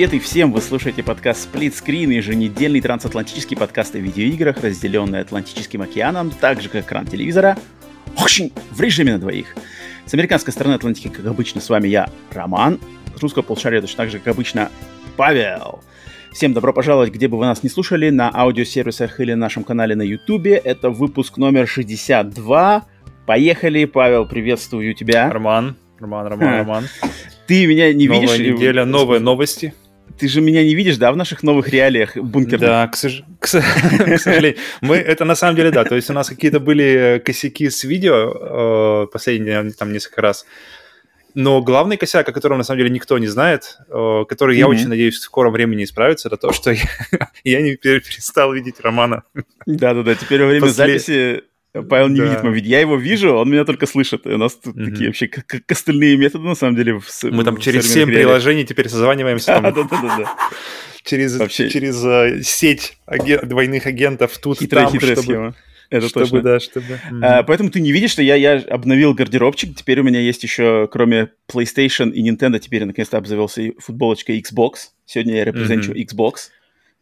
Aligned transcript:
Привет 0.00 0.14
и 0.14 0.18
всем! 0.18 0.50
Вы 0.50 0.62
слушаете 0.62 1.02
подкаст 1.02 1.46
Split 1.46 1.74
Screen, 1.74 2.10
еженедельный 2.14 2.80
трансатлантический 2.80 3.54
подкаст 3.54 3.94
о 3.96 3.98
видеоиграх, 3.98 4.64
разделенный 4.64 5.20
Атлантическим 5.20 5.82
океаном, 5.82 6.30
так 6.30 6.62
же 6.62 6.70
как 6.70 6.86
экран 6.86 7.04
телевизора, 7.04 7.58
в 8.16 8.80
режиме 8.80 9.12
на 9.12 9.18
двоих. 9.18 9.54
С 10.06 10.14
американской 10.14 10.54
стороны 10.54 10.72
Атлантики, 10.72 11.08
как 11.08 11.26
обычно, 11.26 11.60
с 11.60 11.68
вами 11.68 11.88
я, 11.88 12.08
Роман. 12.32 12.80
С 13.14 13.20
русского 13.20 13.42
полушария 13.42 13.82
точно 13.82 13.98
так 13.98 14.10
же, 14.10 14.20
как 14.20 14.28
обычно, 14.28 14.70
Павел. 15.18 15.80
Всем 16.32 16.54
добро 16.54 16.72
пожаловать, 16.72 17.12
где 17.12 17.28
бы 17.28 17.36
вы 17.36 17.44
нас 17.44 17.62
не 17.62 17.68
слушали, 17.68 18.08
на 18.08 18.30
аудиосервисах 18.34 19.20
или 19.20 19.34
нашем 19.34 19.64
канале 19.64 19.96
на 19.96 20.02
Ютубе. 20.02 20.54
Это 20.54 20.88
выпуск 20.88 21.36
номер 21.36 21.68
62. 21.68 22.86
Поехали, 23.26 23.84
Павел, 23.84 24.26
приветствую 24.26 24.94
тебя. 24.94 25.28
Роман, 25.30 25.76
Роман, 25.98 26.26
Роман, 26.26 26.56
Роман. 26.56 26.84
Ты 27.46 27.66
меня 27.66 27.92
не 27.92 28.08
Новая 28.08 28.38
видишь? 28.38 28.54
неделя, 28.54 28.86
новые 28.86 29.20
новости. 29.20 29.74
Ты 30.20 30.28
же 30.28 30.42
меня 30.42 30.62
не 30.62 30.74
видишь, 30.74 30.98
да, 30.98 31.12
в 31.12 31.16
наших 31.16 31.42
новых 31.42 31.70
реалиях 31.70 32.14
бункерных? 32.14 32.60
Да, 32.60 32.86
к, 32.88 32.96
сож... 32.96 33.22
к, 33.40 33.46
сожалению. 33.46 34.58
Мы, 34.82 34.96
это 34.96 35.24
на 35.24 35.34
самом 35.34 35.56
деле, 35.56 35.70
да, 35.70 35.84
то 35.84 35.96
есть 35.96 36.10
у 36.10 36.12
нас 36.12 36.28
какие-то 36.28 36.60
были 36.60 37.22
косяки 37.24 37.70
с 37.70 37.84
видео 37.84 39.04
э, 39.04 39.06
последние 39.10 39.70
там 39.70 39.94
несколько 39.94 40.20
раз. 40.20 40.44
Но 41.34 41.62
главный 41.62 41.96
косяк, 41.96 42.28
о 42.28 42.32
котором 42.32 42.58
на 42.58 42.64
самом 42.64 42.80
деле 42.80 42.90
никто 42.90 43.16
не 43.16 43.28
знает, 43.28 43.78
э, 43.88 44.24
который 44.28 44.58
я 44.58 44.66
mm-hmm. 44.66 44.68
очень 44.68 44.88
надеюсь 44.88 45.16
в 45.16 45.22
скором 45.22 45.54
времени 45.54 45.84
исправится, 45.84 46.28
это 46.28 46.36
то, 46.36 46.52
что 46.52 46.72
я, 46.72 46.82
я 47.44 47.62
не 47.62 47.76
перестал 47.76 48.52
видеть 48.52 48.78
Романа. 48.80 49.22
Да-да-да, 49.64 50.14
теперь 50.16 50.42
во 50.42 50.48
время 50.48 50.66
После... 50.66 50.74
записи 50.74 51.44
Павел 51.72 52.08
не 52.08 52.18
да. 52.18 52.24
видит 52.24 52.42
мой 52.42 52.52
видео. 52.52 52.70
Я 52.70 52.80
его 52.80 52.96
вижу, 52.96 53.34
он 53.34 53.50
меня 53.50 53.64
только 53.64 53.86
слышит. 53.86 54.26
И 54.26 54.30
у 54.30 54.38
нас 54.38 54.56
тут 54.56 54.76
mm-hmm. 54.76 54.84
такие 54.84 55.06
вообще 55.08 55.30
остальные 55.68 56.16
методы, 56.16 56.44
на 56.44 56.54
самом 56.54 56.76
деле. 56.76 56.98
В, 56.98 57.22
Мы 57.22 57.44
там 57.44 57.58
через 57.58 57.92
семь 57.92 58.08
приложений 58.08 58.64
теперь 58.64 58.88
созваниваемся. 58.88 59.60
Да-да-да. 59.62 60.36
Через, 61.02 61.38
вообще... 61.38 61.70
через 61.70 62.04
uh, 62.04 62.42
сеть 62.42 62.98
аген... 63.06 63.48
двойных 63.48 63.86
агентов 63.86 64.36
тут 64.38 64.58
хитрая, 64.58 64.84
там, 64.86 64.92
хитрая 64.92 65.14
чтобы... 65.14 65.26
схема. 65.26 65.54
Это 65.90 66.08
чтобы, 66.08 66.24
точно. 66.24 66.42
да, 66.42 66.60
чтобы... 66.60 67.00
А, 67.20 67.42
поэтому 67.42 67.70
ты 67.70 67.80
не 67.80 67.90
видишь, 67.90 68.12
что 68.12 68.22
я, 68.22 68.36
я 68.36 68.58
обновил 68.58 69.12
гардеробчик. 69.12 69.74
Теперь 69.76 69.98
у 69.98 70.04
меня 70.04 70.20
есть 70.20 70.42
еще, 70.44 70.88
кроме 70.90 71.30
PlayStation 71.52 72.12
и 72.12 72.28
Nintendo, 72.28 72.60
теперь 72.60 72.82
я 72.82 72.86
наконец-то 72.86 73.18
обзавелся 73.18 73.72
футболочкой 73.78 74.40
Xbox. 74.40 74.90
Сегодня 75.04 75.36
я 75.36 75.44
репрезенчу 75.44 75.92
mm-hmm. 75.92 76.06
Xbox. 76.06 76.34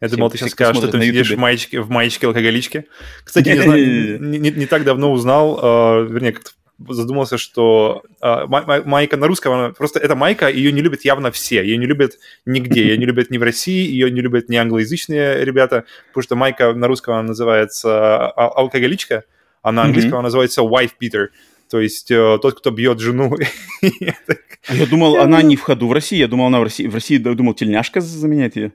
Я 0.01 0.07
Всем 0.07 0.17
думал, 0.17 0.31
ты 0.31 0.37
сейчас 0.37 0.51
скажешь, 0.51 0.77
что 0.77 0.87
ты 0.87 1.01
сидишь 1.01 1.31
в 1.31 1.37
маечке, 1.37 1.81
в 1.81 1.89
маечке 1.89 2.27
алкоголичке. 2.27 2.85
Кстати, 3.23 3.49
не, 3.49 3.61
знаю, 3.61 4.21
не, 4.39 4.65
так 4.65 4.85
давно 4.85 5.11
узнал, 5.11 5.59
э, 5.61 6.07
вернее, 6.09 6.31
как-то 6.31 6.51
задумался, 6.87 7.37
что 7.37 8.03
э, 8.21 8.45
майка 8.47 9.17
на 9.17 9.27
русском, 9.27 9.53
она, 9.53 9.69
просто 9.71 9.99
эта 9.99 10.15
майка, 10.15 10.49
ее 10.49 10.71
не 10.71 10.81
любят 10.81 11.03
явно 11.03 11.31
все, 11.31 11.61
ее 11.61 11.77
не 11.77 11.85
любят 11.85 12.13
нигде, 12.45 12.81
ее 12.83 12.97
не 12.97 13.05
любят 13.05 13.29
ни 13.29 13.37
в 13.37 13.43
России, 13.43 13.89
ее 13.89 14.09
не 14.09 14.21
любят 14.21 14.47
ни 14.47 14.55
англоязычные 14.55 15.43
ребята, 15.43 15.83
потому 16.07 16.23
что 16.23 16.35
майка 16.37 16.73
на 16.73 16.87
русском 16.87 17.15
она 17.15 17.23
называется 17.23 18.29
а, 18.29 18.47
алкоголичка, 18.47 19.25
а 19.61 19.73
на 19.73 19.83
английском 19.83 20.13
mm-hmm. 20.13 20.15
она 20.15 20.23
называется 20.23 20.61
wife 20.61 20.91
beater. 21.01 21.27
То 21.69 21.79
есть 21.81 22.09
э, 22.09 22.39
тот, 22.41 22.57
кто 22.57 22.71
бьет 22.71 22.99
жену. 22.99 23.35
я 23.81 24.85
думал, 24.89 25.17
она 25.17 25.41
не 25.41 25.55
в 25.55 25.61
ходу 25.61 25.87
в 25.87 25.93
России. 25.93 26.17
Я 26.17 26.27
думал, 26.27 26.47
она 26.47 26.59
в 26.61 26.63
России. 26.63 26.87
В 26.87 26.95
России 26.95 27.17
думал, 27.17 27.53
тельняшка 27.53 28.01
заменяет 28.01 28.55
ее. 28.55 28.71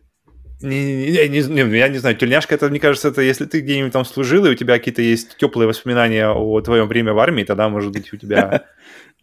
Не, 0.61 1.29
не, 1.29 1.29
не, 1.29 1.43
не, 1.43 1.79
я 1.79 1.89
не 1.89 1.99
знаю, 1.99 2.17
тельняшка, 2.17 2.55
это, 2.55 2.69
мне 2.69 2.81
кажется, 2.81 3.09
это 3.09 3.21
если 3.21 3.45
ты 3.45 3.61
где-нибудь 3.61 3.93
там 3.93 4.05
служил, 4.05 4.47
и 4.47 4.51
у 4.51 4.55
тебя 4.55 4.79
какие-то 4.79 5.03
есть 5.03 5.37
теплые 5.37 5.69
воспоминания 5.69 6.29
о 6.29 6.61
твоем 6.61 6.89
время 6.89 7.13
в 7.13 7.19
армии, 7.19 7.45
тогда, 7.45 7.69
может 7.69 7.93
быть, 7.93 8.13
у 8.13 8.17
тебя... 8.17 8.65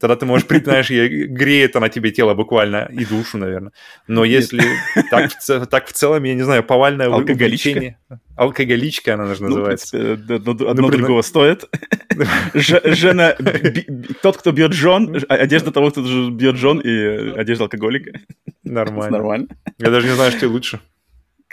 Тогда 0.01 0.15
ты 0.15 0.25
можешь, 0.25 0.47
знаешь, 0.47 0.89
греет 0.89 1.75
она 1.75 1.87
тебе 1.87 2.09
тело 2.09 2.33
буквально 2.33 2.89
и 2.91 3.05
душу, 3.05 3.37
наверное. 3.37 3.71
Но 4.07 4.25
если 4.25 4.63
так, 5.11 5.29
в, 5.31 5.65
так 5.67 5.85
в 5.85 5.93
целом, 5.93 6.23
я 6.23 6.33
не 6.33 6.41
знаю, 6.41 6.63
повальное 6.63 7.05
Алкоголичка? 7.05 7.97
Алкоголичка 8.35 9.13
она 9.13 9.27
даже 9.27 9.43
называется. 9.43 10.17
Ну, 10.27 10.67
одно 10.67 10.89
другого 10.89 11.21
стоит. 11.21 11.65
Жена... 12.55 13.35
Тот, 14.23 14.37
кто 14.37 14.51
бьет 14.51 14.73
жен, 14.73 15.23
одежда 15.29 15.71
того, 15.71 15.91
кто 15.91 16.01
бьет 16.31 16.55
жен, 16.55 16.79
и 16.79 17.37
одежда 17.37 17.65
алкоголика. 17.65 18.19
Нормально. 18.63 19.11
Нормально. 19.17 19.47
Я 19.77 19.91
даже 19.91 20.07
не 20.07 20.15
знаю, 20.15 20.31
что 20.31 20.47
лучше. 20.47 20.79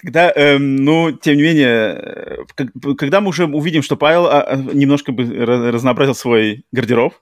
Когда, 0.00 0.30
эм, 0.30 0.76
ну, 0.76 1.10
тем 1.10 1.36
не 1.36 1.42
менее, 1.42 2.46
как, 2.54 2.68
когда 2.96 3.20
мы 3.20 3.30
уже 3.30 3.46
увидим, 3.46 3.82
что 3.82 3.96
Павел 3.96 4.28
а, 4.28 4.54
немножко 4.56 5.10
бы 5.10 5.24
разнообразил 5.24 6.14
свой 6.14 6.64
гардероб. 6.70 7.14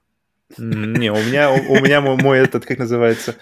Не, 0.59 1.10
у 1.10 1.16
меня, 1.16 1.50
у, 1.50 1.72
у 1.72 1.81
меня 1.81 2.03
мой, 2.03 2.16
мой 2.16 2.38
этот, 2.38 2.66
как 2.66 2.78
называется, 2.78 3.37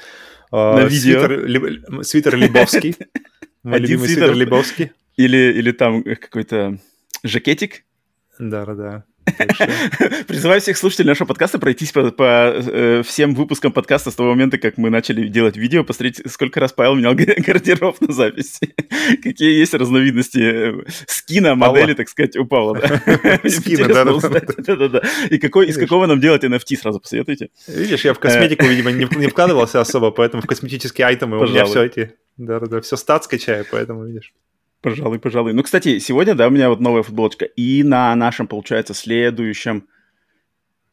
На 0.52 0.82
э, 0.82 0.88
видео. 0.88 1.20
свитер, 1.20 1.46
ли, 1.46 1.82
свитер 2.02 2.36
Лебовский. 2.36 2.96
Мой 3.64 3.76
Один 3.76 3.88
любимый 3.88 4.06
свитер 4.06 4.24
свитер 4.26 4.36
Лебовский. 4.36 4.92
Или, 5.16 5.52
или 5.58 5.72
там 5.72 6.04
какой-то 6.04 6.78
жакетик. 7.24 7.84
Да-да-да. 8.38 9.04
Призываю 10.28 10.60
всех 10.60 10.76
слушателей 10.76 11.08
нашего 11.08 11.26
подкаста 11.26 11.58
пройтись 11.58 11.92
по, 11.92 12.10
по 12.10 12.52
э, 12.54 13.02
всем 13.02 13.34
выпускам 13.34 13.72
подкаста 13.72 14.10
с 14.10 14.14
того 14.14 14.30
момента, 14.30 14.58
как 14.58 14.76
мы 14.76 14.90
начали 14.90 15.28
делать 15.28 15.56
видео, 15.56 15.82
посмотреть, 15.82 16.20
сколько 16.30 16.60
раз 16.60 16.72
Павел 16.72 16.94
менял 16.94 17.14
гардероб 17.46 18.00
на 18.00 18.12
записи. 18.12 18.74
Какие 19.22 19.58
есть 19.58 19.74
разновидности 19.74 20.38
э, 20.38 20.84
скина, 21.06 21.54
модели, 21.54 21.94
так 21.94 22.08
сказать, 22.08 22.36
у 22.36 22.44
Павла. 22.44 22.80
Скина, 23.48 23.88
да-да-да. 23.88 25.02
И 25.30 25.38
какой, 25.38 25.68
из 25.68 25.78
какого 25.78 26.06
нам 26.06 26.20
делать 26.20 26.44
NFT, 26.44 26.76
сразу 26.76 27.00
посоветуйте. 27.00 27.48
Видишь, 27.66 28.04
я 28.04 28.14
в 28.14 28.18
косметику, 28.18 28.66
видимо, 28.66 28.92
не, 28.92 29.08
не 29.16 29.28
вкладывался 29.28 29.80
особо, 29.80 30.10
поэтому 30.10 30.42
в 30.42 30.46
косметические 30.46 31.06
айтемы 31.06 31.38
у 31.38 31.46
меня 31.46 31.64
все 31.64 31.84
эти... 31.84 32.14
Да-да-да, 32.36 32.80
все 32.80 32.96
стат 32.96 33.24
скачаю, 33.24 33.64
поэтому, 33.70 34.04
видишь. 34.04 34.32
Пожалуй, 34.84 35.18
пожалуй. 35.18 35.54
Ну, 35.54 35.62
кстати, 35.62 35.98
сегодня, 35.98 36.34
да, 36.34 36.46
у 36.46 36.50
меня 36.50 36.68
вот 36.68 36.78
новая 36.78 37.02
футболочка. 37.02 37.46
И 37.46 37.82
на 37.82 38.14
нашем, 38.14 38.46
получается, 38.46 38.92
следующем 38.92 39.88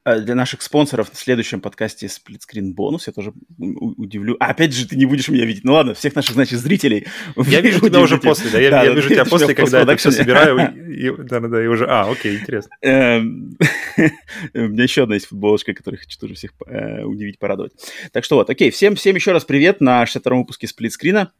э, 0.06 0.22
для 0.22 0.34
наших 0.34 0.62
спонсоров 0.62 1.12
в 1.12 1.18
следующем 1.18 1.60
подкасте 1.60 2.08
сплитскрин 2.08 2.74
бонус. 2.74 3.08
Я 3.08 3.12
тоже 3.12 3.34
удивлю. 3.60 4.38
А, 4.40 4.52
опять 4.52 4.74
же, 4.74 4.88
ты 4.88 4.96
не 4.96 5.06
будешь 5.06 5.28
меня 5.28 5.44
видеть. 5.44 5.66
Ну 5.66 5.74
ладно, 5.74 5.94
всех 5.94 6.16
наших, 6.16 6.36
значит, 6.36 6.60
зрителей. 6.60 7.06
Я 7.36 7.60
вижу 7.60 7.82
тебя 7.82 8.00
уже 8.00 8.18
после, 8.18 8.50
да? 8.50 8.60
Я, 8.62 8.70
да, 8.70 8.84
я 8.84 8.94
вижу 8.94 9.10
тебя 9.10 9.26
после, 9.26 9.54
когда 9.54 9.82
я 9.82 9.98
все 9.98 10.12
собираю. 10.12 10.74
Да-да-да, 11.28 11.62
и 11.62 11.68
уже... 11.68 11.86
А, 11.86 12.10
окей, 12.10 12.38
интересно. 12.38 12.72
Эм, 12.82 13.58
у 14.54 14.58
меня 14.58 14.84
еще 14.84 15.04
одна 15.04 15.16
есть 15.16 15.28
футболочка, 15.28 15.74
которую 15.74 16.00
хочу 16.00 16.18
тоже 16.18 16.36
всех 16.36 16.54
э, 16.66 17.04
удивить, 17.04 17.40
порадовать. 17.40 17.74
Так 18.14 18.24
что 18.24 18.38
вот, 18.38 18.50
окей, 18.50 18.72
всем, 18.72 18.96
всем 18.96 19.16
еще 19.16 19.34
раз 19.34 19.44
привет 19.44 19.82
на 19.82 20.02
62-м 20.06 20.38
выпуске 20.38 20.68
сплитскрина. 20.68 21.34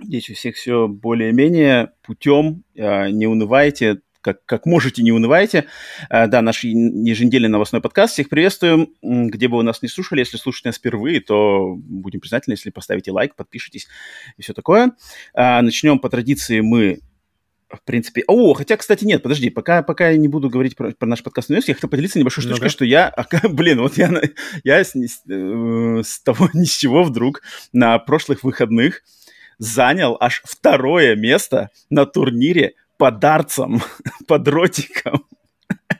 Здесь 0.00 0.30
у 0.30 0.34
всех 0.34 0.54
все 0.54 0.86
более-менее 0.86 1.90
путем, 2.02 2.62
э, 2.76 3.10
не 3.10 3.26
унывайте, 3.26 4.00
как, 4.20 4.44
как 4.44 4.64
можете, 4.64 5.02
не 5.02 5.10
унывайте. 5.10 5.66
Э, 6.08 6.28
да, 6.28 6.40
наш 6.40 6.62
еженедельный 6.62 7.48
новостной 7.48 7.80
подкаст. 7.80 8.12
Всех 8.12 8.28
приветствуем. 8.28 8.94
Где 9.02 9.48
бы 9.48 9.56
вы 9.56 9.64
нас 9.64 9.82
не 9.82 9.88
слушали, 9.88 10.20
если 10.20 10.36
слушаете 10.36 10.68
нас 10.68 10.76
впервые, 10.76 11.20
то 11.20 11.74
будем 11.76 12.20
признательны, 12.20 12.54
если 12.54 12.70
поставите 12.70 13.10
лайк, 13.10 13.34
подпишитесь 13.34 13.88
и 14.36 14.42
все 14.42 14.54
такое. 14.54 14.92
Э, 15.34 15.60
начнем 15.62 15.98
по 15.98 16.08
традиции 16.08 16.60
мы 16.60 17.00
в 17.68 17.82
принципе... 17.82 18.22
О, 18.26 18.54
хотя, 18.54 18.76
кстати, 18.76 19.04
нет, 19.04 19.22
подожди, 19.22 19.50
пока, 19.50 19.82
пока 19.82 20.10
я 20.10 20.16
не 20.16 20.28
буду 20.28 20.48
говорить 20.48 20.74
про, 20.74 20.92
про 20.92 21.06
наш 21.06 21.22
подкаст 21.22 21.50
я 21.50 21.60
хотел 21.60 21.90
поделиться 21.90 22.18
небольшой 22.18 22.42
штучкой, 22.42 22.64
ну 22.64 22.70
что 22.70 22.84
я, 22.84 23.14
блин, 23.50 23.80
вот 23.80 23.98
я, 23.98 24.10
я 24.64 24.82
с, 24.82 24.94
с 24.94 26.20
того 26.22 26.48
ни 26.54 26.64
с 26.64 26.76
чего 26.76 27.02
вдруг 27.02 27.42
на 27.72 27.98
прошлых 27.98 28.42
выходных 28.42 29.02
занял 29.58 30.16
аж 30.20 30.42
второе 30.44 31.16
место 31.16 31.70
на 31.90 32.06
турнире 32.06 32.74
по 32.96 33.10
дарцам, 33.10 33.82
по 34.26 34.38
дротикам. 34.38 35.24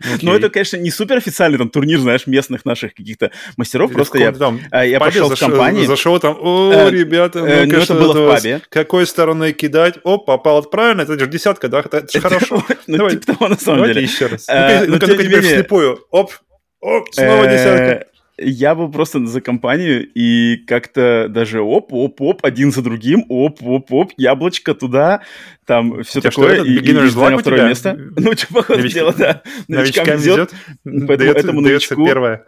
Okay. 0.01 0.19
Но 0.23 0.37
это, 0.37 0.49
конечно, 0.49 0.77
не 0.77 0.91
супер 0.91 1.17
официальный 1.17 1.59
там 1.59 1.71
турнир, 1.71 1.99
знаешь, 1.99 2.27
местных 2.27 2.65
наших 2.65 2.95
каких-то 2.95 3.33
мастеров. 3.57 3.91
Или 3.91 3.97
просто 3.97 4.19
я, 4.19 4.33
там, 4.33 4.61
а, 4.71 4.85
я 4.85 5.01
пошел 5.01 5.29
в 5.29 5.39
компании. 5.39 5.87
Зашел 5.87 6.21
там, 6.21 6.37
о, 6.41 6.73
э, 6.73 6.91
ребята, 6.91 7.41
э, 7.41 7.65
ну, 7.65 7.79
это 7.79 7.95
было 7.95 8.13
в 8.13 8.35
пабе. 8.35 8.61
Какой 8.69 9.07
стороной 9.07 9.53
кидать? 9.53 9.97
О, 10.05 10.19
попал 10.19 10.63
правильно, 10.63 11.03
это 11.03 11.19
же 11.19 11.27
десятка, 11.27 11.69
да? 11.69 11.81
Это 11.81 12.07
же 12.11 12.21
хорошо. 12.21 12.65
Ну, 12.87 12.97
Давай, 12.97 13.17
типа 13.17 13.35
того, 13.35 13.49
на 13.49 13.59
самом 13.59 13.79
Давайте 13.79 14.01
деле. 14.01 14.13
еще 14.13 14.27
раз. 14.27 14.47
Ну-ка, 14.47 15.07
ну-ка, 15.07 15.23
теперь 15.25 15.43
вслепую. 15.43 15.99
Оп, 16.11 16.33
оп, 16.81 17.09
снова 17.13 17.45
э, 17.45 17.53
десятка. 17.53 18.07
Я 18.39 18.75
был 18.75 18.91
просто 18.91 19.25
за 19.27 19.41
компанию, 19.41 20.09
и 20.15 20.57
как-то 20.67 21.27
даже 21.29 21.61
оп-оп-оп, 21.61 22.45
один 22.45 22.73
за 22.73 22.83
другим, 22.83 23.25
оп-оп-оп, 23.29 24.13
яблочко 24.17 24.75
туда, 24.75 25.23
там 25.67 26.03
все 26.05 26.21
такое, 26.21 26.63
и, 26.63 26.79
и, 26.79 26.91
и 26.91 27.09
занял 27.09 27.39
второе 27.39 27.69
место. 27.69 27.99
Ну, 28.17 28.33
что, 28.37 28.55
походу 28.55 28.89
дела, 28.89 29.15
да. 29.17 29.43
Новичкам 29.69 30.07
везет, 30.07 30.53
поэтому 30.85 31.31
этому 31.31 31.61
новичку... 31.61 32.05
первое. 32.05 32.45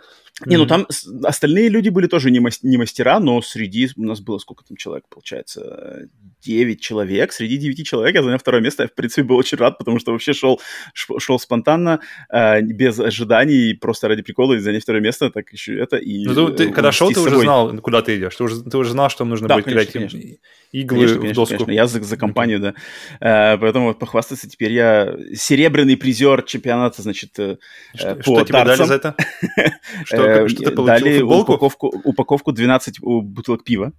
Не, 0.46 0.56
ну 0.56 0.66
там 0.66 0.86
остальные 1.24 1.68
люди 1.68 1.90
были 1.90 2.06
тоже 2.06 2.30
не, 2.30 2.40
мас- 2.40 2.62
не 2.62 2.78
мастера, 2.78 3.20
но 3.20 3.42
среди 3.42 3.90
у 3.96 4.04
нас 4.04 4.20
было 4.20 4.38
сколько 4.38 4.64
там 4.64 4.76
человек, 4.76 5.04
получается, 5.08 6.08
9 6.42 6.80
человек. 6.80 7.32
Среди 7.32 7.58
9 7.58 7.86
человек 7.86 8.14
я 8.14 8.22
занял 8.22 8.38
второе 8.38 8.62
место. 8.62 8.84
Я, 8.84 8.88
в 8.88 8.94
принципе, 8.94 9.22
был 9.22 9.36
очень 9.36 9.58
рад, 9.58 9.78
потому 9.78 9.98
что 9.98 10.12
вообще 10.12 10.32
шел, 10.32 10.60
шел 10.94 11.38
спонтанно, 11.38 12.00
э, 12.32 12.62
без 12.62 12.98
ожиданий, 12.98 13.74
просто 13.74 14.08
ради 14.08 14.22
прикола, 14.22 14.54
и 14.54 14.58
занять 14.58 14.82
второе 14.82 15.02
место, 15.02 15.30
так 15.30 15.52
еще 15.52 15.78
это. 15.78 15.96
И, 15.96 16.24
ну, 16.24 16.48
ты, 16.48 16.66
ты, 16.66 16.72
когда 16.72 16.92
шел, 16.92 17.12
ты 17.12 17.20
уже 17.20 17.38
знал, 17.40 17.76
куда 17.78 18.02
ты 18.02 18.16
идешь. 18.16 18.36
Ты 18.36 18.44
уже, 18.44 18.62
ты 18.62 18.78
уже 18.78 18.90
знал, 18.90 19.10
что 19.10 19.24
нужно 19.24 19.48
да, 19.48 19.56
будет 19.56 19.64
конечно, 19.66 19.92
кидать 19.92 20.12
конечно. 20.12 20.38
иглы 20.72 20.98
конечно, 20.98 21.16
в 21.16 21.20
конечно, 21.20 21.42
доску. 21.42 21.64
Конечно. 21.64 21.72
Я 21.72 21.86
за, 21.86 22.02
за 22.02 22.16
компанию, 22.16 22.60
да. 22.60 22.74
Э, 23.20 23.58
поэтому 23.58 23.88
вот 23.88 23.98
похвастаться 23.98 24.48
теперь 24.48 24.72
я 24.72 25.16
серебряный 25.34 25.96
призер 25.96 26.42
чемпионата, 26.42 27.02
значит, 27.02 27.38
э, 27.38 27.56
что, 27.94 28.14
по 28.16 28.22
что 28.22 28.44
тебе 28.44 28.64
дали 28.64 28.84
за 28.84 28.94
это? 28.94 29.14
Что, 30.04 30.22
что 30.48 30.62
ты 30.62 30.70
получил? 30.70 30.84
Дали 30.84 31.22
упаковку, 31.22 31.88
упаковку 32.04 32.52
12 32.52 33.00
бутылок 33.00 33.64
пива. 33.64 33.92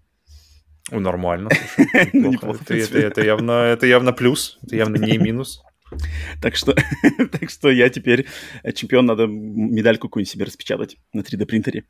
Нормально. 0.92 1.50
Это 2.68 3.22
явно, 3.24 3.52
это 3.52 3.86
явно 3.86 4.14
плюс, 4.14 4.60
это 4.64 4.76
явно 4.76 4.98
не 4.98 5.18
минус. 5.18 5.62
Так 6.42 6.56
что, 6.56 6.74
так 7.32 7.50
что 7.50 7.70
я 7.70 7.90
теперь 7.90 8.26
чемпион, 8.74 9.06
надо 9.06 9.28
медальку 9.28 10.08
какую-нибудь 10.08 10.32
себе 10.32 10.46
распечатать 10.46 10.98
на 11.14 11.22
3D 11.22 11.46
принтере. 11.46 11.86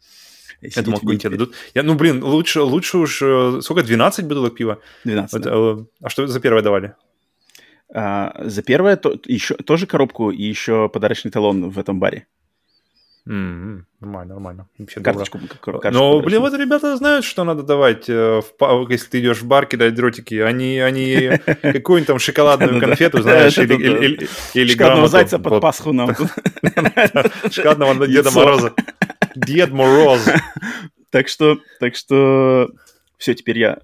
Я 0.61 0.81
думал, 0.83 0.99
какую-нибудь 0.99 1.21
тебе 1.21 1.38
дадут. 1.38 1.55
Я, 1.73 1.83
ну, 1.83 1.95
блин, 1.95 2.23
лучше, 2.23 2.61
лучше 2.61 2.97
уж... 2.97 3.21
э, 3.21 3.61
Сколько? 3.61 3.83
12 3.83 4.25
бутылок 4.25 4.55
пива? 4.55 4.79
12, 5.05 5.33
вот, 5.33 5.41
да. 5.43 5.51
э, 5.53 5.85
А 6.01 6.09
что 6.09 6.27
за 6.27 6.39
первое 6.39 6.61
давали? 6.61 6.93
А, 7.93 8.43
за 8.45 8.61
первое 8.61 8.95
то, 8.95 9.19
еще, 9.25 9.55
тоже 9.55 9.88
коробку 9.88 10.29
и 10.29 10.43
еще 10.43 10.88
подарочный 10.89 11.31
талон 11.31 11.69
в 11.69 11.79
этом 11.79 11.99
баре. 11.99 12.27
Mm-hmm. 13.27 13.83
Нормально, 14.00 14.33
нормально. 14.33 14.68
Вообще 14.79 15.00
карточку, 15.00 15.39
карточку. 15.62 15.91
Но, 15.91 16.21
блин, 16.21 16.41
вот 16.41 16.53
ребята 16.56 16.97
знают, 16.97 17.23
что 17.23 17.44
надо 17.44 17.62
давать, 17.62 18.09
э, 18.09 18.41
в, 18.41 18.89
если 18.89 19.09
ты 19.09 19.19
идешь 19.19 19.41
в 19.41 19.45
бар 19.45 19.68
кидать 19.68 19.94
дротики. 19.94 20.35
Они, 20.35 20.79
они 20.79 21.31
какую-нибудь 21.62 22.07
там 22.07 22.18
шоколадную 22.18 22.79
конфету, 22.79 23.21
знаешь, 23.21 23.57
или 23.57 24.68
Шоколадного 24.68 25.07
зайца 25.07 25.38
под 25.38 25.62
Пасху 25.62 25.94
нам. 25.94 26.15
Шоколадного 27.51 28.07
Деда 28.07 28.31
Мороза. 28.31 28.73
Дед 29.35 29.71
Мороз. 29.71 30.27
Так 31.12 31.27
что, 31.27 31.59
так 31.79 31.95
что, 31.95 32.69
все, 33.17 33.35
теперь 33.35 33.59
я... 33.59 33.79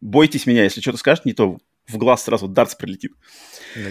Бойтесь 0.00 0.46
меня, 0.46 0.64
если 0.64 0.80
что-то 0.80 0.98
скажешь, 0.98 1.24
не 1.24 1.32
то 1.32 1.58
в 1.86 1.96
глаз 1.96 2.24
сразу 2.24 2.48
дартс 2.48 2.74
прилетит. 2.74 3.12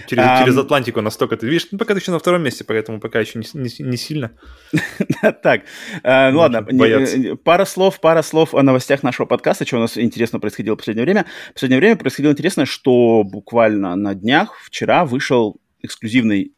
Через, 0.08 0.24
а, 0.26 0.40
через 0.44 0.58
Атлантику 0.58 1.02
настолько 1.02 1.38
ты 1.38 1.48
видишь, 1.48 1.68
ну, 1.72 1.78
пока 1.78 1.94
ты 1.94 2.00
еще 2.00 2.12
на 2.12 2.20
втором 2.20 2.44
месте, 2.44 2.64
поэтому 2.64 3.00
пока 3.00 3.20
еще 3.20 3.40
не, 3.40 3.46
не, 3.54 3.70
не 3.80 3.98
сильно. 3.98 4.32
Так, 5.44 5.62
э, 6.04 6.32
ну 6.32 6.40
ладно, 6.40 6.66
не, 6.70 7.36
пара 7.36 7.66
слов, 7.66 8.00
пара 8.00 8.22
слов 8.22 8.54
о 8.54 8.64
новостях 8.64 9.04
нашего 9.04 9.26
подкаста, 9.26 9.66
что 9.66 9.78
у 9.78 9.82
нас 9.82 9.98
интересно 9.98 10.40
происходило 10.40 10.76
в 10.76 10.78
последнее 10.78 11.06
время. 11.06 11.26
В 11.52 11.54
последнее 11.54 11.80
время 11.80 11.96
происходило 11.96 12.32
интересное, 12.32 12.66
что 12.66 13.24
буквально 13.24 13.96
на 13.96 14.14
днях, 14.14 14.58
вчера 14.64 15.06
вышел 15.06 15.58
эксклюзивный 15.82 16.54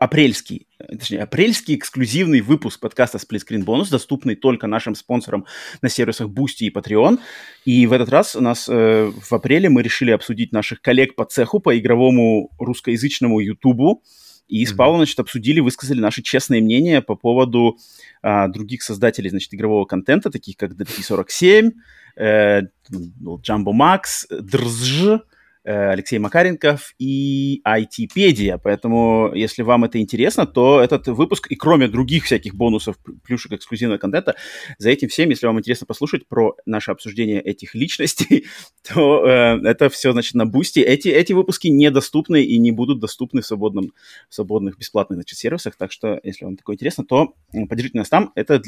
апрельский, 0.00 0.66
точнее, 0.88 1.20
апрельский 1.20 1.74
эксклюзивный 1.74 2.40
выпуск 2.40 2.80
подкаста 2.80 3.18
Split 3.18 3.42
Screen 3.46 3.64
Bonus, 3.66 3.90
доступный 3.90 4.34
только 4.34 4.66
нашим 4.66 4.94
спонсорам 4.94 5.44
на 5.82 5.90
сервисах 5.90 6.28
Boosty 6.28 6.62
и 6.62 6.70
Patreon. 6.70 7.18
И 7.66 7.86
в 7.86 7.92
этот 7.92 8.08
раз 8.08 8.34
у 8.34 8.40
нас 8.40 8.66
э, 8.66 9.12
в 9.14 9.30
апреле 9.30 9.68
мы 9.68 9.82
решили 9.82 10.10
обсудить 10.10 10.52
наших 10.52 10.80
коллег 10.80 11.14
по 11.16 11.26
цеху, 11.26 11.60
по 11.60 11.78
игровому 11.78 12.50
русскоязычному 12.58 13.40
Ютубу. 13.40 14.02
И 14.48 14.64
с 14.64 14.72
Павлом, 14.72 15.00
значит, 15.00 15.20
обсудили, 15.20 15.60
высказали 15.60 16.00
наши 16.00 16.22
честные 16.22 16.62
мнения 16.62 17.02
по 17.02 17.14
поводу 17.14 17.76
а, 18.22 18.48
других 18.48 18.82
создателей, 18.82 19.28
значит, 19.28 19.52
игрового 19.52 19.84
контента, 19.84 20.30
таких 20.30 20.56
как 20.56 20.72
DT47, 20.72 21.72
э, 22.16 22.62
Jumbo 22.90 23.72
Max, 23.72 24.26
Дрзж, 24.30 25.20
Алексей 25.64 26.18
Макаренков 26.18 26.94
и 26.98 27.60
IT-педия. 27.66 28.58
Поэтому, 28.58 29.32
если 29.34 29.62
вам 29.62 29.84
это 29.84 30.00
интересно, 30.00 30.46
то 30.46 30.80
этот 30.80 31.06
выпуск, 31.08 31.48
и 31.50 31.56
кроме 31.56 31.88
других 31.88 32.24
всяких 32.24 32.54
бонусов, 32.54 32.96
плюшек, 33.24 33.52
эксклюзивного 33.52 33.98
контента, 33.98 34.36
за 34.78 34.90
этим 34.90 35.08
всем, 35.08 35.28
если 35.30 35.46
вам 35.46 35.58
интересно 35.58 35.86
послушать 35.86 36.26
про 36.26 36.56
наше 36.64 36.90
обсуждение 36.90 37.40
этих 37.40 37.74
личностей, 37.74 38.46
то 38.94 39.26
э, 39.26 39.60
это 39.64 39.90
все, 39.90 40.12
значит, 40.12 40.34
на 40.34 40.46
бусте. 40.46 40.82
Эти, 40.82 41.08
эти 41.08 41.32
выпуски 41.32 41.68
недоступны 41.68 42.42
и 42.42 42.58
не 42.58 42.72
будут 42.72 43.00
доступны 43.00 43.42
в, 43.42 43.46
свободном, 43.46 43.92
в 44.28 44.34
свободных 44.34 44.78
бесплатных, 44.78 45.18
значит, 45.18 45.38
сервисах. 45.38 45.76
Так 45.76 45.92
что, 45.92 46.20
если 46.22 46.44
вам 46.44 46.56
такое 46.56 46.76
интересно, 46.76 47.04
то 47.04 47.34
поддержите 47.68 47.98
нас 47.98 48.08
там. 48.08 48.32
Это, 48.34 48.62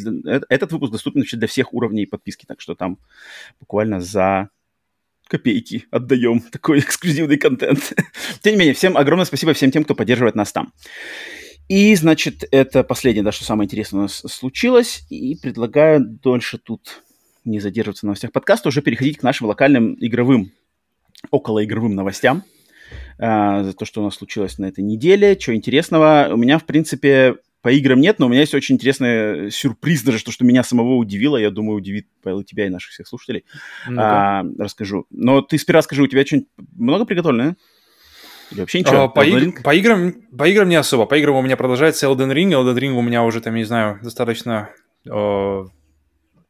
этот 0.48 0.72
выпуск 0.72 0.92
доступен 0.92 1.20
вообще 1.20 1.36
для 1.36 1.48
всех 1.48 1.72
уровней 1.72 2.06
подписки. 2.06 2.44
Так 2.44 2.60
что 2.60 2.74
там 2.74 2.98
буквально 3.60 4.00
за 4.00 4.50
копейки 5.32 5.86
отдаем 5.90 6.40
такой 6.52 6.80
эксклюзивный 6.80 7.38
контент. 7.38 7.94
Тем 8.42 8.52
не 8.52 8.58
менее, 8.58 8.74
всем 8.74 8.96
огромное 8.98 9.24
спасибо 9.24 9.54
всем 9.54 9.70
тем, 9.70 9.84
кто 9.84 9.94
поддерживает 9.94 10.34
нас 10.34 10.52
там. 10.52 10.72
И, 11.68 11.94
значит, 11.94 12.44
это 12.50 12.84
последнее, 12.84 13.24
да, 13.24 13.32
что 13.32 13.44
самое 13.44 13.66
интересное 13.66 14.00
у 14.00 14.02
нас 14.02 14.22
случилось. 14.26 15.06
И 15.08 15.36
предлагаю 15.36 16.04
дольше 16.04 16.58
тут 16.58 17.02
не 17.44 17.60
задерживаться 17.60 18.04
на 18.04 18.08
новостях 18.08 18.30
подкаста, 18.30 18.68
уже 18.68 18.82
переходить 18.82 19.18
к 19.18 19.22
нашим 19.22 19.46
локальным 19.46 19.96
игровым, 19.98 20.52
околоигровым 21.30 21.94
новостям. 21.94 22.44
А, 23.18 23.62
за 23.62 23.72
то, 23.72 23.86
что 23.86 24.02
у 24.02 24.04
нас 24.04 24.16
случилось 24.16 24.58
на 24.58 24.66
этой 24.66 24.84
неделе, 24.84 25.38
что 25.38 25.54
интересного. 25.54 26.28
У 26.30 26.36
меня, 26.36 26.58
в 26.58 26.66
принципе, 26.66 27.36
по 27.62 27.70
играм 27.70 28.00
нет, 28.00 28.18
но 28.18 28.26
у 28.26 28.28
меня 28.28 28.40
есть 28.40 28.54
очень 28.54 28.74
интересный 28.74 29.50
сюрприз, 29.50 30.02
даже 30.02 30.22
то, 30.24 30.32
что 30.32 30.44
меня 30.44 30.64
самого 30.64 30.96
удивило. 30.96 31.36
Я 31.36 31.50
думаю, 31.50 31.78
удивит, 31.78 32.08
Павел, 32.22 32.42
тебя 32.42 32.66
и 32.66 32.70
наших 32.70 32.90
всех 32.90 33.06
слушателей. 33.06 33.44
ну 33.88 34.02
а, 34.02 34.44
расскажу. 34.58 35.06
Но 35.10 35.42
ты 35.42 35.58
сперва 35.58 35.82
скажи, 35.82 36.02
у 36.02 36.08
тебя 36.08 36.26
что-нибудь 36.26 36.48
много 36.76 37.04
приготовлено? 37.04 37.54
Или 38.50 38.60
вообще 38.60 38.80
ничего? 38.80 39.02
А, 39.04 39.08
по, 39.08 39.24
иг... 39.24 39.62
по, 39.62 39.74
играм, 39.74 40.12
по 40.36 40.48
играм 40.48 40.68
не 40.68 40.74
особо. 40.74 41.06
По 41.06 41.16
играм 41.16 41.36
у 41.36 41.42
меня 41.42 41.56
продолжается 41.56 42.06
Elden 42.06 42.32
Ring. 42.32 42.50
Elden 42.50 42.76
Ring 42.76 42.92
у 42.92 43.02
меня 43.02 43.22
уже 43.22 43.40
там, 43.40 43.54
не 43.54 43.64
знаю, 43.64 44.00
достаточно... 44.02 44.70
Э... 45.08 45.64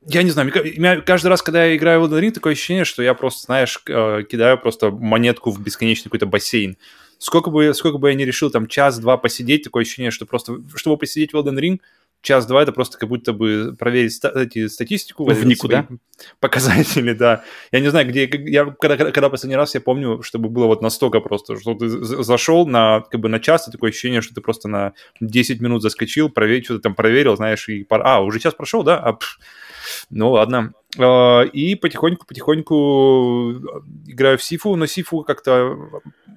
Я 0.09 0.23
не 0.25 0.31
знаю, 0.31 0.51
меня 0.51 1.01
каждый 1.03 1.29
раз, 1.29 1.43
когда 1.43 1.67
я 1.67 1.77
играю 1.77 2.01
в 2.01 2.05
Elden 2.05 2.21
Ring, 2.21 2.31
такое 2.33 2.55
ощущение, 2.55 2.85
что 2.85 3.03
я 3.03 3.13
просто, 3.13 3.45
знаешь, 3.45 3.79
кидаю 3.85 4.59
просто 4.59 4.91
монетку 4.91 5.51
в 5.51 5.63
бесконечный 5.63 6.05
какой-то 6.05 6.27
бассейн 6.27 6.77
сколько 7.23 7.51
бы, 7.51 7.73
сколько 7.73 7.99
бы 7.99 8.11
я 8.11 8.17
не 8.17 8.25
решил 8.25 8.51
там 8.51 8.67
час-два 8.67 9.17
посидеть, 9.17 9.63
такое 9.63 9.83
ощущение, 9.83 10.11
что 10.11 10.27
просто, 10.27 10.59
чтобы 10.75 10.97
посидеть 10.97 11.33
в 11.33 11.37
Elden 11.37 11.59
Ring, 11.59 11.79
час-два 12.21 12.63
это 12.63 12.73
просто 12.73 12.99
как 12.99 13.09
будто 13.09 13.33
бы 13.33 13.77
проверить 13.79 14.13
ста- 14.13 14.33
эти, 14.35 14.67
статистику. 14.67 15.25
В 15.25 15.47
никуда. 15.47 15.87
Показатели, 16.41 17.13
да. 17.13 17.45
Я 17.71 17.81
не 17.81 17.89
знаю, 17.91 18.09
где... 18.09 18.29
Я, 18.47 18.67
когда, 18.79 18.97
когда 18.97 19.29
последний 19.29 19.57
раз 19.57 19.75
я 19.75 19.81
помню, 19.81 20.23
чтобы 20.23 20.49
было 20.49 20.67
вот 20.67 20.83
настолько 20.83 21.21
просто, 21.21 21.59
что 21.61 21.75
ты 21.75 21.89
зашел 21.89 22.67
на, 22.67 23.01
как 23.11 23.21
бы 23.21 23.29
на 23.29 23.41
час, 23.41 23.69
и 23.69 23.73
такое 23.73 23.91
ощущение, 23.91 24.21
что 24.21 24.35
ты 24.35 24.41
просто 24.41 24.69
на 24.69 24.93
10 25.21 25.61
минут 25.61 25.83
заскочил, 25.83 26.29
проверить, 26.29 26.65
что-то 26.65 26.81
там 26.81 26.95
проверил, 26.95 27.37
знаешь, 27.37 27.69
и... 27.69 27.87
А, 27.89 28.21
уже 28.21 28.41
час 28.41 28.55
прошел, 28.55 28.83
да? 28.83 28.99
А, 28.99 29.13
пф. 29.15 29.39
Ну, 30.11 30.31
ладно. 30.31 30.73
И 30.95 31.75
потихоньку-потихоньку 31.75 33.53
играю 34.07 34.37
в 34.39 34.43
Сифу, 34.43 34.77
но 34.77 34.87
Сифу 34.87 35.23
как-то 35.23 35.77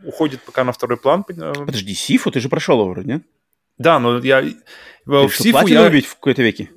уходит 0.06 0.42
пока 0.44 0.64
на 0.64 0.72
второй 0.72 0.98
план. 0.98 1.24
Подожди, 1.24 1.94
Сифу? 1.94 2.32
Ты 2.32 2.40
же 2.40 2.50
прошел 2.50 2.80
его 2.80 2.90
вроде, 2.92 3.08
нет? 3.08 3.24
Да, 3.78 4.00
но 4.00 4.20
я... 4.20 4.42
Ты 4.42 4.56
в 5.06 5.36
Сифу 5.36 5.68
я... 5.68 5.84
убить 5.84 6.06
в 6.06 6.16
какой-то 6.16 6.42
веке? 6.42 6.70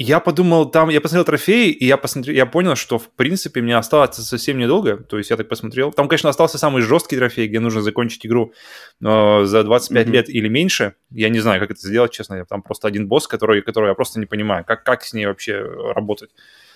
Я 0.00 0.20
подумал, 0.20 0.70
там, 0.70 0.90
я 0.90 1.00
посмотрел 1.00 1.24
трофеи, 1.24 1.70
и 1.70 1.84
я 1.84 1.96
посмотрел, 1.96 2.36
я 2.36 2.46
понял, 2.46 2.76
что, 2.76 3.00
в 3.00 3.10
принципе, 3.10 3.60
мне 3.60 3.76
осталось 3.76 4.14
совсем 4.14 4.56
недолго, 4.56 4.96
то 4.96 5.18
есть 5.18 5.30
я 5.30 5.36
так 5.36 5.48
посмотрел. 5.48 5.90
Там, 5.90 6.06
конечно, 6.06 6.30
остался 6.30 6.56
самый 6.56 6.82
жесткий 6.82 7.16
трофей, 7.16 7.48
где 7.48 7.58
нужно 7.58 7.82
закончить 7.82 8.24
игру 8.24 8.52
но 9.00 9.44
за 9.44 9.64
25 9.64 10.06
mm-hmm. 10.06 10.10
лет 10.12 10.28
или 10.28 10.46
меньше. 10.48 10.94
Я 11.10 11.30
не 11.30 11.40
знаю, 11.40 11.60
как 11.60 11.72
это 11.72 11.80
сделать, 11.80 12.12
честно. 12.12 12.44
Там 12.46 12.62
просто 12.62 12.86
один 12.86 13.08
босс, 13.08 13.26
который, 13.26 13.60
который 13.62 13.88
я 13.88 13.94
просто 13.94 14.20
не 14.20 14.26
понимаю, 14.26 14.64
как, 14.64 14.84
как 14.84 15.02
с 15.02 15.12
ней 15.12 15.26
вообще 15.26 15.60
работать. 15.60 16.30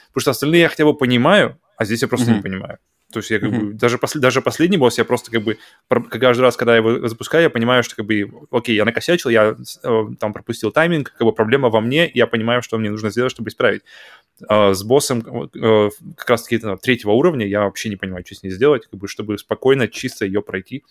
Потому 0.09 0.23
что 0.23 0.31
остальные 0.33 0.63
я 0.63 0.69
хотя 0.69 0.85
бы 0.85 0.95
понимаю, 0.95 1.61
а 1.77 1.85
здесь 1.85 2.03
я 2.03 2.09
просто 2.09 2.31
mm-hmm. 2.33 2.37
не 2.37 2.43
понимаю. 2.43 2.79
То 3.13 3.19
есть 3.21 3.31
я 3.31 3.39
как 3.39 3.51
mm-hmm. 3.51 3.61
бы, 3.61 3.73
даже, 3.75 3.99
пос, 3.99 4.15
даже 4.15 4.41
последний 4.41 4.79
босс, 4.79 4.99
я 4.99 5.05
просто 5.05 5.31
как 5.31 5.43
бы, 5.43 5.59
каждый 6.11 6.41
раз, 6.41 6.57
когда 6.57 6.73
я 6.73 6.79
его 6.79 7.07
запускаю, 7.07 7.45
я 7.45 7.51
понимаю, 7.51 7.83
что 7.83 7.97
как 7.97 8.07
бы, 8.07 8.31
окей, 8.51 8.75
я 8.75 8.85
накосячил, 8.85 9.31
я 9.31 9.57
э, 9.85 10.05
там 10.19 10.33
пропустил 10.33 10.73
тайминг, 10.73 11.13
как 11.13 11.27
бы 11.27 11.33
проблема 11.33 11.69
во 11.69 11.81
мне, 11.81 12.11
я 12.15 12.27
понимаю, 12.27 12.63
что 12.63 12.79
мне 12.79 12.91
нужно 12.91 13.11
сделать, 13.11 13.33
чтобы 13.33 13.51
исправить. 13.51 13.83
Э, 14.49 14.73
с 14.75 14.83
боссом 14.83 15.51
э, 15.55 15.91
как 16.17 16.31
раз-таки 16.31 16.59
ну, 16.65 16.77
третьего 16.77 17.13
уровня 17.13 17.47
я 17.47 17.65
вообще 17.65 17.89
не 17.89 17.97
понимаю, 17.97 18.25
что 18.27 18.35
с 18.35 18.43
ней 18.43 18.51
сделать, 18.51 18.87
как 18.87 18.99
бы, 18.99 19.07
чтобы 19.07 19.39
спокойно, 19.39 19.89
чисто 19.89 20.25
ее 20.25 20.43
пройти. 20.43 20.85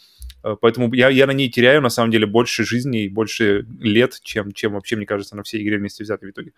Э, 0.44 0.56
поэтому 0.60 0.94
я, 0.94 1.10
я 1.10 1.28
на 1.28 1.32
ней 1.32 1.50
теряю, 1.50 1.82
на 1.82 1.90
самом 1.90 2.12
деле, 2.12 2.28
больше 2.28 2.64
жизни 2.64 3.06
и 3.06 3.10
больше 3.10 3.66
лет, 3.80 4.20
чем, 4.24 4.52
чем 4.52 4.74
вообще, 4.74 4.96
мне 4.96 5.06
кажется, 5.06 5.36
на 5.36 5.44
всей 5.44 5.64
игре 5.64 5.78
вместе 5.78 6.04
взятой 6.04 6.30
в 6.30 6.32
итоге. 6.32 6.54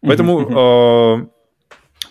Поэтому... 0.00 0.40
Mm-hmm 0.40 1.35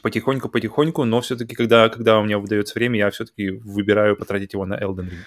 потихоньку-потихоньку, 0.05 1.03
но 1.03 1.19
все-таки, 1.21 1.55
когда, 1.55 1.89
когда 1.89 2.19
у 2.19 2.23
меня 2.23 2.37
выдается 2.37 2.75
время, 2.75 2.99
я 2.99 3.09
все-таки 3.09 3.49
выбираю 3.49 4.15
потратить 4.15 4.53
его 4.53 4.63
на 4.63 4.75
Elden 4.75 5.09
Ring. 5.09 5.25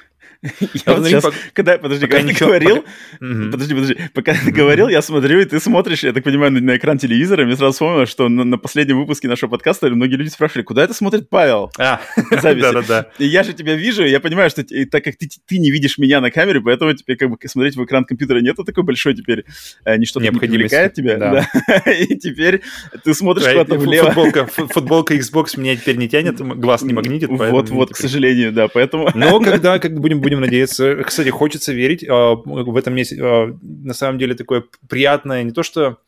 Я 0.87 0.95
вот 0.95 1.07
сейчас, 1.07 1.25
когда, 1.53 1.79
подожди, 1.79 2.07
когда 2.07 2.29
ты 2.29 2.45
говорил, 2.45 2.85
подожди, 3.19 3.75
подожди, 3.75 3.97
пока 4.15 4.35
ты 4.35 4.53
говорил, 4.53 4.89
я 4.89 5.03
смотрю, 5.03 5.41
и 5.41 5.45
ты 5.47 5.59
смотришь, 5.59 6.05
я 6.05 6.13
так 6.13 6.23
понимаю, 6.23 6.53
на, 6.53 6.77
экран 6.77 6.97
телевизора, 6.97 7.45
мне 7.45 7.57
сразу 7.57 7.73
вспомнило, 7.73 8.07
что 8.07 8.29
на, 8.29 8.57
последнем 8.57 9.01
выпуске 9.01 9.27
нашего 9.27 9.51
подкаста 9.51 9.91
многие 9.91 10.15
люди 10.15 10.29
спрашивали, 10.29 10.63
куда 10.63 10.85
это 10.85 10.95
смотрит 10.95 11.29
Павел? 11.29 11.73
А, 11.77 12.01
да-да-да. 12.31 13.11
И 13.19 13.27
я 13.27 13.43
же 13.43 13.53
тебя 13.53 13.75
вижу, 13.75 14.05
и 14.05 14.11
я 14.11 14.21
понимаю, 14.21 14.49
что 14.49 14.63
так 14.63 15.03
как 15.03 15.17
ты, 15.17 15.29
ты 15.45 15.59
не 15.59 15.73
видишь 15.73 15.99
меня 15.99 16.21
на 16.21 16.31
камере, 16.31 16.61
поэтому 16.61 16.95
тебе 16.95 17.17
как 17.17 17.31
бы 17.31 17.39
смотреть 17.49 17.75
в 17.75 17.85
экран 17.85 18.05
компьютера 18.05 18.39
нету 18.39 18.63
такой 18.63 18.85
большой 18.85 19.15
теперь, 19.15 19.45
э, 19.85 19.97
ничто 19.97 20.21
не 20.21 20.31
привлекает 20.31 20.95
тебя. 20.95 21.17
Да. 21.17 21.49
И 21.91 22.17
теперь 22.17 22.63
ты 23.03 23.13
смотришь 23.13 23.49
куда-то 23.49 23.75
влево. 23.75 24.13
Футболка, 24.13 24.47
футболка 24.69 25.15
Xbox 25.15 25.59
меня 25.59 25.77
теперь 25.77 25.97
не 25.97 26.09
тянет, 26.09 26.41
глаз 26.41 26.83
не 26.83 26.93
магнитит. 26.93 27.29
Вот-вот, 27.31 27.91
к 27.91 27.97
сожалению, 27.97 28.53
да, 28.53 28.69
поэтому... 28.69 29.11
Но 29.15 29.41
когда, 29.41 29.79
как 29.79 29.99
будем, 29.99 30.21
будем 30.21 30.41
надеяться, 30.41 31.03
кстати, 31.05 31.29
хочется 31.29 31.73
верить, 31.73 32.05
а, 32.09 32.35
в 32.35 32.77
этом 32.77 32.95
месте 32.95 33.19
а, 33.21 33.57
на 33.63 33.95
самом 33.95 34.19
деле 34.19 34.35
такое 34.35 34.65
приятное, 34.89 35.43
не 35.43 35.53
то 35.53 35.63
что 35.63 35.99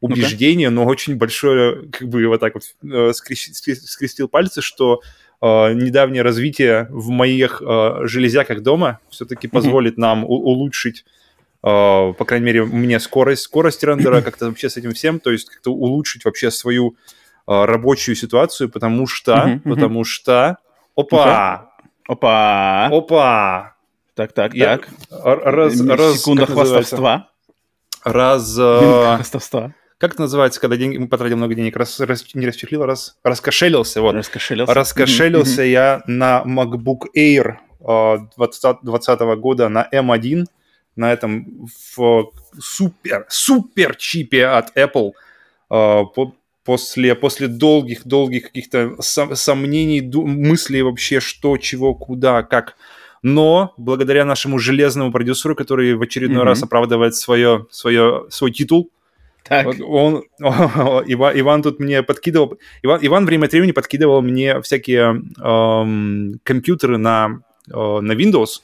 убеждение, 0.00 0.70
но 0.70 0.86
очень 0.86 1.16
большое, 1.16 1.88
как 1.90 2.08
бы 2.08 2.26
вот 2.26 2.40
так 2.40 2.54
вот 2.54 2.62
э, 2.82 3.12
скрестил 3.12 4.28
пальцы, 4.28 4.62
что 4.62 5.00
Uh, 5.42 5.72
недавнее 5.72 6.20
развитие 6.20 6.86
в 6.90 7.08
моих 7.08 7.62
uh, 7.62 8.06
железяках 8.06 8.60
дома 8.60 9.00
все-таки 9.08 9.48
позволит 9.48 9.94
mm-hmm. 9.94 10.00
нам 10.00 10.24
улучшить, 10.26 11.06
uh, 11.62 12.12
по 12.12 12.26
крайней 12.26 12.44
мере, 12.44 12.64
мне 12.66 13.00
скорость, 13.00 13.44
скорость 13.44 13.82
рендера, 13.82 14.20
как-то 14.20 14.48
вообще 14.48 14.68
с 14.68 14.76
этим 14.76 14.92
всем, 14.92 15.18
то 15.18 15.30
есть 15.30 15.48
как-то 15.48 15.72
улучшить 15.72 16.26
вообще 16.26 16.50
свою 16.50 16.94
рабочую 17.46 18.16
ситуацию, 18.16 18.68
потому 18.68 19.06
что, 19.06 19.32
uh-huh, 19.32 19.62
uh-huh. 19.62 19.70
потому 19.70 20.04
что, 20.04 20.58
опа, 20.96 21.70
опа, 22.06 22.86
опа, 22.86 23.74
так, 24.14 24.32
так, 24.32 24.54
Я... 24.54 24.78
так, 24.78 24.88
раз, 25.10 25.80
раз, 25.80 26.18
секунда 26.18 26.46
хвастовства, 26.46 27.28
раз, 28.04 28.56
а, 28.58 29.16
хвастовства. 29.16 29.74
Как 30.00 30.12
это 30.14 30.22
называется, 30.22 30.60
когда 30.60 30.76
деньги, 30.76 30.96
мы 30.96 31.08
потратили 31.08 31.36
много 31.36 31.54
денег? 31.54 31.76
Раз, 31.76 32.00
раз, 32.00 32.24
не 32.34 32.46
расчехлил, 32.46 32.84
раз 32.84 33.18
раскошелился. 33.22 34.00
Вот. 34.00 34.14
Раскошелился. 34.14 34.72
Раскошелился 34.72 35.62
mm-hmm. 35.62 35.70
я 35.70 36.02
на 36.06 36.42
MacBook 36.46 37.08
Air 37.14 37.58
2020 38.36 39.20
года 39.38 39.68
на 39.68 39.86
M1, 39.92 40.46
на 40.96 41.12
этом 41.12 41.68
в 41.94 42.32
супер, 42.58 43.26
супер 43.28 43.94
чипе 43.96 44.46
от 44.46 44.74
Apple 44.76 45.12
после, 46.70 47.16
после 47.16 47.48
долгих-долгих 47.48 48.44
каких-то 48.44 48.94
сомнений, 49.00 50.00
мыслей 50.00 50.82
вообще, 50.82 51.18
что, 51.18 51.56
чего, 51.56 51.94
куда, 51.94 52.44
как. 52.44 52.76
Но 53.22 53.74
благодаря 53.76 54.24
нашему 54.24 54.60
железному 54.60 55.10
продюсеру, 55.10 55.56
который 55.56 55.94
в 55.94 56.02
очередной 56.02 56.42
mm-hmm. 56.42 56.46
раз 56.46 56.62
оправдывает 56.62 57.16
свое, 57.16 57.66
свое, 57.72 58.26
свой 58.30 58.52
титул, 58.52 58.92
так. 59.42 59.66
Он, 59.84 60.22
Иван, 60.38 61.40
Иван 61.40 61.62
тут 61.64 61.80
мне 61.80 62.04
подкидывал, 62.04 62.56
Иван, 62.84 63.00
Иван 63.02 63.26
время 63.26 63.46
от 63.46 63.52
времени 63.52 63.72
подкидывал 63.72 64.22
мне 64.22 64.60
всякие 64.60 65.24
эм, 65.42 66.38
компьютеры 66.44 66.98
на, 66.98 67.40
э, 67.68 67.72
на 67.72 68.12
Windows, 68.12 68.60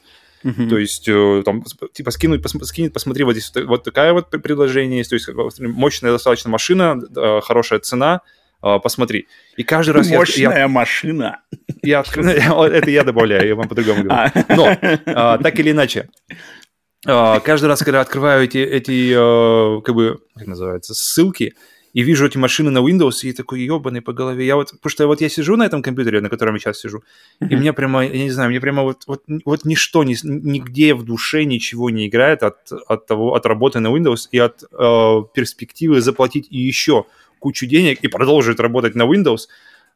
Uh-huh. 0.47 0.69
То 0.69 0.79
есть, 0.79 1.09
э, 1.09 1.43
там, 1.45 1.65
типа, 1.93 2.13
скинуть, 2.13 2.41
пос, 2.41 2.53
скинуть, 2.69 2.93
посмотри, 2.93 3.25
вот 3.25 3.33
здесь 3.33 3.53
вот 3.67 3.83
такая 3.83 4.13
вот 4.13 4.31
предложение 4.31 4.99
есть, 4.99 5.11
то 5.11 5.17
есть, 5.17 5.29
мощная 5.61 6.13
достаточно 6.13 6.51
машина, 6.51 7.01
хорошая 7.43 7.81
цена, 7.81 8.21
э, 8.63 8.79
посмотри. 8.81 9.27
И 9.57 9.65
каждый 9.65 9.91
раз 9.91 10.09
Мощная 10.09 10.59
я... 10.59 10.69
машина. 10.69 11.41
Я, 11.83 12.03
это 12.03 12.91
я 12.91 13.03
добавляю, 13.03 13.49
я 13.49 13.55
вам 13.57 13.69
по-другому 13.69 14.05
говорю. 14.05 14.31
А. 14.35 14.45
Но, 14.55 15.39
так 15.43 15.59
или 15.59 15.73
иначе, 15.73 16.09
каждый 17.05 17.67
раз, 17.67 17.83
когда 17.83 18.01
открываю 18.01 18.45
эти, 18.45 18.59
эти 18.59 19.13
как 19.83 19.95
бы, 19.97 20.21
как 20.37 20.47
называется, 20.47 20.95
ссылки, 20.95 21.55
и 21.97 22.03
вижу 22.03 22.27
эти 22.27 22.39
машины 22.39 22.71
на 22.71 22.81
Windows, 22.81 23.23
и 23.23 23.33
такой 23.33 23.63
ебаный 23.63 24.03
по 24.03 24.13
голове. 24.13 24.45
Я 24.45 24.57
вот, 24.57 24.71
потому 24.71 24.91
что 24.91 25.07
вот 25.07 25.23
я 25.23 25.31
сижу 25.31 25.57
на 25.57 25.65
этом 25.65 25.83
компьютере, 25.83 26.21
на 26.21 26.29
котором 26.29 26.55
я 26.55 26.61
сейчас 26.61 26.81
сижу, 26.81 26.99
mm-hmm. 26.99 27.49
и 27.51 27.57
мне 27.57 27.73
прямо, 27.73 28.05
я 28.05 28.25
не 28.25 28.31
знаю, 28.31 28.51
мне 28.51 28.61
прямо 28.61 28.83
вот, 28.83 29.05
вот, 29.07 29.23
вот 29.47 29.65
ничто, 29.65 30.05
ни, 30.05 30.15
нигде 30.23 30.95
в 30.95 31.05
душе 31.05 31.45
ничего 31.45 31.89
не 31.89 32.07
играет 32.07 32.43
от, 32.43 32.71
от 32.89 33.07
того, 33.07 33.35
от 33.35 33.47
работы 33.47 33.81
на 33.81 33.89
Windows 33.89 34.29
и 34.31 34.39
от 34.39 34.63
э, 34.63 35.23
перспективы 35.35 36.03
заплатить 36.03 36.49
еще 36.51 37.07
кучу 37.39 37.67
денег 37.67 38.01
и 38.05 38.09
продолжить 38.09 38.61
работать 38.61 38.95
на 38.95 39.05
Windows. 39.05 39.49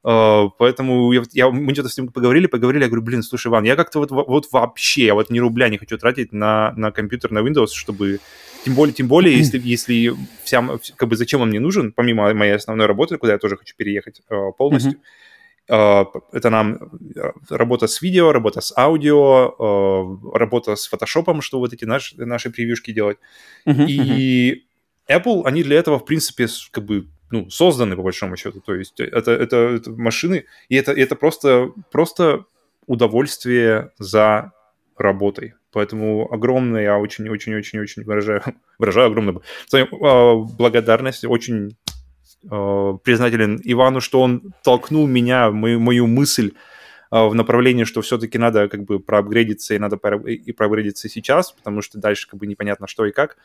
Uh, 0.02 0.48
поэтому 0.56 1.12
я, 1.12 1.22
я, 1.32 1.50
мы 1.50 1.74
что-то 1.74 1.90
с 1.90 1.98
ним 1.98 2.08
поговорили, 2.08 2.46
поговорили, 2.46 2.84
я 2.84 2.88
говорю, 2.88 3.04
блин, 3.04 3.22
слушай, 3.22 3.48
Иван, 3.48 3.64
я 3.64 3.76
как-то 3.76 3.98
вот, 3.98 4.10
вот 4.10 4.46
вообще, 4.50 5.04
я 5.04 5.14
вот 5.14 5.28
ни 5.28 5.38
рубля 5.38 5.68
не 5.68 5.76
хочу 5.76 5.98
тратить 5.98 6.32
на, 6.32 6.72
на 6.74 6.90
компьютер, 6.90 7.30
на 7.32 7.40
Windows, 7.40 7.74
чтобы 7.74 8.18
тем 8.64 8.74
более, 8.74 8.92
тем 8.92 9.08
более, 9.08 9.36
если, 9.36 9.58
если 9.58 10.14
вся, 10.44 10.78
как 10.96 11.08
бы 11.08 11.16
зачем 11.16 11.40
он 11.40 11.48
мне 11.48 11.60
нужен, 11.60 11.92
помимо 11.92 12.32
моей 12.34 12.52
основной 12.52 12.86
работы, 12.86 13.16
куда 13.16 13.32
я 13.32 13.38
тоже 13.38 13.56
хочу 13.56 13.74
переехать 13.76 14.20
э, 14.28 14.50
полностью, 14.58 15.00
mm-hmm. 15.68 16.04
э, 16.12 16.20
это 16.32 16.50
нам 16.50 16.74
э, 16.74 17.32
работа 17.48 17.86
с 17.86 18.02
видео, 18.02 18.32
работа 18.32 18.60
с 18.60 18.76
аудио, 18.76 19.54
э, 19.58 20.38
работа 20.38 20.76
с 20.76 20.86
фотошопом, 20.86 21.40
что 21.40 21.58
вот 21.58 21.72
эти 21.72 21.84
наши, 21.84 22.16
наши 22.24 22.50
превьюшки 22.50 22.92
делать. 22.92 23.18
Mm-hmm. 23.66 23.86
И 23.88 24.64
Apple, 25.08 25.42
они 25.44 25.62
для 25.62 25.78
этого, 25.78 25.98
в 25.98 26.04
принципе, 26.04 26.46
как 26.70 26.84
бы 26.84 27.08
ну, 27.30 27.48
созданы, 27.48 27.96
по 27.96 28.02
большому 28.02 28.36
счету. 28.36 28.60
То 28.60 28.74
есть 28.74 29.00
это, 29.00 29.30
это, 29.30 29.56
это 29.56 29.90
машины, 29.90 30.44
и 30.68 30.76
это, 30.76 30.92
это 30.92 31.16
просто, 31.16 31.72
просто 31.90 32.44
удовольствие 32.86 33.92
за 33.98 34.52
работой. 34.96 35.54
Поэтому 35.72 36.32
огромное, 36.32 36.82
я 36.82 36.98
очень-очень-очень-очень 36.98 38.04
выражаю, 38.04 38.42
выражаю 38.78 39.06
огромную 39.08 39.42
свою 39.66 39.86
э, 39.86 40.46
благодарность, 40.56 41.24
очень 41.24 41.76
э, 42.44 42.98
признателен 43.04 43.60
Ивану, 43.62 44.00
что 44.00 44.20
он 44.20 44.52
толкнул 44.64 45.06
меня, 45.06 45.50
мою, 45.50 45.78
мою 45.80 46.06
мысль 46.06 46.52
э, 47.12 47.26
в 47.26 47.34
направлении, 47.34 47.84
что 47.84 48.02
все-таки 48.02 48.38
надо 48.38 48.68
как 48.68 48.84
бы 48.84 48.98
проапгрейдиться 48.98 49.74
и 49.74 49.78
надо 49.78 49.96
и 50.26 50.52
проапгрейдиться 50.52 51.08
сейчас, 51.08 51.52
потому 51.52 51.82
что 51.82 51.98
дальше 51.98 52.28
как 52.28 52.40
бы 52.40 52.46
непонятно 52.46 52.86
что 52.86 53.06
и 53.06 53.12
как. 53.12 53.36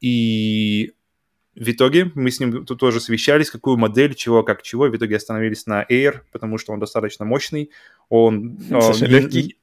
И 0.00 0.92
в 1.54 1.70
итоге 1.70 2.10
мы 2.14 2.30
с 2.30 2.40
ним 2.40 2.66
тут 2.66 2.78
тоже 2.78 3.00
совещались, 3.00 3.50
какую 3.50 3.76
модель, 3.76 4.14
чего, 4.14 4.42
как 4.42 4.62
чего. 4.62 4.88
В 4.88 4.96
итоге 4.96 5.16
остановились 5.16 5.66
на 5.66 5.84
Air, 5.84 6.20
потому 6.32 6.58
что 6.58 6.72
он 6.72 6.80
достаточно 6.80 7.24
мощный. 7.24 7.70
Он 8.08 8.58
э, 8.70 9.06
легкий 9.06 9.56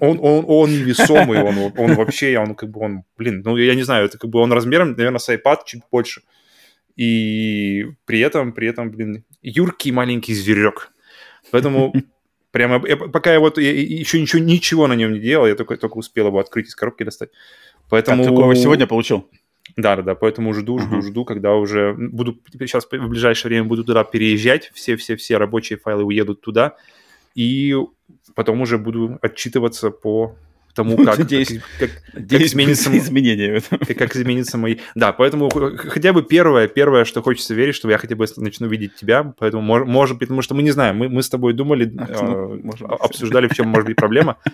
он, 0.00 0.18
он, 0.20 0.44
он 0.46 0.70
невесомый, 0.70 1.42
он, 1.42 1.72
он 1.76 1.94
вообще, 1.94 2.38
он 2.38 2.54
как 2.54 2.70
бы, 2.70 2.80
он, 2.80 3.02
блин, 3.16 3.42
ну, 3.44 3.56
я 3.56 3.74
не 3.74 3.82
знаю, 3.82 4.06
это 4.06 4.18
как 4.18 4.30
бы 4.30 4.40
он 4.40 4.52
размером, 4.52 4.92
наверное, 4.92 5.18
с 5.18 5.28
iPad 5.28 5.58
чуть 5.66 5.82
больше. 5.90 6.22
И 6.96 7.86
при 8.06 8.20
этом, 8.20 8.52
при 8.52 8.68
этом, 8.68 8.90
блин, 8.90 9.24
юркий 9.42 9.92
маленький 9.92 10.34
зверек. 10.34 10.90
Поэтому 11.50 11.92
прямо, 12.50 12.82
я, 12.86 12.96
пока 12.96 13.32
я 13.32 13.40
вот 13.40 13.58
я 13.58 13.72
еще 13.72 14.20
ничего, 14.20 14.42
ничего 14.42 14.86
на 14.86 14.94
нем 14.94 15.12
не 15.12 15.20
делал, 15.20 15.46
я 15.46 15.54
только, 15.54 15.76
только 15.76 15.96
успел 15.98 16.26
его 16.26 16.38
открыть 16.38 16.68
из 16.68 16.74
коробки 16.74 17.04
достать. 17.04 17.30
Поэтому... 17.88 18.24
Как 18.24 18.32
такого 18.32 18.54
сегодня 18.56 18.86
получил? 18.86 19.30
Да, 19.76 19.96
да, 19.96 20.02
да, 20.02 20.14
поэтому 20.14 20.54
жду, 20.54 20.78
жду, 20.78 20.98
uh-huh. 20.98 21.02
жду, 21.02 21.24
когда 21.24 21.54
уже 21.54 21.94
буду 21.96 22.40
сейчас 22.58 22.86
в 22.90 23.08
ближайшее 23.08 23.50
время 23.50 23.64
буду 23.64 23.84
туда 23.84 24.02
переезжать, 24.02 24.70
все-все-все 24.74 25.36
рабочие 25.36 25.78
файлы 25.78 26.04
уедут 26.04 26.40
туда, 26.40 26.76
и 27.34 27.76
потом 28.38 28.60
уже 28.60 28.78
буду 28.78 29.18
отчитываться 29.20 29.90
по 29.90 30.36
тому, 30.72 30.96
как, 31.04 31.18
надеюсь, 31.18 31.60
как, 31.80 31.90
как, 31.90 32.28
как 32.28 32.40
изменится 32.40 32.96
изменения. 32.96 33.60
Как, 33.68 33.98
как 33.98 34.14
изменится 34.14 34.56
мои... 34.56 34.76
Да, 34.94 35.12
поэтому 35.12 35.50
хотя 35.50 36.12
бы 36.12 36.22
первое, 36.22 36.68
первое, 36.68 37.04
что 37.04 37.20
хочется 37.20 37.52
верить, 37.54 37.74
что 37.74 37.90
я 37.90 37.98
хотя 37.98 38.14
бы 38.14 38.26
начну 38.36 38.68
видеть 38.68 38.94
тебя, 38.94 39.34
поэтому 39.40 39.60
может, 39.60 39.88
может 39.88 40.18
быть, 40.18 40.28
потому 40.28 40.42
что 40.42 40.54
мы 40.54 40.62
не 40.62 40.70
знаем, 40.70 40.98
мы, 40.98 41.08
мы 41.08 41.24
с 41.24 41.28
тобой 41.28 41.52
думали, 41.52 41.92
Ах, 41.98 42.22
ну, 42.22 42.54
э, 42.54 42.84
обсуждали, 43.00 43.48
в 43.48 43.56
чем 43.56 43.66
может 43.66 43.86
быть 43.86 43.96
проблема. 43.96 44.36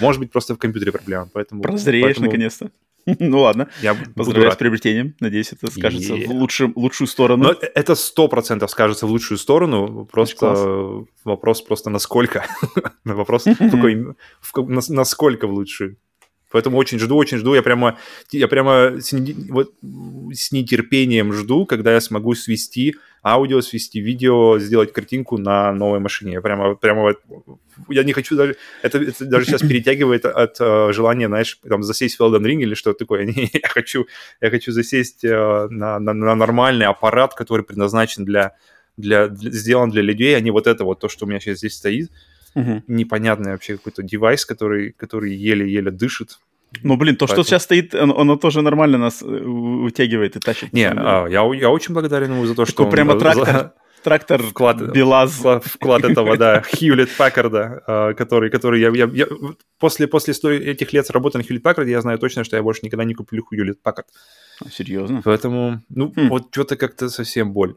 Может 0.00 0.20
быть, 0.20 0.30
просто 0.30 0.54
в 0.54 0.58
компьютере 0.58 0.92
проблема. 0.92 1.28
Поэтому, 1.32 1.62
Прозреешь 1.62 2.18
наконец-то. 2.18 2.70
Ну 3.18 3.40
ладно, 3.40 3.68
я 3.82 3.96
поздравляю 4.14 4.52
с 4.52 4.56
приобретением. 4.56 5.14
Надеюсь, 5.20 5.52
это 5.52 5.70
скажется 5.70 6.14
в 6.14 6.30
лучшую, 6.30 6.72
лучшую 6.76 7.08
сторону. 7.08 7.44
Но 7.44 7.50
это 7.52 7.94
сто 7.94 8.28
процентов 8.28 8.70
скажется 8.70 9.06
в 9.06 9.10
лучшую 9.10 9.38
сторону. 9.38 10.06
Просто 10.10 11.04
вопрос 11.24 11.62
просто 11.62 11.90
насколько. 11.90 12.44
Вопрос 13.04 13.44
такой, 13.58 14.14
насколько 14.66 15.46
в 15.46 15.52
лучшую. 15.52 15.96
Поэтому 16.50 16.78
очень 16.78 16.98
жду, 16.98 17.16
очень 17.16 17.38
жду. 17.38 17.54
Я 17.54 17.62
прямо, 17.62 17.98
я 18.32 18.48
прямо 18.48 19.00
с, 19.00 19.12
вот, 19.48 19.72
с 20.32 20.52
нетерпением 20.52 21.32
жду, 21.32 21.66
когда 21.66 21.92
я 21.92 22.00
смогу 22.00 22.34
свести 22.34 22.96
аудио, 23.22 23.60
свести 23.60 24.00
видео, 24.00 24.58
сделать 24.58 24.92
картинку 24.92 25.38
на 25.38 25.72
новой 25.72 26.00
машине. 26.00 26.32
Я 26.32 26.40
прямо, 26.40 26.74
прямо 26.74 27.14
я 27.88 28.02
не 28.02 28.12
хочу 28.12 28.36
даже... 28.36 28.56
Это, 28.82 28.98
это 28.98 29.24
даже 29.24 29.44
сейчас 29.46 29.60
перетягивает 29.68 30.24
от 30.24 30.60
uh, 30.60 30.92
желания, 30.92 31.28
знаешь, 31.28 31.58
там, 31.68 31.82
засесть 31.82 32.18
в 32.18 32.22
Elden 32.22 32.42
Ring 32.42 32.60
или 32.60 32.74
что-то 32.74 33.00
такое. 33.00 33.26
я, 33.36 33.68
хочу, 33.68 34.06
я 34.40 34.50
хочу 34.50 34.72
засесть 34.72 35.24
uh, 35.24 35.68
на, 35.68 35.98
на, 35.98 36.14
на 36.14 36.34
нормальный 36.34 36.86
аппарат, 36.86 37.34
который 37.34 37.64
предназначен 37.64 38.24
для, 38.24 38.56
для, 38.96 39.28
для... 39.28 39.50
сделан 39.50 39.90
для 39.90 40.02
людей, 40.02 40.36
а 40.36 40.40
не 40.40 40.50
вот 40.50 40.66
это 40.66 40.84
вот 40.84 41.00
то, 41.00 41.08
что 41.08 41.26
у 41.26 41.28
меня 41.28 41.40
сейчас 41.40 41.58
здесь 41.58 41.74
стоит. 41.74 42.10
Угу. 42.54 42.82
Непонятный 42.88 43.52
вообще 43.52 43.76
какой-то 43.76 44.02
девайс, 44.02 44.44
который, 44.44 44.92
который 44.92 45.34
еле-еле 45.34 45.90
дышит. 45.90 46.38
Ну, 46.82 46.96
блин, 46.96 47.16
то, 47.16 47.26
Поэтому... 47.26 47.44
что 47.44 47.50
сейчас 47.50 47.64
стоит, 47.64 47.94
оно, 47.94 48.18
оно 48.18 48.36
тоже 48.36 48.62
нормально 48.62 48.98
нас 48.98 49.22
вытягивает 49.22 50.36
и 50.36 50.40
тащит. 50.40 50.72
Не, 50.72 50.88
а, 50.88 51.26
я, 51.26 51.42
я 51.54 51.70
очень 51.70 51.94
благодарен 51.94 52.32
ему 52.32 52.46
за 52.46 52.54
то, 52.54 52.64
что 52.64 52.84
он... 52.84 52.90
прямо 52.90 53.18
трактор, 53.18 53.72
трактор 54.04 54.42
вклад, 54.42 54.80
Белаз. 54.92 55.32
Вклад, 55.32 55.64
вклад 55.64 56.04
этого, 56.04 56.36
да, 56.36 56.62
Хьюлет 56.78 57.10
Паккарда, 57.16 58.14
который, 58.16 58.50
который 58.50 58.80
я, 58.80 58.90
я, 58.90 59.10
я 59.12 59.26
после, 59.78 60.06
после 60.06 60.34
этих 60.58 60.92
лет 60.92 61.10
работы 61.10 61.38
на 61.38 61.44
Хьюлет 61.44 61.62
Паккарде 61.62 61.90
я 61.90 62.00
знаю 62.00 62.18
точно, 62.18 62.44
что 62.44 62.56
я 62.56 62.62
больше 62.62 62.80
никогда 62.84 63.04
не 63.04 63.14
куплю 63.14 63.42
Хьюлет 63.42 63.82
Паккард. 63.82 64.08
Серьезно? 64.70 65.22
Поэтому, 65.24 65.80
ну, 65.88 66.12
хм. 66.14 66.28
вот 66.28 66.48
что-то 66.52 66.76
как-то 66.76 67.08
совсем 67.08 67.52
боль. 67.52 67.74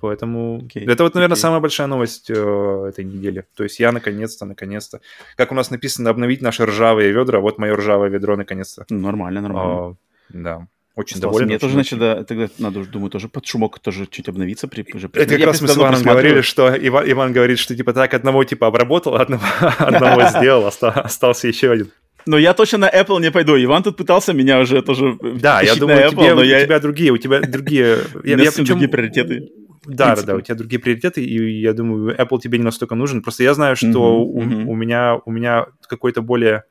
Поэтому 0.00 0.60
okay. 0.60 0.90
это 0.90 1.04
вот, 1.04 1.14
наверное, 1.14 1.36
okay. 1.36 1.40
самая 1.40 1.60
большая 1.60 1.86
новость 1.86 2.30
э, 2.30 2.86
этой 2.88 3.04
недели. 3.04 3.44
То 3.54 3.64
есть 3.64 3.80
я 3.80 3.92
наконец-то, 3.92 4.44
наконец-то, 4.44 5.00
как 5.36 5.52
у 5.52 5.54
нас 5.54 5.70
написано, 5.70 6.10
обновить 6.10 6.42
наши 6.42 6.66
ржавые 6.66 7.12
ведра. 7.12 7.40
Вот 7.40 7.58
мое 7.58 7.74
ржавое 7.74 8.10
ведро 8.10 8.36
наконец-то. 8.36 8.84
Ну, 8.90 8.98
нормально, 8.98 9.40
нормально. 9.40 9.74
А, 9.74 9.94
да. 10.28 10.66
Очень 10.96 11.16
Остался. 11.16 11.20
доволен. 11.20 11.46
Мне 11.48 11.58
тоже, 11.58 11.74
значит, 11.74 11.98
да, 11.98 12.24
тогда 12.24 12.48
надо, 12.58 12.84
думаю, 12.86 13.10
тоже 13.10 13.28
под 13.28 13.46
шумок 13.46 13.78
тоже 13.78 14.06
чуть 14.06 14.28
обновиться. 14.28 14.66
При, 14.66 14.84
уже, 14.94 15.10
это 15.12 15.36
как 15.36 15.46
раз 15.46 15.60
мы 15.60 15.68
с 15.68 15.76
Иваном 15.76 16.02
говорили, 16.02 16.40
что 16.40 16.74
Иван, 16.74 17.10
Иван 17.10 17.32
говорит, 17.34 17.58
что 17.58 17.76
типа 17.76 17.92
так 17.92 18.14
одного 18.14 18.44
типа 18.44 18.66
обработал, 18.66 19.16
одного, 19.16 19.42
одного 19.78 20.22
сделал, 20.38 20.66
остался 20.66 21.48
еще 21.48 21.70
один. 21.70 21.90
Но 22.26 22.38
я 22.38 22.54
точно 22.54 22.78
на 22.78 22.90
Apple 22.90 23.20
не 23.20 23.30
пойду. 23.30 23.62
Иван 23.62 23.82
тут 23.82 23.96
пытался 23.96 24.32
меня 24.32 24.58
уже 24.58 24.82
тоже 24.82 25.16
Да, 25.22 25.60
я 25.60 25.76
думаю, 25.76 26.10
Apple, 26.10 26.40
у 26.40 26.66
тебя 26.66 26.80
другие, 26.80 27.12
у 27.12 27.18
тебя 27.18 27.40
другие... 27.40 27.98
У 28.14 28.26
меня 28.26 28.50
другие 28.50 28.88
приоритеты. 28.88 29.48
Да, 29.86 30.16
да, 30.16 30.22
да, 30.22 30.34
у 30.36 30.40
тебя 30.40 30.54
другие 30.54 30.80
приоритеты, 30.80 31.24
и 31.24 31.60
я 31.60 31.72
думаю, 31.72 32.16
Apple 32.16 32.40
тебе 32.40 32.58
не 32.58 32.64
настолько 32.64 32.94
нужен. 32.94 33.22
Просто 33.22 33.42
я 33.42 33.54
знаю, 33.54 33.76
что 33.76 33.88
uh-huh, 33.88 34.24
у, 34.24 34.42
uh-huh. 34.42 34.64
у 34.64 34.74
меня 34.74 35.16
у 35.24 35.30
меня 35.30 35.66
какой-то 35.88 36.22
более, 36.22 36.64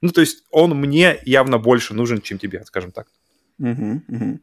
ну 0.00 0.10
то 0.10 0.20
есть 0.20 0.44
он 0.50 0.70
мне 0.76 1.18
явно 1.24 1.58
больше 1.58 1.94
нужен, 1.94 2.20
чем 2.20 2.38
тебе, 2.38 2.64
скажем 2.64 2.92
так. 2.92 3.06
Uh-huh, 3.60 4.00
uh-huh. 4.08 4.38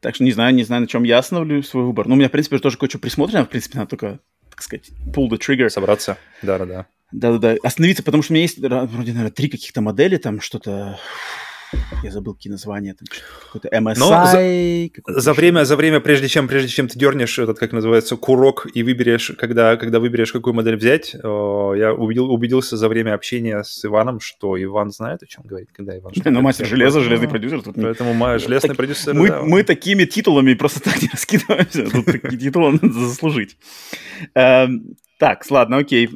Так 0.00 0.14
что 0.14 0.24
не 0.24 0.32
знаю, 0.32 0.54
не 0.54 0.64
знаю, 0.64 0.82
на 0.82 0.88
чем 0.88 1.04
я 1.04 1.18
остановлю 1.18 1.62
свой 1.62 1.84
выбор. 1.84 2.08
Ну, 2.08 2.14
у 2.14 2.16
меня, 2.16 2.28
в 2.28 2.32
принципе, 2.32 2.58
тоже 2.58 2.76
кое-что 2.76 2.98
присмотрено. 2.98 3.44
В 3.44 3.48
принципе, 3.48 3.78
надо 3.78 3.90
только, 3.90 4.20
так 4.50 4.62
сказать, 4.62 4.90
pull 5.14 5.28
the 5.28 5.38
trigger. 5.38 5.68
Собраться, 5.68 6.18
да-да-да. 6.42 6.86
Да-да-да, 7.10 7.56
остановиться, 7.62 8.02
потому 8.02 8.22
что 8.22 8.32
у 8.32 8.34
меня 8.34 8.42
есть 8.42 8.58
вроде, 8.58 9.12
наверное, 9.12 9.30
три 9.30 9.48
каких-то 9.48 9.80
модели, 9.80 10.18
там 10.18 10.40
что-то 10.40 10.98
я 12.02 12.10
забыл 12.10 12.34
какие 12.34 12.50
названия, 12.50 12.94
там 12.94 13.06
какой-то 13.46 13.68
MSI. 13.68 14.92
За, 15.06 15.20
за 15.20 15.32
время, 15.32 15.64
за 15.64 15.76
время, 15.76 16.00
прежде 16.00 16.28
чем, 16.28 16.48
прежде 16.48 16.68
чем 16.68 16.88
ты 16.88 16.98
дернешь 16.98 17.38
этот, 17.38 17.58
как 17.58 17.72
называется, 17.72 18.16
курок 18.16 18.66
и 18.72 18.82
выберешь, 18.82 19.32
когда, 19.38 19.76
когда 19.76 20.00
выберешь, 20.00 20.32
какую 20.32 20.54
модель 20.54 20.76
взять, 20.76 21.14
я 21.14 21.94
убедил, 21.96 22.30
убедился 22.30 22.76
за 22.76 22.88
время 22.88 23.14
общения 23.14 23.62
с 23.62 23.84
Иваном, 23.84 24.20
что 24.20 24.62
Иван 24.62 24.90
знает, 24.90 25.22
о 25.22 25.26
чем 25.26 25.44
говорит, 25.44 25.68
когда 25.72 25.96
Иван. 25.96 26.12
Ну, 26.38 26.42
мастер 26.42 26.66
железа, 26.66 27.00
железный 27.00 27.28
продюсер. 27.28 27.62
Тут 27.62 27.76
Поэтому 27.76 28.14
мы 28.14 28.38
железный 28.38 28.74
продюсер. 28.74 29.14
Мы, 29.14 29.28
да. 29.28 29.42
мы 29.42 29.64
такими 29.64 30.04
титулами 30.04 30.54
просто 30.54 30.80
так 30.84 31.00
не 31.02 31.08
раскидываемся. 31.08 31.90
Тут 31.90 32.04
такие 32.04 32.38
титулы 32.38 32.72
надо 32.72 32.92
заслужить. 32.92 33.56
Эм, 34.34 34.96
так, 35.18 35.44
ладно, 35.50 35.78
окей. 35.78 36.10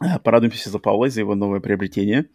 Порадуемся 0.24 0.70
за 0.70 0.78
Паула, 0.78 1.08
за 1.08 1.20
его 1.20 1.34
новое 1.34 1.60
приобретение. 1.60 2.26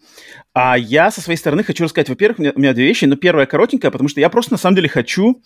А 0.54 0.78
я 0.78 1.12
со 1.12 1.22
своей 1.22 1.38
стороны 1.38 1.64
хочу 1.64 1.84
рассказать, 1.84 2.10
во-первых, 2.10 2.40
у 2.40 2.42
меня, 2.42 2.52
у 2.56 2.60
меня 2.60 2.74
две 2.74 2.86
вещи, 2.86 3.06
но 3.06 3.16
первая 3.16 3.46
коротенькая, 3.46 3.92
потому 3.92 4.10
что 4.10 4.20
я 4.20 4.30
просто 4.30 4.54
на 4.54 4.58
самом 4.58 4.76
деле 4.76 4.90
хочу 4.90 5.42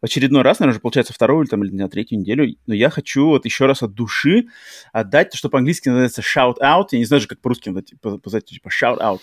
в 0.00 0.04
очередной 0.04 0.42
раз, 0.42 0.58
наверное, 0.58 0.74
уже 0.74 0.80
получается 0.80 1.12
вторую 1.12 1.44
или, 1.44 1.48
там, 1.50 1.62
или 1.62 1.72
на 1.72 1.88
третью 1.88 2.18
неделю, 2.18 2.56
но 2.66 2.74
я 2.74 2.90
хочу 2.90 3.26
вот 3.26 3.44
еще 3.44 3.66
раз 3.66 3.84
от 3.84 3.94
души 3.94 4.48
отдать 4.92 5.30
то, 5.30 5.36
что 5.36 5.48
по-английски 5.48 5.88
называется 5.88 6.22
shout 6.22 6.56
out, 6.60 6.86
я 6.90 6.98
не 6.98 7.04
знаю 7.04 7.20
же, 7.20 7.28
как 7.28 7.40
по-русски 7.40 7.68
назвать, 7.68 8.44
типа 8.46 8.68
shout 8.68 8.98
out 8.98 9.20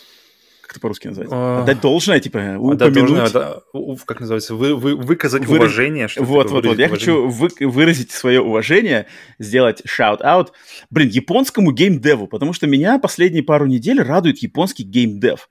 как 0.70 0.76
это 0.76 0.82
по-русски 0.82 1.08
называется? 1.08 1.36
А... 1.36 1.64
Отдать 1.64 1.82
должное, 1.82 2.20
типа, 2.20 2.38
упомянуть. 2.60 2.94
Должное, 2.94 3.30
да, 3.32 3.62
как 4.06 4.20
называется, 4.20 4.54
вы, 4.54 4.76
вы, 4.76 4.96
выказать 4.96 5.44
Вы... 5.48 5.58
уважение. 5.58 6.08
Что 6.08 6.24
вот, 6.24 6.52
вот, 6.52 6.64
вот. 6.64 6.78
Я 6.78 6.90
хочу 6.90 7.28
вы, 7.28 7.50
выразить 7.62 8.12
свое 8.12 8.40
уважение, 8.40 9.08
сделать 9.40 9.82
shout-out, 9.88 10.50
блин, 10.92 11.10
японскому 11.10 11.72
геймдеву, 11.72 12.28
потому 12.28 12.54
что 12.54 12.68
меня 12.68 13.00
последние 13.00 13.42
пару 13.42 13.66
недель 13.66 14.00
радует 14.00 14.44
японский 14.44 14.84
геймдев 14.84 15.50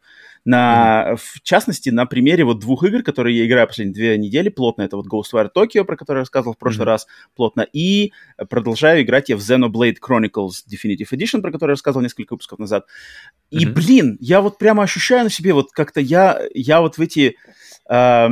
на, 0.48 1.11
mm-hmm. 1.11 1.16
в 1.16 1.42
частности, 1.42 1.90
на 1.90 2.06
примере 2.06 2.42
вот 2.42 2.58
двух 2.58 2.82
игр, 2.82 3.02
которые 3.02 3.37
я 3.37 3.46
играю 3.46 3.66
последние 3.66 3.94
две 3.94 4.16
недели 4.16 4.48
плотно. 4.48 4.80
Это 4.80 4.96
вот 4.96 5.06
Ghostwire 5.06 5.50
Tokyo, 5.54 5.84
про 5.84 5.94
который 5.94 6.18
я 6.18 6.22
рассказывал 6.22 6.54
в 6.54 6.58
прошлый 6.58 6.87
mm-hmm. 6.87 6.90
раз, 6.90 7.06
плотно. 7.37 7.66
И 7.70 8.12
продолжаю 8.48 9.02
играть 9.02 9.28
я 9.28 9.37
в 9.37 9.40
Xenoblade 9.40 9.96
Chronicles 10.00 10.64
Definitive 10.66 11.11
Edition, 11.12 11.42
про 11.42 11.52
который 11.52 11.72
я 11.72 11.74
рассказывал 11.74 12.02
несколько 12.02 12.32
выпусков 12.32 12.58
назад. 12.58 12.87
И, 13.50 13.66
mm-hmm. 13.66 13.72
блин, 13.72 14.16
я 14.20 14.40
вот 14.40 14.56
прямо 14.56 14.84
ощущаю 14.84 15.24
на 15.24 15.30
себе 15.30 15.52
вот 15.52 15.70
как-то 15.72 16.00
я, 16.00 16.40
я 16.54 16.80
вот 16.80 16.96
в 16.96 17.00
эти... 17.02 17.37
Э, 17.90 18.30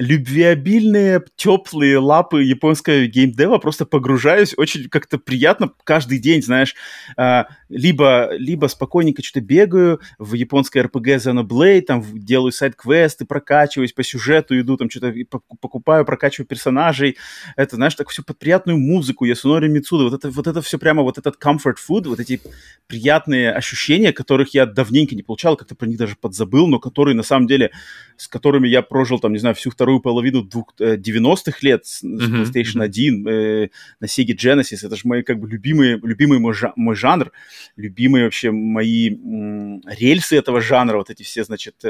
любвеобильные, 0.00 1.22
теплые 1.36 1.98
лапы 1.98 2.42
японского 2.42 3.06
геймдева, 3.06 3.58
просто 3.58 3.86
погружаюсь, 3.86 4.54
очень 4.56 4.88
как-то 4.88 5.18
приятно 5.18 5.70
каждый 5.84 6.18
день, 6.18 6.42
знаешь, 6.42 6.74
а, 7.16 7.46
либо, 7.68 8.30
либо 8.36 8.66
спокойненько 8.66 9.22
что-то 9.22 9.40
бегаю 9.40 10.00
в 10.18 10.34
японской 10.34 10.82
RPG 10.82 11.16
Xenoblade, 11.16 11.82
там 11.82 12.04
делаю 12.12 12.50
сайт-квесты, 12.50 13.24
прокачиваюсь 13.24 13.92
по 13.92 14.02
сюжету, 14.02 14.58
иду 14.58 14.76
там 14.76 14.90
что-то 14.90 15.14
покупаю, 15.60 16.04
прокачиваю 16.04 16.48
персонажей, 16.48 17.16
это, 17.56 17.76
знаешь, 17.76 17.94
так 17.94 18.08
все 18.08 18.24
под 18.24 18.38
приятную 18.38 18.78
музыку, 18.78 19.24
Ясунори 19.24 19.68
Мицуда, 19.68 20.04
вот 20.04 20.14
это, 20.14 20.30
вот 20.30 20.46
это 20.48 20.60
все 20.60 20.78
прямо, 20.78 21.02
вот 21.02 21.18
этот 21.18 21.36
comfort 21.40 21.76
food, 21.88 22.08
вот 22.08 22.18
эти 22.18 22.40
приятные 22.88 23.52
ощущения, 23.52 24.12
которых 24.12 24.54
я 24.54 24.66
давненько 24.66 25.14
не 25.14 25.22
получал, 25.22 25.56
как-то 25.56 25.76
про 25.76 25.86
них 25.86 25.98
даже 25.98 26.16
подзабыл, 26.20 26.66
но 26.66 26.80
которые 26.80 27.14
на 27.14 27.22
самом 27.22 27.46
деле, 27.46 27.70
с 28.16 28.26
которыми 28.26 28.66
я 28.66 28.82
прожил 28.82 29.20
там, 29.20 29.32
не 29.32 29.38
знаю, 29.38 29.54
всю 29.54 29.70
вторую 29.70 29.83
половину 30.00 30.42
двух, 30.42 30.74
90-х 30.78 31.58
э, 31.62 31.66
лет 31.66 31.86
с, 31.86 32.02
mm-hmm. 32.02 32.42
PlayStation 32.42 32.82
1 32.82 33.28
э, 33.28 33.68
на 34.00 34.06
Sega 34.06 34.34
Genesis. 34.34 34.86
Это 34.86 34.96
же 34.96 35.02
мои 35.04 35.22
как 35.22 35.38
бы 35.38 35.48
любимые, 35.48 35.98
любимый 36.02 36.38
мой, 36.38 36.54
жа- 36.54 36.72
мой 36.76 36.94
жанр, 36.94 37.32
любимые 37.76 38.24
вообще 38.24 38.50
мои 38.50 39.10
м- 39.10 39.82
рельсы 39.86 40.36
этого 40.36 40.60
жанра, 40.60 40.96
вот 40.96 41.10
эти 41.10 41.22
все, 41.22 41.44
значит, 41.44 41.84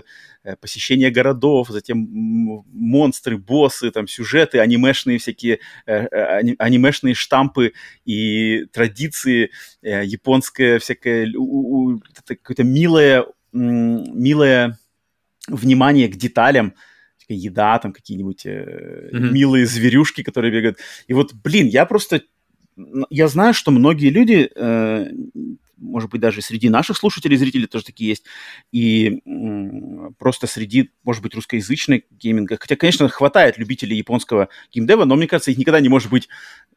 э, 0.45 0.57
посещения 0.57 1.11
городов, 1.11 1.69
затем 1.69 1.99
монстры, 2.73 3.39
боссы, 3.39 3.91
там 3.91 4.09
сюжеты, 4.09 4.59
анимешные 4.59 5.19
всякие, 5.19 5.61
э, 5.87 6.07
э 6.11 6.39
ани- 6.39 6.57
анимешные 6.59 7.15
штампы 7.15 7.73
и 8.05 8.65
традиции, 8.73 9.51
э, 9.83 10.05
японское 10.05 10.79
всякое, 10.79 11.33
какое-то 12.27 12.65
милое, 12.65 13.27
милое 13.53 14.79
внимание 15.49 16.09
к 16.09 16.17
деталям, 16.17 16.75
еда, 17.29 17.79
там 17.79 17.93
какие-нибудь 17.93 18.47
э, 18.47 19.11
mm-hmm. 19.13 19.31
милые 19.31 19.67
зверюшки, 19.67 20.23
которые 20.23 20.53
бегают. 20.53 20.79
И 21.07 21.15
вот, 21.15 21.33
блин, 21.35 21.67
я 21.67 21.87
просто... 21.87 22.23
Я 23.09 23.29
знаю, 23.29 23.55
что 23.55 23.71
многие 23.71 24.11
люди, 24.11 24.51
э, 24.55 25.07
может 25.77 26.11
быть, 26.11 26.21
даже 26.21 26.43
среди 26.43 26.69
наших 26.69 26.97
слушателей, 26.97 27.37
зрителей 27.37 27.67
тоже 27.67 27.85
такие 27.85 28.11
есть, 28.11 28.25
и 28.73 29.21
э, 29.25 30.11
просто 30.19 30.47
среди, 30.47 30.91
может 31.05 31.23
быть, 31.23 31.35
русскоязычной 31.35 32.05
гейминга. 32.11 32.57
Хотя, 32.61 32.77
конечно, 32.77 33.09
хватает 33.09 33.59
любителей 33.59 33.97
японского 33.97 34.49
геймдева, 34.73 35.05
но 35.05 35.15
мне 35.17 35.29
кажется, 35.29 35.51
их 35.51 35.59
никогда 35.59 35.81
не 35.81 35.89
может 35.89 36.11
быть 36.11 36.29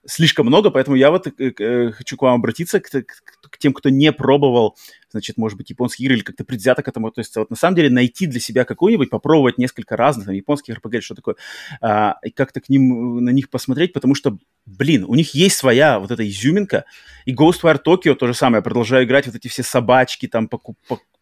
слишком 0.07 0.47
много, 0.47 0.71
поэтому 0.71 0.95
я 0.95 1.11
вот 1.11 1.27
э, 1.27 1.31
э, 1.37 1.91
хочу 1.91 2.17
к 2.17 2.21
вам 2.21 2.35
обратиться, 2.35 2.79
к, 2.79 2.89
к, 2.89 3.03
к 3.41 3.57
тем, 3.57 3.73
кто 3.73 3.89
не 3.89 4.11
пробовал 4.11 4.75
значит, 5.11 5.37
может 5.37 5.57
быть, 5.57 5.69
японские 5.69 6.05
игры 6.05 6.17
или 6.17 6.23
как-то 6.23 6.43
предвзято 6.43 6.83
к 6.83 6.87
этому 6.87 7.07
относится. 7.07 7.39
Вот 7.39 7.49
на 7.49 7.55
самом 7.55 7.75
деле 7.75 7.89
найти 7.89 8.27
для 8.27 8.39
себя 8.39 8.65
какую-нибудь, 8.65 9.09
попробовать 9.09 9.57
несколько 9.57 9.95
разных 9.95 10.27
там, 10.27 10.35
японских 10.35 10.77
RPG, 10.77 11.01
что 11.01 11.15
такое, 11.15 11.35
а, 11.81 12.17
и 12.23 12.29
как-то 12.29 12.61
к 12.61 12.69
ним, 12.69 13.23
на 13.23 13.29
них 13.29 13.49
посмотреть, 13.49 13.93
потому 13.93 14.15
что, 14.15 14.37
блин, 14.65 15.05
у 15.07 15.15
них 15.15 15.33
есть 15.33 15.57
своя 15.57 15.99
вот 15.99 16.11
эта 16.11 16.27
изюминка, 16.27 16.85
и 17.25 17.33
Ghostwire 17.33 17.79
Tokyo 17.83 18.15
то 18.15 18.27
же 18.27 18.33
самое, 18.33 18.59
я 18.59 18.63
продолжаю 18.63 19.05
играть 19.05 19.27
вот 19.27 19.35
эти 19.35 19.47
все 19.47 19.63
собачки, 19.63 20.27
там, 20.27 20.47
покуп, 20.47 20.77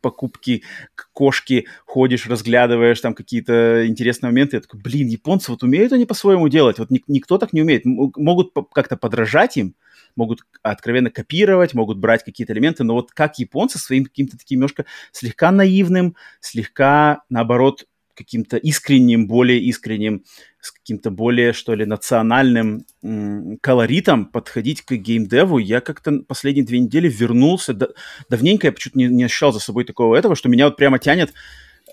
покупки 0.05 0.61
кошки, 1.13 1.65
ходишь, 1.87 2.27
разглядываешь 2.27 3.01
там 3.01 3.15
какие-то 3.15 3.87
интересные 3.87 4.29
моменты. 4.29 4.57
Я 4.57 4.61
такой, 4.61 4.79
блин, 4.79 5.07
японцы 5.07 5.49
вот 5.49 5.63
умеют 5.63 5.93
они 5.93 6.05
по-своему 6.05 6.47
делать, 6.47 6.77
вот 6.77 6.89
никто 7.07 7.39
так 7.39 7.53
не 7.53 7.63
умеет. 7.63 7.85
Могут 7.85 8.51
как-то 8.71 8.97
подражать 8.97 9.57
им, 9.57 9.73
могут 10.15 10.41
откровенно 10.61 11.09
копировать, 11.09 11.73
могут 11.73 11.97
брать 11.97 12.23
какие-то 12.23 12.53
элементы, 12.53 12.83
но 12.83 12.93
вот 12.93 13.13
как 13.13 13.39
японцы 13.39 13.79
своим 13.79 14.05
каким-то 14.05 14.37
таким 14.37 14.57
немножко 14.57 14.85
слегка 15.11 15.51
наивным, 15.51 16.15
слегка, 16.39 17.23
наоборот, 17.29 17.85
каким-то 18.13 18.57
искренним, 18.57 19.27
более 19.27 19.59
искренним, 19.59 20.23
с 20.65 20.71
каким-то 20.71 21.11
более, 21.11 21.53
что 21.53 21.75
ли, 21.75 21.85
национальным 21.85 22.85
м- 23.03 23.57
колоритом 23.61 24.25
подходить 24.25 24.81
к 24.81 24.93
геймдеву. 24.93 25.59
Я 25.59 25.79
как-то 25.79 26.23
последние 26.27 26.65
две 26.65 26.79
недели 26.79 27.07
вернулся. 27.07 27.73
Да, 27.73 27.89
давненько 28.29 28.67
я 28.67 28.73
почему-то 28.73 28.97
не, 28.97 29.05
не 29.05 29.23
ощущал 29.25 29.53
за 29.53 29.59
собой 29.59 29.83
такого 29.83 30.15
этого, 30.15 30.35
что 30.35 30.49
меня 30.49 30.65
вот 30.65 30.75
прямо 30.75 30.97
тянет 30.97 31.33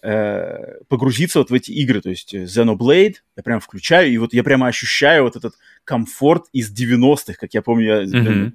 э, 0.02 0.80
погрузиться 0.88 1.38
вот 1.38 1.50
в 1.50 1.54
эти 1.54 1.70
игры. 1.70 2.00
То 2.00 2.08
есть 2.08 2.32
э, 2.32 2.44
Xenoblade 2.44 3.16
я 3.36 3.42
прям 3.42 3.60
включаю, 3.60 4.10
и 4.10 4.16
вот 4.16 4.32
я 4.32 4.42
прямо 4.42 4.68
ощущаю 4.68 5.24
вот 5.24 5.36
этот 5.36 5.54
комфорт 5.84 6.46
из 6.52 6.72
90-х, 6.72 7.34
как 7.34 7.52
я 7.54 7.60
помню, 7.60 7.84
я 7.84 8.02
mm-hmm. 8.04 8.52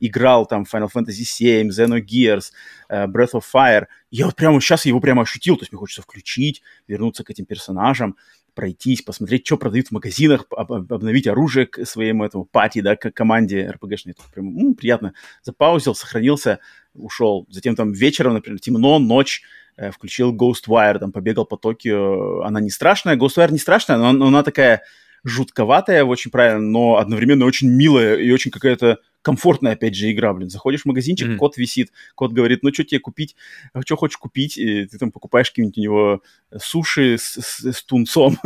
играл 0.00 0.46
там 0.46 0.64
Final 0.70 0.88
Fantasy 0.92 1.22
VII, 1.40 1.68
Xenogears, 1.68 2.50
uh, 2.90 3.06
Breath 3.06 3.34
of 3.34 3.42
Fire. 3.54 3.86
Я 4.10 4.26
вот 4.26 4.34
прямо 4.34 4.60
сейчас 4.60 4.86
его 4.86 5.00
прямо 5.00 5.22
ощутил, 5.22 5.56
то 5.56 5.62
есть 5.62 5.72
мне 5.72 5.78
хочется 5.78 6.02
включить, 6.02 6.62
вернуться 6.88 7.22
к 7.22 7.30
этим 7.30 7.44
персонажам, 7.44 8.16
пройтись, 8.54 9.02
посмотреть, 9.02 9.46
что 9.46 9.56
продают 9.56 9.88
в 9.88 9.92
магазинах, 9.92 10.46
об, 10.50 10.72
обновить 10.72 11.26
оружие 11.26 11.66
к 11.66 11.84
своему 11.86 12.24
этому 12.24 12.44
пати, 12.44 12.80
да, 12.80 12.96
к 12.96 13.10
команде 13.10 13.74
RPG-шной. 13.74 14.14
Прям 14.32 14.54
ну, 14.54 14.74
приятно. 14.74 15.14
Запаузил, 15.42 15.94
сохранился, 15.94 16.60
ушел. 16.94 17.46
Затем 17.50 17.76
там 17.76 17.92
вечером, 17.92 18.34
например, 18.34 18.60
темно, 18.60 18.98
ночь, 18.98 19.42
э, 19.76 19.90
включил 19.90 20.34
Ghostwire, 20.34 20.98
там 20.98 21.12
побегал 21.12 21.46
по 21.46 21.56
Токио. 21.56 22.42
Она 22.42 22.60
не 22.60 22.70
страшная, 22.70 23.16
Ghostwire 23.16 23.52
не 23.52 23.58
страшная, 23.58 23.98
но, 23.98 24.12
но 24.12 24.26
она 24.28 24.42
такая 24.42 24.82
жутковатая, 25.24 26.04
очень 26.04 26.30
правильно, 26.30 26.60
но 26.60 26.96
одновременно 26.96 27.44
очень 27.44 27.68
милая 27.68 28.16
и 28.16 28.30
очень 28.32 28.50
какая-то 28.50 28.98
комфортная, 29.22 29.72
опять 29.72 29.94
же, 29.94 30.10
игра, 30.10 30.32
блин. 30.32 30.48
Заходишь 30.48 30.82
в 30.82 30.86
магазинчик, 30.86 31.28
mm-hmm. 31.28 31.36
кот 31.36 31.56
висит, 31.56 31.92
кот 32.14 32.32
говорит, 32.32 32.62
ну, 32.62 32.72
что 32.72 32.84
тебе 32.84 33.00
купить, 33.00 33.36
а 33.72 33.82
что 33.82 33.96
хочешь 33.96 34.16
купить, 34.16 34.56
и 34.56 34.86
ты 34.86 34.98
там 34.98 35.12
покупаешь 35.12 35.50
какие-нибудь 35.50 35.78
у 35.78 35.80
него 35.80 36.22
суши 36.58 37.16
с, 37.18 37.40
с, 37.40 37.72
с 37.72 37.84
тунцом, 37.84 38.38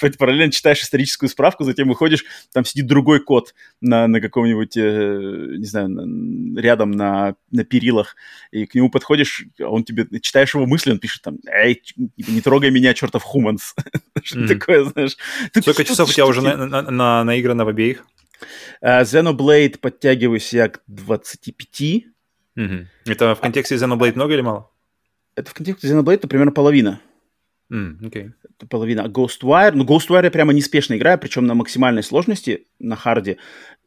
параллельно 0.18 0.52
читаешь 0.52 0.80
историческую 0.80 1.28
справку, 1.28 1.64
затем 1.64 1.88
выходишь, 1.88 2.24
там 2.52 2.64
сидит 2.64 2.86
другой 2.86 3.20
кот 3.20 3.54
на, 3.80 4.06
на 4.08 4.20
каком-нибудь, 4.20 4.76
э, 4.76 5.54
не 5.58 5.64
знаю, 5.66 5.88
рядом 6.56 6.90
на, 6.90 7.36
на 7.50 7.64
перилах, 7.64 8.16
и 8.50 8.66
к 8.66 8.74
нему 8.74 8.90
подходишь, 8.90 9.44
а 9.60 9.68
он 9.68 9.84
тебе, 9.84 10.06
читаешь 10.20 10.54
его 10.54 10.66
мысли, 10.66 10.90
он 10.90 10.98
пишет 10.98 11.22
там, 11.22 11.38
эй, 11.46 11.82
не 11.96 12.40
трогай 12.40 12.70
меня, 12.70 12.94
чертов 12.94 13.22
хуманс. 13.22 13.74
Что 14.22 14.46
такое, 14.46 14.84
знаешь? 14.84 15.16
Сколько 15.60 15.84
часов 15.84 16.10
у 16.10 16.12
тебя 16.12 16.26
уже 16.26 16.42
наиграно 16.42 17.64
в 17.64 17.68
обеих? 17.68 18.04
Uh, 18.82 19.02
Xenoblade 19.02 19.78
подтягиваюсь 19.78 20.52
я 20.52 20.68
к 20.68 20.80
25. 20.86 22.04
Угу. 22.56 22.86
Это 23.06 23.34
в 23.34 23.40
контексте 23.40 23.76
Xenoblade 23.76 24.14
много 24.14 24.34
или 24.34 24.40
мало? 24.40 24.70
Это 25.34 25.50
в 25.50 25.54
контексте 25.54 25.88
Xenoblade 25.88 26.14
это 26.14 26.28
примерно 26.28 26.52
половина. 26.52 27.00
Mm, 27.72 28.00
okay. 28.00 28.30
Это 28.58 28.66
половина. 28.68 29.06
Ghostwire, 29.08 29.72
ну, 29.72 29.84
Ghostwire 29.84 30.24
я 30.24 30.30
прямо 30.30 30.52
неспешно 30.52 30.96
играю, 30.96 31.18
причем 31.18 31.46
на 31.46 31.54
максимальной 31.54 32.02
сложности, 32.02 32.68
на 32.78 32.96
харде, 32.96 33.38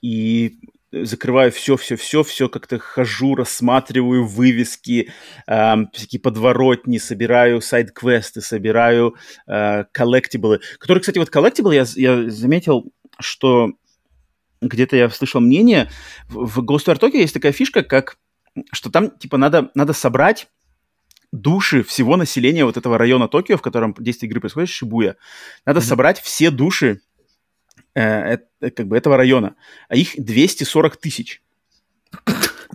и 0.02 0.60
закрываю 0.92 1.52
все-все-все, 1.52 2.24
все 2.24 2.50
как-то 2.50 2.80
хожу, 2.80 3.36
рассматриваю 3.36 4.26
вывески, 4.26 5.12
э, 5.48 5.76
всякие 5.94 6.20
подворотни, 6.20 6.98
собираю 6.98 7.62
сайд-квесты, 7.62 8.42
собираю 8.42 9.16
э, 9.48 9.86
коллектиблы, 9.92 10.62
которые, 10.80 11.02
кстати, 11.02 11.20
вот 11.20 11.30
коллектиблы 11.30 11.76
я, 11.76 11.86
я 11.96 12.30
заметил, 12.30 12.92
что 13.20 13.72
где-то 14.62 14.96
я 14.96 15.10
слышал 15.10 15.42
мнение, 15.42 15.90
в 16.28 16.60
Ghostwire 16.60 17.00
Tokyo 17.00 17.18
есть 17.18 17.34
такая 17.34 17.52
фишка, 17.52 17.84
как 17.84 18.18
что 18.72 18.90
там, 18.90 19.12
типа, 19.12 19.38
надо, 19.38 19.72
надо 19.76 19.94
собрать 19.94 20.48
души 21.32 21.84
всего 21.84 22.18
населения 22.18 22.66
вот 22.66 22.78
этого 22.78 22.98
района 22.98 23.28
Токио, 23.28 23.58
в 23.58 23.62
котором 23.62 23.96
действие 23.98 24.30
игры 24.30 24.42
происходит, 24.42 24.70
Шибуя. 24.70 25.16
Надо 25.66 25.80
mm-hmm. 25.80 25.84
собрать 25.84 26.20
все 26.20 26.50
души 26.50 27.02
э, 27.94 28.38
э, 28.62 28.70
как 28.72 28.88
бы 28.88 28.98
этого 28.98 29.18
района, 29.18 29.56
а 29.88 29.96
их 29.96 30.14
240 30.18 30.98
тысяч. 30.98 31.42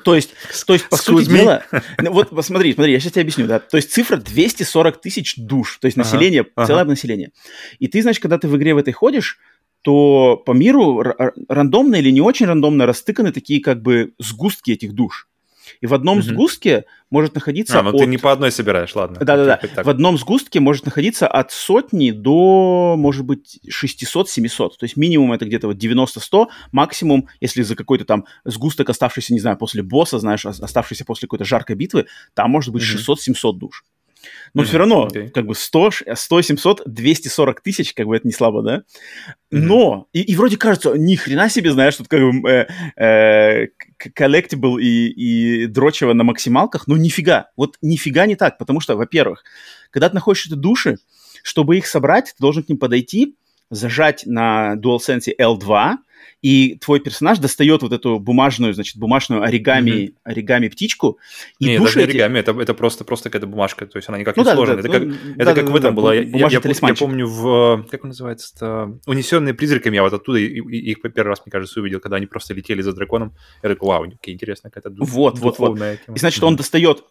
То 0.05 0.15
есть, 0.15 0.31
то 0.67 0.73
есть, 0.73 0.89
по 0.89 0.97
сути 0.97 1.29
дела, 1.29 1.65
ну, 1.99 2.13
вот 2.13 2.31
посмотри, 2.31 2.75
смотри, 2.75 2.93
я 2.93 3.01
сейчас 3.01 3.13
тебе 3.13 3.23
объясню, 3.23 3.47
да, 3.47 3.59
то 3.61 3.77
есть 3.77 3.93
цифра 3.93 4.17
240 4.17 5.01
тысяч 5.01 5.37
душ, 5.37 5.79
то 5.79 5.87
есть 5.87 5.97
население, 5.97 6.47
ага, 6.55 6.67
целое 6.67 6.83
ага. 6.83 6.91
население. 6.91 7.31
И 7.79 7.89
ты, 7.89 8.03
значит, 8.03 8.21
когда 8.21 8.39
ты 8.39 8.49
в 8.49 8.57
игре 8.57 8.75
в 8.75 8.79
этой 8.79 8.93
ходишь, 8.93 9.39
то 9.85 10.43
по 10.47 10.53
миру 10.53 11.05
рандомно 11.49 11.97
или 11.97 12.11
не 12.11 12.23
очень 12.23 12.47
рандомно 12.47 12.87
растыканы 12.87 13.33
такие 13.33 13.61
как 13.61 13.83
бы 13.83 14.15
сгустки 14.19 14.71
этих 14.71 14.95
душ. 14.95 15.29
И 15.83 15.87
в 15.87 15.93
одном 15.93 16.19
mm-hmm. 16.19 16.23
сгустке 16.23 16.85
может 17.11 17.35
находиться... 17.35 17.79
А, 17.79 17.83
ну 17.83 17.91
от... 17.91 17.99
ты 17.99 18.07
не 18.07 18.17
по 18.17 18.33
одной 18.33 18.51
собираешь, 18.51 18.95
ладно. 18.95 19.19
Да-да-да. 19.21 19.83
В 19.83 19.89
одном 19.89 20.17
сгустке 20.17 20.59
может 20.61 20.87
находиться 20.87 21.27
от 21.27 21.53
сотни 21.53 22.13
до, 22.13 22.95
может 22.97 23.27
быть, 23.27 23.61
600-700. 23.69 24.71
То 24.79 24.85
есть 24.85 24.97
минимум 24.97 25.33
это 25.33 25.45
где-то 25.45 25.67
вот 25.67 25.77
90-100, 25.77 26.47
максимум, 26.73 27.29
если 27.41 27.63
за 27.63 27.77
какой-то 27.77 28.07
там 28.07 28.25
сгусток, 28.45 28.89
оставшийся, 28.89 29.35
не 29.35 29.41
знаю, 29.41 29.59
после 29.59 29.83
босса, 29.83 30.19
знаешь, 30.19 30.47
оставшийся 30.47 31.05
после 31.05 31.27
какой-то 31.27 31.45
жаркой 31.45 31.77
битвы, 31.77 32.07
там 32.33 32.51
может 32.51 32.73
быть 32.73 32.83
mm-hmm. 32.83 33.35
600-700 33.35 33.53
душ. 33.59 33.85
Но 34.53 34.63
mm-hmm. 34.63 34.67
все 34.67 34.79
равно, 34.79 35.09
okay. 35.09 35.31
как 35.31 35.47
бы 35.47 35.55
100, 35.55 35.91
100, 36.15 36.43
700, 36.43 36.83
240 36.87 37.61
тысяч, 37.61 37.95
как 37.95 38.07
бы 38.07 38.17
это 38.17 38.27
не 38.27 38.33
слабо, 38.33 38.63
да? 38.63 38.77
Mm-hmm. 38.77 38.83
Но, 39.51 40.07
и, 40.13 40.21
и 40.23 40.37
вроде 40.37 40.57
кажется, 40.57 40.95
ни 40.95 41.17
хрена 41.17 41.49
себе, 41.49 41.73
знаешь, 41.73 41.97
тут 41.97 42.09
как 42.09 42.21
бы 42.21 42.49
э, 42.49 42.67
э, 42.97 43.69
коллектибл 44.15 44.79
и, 44.79 45.09
и 45.09 45.67
дрочево 45.67 46.13
на 46.13 46.25
максималках, 46.25 46.87
но 46.87 46.97
нифига, 46.97 47.51
вот 47.57 47.77
нифига 47.83 48.27
не 48.27 48.37
так, 48.37 48.59
потому 48.59 48.81
что, 48.81 48.97
во-первых, 48.97 49.45
когда 49.91 50.09
ты 50.09 50.15
находишь 50.15 50.47
эти 50.47 50.55
души, 50.55 50.99
чтобы 51.43 51.77
их 51.77 51.87
собрать, 51.87 52.35
ты 52.37 52.41
должен 52.41 52.63
к 52.63 52.69
ним 52.69 52.79
подойти, 52.79 53.37
зажать 53.71 54.25
на 54.27 54.75
DualSense 54.77 55.31
L2, 55.39 55.97
и 56.45 56.77
твой 56.77 57.01
персонаж 57.01 57.39
достает 57.39 57.81
вот 57.81 57.93
эту 57.95 58.19
бумажную, 58.19 58.75
значит, 58.75 58.99
бумажную 58.99 59.43
оригами, 59.43 59.91
mm-hmm. 59.91 60.15
оригами 60.25 60.69
птичку. 60.69 61.19
И 61.59 61.65
Нет, 61.65 61.81
это 61.81 61.99
не 61.99 62.05
оригами, 62.05 62.39
это, 62.39 62.53
это 62.61 62.75
просто, 62.75 63.03
просто 63.05 63.31
какая-то 63.31 63.47
бумажка, 63.47 63.87
то 63.87 63.97
есть 63.97 64.11
она 64.11 64.19
никак 64.19 64.37
ну, 64.37 64.43
не 64.43 64.45
да, 64.45 64.55
сложена. 64.55 64.83
Да, 64.83 64.89
это 64.89 64.89
ну, 64.89 64.93
как, 64.93 65.09
да, 65.09 65.33
это 65.37 65.45
да, 65.45 65.55
как 65.55 65.65
да, 65.65 65.73
в 65.73 65.77
этом 65.77 65.95
да, 65.95 66.03
было. 66.03 66.11
Я, 66.13 66.21
я, 66.21 66.49
я, 66.51 66.95
помню 66.95 67.27
в, 67.27 67.87
как 67.91 68.05
он 68.05 68.09
называется, 68.09 69.01
«Унесенные 69.07 69.55
призраками», 69.55 69.95
я 69.95 70.03
вот 70.03 70.13
оттуда 70.13 70.39
их 70.39 71.01
первый 71.01 71.31
раз, 71.31 71.41
мне 71.47 71.51
кажется, 71.51 71.81
увидел, 71.81 72.01
когда 72.01 72.19
они 72.19 72.27
просто 72.27 72.53
летели 72.53 72.83
за 72.83 72.93
драконом. 72.93 73.33
Я 73.63 73.71
такой, 73.71 73.89
вау, 73.89 74.11
какая 74.11 74.35
интересная 74.35 74.71
какая-то 74.71 74.95
Вот, 75.03 75.39
вот, 75.39 75.59
вот. 75.59 75.79
И 75.79 76.19
значит, 76.19 76.43
mm-hmm. 76.43 76.47
он 76.47 76.57
достает 76.57 77.05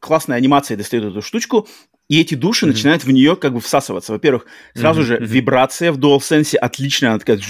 классной 0.00 0.36
анимацией 0.36 0.78
достает 0.78 1.04
эту 1.04 1.22
штучку, 1.22 1.68
и 2.08 2.20
эти 2.20 2.34
души 2.34 2.66
mm-hmm. 2.66 2.68
начинают 2.68 3.04
в 3.04 3.10
нее 3.10 3.36
как 3.36 3.54
бы 3.54 3.60
всасываться. 3.60 4.12
Во-первых, 4.12 4.46
сразу 4.74 5.00
mm-hmm. 5.00 5.04
же 5.04 5.18
вибрация 5.20 5.92
в 5.92 5.98
DualSense 5.98 6.56
отличная, 6.56 7.10
она 7.10 7.18
такая 7.18 7.40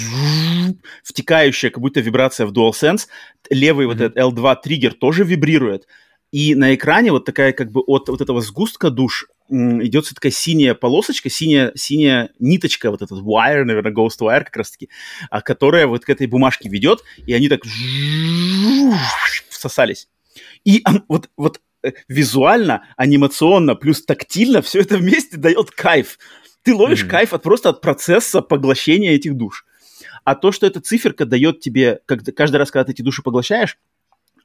втекающая, 1.02 1.70
как 1.70 1.80
будто 1.80 2.00
вибрация 2.00 2.46
в 2.46 2.52
DualSense. 2.52 3.06
Левый 3.50 3.86
mm-hmm. 3.86 3.88
вот 3.88 4.00
этот 4.00 4.16
L2 4.16 4.56
триггер 4.62 4.94
тоже 4.94 5.24
вибрирует. 5.24 5.86
И 6.30 6.54
на 6.54 6.74
экране 6.74 7.12
вот 7.12 7.24
такая 7.24 7.52
как 7.52 7.70
бы 7.70 7.80
от 7.82 8.08
вот 8.08 8.20
этого 8.20 8.40
сгустка 8.40 8.90
душ 8.90 9.26
идет 9.48 10.08
такая 10.12 10.32
синяя 10.32 10.74
полосочка, 10.74 11.30
синяя, 11.30 11.72
синяя 11.74 12.30
ниточка, 12.38 12.90
вот 12.90 13.02
этот 13.02 13.20
wire, 13.20 13.64
наверное, 13.64 13.92
ghost 13.92 14.20
wire 14.20 14.44
как 14.44 14.56
раз-таки, 14.56 14.88
а, 15.30 15.42
которая 15.42 15.86
вот 15.86 16.04
к 16.04 16.10
этой 16.10 16.26
бумажке 16.26 16.68
ведет, 16.68 17.04
и 17.26 17.32
они 17.34 17.48
так 17.48 17.60
всосались. 19.48 20.08
И 20.64 20.82
вот, 21.08 21.28
вот 21.36 21.60
визуально, 22.08 22.84
анимационно, 22.96 23.74
плюс 23.74 24.04
тактильно, 24.04 24.62
все 24.62 24.80
это 24.80 24.98
вместе 24.98 25.36
дает 25.36 25.70
кайф. 25.70 26.18
Ты 26.62 26.74
ловишь 26.74 27.04
mm-hmm. 27.04 27.08
кайф 27.08 27.34
от 27.34 27.42
просто 27.42 27.68
от 27.70 27.80
процесса 27.80 28.40
поглощения 28.40 29.12
этих 29.12 29.34
душ. 29.34 29.64
А 30.24 30.34
то, 30.34 30.52
что 30.52 30.66
эта 30.66 30.80
циферка 30.80 31.26
дает 31.26 31.60
тебе, 31.60 32.00
когда, 32.06 32.32
каждый 32.32 32.56
раз, 32.56 32.70
когда 32.70 32.84
ты 32.84 32.92
эти 32.92 33.02
души 33.02 33.22
поглощаешь, 33.22 33.78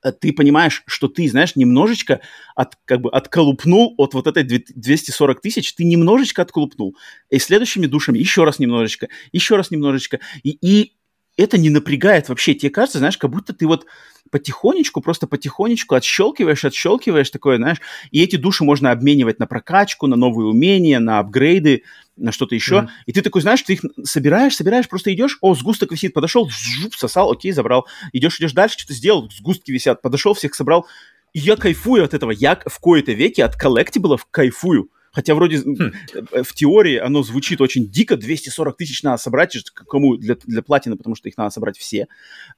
э, 0.03 0.11
ты 0.11 0.33
понимаешь, 0.33 0.83
что 0.85 1.07
ты, 1.07 1.27
знаешь, 1.29 1.55
немножечко 1.55 2.19
от, 2.55 2.75
как 2.85 3.01
бы 3.01 3.09
отколупнул 3.09 3.95
от 3.97 4.13
вот 4.13 4.27
этой 4.27 4.43
240 4.43 5.41
тысяч, 5.41 5.73
ты 5.73 5.85
немножечко 5.85 6.41
отколупнул. 6.41 6.97
И 7.29 7.39
следующими 7.39 7.85
душами 7.85 8.19
еще 8.19 8.43
раз 8.43 8.59
немножечко, 8.59 9.07
еще 9.31 9.55
раз 9.55 9.71
немножечко. 9.71 10.19
И, 10.43 10.57
и 10.61 10.93
это 11.37 11.57
не 11.57 11.69
напрягает 11.69 12.27
вообще. 12.27 12.53
Тебе 12.53 12.69
кажется, 12.69 12.99
знаешь, 12.99 13.17
как 13.17 13.31
будто 13.31 13.53
ты 13.53 13.65
вот 13.65 13.85
потихонечку, 14.29 15.01
просто 15.01 15.27
потихонечку 15.27 15.95
отщелкиваешь, 15.95 16.65
отщелкиваешь 16.65 17.29
такое, 17.29 17.57
знаешь, 17.57 17.79
и 18.11 18.23
эти 18.23 18.35
души 18.35 18.63
можно 18.63 18.91
обменивать 18.91 19.39
на 19.39 19.47
прокачку, 19.47 20.07
на 20.07 20.15
новые 20.15 20.47
умения, 20.47 20.99
на 20.99 21.19
апгрейды, 21.19 21.83
на 22.15 22.31
что-то 22.31 22.55
еще. 22.55 22.75
Mm-hmm. 22.75 22.89
И 23.05 23.13
ты 23.13 23.21
такой, 23.21 23.41
знаешь, 23.41 23.61
ты 23.61 23.73
их 23.73 23.81
собираешь, 24.03 24.55
собираешь, 24.55 24.87
просто 24.87 25.13
идешь, 25.13 25.37
о, 25.41 25.55
сгусток 25.55 25.91
висит, 25.91 26.13
подошел, 26.13 26.49
жуп, 26.49 26.95
сосал, 26.95 27.31
окей, 27.31 27.51
забрал. 27.51 27.87
Идешь, 28.13 28.39
идешь 28.39 28.53
дальше, 28.53 28.77
что-то 28.77 28.93
сделал, 28.93 29.29
сгустки 29.31 29.71
висят, 29.71 30.01
подошел, 30.01 30.33
всех 30.33 30.53
собрал, 30.55 30.85
И 31.33 31.39
я 31.39 31.55
кайфую 31.55 32.03
от 32.03 32.13
этого. 32.13 32.31
Я 32.31 32.59
в 32.65 32.79
кои-то 32.79 33.13
веке 33.13 33.45
от 33.45 33.55
коллектиблов 33.55 34.27
кайфую. 34.29 34.89
Хотя 35.11 35.35
вроде 35.35 35.59
хм. 35.59 35.91
Э, 36.31 36.43
в 36.43 36.53
теории 36.53 36.97
оно 36.97 37.23
звучит 37.23 37.61
очень 37.61 37.89
дико, 37.89 38.17
240 38.17 38.77
тысяч 38.77 39.03
надо 39.03 39.17
собрать, 39.17 39.57
кому 39.73 40.17
для, 40.17 40.35
для 40.45 40.61
платины, 40.61 40.95
потому 40.95 41.15
что 41.15 41.29
их 41.29 41.37
надо 41.37 41.49
собрать 41.49 41.77
все. 41.77 42.01
Mm-hmm. 42.01 42.05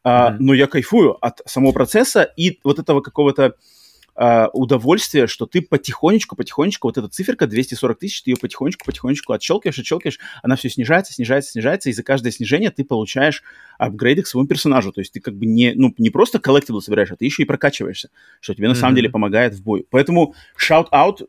А, 0.04 0.36
но 0.40 0.54
я 0.54 0.68
кайфую 0.68 1.14
от 1.24 1.42
самого 1.46 1.72
процесса 1.72 2.24
и 2.24 2.60
вот 2.64 2.80
этого 2.80 3.02
какого-то 3.02 3.56
а, 4.14 4.50
удовольствия, 4.54 5.28
что 5.28 5.46
ты 5.46 5.62
потихонечку, 5.62 6.36
потихонечку, 6.36 6.88
вот 6.88 6.98
эта 6.98 7.08
циферка 7.08 7.48
240 7.48 7.98
тысяч, 7.98 8.22
ты 8.24 8.32
ее 8.32 8.38
потихонечку, 8.38 8.86
потихонечку 8.86 9.34
отщелкиваешь, 9.34 9.80
отщелкиваешь, 9.80 10.20
она 10.44 10.56
все 10.56 10.70
снижается, 10.70 11.14
снижается, 11.14 11.52
снижается, 11.52 11.90
и 11.90 11.94
за 11.94 12.04
каждое 12.04 12.32
снижение 12.32 12.72
ты 12.72 12.84
получаешь 12.84 13.42
апгрейды 13.78 14.24
к 14.24 14.28
своему 14.28 14.48
персонажу. 14.48 14.92
То 14.92 15.00
есть 15.00 15.14
ты 15.14 15.22
как 15.22 15.36
бы 15.36 15.46
не, 15.46 15.74
ну, 15.76 15.94
не 15.98 16.10
просто 16.10 16.40
коллективы 16.40 16.82
собираешь, 16.82 17.12
а 17.12 17.16
ты 17.16 17.26
еще 17.26 17.44
и 17.44 17.46
прокачиваешься, 17.46 18.10
что 18.42 18.54
тебе 18.54 18.68
на 18.68 18.74
mm-hmm. 18.74 18.76
самом 18.76 18.96
деле 18.96 19.10
помогает 19.10 19.54
в 19.56 19.64
бою. 19.64 19.86
Поэтому 19.90 20.36
shout-out 20.56 21.26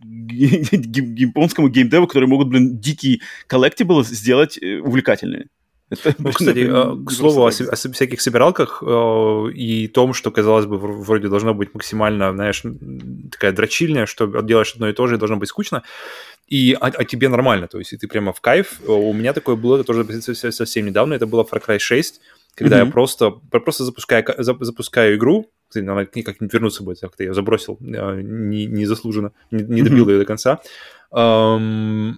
японскому 0.00 1.68
геймдеву, 1.68 2.06
которые 2.06 2.28
могут, 2.28 2.48
блин, 2.48 2.78
дикие 2.78 3.20
коллектибл 3.46 4.04
сделать 4.04 4.58
э, 4.58 4.78
увлекательные. 4.78 5.46
Это, 5.90 6.14
ну, 6.18 6.32
кстати, 6.32 6.66
э, 6.68 7.04
к 7.04 7.10
слову 7.10 7.46
о, 7.46 7.48
о 7.48 7.76
всяких 7.76 8.20
собиралках 8.20 8.82
э, 8.86 9.50
и 9.54 9.88
том, 9.88 10.12
что, 10.12 10.30
казалось 10.30 10.66
бы, 10.66 10.78
вроде 10.78 11.28
должно 11.28 11.54
быть 11.54 11.74
максимально, 11.74 12.32
знаешь, 12.32 12.62
такая 13.32 13.52
дрочильня, 13.52 14.06
что 14.06 14.42
делаешь 14.42 14.74
одно 14.74 14.88
и 14.88 14.92
то 14.92 15.06
же, 15.06 15.14
и 15.14 15.18
должно 15.18 15.36
быть 15.36 15.48
скучно, 15.48 15.82
и, 16.46 16.76
а, 16.78 16.86
а 16.86 17.04
тебе 17.04 17.28
нормально, 17.28 17.68
то 17.68 17.78
есть 17.78 17.92
и 17.92 17.96
ты 17.96 18.06
прямо 18.06 18.32
в 18.32 18.40
кайф. 18.40 18.80
У 18.86 19.12
меня 19.12 19.32
такое 19.32 19.56
было, 19.56 19.76
это 19.76 19.84
тоже 19.84 20.04
совсем 20.52 20.86
недавно, 20.86 21.14
это 21.14 21.26
было 21.26 21.42
Far 21.42 21.62
Cry 21.66 21.78
6, 21.78 22.20
когда 22.54 22.76
mm-hmm. 22.76 22.86
я 22.86 22.92
просто, 22.92 23.30
просто 23.30 23.84
запускаю, 23.84 24.24
запускаю 24.38 25.16
игру, 25.16 25.50
кстати, 25.68 25.84
надо 25.84 26.08
никак 26.14 26.40
не 26.40 26.48
вернуться 26.50 26.82
будет, 26.82 27.00
как-то 27.00 27.24
я 27.24 27.34
забросил 27.34 27.76
не, 27.80 28.66
не 28.66 28.86
заслуженно, 28.86 29.32
не, 29.50 29.62
не 29.62 29.82
добил 29.82 30.08
ее 30.08 30.18
до 30.18 30.24
конца. 30.24 30.60
Um, 31.12 32.14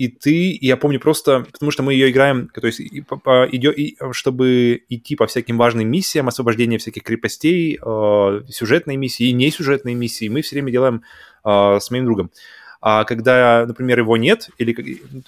и 0.00 0.08
ты, 0.08 0.56
я 0.62 0.78
помню 0.78 0.98
просто, 0.98 1.46
потому 1.52 1.70
что 1.70 1.82
мы 1.82 1.92
ее 1.92 2.10
играем, 2.10 2.48
то 2.48 2.66
есть 2.66 2.80
и, 2.80 3.02
по, 3.02 3.46
идет, 3.52 3.78
и, 3.78 3.98
чтобы 4.12 4.82
идти 4.88 5.14
по 5.14 5.26
всяким 5.26 5.58
важным 5.58 5.88
миссиям, 5.88 6.26
освобождение 6.26 6.78
всяких 6.78 7.02
крепостей, 7.02 7.78
э, 7.78 8.42
сюжетные 8.48 8.96
миссии 8.96 9.26
и 9.26 9.32
несюжетные 9.34 9.94
миссии, 9.94 10.30
мы 10.30 10.40
все 10.40 10.56
время 10.56 10.72
делаем 10.72 11.02
э, 11.44 11.78
с 11.78 11.90
моим 11.90 12.06
другом. 12.06 12.30
А 12.80 13.04
когда, 13.04 13.66
например, 13.66 13.98
его 13.98 14.16
нет, 14.16 14.48
или, 14.56 14.72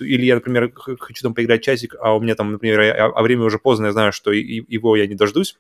или 0.00 0.24
я, 0.24 0.37
например, 0.37 0.72
хочу 0.72 1.22
там 1.22 1.35
поиграть 1.35 1.62
часик, 1.62 1.94
а 2.00 2.16
у 2.16 2.20
меня 2.20 2.35
там, 2.35 2.52
например, 2.52 2.80
а, 2.80 3.12
а 3.14 3.22
время 3.22 3.42
уже 3.42 3.58
поздно, 3.58 3.87
я 3.87 3.92
знаю, 3.92 4.12
что 4.12 4.32
его 4.32 4.96
я 4.96 5.06
не 5.06 5.16
дождусь, 5.16 5.58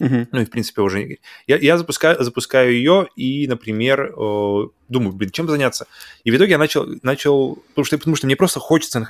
Uh-huh. 0.00 0.26
Ну 0.30 0.40
и, 0.40 0.44
в 0.44 0.50
принципе, 0.50 0.82
уже... 0.82 1.18
Я, 1.46 1.56
я 1.56 1.78
запускаю, 1.78 2.22
запускаю 2.22 2.72
ее 2.72 3.08
и, 3.16 3.46
например, 3.48 4.12
э, 4.16 4.68
думаю, 4.88 5.12
блин, 5.12 5.30
чем 5.30 5.48
заняться? 5.48 5.86
И 6.24 6.30
в 6.30 6.36
итоге 6.36 6.52
я 6.52 6.58
начал, 6.58 6.86
начал 7.02 7.56
потому, 7.70 7.84
что, 7.84 7.98
потому 7.98 8.16
что 8.16 8.26
мне 8.26 8.36
просто 8.36 8.60
хочется 8.60 9.00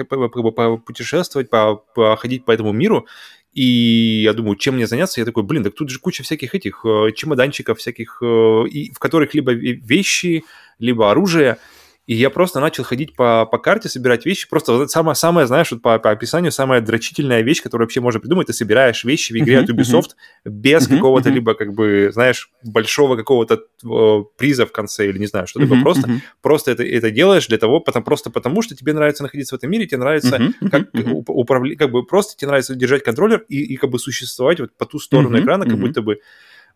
путешествовать, 0.85 1.51
походить 1.51 2.45
по 2.45 2.53
этому 2.53 2.73
миру, 2.73 3.07
и 3.53 4.21
я 4.23 4.35
думаю, 4.35 4.57
чем 4.57 4.75
мне 4.75 4.87
заняться? 4.87 5.21
Я 5.21 5.25
такой, 5.25 5.43
блин, 5.43 5.65
так 5.65 5.75
тут 5.75 5.89
же 5.89 5.99
куча 5.99 6.23
всяких 6.23 6.55
этих 6.55 6.85
э, 6.85 7.11
чемоданчиков 7.15 7.79
всяких, 7.79 8.19
э, 8.23 8.65
и, 8.69 8.93
в 8.93 8.99
которых 8.99 9.35
либо 9.35 9.53
вещи, 9.53 10.45
либо 10.79 11.11
оружие, 11.11 11.57
и 12.07 12.15
я 12.15 12.31
просто 12.31 12.61
начал 12.61 12.85
ходить 12.85 13.15
по, 13.17 13.47
по 13.47 13.59
карте, 13.59 13.89
собирать 13.89 14.25
вещи. 14.25 14.49
Просто 14.49 14.73
вот 14.73 14.91
самое, 14.91 15.17
самое 15.17 15.49
знаешь, 15.49 15.73
вот 15.73 15.83
по, 15.83 15.99
по 15.99 16.11
описанию, 16.13 16.53
самая 16.53 16.81
дрочительная 16.81 17.43
вещь, 17.43 17.61
которую 17.61 17.87
вообще 17.87 18.01
можно 18.01 18.21
придумать. 18.21 18.47
Ты 18.47 18.53
собираешь 18.53 19.03
вещи 19.03 19.33
в 19.33 19.37
игре 19.37 19.57
uh-huh, 19.57 19.65
от 19.65 19.71
Ubisoft 19.71 20.11
uh-huh. 20.11 20.51
без 20.51 20.89
uh-huh, 20.89 20.97
какого-то 20.97 21.31
либо, 21.31 21.55
как 21.55 21.73
бы, 21.73 22.11
знаешь, 22.13 22.51
большого 22.63 23.17
какого-то 23.17 23.61
э, 23.85 24.25
приза 24.37 24.67
в 24.67 24.73
конце 24.73 25.09
или 25.09 25.19
не 25.19 25.27
знаю, 25.27 25.47
uh-huh, 25.47 25.83
просто. 25.83 26.09
Просто 26.43 26.71
это, 26.71 26.85
это 26.85 27.11
делаешь 27.11 27.49
для 27.49 27.59
того, 27.59 27.81
потом, 27.81 28.05
просто 28.05 28.31
потому, 28.31 28.63
что 28.63 28.77
тебе 28.77 28.93
нравится 28.93 29.25
находиться 29.25 29.57
в 29.57 29.59
этом 29.59 29.71
мире, 29.71 29.87
тебе 29.87 29.99
нравится 29.99 30.41
как 30.71 30.89
управлять, 31.27 31.77
как 31.77 31.91
бы 31.91 32.05
просто 32.05 32.37
тебе 32.37 32.49
нравится 32.49 32.77
держать 32.77 33.03
контроллер 33.03 33.45
и, 33.49 33.75
и 33.75 33.77
как 33.77 33.91
бы 33.91 33.99
существовать 33.99 34.61
вот 34.61 34.71
по 34.77 34.87
ту 34.87 35.01
сторону 35.01 35.41
экрана, 35.41 35.65
как 35.65 35.79
будто 35.79 36.03
бы 36.03 36.21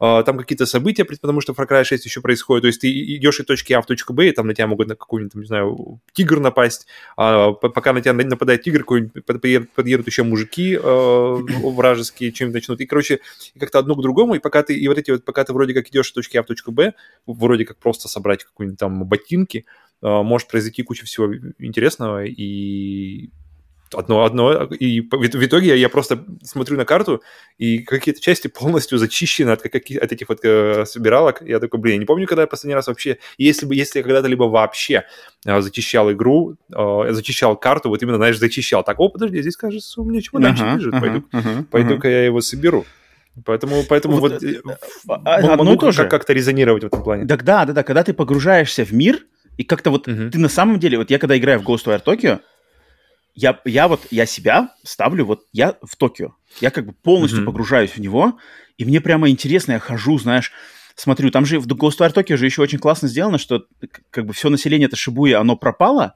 там 0.01 0.39
какие-то 0.39 0.65
события, 0.65 1.05
потому 1.05 1.43
что 1.43 1.53
в 1.53 1.59
Far 1.59 1.69
Cry 1.69 1.85
6 1.85 2.07
еще 2.07 2.23
происходит, 2.23 2.63
то 2.63 2.67
есть 2.69 2.81
ты 2.81 2.91
идешь 3.17 3.39
из 3.39 3.45
точки 3.45 3.75
А 3.75 3.83
в 3.83 3.87
точку 3.87 4.15
Б, 4.15 4.29
и 4.29 4.33
там 4.33 4.47
на 4.47 4.55
тебя 4.55 4.67
могут 4.67 4.89
на 4.89 4.97
какой-нибудь, 4.97 5.35
не 5.35 5.45
знаю, 5.45 6.01
тигр 6.13 6.41
напасть, 6.41 6.87
а 7.19 7.53
пока 7.53 7.93
на 7.93 8.01
тебя 8.01 8.15
нападает 8.15 8.63
тигр, 8.63 8.81
какой-нибудь 8.81 9.25
подъедут, 9.75 10.07
еще 10.07 10.23
мужики 10.23 10.75
э, 10.75 10.81
вражеские, 11.63 12.33
чем-то 12.33 12.55
начнут, 12.55 12.81
и, 12.81 12.87
короче, 12.87 13.21
как-то 13.59 13.79
одно 13.79 13.95
к 13.95 14.01
другому, 14.01 14.35
и 14.35 14.39
пока 14.39 14.63
ты, 14.63 14.75
и 14.75 14.89
вот 14.89 14.97
эти 14.97 15.11
вот, 15.11 15.25
пока 15.25 15.45
ты 15.45 15.53
вроде 15.53 15.75
как 15.75 15.89
идешь 15.89 16.09
из 16.09 16.13
точки 16.13 16.39
А 16.39 16.43
в 16.43 16.47
точку 16.47 16.73
Б, 16.73 16.95
вроде 17.27 17.67
как 17.67 17.77
просто 17.77 18.09
собрать 18.09 18.45
какие-нибудь 18.45 18.79
там 18.79 19.05
ботинки, 19.05 19.67
э, 20.03 20.07
может 20.07 20.49
произойти 20.49 20.83
куча 20.83 21.05
всего 21.05 21.35
интересного, 21.59 22.25
и 22.25 23.29
одно, 23.95 24.25
одно, 24.25 24.65
и 24.65 25.01
в 25.01 25.45
итоге 25.45 25.77
я 25.77 25.89
просто 25.89 26.25
смотрю 26.43 26.77
на 26.77 26.85
карту, 26.85 27.23
и 27.59 27.79
какие-то 27.79 28.21
части 28.21 28.49
полностью 28.49 28.99
зачищены 28.99 29.51
от, 29.51 29.63
каких, 29.63 30.03
от 30.03 30.13
этих 30.13 30.29
вот 30.29 30.41
э, 30.45 30.85
собиралок. 30.87 31.43
Я 31.43 31.59
такой, 31.61 31.81
блин, 31.81 31.95
я 31.95 31.99
не 32.01 32.07
помню, 32.07 32.27
когда 32.27 32.43
я 32.43 32.47
последний 32.47 32.75
раз 32.75 32.87
вообще, 32.87 33.19
если 33.39 33.67
бы, 33.67 33.75
если 33.75 33.99
я 33.99 34.03
когда-то 34.03 34.29
либо 34.29 34.45
вообще 34.45 35.05
э, 35.45 35.61
зачищал 35.61 36.11
игру, 36.13 36.57
э, 36.73 37.07
зачищал 37.11 37.57
карту, 37.57 37.89
вот 37.89 38.03
именно, 38.03 38.17
знаешь, 38.17 38.39
зачищал. 38.39 38.85
Так, 38.85 39.01
о, 39.01 39.09
подожди, 39.09 39.41
здесь, 39.43 39.57
кажется, 39.57 40.01
у 40.01 40.05
меня 40.05 40.21
чемоданчик 40.21 40.65
uh-huh, 40.65 40.77
лежит, 40.77 40.95
uh-huh, 40.95 41.01
пойду, 41.01 41.25
uh-huh, 41.33 41.65
пойду-ка 41.65 42.09
uh-huh. 42.09 42.13
я 42.13 42.25
его 42.25 42.41
соберу. 42.41 42.85
Поэтому, 43.45 43.85
поэтому 43.89 44.17
вот, 44.17 44.33
вот 44.33 44.43
э, 44.43 44.61
а, 45.09 45.57
могу 45.57 45.77
тоже. 45.77 46.03
Как- 46.03 46.11
как-то 46.11 46.33
резонировать 46.33 46.83
в 46.83 46.87
этом 46.87 47.03
плане. 47.03 47.27
Так 47.27 47.45
да, 47.45 47.65
да, 47.65 47.73
да, 47.73 47.83
когда 47.83 48.03
ты 48.03 48.13
погружаешься 48.13 48.85
в 48.85 48.93
мир, 48.93 49.21
и 49.57 49.65
как-то 49.65 49.91
вот 49.91 50.09
uh-huh. 50.09 50.31
ты 50.31 50.39
на 50.39 50.49
самом 50.49 50.79
деле, 50.79 50.99
вот 50.99 51.11
я 51.11 51.19
когда 51.19 51.37
играю 51.37 51.61
в 51.61 51.69
Ghostwire 51.69 52.03
Tokyo, 52.05 52.41
я, 53.35 53.61
я 53.65 53.89
вот, 53.89 54.07
я 54.11 54.27
себя 54.27 54.75
ставлю, 54.85 55.25
вот 55.25 55.45
я 55.53 55.77
в 55.83 55.97
Токио. 55.97 56.35
Я 56.61 56.71
как 56.71 56.87
бы 56.87 56.93
полностью 56.93 57.41
mm-hmm. 57.41 57.47
погружаюсь 57.47 57.91
в 57.91 57.99
него, 57.99 58.39
и 58.79 58.85
мне 58.85 59.01
прямо 59.01 59.29
интересно, 59.29 59.73
я 59.73 59.79
хожу, 59.79 60.19
знаешь, 60.19 60.53
смотрю, 60.95 61.31
там 61.31 61.47
же 61.47 61.59
в 61.59 61.67
Ghostwire 61.67 62.15
Tokyo 62.15 62.37
же 62.37 62.47
еще 62.47 62.63
очень 62.63 62.79
классно 62.79 63.09
сделано, 63.09 63.39
что 63.39 63.65
как 64.11 64.27
бы 64.27 64.33
все 64.33 64.49
население 64.49 64.87
это 64.87 64.97
Шибуя, 64.97 65.41
оно 65.41 65.57
пропало, 65.57 66.15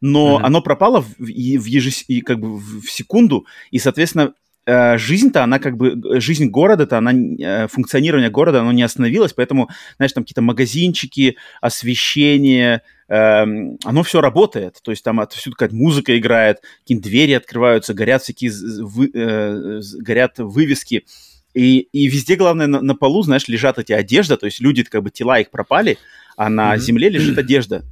но 0.00 0.38
mm-hmm. 0.38 0.44
оно 0.44 0.62
пропало 0.62 1.02
в, 1.02 1.18
в, 1.18 1.26
ежес, 1.26 2.04
и 2.08 2.20
как 2.20 2.40
бы 2.40 2.56
в 2.56 2.86
секунду, 2.90 3.46
и, 3.70 3.78
соответственно, 3.78 4.34
э, 4.66 4.98
жизнь-то, 4.98 5.42
она 5.42 5.58
как 5.58 5.76
бы, 5.76 6.20
жизнь 6.20 6.46
города-то, 6.46 6.98
она, 6.98 7.12
э, 7.12 7.68
функционирование 7.68 8.30
города, 8.30 8.60
оно 8.60 8.72
не 8.72 8.82
остановилось, 8.82 9.32
поэтому, 9.32 9.68
знаешь, 9.96 10.12
там 10.12 10.24
какие-то 10.24 10.42
магазинчики, 10.42 11.36
освещение, 11.60 12.82
оно 13.06 14.02
все 14.02 14.20
работает. 14.20 14.78
То 14.82 14.90
есть 14.90 15.04
там 15.04 15.20
отсюда 15.20 15.56
какая-то 15.56 15.74
музыка 15.74 16.18
играет, 16.18 16.60
какие-то 16.80 17.04
двери 17.04 17.32
открываются, 17.32 17.94
горят 17.94 18.22
всякие, 18.22 18.50
вы, 18.80 19.10
э, 19.12 19.80
горят 19.98 20.38
вывески. 20.38 21.04
И, 21.52 21.80
и 21.92 22.08
везде, 22.08 22.36
главное, 22.36 22.66
на, 22.66 22.80
на 22.80 22.94
полу, 22.94 23.22
знаешь, 23.22 23.46
лежат 23.46 23.78
эти 23.78 23.92
одежда, 23.92 24.36
то 24.36 24.46
есть 24.46 24.60
люди, 24.60 24.82
как 24.82 25.02
бы 25.02 25.10
тела 25.10 25.38
их 25.38 25.50
пропали, 25.50 25.98
а 26.36 26.48
на 26.48 26.74
mm-hmm. 26.74 26.78
земле 26.78 27.08
лежит 27.10 27.38
одежда. 27.38 27.84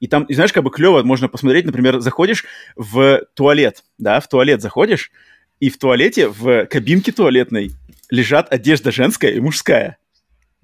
И 0.00 0.06
там, 0.06 0.24
и 0.24 0.34
знаешь, 0.34 0.52
как 0.52 0.64
бы 0.64 0.70
клево, 0.70 1.02
можно 1.02 1.28
посмотреть, 1.28 1.66
например, 1.66 2.00
заходишь 2.00 2.44
в 2.76 3.22
туалет, 3.34 3.84
да, 3.98 4.20
в 4.20 4.28
туалет 4.28 4.62
заходишь, 4.62 5.10
и 5.60 5.70
в 5.70 5.78
туалете, 5.78 6.28
в 6.28 6.66
кабинке 6.66 7.12
туалетной 7.12 7.70
лежат 8.10 8.52
одежда 8.52 8.90
женская 8.92 9.32
и 9.32 9.40
мужская. 9.40 9.98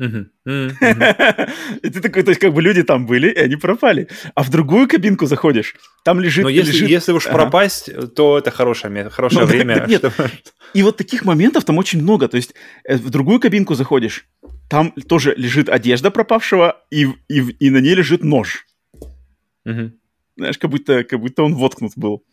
И 1.82 1.90
ты 1.90 2.00
такой, 2.00 2.22
то 2.22 2.30
есть 2.30 2.40
как 2.40 2.54
бы 2.54 2.62
люди 2.62 2.82
там 2.82 3.06
были, 3.06 3.28
и 3.28 3.38
они 3.38 3.56
пропали. 3.56 4.08
А 4.34 4.42
в 4.42 4.50
другую 4.50 4.88
кабинку 4.88 5.26
заходишь, 5.26 5.74
там 6.04 6.20
лежит... 6.20 6.44
Но 6.44 6.48
если, 6.48 6.72
лежит... 6.72 6.88
если 6.88 7.12
уж 7.12 7.26
ага. 7.26 7.34
пропасть, 7.34 7.90
то 8.14 8.38
это 8.38 8.50
хорошее, 8.50 9.10
хорошее 9.10 9.42
ну, 9.42 9.46
время. 9.46 9.74
Так, 9.74 9.88
нет. 9.88 9.98
Чтобы... 9.98 10.30
И 10.72 10.82
вот 10.82 10.96
таких 10.96 11.24
моментов 11.24 11.64
там 11.64 11.76
очень 11.78 12.00
много. 12.02 12.28
То 12.28 12.36
есть 12.36 12.54
э, 12.84 12.96
в 12.96 13.10
другую 13.10 13.40
кабинку 13.40 13.74
заходишь, 13.74 14.26
там 14.70 14.92
тоже 14.92 15.34
лежит 15.36 15.68
одежда 15.68 16.10
пропавшего, 16.10 16.82
и, 16.90 17.06
и, 17.28 17.40
и 17.58 17.70
на 17.70 17.78
ней 17.78 17.94
лежит 17.94 18.24
нож. 18.24 18.66
Угу. 19.66 19.92
Знаешь, 20.36 20.58
как 20.58 20.70
будто, 20.70 21.04
как 21.04 21.20
будто 21.20 21.42
он 21.42 21.54
воткнут 21.54 21.92
был 21.96 22.24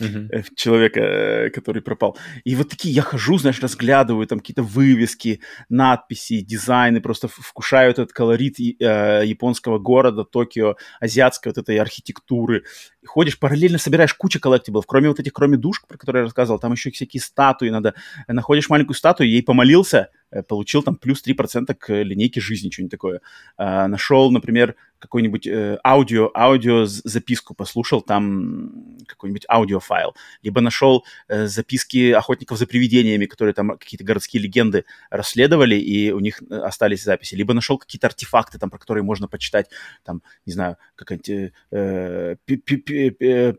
uh-huh. 0.00 0.44
человека, 0.54 1.00
э, 1.00 1.50
который 1.50 1.82
пропал. 1.82 2.16
И 2.44 2.54
вот 2.56 2.68
такие 2.68 2.94
я 2.94 3.02
хожу, 3.02 3.38
знаешь, 3.38 3.60
разглядываю 3.60 4.26
там 4.26 4.40
какие-то 4.40 4.62
вывески, 4.62 5.40
надписи, 5.68 6.40
дизайны, 6.40 7.00
просто 7.00 7.28
вкушаю 7.28 7.90
этот 7.90 8.12
колорит 8.12 8.58
э, 8.58 9.22
японского 9.24 9.78
города, 9.78 10.24
Токио, 10.24 10.76
азиатской 11.00 11.50
вот 11.50 11.58
этой 11.58 11.78
архитектуры. 11.78 12.64
Ходишь, 13.06 13.38
параллельно 13.38 13.78
собираешь 13.78 14.14
кучу 14.14 14.40
коллектиблов, 14.40 14.86
кроме 14.86 15.08
вот 15.08 15.20
этих, 15.20 15.32
кроме 15.32 15.56
душ, 15.56 15.82
про 15.86 15.98
которые 15.98 16.20
я 16.20 16.24
рассказывал, 16.24 16.58
там 16.58 16.72
еще 16.72 16.90
всякие 16.90 17.20
статуи 17.20 17.68
надо. 17.68 17.94
Находишь 18.28 18.68
маленькую 18.68 18.96
статую, 18.96 19.30
ей 19.30 19.42
помолился, 19.42 20.10
Э, 20.34 20.42
получил 20.42 20.82
там 20.82 20.96
плюс 20.96 21.22
3% 21.22 21.74
к 21.74 21.92
линейке 21.92 22.40
жизни, 22.40 22.70
что-нибудь 22.70 22.90
такое. 22.90 23.20
А, 23.56 23.86
нашел, 23.86 24.30
например, 24.32 24.74
какой-нибудь 24.98 25.46
э, 25.46 25.78
аудио, 25.84 26.30
аудио 26.34 26.86
записку 26.86 27.54
послушал, 27.54 28.02
там 28.02 28.96
какой-нибудь 29.06 29.44
аудиофайл, 29.48 30.16
либо 30.42 30.60
нашел 30.60 31.04
э, 31.28 31.46
записки 31.46 32.10
охотников 32.10 32.58
за 32.58 32.66
привидениями, 32.66 33.26
которые 33.26 33.54
там 33.54 33.78
какие-то 33.78 34.04
городские 34.04 34.42
легенды 34.42 34.86
расследовали, 35.10 35.76
и 35.76 36.10
у 36.10 36.20
них 36.20 36.42
э, 36.42 36.56
остались 36.56 37.04
записи, 37.04 37.34
либо 37.34 37.54
нашел 37.54 37.78
какие-то 37.78 38.06
артефакты, 38.06 38.58
там, 38.58 38.70
про 38.70 38.78
которые 38.78 39.04
можно 39.04 39.28
почитать, 39.28 39.68
там, 40.04 40.22
не 40.46 40.52
знаю, 40.52 40.78
какая-нибудь 40.96 41.28
э, 41.28 41.52
э, 41.70 42.36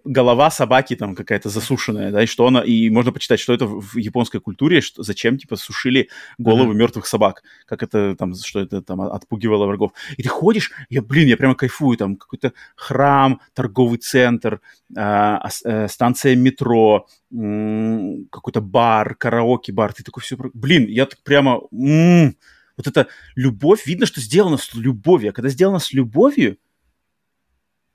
голова 0.04 0.52
собаки 0.52 0.96
там 0.96 1.16
какая-то 1.16 1.50
засушенная, 1.50 2.12
да, 2.12 2.24
и 2.24 2.26
что 2.26 2.48
она, 2.48 2.62
и 2.62 2.90
можно 2.90 3.12
почитать, 3.12 3.40
что 3.40 3.54
это 3.54 3.66
в 3.66 3.98
японской 3.98 4.40
культуре, 4.40 4.82
что, 4.82 5.04
зачем, 5.04 5.38
типа, 5.38 5.56
сушили 5.56 6.10
головы 6.38 6.74
mm-hmm. 6.74 6.78
мертвых 6.78 7.08
собак, 7.08 7.44
как 7.66 7.84
это 7.84 8.16
там, 8.16 8.34
что 8.36 8.60
это 8.60 8.82
там 8.82 9.02
отпугивало 9.02 9.66
врагов. 9.66 9.92
И 10.18 10.24
ты 10.24 10.30
ходишь, 10.30 10.72
я, 10.90 11.02
блин, 11.02 11.28
я 11.28 11.38
прямо 11.38 11.56
кайфую, 11.56 11.98
там 11.98 12.16
какой-то 12.16 12.54
храм, 12.76 13.42
торговый 13.54 13.98
центр, 13.98 14.62
э, 14.96 15.38
э, 15.64 15.88
станция 15.88 16.36
метро, 16.36 17.08
э, 17.32 18.16
какой-то 18.32 18.62
бар, 18.62 19.16
караоке-бар, 19.16 19.94
ты 19.94 20.04
такой 20.04 20.24
все, 20.24 20.38
блин, 20.54 20.86
я 20.88 21.06
так 21.06 21.20
прямо, 21.24 21.62
м-м, 21.72 22.36
вот 22.78 22.88
эта 22.88 23.08
любовь, 23.36 23.86
видно, 23.86 24.06
что 24.06 24.22
сделано 24.22 24.58
с 24.58 24.74
любовью, 24.74 25.30
а 25.30 25.34
когда 25.34 25.50
сделано 25.50 25.80
с 25.80 25.94
любовью, 25.94 26.58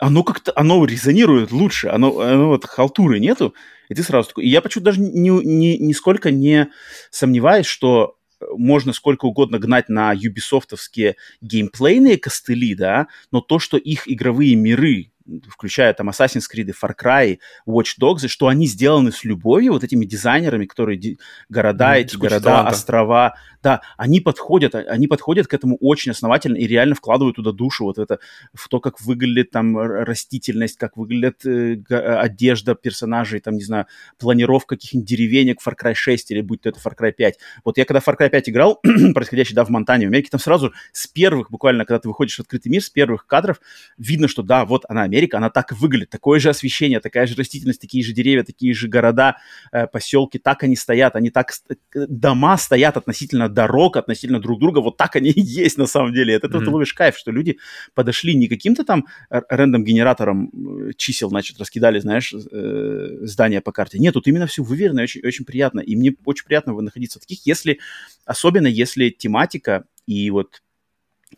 оно 0.01 0.25
как-то, 0.25 0.53
оно 0.57 0.85
резонирует 0.85 1.53
лучше, 1.53 1.89
оно, 1.89 2.19
оно 2.21 2.49
вот 2.49 2.65
халтуры 2.65 3.21
нету, 3.21 3.55
и 3.89 3.95
ты 3.95 4.03
сразу 4.03 4.29
такой... 4.29 4.45
И 4.45 4.49
я 4.49 4.63
почему-то 4.63 4.87
даже 4.87 5.01
ни, 5.01 5.29
ни, 5.29 5.77
нисколько 5.77 6.31
не 6.31 6.71
сомневаюсь, 7.11 7.67
что 7.67 8.17
можно 8.57 8.95
сколько 8.95 9.27
угодно 9.27 9.59
гнать 9.59 9.91
на 9.91 10.13
юбисофтовские 10.13 11.17
геймплейные 11.43 12.17
костыли, 12.17 12.75
да, 12.75 13.09
но 13.31 13.43
то, 13.43 13.59
что 13.59 13.77
их 13.77 14.11
игровые 14.11 14.55
миры 14.55 15.13
включая 15.49 15.93
там 15.95 16.09
Assassin's 16.09 16.45
Creed, 16.53 16.73
Far 16.83 16.95
Cry, 17.01 17.39
Watch 17.67 17.97
Dogs, 18.01 18.29
что 18.29 18.49
они 18.49 18.67
сделаны 18.67 19.13
с 19.13 19.25
любовью, 19.25 19.73
вот 19.73 19.85
этими 19.85 20.05
дизайнерами, 20.05 20.67
которые 20.67 20.99
ди- 20.99 21.19
города, 21.49 21.97
mm, 21.97 22.01
эти 22.01 22.17
города, 22.17 22.41
таланта. 22.41 22.71
острова, 22.71 23.35
да, 23.63 23.83
они 23.97 24.21
подходят, 24.21 24.75
они 24.75 25.07
подходят 25.07 25.47
к 25.47 25.55
этому 25.55 25.77
очень 25.81 26.13
основательно 26.13 26.57
и 26.57 26.67
реально 26.67 26.95
вкладывают 26.95 27.37
туда 27.37 27.53
душу, 27.53 27.85
вот 27.85 27.99
это, 27.99 28.19
в 28.55 28.69
то, 28.69 28.81
как 28.81 29.01
выглядит 29.01 29.51
там 29.51 29.77
растительность, 29.79 30.79
как 30.79 30.97
выглядит 30.97 31.45
э, 31.45 31.83
одежда 31.95 32.75
персонажей, 32.75 33.41
там, 33.41 33.55
не 33.55 33.65
знаю, 33.65 33.87
планировка 34.19 34.77
каких-нибудь 34.77 35.09
деревенек 35.09 35.59
Far 35.65 35.75
Cry 35.81 35.95
6 35.95 36.31
или 36.31 36.41
будь 36.41 36.63
то 36.63 36.69
это 36.69 36.81
Far 36.81 36.97
Cry 36.99 37.13
5. 37.13 37.39
Вот 37.65 37.79
я 37.79 37.85
когда 37.85 38.01
Far 38.01 38.17
Cry 38.19 38.31
5 38.31 38.49
играл, 38.49 38.81
происходящий, 39.15 39.55
да, 39.55 39.65
в 39.65 39.69
Монтане, 39.69 40.07
в 40.07 40.09
Америке, 40.09 40.29
там 40.31 40.41
сразу 40.41 40.73
с 40.93 41.07
первых, 41.07 41.51
буквально, 41.51 41.85
когда 41.85 41.99
ты 42.01 42.09
выходишь 42.09 42.37
в 42.37 42.41
открытый 42.41 42.71
мир, 42.73 42.83
с 42.83 42.91
первых 42.91 43.27
кадров 43.27 43.61
видно, 43.99 44.29
что 44.29 44.43
да, 44.43 44.65
вот 44.65 44.85
она 44.89 45.03
Америка, 45.03 45.20
она 45.35 45.51
так 45.51 45.73
и 45.73 45.75
выглядит, 45.75 46.11
такое 46.11 46.41
же 46.41 46.51
освещение, 46.51 47.01
такая 47.01 47.27
же 47.27 47.35
растительность, 47.35 47.81
такие 47.81 48.05
же 48.05 48.13
деревья, 48.13 48.43
такие 48.43 48.75
же 48.75 48.89
города, 48.89 49.37
э, 49.73 49.87
поселки, 49.87 50.39
так 50.39 50.63
они 50.63 50.77
стоят, 50.77 51.17
они 51.17 51.31
так, 51.31 51.53
э, 51.69 52.07
дома 52.09 52.57
стоят 52.57 52.97
относительно 52.97 53.49
дорог, 53.49 53.97
относительно 53.97 54.41
друг 54.41 54.61
друга, 54.61 54.81
вот 54.81 54.97
так 54.97 55.17
они 55.17 55.31
и 55.31 55.41
есть 55.41 55.79
на 55.79 55.87
самом 55.87 56.13
деле. 56.13 56.35
Это 56.35 56.47
mm-hmm. 56.47 56.65
ты 56.65 56.71
ловишь 56.71 56.95
кайф, 56.95 57.17
что 57.17 57.31
люди 57.31 57.59
подошли 57.95 58.35
не 58.35 58.49
каким-то 58.49 58.85
там 58.85 59.07
рандом-генератором 59.29 60.51
э, 60.89 60.93
чисел, 60.97 61.29
значит, 61.31 61.59
раскидали, 61.59 61.99
знаешь, 61.99 62.33
э, 62.33 63.19
здания 63.23 63.61
по 63.61 63.73
карте. 63.73 63.99
Нет, 63.99 64.15
тут 64.15 64.27
именно 64.27 64.47
все 64.47 64.63
выверено, 64.63 65.03
очень, 65.03 65.21
очень 65.27 65.45
приятно. 65.45 65.81
И 65.81 65.97
мне 65.97 66.15
очень 66.25 66.45
приятно 66.45 66.73
находиться 66.81 67.19
в 67.19 67.23
таких, 67.23 67.47
если, 67.47 67.79
особенно 68.25 68.67
если 68.67 69.11
тематика 69.11 69.85
и 70.07 70.31
вот 70.31 70.63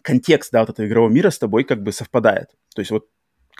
контекст, 0.02 0.52
да, 0.52 0.60
вот 0.60 0.70
этого 0.70 0.86
игрового 0.86 1.10
мира 1.10 1.30
с 1.30 1.38
тобой 1.38 1.64
как 1.64 1.82
бы 1.82 1.92
совпадает. 1.92 2.48
То 2.74 2.80
есть 2.80 2.90
вот 2.90 3.08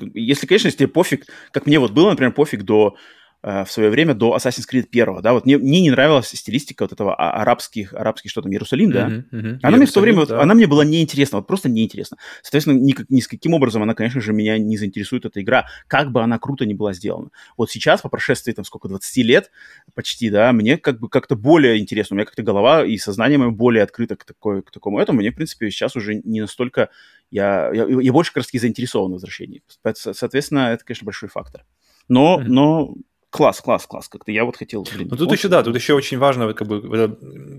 если, 0.00 0.46
конечно, 0.46 0.68
если 0.68 0.78
тебе 0.78 0.88
пофиг, 0.88 1.26
как 1.52 1.66
мне 1.66 1.78
вот 1.78 1.92
было, 1.92 2.10
например, 2.10 2.32
пофиг 2.32 2.62
до 2.62 2.96
в 3.42 3.66
свое 3.66 3.90
время 3.90 4.14
до 4.14 4.36
Assassin's 4.36 4.68
Creed 4.70 4.86
1, 4.90 5.20
да, 5.20 5.32
вот 5.32 5.46
мне, 5.46 5.58
мне 5.58 5.80
не 5.80 5.90
нравилась 5.90 6.28
стилистика 6.28 6.84
вот 6.84 6.92
этого 6.92 7.14
а, 7.14 7.42
арабских, 7.42 7.92
арабских, 7.92 8.30
что 8.30 8.40
там, 8.40 8.52
Иерусалим, 8.52 8.92
да, 8.92 9.08
uh-huh, 9.08 9.24
uh-huh. 9.32 9.58
она 9.62 9.76
Иерусалим, 9.76 9.76
мне 9.78 9.86
в 9.86 9.92
то 9.92 10.00
время, 10.00 10.26
да. 10.26 10.36
вот, 10.36 10.42
она 10.42 10.54
мне 10.54 10.66
была 10.68 10.84
неинтересна, 10.84 11.38
вот 11.38 11.48
просто 11.48 11.68
неинтересна. 11.68 12.18
Соответственно, 12.42 12.78
ни, 12.78 12.94
ни 13.08 13.20
с 13.20 13.26
каким 13.26 13.54
образом 13.54 13.82
она, 13.82 13.94
конечно 13.94 14.20
же, 14.20 14.32
меня 14.32 14.58
не 14.58 14.76
заинтересует 14.76 15.24
эта 15.24 15.42
игра, 15.42 15.66
как 15.88 16.12
бы 16.12 16.22
она 16.22 16.38
круто 16.38 16.64
не 16.66 16.74
была 16.74 16.92
сделана. 16.92 17.30
Вот 17.56 17.68
сейчас, 17.70 18.02
по 18.02 18.08
прошествии, 18.08 18.52
там, 18.52 18.64
сколько, 18.64 18.88
20 18.88 19.16
лет 19.24 19.50
почти, 19.94 20.30
да, 20.30 20.52
мне 20.52 20.78
как 20.78 21.00
бы 21.00 21.08
как-то 21.08 21.34
более 21.34 21.78
интересно, 21.78 22.14
у 22.14 22.16
меня 22.18 22.26
как-то 22.26 22.44
голова 22.44 22.84
и 22.84 22.96
сознание 22.96 23.38
мое 23.38 23.50
более 23.50 23.82
открыто 23.82 24.14
к, 24.14 24.24
такой, 24.24 24.62
к 24.62 24.70
такому 24.70 25.00
этому, 25.00 25.18
мне, 25.18 25.32
в 25.32 25.34
принципе, 25.34 25.68
сейчас 25.70 25.96
уже 25.96 26.14
не 26.14 26.40
настолько, 26.40 26.90
я, 27.32 27.72
я, 27.74 27.86
я 27.88 28.12
больше 28.12 28.32
как 28.32 28.44
раз 28.44 28.50
заинтересован 28.52 29.10
в 29.10 29.14
возвращении. 29.14 29.62
Соответственно, 29.94 30.72
это, 30.72 30.84
конечно, 30.84 31.04
большой 31.04 31.28
фактор. 31.28 31.64
Но, 32.08 32.38
mm-hmm. 32.38 32.44
но 32.44 32.94
класс, 33.32 33.60
класс, 33.62 33.86
класс. 33.86 34.08
Как-то 34.08 34.30
я 34.30 34.44
вот 34.44 34.56
хотел... 34.56 34.86
Блин, 34.94 35.08
ну, 35.10 35.16
тут 35.16 35.32
еще, 35.32 35.48
да, 35.48 35.62
тут 35.62 35.74
еще 35.74 35.94
очень 35.94 36.18
важно, 36.18 36.52
как 36.52 36.68
бы, 36.68 36.80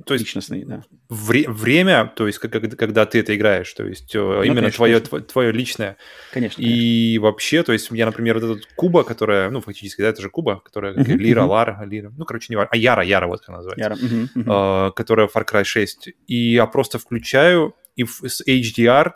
то 0.05 0.13
есть... 0.13 0.25
Личностный, 0.25 0.63
да. 0.63 0.83
Вре- 1.09 1.49
время, 1.49 2.13
то 2.15 2.27
есть, 2.27 2.38
когда, 2.38 2.59
когда 2.59 3.05
ты 3.05 3.19
это 3.19 3.36
играешь, 3.36 3.73
то 3.73 3.83
есть, 3.83 4.13
ну, 4.13 4.43
именно 4.43 4.62
конечно, 4.62 4.77
твое, 4.77 4.99
конечно. 5.01 5.21
твое 5.21 5.51
личное. 5.51 5.97
Конечно. 6.31 6.62
И 6.62 6.65
конечно. 6.65 7.21
вообще, 7.21 7.63
то 7.63 7.73
есть, 7.73 7.89
я, 7.91 8.05
например, 8.05 8.39
вот 8.39 8.43
этот 8.43 8.65
Куба, 8.75 9.03
которая, 9.03 9.49
ну, 9.49 9.62
фактически, 9.62 10.01
да, 10.01 10.09
это 10.09 10.21
же 10.21 10.29
Куба, 10.29 10.62
которая 10.63 10.93
uh-huh, 10.93 11.17
Лира, 11.17 11.41
uh-huh. 11.41 11.47
Лара, 11.47 11.86
Лира, 11.86 12.13
ну, 12.15 12.25
короче, 12.25 12.47
не 12.49 12.55
важно, 12.55 12.69
а 12.71 12.77
Яра, 12.77 13.03
Яра, 13.03 13.27
вот 13.27 13.39
как 13.39 13.49
она 13.49 13.57
называется. 13.57 13.83
Яра. 13.83 13.95
Uh-huh, 13.95 14.29
uh-huh. 14.36 14.89
Uh, 14.89 14.91
которая 14.93 15.27
Far 15.27 15.43
Cry 15.43 15.63
6. 15.63 16.09
И 16.27 16.53
я 16.53 16.67
просто 16.67 16.99
включаю, 16.99 17.75
и 17.95 18.05
с 18.05 18.41
HDR 18.47 19.13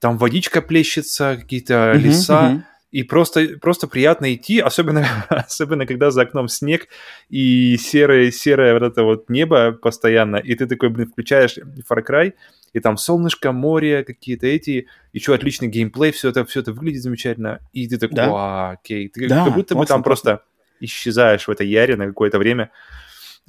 там 0.00 0.18
водичка 0.18 0.60
плещется, 0.60 1.38
какие-то 1.40 1.92
uh-huh, 1.94 1.98
леса, 1.98 2.52
uh-huh 2.52 2.62
и 2.90 3.02
просто, 3.04 3.58
просто 3.60 3.86
приятно 3.86 4.34
идти, 4.34 4.58
особенно, 4.58 5.06
особенно 5.28 5.86
когда 5.86 6.10
за 6.10 6.22
окном 6.22 6.48
снег 6.48 6.88
и 7.28 7.76
серое, 7.76 8.30
серое 8.30 8.74
вот 8.74 8.82
это 8.82 9.02
вот 9.04 9.30
небо 9.30 9.72
постоянно, 9.72 10.36
и 10.36 10.54
ты 10.54 10.66
такой, 10.66 10.88
блин, 10.88 11.08
включаешь 11.10 11.56
Far 11.88 12.04
Cry, 12.06 12.32
и 12.72 12.80
там 12.80 12.96
солнышко, 12.96 13.52
море, 13.52 14.04
какие-то 14.04 14.46
эти, 14.46 14.88
еще 15.12 15.34
отличный 15.34 15.68
геймплей, 15.68 16.12
все 16.12 16.30
это, 16.30 16.44
все 16.44 16.60
это 16.60 16.72
выглядит 16.72 17.02
замечательно, 17.02 17.60
и 17.72 17.88
ты 17.88 17.98
такой, 17.98 18.16
да. 18.16 18.70
окей, 18.70 19.08
ты 19.08 19.28
да, 19.28 19.44
как 19.44 19.54
будто 19.54 19.74
бы 19.74 19.86
там 19.86 20.02
просто 20.02 20.42
исчезаешь 20.80 21.46
в 21.46 21.50
этой 21.50 21.68
яре 21.68 21.96
на 21.96 22.06
какое-то 22.06 22.38
время, 22.38 22.70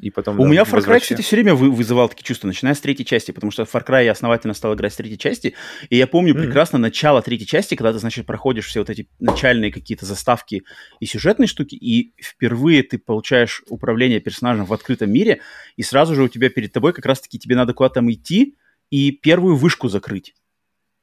и 0.01 0.09
потом... 0.09 0.39
У 0.39 0.43
да, 0.43 0.49
меня 0.49 0.63
Far 0.63 0.83
Cry, 0.83 0.99
кстати, 0.99 1.21
все 1.21 1.35
время 1.35 1.53
вы, 1.53 1.69
вызывал 1.69 2.09
такие 2.09 2.25
чувства, 2.25 2.47
начиная 2.47 2.73
с 2.73 2.81
третьей 2.81 3.05
части, 3.05 3.31
потому 3.31 3.51
что 3.51 3.63
Far 3.63 3.85
Cry 3.85 4.05
я 4.05 4.11
основательно 4.11 4.55
стал 4.55 4.73
играть 4.73 4.93
с 4.93 4.95
третьей 4.95 5.19
части, 5.19 5.53
и 5.89 5.95
я 5.95 6.07
помню 6.07 6.33
mm-hmm. 6.33 6.43
прекрасно 6.43 6.79
начало 6.79 7.21
третьей 7.21 7.45
части, 7.45 7.75
когда 7.75 7.93
ты, 7.93 7.99
значит, 7.99 8.25
проходишь 8.25 8.65
все 8.65 8.79
вот 8.79 8.89
эти 8.89 9.07
начальные 9.19 9.71
какие-то 9.71 10.07
заставки 10.07 10.63
и 10.99 11.05
сюжетные 11.05 11.47
штуки, 11.47 11.75
и 11.75 12.13
впервые 12.19 12.81
ты 12.81 12.97
получаешь 12.97 13.61
управление 13.69 14.19
персонажем 14.19 14.65
в 14.65 14.73
открытом 14.73 15.11
мире, 15.11 15.41
и 15.75 15.83
сразу 15.83 16.15
же 16.15 16.23
у 16.23 16.27
тебя 16.27 16.49
перед 16.49 16.73
тобой 16.73 16.93
как 16.93 17.05
раз-таки 17.05 17.37
тебе 17.37 17.55
надо 17.55 17.73
куда-то 17.73 17.95
там 17.95 18.11
идти 18.11 18.55
и 18.89 19.11
первую 19.11 19.55
вышку 19.55 19.87
закрыть, 19.87 20.33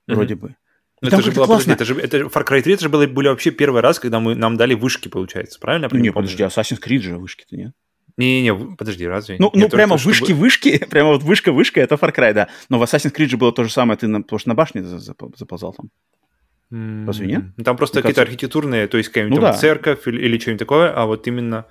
mm-hmm. 0.08 0.14
вроде 0.14 0.34
бы. 0.34 0.56
Ну, 1.00 1.08
это 1.08 1.22
же 1.22 1.30
было, 1.30 1.46
классно. 1.46 1.74
подожди, 1.74 1.94
это 2.00 2.18
же 2.18 2.24
это 2.24 2.28
Far 2.28 2.44
Cry 2.44 2.62
3, 2.62 2.74
это 2.74 2.82
же 2.82 2.88
были, 2.88 3.06
были 3.06 3.28
вообще 3.28 3.52
первый 3.52 3.80
раз, 3.80 4.00
когда 4.00 4.18
мы, 4.18 4.34
нам 4.34 4.56
дали 4.56 4.74
вышки, 4.74 5.06
получается, 5.06 5.60
правильно? 5.60 5.88
Ну, 5.88 5.98
не, 6.00 6.10
подожди, 6.10 6.42
Assassin's 6.42 6.82
Creed 6.84 6.98
же 6.98 7.16
вышки-то 7.16 7.56
нет. 7.56 7.72
Не-не-не, 8.18 8.74
подожди, 8.76 9.06
разве? 9.06 9.36
Ну, 9.38 9.50
ну 9.54 9.68
прямо 9.68 9.96
вышки-вышки, 9.96 10.76
чтобы... 10.76 10.86
прямо 10.90 11.10
вот 11.10 11.22
вышка-вышка, 11.22 11.80
это 11.80 11.94
Far 11.94 12.14
Cry, 12.14 12.34
да. 12.34 12.48
Но 12.68 12.78
в 12.78 12.82
Assassin's 12.82 13.14
Creed 13.14 13.28
же 13.28 13.36
было 13.36 13.52
то 13.52 13.62
же 13.62 13.70
самое, 13.70 13.96
ты 13.96 14.08
на, 14.08 14.22
потому 14.22 14.40
что 14.40 14.48
на 14.48 14.54
башне 14.56 14.82
заползал 14.82 15.72
там. 15.72 17.06
Разве 17.06 17.26
нет? 17.28 17.44
Там 17.64 17.76
просто 17.76 18.02
какие-то 18.02 18.22
архитектурные, 18.22 18.88
то 18.88 18.98
есть 18.98 19.08
какая-нибудь 19.10 19.36
ну, 19.36 19.42
да. 19.42 19.52
церковь 19.52 20.06
или, 20.06 20.20
или 20.20 20.38
что-нибудь 20.38 20.58
такое, 20.58 20.92
а 20.92 21.06
вот 21.06 21.26
именно... 21.28 21.66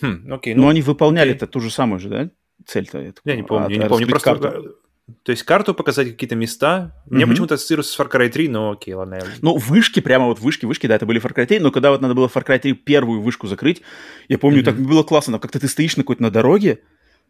Хм, 0.00 0.32
окей, 0.32 0.54
ну, 0.54 0.62
Но 0.62 0.68
они 0.68 0.80
выполняли-то 0.80 1.46
ту 1.46 1.60
же 1.60 1.70
самую 1.70 2.00
же, 2.00 2.08
да? 2.08 2.30
Цель-то. 2.64 2.98
Я, 3.00 3.12
я 3.24 3.36
не 3.36 3.42
помню, 3.42 3.66
а, 3.66 3.70
я 3.70 3.78
не 3.78 3.88
помню. 3.88 4.08
Просто 4.08 4.34
карту. 4.34 4.76
То 5.22 5.32
есть 5.32 5.42
карту 5.42 5.74
показать 5.74 6.08
какие-то 6.08 6.36
места. 6.36 6.94
Mm-hmm. 7.06 7.14
Мне 7.14 7.26
почему-то 7.26 7.54
ассоциируется 7.54 7.92
с 7.92 7.98
Far 7.98 8.10
Cry 8.10 8.28
3, 8.28 8.48
но 8.48 8.72
окей, 8.72 8.94
ладно. 8.94 9.16
Я... 9.16 9.24
Ну, 9.40 9.56
вышки, 9.56 10.00
прямо 10.00 10.26
вот 10.26 10.38
вышки, 10.38 10.66
вышки, 10.66 10.86
да, 10.86 10.96
это 10.96 11.06
были 11.06 11.20
Far 11.20 11.34
Cry 11.34 11.46
3, 11.46 11.60
но 11.60 11.70
когда 11.70 11.90
вот 11.90 12.00
надо 12.00 12.14
было 12.14 12.26
Far 12.26 12.44
Cry 12.46 12.58
3 12.58 12.72
первую 12.74 13.20
вышку 13.20 13.46
закрыть, 13.46 13.82
я 14.28 14.38
помню, 14.38 14.60
mm-hmm. 14.60 14.64
так 14.64 14.80
было 14.80 15.02
классно, 15.02 15.32
но 15.32 15.38
как-то 15.38 15.58
ты 15.60 15.68
стоишь 15.68 15.96
на 15.96 16.02
какой-то 16.02 16.22
на 16.22 16.30
дороге, 16.30 16.80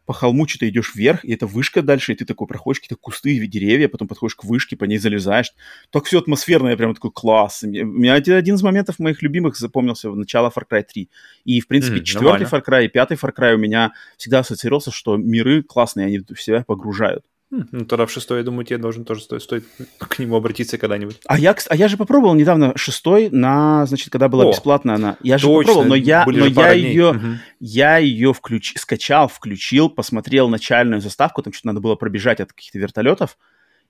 по 0.08 0.14
холму 0.14 0.48
что-то 0.48 0.66
идешь 0.66 0.94
вверх, 0.94 1.22
и 1.22 1.34
это 1.34 1.46
вышка 1.46 1.82
дальше, 1.82 2.12
и 2.12 2.14
ты 2.14 2.24
такой 2.24 2.46
проходишь 2.46 2.80
какие-то 2.80 2.96
кусты, 2.98 3.46
деревья, 3.46 3.88
потом 3.88 4.08
подходишь 4.08 4.36
к 4.36 4.44
вышке, 4.44 4.74
по 4.74 4.84
ней 4.84 4.96
залезаешь. 4.96 5.52
Так 5.90 6.06
все 6.06 6.18
атмосферное, 6.18 6.78
прям 6.78 6.94
такой 6.94 7.10
класс. 7.12 7.62
У 7.62 7.66
меня 7.66 8.14
один 8.14 8.54
из 8.54 8.62
моментов 8.62 8.98
моих 8.98 9.20
любимых 9.20 9.58
запомнился 9.58 10.10
в 10.10 10.16
начало 10.16 10.48
Far 10.48 10.62
Cry 10.66 10.82
3. 10.82 11.10
И, 11.44 11.60
в 11.60 11.68
принципе, 11.68 11.98
mm, 11.98 12.04
четвертый 12.04 12.46
Far 12.46 12.64
Cry 12.66 12.86
и 12.86 12.88
пятый 12.88 13.18
Far 13.18 13.34
Cry 13.36 13.52
у 13.52 13.58
меня 13.58 13.92
всегда 14.16 14.38
ассоциировался, 14.38 14.90
что 14.90 15.18
миры 15.18 15.62
классные, 15.62 16.06
они 16.06 16.20
в 16.20 16.40
себя 16.40 16.64
погружают. 16.66 17.26
Ну, 17.50 17.87
тогда 17.87 18.04
в 18.04 18.11
шестой, 18.11 18.38
я 18.38 18.44
думаю, 18.44 18.66
тебе 18.66 18.76
должен 18.78 19.06
тоже 19.06 19.22
стоит, 19.22 19.42
стоит 19.42 19.64
к 19.98 20.18
нему 20.18 20.37
обратиться 20.37 20.76
когда-нибудь. 20.76 21.20
А 21.26 21.38
я, 21.38 21.56
а 21.68 21.76
я 21.76 21.88
же 21.88 21.96
попробовал 21.96 22.34
недавно 22.34 22.76
шестой 22.76 23.30
на, 23.30 23.87
значит, 23.87 24.11
когда 24.11 24.28
была 24.28 24.44
О, 24.44 24.50
бесплатная 24.50 24.96
она. 24.96 25.16
Я 25.22 25.38
же 25.38 25.46
попробовал, 25.46 25.84
но 25.84 25.94
я, 25.94 26.26
но 26.26 26.44
я 26.44 26.72
ее, 26.72 27.11
угу. 27.12 27.26
я 27.58 27.96
ее 27.96 28.34
включ, 28.34 28.74
скачал, 28.76 29.28
включил, 29.28 29.88
посмотрел 29.88 30.50
начальную 30.50 31.00
заставку, 31.00 31.42
там 31.42 31.54
что-то 31.54 31.68
надо 31.68 31.80
было 31.80 31.94
пробежать 31.94 32.40
от 32.40 32.52
каких-то 32.52 32.78
вертолетов, 32.78 33.38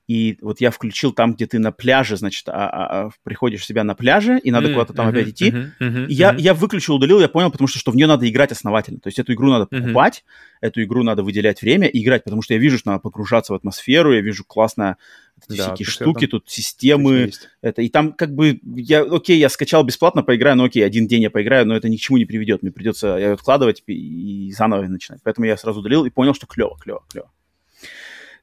и 0.09 0.39
вот 0.41 0.63
я 0.63 0.71
включил 0.71 1.13
там, 1.13 1.35
где 1.35 1.47
ты 1.47 1.59
на 1.59 1.71
пляже, 1.71 2.17
значит, 2.17 2.49
а, 2.49 2.53
а, 2.53 3.07
а, 3.07 3.11
приходишь 3.25 3.67
себя 3.67 3.85
на 3.85 3.95
пляже, 3.95 4.39
и 4.39 4.51
надо 4.51 4.69
mm, 4.69 4.73
куда-то 4.73 4.95
там 4.95 5.07
uh-huh, 5.07 5.11
опять 5.11 5.29
идти. 5.29 5.51
Uh-huh, 5.51 6.07
и 6.07 6.15
я, 6.15 6.35
я 6.39 6.55
выключил, 6.55 6.95
удалил, 6.95 7.21
я 7.21 7.29
понял, 7.29 7.51
потому 7.51 7.69
что, 7.69 7.79
что 7.79 7.91
в 7.91 7.97
нее 7.97 8.07
надо 8.07 8.27
играть 8.27 8.51
основательно. 8.51 9.01
То 9.01 9.09
есть 9.09 9.19
эту 9.19 9.35
игру 9.35 9.51
надо 9.51 9.67
покупать, 9.67 10.25
uh-huh. 10.25 10.69
эту 10.69 10.83
игру 10.83 11.03
надо 11.03 11.23
выделять 11.23 11.61
время 11.61 11.89
и 11.89 12.03
играть, 12.03 12.25
потому 12.25 12.41
что 12.41 12.55
я 12.55 12.61
вижу, 12.61 12.79
что 12.79 12.89
надо 12.89 13.01
погружаться 13.01 13.53
в 13.53 13.57
атмосферу, 13.57 14.15
я 14.15 14.23
вижу 14.23 14.45
классно 14.47 14.97
эти 15.47 15.59
да, 15.59 15.67
всякие 15.67 15.87
штуки, 15.87 16.25
это, 16.25 16.39
тут 16.39 16.49
системы. 16.49 17.31
Это, 17.61 17.83
и 17.83 17.91
там 17.91 18.15
как 18.15 18.35
бы, 18.35 18.61
я, 18.63 19.03
окей, 19.03 19.39
я 19.39 19.51
скачал 19.51 19.85
бесплатно, 19.85 20.23
поиграю, 20.23 20.57
ну 20.57 20.65
окей, 20.65 20.87
один 20.87 21.07
день 21.07 21.23
я 21.25 21.31
поиграю, 21.31 21.67
но 21.67 21.77
это 21.77 21.91
ни 21.91 21.99
к 21.99 22.01
чему 22.01 22.17
не 22.17 22.25
приведет. 22.25 22.63
Мне 22.63 22.73
придется 22.73 23.19
я 23.19 23.35
откладывать 23.35 23.83
и, 23.87 24.49
и 24.49 24.53
заново 24.53 24.83
начинать. 24.85 25.21
Поэтому 25.23 25.47
я 25.47 25.59
сразу 25.59 25.81
удалил 25.81 26.07
и 26.07 26.11
понял, 26.11 26.33
что 26.33 26.47
клево, 26.47 26.79
клево, 26.81 27.05
клево. 27.11 27.31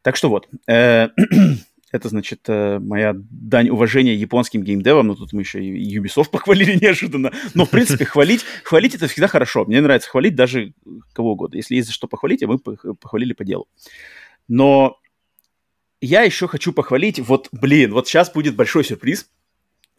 Так 0.05 0.17
что 0.17 0.29
вот. 0.29 0.47
Э, 0.67 1.09
это, 1.91 2.09
значит, 2.09 2.41
э, 2.47 2.77
моя 2.77 3.15
дань 3.15 3.69
уважения 3.69 4.13
японским 4.13 4.61
геймдевам. 4.61 5.07
Ну, 5.07 5.15
тут 5.15 5.33
мы 5.33 5.41
еще 5.41 5.65
и 5.65 5.97
Ubisoft 5.97 6.29
похвалили 6.31 6.77
неожиданно. 6.79 7.33
Но, 7.55 7.65
в 7.65 7.71
принципе, 7.71 8.05
хвалить, 8.13 8.45
хвалить 8.63 8.93
это 8.93 9.07
всегда 9.07 9.27
хорошо. 9.27 9.65
Мне 9.65 9.81
нравится 9.81 10.07
хвалить 10.07 10.35
даже 10.35 10.75
кого 11.13 11.31
угодно. 11.31 11.57
Если 11.57 11.73
есть 11.73 11.87
за 11.87 11.93
что 11.93 12.07
похвалить, 12.07 12.43
а 12.43 12.47
мы 12.47 12.59
похвалили 12.59 13.33
по 13.33 13.43
делу. 13.43 13.67
Но 14.47 14.99
я 16.01 16.21
еще 16.21 16.47
хочу 16.47 16.71
похвалить, 16.71 17.19
вот, 17.19 17.49
блин, 17.51 17.91
вот 17.91 18.07
сейчас 18.07 18.31
будет 18.31 18.55
большой 18.55 18.83
сюрприз 18.83 19.27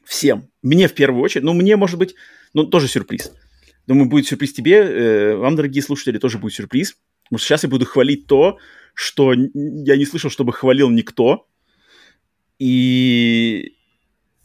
всем. 0.05 0.49
Мне 0.63 0.87
в 0.87 0.95
первую 0.95 1.21
очередь, 1.21 1.43
ну, 1.43 1.53
мне, 1.53 1.75
может 1.75 1.99
быть, 1.99 2.15
ну, 2.55 2.63
тоже 2.63 2.87
сюрприз. 2.87 3.33
Думаю, 3.89 4.09
будет 4.09 4.29
сюрприз 4.29 4.53
тебе, 4.53 4.77
э, 4.77 5.35
вам, 5.35 5.57
дорогие 5.57 5.83
слушатели, 5.83 6.19
тоже 6.19 6.39
будет 6.39 6.55
сюрприз. 6.55 6.97
Потому 7.25 7.39
что 7.41 7.49
сейчас 7.49 7.65
я 7.65 7.69
буду 7.69 7.87
хвалить 7.87 8.29
то, 8.29 8.59
что 8.97 9.35
я 9.35 9.97
не 9.97 10.07
слышал, 10.07 10.31
чтобы 10.31 10.55
хвалил 10.55 10.89
никто. 10.89 11.47
И 12.59 13.77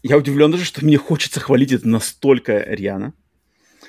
я 0.03 0.17
удивлен 0.17 0.51
даже, 0.51 0.65
что 0.65 0.83
мне 0.83 0.97
хочется 0.97 1.39
хвалить 1.39 1.71
это 1.71 1.87
настолько 1.87 2.59
рьяно. 2.67 3.13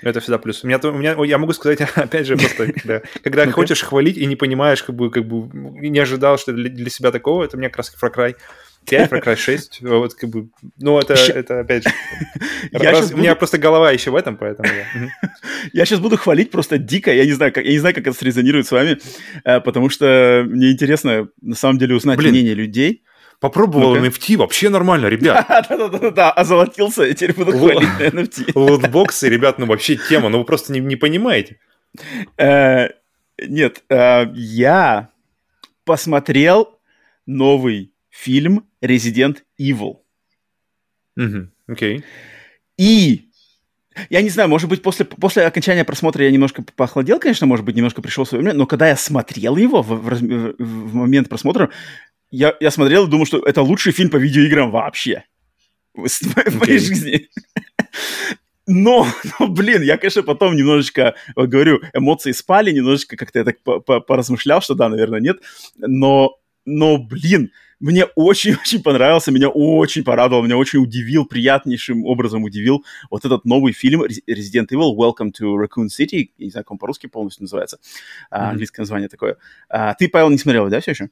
Это 0.03 0.21
всегда 0.21 0.39
плюс. 0.39 0.63
У 0.63 0.69
меня, 0.69 0.79
у 0.79 0.93
меня, 0.93 1.17
я 1.25 1.39
могу 1.39 1.53
сказать, 1.53 1.81
опять 1.97 2.29
же, 2.29 2.37
просто, 2.37 2.73
когда, 2.73 3.03
когда 3.25 3.51
хочешь 3.51 3.83
хвалить 3.83 4.17
и 4.17 4.27
не 4.27 4.37
понимаешь, 4.37 4.85
как 4.85 4.95
бы, 4.95 5.11
как 5.11 5.27
бы 5.27 5.51
не 5.53 5.99
ожидал, 5.99 6.39
что 6.39 6.53
для, 6.53 6.71
для 6.71 6.91
себя 6.91 7.11
такого, 7.11 7.43
это 7.43 7.57
у 7.57 7.61
меня 7.61 7.71
раз 7.75 7.93
Far 8.01 8.15
Cry 8.15 8.37
5, 8.87 9.11
Far 9.11 9.22
Cry 9.22 9.37
6, 9.37 9.83
вот 9.83 10.14
как 10.14 10.30
бы, 10.30 10.49
ну, 10.78 10.99
это, 10.99 11.14
это 11.14 11.61
опять 11.61 11.85
же, 11.85 11.91
я 12.72 12.91
раз, 12.91 13.12
у 13.12 13.16
меня 13.16 13.35
просто 13.35 13.59
голова 13.59 13.91
еще 13.91 14.11
в 14.11 14.16
этом, 14.16 14.37
поэтому 14.37 14.68
я... 14.68 15.09
Я 15.72 15.85
сейчас 15.85 16.01
буду 16.01 16.16
хвалить 16.16 16.51
просто 16.51 16.76
дико, 16.76 17.12
я 17.14 17.24
не 17.24 17.33
знаю, 17.33 17.53
как, 17.53 17.64
я 17.64 17.70
не 17.70 17.78
знаю, 17.78 17.95
как 17.95 18.07
это 18.07 18.16
срезонирует 18.16 18.66
с 18.66 18.72
вами, 18.72 18.99
э, 19.45 19.61
потому 19.61 19.89
что 19.91 20.45
мне 20.47 20.72
интересно, 20.72 21.28
на 21.41 21.55
самом 21.55 21.78
деле, 21.78 21.95
узнать 21.95 22.18
Блин. 22.18 22.33
мнение 22.33 22.55
людей. 22.55 23.05
Попробовал 23.39 23.95
ну 23.95 24.05
NFT, 24.05 24.37
вообще 24.37 24.68
нормально, 24.68 25.07
ребят. 25.09 25.47
Да-да-да, 25.49 26.33
озолотился, 26.33 27.05
и 27.05 27.14
теперь 27.14 27.35
буду 27.35 27.53
хвалить 27.53 27.89
на 27.99 28.20
NFT. 28.20 28.53
Лотбоксы, 28.55 29.28
ребят, 29.28 29.59
ну 29.59 29.66
вообще 29.66 29.97
тема, 29.97 30.28
ну 30.28 30.39
вы 30.39 30.45
просто 30.45 30.72
не, 30.72 30.80
не 30.80 30.97
понимаете. 30.97 31.59
Э, 32.39 32.89
нет, 33.41 33.83
э, 33.89 34.26
я 34.35 35.11
посмотрел 35.85 36.78
новый 37.26 37.93
фильм 38.11 38.66
Resident 38.83 39.39
Evil. 39.61 39.99
Угу, 41.16 41.49
окей. 41.68 42.05
И 42.76 43.28
я 44.09 44.22
не 44.22 44.30
знаю, 44.30 44.49
может 44.49 44.68
быть, 44.68 44.83
после, 44.83 45.05
после 45.05 45.45
окончания 45.45 45.85
просмотра 45.85 46.24
я 46.24 46.30
немножко 46.30 46.62
похолодел, 46.62 47.18
конечно, 47.18 47.47
может 47.47 47.64
быть, 47.64 47.76
немножко 47.76 48.01
пришел 48.01 48.24
в 48.24 48.28
свое 48.28 48.43
время, 48.43 48.57
но 48.57 48.66
когда 48.66 48.89
я 48.89 48.97
смотрел 48.97 49.57
его 49.57 49.83
в, 49.83 49.89
в, 49.89 50.55
в, 50.59 50.95
момент 50.95 51.28
просмотра, 51.28 51.70
я, 52.30 52.55
я 52.61 52.70
смотрел 52.70 53.07
и 53.07 53.11
думал, 53.11 53.26
что 53.26 53.41
это 53.41 53.62
лучший 53.62 53.93
фильм 53.93 54.09
по 54.11 54.16
видеоиграм 54.16 54.70
вообще 54.70 55.24
в, 55.95 56.09
в 56.09 56.61
моей 56.61 56.78
жизни. 56.78 57.28
Но, 58.68 59.09
но, 59.41 59.49
блин, 59.49 59.83
я, 59.83 59.99
конечно, 59.99 60.22
потом 60.22 60.55
немножечко, 60.55 61.16
вот 61.35 61.49
говорю, 61.49 61.80
эмоции 61.93 62.30
спали, 62.30 62.70
немножечко 62.70 63.16
как-то 63.16 63.41
я 63.41 63.45
так 63.45 63.57
поразмышлял, 64.07 64.62
что 64.62 64.74
да, 64.74 64.89
наверное, 64.89 65.18
нет. 65.18 65.39
Но, 65.76 66.39
но, 66.64 66.97
блин, 66.97 67.51
мне 67.83 68.07
очень-очень 68.14 68.83
понравился, 68.83 69.33
меня 69.33 69.49
очень 69.49 70.05
порадовал, 70.05 70.43
меня 70.45 70.57
очень 70.57 70.78
удивил, 70.78 71.26
приятнейшим 71.26 72.07
образом 72.07 72.45
удивил 72.45 72.85
вот 73.11 73.24
этот 73.24 73.45
новый 73.45 73.72
фильм 73.72 74.05
Resident 74.05 74.68
Evil 74.70 74.97
Welcome 74.97 75.33
to 75.39 75.57
Raccoon 75.57 75.89
City. 75.89 76.30
Я 76.39 76.47
не 76.47 76.51
знаю, 76.51 76.64
как 76.64 76.72
он 76.72 76.78
по-русски 76.78 77.09
полностью 77.09 77.43
называется. 77.43 77.78
Mm-hmm. 78.33 78.51
английское 78.51 78.83
название 78.83 79.09
такое. 79.09 79.37
А, 79.68 79.95
ты, 79.95 80.09
Павел, 80.09 80.30
не 80.30 80.39
смотрел, 80.39 80.68
да, 80.68 80.80
все 80.80 80.93
еще? 80.93 81.11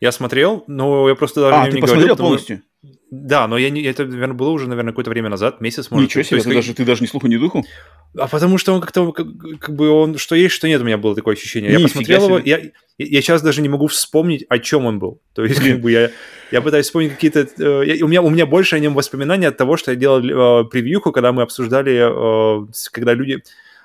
Я 0.00 0.12
смотрел, 0.12 0.64
но 0.66 1.08
я 1.08 1.14
просто 1.14 1.42
даже 1.42 1.56
а, 1.56 1.66
не 1.66 1.72
ты 1.72 1.80
посмотрел 1.80 2.06
говорил, 2.06 2.16
полностью? 2.16 2.62
Да, 3.10 3.48
но 3.48 3.58
я 3.58 3.70
не, 3.70 3.82
это, 3.82 4.04
наверное, 4.04 4.36
было 4.36 4.50
уже, 4.50 4.68
наверное, 4.68 4.92
какое-то 4.92 5.10
время 5.10 5.28
назад, 5.28 5.60
месяц, 5.60 5.90
может. 5.90 6.08
Ничего 6.08 6.22
себе, 6.22 6.40
ты, 6.40 6.54
даже, 6.54 6.74
ты 6.74 6.84
даже 6.84 7.02
ни 7.02 7.06
слуху, 7.06 7.26
ни 7.26 7.36
духу? 7.36 7.64
А 8.16 8.28
потому 8.28 8.56
что 8.56 8.72
он 8.72 8.80
как-то, 8.80 9.10
как, 9.10 9.26
как 9.58 9.74
бы 9.74 9.90
он, 9.90 10.16
что 10.16 10.36
есть, 10.36 10.54
что 10.54 10.68
нет, 10.68 10.80
у 10.80 10.84
меня 10.84 10.96
было 10.96 11.16
такое 11.16 11.34
ощущение. 11.34 11.72
Я 11.72 11.80
посмотрел 11.80 12.26
его, 12.26 12.38
я, 12.38 12.60
я 12.98 13.20
сейчас 13.20 13.42
даже 13.42 13.62
не 13.62 13.68
могу 13.68 13.88
вспомнить, 13.88 14.44
о 14.48 14.60
чем 14.60 14.86
он 14.86 15.00
был. 15.00 15.20
То 15.34 15.44
есть, 15.44 15.60
как 15.60 15.80
бы 15.80 15.90
я, 15.90 16.10
я 16.52 16.62
пытаюсь 16.62 16.86
вспомнить 16.86 17.12
какие-то... 17.14 17.48
Э, 17.58 18.02
у, 18.02 18.08
меня, 18.08 18.22
у 18.22 18.30
меня 18.30 18.46
больше 18.46 18.76
о 18.76 18.78
нем 18.78 18.94
воспоминаний 18.94 19.46
от 19.46 19.56
того, 19.56 19.76
что 19.76 19.90
я 19.90 19.96
делал 19.96 20.20
э, 20.20 20.64
превьюху, 20.68 21.10
когда 21.10 21.32
мы 21.32 21.42
обсуждали, 21.42 22.62
э, 22.62 22.66
когда 22.92 23.14
люди 23.14 23.42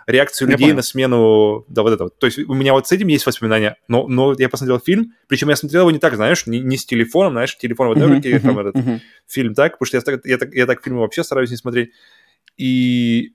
реакцию 0.08 0.48
я 0.48 0.54
людей 0.54 0.68
понял. 0.68 0.76
на 0.78 0.82
смену, 0.82 1.66
да, 1.68 1.84
вот 1.84 1.94
этого. 1.94 2.10
То 2.10 2.28
есть 2.28 2.40
у 2.40 2.54
меня 2.54 2.74
вот 2.74 2.88
с 2.88 2.92
этим 2.92 3.08
есть 3.08 3.26
воспоминания, 3.26 3.78
но, 3.88 4.08
но 4.08 4.34
я 4.38 4.50
посмотрел 4.50 4.80
фильм, 4.80 5.14
причем 5.28 5.50
я 5.50 5.56
смотрел 5.56 5.82
его 5.82 5.92
не 5.92 6.00
так, 6.00 6.16
знаешь, 6.16 6.46
не, 6.48 6.60
не 6.60 6.78
с 6.78 6.86
телефоном, 6.86 7.34
знаешь, 7.34 7.58
телефон 7.58 7.90
в 7.90 7.92
одной 7.92 8.08
руке, 8.16 8.40
там 8.40 8.60
этот 8.60 8.76
фильм 9.28 9.54
так, 9.54 9.80
потому 9.80 9.88
что 9.88 9.98
я 9.98 10.02
так, 10.02 10.26
я, 10.26 10.38
так, 10.38 10.54
я 10.54 10.66
так 10.66 10.84
фильмы 10.84 11.02
вообще 11.02 11.24
стараюсь 11.24 11.52
не 11.52 11.58
смотреть. 11.58 11.92
И 12.58 13.34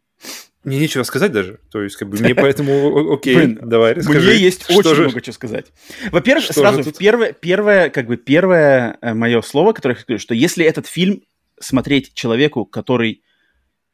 мне 0.65 0.79
нечего 0.79 1.03
сказать 1.03 1.33
даже. 1.33 1.61
То 1.71 1.83
есть, 1.83 1.97
как 1.97 2.09
бы, 2.09 2.19
мне 2.19 2.35
поэтому 2.35 3.13
окей, 3.13 3.37
Блин, 3.37 3.59
давай, 3.63 3.95
расскажи. 3.95 4.31
Мне 4.31 4.39
есть 4.39 4.71
очень 4.71 4.95
же... 4.95 5.03
много 5.05 5.21
чего 5.21 5.33
сказать. 5.33 5.67
Во-первых, 6.11 6.45
что 6.45 6.55
сразу, 6.55 6.85
тут... 6.85 6.99
первое, 6.99 7.33
первое, 7.33 7.91
как 7.91 8.07
бы, 8.07 8.17
первое 8.17 8.99
э, 9.01 9.15
мое 9.15 9.41
слово, 9.43 9.73
которое 9.73 9.95
я 9.95 10.01
скажу, 10.01 10.19
что 10.19 10.35
если 10.35 10.65
этот 10.65 10.87
фильм 10.87 11.23
смотреть 11.61 12.15
человеку, 12.15 12.65
который 12.65 13.23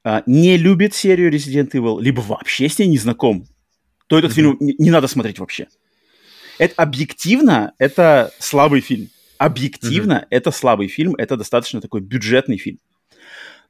а, 0.04 0.22
не 0.26 0.56
любит 0.58 0.94
серию 0.94 1.32
Resident 1.32 1.70
Evil, 1.70 2.00
либо 2.00 2.20
вообще 2.20 2.68
с 2.68 2.78
ней 2.78 2.86
не 2.86 2.98
знаком, 2.98 3.46
то 4.06 4.18
этот 4.18 4.30
mm-hmm. 4.30 4.34
фильм 4.34 4.56
не, 4.60 4.74
не 4.78 4.90
надо 4.90 5.08
смотреть 5.08 5.38
вообще. 5.38 5.66
Это 6.58 6.74
объективно 6.82 7.72
это 7.78 8.30
слабый 8.38 8.80
фильм. 8.80 9.08
Объективно 9.38 10.12
mm-hmm. 10.12 10.26
это 10.30 10.50
слабый 10.50 10.88
фильм, 10.88 11.14
это 11.16 11.36
достаточно 11.36 11.80
такой 11.80 12.02
бюджетный 12.02 12.58
фильм. 12.58 12.78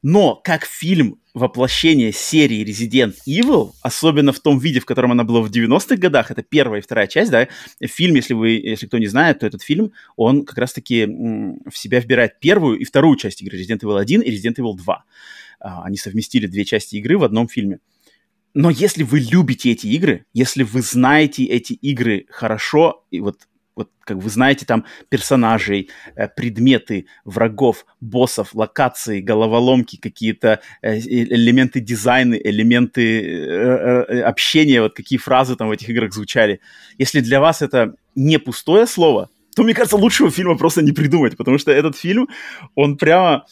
Но 0.02 0.34
как 0.34 0.66
фильм 0.66 1.18
воплощение 1.32 2.12
серии 2.12 2.62
Resident 2.62 3.14
Evil, 3.26 3.72
особенно 3.80 4.32
в 4.32 4.40
том 4.40 4.58
виде, 4.58 4.78
в 4.78 4.84
котором 4.84 5.12
она 5.12 5.24
была 5.24 5.40
в 5.40 5.50
90-х 5.50 5.96
годах, 5.96 6.30
это 6.30 6.42
первая 6.42 6.80
и 6.80 6.84
вторая 6.84 7.06
часть, 7.06 7.30
да, 7.30 7.48
фильм, 7.80 8.16
если 8.16 8.34
вы, 8.34 8.50
если 8.50 8.86
кто 8.86 8.98
не 8.98 9.06
знает, 9.06 9.38
то 9.38 9.46
этот 9.46 9.62
фильм, 9.62 9.92
он 10.16 10.44
как 10.44 10.58
раз-таки 10.58 11.06
в 11.06 11.72
себя 11.72 12.00
вбирает 12.00 12.38
первую 12.38 12.78
и 12.78 12.84
вторую 12.84 13.16
часть 13.16 13.40
игры 13.40 13.58
Resident 13.58 13.80
Evil 13.80 13.98
1 13.98 14.20
и 14.20 14.30
Resident 14.30 14.56
Evil 14.56 14.76
2. 14.76 15.04
А, 15.64 15.82
они 15.82 15.96
совместили 15.96 16.46
две 16.46 16.66
части 16.66 16.96
игры 16.96 17.16
в 17.16 17.24
одном 17.24 17.48
фильме. 17.48 17.78
Но 18.52 18.68
если 18.68 19.02
вы 19.02 19.18
любите 19.18 19.72
эти 19.72 19.86
игры, 19.86 20.26
если 20.34 20.62
вы 20.62 20.82
знаете 20.82 21.44
эти 21.44 21.72
игры 21.72 22.26
хорошо, 22.28 23.06
и 23.10 23.20
вот, 23.20 23.48
вот 23.74 23.90
как 24.00 24.18
вы 24.18 24.28
знаете 24.28 24.66
там 24.66 24.84
персонажей, 25.08 25.88
э, 26.16 26.28
предметы, 26.28 27.06
врагов, 27.24 27.86
боссов, 28.02 28.54
локации, 28.54 29.22
головоломки, 29.22 29.96
какие-то 29.96 30.60
э, 30.82 30.98
элементы 30.98 31.80
дизайна, 31.80 32.34
элементы 32.34 33.22
э, 33.26 34.20
общения, 34.20 34.82
вот 34.82 34.94
какие 34.94 35.18
фразы 35.18 35.56
там 35.56 35.68
в 35.68 35.72
этих 35.72 35.88
играх 35.88 36.12
звучали. 36.12 36.60
Если 36.98 37.20
для 37.20 37.40
вас 37.40 37.62
это 37.62 37.94
не 38.14 38.38
пустое 38.38 38.86
слово, 38.86 39.30
то, 39.56 39.62
мне 39.62 39.72
кажется, 39.72 39.96
лучшего 39.96 40.30
фильма 40.30 40.58
просто 40.58 40.82
не 40.82 40.92
придумать, 40.92 41.38
потому 41.38 41.56
что 41.56 41.72
этот 41.72 41.96
фильм, 41.96 42.28
он 42.74 42.98
прямо 42.98 43.46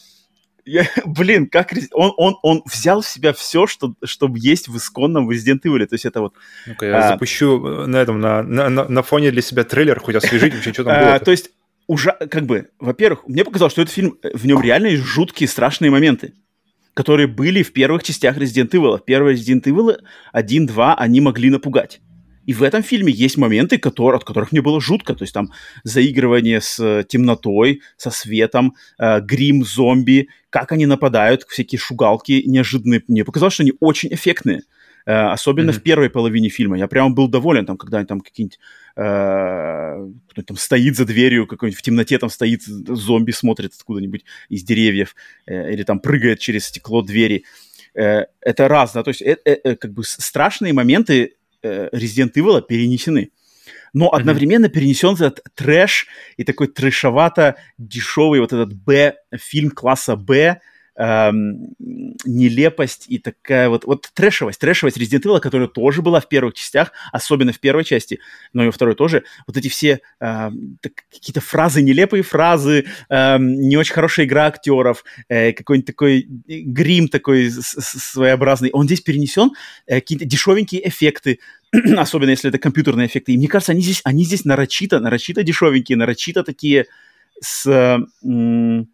я, 0.65 0.87
блин, 1.05 1.47
как 1.47 1.73
он, 1.91 2.13
он, 2.17 2.37
он 2.41 2.63
взял 2.65 3.01
в 3.01 3.07
себя 3.07 3.33
все, 3.33 3.67
что, 3.67 3.93
что 4.03 4.31
есть 4.35 4.67
в 4.67 4.77
исконном 4.77 5.29
Resident 5.29 5.61
Evil. 5.63 5.85
То 5.85 5.95
есть 5.95 6.05
это 6.05 6.21
вот... 6.21 6.33
Ну-ка, 6.65 6.85
я 6.85 6.97
а, 6.99 7.07
запущу 7.09 7.65
э, 7.65 7.85
на 7.85 7.97
этом, 7.97 8.19
на, 8.19 8.43
на, 8.43 8.69
на 8.69 9.03
фоне 9.03 9.31
для 9.31 9.41
себя 9.41 9.63
трейлер, 9.63 9.99
хоть 9.99 10.15
освежить 10.15 10.53
вообще, 10.53 10.73
что 10.73 10.83
там 10.83 10.99
было. 10.99 11.13
А, 11.13 11.19
то 11.19 11.31
есть, 11.31 11.51
уже, 11.87 12.11
как 12.29 12.45
бы, 12.45 12.69
во-первых, 12.79 13.27
мне 13.27 13.43
показалось, 13.43 13.73
что 13.73 13.81
этот 13.81 13.93
фильм, 13.93 14.17
э, 14.23 14.31
в 14.33 14.45
нем 14.45 14.61
реально 14.61 14.87
есть 14.87 15.03
жуткие, 15.03 15.47
страшные 15.47 15.91
моменты, 15.91 16.33
которые 16.93 17.27
были 17.27 17.63
в 17.63 17.73
первых 17.73 18.03
частях 18.03 18.37
Resident 18.37 18.69
Evil. 18.69 18.97
В 18.97 19.05
первой 19.05 19.35
Resident 19.35 19.63
Evil 19.63 19.97
1-2 20.33 20.95
они 20.97 21.21
могли 21.21 21.49
напугать. 21.49 22.01
И 22.45 22.53
в 22.53 22.63
этом 22.63 22.83
фильме 22.83 23.11
есть 23.11 23.37
моменты, 23.37 23.77
которые, 23.77 24.17
от 24.17 24.23
которых 24.23 24.51
мне 24.51 24.61
было 24.61 24.81
жутко. 24.81 25.13
То 25.13 25.23
есть 25.23 25.33
там 25.33 25.51
заигрывание 25.83 26.61
с 26.61 26.79
э, 26.79 27.03
темнотой, 27.07 27.81
со 27.97 28.11
светом, 28.11 28.75
э, 28.99 29.21
грим 29.21 29.63
зомби, 29.63 30.29
как 30.49 30.71
они 30.71 30.85
нападают, 30.85 31.43
всякие 31.47 31.79
шугалки 31.79 32.43
неожиданные. 32.45 33.01
Мне 33.07 33.23
показалось, 33.23 33.53
что 33.53 33.63
они 33.63 33.73
очень 33.79 34.13
эффектные. 34.13 34.63
Э, 35.05 35.31
особенно 35.31 35.71
mm-hmm. 35.71 35.79
в 35.79 35.83
первой 35.83 36.09
половине 36.09 36.49
фильма. 36.49 36.77
Я 36.77 36.87
прямо 36.87 37.09
был 37.13 37.27
доволен, 37.27 37.65
там, 37.65 37.77
когда 37.77 38.03
там 38.05 38.21
какие-нибудь 38.21 38.59
э, 38.95 40.43
там 40.45 40.57
стоит 40.57 40.95
за 40.95 41.05
дверью, 41.05 41.47
какой-нибудь 41.47 41.79
в 41.79 41.81
темноте 41.81 42.17
там 42.17 42.29
стоит 42.29 42.63
зомби, 42.63 43.31
смотрит 43.31 43.73
откуда-нибудь 43.73 44.23
из 44.49 44.63
деревьев, 44.63 45.15
э, 45.45 45.73
или 45.73 45.83
там 45.83 45.99
прыгает 45.99 46.39
через 46.39 46.65
стекло 46.67 47.01
двери. 47.01 47.43
Э, 47.95 48.25
это 48.39 48.67
раз, 48.67 48.93
да, 48.93 49.03
то 49.03 49.09
есть 49.09 49.21
э, 49.21 49.37
э, 49.45 49.57
э 49.63 49.75
как 49.75 49.93
бы 49.93 50.03
страшные 50.03 50.73
моменты 50.73 51.35
э, 51.63 51.89
Resident 51.93 52.33
Evil 52.35 52.61
перенесены. 52.61 53.31
Но 53.93 54.05
mm-hmm. 54.05 54.09
одновременно 54.19 54.69
перенесен 54.69 55.13
этот 55.13 55.41
трэш 55.55 56.07
и 56.37 56.43
такой 56.43 56.67
трэшовато 56.67 57.55
дешевый 57.77 58.39
вот 58.39 58.53
этот 58.53 58.73
Б, 58.73 59.15
фильм 59.35 59.71
класса 59.71 60.15
Б, 60.15 60.59
эм, 60.95 61.75
нелепость 61.79 63.05
и 63.07 63.17
такая 63.17 63.69
вот, 63.69 63.85
вот 63.85 64.09
трэшевость, 64.13 64.59
трэшевость 64.59 64.97
Resident 64.97 65.23
Evil, 65.23 65.39
которая 65.39 65.67
тоже 65.67 66.01
была 66.01 66.19
в 66.19 66.29
первых 66.29 66.53
частях, 66.53 66.91
особенно 67.11 67.51
в 67.51 67.59
первой 67.59 67.83
части, 67.83 68.19
но 68.53 68.63
и 68.63 68.67
во 68.67 68.71
второй 68.71 68.95
тоже, 68.95 69.23
вот 69.47 69.57
эти 69.57 69.69
все 69.69 70.01
э, 70.19 70.49
какие-то 71.09 71.41
фразы, 71.41 71.81
нелепые 71.81 72.23
фразы, 72.23 72.85
э, 73.09 73.37
не 73.39 73.77
очень 73.77 73.93
хорошая 73.93 74.25
игра 74.25 74.45
актеров, 74.45 75.03
э, 75.29 75.53
какой-нибудь 75.53 75.87
такой 75.87 76.25
грим 76.27 77.07
такой 77.07 77.49
своеобразный, 77.49 78.69
он 78.71 78.85
здесь 78.85 79.01
перенесен, 79.01 79.51
э, 79.87 79.95
какие-то 79.95 80.25
дешевенькие 80.25 80.87
эффекты, 80.87 81.39
особенно 81.97 82.29
если 82.29 82.49
это 82.49 82.59
компьютерные 82.59 83.07
эффекты. 83.07 83.33
И 83.33 83.37
мне 83.37 83.47
кажется, 83.47 83.71
они 83.71 83.81
здесь, 83.81 84.01
они 84.03 84.23
здесь 84.23 84.45
нарочито, 84.45 84.99
нарочито 84.99 85.43
дешевенькие, 85.43 85.97
нарочито 85.97 86.43
такие 86.43 86.85
с... 87.41 87.65
М- 88.23 88.92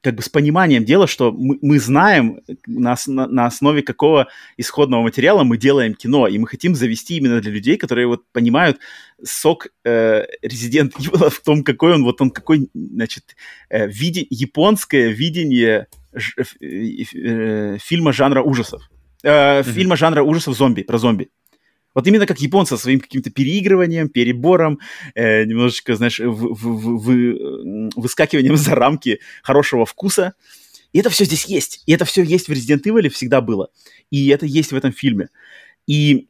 как 0.00 0.14
бы 0.14 0.22
с 0.22 0.28
пониманием 0.28 0.84
дела, 0.84 1.06
что 1.06 1.32
мы, 1.32 1.58
мы 1.60 1.78
знаем, 1.78 2.40
на, 2.66 2.96
на, 3.06 3.26
на 3.26 3.46
основе 3.46 3.82
какого 3.82 4.28
исходного 4.56 5.02
материала 5.02 5.42
мы 5.42 5.58
делаем 5.58 5.94
кино, 5.94 6.28
и 6.28 6.38
мы 6.38 6.46
хотим 6.46 6.74
завести 6.74 7.16
именно 7.16 7.40
для 7.40 7.50
людей, 7.50 7.76
которые 7.76 8.06
вот 8.06 8.22
понимают 8.32 8.78
сок 9.24 9.68
э, 9.84 10.24
Resident 10.44 10.92
Evil 10.98 11.30
в 11.30 11.40
том, 11.40 11.64
какой 11.64 11.94
он, 11.94 12.04
вот 12.04 12.20
он 12.20 12.30
какой, 12.30 12.68
значит, 12.74 13.36
э, 13.70 13.88
види, 13.88 14.26
японское 14.30 15.10
видение 15.10 15.88
ж, 16.12 16.34
э, 16.60 16.66
э, 17.14 17.78
фильма 17.78 18.12
жанра 18.12 18.42
ужасов. 18.42 18.82
Э, 19.24 19.60
mm-hmm. 19.60 19.72
Фильма 19.72 19.96
жанра 19.96 20.22
ужасов 20.22 20.56
зомби, 20.56 20.82
про 20.82 20.98
зомби. 20.98 21.30
Вот 21.98 22.06
именно 22.06 22.26
как 22.26 22.38
японцы 22.38 22.76
со 22.76 22.82
своим 22.82 23.00
каким-то 23.00 23.30
переигрыванием, 23.30 24.08
перебором, 24.08 24.78
э, 25.16 25.44
немножечко, 25.46 25.96
знаешь, 25.96 26.20
в, 26.20 26.54
в, 26.54 26.96
в, 26.96 27.90
выскакиванием 27.96 28.56
за 28.56 28.76
рамки 28.76 29.18
хорошего 29.42 29.84
вкуса. 29.84 30.34
И 30.92 31.00
это 31.00 31.10
все 31.10 31.24
здесь 31.24 31.46
есть. 31.46 31.82
И 31.86 31.92
это 31.92 32.04
все 32.04 32.22
есть 32.22 32.46
в 32.46 32.52
Resident 32.52 32.84
Evil, 32.84 33.08
всегда 33.08 33.40
было. 33.40 33.70
И 34.12 34.28
это 34.28 34.46
есть 34.46 34.70
в 34.70 34.76
этом 34.76 34.92
фильме. 34.92 35.30
И 35.88 36.28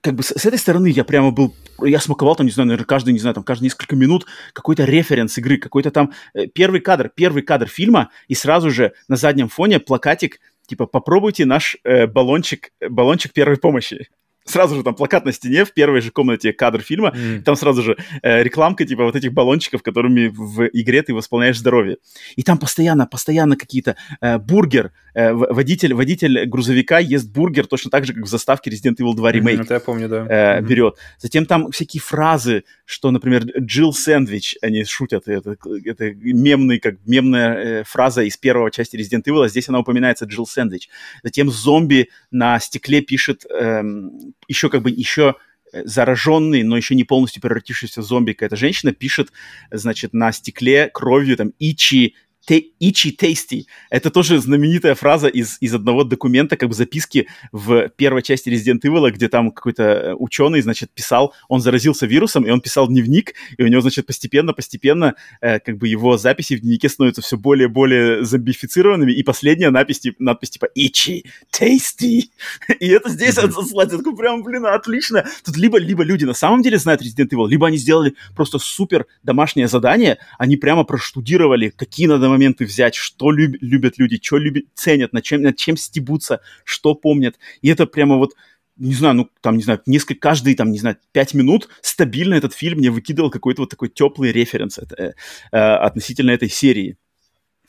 как 0.00 0.14
бы 0.14 0.22
с, 0.22 0.28
с 0.28 0.46
этой 0.46 0.60
стороны 0.60 0.86
я 0.86 1.02
прямо 1.02 1.32
был, 1.32 1.56
я 1.82 1.98
смаковал 1.98 2.36
там, 2.36 2.46
не 2.46 2.52
знаю, 2.52 2.68
наверное, 2.68 2.86
каждый, 2.86 3.12
не 3.12 3.18
знаю, 3.18 3.34
там, 3.34 3.42
каждые 3.42 3.66
несколько 3.66 3.96
минут 3.96 4.26
какой-то 4.52 4.84
референс 4.84 5.36
игры, 5.38 5.56
какой-то 5.56 5.90
там 5.90 6.12
э, 6.34 6.46
первый 6.46 6.80
кадр, 6.80 7.10
первый 7.12 7.42
кадр 7.42 7.66
фильма, 7.66 8.10
и 8.28 8.36
сразу 8.36 8.70
же 8.70 8.92
на 9.08 9.16
заднем 9.16 9.48
фоне 9.48 9.80
плакатик, 9.80 10.38
типа, 10.68 10.86
попробуйте 10.86 11.46
наш 11.46 11.76
э, 11.82 12.06
баллончик, 12.06 12.70
баллончик 12.80 13.32
первой 13.32 13.56
помощи 13.56 14.06
сразу 14.48 14.76
же 14.76 14.82
там 14.82 14.94
плакат 14.94 15.24
на 15.24 15.32
стене 15.32 15.64
в 15.64 15.72
первой 15.72 16.00
же 16.00 16.10
комнате 16.10 16.52
кадр 16.52 16.80
фильма, 16.80 17.12
mm. 17.14 17.42
там 17.42 17.56
сразу 17.56 17.82
же 17.82 17.96
э, 18.22 18.42
рекламка 18.42 18.84
типа 18.84 19.04
вот 19.04 19.16
этих 19.16 19.32
баллончиков, 19.32 19.82
которыми 19.82 20.28
в 20.28 20.66
игре 20.72 21.02
ты 21.02 21.14
восполняешь 21.14 21.58
здоровье. 21.58 21.98
И 22.36 22.42
там 22.42 22.58
постоянно, 22.58 23.06
постоянно 23.06 23.56
какие-то 23.56 23.96
э, 24.20 24.38
бургер, 24.38 24.92
э, 25.14 25.32
водитель, 25.32 25.94
водитель 25.94 26.46
грузовика 26.46 26.98
ест 26.98 27.30
бургер 27.30 27.66
точно 27.66 27.90
так 27.90 28.04
же, 28.06 28.14
как 28.14 28.24
в 28.24 28.28
заставке 28.28 28.70
Resident 28.70 28.96
Evil 29.00 29.14
2 29.14 29.32
ремейк. 29.32 29.60
Mm, 29.60 29.62
это 29.64 29.74
я 29.74 29.80
помню, 29.80 30.08
да. 30.08 30.26
Э, 30.28 30.60
mm. 30.60 30.62
Берет. 30.62 30.96
Затем 31.18 31.46
там 31.46 31.70
всякие 31.70 32.00
фразы, 32.00 32.64
что, 32.84 33.10
например, 33.10 33.44
Джилл 33.58 33.92
Сэндвич, 33.92 34.56
они 34.62 34.84
шутят, 34.84 35.28
это, 35.28 35.56
это 35.84 36.12
мемный, 36.14 36.78
как 36.78 36.96
мемная 37.06 37.54
э, 37.54 37.84
фраза 37.84 38.22
из 38.22 38.36
первого 38.36 38.70
части 38.70 38.96
Resident 38.96 39.24
Evil, 39.24 39.44
а 39.44 39.48
здесь 39.48 39.68
она 39.68 39.80
упоминается 39.80 40.24
Джилл 40.24 40.46
Сэндвич. 40.46 40.88
Затем 41.22 41.50
зомби 41.50 42.08
на 42.30 42.58
стекле 42.60 43.00
пишет 43.00 43.44
эм, 43.50 44.34
еще 44.46 44.70
как 44.70 44.82
бы 44.82 44.90
еще 44.90 45.36
э, 45.72 45.84
зараженный, 45.84 46.62
но 46.62 46.76
еще 46.76 46.94
не 46.94 47.04
полностью 47.04 47.42
превратившийся 47.42 48.00
в 48.00 48.04
зомби 48.04 48.32
какая-то 48.32 48.56
женщина 48.56 48.92
пишет, 48.92 49.30
значит, 49.70 50.12
на 50.12 50.32
стекле 50.32 50.90
кровью 50.92 51.36
там 51.36 51.52
«Ичи 51.58 52.14
Ичи 52.54 53.16
Tasty. 53.18 53.64
Это 53.90 54.10
тоже 54.10 54.38
знаменитая 54.38 54.94
фраза 54.94 55.28
из, 55.28 55.58
из 55.60 55.74
одного 55.74 56.04
документа, 56.04 56.56
как 56.56 56.68
бы 56.68 56.74
записки 56.74 57.28
в 57.52 57.88
первой 57.90 58.22
части 58.22 58.48
Resident 58.48 58.80
Evil, 58.82 59.10
где 59.10 59.28
там 59.28 59.50
какой-то 59.50 59.82
э, 59.82 60.14
ученый, 60.14 60.60
значит, 60.60 60.90
писал, 60.90 61.34
он 61.48 61.60
заразился 61.60 62.06
вирусом, 62.06 62.46
и 62.46 62.50
он 62.50 62.60
писал 62.60 62.88
дневник, 62.88 63.34
и 63.56 63.62
у 63.62 63.66
него, 63.66 63.80
значит, 63.80 64.06
постепенно-постепенно 64.06 65.14
э, 65.40 65.58
как 65.60 65.78
бы 65.78 65.88
его 65.88 66.16
записи 66.16 66.54
в 66.54 66.60
дневнике 66.60 66.88
становятся 66.88 67.22
все 67.22 67.36
более-более 67.36 68.24
зомбифицированными, 68.24 69.12
и 69.12 69.22
последняя 69.22 69.70
надпись, 69.70 70.00
типа, 70.00 70.16
надпись 70.22 70.50
типа 70.50 70.68
Ичи 70.74 71.24
Tasty. 71.52 72.22
И 72.80 72.88
это 72.88 73.08
здесь 73.10 73.38
отсылать, 73.38 73.92
я 73.92 73.98
такой, 73.98 74.16
прям, 74.16 74.42
блин, 74.42 74.66
отлично. 74.66 75.24
Тут 75.44 75.56
либо, 75.56 75.78
либо 75.78 76.02
люди 76.02 76.24
на 76.24 76.34
самом 76.34 76.62
деле 76.62 76.78
знают 76.78 77.02
Resident 77.02 77.28
Evil, 77.30 77.48
либо 77.48 77.66
они 77.66 77.76
сделали 77.76 78.14
просто 78.34 78.58
супер 78.58 79.06
домашнее 79.22 79.68
задание, 79.68 80.18
они 80.38 80.56
прямо 80.56 80.84
проштудировали, 80.84 81.70
какие 81.70 82.06
надо 82.06 82.28
моменты 82.38 82.64
взять, 82.64 82.94
что 82.94 83.30
люб, 83.30 83.56
любят 83.60 83.98
люди, 83.98 84.20
что 84.22 84.38
любят, 84.38 84.64
ценят, 84.74 85.12
над 85.12 85.24
чем, 85.24 85.42
над 85.42 85.56
чем 85.56 85.76
стебутся, 85.76 86.40
что 86.64 86.94
помнят. 86.94 87.38
И 87.62 87.68
это 87.68 87.86
прямо 87.86 88.16
вот 88.16 88.34
не 88.76 88.94
знаю, 88.94 89.14
ну, 89.16 89.30
там, 89.40 89.56
не 89.56 89.64
знаю, 89.64 89.82
несколько, 89.86 90.20
каждые, 90.20 90.54
там, 90.54 90.70
не 90.70 90.78
знаю, 90.78 90.98
пять 91.10 91.34
минут 91.34 91.68
стабильно 91.80 92.34
этот 92.34 92.54
фильм 92.54 92.78
мне 92.78 92.90
выкидывал 92.90 93.28
какой-то 93.28 93.62
вот 93.62 93.70
такой 93.70 93.88
теплый 93.88 94.30
референс 94.30 94.78
это, 94.78 94.94
э, 94.94 95.12
э, 95.50 95.58
относительно 95.58 96.30
этой 96.30 96.48
серии. 96.48 96.96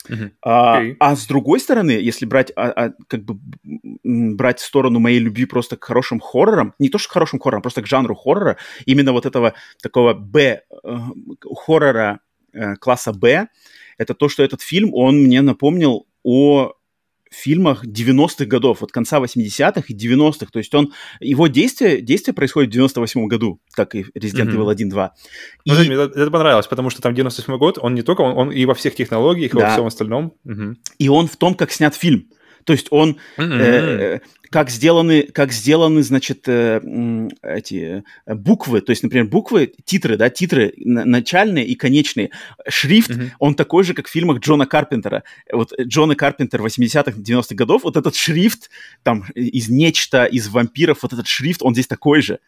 Uh-huh. 0.08 0.30
А, 0.42 0.82
okay. 0.82 0.96
а 0.98 1.14
с 1.14 1.26
другой 1.26 1.60
стороны, 1.60 1.90
если 1.90 2.26
брать, 2.26 2.52
а, 2.56 2.70
а, 2.70 2.92
как 3.06 3.24
бы 3.24 3.38
брать 4.02 4.60
сторону 4.60 4.98
моей 4.98 5.18
любви 5.18 5.44
просто 5.44 5.76
к 5.76 5.84
хорошим 5.84 6.20
хоррорам, 6.20 6.74
не 6.78 6.88
то 6.88 6.98
что 6.98 7.10
к 7.10 7.12
хорошим 7.12 7.38
хоррорам, 7.38 7.62
просто 7.62 7.82
к 7.82 7.86
жанру 7.86 8.14
хоррора, 8.14 8.56
именно 8.86 9.12
вот 9.12 9.26
этого 9.26 9.54
такого 9.82 10.14
Б 10.14 10.62
э, 10.70 10.98
хоррора 11.54 12.20
э, 12.52 12.76
класса 12.76 13.12
Б, 13.12 13.48
это 14.00 14.14
то, 14.14 14.30
что 14.30 14.42
этот 14.42 14.62
фильм, 14.62 14.94
он 14.94 15.24
мне 15.24 15.42
напомнил 15.42 16.06
о 16.24 16.72
фильмах 17.30 17.84
90-х 17.84 18.46
годов, 18.46 18.82
от 18.82 18.90
конца 18.90 19.20
80-х 19.20 19.82
и 19.88 19.94
90-х. 19.94 20.46
То 20.50 20.58
есть 20.58 20.74
он, 20.74 20.92
его 21.20 21.46
действие, 21.48 22.00
действие 22.00 22.34
происходит 22.34 22.74
в 22.74 22.78
98-м 22.78 23.28
году, 23.28 23.60
как 23.72 23.94
и 23.94 24.04
Resident 24.18 24.52
mm-hmm. 24.52 24.74
Evil 24.74 24.74
1-2. 24.74 25.10
И... 25.64 25.70
мне 25.70 25.96
это 25.96 26.30
понравилось, 26.30 26.66
потому 26.66 26.88
что 26.88 27.02
там 27.02 27.12
98-й 27.12 27.58
год, 27.58 27.78
он 27.80 27.94
не 27.94 28.02
только, 28.02 28.22
он, 28.22 28.36
он 28.38 28.50
и 28.50 28.64
во 28.64 28.74
всех 28.74 28.94
технологиях, 28.94 29.52
и 29.52 29.58
да. 29.58 29.66
во 29.66 29.72
всем 29.72 29.86
остальном. 29.86 30.32
Mm-hmm. 30.46 30.74
И 30.98 31.08
он 31.10 31.28
в 31.28 31.36
том, 31.36 31.54
как 31.54 31.70
снят 31.70 31.94
фильм. 31.94 32.30
То 32.64 32.72
есть 32.72 32.88
он, 32.90 33.18
mm-hmm. 33.36 33.60
э, 33.60 34.20
как 34.50 34.70
сделаны, 34.70 35.22
как 35.22 35.52
сделаны, 35.52 36.02
значит, 36.02 36.48
э, 36.48 36.80
эти 37.42 38.04
э, 38.26 38.34
буквы, 38.34 38.80
то 38.80 38.90
есть, 38.90 39.02
например, 39.02 39.26
буквы, 39.26 39.72
титры, 39.84 40.16
да, 40.16 40.30
титры 40.30 40.72
начальные 40.76 41.66
и 41.66 41.74
конечные. 41.74 42.30
Шрифт, 42.68 43.10
mm-hmm. 43.10 43.30
он 43.38 43.54
такой 43.54 43.84
же, 43.84 43.94
как 43.94 44.08
в 44.08 44.10
фильмах 44.10 44.40
Джона 44.40 44.66
Карпентера. 44.66 45.22
Вот 45.52 45.72
Джона 45.80 46.16
Карпентер 46.16 46.60
80-х, 46.60 47.12
90-х 47.12 47.54
годов, 47.54 47.84
вот 47.84 47.96
этот 47.96 48.14
шрифт, 48.14 48.70
там, 49.02 49.24
из 49.34 49.68
нечто, 49.68 50.24
из 50.24 50.48
вампиров, 50.48 51.02
вот 51.02 51.12
этот 51.12 51.26
шрифт, 51.26 51.62
он 51.62 51.74
здесь 51.74 51.86
такой 51.86 52.22
же. 52.22 52.40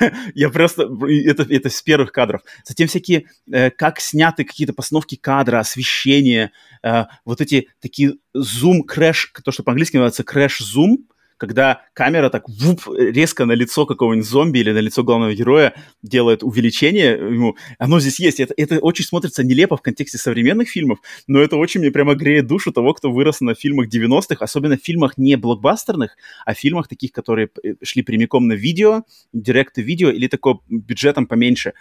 Я 0.34 0.50
просто... 0.50 0.88
Это, 1.26 1.42
это 1.42 1.70
с 1.70 1.82
первых 1.82 2.12
кадров. 2.12 2.42
Затем 2.64 2.88
всякие... 2.88 3.26
Э, 3.50 3.70
как 3.70 4.00
сняты 4.00 4.44
какие-то 4.44 4.72
постановки 4.72 5.16
кадра, 5.16 5.58
освещение, 5.58 6.52
э, 6.82 7.04
вот 7.24 7.40
эти 7.40 7.68
такие 7.80 8.14
zoom-crash, 8.34 9.32
то, 9.44 9.50
что 9.52 9.62
по-английски 9.62 9.96
называется 9.96 10.24
crash-zoom, 10.24 11.06
когда 11.42 11.82
камера 11.92 12.30
так 12.30 12.48
вуп, 12.48 12.82
резко 12.96 13.46
на 13.46 13.50
лицо 13.50 13.84
какого-нибудь 13.84 14.28
зомби 14.28 14.60
или 14.60 14.70
на 14.70 14.78
лицо 14.78 15.02
главного 15.02 15.34
героя 15.34 15.74
делает 16.00 16.44
увеличение 16.44 17.14
ему, 17.14 17.56
оно 17.80 17.98
здесь 17.98 18.20
есть. 18.20 18.38
Это, 18.38 18.54
это 18.56 18.78
очень 18.78 19.04
смотрится 19.04 19.42
нелепо 19.42 19.76
в 19.76 19.82
контексте 19.82 20.18
современных 20.18 20.68
фильмов, 20.68 21.00
но 21.26 21.40
это 21.40 21.56
очень 21.56 21.80
мне 21.80 21.90
прямо 21.90 22.14
греет 22.14 22.46
душу 22.46 22.70
того, 22.70 22.94
кто 22.94 23.10
вырос 23.10 23.40
на 23.40 23.56
фильмах 23.56 23.88
90-х, 23.88 24.36
особенно 24.38 24.76
в 24.76 24.84
фильмах 24.84 25.18
не 25.18 25.34
блокбастерных, 25.34 26.16
а 26.46 26.54
фильмах 26.54 26.86
таких, 26.86 27.10
которые 27.10 27.48
шли 27.82 28.02
прямиком 28.02 28.46
на 28.46 28.52
видео, 28.52 29.02
директ-видео 29.32 30.10
или 30.10 30.28
такой 30.28 30.60
бюджетом 30.68 31.26
поменьше. 31.26 31.72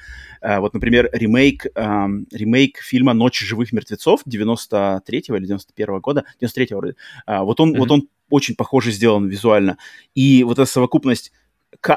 А, 0.42 0.60
вот, 0.60 0.74
например, 0.74 1.08
ремейк, 1.14 1.68
ремейк 1.76 2.80
фильма 2.80 3.14
«Ночь 3.14 3.40
живых 3.40 3.74
мертвецов» 3.74 4.22
93-го 4.28 5.36
или 5.36 5.48
91-го 5.48 6.00
года, 6.00 6.26
93-го 6.42 6.78
вроде. 6.78 6.96
А, 7.28 7.44
вот 7.44 7.60
он, 7.60 7.76
mm-hmm. 7.76 7.78
вот 7.78 7.92
он 7.92 8.08
очень 8.32 8.56
похоже 8.56 8.92
сделан 8.92 9.28
визуально. 9.28 9.78
И 10.16 10.44
вот 10.44 10.60
эта 10.60 10.70
совокупность 10.70 11.32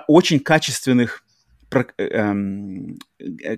очень 0.06 0.40
качественных 0.40 1.23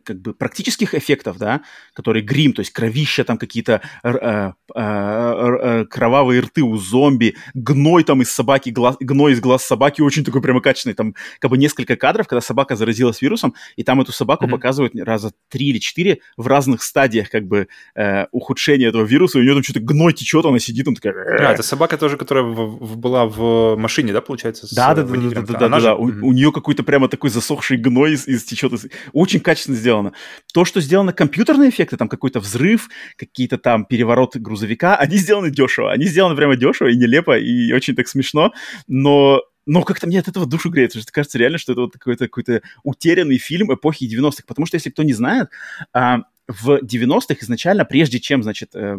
как 0.05 0.21
бы 0.21 0.35
практических 0.35 0.95
эффектов, 0.95 1.39
да, 1.39 1.63
которые 1.93 2.23
грим, 2.23 2.53
то 2.53 2.61
есть 2.61 2.73
кровища, 2.73 3.25
там 3.25 3.39
какие-то 3.39 3.81
э, 4.03 4.53
э, 4.75 5.85
кровавые 5.91 6.41
рты 6.41 6.63
у 6.63 6.77
зомби, 6.77 7.37
гной 7.55 8.05
там 8.05 8.23
из 8.23 8.31
собаки, 8.31 8.71
глаз, 8.71 8.97
гной 9.01 9.33
из 9.33 9.41
глаз 9.41 9.65
собаки 9.65 10.01
очень 10.01 10.25
такой 10.25 10.43
прямо 10.43 10.61
качественный, 10.61 10.95
там 10.95 11.15
как 11.41 11.51
бы 11.51 11.59
несколько 11.59 11.97
кадров, 11.97 12.29
когда 12.29 12.41
собака 12.41 12.77
заразилась 12.77 13.23
вирусом, 13.23 13.55
и 13.77 13.83
там 13.83 14.01
эту 14.01 14.13
собаку 14.13 14.47
mm-hmm. 14.47 14.51
показывают 14.51 14.95
раза 14.97 15.33
три 15.49 15.69
или 15.69 15.79
четыре 15.79 16.21
в 16.37 16.47
разных 16.47 16.83
стадиях 16.83 17.31
как 17.31 17.47
бы 17.47 17.69
э, 17.95 18.27
ухудшения 18.33 18.89
этого 18.89 19.05
вируса, 19.05 19.39
и 19.39 19.43
у 19.43 19.45
нее 19.45 19.55
там 19.55 19.63
что-то 19.63 19.81
гной 19.81 20.13
течет, 20.13 20.45
она 20.45 20.59
сидит, 20.59 20.87
он 20.89 20.95
такая... 20.95 21.15
А, 21.15 21.53
это 21.53 21.63
собака 21.63 21.97
тоже, 21.97 22.17
которая 22.17 22.45
в, 22.45 22.79
в, 22.79 22.97
была 22.97 23.27
в 23.27 23.77
машине, 23.77 24.13
да, 24.13 24.21
получается? 24.21 24.67
Да, 24.75 24.95
да, 24.95 25.03
да, 25.03 25.17
да, 25.17 25.31
да, 25.31 25.43
да, 25.43 25.69
да, 25.69 25.81
да. 25.81 25.95
У 25.97 26.33
нее 26.33 26.53
какой-то 26.53 26.83
прямо 26.83 27.09
такой 27.09 27.31
засохший 27.31 27.77
гной 27.77 28.06
из, 28.07 28.27
из 28.27 28.45
течет. 28.45 28.73
Очень 29.13 29.41
качественно 29.41 29.77
сделано. 29.77 30.13
То, 30.53 30.65
что 30.65 30.81
сделано 30.81 31.13
компьютерные 31.13 31.71
эффекты, 31.71 31.97
там 31.97 32.09
какой-то 32.09 32.41
взрыв, 32.41 32.89
какие-то 33.17 33.59
там 33.59 33.85
перевороты 33.85 34.39
грузовика, 34.39 34.97
они 34.99 35.17
сделаны 35.17 35.51
дешево. 35.51 35.93
Они 35.93 36.05
сделаны 36.07 36.37
прямо 36.37 36.57
дешево 36.57 36.89
и 36.89 36.97
нелепо, 36.97 37.39
и 37.39 37.73
очень 37.73 37.95
так 37.95 38.09
смешно, 38.09 38.53
но 38.87 39.43
но 39.69 39.83
как-то 39.83 40.07
мне 40.07 40.21
от 40.21 40.29
этого 40.29 40.47
душу 40.47 40.71
греет, 40.71 40.91
потому 40.91 41.03
что 41.03 41.11
кажется 41.11 41.39
реально, 41.39 41.59
что 41.59 41.73
это 41.73 41.81
вот 41.83 41.95
какой-то 41.95 42.29
какой 42.29 42.63
утерянный 42.85 43.39
фильм 43.39 43.75
эпохи 43.75 44.05
90-х. 44.05 44.45
Потому 44.47 44.65
что, 44.65 44.77
если 44.77 44.91
кто 44.91 45.03
не 45.03 45.13
знает, 45.13 45.49
а, 45.93 46.21
в 46.47 46.79
90-х 46.83 47.35
изначально, 47.41 47.85
прежде 47.85 48.21
чем, 48.21 48.45
значит, 48.45 48.77
э, 48.77 48.99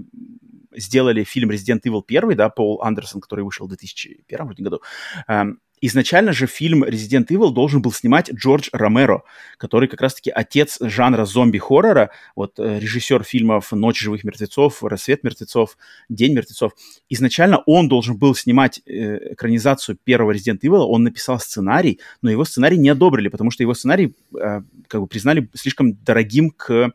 сделали 0.76 1.24
фильм 1.24 1.51
Resident 1.51 1.82
Evil 1.86 2.03
1, 2.05 2.36
да, 2.36 2.49
Пол 2.49 2.82
Андерсон, 2.82 3.22
который 3.22 3.45
вышел 3.45 3.66
в 3.66 3.70
2001 3.70 4.64
году, 4.64 4.82
эм, 5.28 5.60
Изначально 5.80 6.34
же 6.34 6.47
фильм 6.47 6.84
Resident 6.84 7.28
Evil 7.28 7.51
должен 7.51 7.82
был 7.82 7.91
снимать 7.91 8.32
Джордж 8.32 8.69
Ромеро, 8.71 9.23
который 9.57 9.88
как 9.88 10.01
раз-таки 10.01 10.32
отец 10.32 10.80
жанра 10.82 11.25
зомби-хоррора, 11.25 12.09
вот 12.36 12.57
э, 12.57 12.80
режиссер 12.80 13.23
фильмов 13.23 13.71
«Ночь 13.71 13.99
живых 13.99 14.23
мертвецов», 14.23 14.84
«Рассвет 14.84 15.23
мертвецов», 15.23 15.78
«День 16.09 16.34
мертвецов». 16.34 16.73
Изначально 17.09 17.59
он 17.67 17.89
должен 17.89 18.17
был 18.17 18.34
снимать 18.34 18.82
э, 18.86 19.34
экранизацию 19.34 19.97
первого 20.03 20.34
Resident 20.34 20.61
Evil, 20.61 20.80
он 20.80 21.03
написал 21.03 21.39
сценарий, 21.39 21.99
но 22.23 22.32
его 22.32 22.43
сценарий 22.43 22.78
не 22.78 22.89
одобрили, 22.89 23.28
потому 23.28 23.51
что 23.51 23.61
его 23.61 23.75
сценарий 23.75 24.15
э, 24.36 24.61
как 24.88 25.01
бы 25.01 25.07
признали 25.07 25.47
слишком 25.53 25.93
дорогим 25.93 26.49
к 26.49 26.91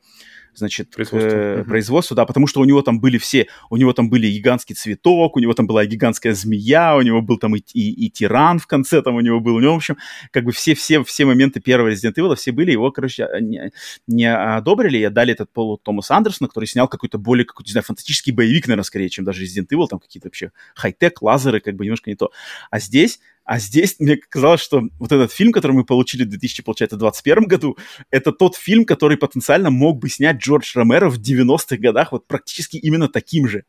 значит, 0.55 0.91
производству. 0.91 1.31
Uh-huh. 1.31 1.65
производству, 1.65 2.15
да, 2.15 2.27
потому 2.27 2.47
что 2.47 2.61
у 2.61 2.65
него 2.65 2.83
там 2.83 3.01
были 3.01 3.19
все, 3.19 3.47
у 3.71 3.77
него 3.77 3.93
там 3.93 4.11
были 4.11 4.29
гигантский 4.29 4.75
цветок, 4.75 5.37
у 5.37 5.41
него 5.41 5.55
там 5.55 5.67
была 5.67 5.85
гигантская 5.85 6.35
змея, 6.35 6.97
у 6.97 7.03
него 7.03 7.23
был 7.23 7.39
там 7.39 7.57
и, 7.57 7.61
и, 7.73 8.07
и 8.07 8.11
тиран 8.11 8.59
в 8.59 8.67
конце 8.67 9.03
там 9.03 9.15
у 9.17 9.21
него 9.21 9.41
был, 9.41 9.57
у 9.57 9.61
него, 9.61 9.75
в 9.75 9.77
общем, 9.77 9.97
как 10.31 10.45
бы 10.45 10.53
все-все 10.53 11.03
все 11.05 11.25
моменты 11.25 11.61
первого 11.61 11.91
Resident 11.91 12.15
Evil, 12.17 12.35
все 12.35 12.53
были, 12.53 12.73
его, 12.73 12.91
короче, 12.91 13.25
а, 13.25 13.41
не, 13.41 13.73
не 14.07 14.33
одобрили 14.33 14.99
и 14.99 15.05
отдали 15.05 15.33
этот 15.33 15.53
Полу 15.53 15.79
Томас 15.79 16.11
Андерсона, 16.11 16.49
который 16.49 16.67
снял 16.67 16.89
какой-то 16.89 17.19
более, 17.19 17.45
какой-то, 17.45 17.69
не 17.69 17.73
знаю, 17.73 17.85
фантастический 17.85 18.33
боевик, 18.33 18.67
наверное, 18.67 18.85
скорее, 18.85 19.09
чем 19.09 19.25
даже 19.25 19.45
Resident 19.45 19.69
Evil, 19.73 19.87
там 19.89 19.99
какие-то 19.99 20.29
вообще 20.29 20.53
хай-тек, 20.75 21.23
лазеры, 21.23 21.61
как 21.61 21.77
бы 21.77 21.85
немножко 21.85 22.11
не 22.11 22.17
то. 22.17 22.31
А 22.71 22.79
здесь 22.79 23.21
а 23.45 23.59
здесь 23.59 23.97
мне 23.99 24.17
казалось, 24.17 24.61
что 24.61 24.83
вот 24.99 25.13
этот 25.13 25.33
фильм, 25.33 25.53
который 25.53 25.73
мы 25.73 25.85
получили 25.85 26.25
в 26.25 26.29
2021 26.29 27.45
году, 27.45 27.77
это 28.11 28.33
тот 28.33 28.57
фильм, 28.57 28.85
который 28.85 29.17
потенциально 29.17 29.71
мог 29.71 29.99
бы 29.99 30.09
снять 30.09 30.39
Джордж 30.39 30.73
Ромеро 30.77 31.11
в 31.11 31.19
90-х 31.19 31.77
годах, 31.79 32.13
вот 32.13 32.27
практически 32.27 32.77
именно 32.77 33.09
таким 33.09 33.49
же. 33.49 33.65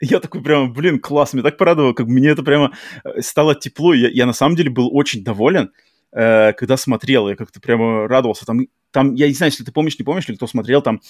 Я 0.00 0.20
такой 0.20 0.42
прямо, 0.42 0.68
блин, 0.68 1.00
класс, 1.00 1.32
мне 1.32 1.42
так 1.42 1.56
порадовало, 1.56 1.92
как 1.92 2.06
мне 2.06 2.28
это 2.28 2.42
прямо 2.42 2.72
э, 3.04 3.20
стало 3.20 3.54
тепло. 3.54 3.94
Я, 3.94 4.08
я 4.08 4.26
на 4.26 4.32
самом 4.32 4.54
деле 4.54 4.70
был 4.70 4.94
очень 4.94 5.24
доволен, 5.24 5.72
э, 6.12 6.52
когда 6.52 6.76
смотрел, 6.76 7.28
я 7.28 7.34
как-то 7.34 7.60
прямо 7.60 8.06
радовался. 8.06 8.46
Там, 8.46 8.60
там, 8.92 9.14
я 9.14 9.26
не 9.26 9.34
знаю, 9.34 9.50
если 9.50 9.64
ты 9.64 9.72
помнишь, 9.72 9.98
не 9.98 10.04
помнишь, 10.04 10.28
или 10.28 10.36
кто 10.36 10.46
смотрел, 10.46 10.82
там, 10.82 11.00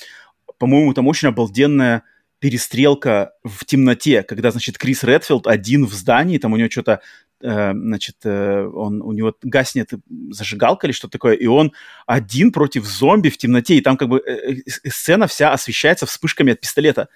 по-моему, 0.59 0.94
там 0.94 1.06
очень 1.06 1.28
обалденная 1.28 2.02
перестрелка 2.38 3.32
в 3.44 3.64
темноте, 3.64 4.22
когда, 4.22 4.50
значит, 4.50 4.78
Крис 4.78 5.02
Редфилд 5.02 5.46
один 5.46 5.84
в 5.84 5.92
здании, 5.92 6.38
там 6.38 6.52
у 6.52 6.56
него 6.56 6.70
что-то 6.70 7.00
значит, 7.41 8.16
э, 8.24 8.66
он, 8.66 9.01
у 9.03 9.12
него 9.12 9.34
гаснет 9.43 9.91
зажигалка 10.30 10.86
или 10.86 10.93
что-то 10.93 11.12
такое, 11.12 11.34
и 11.34 11.47
он 11.47 11.72
один 12.07 12.53
против 12.53 12.84
зомби 12.84 13.28
в 13.28 13.39
темноте, 13.39 13.76
и 13.76 13.80
там 13.80 13.97
как 13.97 14.09
бы 14.09 14.18
э, 14.18 14.57
сцена 14.89 15.26
вся 15.26 15.53
освещается 15.53 16.07
вспышками 16.07 16.53
от 16.53 16.61
пистолета. 16.61 17.09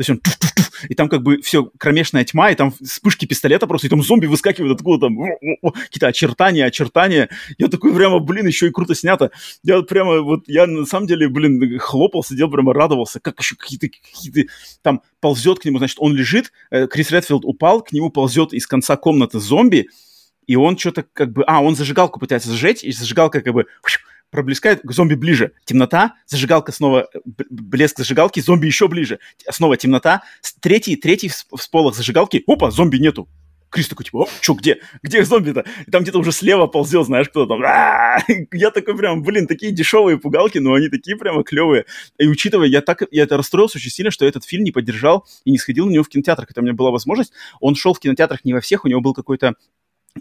То 0.00 0.02
есть 0.02 0.10
он 0.10 0.20
и 0.88 0.94
там 0.94 1.10
как 1.10 1.22
бы 1.22 1.42
все 1.42 1.70
кромешная 1.76 2.24
тьма, 2.24 2.50
и 2.50 2.54
там 2.54 2.72
вспышки 2.72 3.26
пистолета 3.26 3.66
просто, 3.66 3.86
и 3.86 3.90
там 3.90 4.02
зомби 4.02 4.24
выскакивают 4.24 4.78
откуда 4.78 5.08
там, 5.08 5.18
какие-то 5.60 6.06
очертания, 6.06 6.64
очертания. 6.64 7.28
Я 7.58 7.68
такой 7.68 7.94
прямо, 7.94 8.18
блин, 8.18 8.46
еще 8.46 8.68
и 8.68 8.70
круто 8.70 8.94
снято. 8.94 9.30
Я 9.62 9.82
прямо 9.82 10.22
вот, 10.22 10.44
я 10.46 10.66
на 10.66 10.86
самом 10.86 11.06
деле, 11.06 11.28
блин, 11.28 11.78
хлопал, 11.78 12.24
сидел, 12.24 12.50
прямо 12.50 12.72
радовался, 12.72 13.20
как 13.20 13.38
еще 13.40 13.56
какие-то, 13.56 13.88
какие-то 13.88 14.50
там 14.80 15.02
ползет 15.20 15.58
к 15.58 15.66
нему, 15.66 15.76
значит, 15.76 15.98
он 16.00 16.14
лежит, 16.14 16.50
э, 16.70 16.86
Крис 16.86 17.10
Редфилд 17.10 17.44
упал, 17.44 17.82
к 17.82 17.92
нему 17.92 18.08
ползет 18.08 18.54
из 18.54 18.66
конца 18.66 18.96
комнаты 18.96 19.38
зомби, 19.38 19.90
и 20.46 20.56
он 20.56 20.78
что-то 20.78 21.04
как 21.12 21.30
бы... 21.30 21.44
А, 21.46 21.62
он 21.62 21.76
зажигалку 21.76 22.18
пытается 22.18 22.50
сжечь, 22.54 22.82
и 22.82 22.90
зажигалка 22.90 23.42
как 23.42 23.52
бы 23.52 23.66
проблескает 24.30 24.80
зомби 24.84 25.14
ближе. 25.14 25.52
Темнота, 25.64 26.14
зажигалка 26.26 26.72
снова, 26.72 27.08
блеск 27.50 27.98
зажигалки, 27.98 28.40
зомби 28.40 28.66
еще 28.66 28.88
ближе. 28.88 29.18
Снова 29.50 29.76
темнота, 29.76 30.22
третий, 30.60 30.96
третий 30.96 31.30
всполох 31.56 31.94
зажигалки, 31.94 32.42
опа, 32.46 32.70
зомби 32.70 32.98
нету. 32.98 33.28
Крис 33.70 33.86
такой, 33.86 34.04
типа, 34.04 34.24
о, 34.24 34.28
что, 34.40 34.54
где? 34.54 34.80
Где 35.00 35.24
зомби-то? 35.24 35.64
И 35.86 35.90
там 35.92 36.02
где-то 36.02 36.18
уже 36.18 36.32
слева 36.32 36.66
ползет, 36.66 37.06
знаешь, 37.06 37.28
кто 37.28 37.46
там. 37.46 37.60
Я 38.52 38.70
такой 38.72 38.96
прям, 38.96 39.22
блин, 39.22 39.46
такие 39.46 39.70
дешевые 39.70 40.18
пугалки, 40.18 40.58
но 40.58 40.74
они 40.74 40.88
такие 40.88 41.16
прямо 41.16 41.44
клевые. 41.44 41.84
И 42.18 42.26
учитывая, 42.26 42.66
я 42.66 42.80
так, 42.80 43.04
я 43.12 43.22
это 43.22 43.36
расстроился 43.36 43.78
очень 43.78 43.90
сильно, 43.90 44.10
что 44.10 44.26
этот 44.26 44.44
фильм 44.44 44.64
не 44.64 44.72
поддержал 44.72 45.24
и 45.44 45.52
не 45.52 45.58
сходил 45.58 45.86
на 45.86 45.90
него 45.92 46.02
в 46.02 46.08
кинотеатрах. 46.08 46.48
Хотя 46.48 46.62
у 46.62 46.64
меня 46.64 46.74
была 46.74 46.90
возможность. 46.90 47.32
Он 47.60 47.76
шел 47.76 47.94
в 47.94 48.00
кинотеатрах 48.00 48.44
не 48.44 48.54
во 48.54 48.60
всех, 48.60 48.84
у 48.84 48.88
него 48.88 49.00
был 49.00 49.14
какой-то 49.14 49.54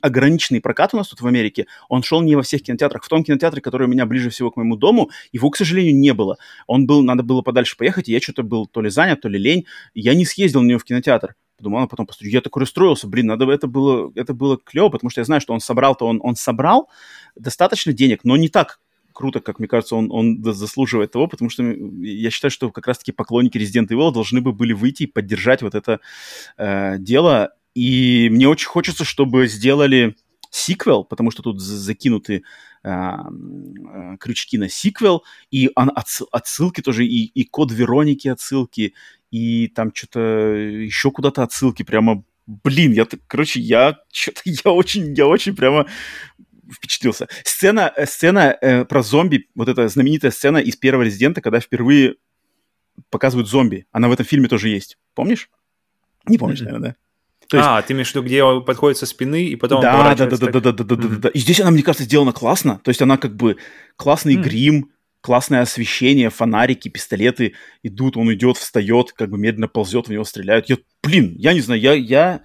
ограниченный 0.02 0.62
прокат 0.62 0.94
у 0.94 0.98
нас 0.98 1.08
тут 1.08 1.22
в 1.22 1.28
Америке, 1.28 1.68
он 1.88 2.04
шел 2.04 2.22
не 2.22 2.36
во 2.36 2.42
всех 2.42 2.64
кинотеатрах. 2.64 3.04
В 3.04 3.10
том 3.10 3.24
кинотеатре, 3.24 3.62
который 3.62 3.88
у 3.88 3.90
меня 3.90 4.06
ближе 4.06 4.30
всего 4.30 4.52
к 4.52 4.58
моему 4.58 4.76
дому, 4.76 5.10
его, 5.32 5.50
к 5.50 5.58
сожалению, 5.58 5.96
не 5.96 6.14
было. 6.14 6.38
Он 6.68 6.86
был, 6.86 7.04
надо 7.04 7.24
было 7.24 7.42
подальше 7.42 7.78
поехать, 7.78 8.10
и 8.10 8.12
я 8.12 8.20
что-то 8.20 8.44
был 8.44 8.68
то 8.68 8.82
ли 8.82 8.90
занят, 8.90 9.22
то 9.22 9.30
ли 9.30 9.40
лень. 9.40 9.66
Я 9.94 10.14
не 10.14 10.26
съездил 10.26 10.62
на 10.62 10.68
него 10.68 10.80
в 10.80 10.84
кинотеатр. 10.84 11.36
Подумал, 11.58 11.84
а 11.84 11.88
потом 11.88 12.06
посмотрю. 12.06 12.32
Я 12.32 12.42
такой 12.42 12.62
расстроился, 12.62 13.08
блин, 13.08 13.28
надо 13.28 13.50
это 13.52 13.68
было, 13.68 14.12
это 14.16 14.34
было 14.34 14.58
клево, 14.58 14.90
потому 14.90 15.10
что 15.10 15.22
я 15.22 15.26
знаю, 15.26 15.42
что 15.42 15.54
он 15.54 15.60
собрал-то, 15.60 16.06
он, 16.06 16.22
он 16.24 16.36
собрал 16.36 16.90
достаточно 17.36 17.92
денег, 17.92 18.22
но 18.24 18.38
не 18.38 18.48
так 18.48 18.80
круто, 19.20 19.42
как 19.42 19.60
мне 19.60 19.68
кажется, 19.68 19.98
он, 19.98 20.10
он 20.12 20.42
заслуживает 20.54 21.12
того, 21.12 21.28
потому 21.28 21.50
что 21.50 21.62
я 21.64 22.30
считаю, 22.30 22.52
что 22.52 22.72
как 22.72 22.88
раз-таки 22.88 23.12
поклонники 23.12 23.58
Resident 23.58 23.88
Evil 23.90 24.14
должны 24.14 24.40
бы 24.40 24.54
были 24.54 24.72
выйти 24.72 25.04
и 25.04 25.08
поддержать 25.08 25.62
вот 25.62 25.76
это 25.76 26.00
э, 26.58 26.98
дело. 27.00 27.52
И 27.80 28.28
мне 28.30 28.46
очень 28.50 28.68
хочется, 28.68 29.06
чтобы 29.06 29.48
сделали 29.48 30.18
сиквел, 30.50 31.06
потому 31.06 31.32
что 31.32 31.42
тут 31.44 31.62
закинуты 31.62 32.44
э, 32.84 32.90
э, 32.90 34.18
крючки 34.20 34.58
на 34.58 34.68
сиквел, 34.68 35.24
и 35.50 35.72
отсылки 35.74 36.82
тоже, 36.82 37.06
и, 37.06 37.28
и 37.28 37.46
код 37.46 37.72
Вероники 37.72 38.28
отсылки, 38.28 38.96
и 39.32 39.68
там 39.68 39.96
что-то 39.96 40.20
еще 40.20 41.10
куда-то 41.12 41.42
отсылки, 41.42 41.84
прямо, 41.84 42.26
блин, 42.48 42.92
я, 42.92 43.08
короче, 43.28 43.62
я 43.62 44.00
что-то, 44.12 44.42
я 44.44 44.72
очень, 44.72 45.14
я 45.14 45.26
очень 45.28 45.56
прямо 45.56 45.86
впечатлился. 46.70 47.30
Сцена, 47.46 47.94
э, 47.96 48.06
сцена 48.06 48.58
э, 48.60 48.84
про 48.84 49.04
зомби, 49.04 49.48
вот 49.56 49.70
эта 49.70 49.88
знаменитая 49.88 50.32
сцена 50.32 50.58
из 50.58 50.76
первого 50.76 51.04
Резидента, 51.04 51.40
когда 51.40 51.62
впервые 51.62 52.16
показывают 53.10 53.48
зомби, 53.48 53.88
она 53.94 54.10
в 54.10 54.12
этом 54.12 54.26
фильме 54.26 54.50
тоже 54.50 54.68
есть. 54.68 54.98
Помнишь? 55.14 55.50
Не 56.28 56.38
помнишь, 56.38 56.60
mm-hmm. 56.60 56.66
наверное, 56.66 56.90
да? 56.90 57.09
То 57.50 57.58
есть... 57.58 57.68
А, 57.68 57.82
ты 57.82 57.94
имеешь 57.94 58.12
в 58.12 58.16
виду, 58.16 58.26
где 58.26 58.44
он 58.44 58.64
подходит 58.64 58.98
со 58.98 59.08
спины 59.08 59.46
и 59.46 59.56
потом 59.56 59.82
да, 59.82 60.14
да, 60.14 60.28
да, 60.28 60.38
да, 60.38 60.38
да, 60.38 60.60
да, 60.60 60.72
да, 60.72 60.84
да, 60.84 60.96
да, 60.96 61.08
да. 61.18 61.30
И 61.30 61.40
здесь 61.40 61.60
она, 61.60 61.72
мне 61.72 61.82
кажется, 61.82 62.04
сделана 62.04 62.32
классно. 62.32 62.80
То 62.84 62.90
есть 62.90 63.02
она 63.02 63.18
как 63.18 63.36
бы 63.36 63.58
классный 63.96 64.36
mm. 64.36 64.42
грим, 64.42 64.92
классное 65.22 65.62
освещение, 65.62 66.30
фонарики, 66.30 66.90
пистолеты 66.90 67.56
идут, 67.82 68.18
он 68.18 68.32
идет, 68.34 68.58
встает, 68.58 69.14
как 69.14 69.32
бы 69.32 69.40
медленно 69.40 69.68
ползет, 69.68 70.08
в 70.08 70.12
него 70.12 70.26
стреляют. 70.26 70.70
Я, 70.70 70.78
блин, 71.02 71.34
я 71.38 71.54
не 71.54 71.62
знаю, 71.62 71.82
я, 71.82 71.94
я 71.94 72.42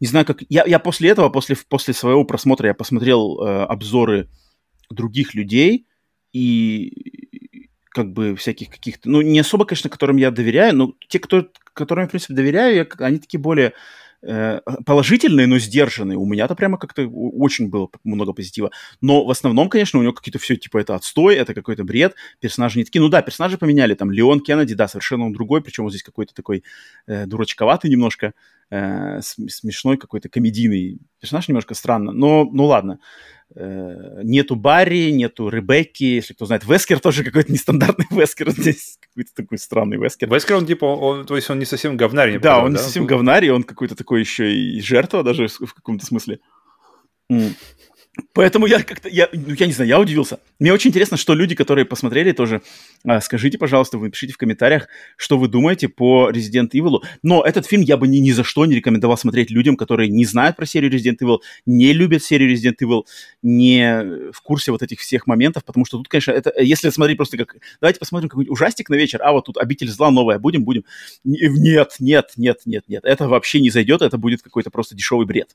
не 0.00 0.06
знаю, 0.06 0.24
как... 0.24 0.42
Я, 0.48 0.64
я 0.66 0.78
после 0.78 1.10
этого, 1.10 1.28
после, 1.28 1.54
после 1.68 1.92
своего 1.92 2.24
просмотра, 2.24 2.68
я 2.68 2.74
посмотрел 2.74 3.40
э, 3.40 3.64
обзоры 3.64 4.30
других 4.90 5.34
людей 5.34 5.86
и 6.32 7.68
как 7.90 8.12
бы 8.12 8.34
всяких 8.34 8.70
каких-то... 8.70 9.10
Ну, 9.10 9.20
не 9.20 9.40
особо, 9.40 9.66
конечно, 9.66 9.90
которым 9.90 10.16
я 10.16 10.30
доверяю, 10.30 10.74
но 10.74 10.94
те, 11.08 11.18
кто, 11.18 11.48
которым 11.74 12.04
я, 12.04 12.08
в 12.08 12.10
принципе, 12.10 12.34
доверяю, 12.34 12.76
я, 12.76 12.86
они 13.04 13.18
такие 13.18 13.40
более 13.40 13.74
положительные, 14.84 15.46
но 15.46 15.58
сдержанные. 15.58 16.18
У 16.18 16.26
меня-то 16.26 16.54
прямо 16.54 16.78
как-то 16.78 17.06
очень 17.06 17.68
было 17.68 17.88
много 18.04 18.32
позитива. 18.32 18.70
Но 19.00 19.24
в 19.24 19.30
основном, 19.30 19.68
конечно, 19.68 19.98
у 19.98 20.02
него 20.02 20.12
какие-то 20.12 20.38
все, 20.38 20.56
типа, 20.56 20.78
это 20.78 20.94
отстой, 20.94 21.36
это 21.36 21.54
какой-то 21.54 21.84
бред, 21.84 22.14
персонажи 22.40 22.78
не 22.78 22.84
такие. 22.84 23.00
Ну 23.00 23.08
да, 23.08 23.22
персонажи 23.22 23.58
поменяли, 23.58 23.94
там, 23.94 24.10
Леон 24.10 24.40
Кеннеди, 24.40 24.74
да, 24.74 24.88
совершенно 24.88 25.26
он 25.26 25.32
другой, 25.32 25.62
причем 25.62 25.84
вот 25.84 25.90
здесь 25.90 26.02
какой-то 26.02 26.34
такой 26.34 26.64
э, 27.06 27.26
дурачковатый 27.26 27.90
немножко, 27.90 28.32
э, 28.70 29.20
смешной 29.22 29.96
какой-то 29.96 30.28
комедийный 30.28 30.98
персонаж, 31.20 31.48
немножко 31.48 31.74
странно, 31.74 32.12
но, 32.12 32.44
ну 32.44 32.64
ладно. 32.64 32.98
Э, 33.54 34.20
нету 34.22 34.56
Барри, 34.56 35.10
нету 35.10 35.48
Ребекки, 35.48 36.04
если 36.04 36.34
кто 36.34 36.46
знает, 36.46 36.64
Вескер 36.66 37.00
тоже 37.00 37.24
какой-то 37.24 37.52
нестандартный 37.52 38.06
Вескер 38.10 38.50
здесь, 38.50 38.98
какой-то 39.00 39.30
такой 39.34 39.58
странный 39.58 39.98
Вескер. 39.98 40.32
Вескер, 40.32 40.56
он 40.56 40.66
типа, 40.66 40.84
он, 40.84 41.26
то 41.26 41.36
есть 41.36 41.48
он 41.50 41.58
не 41.58 41.64
совсем 41.64 41.96
говнарь. 41.96 42.34
Да, 42.34 42.40
правда, 42.40 42.66
он 42.66 42.72
не 42.72 42.78
совсем 42.78 43.06
говнарь, 43.06 43.50
он 43.50 43.62
какой-то 43.62 43.94
такой 43.94 44.20
еще 44.20 44.52
и 44.52 44.80
жертва 44.80 45.22
даже 45.22 45.48
в 45.48 45.74
каком-то 45.74 46.04
смысле. 46.04 46.40
Mm. 47.30 47.52
Поэтому 48.32 48.66
я 48.66 48.82
как-то, 48.82 49.08
я, 49.08 49.28
ну, 49.32 49.54
я 49.54 49.66
не 49.66 49.72
знаю, 49.72 49.88
я 49.88 50.00
удивился. 50.00 50.38
Мне 50.58 50.72
очень 50.72 50.90
интересно, 50.90 51.16
что 51.16 51.34
люди, 51.34 51.54
которые 51.54 51.84
посмотрели 51.84 52.32
тоже, 52.32 52.62
а, 53.04 53.20
скажите, 53.20 53.58
пожалуйста, 53.58 53.98
вы 53.98 54.06
напишите 54.06 54.32
в 54.32 54.36
комментариях, 54.36 54.88
что 55.16 55.38
вы 55.38 55.48
думаете 55.48 55.88
по 55.88 56.30
Resident 56.30 56.70
Evil. 56.72 57.02
Но 57.22 57.42
этот 57.42 57.66
фильм 57.66 57.82
я 57.82 57.96
бы 57.96 58.08
ни, 58.08 58.18
ни 58.18 58.30
за 58.30 58.44
что 58.44 58.66
не 58.66 58.76
рекомендовал 58.76 59.16
смотреть 59.16 59.50
людям, 59.50 59.76
которые 59.76 60.08
не 60.08 60.24
знают 60.24 60.56
про 60.56 60.66
серию 60.66 60.92
Resident 60.92 61.18
Evil, 61.22 61.38
не 61.66 61.92
любят 61.92 62.22
серию 62.22 62.52
Resident 62.52 62.76
Evil, 62.82 63.04
не 63.42 64.30
в 64.32 64.40
курсе 64.42 64.72
вот 64.72 64.82
этих 64.82 65.00
всех 65.00 65.26
моментов, 65.26 65.64
потому 65.64 65.84
что 65.84 65.98
тут, 65.98 66.08
конечно, 66.08 66.32
это, 66.32 66.52
если 66.60 66.90
смотреть 66.90 67.16
просто 67.16 67.36
как, 67.38 67.56
давайте 67.80 67.98
посмотрим 67.98 68.28
какой-нибудь 68.28 68.52
ужастик 68.52 68.88
на 68.88 68.94
вечер, 68.94 69.20
а 69.22 69.32
вот 69.32 69.46
тут 69.46 69.56
«Обитель 69.58 69.88
зла» 69.88 70.10
новая, 70.10 70.38
будем, 70.38 70.64
будем. 70.64 70.84
Нет, 71.24 71.96
нет, 71.98 72.32
нет, 72.36 72.60
нет, 72.66 72.84
нет, 72.88 73.04
это 73.04 73.28
вообще 73.28 73.60
не 73.60 73.70
зайдет, 73.70 74.02
это 74.02 74.18
будет 74.18 74.42
какой-то 74.42 74.70
просто 74.70 74.94
дешевый 74.94 75.26
бред 75.26 75.54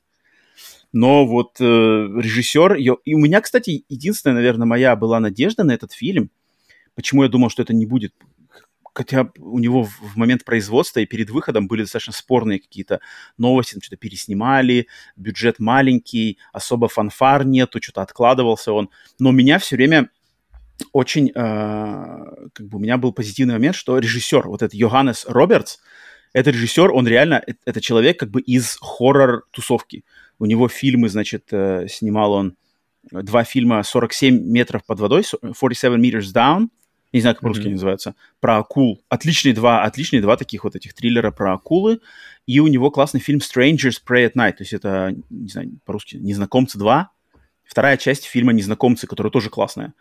но 0.94 1.26
вот 1.26 1.60
э, 1.60 1.64
режиссер... 1.64 2.76
Ее... 2.76 2.96
И 3.04 3.14
у 3.14 3.18
меня, 3.18 3.40
кстати, 3.40 3.84
единственная, 3.88 4.36
наверное, 4.36 4.66
моя 4.66 4.94
была 4.94 5.18
надежда 5.18 5.64
на 5.64 5.72
этот 5.72 5.92
фильм. 5.92 6.30
Почему 6.94 7.24
я 7.24 7.28
думал, 7.28 7.50
что 7.50 7.62
это 7.62 7.74
не 7.74 7.84
будет 7.84 8.14
хотя 8.96 9.28
у 9.38 9.58
него 9.58 9.82
в 9.82 10.16
момент 10.16 10.44
производства 10.44 11.00
и 11.00 11.06
перед 11.06 11.28
выходом 11.28 11.66
были 11.66 11.82
достаточно 11.82 12.12
спорные 12.12 12.60
какие-то 12.60 13.00
новости, 13.36 13.76
что-то 13.82 13.96
переснимали, 13.96 14.86
бюджет 15.16 15.58
маленький, 15.58 16.38
особо 16.52 16.86
фанфар 16.86 17.44
нету, 17.44 17.82
что-то 17.82 18.02
откладывался 18.02 18.70
он. 18.70 18.88
Но 19.18 19.32
меня 19.32 19.58
все 19.58 19.74
время 19.74 20.10
очень, 20.92 21.30
э, 21.30 21.32
как 22.52 22.68
бы 22.68 22.78
у 22.78 22.80
меня 22.80 22.98
был 22.98 23.12
позитивный 23.12 23.54
момент, 23.54 23.74
что 23.74 23.98
режиссер, 23.98 24.46
вот 24.46 24.62
этот 24.62 24.74
Йоханнес 24.74 25.26
Робертс, 25.26 25.78
этот 26.32 26.54
режиссер, 26.54 26.92
он 26.92 27.08
реально, 27.08 27.42
это 27.64 27.80
человек 27.80 28.20
как 28.20 28.30
бы 28.30 28.40
из 28.40 28.76
хоррор-тусовки. 28.80 30.04
У 30.38 30.46
него 30.46 30.68
фильмы, 30.68 31.08
значит, 31.08 31.48
э, 31.52 31.86
снимал 31.88 32.32
он 32.32 32.56
два 33.10 33.44
фильма 33.44 33.80
«47 33.80 34.30
метров 34.30 34.84
под 34.84 35.00
водой», 35.00 35.22
«47 35.22 35.96
meters 35.98 36.32
down», 36.34 36.68
не 37.14 37.20
знаю, 37.20 37.36
как 37.36 37.42
по-русски 37.42 37.66
mm-hmm. 37.68 37.72
называется, 37.72 38.14
про 38.40 38.58
акул. 38.58 39.00
Отличные 39.08 39.54
два, 39.54 39.84
отличные 39.84 40.20
два 40.20 40.36
таких 40.36 40.64
вот 40.64 40.74
этих 40.74 40.94
триллера 40.94 41.30
про 41.30 41.54
акулы. 41.54 42.00
И 42.46 42.58
у 42.58 42.66
него 42.66 42.90
классный 42.90 43.20
фильм 43.20 43.38
«Strangers 43.38 44.00
Pray 44.04 44.28
at 44.28 44.32
Night», 44.34 44.54
то 44.54 44.62
есть 44.62 44.72
это, 44.72 45.14
не 45.30 45.48
знаю, 45.48 45.78
по-русски 45.84 46.16
«Незнакомцы 46.16 46.76
2». 46.76 47.06
Вторая 47.62 47.96
часть 47.98 48.24
фильма 48.24 48.52
«Незнакомцы», 48.52 49.06
которая 49.06 49.30
тоже 49.30 49.48
классная. 49.48 49.94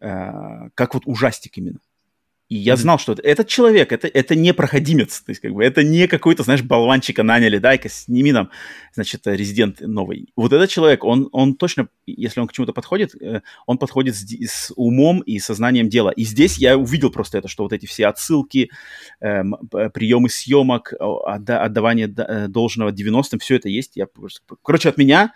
Э, 0.00 0.70
как 0.74 0.94
вот 0.94 1.02
ужастик 1.04 1.58
именно. 1.58 1.80
И 2.50 2.56
я 2.56 2.76
знал, 2.76 2.98
что 2.98 3.12
это, 3.12 3.22
этот 3.22 3.48
человек, 3.48 3.90
это, 3.90 4.06
это 4.06 4.34
не 4.34 4.52
проходимец, 4.52 5.22
то 5.22 5.30
есть 5.30 5.40
как 5.40 5.52
бы 5.54 5.64
это 5.64 5.82
не 5.82 6.06
какой-то, 6.06 6.42
знаешь, 6.42 6.62
болванчика 6.62 7.22
наняли, 7.22 7.56
дай-ка 7.56 7.88
сними 7.88 8.32
нам, 8.32 8.50
значит, 8.92 9.26
резидент 9.26 9.80
новый. 9.80 10.28
Вот 10.36 10.52
этот 10.52 10.68
человек, 10.68 11.04
он, 11.04 11.30
он 11.32 11.54
точно, 11.54 11.88
если 12.06 12.40
он 12.40 12.46
к 12.46 12.52
чему-то 12.52 12.74
подходит, 12.74 13.14
э, 13.20 13.40
он 13.66 13.78
подходит 13.78 14.14
с, 14.14 14.26
с 14.30 14.72
умом 14.76 15.20
и 15.20 15.38
сознанием 15.38 15.88
дела. 15.88 16.10
И 16.10 16.24
здесь 16.24 16.58
я 16.58 16.76
увидел 16.76 17.10
просто 17.10 17.38
это, 17.38 17.48
что 17.48 17.62
вот 17.62 17.72
эти 17.72 17.86
все 17.86 18.08
отсылки, 18.08 18.70
э, 19.22 19.42
приемы 19.94 20.28
съемок, 20.28 20.92
отда, 21.00 21.62
отдавание 21.62 22.12
э, 22.14 22.48
должного 22.48 22.90
90-м, 22.90 23.38
все 23.38 23.56
это 23.56 23.70
есть. 23.70 23.96
Я, 23.96 24.06
короче, 24.62 24.90
от 24.90 24.98
меня 24.98 25.32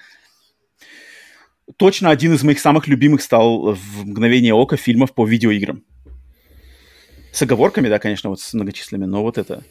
точно 1.76 2.10
один 2.10 2.34
из 2.34 2.42
моих 2.42 2.60
самых 2.60 2.86
любимых 2.86 3.22
стал 3.22 3.74
в 3.74 4.06
мгновение 4.06 4.54
ока 4.54 4.76
фильмов 4.76 5.14
по 5.14 5.26
видеоиграм. 5.26 5.82
С 7.38 7.42
оговорками, 7.42 7.88
да, 7.88 8.00
конечно, 8.00 8.30
вот 8.30 8.40
с 8.40 8.52
многочисленными, 8.52 9.08
но 9.08 9.22
вот 9.22 9.38
это... 9.38 9.62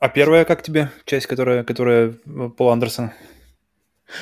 А 0.00 0.10
первая 0.10 0.44
как 0.44 0.62
тебе? 0.62 0.90
Часть, 1.06 1.26
которая, 1.28 1.64
которая 1.64 2.10
Пол 2.10 2.68
Андерсон? 2.68 3.12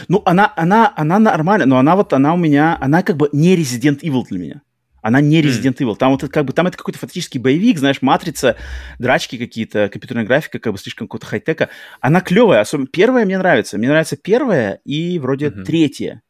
Ну, 0.07 0.23
она, 0.25 0.53
она, 0.55 0.93
она 0.97 1.19
нормальная, 1.19 1.67
но 1.67 1.79
она 1.79 1.97
вот, 1.97 2.13
она 2.13 2.35
у 2.35 2.37
меня, 2.37 2.79
она 2.81 3.03
как 3.03 3.17
бы 3.17 3.31
не 3.33 3.57
Resident 3.57 3.99
Evil 4.03 4.23
для 4.29 4.39
меня. 4.39 4.63
Она 5.03 5.21
не 5.21 5.43
Resident. 5.43 5.77
Evil. 5.79 5.97
Там 5.97 6.13
вот 6.13 6.29
как 6.29 6.45
бы, 6.45 6.53
там 6.53 6.69
это 6.69 6.77
какой-то 6.77 7.01
фантастический 7.01 7.41
боевик, 7.41 7.81
знаешь, 7.81 8.01
матрица, 8.01 8.55
драчки 9.01 9.39
какие-то, 9.39 9.89
компьютерная 9.89 10.25
графика, 10.25 10.61
как 10.61 10.73
бы 10.73 10.79
слишком 10.79 11.09
какого-то 11.09 11.27
хай-тека. 11.27 11.71
Она 12.01 12.21
клевая, 12.21 12.61
особенно 12.61 12.87
первая 12.87 13.25
мне 13.25 13.39
нравится. 13.39 13.77
Мне 13.77 13.89
нравится 13.89 14.17
первая 14.17 14.79
и 14.85 15.19
вроде 15.19 15.47
mm-hmm. 15.47 15.65
третья, 15.65 16.23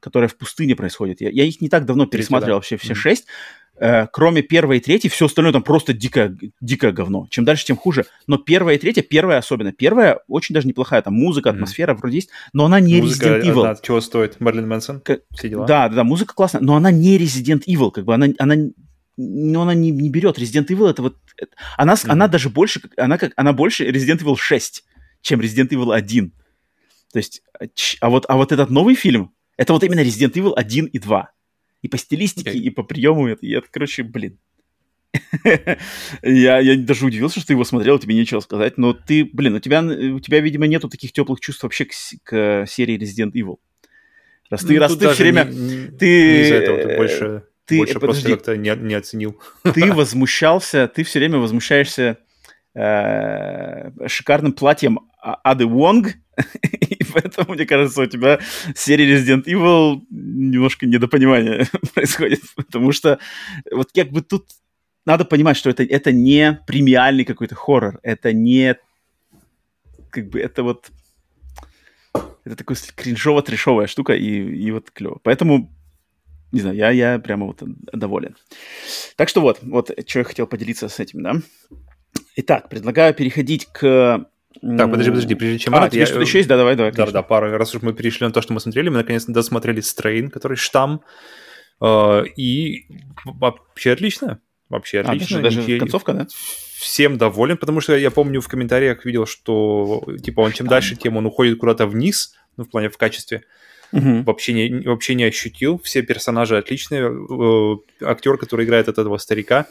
которая 0.00 0.28
в 0.28 0.36
пустыне 0.36 0.74
происходит. 0.74 1.20
Я, 1.20 1.30
я 1.30 1.44
их 1.44 1.60
не 1.60 1.68
так 1.68 1.86
давно 1.86 2.06
пересматривал 2.06 2.54
да. 2.54 2.56
вообще 2.56 2.76
все 2.76 2.94
mm-hmm. 2.94 2.96
шесть. 2.96 3.26
Э, 3.82 4.06
кроме 4.06 4.42
первой 4.42 4.76
и 4.76 4.80
третьей, 4.80 5.10
все 5.10 5.26
остальное 5.26 5.52
там 5.52 5.64
просто 5.64 5.92
дикое, 5.92 6.38
дикое 6.60 6.92
говно. 6.92 7.26
Чем 7.30 7.44
дальше, 7.44 7.64
тем 7.64 7.76
хуже. 7.76 8.04
Но 8.28 8.38
первая 8.38 8.76
и 8.76 8.78
третья, 8.78 9.02
первая 9.02 9.38
особенно. 9.38 9.72
Первая 9.72 10.20
очень 10.28 10.54
даже 10.54 10.68
неплохая. 10.68 11.02
Там 11.02 11.14
музыка, 11.14 11.50
атмосфера 11.50 11.92
mm-hmm. 11.92 11.96
вроде 11.96 12.14
есть, 12.14 12.30
но 12.52 12.66
она 12.66 12.78
не 12.78 13.00
музыка, 13.00 13.26
Resident 13.26 13.42
Evil. 13.42 13.64
Она 13.64 13.74
чего 13.74 14.00
стоит? 14.00 14.38
Мерлин 14.38 14.68
Мэнсон? 14.68 15.00
К... 15.00 15.18
Все 15.32 15.48
дела? 15.48 15.66
Да, 15.66 15.88
да, 15.88 15.96
да, 15.96 16.04
музыка 16.04 16.32
классная, 16.32 16.60
но 16.60 16.76
она 16.76 16.92
не 16.92 17.18
Resident 17.18 17.64
Evil. 17.66 17.90
Как 17.90 18.04
бы 18.04 18.14
она, 18.14 18.28
она 18.38 18.54
но 19.16 19.62
она 19.62 19.74
не, 19.74 19.90
не 19.90 20.10
берет. 20.10 20.38
Resident 20.38 20.68
Evil 20.68 20.88
это 20.88 21.02
вот... 21.02 21.16
Это, 21.36 21.50
она, 21.76 21.94
mm-hmm. 21.94 22.08
она 22.08 22.28
даже 22.28 22.50
больше... 22.50 22.82
Она, 22.96 23.18
как, 23.18 23.32
она 23.34 23.52
больше 23.52 23.84
Resident 23.88 24.20
Evil 24.20 24.36
6, 24.36 24.84
чем 25.22 25.40
Resident 25.40 25.70
Evil 25.70 25.92
1. 25.92 26.32
То 27.12 27.18
есть... 27.18 27.42
А 28.00 28.10
вот, 28.10 28.26
а 28.28 28.36
вот 28.36 28.52
этот 28.52 28.70
новый 28.70 28.94
фильм, 28.94 29.32
это 29.56 29.72
вот 29.72 29.82
именно 29.82 30.00
Resident 30.04 30.34
Evil 30.34 30.52
1 30.54 30.86
и 30.86 30.98
2 31.00 31.32
и 31.82 31.88
по 31.88 31.98
стилистике, 31.98 32.52
и 32.52 32.70
по 32.70 32.82
приему. 32.82 33.26
Это, 33.28 33.44
и 33.44 33.50
это, 33.50 33.66
короче, 33.70 34.02
блин. 34.02 34.38
я, 36.22 36.58
я 36.58 36.76
даже 36.78 37.04
удивился, 37.04 37.38
что 37.38 37.48
ты 37.48 37.52
его 37.52 37.64
смотрел, 37.64 37.98
тебе 37.98 38.14
нечего 38.14 38.40
сказать. 38.40 38.78
Но 38.78 38.94
ты, 38.94 39.28
блин, 39.30 39.54
у 39.54 39.58
тебя, 39.58 39.82
у 39.82 40.20
тебя 40.20 40.40
видимо, 40.40 40.66
нету 40.66 40.88
таких 40.88 41.12
теплых 41.12 41.40
чувств 41.40 41.62
вообще 41.64 41.84
к, 41.84 41.92
к 42.22 42.66
серии 42.66 42.98
Resident 42.98 43.32
Evil. 43.32 43.56
Раз 44.48 44.62
ты, 44.62 44.74
ну, 44.74 44.80
раз 44.80 44.96
ты 44.96 45.08
все 45.10 45.22
время... 45.24 45.44
Не, 45.44 45.86
ты, 45.88 46.06
не 46.06 46.42
из-за 46.42 46.54
этого, 46.54 46.78
ты 46.78 46.96
больше, 46.96 47.44
ты, 47.64 47.78
больше 47.78 47.94
подожди, 47.94 48.22
просто 48.22 48.30
как-то 48.30 48.56
не, 48.56 48.74
не 48.76 48.94
оценил. 48.94 49.40
ты 49.74 49.92
возмущался, 49.94 50.88
ты 50.88 51.04
все 51.04 51.18
время 51.18 51.38
возмущаешься 51.38 52.18
э, 52.74 54.08
шикарным 54.08 54.52
платьем 54.52 55.00
а, 55.20 55.40
Ады 55.42 55.66
Вонг, 55.66 56.14
и 56.80 57.04
поэтому, 57.04 57.54
мне 57.54 57.66
кажется, 57.66 58.02
у 58.02 58.06
тебя 58.06 58.40
серия 58.74 59.16
Resident 59.16 59.44
Evil 59.44 60.02
немножко 60.10 60.86
недопонимание 60.86 61.66
происходит, 61.94 62.42
потому 62.56 62.92
что 62.92 63.18
вот 63.70 63.90
как 63.92 64.10
бы 64.10 64.22
тут 64.22 64.46
надо 65.04 65.24
понимать, 65.24 65.56
что 65.56 65.70
это, 65.70 65.82
это 65.82 66.12
не 66.12 66.60
премиальный 66.66 67.24
какой-то 67.24 67.54
хоррор, 67.54 67.98
это 68.02 68.32
не 68.32 68.76
как 70.10 70.28
бы 70.28 70.40
это 70.40 70.62
вот 70.62 70.90
это 72.44 72.56
такой 72.56 72.76
кринжово-трешовая 72.76 73.86
штука, 73.86 74.14
и, 74.14 74.26
и 74.26 74.70
вот 74.72 74.90
клево. 74.90 75.20
Поэтому, 75.22 75.72
не 76.50 76.60
знаю, 76.60 76.76
я, 76.76 76.90
я 76.90 77.18
прямо 77.18 77.46
вот 77.46 77.62
доволен. 77.92 78.36
Так 79.16 79.28
что 79.28 79.40
вот, 79.40 79.60
вот, 79.62 79.90
что 80.06 80.18
я 80.18 80.24
хотел 80.24 80.46
поделиться 80.46 80.88
с 80.88 80.98
этим, 80.98 81.22
да. 81.22 81.34
Итак, 82.36 82.68
предлагаю 82.68 83.14
переходить 83.14 83.66
к 83.66 84.26
так, 84.60 84.90
подожди, 84.90 85.10
подожди, 85.10 85.34
прежде 85.34 85.58
чем... 85.58 85.74
А, 85.74 85.88
тебе 85.88 86.06
что-то 86.06 86.22
еще 86.22 86.38
есть? 86.38 86.48
Да, 86.48 86.56
давай, 86.56 86.76
давай. 86.76 86.92
Да, 86.92 87.06
да, 87.06 87.22
пару. 87.22 87.56
Раз 87.56 87.74
уж 87.74 87.82
мы 87.82 87.92
перешли 87.92 88.26
на 88.26 88.32
то, 88.32 88.42
что 88.42 88.52
мы 88.52 88.60
смотрели, 88.60 88.88
мы 88.88 88.96
наконец-то 88.96 89.32
досмотрели 89.32 89.80
Стрейн, 89.80 90.30
который 90.30 90.56
штамм. 90.56 91.02
Э, 91.80 92.24
и 92.36 92.86
вообще 93.24 93.92
отлично. 93.92 94.40
Вообще 94.68 95.00
а, 95.00 95.10
отлично. 95.10 95.40
А, 95.40 95.42
даже, 95.42 95.62
даже 95.62 95.78
концовка, 95.78 96.12
да? 96.12 96.26
Всем 96.76 97.18
доволен, 97.18 97.56
потому 97.56 97.80
что 97.80 97.96
я 97.96 98.10
помню 98.10 98.40
в 98.40 98.48
комментариях 98.48 99.04
видел, 99.04 99.26
что 99.26 100.02
типа 100.22 100.40
он 100.40 100.52
чем 100.52 100.66
дальше, 100.66 100.96
тем 100.96 101.16
он 101.16 101.26
уходит 101.26 101.58
куда-то 101.58 101.86
вниз, 101.86 102.34
ну, 102.56 102.64
в 102.64 102.70
плане 102.70 102.88
в 102.88 102.96
качестве. 102.96 103.44
Угу. 103.92 104.22
Вообще, 104.22 104.52
не, 104.54 104.80
вообще 104.86 105.14
не 105.14 105.24
ощутил. 105.24 105.78
Все 105.84 106.02
персонажи 106.02 106.56
отличные. 106.56 107.02
Э, 107.02 108.06
актер, 108.06 108.38
который 108.38 108.64
играет 108.64 108.88
от 108.88 108.98
этого 108.98 109.18
старика, 109.18 109.66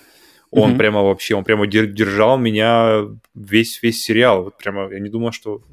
он 0.52 0.74
mm-hmm. 0.74 0.78
прямо 0.78 1.02
вообще, 1.02 1.36
он 1.36 1.44
прямо 1.44 1.66
держал 1.66 2.38
меня 2.38 3.06
весь, 3.34 3.82
весь 3.82 4.04
сериал. 4.04 4.44
Вот 4.44 4.58
прямо, 4.58 4.92
я 4.92 5.00
не 5.00 5.10
думал, 5.10 5.32
что... 5.32 5.64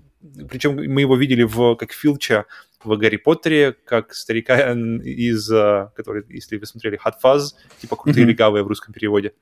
Причем 0.49 0.77
мы 0.77 1.01
его 1.01 1.17
видели 1.17 1.43
в, 1.43 1.75
как 1.77 1.93
Филча 1.93 2.47
в 2.83 2.97
Гарри 2.97 3.17
Поттере, 3.17 3.75
как 3.85 4.15
старика 4.15 4.73
из, 4.73 5.51
э, 5.51 5.91
который, 5.97 6.25
если 6.29 6.57
вы 6.57 6.67
смотрели, 6.67 6.99
Hot 7.05 7.15
Fuzz, 7.23 7.55
типа 7.81 7.97
крутые 7.97 8.25
mm-hmm. 8.25 8.29
легавые 8.29 8.65
в 8.65 8.69
русском 8.69 8.95
переводе. 8.95 9.33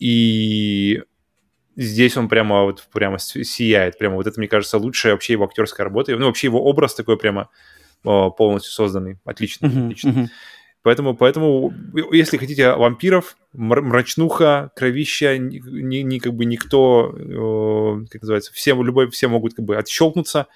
И 0.00 1.02
здесь 1.76 2.16
он 2.16 2.28
прямо 2.28 2.64
вот 2.64 2.86
прямо 2.92 3.18
сияет. 3.18 3.98
Прямо 3.98 4.16
вот 4.16 4.26
это, 4.26 4.38
мне 4.40 4.48
кажется, 4.48 4.78
лучшая 4.78 5.12
вообще 5.12 5.34
его 5.34 5.44
актерская 5.44 5.84
работа. 5.84 6.16
Ну, 6.16 6.26
вообще 6.26 6.48
его 6.48 6.64
образ 6.64 6.94
такой 6.94 7.16
прямо 7.16 7.48
полностью 8.02 8.72
созданный. 8.72 9.18
Отлично, 9.24 9.66
mm-hmm. 9.66 9.84
отлично. 9.84 10.08
Mm-hmm. 10.08 10.28
Поэтому, 10.82 11.16
поэтому, 11.16 11.72
если 12.12 12.36
хотите 12.36 12.72
вампиров, 12.72 13.36
мрачнуха, 13.52 14.70
кровища, 14.76 15.36
ни, 15.36 15.96
ни, 15.96 16.18
как 16.18 16.34
бы 16.34 16.44
никто, 16.44 17.12
э, 17.14 18.06
как 18.10 18.22
называется, 18.22 18.52
все, 18.52 18.80
любой, 18.80 19.10
все 19.10 19.28
могут 19.28 19.54
как 19.54 19.64
бы 19.64 19.76
отщелкнуться. 19.76 20.46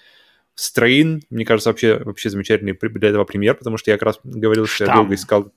Стрейн, 0.55 1.23
мне 1.31 1.45
кажется, 1.45 1.71
вообще, 1.71 1.99
вообще 1.99 2.31
замечательный 2.31 2.77
для 2.81 3.09
этого 3.09 3.25
пример, 3.25 3.57
потому 3.57 3.79
что 3.79 3.91
я 3.91 3.97
как 3.97 4.07
раз 4.07 4.21
говорил, 4.23 4.67
что 4.67 4.85
я 4.85 4.95
долго 4.95 5.15
искал 5.15 5.53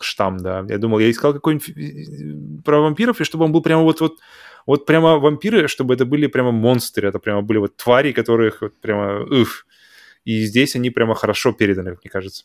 штамм, 0.00 0.38
да. 0.38 0.64
Я 0.68 0.78
думал, 0.78 0.98
я 0.98 1.10
искал 1.10 1.32
какой-нибудь 1.32 2.64
про 2.64 2.80
вампиров, 2.80 3.20
и 3.20 3.24
чтобы 3.24 3.44
он 3.44 3.52
был 3.52 3.62
прямо 3.62 3.82
вот, 3.82 4.00
вот, 4.00 4.18
вот 4.66 4.86
прямо 4.86 5.18
вампиры, 5.18 5.68
чтобы 5.68 5.94
это 5.94 6.04
были 6.04 6.26
прямо 6.26 6.50
монстры, 6.50 7.08
это 7.08 7.18
прямо 7.18 7.42
были 7.42 7.58
вот 7.58 7.76
твари, 7.76 8.12
которых 8.12 8.62
вот 8.62 8.80
прямо, 8.80 9.22
уф. 9.22 9.66
И 10.24 10.44
здесь 10.44 10.76
они 10.76 10.90
прямо 10.90 11.14
хорошо 11.14 11.52
переданы, 11.52 11.90
мне 11.90 12.10
кажется. 12.10 12.44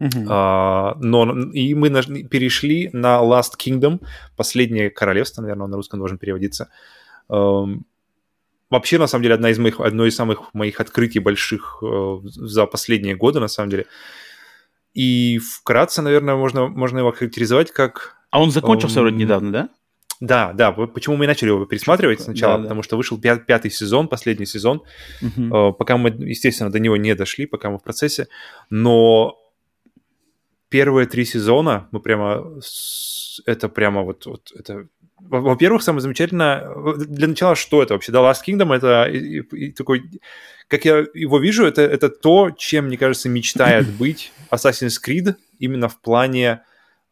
Uh-huh. 0.00 0.26
А, 0.28 0.96
но 1.00 1.50
и 1.52 1.74
мы 1.74 1.90
перешли 1.90 2.88
на 2.92 3.18
Last 3.18 3.58
Kingdom, 3.58 4.00
последнее 4.36 4.90
королевство, 4.90 5.42
наверное, 5.42 5.66
на 5.66 5.76
русском 5.76 5.98
должен 5.98 6.18
переводиться. 6.18 6.70
Um, 7.28 7.80
вообще, 8.70 8.98
на 8.98 9.08
самом 9.08 9.24
деле, 9.24 9.34
одна 9.34 9.50
из 9.50 9.58
моих, 9.58 9.80
одно 9.80 10.06
из 10.06 10.14
самых 10.14 10.54
моих 10.54 10.80
открытий 10.80 11.18
больших 11.18 11.82
uh, 11.82 12.20
за 12.24 12.66
последние 12.66 13.16
годы, 13.16 13.40
на 13.40 13.48
самом 13.48 13.70
деле. 13.70 13.86
И 14.94 15.38
вкратце, 15.38 16.00
наверное, 16.00 16.36
можно, 16.36 16.68
можно 16.68 17.00
его 17.00 17.12
характеризовать 17.12 17.72
как... 17.72 18.16
А 18.30 18.40
он 18.40 18.50
закончился 18.50 19.00
um, 19.00 19.02
вроде 19.02 19.16
недавно, 19.16 19.52
да? 19.52 19.68
Да, 20.20 20.52
да. 20.52 20.72
Почему 20.72 21.16
мы 21.16 21.24
и 21.24 21.28
начали 21.28 21.48
его 21.48 21.64
пересматривать 21.64 22.20
сначала? 22.20 22.56
Да, 22.56 22.62
потому 22.64 22.82
да. 22.82 22.84
что 22.84 22.96
вышел 22.96 23.20
пят, 23.20 23.46
пятый 23.46 23.70
сезон, 23.70 24.08
последний 24.08 24.46
сезон. 24.46 24.82
Угу. 25.22 25.74
Пока 25.74 25.96
мы, 25.96 26.10
естественно, 26.10 26.70
до 26.70 26.80
него 26.80 26.96
не 26.96 27.14
дошли, 27.14 27.46
пока 27.46 27.70
мы 27.70 27.78
в 27.78 27.82
процессе. 27.82 28.26
Но 28.68 29.36
первые 30.68 31.06
три 31.06 31.24
сезона 31.24 31.88
мы 31.90 32.00
прямо... 32.00 32.60
Это 33.46 33.68
прямо 33.68 34.02
вот, 34.02 34.26
вот 34.26 34.52
это... 34.56 34.86
Во-первых, 35.20 35.82
самое 35.82 36.00
замечательное... 36.00 36.68
Для 36.96 37.28
начала, 37.28 37.56
что 37.56 37.82
это 37.82 37.94
вообще? 37.94 38.12
Да, 38.12 38.20
Last 38.20 38.40
Kingdom— 38.46 38.74
это 38.76 39.04
и, 39.04 39.40
и 39.40 39.72
такой... 39.72 40.02
Как 40.68 40.84
я 40.84 41.06
его 41.14 41.38
вижу, 41.38 41.64
это, 41.64 41.82
это 41.82 42.10
то, 42.10 42.50
чем, 42.50 42.86
мне 42.86 42.98
кажется, 42.98 43.28
мечтает 43.28 43.88
быть 43.98 44.32
Assassin's 44.50 44.96
Creed 45.04 45.34
именно 45.58 45.88
в 45.88 46.00
плане 46.00 46.62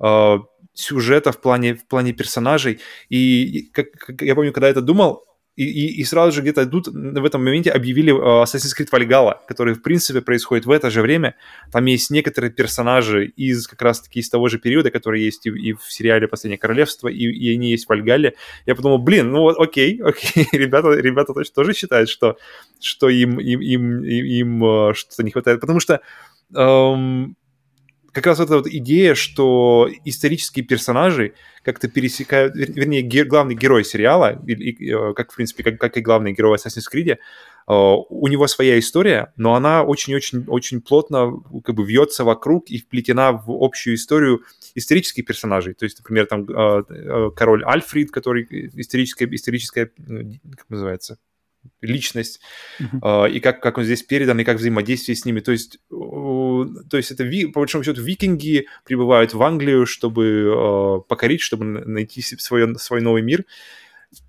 э, 0.00 0.38
сюжета, 0.74 1.32
в 1.32 1.40
плане, 1.40 1.74
в 1.74 1.86
плане 1.86 2.12
персонажей. 2.12 2.80
И 3.08 3.70
как, 3.72 3.90
как 3.92 4.22
я 4.22 4.34
помню, 4.34 4.52
когда 4.52 4.66
я 4.66 4.72
это 4.72 4.82
думал, 4.82 5.25
и, 5.56 6.00
и, 6.00 6.04
сразу 6.04 6.32
же 6.32 6.42
где-то 6.42 6.66
тут 6.66 6.88
в 6.88 7.24
этом 7.24 7.42
моменте 7.42 7.70
объявили 7.70 8.12
uh, 8.12 8.44
Assassin's 8.44 8.74
Creed 8.78 8.90
Valhalla, 8.90 9.36
который, 9.48 9.72
в 9.72 9.80
принципе, 9.80 10.20
происходит 10.20 10.66
в 10.66 10.70
это 10.70 10.90
же 10.90 11.00
время. 11.00 11.34
Там 11.72 11.86
есть 11.86 12.10
некоторые 12.10 12.50
персонажи 12.50 13.26
из 13.26 13.66
как 13.66 13.80
раз-таки 13.80 14.20
из 14.20 14.28
того 14.28 14.48
же 14.48 14.58
периода, 14.58 14.90
которые 14.90 15.24
есть 15.24 15.46
и, 15.46 15.50
и 15.50 15.72
в 15.72 15.90
сериале 15.90 16.28
«Последнее 16.28 16.58
королевство», 16.58 17.08
и, 17.08 17.24
и 17.24 17.54
они 17.54 17.70
есть 17.70 17.86
в 17.86 17.88
Вальгалле. 17.88 18.34
Я 18.66 18.74
подумал, 18.74 18.98
блин, 18.98 19.32
ну 19.32 19.40
вот 19.40 19.58
окей, 19.58 19.98
окей, 20.04 20.46
ребята, 20.52 20.90
ребята 20.90 21.32
точно 21.32 21.54
тоже 21.54 21.72
считают, 21.72 22.10
что, 22.10 22.36
что 22.78 23.08
им, 23.08 23.40
им, 23.40 23.60
им, 23.60 24.04
им, 24.04 24.24
им 24.24 24.64
uh, 24.64 24.94
что-то 24.94 25.22
не 25.22 25.30
хватает. 25.30 25.60
Потому 25.60 25.80
что 25.80 26.02
um, 26.54 27.32
как 28.16 28.28
раз 28.28 28.40
эта 28.40 28.56
вот 28.56 28.66
идея, 28.66 29.14
что 29.14 29.90
исторические 30.06 30.64
персонажи 30.64 31.34
как-то 31.62 31.86
пересекают, 31.86 32.56
вернее, 32.56 33.02
гер, 33.02 33.26
главный 33.26 33.54
герой 33.54 33.84
сериала, 33.84 34.42
и, 34.46 34.52
и, 34.52 34.90
э, 34.90 35.12
как, 35.12 35.32
в 35.32 35.36
принципе, 35.36 35.62
как, 35.62 35.78
как 35.78 35.98
и 35.98 36.00
главный 36.00 36.32
герой 36.32 36.56
Assassin's 36.56 36.86
Creed, 36.90 37.18
Uh, 37.68 38.04
у 38.10 38.28
него 38.28 38.46
своя 38.46 38.78
история, 38.78 39.32
но 39.34 39.56
она 39.56 39.82
очень-очень-очень 39.82 40.80
плотно 40.80 41.32
как 41.64 41.74
бы 41.74 41.84
вьется 41.84 42.22
вокруг 42.22 42.70
и 42.70 42.78
вплетена 42.78 43.32
в 43.32 43.50
общую 43.50 43.96
историю 43.96 44.42
исторических 44.76 45.24
персонажей. 45.24 45.74
То 45.74 45.84
есть, 45.84 45.98
например, 45.98 46.26
там 46.26 46.44
uh, 46.44 47.32
король 47.34 47.64
Альфрид, 47.64 48.12
который 48.12 48.46
историческая, 48.76 49.26
историческая, 49.32 49.86
как 49.86 50.66
называется, 50.68 51.18
личность, 51.80 52.40
uh-huh. 52.80 53.30
и 53.30 53.40
как, 53.40 53.62
как 53.62 53.78
он 53.78 53.84
здесь 53.84 54.02
передан, 54.02 54.40
и 54.40 54.44
как 54.44 54.58
взаимодействие 54.58 55.16
с 55.16 55.24
ними. 55.24 55.40
То 55.40 55.52
есть, 55.52 55.78
то 55.88 56.96
есть 56.96 57.10
это, 57.10 57.24
по 57.52 57.60
большому 57.60 57.84
счету, 57.84 58.02
викинги 58.02 58.66
прибывают 58.84 59.34
в 59.34 59.42
Англию, 59.42 59.86
чтобы 59.86 61.02
покорить, 61.08 61.40
чтобы 61.40 61.64
найти 61.64 62.22
свой, 62.22 62.78
свой 62.78 63.00
новый 63.00 63.22
мир. 63.22 63.44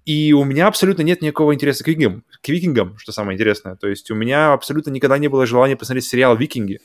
И 0.05 0.33
у 0.33 0.43
меня 0.43 0.67
абсолютно 0.67 1.03
нет 1.03 1.21
никакого 1.21 1.53
интереса 1.53 1.83
к 1.83 1.87
викингам, 1.87 2.23
к 2.41 2.49
викингам, 2.49 2.97
что 2.97 3.11
самое 3.11 3.35
интересное. 3.35 3.75
То 3.75 3.87
есть 3.87 4.09
у 4.11 4.15
меня 4.15 4.53
абсолютно 4.53 4.89
никогда 4.89 5.17
не 5.17 5.27
было 5.27 5.45
желания 5.45 5.75
посмотреть 5.75 6.05
сериал 6.05 6.35
«Викинги», 6.35 6.79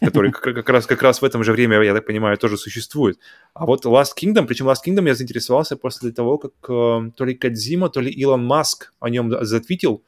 который 0.00 0.32
как, 0.32 0.42
как, 0.42 0.68
раз, 0.68 0.86
как 0.86 1.02
раз 1.02 1.20
в 1.22 1.24
этом 1.24 1.44
же 1.44 1.52
время, 1.52 1.80
я 1.82 1.94
так 1.94 2.06
понимаю, 2.06 2.36
тоже 2.38 2.56
существует. 2.56 3.18
А 3.54 3.66
вот 3.66 3.84
Last 3.84 4.12
Kingdom, 4.20 4.46
причем 4.46 4.68
Last 4.68 4.80
Kingdom 4.86 5.06
я 5.06 5.14
заинтересовался 5.14 5.76
после 5.76 6.10
того, 6.12 6.38
как 6.38 6.52
э, 6.68 7.10
то 7.16 7.24
ли 7.24 7.34
Кадзима, 7.34 7.88
то 7.90 8.00
ли 8.00 8.10
Илон 8.10 8.44
Маск 8.44 8.92
о 9.00 9.10
нем 9.10 9.30
затвитил. 9.44 10.02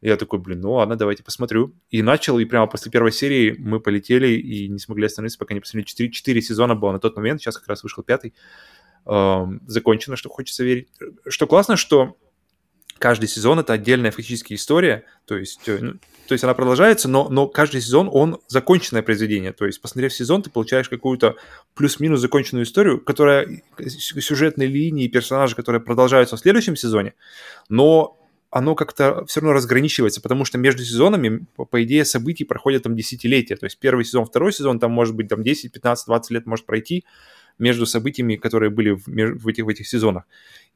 Я 0.00 0.16
такой, 0.16 0.38
блин, 0.38 0.60
ну 0.60 0.72
ладно, 0.72 0.96
давайте 0.96 1.22
посмотрю. 1.22 1.74
И 1.90 2.02
начал, 2.02 2.38
и 2.38 2.44
прямо 2.44 2.66
после 2.66 2.92
первой 2.92 3.10
серии 3.10 3.56
мы 3.58 3.80
полетели 3.80 4.28
и 4.28 4.68
не 4.68 4.78
смогли 4.78 5.06
остановиться, 5.06 5.38
пока 5.38 5.54
не 5.54 5.60
посмотрели. 5.60 5.86
Четыре, 5.86 6.10
четыре 6.10 6.42
сезона 6.42 6.74
было 6.74 6.92
на 6.92 6.98
тот 6.98 7.16
момент, 7.16 7.40
сейчас 7.40 7.56
как 7.56 7.68
раз 7.68 7.82
вышел 7.82 8.02
пятый. 8.02 8.34
Эм, 9.06 9.62
закончено, 9.66 10.16
что 10.16 10.28
хочется 10.28 10.62
верить. 10.62 10.88
Что 11.26 11.46
классно, 11.46 11.76
что 11.76 12.16
каждый 13.04 13.28
сезон 13.28 13.58
это 13.58 13.74
отдельная 13.74 14.10
фактически 14.10 14.54
история, 14.54 15.04
то 15.26 15.36
есть, 15.36 15.68
э, 15.68 15.78
ну, 15.78 15.92
то 16.26 16.32
есть 16.32 16.42
она 16.42 16.54
продолжается, 16.54 17.06
но, 17.06 17.28
но 17.28 17.46
каждый 17.46 17.82
сезон 17.82 18.08
он 18.10 18.38
законченное 18.48 19.02
произведение, 19.02 19.52
то 19.52 19.66
есть 19.66 19.82
посмотрев 19.82 20.10
сезон, 20.14 20.40
ты 20.40 20.48
получаешь 20.48 20.88
какую-то 20.88 21.36
плюс-минус 21.74 22.20
законченную 22.20 22.64
историю, 22.64 22.98
которая 22.98 23.60
сюжетные 23.78 24.68
линии, 24.68 25.06
персонажи, 25.08 25.54
которые 25.54 25.82
продолжаются 25.82 26.38
в 26.38 26.40
следующем 26.40 26.76
сезоне, 26.76 27.12
но 27.68 28.18
оно 28.48 28.74
как-то 28.74 29.26
все 29.26 29.40
равно 29.40 29.52
разграничивается, 29.52 30.22
потому 30.22 30.46
что 30.46 30.56
между 30.56 30.82
сезонами, 30.82 31.44
по, 31.56 31.82
идее, 31.82 32.06
событий 32.06 32.44
проходят 32.44 32.84
там 32.84 32.96
десятилетия. 32.96 33.56
То 33.56 33.66
есть 33.66 33.78
первый 33.78 34.06
сезон, 34.06 34.24
второй 34.24 34.54
сезон, 34.54 34.78
там 34.78 34.92
может 34.92 35.14
быть 35.14 35.28
там 35.28 35.42
10, 35.42 35.72
15, 35.72 36.06
20 36.06 36.30
лет 36.30 36.46
может 36.46 36.64
пройти 36.64 37.04
между 37.58 37.84
событиями, 37.84 38.36
которые 38.36 38.70
были 38.70 38.90
в, 38.90 39.06
в, 39.06 39.48
этих, 39.48 39.64
в 39.64 39.68
этих 39.68 39.86
сезонах. 39.86 40.24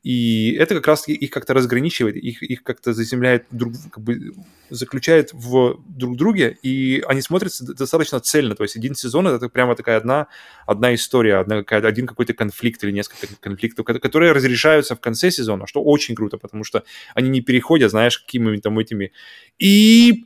И 0.04 0.52
это 0.52 0.76
как 0.76 0.86
раз 0.86 1.08
их 1.08 1.30
как-то 1.30 1.54
разграничивает, 1.54 2.16
их, 2.16 2.42
их 2.42 2.62
как-то 2.62 2.92
заземляет, 2.92 3.46
друг, 3.50 3.74
как 3.90 4.02
бы 4.02 4.32
заключает 4.70 5.32
в 5.32 5.80
друг 5.86 6.16
друге, 6.16 6.56
и 6.62 7.02
они 7.06 7.20
смотрятся 7.20 7.74
достаточно 7.74 8.20
цельно. 8.20 8.54
То 8.54 8.62
есть 8.62 8.76
один 8.76 8.94
сезон— 8.94 9.26
это 9.28 9.48
прямо 9.48 9.74
такая 9.74 9.96
одна, 9.96 10.28
одна 10.66 10.94
история, 10.94 11.36
одна, 11.36 11.58
один 11.58 12.06
какой-то 12.06 12.32
конфликт 12.32 12.84
или 12.84 12.92
несколько 12.92 13.26
конфликтов, 13.40 13.84
которые 13.84 14.32
разрешаются 14.32 14.94
в 14.94 15.00
конце 15.00 15.30
сезона, 15.30 15.66
что 15.66 15.82
очень 15.82 16.14
круто, 16.14 16.38
потому 16.38 16.62
что 16.62 16.84
они 17.14 17.28
не 17.28 17.40
переходят, 17.40 17.90
знаешь, 17.90 18.18
какими-то 18.18 18.62
там 18.62 18.78
этими 18.78 19.12
и... 19.58 20.24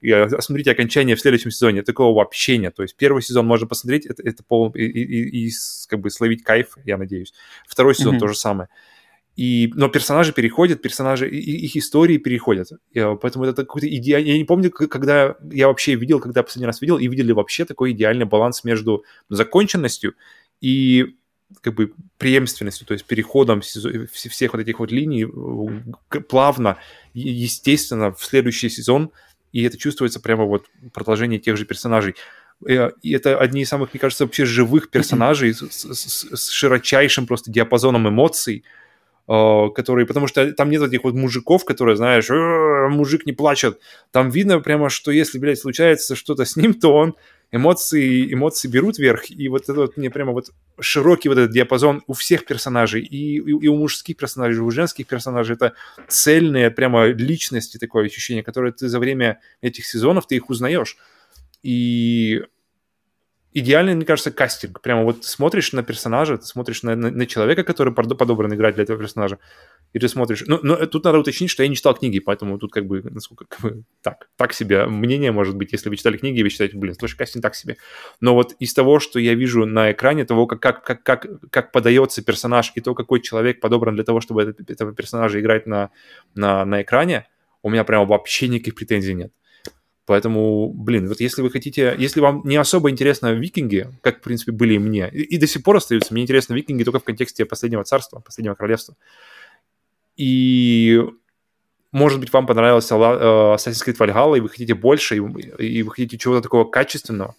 и 0.00 0.14
смотрите 0.40 0.70
окончание 0.70 1.16
в 1.16 1.20
следующем 1.20 1.50
сезоне. 1.50 1.82
Такого 1.82 2.14
вообще 2.14 2.58
нет. 2.58 2.74
То 2.74 2.82
есть 2.82 2.94
первый 2.96 3.22
сезон 3.22 3.46
можно 3.46 3.66
посмотреть, 3.66 4.04
это, 4.06 4.22
это 4.22 4.42
пол... 4.42 4.70
и, 4.70 4.82
и, 4.82 5.46
и 5.46 5.52
как 5.88 6.00
бы 6.00 6.10
словить 6.10 6.44
кайф, 6.44 6.76
я 6.84 6.98
надеюсь. 6.98 7.32
Второй 7.66 7.94
сезон 7.94 8.17
то 8.18 8.28
же 8.28 8.34
самое. 8.34 8.68
И, 9.36 9.70
но 9.76 9.88
персонажи 9.88 10.32
переходят, 10.32 10.82
персонажи, 10.82 11.28
их 11.30 11.76
истории 11.76 12.18
переходят. 12.18 12.70
И, 12.92 13.00
поэтому 13.20 13.44
это 13.44 13.62
какой-то 13.62 13.88
идеальный... 13.88 14.32
Я 14.32 14.38
не 14.38 14.44
помню, 14.44 14.70
когда 14.70 15.36
я 15.52 15.68
вообще 15.68 15.94
видел, 15.94 16.18
когда 16.18 16.42
последний 16.42 16.66
раз 16.66 16.80
видел, 16.80 16.98
и 16.98 17.06
видели 17.06 17.30
вообще 17.30 17.64
такой 17.64 17.92
идеальный 17.92 18.26
баланс 18.26 18.64
между 18.64 19.04
законченностью 19.28 20.14
и 20.60 21.14
как 21.60 21.74
бы 21.74 21.94
преемственностью, 22.18 22.86
то 22.86 22.92
есть 22.92 23.06
переходом 23.06 23.60
всех 23.60 24.52
вот 24.52 24.60
этих 24.60 24.80
вот 24.80 24.90
линий 24.90 25.26
плавно, 26.28 26.76
естественно, 27.14 28.12
в 28.12 28.22
следующий 28.24 28.68
сезон, 28.68 29.12
и 29.52 29.62
это 29.62 29.78
чувствуется 29.78 30.20
прямо 30.20 30.44
вот 30.44 30.66
продолжение 30.92 31.38
тех 31.38 31.56
же 31.56 31.64
персонажей. 31.64 32.16
Э, 32.66 32.90
и 33.02 33.12
это 33.12 33.38
одни 33.38 33.62
из 33.62 33.68
самых, 33.68 33.92
мне 33.92 34.00
кажется, 34.00 34.24
вообще 34.24 34.44
живых 34.44 34.90
персонажей 34.90 35.54
с, 35.54 35.60
с, 35.60 36.26
с 36.34 36.50
широчайшим 36.50 37.26
просто 37.26 37.50
диапазоном 37.50 38.08
эмоций, 38.08 38.64
э, 39.28 39.68
которые, 39.74 40.06
потому 40.06 40.26
что 40.26 40.52
там 40.52 40.70
нет 40.70 40.82
этих 40.82 41.04
вот 41.04 41.14
мужиков, 41.14 41.64
которые, 41.64 41.96
знаешь, 41.96 42.28
«Э, 42.30 42.88
мужик 42.88 43.26
не 43.26 43.32
плачет. 43.32 43.78
Там 44.10 44.30
видно 44.30 44.60
прямо, 44.60 44.88
что 44.88 45.10
если, 45.10 45.38
блядь, 45.38 45.58
случается 45.58 46.16
что-то 46.16 46.44
с 46.44 46.56
ним, 46.56 46.74
то 46.74 46.94
он 46.94 47.14
эмоции, 47.50 48.32
эмоции 48.32 48.68
берут 48.68 48.98
вверх, 48.98 49.30
и 49.30 49.48
вот 49.48 49.62
это 49.62 49.74
вот 49.74 49.96
мне 49.96 50.10
прямо 50.10 50.32
вот 50.32 50.50
широкий 50.80 51.28
вот 51.28 51.38
этот 51.38 51.52
диапазон 51.52 52.02
у 52.06 52.12
всех 52.12 52.44
персонажей, 52.44 53.02
и, 53.02 53.36
и, 53.36 53.40
и 53.40 53.68
у 53.68 53.76
мужских 53.76 54.16
персонажей, 54.16 54.58
и 54.58 54.62
у 54.62 54.70
женских 54.70 55.06
персонажей, 55.06 55.56
это 55.56 55.72
цельные 56.08 56.70
прямо 56.70 57.06
личности, 57.06 57.78
такое 57.78 58.06
ощущение, 58.06 58.42
которое 58.42 58.72
ты 58.72 58.88
за 58.88 58.98
время 58.98 59.40
этих 59.62 59.86
сезонов, 59.86 60.26
ты 60.26 60.36
их 60.36 60.50
узнаешь. 60.50 60.96
И 61.62 62.42
идеальный, 63.52 63.94
мне 63.94 64.04
кажется, 64.04 64.30
кастинг. 64.30 64.80
Прямо 64.80 65.04
вот 65.04 65.24
смотришь 65.24 65.72
на 65.72 65.82
персонажа, 65.82 66.38
ты 66.38 66.44
смотришь 66.44 66.82
на, 66.82 66.94
на, 66.94 67.10
на 67.10 67.26
человека, 67.26 67.64
который 67.64 67.92
подобран 67.92 68.52
играть 68.54 68.74
для 68.74 68.84
этого 68.84 68.98
персонажа, 68.98 69.38
и 69.92 69.98
ты 69.98 70.08
смотришь... 70.08 70.44
Ну, 70.46 70.60
но 70.62 70.86
тут 70.86 71.04
надо 71.04 71.18
уточнить, 71.18 71.50
что 71.50 71.62
я 71.62 71.68
не 71.68 71.76
читал 71.76 71.94
книги, 71.94 72.18
поэтому 72.18 72.58
тут 72.58 72.72
как 72.72 72.86
бы, 72.86 73.02
насколько, 73.02 73.46
как 73.46 73.60
бы, 73.60 73.84
так, 74.02 74.28
так 74.36 74.52
себе 74.52 74.86
мнение 74.86 75.32
может 75.32 75.56
быть, 75.56 75.72
если 75.72 75.88
вы 75.88 75.96
читали 75.96 76.16
книги, 76.16 76.42
вы 76.42 76.50
считаете, 76.50 76.76
блин, 76.76 76.94
слушай, 76.94 77.16
кастинг 77.16 77.42
так 77.42 77.54
себе. 77.54 77.76
Но 78.20 78.34
вот 78.34 78.54
из 78.58 78.74
того, 78.74 79.00
что 79.00 79.18
я 79.18 79.34
вижу 79.34 79.66
на 79.66 79.92
экране, 79.92 80.24
того, 80.24 80.46
как, 80.46 80.60
как, 80.60 80.84
как, 80.84 81.02
как, 81.02 81.26
как 81.50 81.72
подается 81.72 82.22
персонаж 82.22 82.72
и 82.74 82.80
то, 82.80 82.94
какой 82.94 83.20
человек 83.20 83.60
подобран 83.60 83.94
для 83.94 84.04
того, 84.04 84.20
чтобы 84.20 84.42
этот, 84.42 84.70
этого 84.70 84.94
персонажа 84.94 85.40
играть 85.40 85.66
на, 85.66 85.90
на, 86.34 86.64
на 86.64 86.82
экране, 86.82 87.26
у 87.62 87.70
меня 87.70 87.84
прямо 87.84 88.04
вообще 88.04 88.48
никаких 88.48 88.74
претензий 88.74 89.14
нет. 89.14 89.32
Поэтому, 90.08 90.72
блин, 90.72 91.06
вот 91.06 91.20
если 91.20 91.42
вы 91.42 91.50
хотите, 91.50 91.94
если 91.98 92.20
вам 92.20 92.40
не 92.46 92.56
особо 92.56 92.90
интересно 92.90 93.34
викинги, 93.34 93.90
как, 94.00 94.20
в 94.20 94.22
принципе, 94.22 94.52
были 94.52 94.72
и 94.72 94.78
мне, 94.78 95.10
и, 95.12 95.20
и 95.20 95.36
до 95.36 95.46
сих 95.46 95.62
пор 95.62 95.76
остаются, 95.76 96.14
мне 96.14 96.22
интересны 96.22 96.54
викинги 96.54 96.82
только 96.82 96.98
в 96.98 97.04
контексте 97.04 97.44
последнего 97.44 97.84
царства, 97.84 98.20
последнего 98.20 98.54
королевства. 98.54 98.96
И, 100.16 100.98
может 101.92 102.20
быть, 102.20 102.32
вам 102.32 102.46
понравился 102.46 102.94
э, 102.94 102.98
Assassin's 102.98 103.86
Creed 103.86 103.98
Valhalla, 103.98 104.38
и 104.38 104.40
вы 104.40 104.48
хотите 104.48 104.72
больше, 104.72 105.18
и, 105.18 105.20
и 105.62 105.82
вы 105.82 105.90
хотите 105.90 106.16
чего-то 106.16 106.40
такого 106.40 106.64
качественного, 106.64 107.36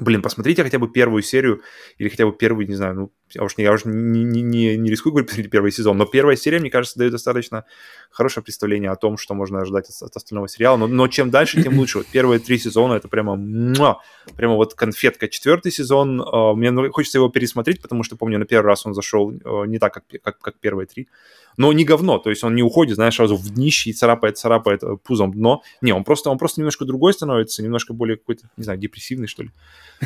блин, 0.00 0.22
посмотрите 0.22 0.64
хотя 0.64 0.80
бы 0.80 0.88
первую 0.88 1.22
серию 1.22 1.62
или 1.98 2.08
хотя 2.08 2.26
бы 2.26 2.32
первый, 2.32 2.66
не 2.66 2.74
знаю, 2.74 2.94
ну, 2.96 3.12
я 3.34 3.42
уж 3.42 3.54
я 3.56 3.72
уж 3.72 3.84
не, 3.84 4.22
не, 4.22 4.76
не, 4.76 4.90
рискую 4.90 5.12
говорить, 5.12 5.50
первый 5.50 5.72
сезон, 5.72 5.96
но 5.96 6.06
первая 6.06 6.36
серия, 6.36 6.58
мне 6.60 6.70
кажется, 6.70 6.98
дает 6.98 7.12
достаточно 7.12 7.64
хорошее 8.10 8.44
представление 8.44 8.90
о 8.90 8.96
том, 8.96 9.16
что 9.16 9.34
можно 9.34 9.60
ожидать 9.60 9.88
от, 9.88 10.10
от 10.10 10.16
остального 10.16 10.48
сериала, 10.48 10.76
но, 10.76 10.86
но 10.86 11.08
чем 11.08 11.30
дальше, 11.30 11.62
тем 11.62 11.78
лучше. 11.78 11.98
Вот 11.98 12.06
первые 12.06 12.38
три 12.38 12.58
сезона 12.58 12.94
это 12.94 13.08
прямо, 13.08 13.36
муа, 13.36 14.00
прямо 14.36 14.54
вот 14.54 14.74
конфетка. 14.74 15.28
Четвертый 15.28 15.72
сезон, 15.72 16.20
э, 16.20 16.52
мне 16.54 16.90
хочется 16.90 17.18
его 17.18 17.28
пересмотреть, 17.28 17.82
потому 17.82 18.02
что, 18.02 18.16
помню, 18.16 18.38
на 18.38 18.46
первый 18.46 18.66
раз 18.66 18.86
он 18.86 18.94
зашел 18.94 19.32
э, 19.32 19.66
не 19.66 19.78
так, 19.78 19.94
как, 19.94 20.04
как, 20.22 20.38
как 20.38 20.54
первые 20.60 20.86
три 20.86 21.08
но 21.56 21.72
не 21.72 21.84
говно, 21.84 22.18
то 22.18 22.30
есть 22.30 22.44
он 22.44 22.54
не 22.54 22.62
уходит, 22.62 22.96
знаешь, 22.96 23.16
сразу 23.16 23.36
в 23.36 23.50
днище 23.50 23.90
и 23.90 23.92
царапает, 23.92 24.38
царапает 24.38 24.82
э, 24.82 24.96
пузом 25.02 25.32
дно. 25.32 25.62
Не, 25.80 25.92
он 25.92 26.04
просто, 26.04 26.30
он 26.30 26.38
просто 26.38 26.60
немножко 26.60 26.84
другой 26.84 27.12
становится, 27.12 27.62
немножко 27.62 27.94
более 27.94 28.16
какой-то, 28.16 28.48
не 28.56 28.64
знаю, 28.64 28.78
депрессивный, 28.78 29.26
что 29.26 29.42
ли. 29.42 29.50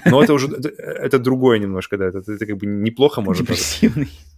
Но 0.05 0.22
это 0.22 0.34
уже, 0.34 0.49
это, 0.49 1.18
другое 1.18 1.59
немножко, 1.59 1.97
да, 1.97 2.07
это, 2.07 2.18
это 2.18 2.47
как 2.47 2.57
бы 2.57 2.66
неплохо 2.66 3.20
может 3.20 3.43
Депрессивный. 3.43 4.07
Даже. 4.07 4.30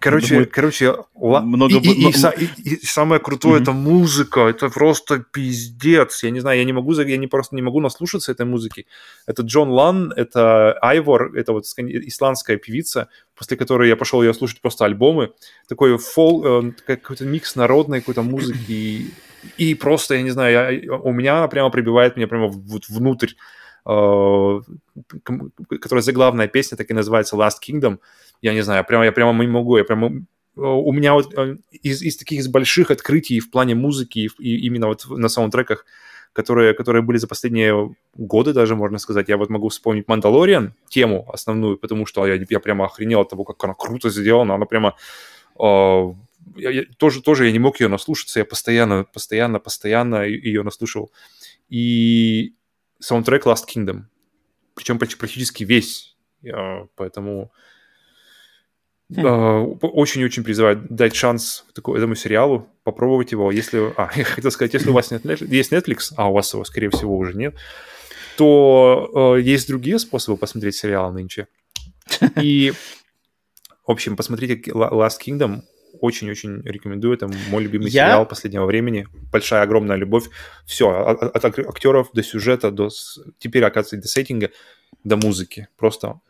Короче, 0.00 0.28
Думаю, 0.28 0.48
короче, 0.50 0.96
много... 1.14 1.74
и, 1.74 1.78
и, 1.78 2.08
и, 2.08 2.44
и, 2.64 2.74
и 2.74 2.86
самое 2.86 3.20
крутое 3.20 3.58
mm-hmm. 3.58 3.62
это 3.62 3.72
музыка, 3.72 4.40
это 4.40 4.70
просто 4.70 5.24
пиздец. 5.32 6.24
Я 6.24 6.30
не 6.30 6.40
знаю, 6.40 6.58
я 6.58 6.64
не 6.64 6.72
могу, 6.72 6.92
я 6.94 7.16
не 7.16 7.28
просто 7.28 7.54
не 7.54 7.62
могу 7.62 7.78
наслушаться 7.78 8.32
этой 8.32 8.44
музыки. 8.44 8.86
Это 9.26 9.42
Джон 9.42 9.70
Лан, 9.70 10.12
это 10.16 10.72
Айвор, 10.80 11.32
это 11.36 11.52
вот 11.52 11.64
исландская 11.76 12.56
певица, 12.56 13.08
после 13.36 13.56
которой 13.56 13.88
я 13.88 13.94
пошел 13.94 14.20
ее 14.20 14.34
слушать 14.34 14.60
просто 14.60 14.84
альбомы. 14.84 15.30
Такой 15.68 15.96
фол, 15.96 16.44
э, 16.44 16.72
какой-то 16.84 17.24
микс 17.24 17.54
народной 17.54 18.00
какой-то 18.00 18.22
музыки 18.22 18.72
и, 18.72 19.10
и 19.58 19.74
просто, 19.74 20.16
я 20.16 20.22
не 20.22 20.30
знаю, 20.30 20.82
я, 20.82 20.92
у 20.92 21.12
меня 21.12 21.46
прямо 21.46 21.70
прибивает 21.70 22.16
меня 22.16 22.26
прямо 22.26 22.48
вот 22.48 22.88
внутрь 22.88 23.34
которая 23.84 26.02
заглавная 26.02 26.48
песня 26.48 26.76
так 26.76 26.90
и 26.90 26.94
называется 26.94 27.36
Last 27.36 27.58
Kingdom. 27.66 27.98
Я 28.42 28.54
не 28.54 28.62
знаю, 28.62 28.84
прямо, 28.84 29.04
я 29.04 29.12
прямо 29.12 29.42
не 29.42 29.50
могу, 29.50 29.78
я 29.78 29.84
прямо 29.84 30.08
э, 30.08 30.60
у 30.60 30.92
меня 30.92 31.14
вот 31.14 31.36
э, 31.36 31.56
из, 31.70 32.02
из 32.02 32.16
таких 32.16 32.40
из 32.40 32.48
больших 32.48 32.90
открытий 32.90 33.40
в 33.40 33.50
плане 33.50 33.74
музыки 33.74 34.28
и 34.38 34.66
именно 34.66 34.88
вот 34.88 35.06
на 35.08 35.28
саундтреках, 35.28 35.86
которые, 36.32 36.74
которые 36.74 37.02
были 37.02 37.16
за 37.16 37.26
последние 37.26 37.94
годы 38.14 38.52
даже, 38.52 38.76
можно 38.76 38.98
сказать, 38.98 39.28
я 39.28 39.36
вот 39.36 39.50
могу 39.50 39.70
вспомнить 39.70 40.06
«Мандалориан», 40.06 40.74
тему 40.88 41.28
основную, 41.32 41.78
потому 41.78 42.06
что 42.06 42.26
я, 42.26 42.38
я 42.48 42.60
прямо 42.60 42.84
охренел 42.84 43.20
от 43.20 43.30
того, 43.30 43.44
как 43.44 43.62
она 43.64 43.74
круто 43.74 44.10
сделана, 44.10 44.54
она 44.54 44.66
прямо... 44.66 44.94
Э, 45.58 46.12
я, 46.56 46.70
я, 46.70 46.84
тоже, 46.96 47.22
тоже 47.22 47.46
я 47.46 47.52
не 47.52 47.58
мог 47.58 47.80
ее 47.80 47.88
наслушаться, 47.88 48.38
я 48.38 48.44
постоянно, 48.44 49.04
постоянно, 49.04 49.58
постоянно 49.58 50.24
ее 50.24 50.62
наслушал. 50.62 51.10
И 51.68 52.54
саундтрек 52.98 53.46
Last 53.46 53.64
Kingdom. 53.72 54.02
Причем 54.74 54.98
практически 54.98 55.64
весь. 55.64 56.16
Поэтому 56.96 57.52
хм. 59.10 59.78
очень-очень 59.82 60.44
призываю 60.44 60.86
дать 60.88 61.14
шанс 61.14 61.64
этому 61.74 62.14
сериалу, 62.14 62.68
попробовать 62.84 63.32
его. 63.32 63.50
Если, 63.50 63.92
а, 63.96 64.10
я 64.16 64.24
хотел 64.24 64.50
сказать, 64.50 64.74
если 64.74 64.90
у 64.90 64.92
вас 64.92 65.10
нет, 65.10 65.24
есть 65.40 65.72
Netflix, 65.72 66.12
а 66.16 66.30
у 66.30 66.34
вас 66.34 66.52
его, 66.52 66.64
скорее 66.64 66.90
всего, 66.90 67.16
уже 67.16 67.34
нет, 67.34 67.54
то 68.36 69.34
э, 69.36 69.40
есть 69.40 69.68
другие 69.68 69.98
способы 69.98 70.36
посмотреть 70.36 70.76
сериал 70.76 71.12
нынче. 71.12 71.48
И, 72.40 72.72
в 73.86 73.90
общем, 73.90 74.16
посмотрите 74.16 74.70
Last 74.70 75.18
Kingdom 75.26 75.62
очень-очень 76.00 76.62
рекомендую. 76.62 77.14
Это 77.14 77.28
мой 77.50 77.62
любимый 77.62 77.90
я... 77.90 78.06
сериал 78.06 78.26
последнего 78.26 78.66
времени. 78.66 79.06
Большая, 79.32 79.62
огромная 79.62 79.96
любовь. 79.96 80.28
Все, 80.66 80.90
от, 80.90 81.22
от 81.22 81.44
актеров 81.44 82.10
до 82.12 82.22
сюжета, 82.22 82.70
до 82.70 82.88
теперь, 83.38 83.64
оказывается, 83.64 83.96
до 83.96 84.08
сеттинга, 84.08 84.50
до 85.04 85.16
музыки. 85.16 85.68
Просто... 85.76 86.20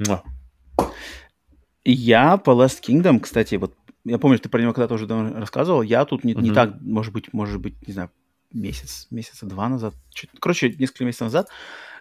Я 1.84 2.36
по 2.36 2.50
Last 2.50 2.82
Kingdom, 2.86 3.20
кстати, 3.20 3.54
вот 3.54 3.74
я 4.04 4.18
помню, 4.18 4.38
ты 4.38 4.48
про 4.48 4.60
него 4.60 4.72
когда-то 4.72 4.94
уже 4.94 5.06
рассказывал. 5.06 5.82
Я 5.82 6.04
тут 6.04 6.24
не, 6.24 6.34
mm-hmm. 6.34 6.40
не 6.40 6.50
так, 6.52 6.80
может 6.80 7.12
быть, 7.12 7.32
может 7.32 7.60
быть, 7.60 7.74
не 7.86 7.92
знаю, 7.92 8.10
месяц, 8.52 9.06
месяца 9.10 9.46
два 9.46 9.68
назад, 9.68 9.94
чуть, 10.10 10.30
короче, 10.40 10.70
несколько 10.70 11.04
месяцев 11.04 11.26
назад. 11.26 11.48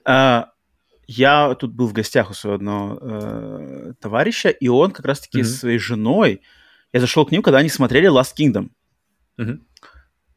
Э, 0.06 0.46
я 1.08 1.56
тут 1.56 1.74
был 1.74 1.88
в 1.88 1.94
гостях 1.94 2.30
у 2.30 2.34
своего 2.34 2.56
одного 2.56 3.00
э, 3.02 3.94
товарища, 4.00 4.50
и 4.50 4.68
он 4.68 4.92
как 4.92 5.06
раз-таки 5.06 5.40
mm-hmm. 5.40 5.44
с 5.44 5.60
своей 5.60 5.80
женой 5.80 6.42
я 6.98 7.02
зашел 7.02 7.26
к 7.26 7.32
ним, 7.32 7.42
когда 7.42 7.60
они 7.60 7.70
смотрели 7.70 8.10
Last 8.10 8.36
Kingdom. 8.38 8.70
Uh-huh. 9.40 9.60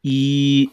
И 0.03 0.69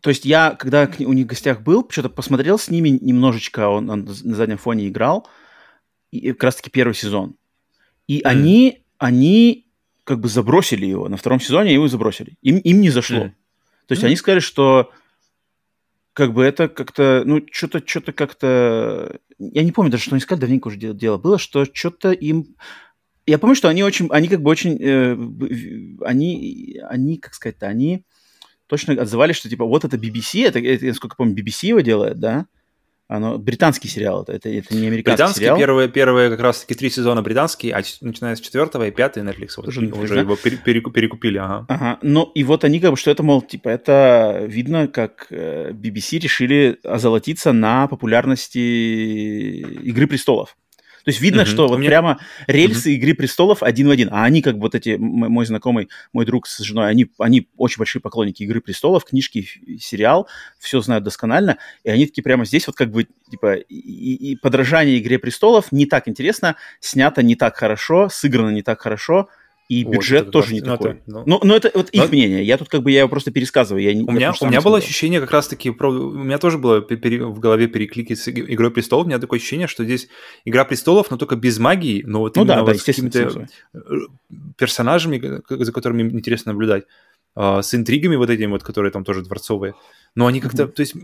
то 0.00 0.10
есть 0.10 0.24
я, 0.24 0.52
когда 0.52 0.88
у 1.00 1.12
них 1.12 1.24
в 1.26 1.28
гостях 1.28 1.62
был, 1.62 1.86
что-то 1.90 2.08
посмотрел 2.08 2.58
с 2.58 2.68
ними 2.68 2.90
немножечко, 2.90 3.68
он, 3.68 3.90
он 3.90 4.04
на 4.04 4.36
заднем 4.36 4.58
фоне 4.58 4.88
играл, 4.88 5.28
и 6.12 6.32
как 6.32 6.44
раз-таки 6.44 6.70
первый 6.70 6.94
сезон. 6.94 7.34
И 8.06 8.18
mm. 8.18 8.22
они, 8.22 8.84
они 8.98 9.66
как 10.04 10.20
бы 10.20 10.28
забросили 10.28 10.86
его. 10.86 11.08
На 11.08 11.16
втором 11.16 11.40
сезоне 11.40 11.74
его 11.74 11.88
забросили. 11.88 12.34
Им, 12.42 12.58
им 12.58 12.80
не 12.80 12.90
зашло. 12.90 13.24
Mm. 13.24 13.32
То 13.88 13.92
есть 13.92 14.02
mm. 14.04 14.06
они 14.06 14.16
сказали, 14.16 14.40
что 14.40 14.92
как 16.12 16.32
бы 16.32 16.44
это 16.44 16.68
как-то, 16.68 17.24
ну, 17.26 17.44
что-то, 17.50 17.82
что-то 17.84 18.12
как-то... 18.12 19.18
Я 19.38 19.64
не 19.64 19.72
помню 19.72 19.90
даже, 19.90 20.04
что 20.04 20.14
они 20.14 20.20
сказали, 20.20 20.42
давненько 20.42 20.68
уже 20.68 20.78
дело 20.78 21.18
было, 21.18 21.38
что 21.38 21.66
что-то 21.70 22.12
им 22.12 22.54
я 23.26 23.38
помню, 23.38 23.56
что 23.56 23.68
они 23.68 23.82
очень, 23.82 24.08
они 24.10 24.28
как 24.28 24.40
бы 24.40 24.50
очень, 24.50 24.78
э, 24.80 25.16
они, 26.04 26.80
они, 26.88 27.18
как 27.18 27.34
сказать-то, 27.34 27.66
они 27.66 28.04
точно 28.66 29.00
отзывались, 29.00 29.36
что 29.36 29.48
типа 29.48 29.64
вот 29.64 29.84
это 29.84 29.96
BBC, 29.96 30.46
это, 30.46 30.58
это 30.60 30.86
насколько 30.86 31.16
помню, 31.16 31.34
BBC 31.34 31.68
его 31.68 31.80
делает, 31.80 32.18
да? 32.18 32.46
Оно, 33.08 33.38
британский 33.38 33.86
сериал, 33.86 34.24
это, 34.26 34.48
это, 34.48 34.74
не 34.74 34.88
американский 34.88 35.22
британский, 35.22 35.40
сериал. 35.40 35.58
Первые, 35.58 35.88
первые 35.88 36.28
как 36.28 36.40
раз-таки 36.40 36.74
три 36.74 36.90
сезона 36.90 37.22
британские, 37.22 37.72
а 37.72 37.82
начиная 38.00 38.34
с 38.34 38.40
четвертого 38.40 38.88
и 38.88 38.90
пятый 38.90 39.22
Netflix 39.22 39.50
вот, 39.58 39.68
уже, 39.68 39.86
уже 39.86 40.14
да? 40.14 40.20
его 40.22 40.34
перекупили. 40.36 41.38
Ага. 41.38 41.66
ага. 41.68 41.98
Ну 42.02 42.24
и 42.34 42.42
вот 42.42 42.64
они 42.64 42.80
как 42.80 42.90
бы, 42.90 42.96
что 42.96 43.12
это, 43.12 43.22
мол, 43.22 43.42
типа, 43.42 43.68
это 43.68 44.42
видно, 44.48 44.88
как 44.88 45.28
э, 45.30 45.70
BBC 45.70 46.18
решили 46.18 46.80
озолотиться 46.82 47.52
на 47.52 47.86
популярности 47.86 48.58
Игры 48.58 50.08
престолов. 50.08 50.56
То 51.06 51.10
есть 51.10 51.20
видно, 51.20 51.42
uh-huh. 51.42 51.46
что 51.46 51.68
вот 51.68 51.78
меня... 51.78 51.88
прямо 51.88 52.18
рельсы 52.48 52.90
uh-huh. 52.90 52.96
Игры 52.96 53.14
престолов 53.14 53.62
один 53.62 53.86
в 53.86 53.90
один. 53.92 54.08
А 54.10 54.24
они, 54.24 54.42
как 54.42 54.56
вот 54.56 54.74
эти, 54.74 54.96
мой 54.98 55.46
знакомый, 55.46 55.88
мой 56.12 56.26
друг 56.26 56.48
с 56.48 56.58
женой, 56.58 56.90
они, 56.90 57.06
они 57.20 57.48
очень 57.56 57.78
большие 57.78 58.02
поклонники 58.02 58.42
Игры 58.42 58.60
престолов, 58.60 59.04
книжки, 59.04 59.46
сериал, 59.80 60.26
все 60.58 60.80
знают 60.80 61.04
досконально. 61.04 61.58
И 61.84 61.90
они 61.90 62.06
такие 62.06 62.24
прямо 62.24 62.44
здесь 62.44 62.66
вот 62.66 62.74
как 62.74 62.90
бы, 62.90 63.06
типа, 63.30 63.54
и, 63.54 64.32
и 64.32 64.34
подражание 64.34 64.98
Игре 64.98 65.20
престолов 65.20 65.70
не 65.70 65.86
так 65.86 66.08
интересно, 66.08 66.56
снято 66.80 67.22
не 67.22 67.36
так 67.36 67.56
хорошо, 67.56 68.08
сыграно 68.08 68.50
не 68.50 68.62
так 68.62 68.80
хорошо, 68.80 69.28
и 69.68 69.82
бюджет 69.82 70.26
вот, 70.26 70.32
тоже 70.32 70.54
не 70.54 70.60
ну, 70.60 70.66
такой. 70.66 70.90
Это, 70.92 71.00
ну, 71.06 71.22
но, 71.26 71.40
но 71.42 71.56
это 71.56 71.70
вот 71.74 71.90
их 71.90 72.02
но... 72.02 72.08
мнение. 72.08 72.44
Я 72.44 72.56
тут 72.56 72.68
как 72.68 72.82
бы 72.82 72.92
я 72.92 73.00
его 73.00 73.08
просто 73.08 73.32
пересказываю. 73.32 73.82
Я, 73.82 73.90
у 73.90 74.12
меня, 74.12 74.32
у 74.40 74.46
меня 74.46 74.60
было 74.60 74.78
ощущение 74.78 75.20
как 75.20 75.32
раз-таки, 75.32 75.70
про, 75.70 75.90
у 75.90 76.12
меня 76.12 76.38
тоже 76.38 76.58
было 76.58 76.80
пере, 76.80 77.24
в 77.24 77.40
голове 77.40 77.66
переклики 77.66 78.14
с 78.14 78.28
Игрой 78.28 78.70
престолов. 78.70 79.06
У 79.06 79.08
меня 79.08 79.18
такое 79.18 79.38
ощущение, 79.38 79.66
что 79.66 79.84
здесь 79.84 80.08
Игра 80.44 80.64
престолов, 80.64 81.10
но 81.10 81.16
только 81.16 81.34
без 81.36 81.58
магии, 81.58 82.02
но 82.06 82.20
вот 82.20 82.36
ну, 82.36 82.42
именно 82.42 82.56
да, 82.56 82.62
вот 82.62 82.72
да, 82.72 82.78
с 82.78 82.84
какими-то 82.84 83.48
э, 83.74 83.78
персонажами, 84.56 85.42
за 85.48 85.72
которыми 85.72 86.02
интересно 86.12 86.52
наблюдать, 86.52 86.84
а, 87.34 87.62
с 87.62 87.74
интригами 87.74 88.16
вот 88.16 88.30
этими 88.30 88.46
вот, 88.46 88.62
которые 88.62 88.92
там 88.92 89.04
тоже 89.04 89.22
дворцовые. 89.22 89.74
Но 90.14 90.26
они 90.26 90.40
как-то, 90.40 90.64
mm-hmm. 90.64 90.72
то 90.72 90.80
есть 90.80 90.94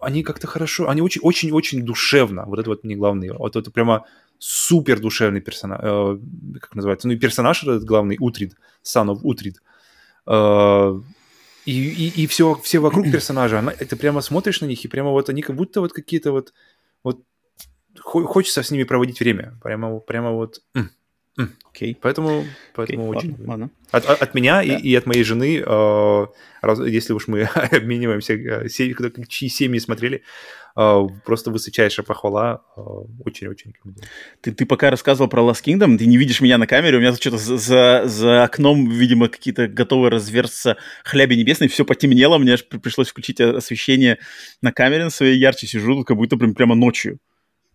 они 0.00 0.22
как-то 0.22 0.46
хорошо, 0.46 0.88
они 0.88 1.02
очень-очень-очень 1.02 1.84
душевно. 1.84 2.44
Вот 2.46 2.58
это 2.58 2.70
вот 2.70 2.84
мне 2.84 2.96
главное. 2.96 3.32
Вот 3.32 3.56
это 3.56 3.70
прямо 3.70 4.06
супер 4.40 5.00
душевный 5.00 5.42
персонаж, 5.42 5.80
э, 5.82 6.18
как 6.60 6.74
называется, 6.74 7.06
ну 7.06 7.14
и 7.14 7.18
персонаж 7.18 7.62
этот 7.62 7.84
главный, 7.84 8.16
Утрид, 8.18 8.54
of 8.84 9.20
Утрид. 9.22 9.62
Э, 10.26 10.98
и, 11.66 11.72
и, 11.72 12.22
и 12.22 12.26
все, 12.26 12.54
все 12.54 12.78
вокруг 12.78 13.04
персонажа, 13.12 13.58
она, 13.58 13.72
ты 13.72 13.96
прямо 13.96 14.22
смотришь 14.22 14.62
на 14.62 14.66
них, 14.66 14.82
и 14.84 14.88
прямо 14.88 15.10
вот 15.10 15.28
они 15.28 15.42
как 15.42 15.56
будто 15.56 15.80
вот 15.80 15.92
какие-то 15.92 16.32
вот, 16.32 16.54
вот 17.04 17.22
хочется 18.02 18.62
с 18.62 18.70
ними 18.70 18.84
проводить 18.84 19.20
время. 19.20 19.58
Прямо, 19.62 20.00
прямо 20.00 20.32
вот... 20.32 20.62
Окей. 21.36 21.92
Okay. 21.92 21.96
Поэтому, 22.00 22.44
поэтому 22.74 23.04
okay. 23.04 23.16
очень... 23.16 23.30
Ладно, 23.30 23.46
ладно. 23.46 23.70
От, 23.92 24.22
от, 24.22 24.34
меня 24.34 24.56
да. 24.56 24.62
и, 24.62 24.80
и 24.80 24.94
от 24.94 25.06
моей 25.06 25.22
жены, 25.22 25.62
э, 25.64 26.26
раз, 26.62 26.80
если 26.80 27.12
уж 27.12 27.28
мы 27.28 27.42
обмениваемся, 27.72 28.34
э, 28.34 28.68
чьи 29.28 29.48
семьи 29.48 29.78
смотрели, 29.78 30.22
э, 30.76 31.00
просто 31.24 31.50
высочайшая 31.50 32.04
похвала. 32.04 32.62
Э, 32.76 32.80
очень-очень 33.24 33.72
рекомендую. 33.72 34.06
Ты, 34.40 34.52
ты 34.52 34.66
пока 34.66 34.90
рассказывал 34.90 35.28
про 35.28 35.42
Last 35.42 35.64
Kingdom, 35.64 35.98
ты 35.98 36.06
не 36.06 36.16
видишь 36.16 36.40
меня 36.40 36.58
на 36.58 36.66
камере, 36.66 36.98
у 36.98 37.00
меня 37.00 37.14
что-то 37.14 37.38
за, 37.38 37.56
за, 37.56 38.02
за 38.06 38.44
окном, 38.44 38.90
видимо, 38.90 39.28
какие-то 39.28 39.68
готовы 39.68 40.10
разверзться 40.10 40.76
хляби 41.04 41.36
небесные, 41.36 41.68
все 41.68 41.84
потемнело, 41.84 42.38
мне 42.38 42.54
аж 42.54 42.66
пришлось 42.66 43.08
включить 43.08 43.40
освещение 43.40 44.18
на 44.62 44.72
камере 44.72 45.04
на 45.04 45.10
своей 45.10 45.38
ярче, 45.38 45.66
сижу, 45.66 46.04
как 46.04 46.16
будто 46.16 46.36
прям 46.36 46.54
прямо 46.54 46.74
ночью. 46.74 47.18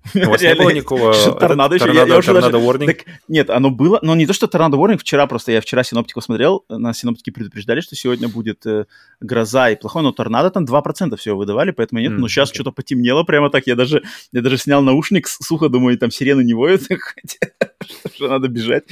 У 0.15 0.29
вас 0.29 0.41
не 0.41 0.55
было 0.55 0.69
никакого 0.69 1.13
торнадо 1.13 1.75
еще? 1.75 2.21
Торнадо, 2.21 2.57
warning? 2.57 2.97
Нет, 3.27 3.49
оно 3.49 3.69
было, 3.69 3.99
но 4.01 4.15
не 4.15 4.25
то, 4.25 4.33
что 4.33 4.47
торнадо 4.47 4.77
warning, 4.77 4.97
вчера 4.97 5.27
просто, 5.27 5.51
я 5.51 5.61
вчера 5.61 5.83
синоптику 5.83 6.21
смотрел, 6.21 6.63
на 6.69 6.93
синоптики 6.93 7.31
предупреждали, 7.31 7.81
что 7.81 7.95
сегодня 7.95 8.27
будет 8.27 8.65
э, 8.65 8.85
гроза 9.19 9.69
и 9.69 9.75
плохой, 9.75 10.03
но 10.03 10.11
торнадо 10.11 10.51
там 10.51 10.65
2% 10.65 11.15
всего 11.17 11.37
выдавали, 11.37 11.71
поэтому 11.71 12.01
нет, 12.01 12.11
но 12.11 12.27
сейчас 12.27 12.51
okay. 12.51 12.55
что-то 12.55 12.71
потемнело 12.71 13.23
прямо 13.23 13.49
так, 13.49 13.67
я 13.67 13.75
даже, 13.75 14.03
я 14.31 14.41
даже 14.41 14.57
снял 14.57 14.81
наушник, 14.81 15.27
сухо 15.27 15.69
думаю, 15.69 15.97
там 15.97 16.11
сирены 16.11 16.43
не 16.43 16.53
воют, 16.53 16.83
что 18.15 18.27
надо 18.27 18.47
бежать, 18.47 18.83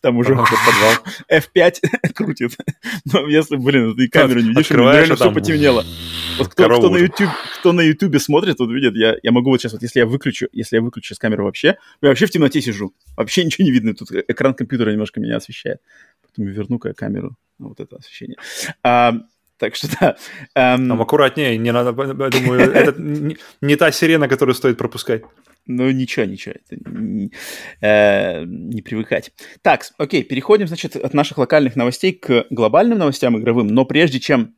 там 0.00 0.16
уже 0.16 0.34
подвал. 0.34 0.94
F5 1.30 1.74
крутит. 2.14 2.56
Но 3.04 3.26
если, 3.26 3.56
блин, 3.56 3.94
ты 3.96 4.08
камеру 4.08 4.40
не 4.40 4.48
видишь, 4.50 4.70
реально 4.70 5.16
все 5.16 5.32
потемнело. 5.32 5.84
Вот 6.38 6.48
кто, 6.48 6.68
кто, 6.68 6.88
на 6.88 6.96
YouTube, 6.96 7.30
кто 7.60 7.72
на 7.72 7.82
YouTube 7.82 8.18
смотрит, 8.20 8.58
вот 8.58 8.70
видит, 8.70 8.94
я, 8.96 9.16
я 9.22 9.32
могу 9.32 9.50
вот 9.50 9.60
сейчас, 9.60 9.72
вот 9.72 9.82
если 9.82 10.00
я 10.00 10.06
выключу, 10.06 10.48
если 10.62 10.76
я 10.76 10.82
выключу 10.82 11.14
с 11.14 11.18
камеры 11.18 11.44
вообще, 11.44 11.76
я 12.00 12.08
вообще 12.08 12.26
в 12.26 12.30
темноте 12.30 12.60
сижу, 12.60 12.94
вообще 13.16 13.44
ничего 13.44 13.64
не 13.64 13.70
видно, 13.70 13.94
тут 13.94 14.10
экран 14.12 14.54
компьютера 14.54 14.90
немножко 14.90 15.20
меня 15.20 15.36
освещает. 15.36 15.80
Потом 16.22 16.46
верну-ка 16.46 16.94
камеру 16.94 17.36
на 17.58 17.68
вот 17.68 17.80
это 17.80 17.96
освещение. 17.96 18.36
А, 18.82 19.14
так 19.58 19.76
что 19.76 19.88
да. 20.00 20.16
Эм... 20.54 20.88
Там 20.88 21.00
аккуратнее, 21.02 21.56
не 21.58 21.72
надо, 21.72 21.90
я 22.02 22.30
думаю, 22.30 22.60
это 22.74 23.00
не, 23.00 23.36
не 23.60 23.76
та 23.76 23.92
сирена, 23.92 24.28
которую 24.28 24.54
стоит 24.54 24.78
пропускать. 24.78 25.22
Ну, 25.66 25.88
ничего, 25.92 26.24
ничего, 26.24 26.56
это 26.56 26.90
не, 26.90 27.30
э, 27.80 28.44
не 28.44 28.82
привыкать. 28.82 29.30
Так, 29.62 29.84
окей, 29.96 30.24
переходим, 30.24 30.66
значит, 30.66 30.96
от 30.96 31.14
наших 31.14 31.38
локальных 31.38 31.76
новостей 31.76 32.12
к 32.12 32.46
глобальным 32.50 32.98
новостям 32.98 33.38
игровым, 33.38 33.68
но 33.68 33.84
прежде 33.84 34.18
чем 34.18 34.56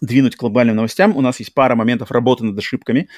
двинуть 0.00 0.34
к 0.34 0.40
глобальным 0.40 0.74
новостям, 0.76 1.16
у 1.16 1.20
нас 1.20 1.38
есть 1.38 1.54
пара 1.54 1.76
моментов 1.76 2.10
работы 2.10 2.44
над 2.44 2.58
ошибками, 2.58 3.08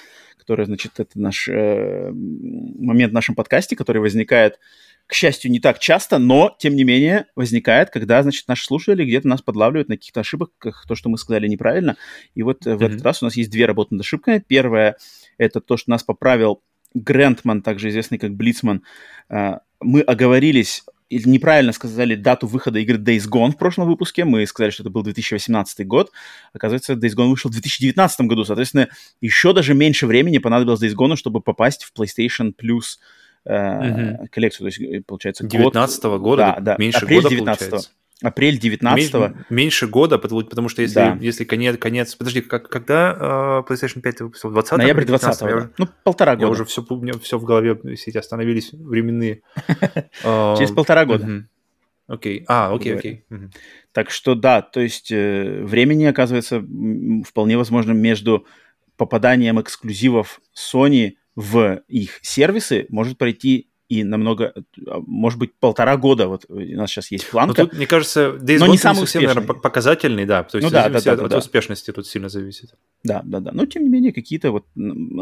которые, 0.42 0.66
значит, 0.66 0.98
это 0.98 1.20
наш 1.20 1.48
э, 1.48 2.10
момент 2.12 3.12
в 3.12 3.14
нашем 3.14 3.34
подкасте, 3.34 3.76
который 3.76 4.02
возникает, 4.02 4.58
к 5.06 5.14
счастью, 5.14 5.50
не 5.50 5.60
так 5.60 5.78
часто, 5.78 6.18
но, 6.18 6.54
тем 6.58 6.74
не 6.74 6.84
менее, 6.84 7.26
возникает, 7.36 7.90
когда, 7.90 8.22
значит, 8.22 8.48
наши 8.48 8.64
слушатели 8.64 9.04
где-то 9.04 9.28
нас 9.28 9.40
подлавливают 9.40 9.88
на 9.88 9.96
каких-то 9.96 10.20
ошибках, 10.20 10.84
то, 10.86 10.94
что 10.94 11.08
мы 11.08 11.16
сказали 11.16 11.46
неправильно. 11.46 11.96
И 12.34 12.42
вот 12.42 12.66
mm-hmm. 12.66 12.76
в 12.76 12.82
этот 12.82 13.02
раз 13.02 13.22
у 13.22 13.26
нас 13.26 13.36
есть 13.36 13.50
две 13.50 13.66
работы 13.66 13.94
над 13.94 14.02
ошибками. 14.02 14.44
Первое— 14.44 14.96
это 15.38 15.60
то, 15.60 15.76
что 15.76 15.90
нас 15.90 16.02
поправил 16.02 16.62
Грентман, 16.94 17.62
также 17.62 17.88
известный 17.88 18.18
как 18.18 18.34
Блицман. 18.34 18.82
Э, 19.30 19.58
мы 19.80 20.00
оговорились 20.00 20.84
или 21.12 21.28
неправильно 21.28 21.72
сказали 21.72 22.14
дату 22.14 22.46
выхода 22.46 22.78
игры 22.78 22.96
Days 22.96 23.28
Gone 23.30 23.52
в 23.52 23.58
прошлом 23.58 23.86
выпуске. 23.86 24.24
Мы 24.24 24.46
сказали, 24.46 24.70
что 24.70 24.82
это 24.82 24.90
был 24.90 25.02
2018 25.02 25.86
год. 25.86 26.10
Оказывается, 26.54 26.94
Days 26.94 27.14
Gone 27.14 27.28
вышел 27.28 27.50
в 27.50 27.52
2019 27.52 28.20
году. 28.22 28.44
Соответственно, 28.44 28.88
еще 29.20 29.52
даже 29.52 29.74
меньше 29.74 30.06
времени 30.06 30.38
понадобилось 30.38 30.82
Days 30.82 30.94
Gone, 30.94 31.16
чтобы 31.16 31.40
попасть 31.40 31.84
в 31.84 31.92
PlayStation 31.92 32.54
Plus 32.54 32.98
э, 33.44 33.52
uh-huh. 33.52 34.28
коллекцию. 34.28 34.64
То 34.64 34.66
есть, 34.66 34.80
э, 34.80 35.02
получается, 35.06 35.46
19 35.46 36.04
-го 36.04 36.18
года, 36.18 36.54
да, 36.56 36.60
да. 36.60 36.76
меньше 36.78 37.04
Апрель 37.04 37.18
года 37.18 37.28
19 37.28 37.70
получается. 37.70 37.90
Апрель 38.22 38.58
19 38.58 39.14
-го. 39.14 39.34
Меньше 39.50 39.86
года, 39.86 40.18
потому 40.18 40.68
что 40.68 40.82
если, 40.82 40.94
да. 40.94 41.18
если 41.20 41.44
конец, 41.44 41.76
конец... 41.78 42.14
Подожди, 42.14 42.40
как, 42.40 42.68
когда 42.68 43.12
uh, 43.12 43.66
PlayStation 43.66 44.00
5 44.00 44.20
выпустил? 44.20 44.50
20 44.50 44.78
Ноябрь 44.78 45.04
20 45.04 45.42
-го, 45.42 45.60
да. 45.60 45.70
Ну, 45.78 45.88
полтора 46.04 46.36
года. 46.36 46.46
Я 46.46 46.50
уже 46.50 46.64
все, 46.64 46.84
все 47.20 47.38
в 47.38 47.44
голове, 47.44 47.78
эти 47.84 48.16
остановились 48.16 48.72
временные. 48.72 49.42
Через 50.22 50.70
полтора 50.70 51.04
года. 51.04 51.46
Окей. 52.06 52.44
А, 52.46 52.74
окей, 52.74 52.94
окей. 52.94 53.24
Так 53.92 54.10
что 54.10 54.34
да, 54.34 54.62
то 54.62 54.80
есть 54.80 55.12
э, 55.12 55.62
времени, 55.62 56.04
оказывается, 56.04 56.64
вполне 57.26 57.56
возможно 57.56 57.92
между 57.92 58.46
попаданием 58.96 59.60
эксклюзивов 59.60 60.40
Sony 60.54 61.14
в 61.34 61.82
их 61.88 62.18
сервисы 62.22 62.86
может 62.90 63.18
пройти 63.18 63.70
и 63.92 64.04
намного, 64.04 64.54
а, 64.86 65.00
может 65.06 65.38
быть, 65.38 65.52
полтора 65.52 65.98
года. 65.98 66.26
Вот 66.26 66.46
у 66.48 66.54
нас 66.54 66.90
сейчас 66.90 67.10
есть 67.10 67.28
планка. 67.28 67.62
Но 67.62 67.66
тут, 67.66 67.76
мне 67.76 67.86
кажется, 67.86 68.38
Days 68.40 68.58
но 68.58 68.66
не 68.66 68.78
самый 68.78 69.00
совсем, 69.00 69.24
наверное, 69.24 69.46
показательный, 69.46 70.24
да. 70.24 70.44
То 70.44 70.56
есть 70.56 70.64
ну, 70.64 70.72
да, 70.72 70.88
да, 70.88 71.00
да, 71.02 71.12
от, 71.12 71.18
да, 71.18 71.24
от 71.26 71.34
успешности 71.34 71.90
тут 71.90 72.06
сильно 72.06 72.30
зависит. 72.30 72.70
Да, 73.04 73.20
да, 73.22 73.40
да. 73.40 73.50
Но, 73.52 73.66
тем 73.66 73.82
не 73.82 73.90
менее, 73.90 74.14
какие-то 74.14 74.50
вот 74.50 74.64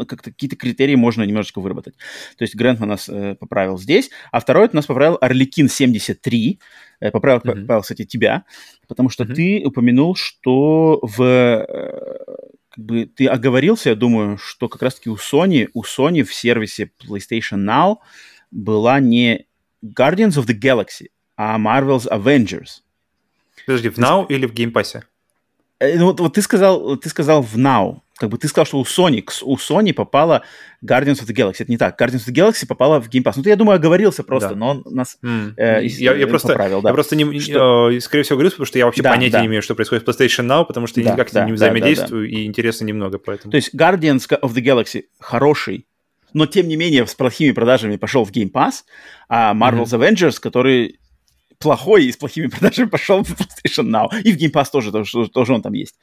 как-то 0.07 0.31
какие-то 0.31 0.55
критерии 0.55 0.95
можно 0.95 1.25
немножечко 1.25 1.61
выработать. 1.61 1.97
То 2.39 2.43
есть 2.43 2.55
Грэнтман 2.55 2.91
нас 2.91 3.09
э, 3.09 3.35
поправил 3.35 3.77
здесь, 3.77 4.11
а 4.31 4.39
второй 4.39 4.66
это 4.66 4.77
нас 4.77 4.87
поправил 4.87 5.18
Орликин 5.21 5.68
73. 5.68 6.61
Э, 7.01 7.11
поправил, 7.11 7.41
mm-hmm. 7.41 7.61
поправил, 7.62 7.83
кстати, 7.83 8.05
тебя, 8.05 8.45
потому 8.87 9.09
что 9.09 9.25
mm-hmm. 9.25 9.35
ты 9.35 9.62
упомянул, 9.64 10.14
что 10.14 11.01
в 11.03 11.21
э, 11.21 11.66
как 12.71 12.85
бы 12.85 13.07
ты 13.07 13.27
оговорился, 13.27 13.89
я 13.91 13.97
думаю, 13.97 14.39
что 14.39 14.68
как 14.68 14.83
раз-таки 14.83 15.11
у 15.11 15.16
Sony, 15.16 15.68
у 15.75 15.83
Sony 15.83 16.23
в 16.23 16.33
сервисе 16.33 16.93
PlayStation 17.05 17.59
Now 17.59 17.97
была 18.51 19.01
не 19.01 19.46
Guardians 19.84 20.36
of 20.36 20.46
the 20.46 20.59
Galaxy, 20.59 21.09
а 21.36 21.59
Marvel's 21.59 22.09
Avengers. 22.09 22.82
Подожди, 23.66 23.88
в 23.88 23.98
Now 23.98 24.26
или 24.28 24.46
в 24.46 24.53
Game 24.53 24.72
Pass? 24.72 25.03
Э, 25.78 25.98
ну, 25.98 26.07
вот, 26.07 26.20
вот 26.20 26.34
ты 26.34 26.42
сказал, 26.42 26.96
ты 26.96 27.09
сказал 27.09 27.42
в 27.42 27.57
Now. 27.57 28.01
Как 28.18 28.28
бы 28.28 28.36
ты 28.36 28.48
сказал, 28.48 28.66
что 28.66 28.78
у 28.78 28.84
Sony, 28.84 29.24
у 29.42 29.57
Sony 29.57 29.94
попала 29.94 30.44
Guardians 30.84 31.22
of 31.22 31.26
the 31.26 31.34
Galaxy. 31.34 31.57
Это 31.61 31.70
не 31.70 31.78
так. 31.78 31.98
Guardians 31.98 32.26
of 32.26 32.28
the 32.28 32.34
Galaxy 32.34 32.66
попала 32.66 33.01
в 33.01 33.09
Game 33.09 33.22
Pass. 33.22 33.32
Ну, 33.36 33.42
ты, 33.42 33.48
я 33.48 33.57
думаю, 33.57 33.76
оговорился 33.76 34.22
просто, 34.22 34.51
да. 34.51 34.57
но 34.57 34.70
он 34.70 34.82
нас 34.84 35.16
mm. 35.24 35.55
э, 35.57 35.86
я, 35.86 36.14
я, 36.14 36.26
просто, 36.26 36.48
поправил. 36.48 36.82
Да. 36.82 36.90
Я 36.90 36.92
просто, 36.92 37.16
не, 37.16 37.40
что... 37.40 37.90
э, 37.90 37.98
скорее 38.01 38.24
всего, 38.24 38.36
говорю, 38.36 38.51
потому 38.51 38.66
что 38.66 38.78
я 38.78 38.84
вообще 38.84 39.03
да, 39.03 39.11
понятия 39.12 39.32
да. 39.32 39.40
не 39.40 39.46
имею, 39.46 39.62
что 39.62 39.74
происходит 39.74 40.07
в 40.07 40.11
PlayStation 40.11 40.46
Now, 40.46 40.66
потому 40.66 40.86
что 40.86 41.01
да, 41.01 41.09
я 41.09 41.12
никак 41.14 41.32
да, 41.32 41.46
не 41.46 41.53
взаимодействую, 41.53 42.26
да, 42.26 42.30
да, 42.30 42.36
да. 42.36 42.42
и 42.42 42.46
интересно 42.46 42.84
немного, 42.84 43.18
поэтому... 43.18 43.51
То 43.51 43.57
есть 43.57 43.74
Guardians 43.74 44.28
of 44.28 44.53
the 44.53 44.62
Galaxy 44.62 45.05
хороший 45.18 45.86
но 46.33 46.47
тем 46.47 46.68
не 46.68 46.76
менее 46.76 47.07
с 47.07 47.14
плохими 47.14 47.53
продажами 47.53 47.97
пошел 47.97 48.24
в 48.24 48.31
Game 48.31 48.51
Pass, 48.51 48.85
а 49.28 49.55
Marvel's 49.55 49.87
mm-hmm. 49.87 50.14
Avengers, 50.14 50.41
который 50.41 50.99
плохой 51.59 52.07
и 52.07 52.12
с 52.12 52.16
плохими 52.16 52.47
продажами 52.49 52.89
пошел 52.89 53.22
в 53.22 53.31
PlayStation 53.31 53.89
Now. 53.89 54.09
И 54.22 54.33
в 54.33 54.37
Game 54.37 54.53
Pass 54.53 54.68
тоже, 54.72 54.91
тоже, 54.91 55.28
тоже 55.28 55.55
он 55.55 55.62
там 55.62 55.74
есть. 55.74 55.97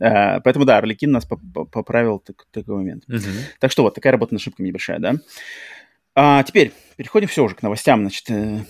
Uh, 0.00 0.40
поэтому, 0.44 0.64
да, 0.64 0.78
Орликин 0.78 1.12
нас 1.12 1.26
поправил 1.26 2.18
так, 2.18 2.46
такой 2.50 2.76
момент. 2.76 3.04
Mm-hmm. 3.08 3.40
Так 3.60 3.70
что 3.70 3.82
вот, 3.82 3.94
такая 3.94 4.12
работа 4.12 4.34
над 4.34 4.42
ошибками 4.42 4.68
небольшая, 4.68 4.98
да. 4.98 5.14
А, 6.16 6.42
теперь 6.44 6.72
переходим 6.96 7.28
все 7.28 7.44
уже 7.44 7.54
к 7.54 7.62
новостям, 7.62 8.02
значит, 8.02 8.30
э, 8.30 8.60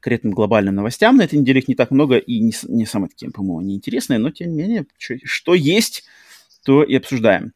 конкретным 0.00 0.32
глобальным 0.32 0.74
новостям. 0.74 1.16
На 1.16 1.22
этой 1.22 1.38
неделе 1.38 1.60
их 1.60 1.68
не 1.68 1.74
так 1.74 1.90
много 1.90 2.16
и 2.16 2.40
не, 2.40 2.52
не 2.68 2.86
самые 2.86 3.08
такие, 3.10 3.30
по-моему, 3.30 3.60
неинтересные, 3.62 4.18
но 4.18 4.30
тем 4.30 4.50
не 4.50 4.58
менее, 4.58 4.86
что, 4.98 5.16
что 5.24 5.54
есть, 5.54 6.04
то 6.64 6.82
и 6.82 6.94
обсуждаем. 6.96 7.52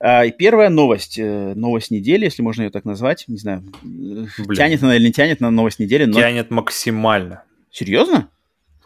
А, 0.00 0.24
и 0.24 0.30
первая 0.30 0.68
новость, 0.68 1.18
э, 1.18 1.54
новость 1.54 1.90
недели, 1.90 2.24
если 2.24 2.42
можно 2.42 2.62
ее 2.62 2.70
так 2.70 2.84
назвать, 2.84 3.24
не 3.28 3.38
знаю, 3.38 3.64
Блин. 3.82 4.56
тянет 4.56 4.82
она 4.82 4.96
или 4.96 5.06
не 5.06 5.12
тянет 5.12 5.40
на 5.40 5.50
новость 5.50 5.78
недели, 5.78 6.04
но... 6.04 6.18
Тянет 6.18 6.50
максимально. 6.50 7.42
Серьезно? 7.70 8.28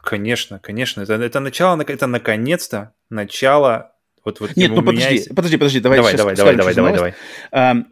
Конечно, 0.00 0.58
конечно. 0.58 1.00
Это, 1.02 1.14
это 1.14 1.40
начало, 1.40 1.80
это 1.80 2.06
наконец-то 2.06 2.92
начало 3.08 3.92
вот, 4.24 4.40
вот 4.40 4.56
Нет, 4.56 4.70
ну 4.70 4.82
подожди, 4.82 5.14
есть... 5.14 5.28
подожди, 5.34 5.56
подожди, 5.56 5.80
давай 5.80 5.98
давай, 5.98 6.16
давай, 6.16 6.36
давай, 6.36 6.56
давай, 6.56 6.74
давай, 6.74 7.14
давай. 7.50 7.84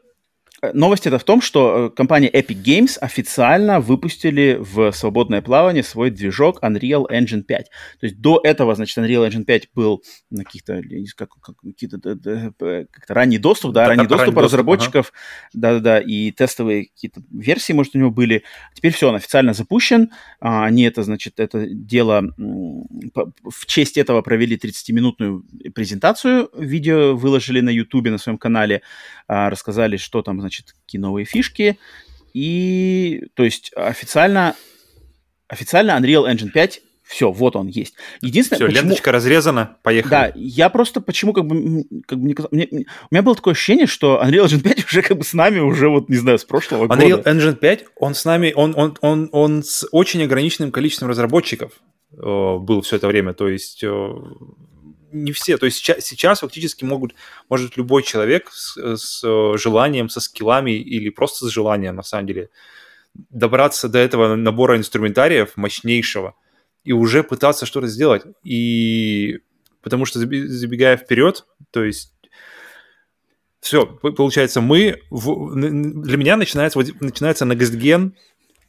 Новость 0.74 1.06
это 1.06 1.18
в 1.18 1.24
том, 1.24 1.40
что 1.40 1.86
э, 1.86 1.96
компания 1.96 2.28
Epic 2.28 2.62
Games 2.62 2.98
официально 2.98 3.80
выпустили 3.80 4.58
в 4.60 4.92
свободное 4.92 5.40
плавание 5.40 5.82
свой 5.82 6.10
движок 6.10 6.62
Unreal 6.62 7.06
Engine 7.10 7.42
5. 7.42 7.70
То 8.00 8.06
есть 8.06 8.20
до 8.20 8.40
этого, 8.44 8.74
значит, 8.74 8.98
Unreal 8.98 9.26
Engine 9.28 9.44
5 9.44 9.68
был 9.74 10.02
на 10.30 10.44
каких-то, 10.44 10.82
как, 11.16 11.30
как, 11.40 11.56
какие-то 11.60 11.98
как-то 11.98 13.14
ранний 13.14 13.38
доступ, 13.38 13.72
да, 13.72 13.84
да 13.84 13.88
ранний 13.88 14.06
доступ 14.06 14.34
ранний 14.34 14.44
разработчиков, 14.44 15.12
да-да-да, 15.54 15.96
ага. 15.96 16.06
и 16.06 16.30
тестовые 16.30 16.86
какие-то 16.86 17.22
версии, 17.30 17.72
может, 17.72 17.94
у 17.94 17.98
него 17.98 18.10
были. 18.10 18.44
Теперь 18.74 18.92
все, 18.92 19.08
он 19.08 19.14
официально 19.14 19.54
запущен. 19.54 20.10
А, 20.40 20.66
они 20.66 20.82
это, 20.82 21.02
значит, 21.02 21.40
это 21.40 21.66
дело 21.66 22.34
в 22.36 23.66
честь 23.66 23.96
этого 23.96 24.20
провели 24.22 24.56
30-минутную 24.56 25.44
презентацию, 25.74 26.50
видео 26.54 27.16
выложили 27.16 27.60
на 27.60 27.70
YouTube 27.70 28.08
на 28.08 28.18
своем 28.18 28.38
канале, 28.38 28.82
а, 29.26 29.48
рассказали, 29.48 29.96
что 29.96 30.22
там, 30.22 30.40
значит, 30.40 30.49
какие 30.58 31.00
новые 31.00 31.24
фишки. 31.24 31.78
И, 32.34 33.24
то 33.34 33.44
есть, 33.44 33.72
официально, 33.74 34.54
официально 35.48 35.92
Unreal 35.92 36.30
Engine 36.30 36.50
5 36.50 36.80
Все, 37.02 37.32
вот 37.32 37.56
он 37.56 37.66
есть. 37.66 37.94
Единственное, 38.20 38.58
Все, 38.58 38.66
почему... 38.66 38.82
ленточка 38.82 39.10
разрезана, 39.10 39.78
поехали. 39.82 40.10
Да, 40.10 40.32
я 40.36 40.68
просто 40.68 41.00
почему 41.00 41.32
как 41.32 41.44
бы, 41.44 41.84
как 42.06 42.18
бы 42.20 42.24
мне, 42.24 42.34
мне, 42.52 42.68
у 42.70 43.14
меня 43.14 43.22
было 43.22 43.34
такое 43.34 43.52
ощущение, 43.52 43.86
что 43.86 44.22
Unreal 44.24 44.44
Engine 44.44 44.62
5 44.62 44.84
уже 44.86 45.02
как 45.02 45.18
бы 45.18 45.24
с 45.24 45.34
нами 45.34 45.58
уже 45.58 45.88
вот, 45.88 46.08
не 46.08 46.16
знаю, 46.16 46.38
с 46.38 46.44
прошлого 46.44 46.84
Unreal 46.84 47.16
года. 47.16 47.30
Unreal 47.30 47.52
Engine 47.52 47.56
5, 47.56 47.84
он 47.96 48.14
с 48.14 48.24
нами, 48.24 48.52
он, 48.54 48.74
он, 48.76 48.96
он, 49.00 49.28
он 49.32 49.64
с 49.64 49.88
очень 49.90 50.22
ограниченным 50.22 50.70
количеством 50.70 51.08
разработчиков 51.08 51.72
э, 52.12 52.16
был 52.16 52.82
все 52.82 52.96
это 52.96 53.08
время, 53.08 53.34
то 53.34 53.48
есть 53.48 53.82
э, 53.82 54.12
не 55.12 55.32
все, 55.32 55.58
то 55.58 55.66
есть 55.66 55.78
сейчас, 55.78 56.04
сейчас 56.04 56.40
фактически 56.40 56.84
могут, 56.84 57.14
может 57.48 57.76
любой 57.76 58.02
человек 58.02 58.50
с, 58.52 58.76
с 58.96 59.22
э, 59.24 59.58
желанием, 59.58 60.08
со 60.08 60.20
скиллами 60.20 60.72
или 60.72 61.10
просто 61.10 61.46
с 61.46 61.50
желанием, 61.50 61.96
на 61.96 62.02
самом 62.02 62.26
деле, 62.26 62.50
добраться 63.14 63.88
до 63.88 63.98
этого 63.98 64.36
набора 64.36 64.76
инструментариев 64.76 65.56
мощнейшего– 65.56 66.34
и 66.84 66.92
уже 66.92 67.22
пытаться 67.22 67.66
что-то 67.66 67.86
сделать. 67.86 68.22
И 68.44 69.40
потому 69.82 70.04
что 70.04 70.18
забегая 70.18 70.96
вперед, 70.96 71.46
то 71.70 71.84
есть 71.84 72.12
все, 73.60 73.86
получается, 73.86 74.60
мы 74.60 75.02
в, 75.10 75.54
для 75.54 76.16
меня 76.16 76.36
начинается 76.36 76.78
начинается 77.00 77.44
NextGen 77.44 78.12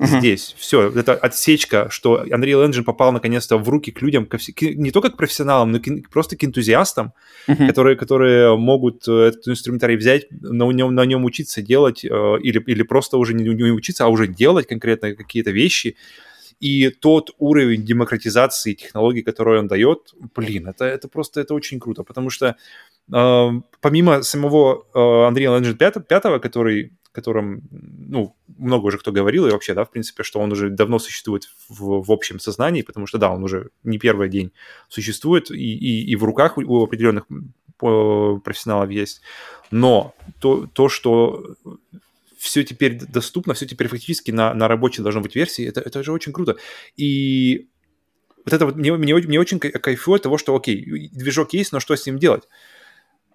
uh-huh. 0.01 0.19
здесь. 0.19 0.55
Все, 0.57 0.89
это 0.89 1.13
отсечка, 1.13 1.87
что 1.89 2.23
Unreal 2.23 2.67
Engine 2.67 2.83
попал 2.83 3.11
наконец-то 3.11 3.57
в 3.57 3.69
руки 3.69 3.91
к 3.91 4.01
людям, 4.01 4.25
ко 4.25 4.37
вс... 4.37 4.49
не 4.59 4.91
только 4.91 5.09
к 5.09 5.17
профессионалам, 5.17 5.71
но 5.71 5.79
к... 5.79 6.09
просто 6.11 6.35
к 6.35 6.43
энтузиастам, 6.43 7.13
uh-huh. 7.47 7.67
которые, 7.67 7.95
которые 7.95 8.57
могут 8.57 9.07
э, 9.07 9.11
этот 9.11 9.47
инструментарий 9.47 9.95
взять, 9.95 10.27
на 10.31 10.71
нем, 10.71 10.95
на 10.95 11.05
нем 11.05 11.23
учиться 11.25 11.61
делать, 11.61 12.03
э, 12.03 12.07
или, 12.41 12.59
или 12.65 12.83
просто 12.83 13.17
уже 13.17 13.33
не, 13.33 13.43
не 13.43 13.71
учиться, 13.71 14.05
а 14.05 14.07
уже 14.07 14.27
делать 14.27 14.67
конкретно 14.67 15.15
какие-то 15.15 15.51
вещи. 15.51 15.95
И 16.59 16.89
тот 16.89 17.31
уровень 17.39 17.83
демократизации 17.83 18.73
технологий, 18.73 19.23
который 19.23 19.59
он 19.59 19.67
дает, 19.67 20.13
блин, 20.35 20.67
это, 20.67 20.85
это 20.85 21.07
просто 21.07 21.41
это 21.41 21.55
очень 21.55 21.79
круто, 21.79 22.03
потому 22.03 22.29
что 22.29 22.55
э, 23.13 23.49
помимо 23.81 24.21
самого 24.21 24.85
э, 24.93 24.99
Unreal 24.99 25.59
Engine 25.59 25.73
5, 25.73 26.07
5 26.07 26.41
который 26.41 26.91
котором, 27.11 27.61
ну, 27.71 28.35
много 28.57 28.85
уже 28.85 28.97
кто 28.97 29.11
говорил, 29.11 29.47
и 29.47 29.51
вообще, 29.51 29.73
да, 29.73 29.83
в 29.83 29.91
принципе, 29.91 30.23
что 30.23 30.39
он 30.39 30.51
уже 30.51 30.69
давно 30.69 30.99
существует 30.99 31.49
в, 31.69 32.03
в 32.03 32.11
общем 32.11 32.39
сознании, 32.39 32.81
потому 32.81 33.07
что, 33.07 33.17
да, 33.17 33.31
он 33.31 33.43
уже 33.43 33.69
не 33.83 33.97
первый 33.97 34.29
день 34.29 34.51
существует, 34.87 35.51
и, 35.51 35.55
и, 35.55 36.05
и 36.05 36.15
в 36.15 36.23
руках 36.23 36.57
у 36.57 36.83
определенных 36.83 37.25
профессионалов 37.77 38.89
есть. 38.91 39.21
Но 39.71 40.13
то, 40.39 40.67
то 40.67 40.89
что 40.89 41.55
все 42.37 42.63
теперь 42.63 42.99
доступно, 42.99 43.53
все 43.53 43.65
теперь 43.65 43.87
фактически 43.87 44.31
на, 44.31 44.53
на 44.53 44.67
рабочей 44.67 45.01
должно 45.01 45.21
быть 45.21 45.35
версии, 45.35 45.65
это, 45.67 45.81
это 45.81 46.03
же 46.03 46.11
очень 46.11 46.33
круто. 46.33 46.57
И 46.97 47.69
вот 48.45 48.53
это 48.53 48.65
вот 48.65 48.75
мне, 48.75 48.91
мне, 48.93 49.15
мне 49.15 49.39
очень 49.39 49.59
кайфует 49.59 50.23
того, 50.23 50.37
что, 50.37 50.55
окей, 50.55 51.09
движок 51.11 51.53
есть, 51.53 51.71
но 51.71 51.79
что 51.79 51.95
с 51.95 52.05
ним 52.05 52.17
делать? 52.17 52.47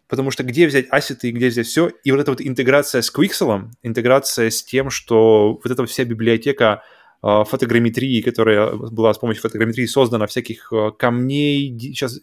Потому 0.08 0.30
что 0.30 0.44
где 0.44 0.66
взять 0.66 0.86
ассеты 0.90 1.28
и 1.28 1.32
где 1.32 1.48
взять 1.48 1.66
все? 1.66 1.90
И 2.04 2.12
вот 2.12 2.20
эта 2.20 2.30
вот 2.30 2.40
интеграция 2.40 3.02
с 3.02 3.12
Quixel, 3.12 3.70
интеграция 3.82 4.50
с 4.50 4.62
тем, 4.62 4.90
что 4.90 5.60
вот 5.62 5.70
эта 5.70 5.84
вся 5.86 6.04
библиотека 6.04 6.82
э, 7.22 7.44
фотограмметрии, 7.44 8.22
которая 8.22 8.72
была 8.72 9.12
с 9.12 9.18
помощью 9.18 9.42
фотограмметрии 9.42 9.86
создана, 9.86 10.26
всяких 10.26 10.72
э, 10.72 10.92
камней, 10.96 11.76
сейчас, 11.78 12.20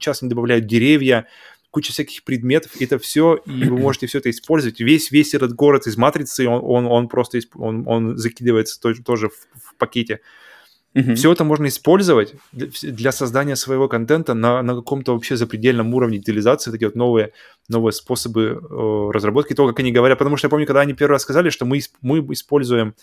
сейчас 0.00 0.22
они 0.22 0.30
добавляют 0.30 0.66
деревья, 0.66 1.26
куча 1.70 1.92
всяких 1.92 2.24
предметов, 2.24 2.72
это 2.80 2.98
все, 2.98 3.34
и 3.44 3.64
вы 3.64 3.78
можете 3.78 4.06
все 4.06 4.18
это 4.18 4.30
использовать. 4.30 4.80
Весь, 4.80 5.10
весь 5.10 5.34
этот 5.34 5.52
город 5.52 5.86
из 5.86 5.98
матрицы, 5.98 6.48
он, 6.48 6.60
он, 6.64 6.86
он 6.86 7.08
просто 7.08 7.40
он, 7.56 7.86
он 7.86 8.16
закидывается 8.16 8.80
тоже, 8.80 9.02
тоже 9.02 9.28
в, 9.28 9.34
в 9.62 9.74
пакете. 9.76 10.20
Mm-hmm. 10.98 11.14
Все 11.14 11.32
это 11.32 11.44
можно 11.44 11.66
использовать 11.68 12.34
для 12.52 13.12
создания 13.12 13.56
своего 13.56 13.88
контента 13.88 14.34
на, 14.34 14.62
на 14.62 14.74
каком-то 14.74 15.14
вообще 15.14 15.36
запредельном 15.36 15.94
уровне 15.94 16.18
детализации, 16.18 16.72
такие 16.72 16.88
вот 16.88 16.96
новые, 16.96 17.32
новые 17.68 17.92
способы 17.92 18.60
э, 18.60 19.10
разработки, 19.12 19.54
то, 19.54 19.68
как 19.68 19.78
они 19.78 19.92
говорят. 19.92 20.18
Потому 20.18 20.36
что 20.36 20.46
я 20.46 20.50
помню, 20.50 20.66
когда 20.66 20.80
они 20.80 20.94
первый 20.94 21.12
раз 21.12 21.22
сказали, 21.22 21.50
что 21.50 21.66
мы, 21.66 21.80
мы 22.02 22.18
используем 22.32 22.94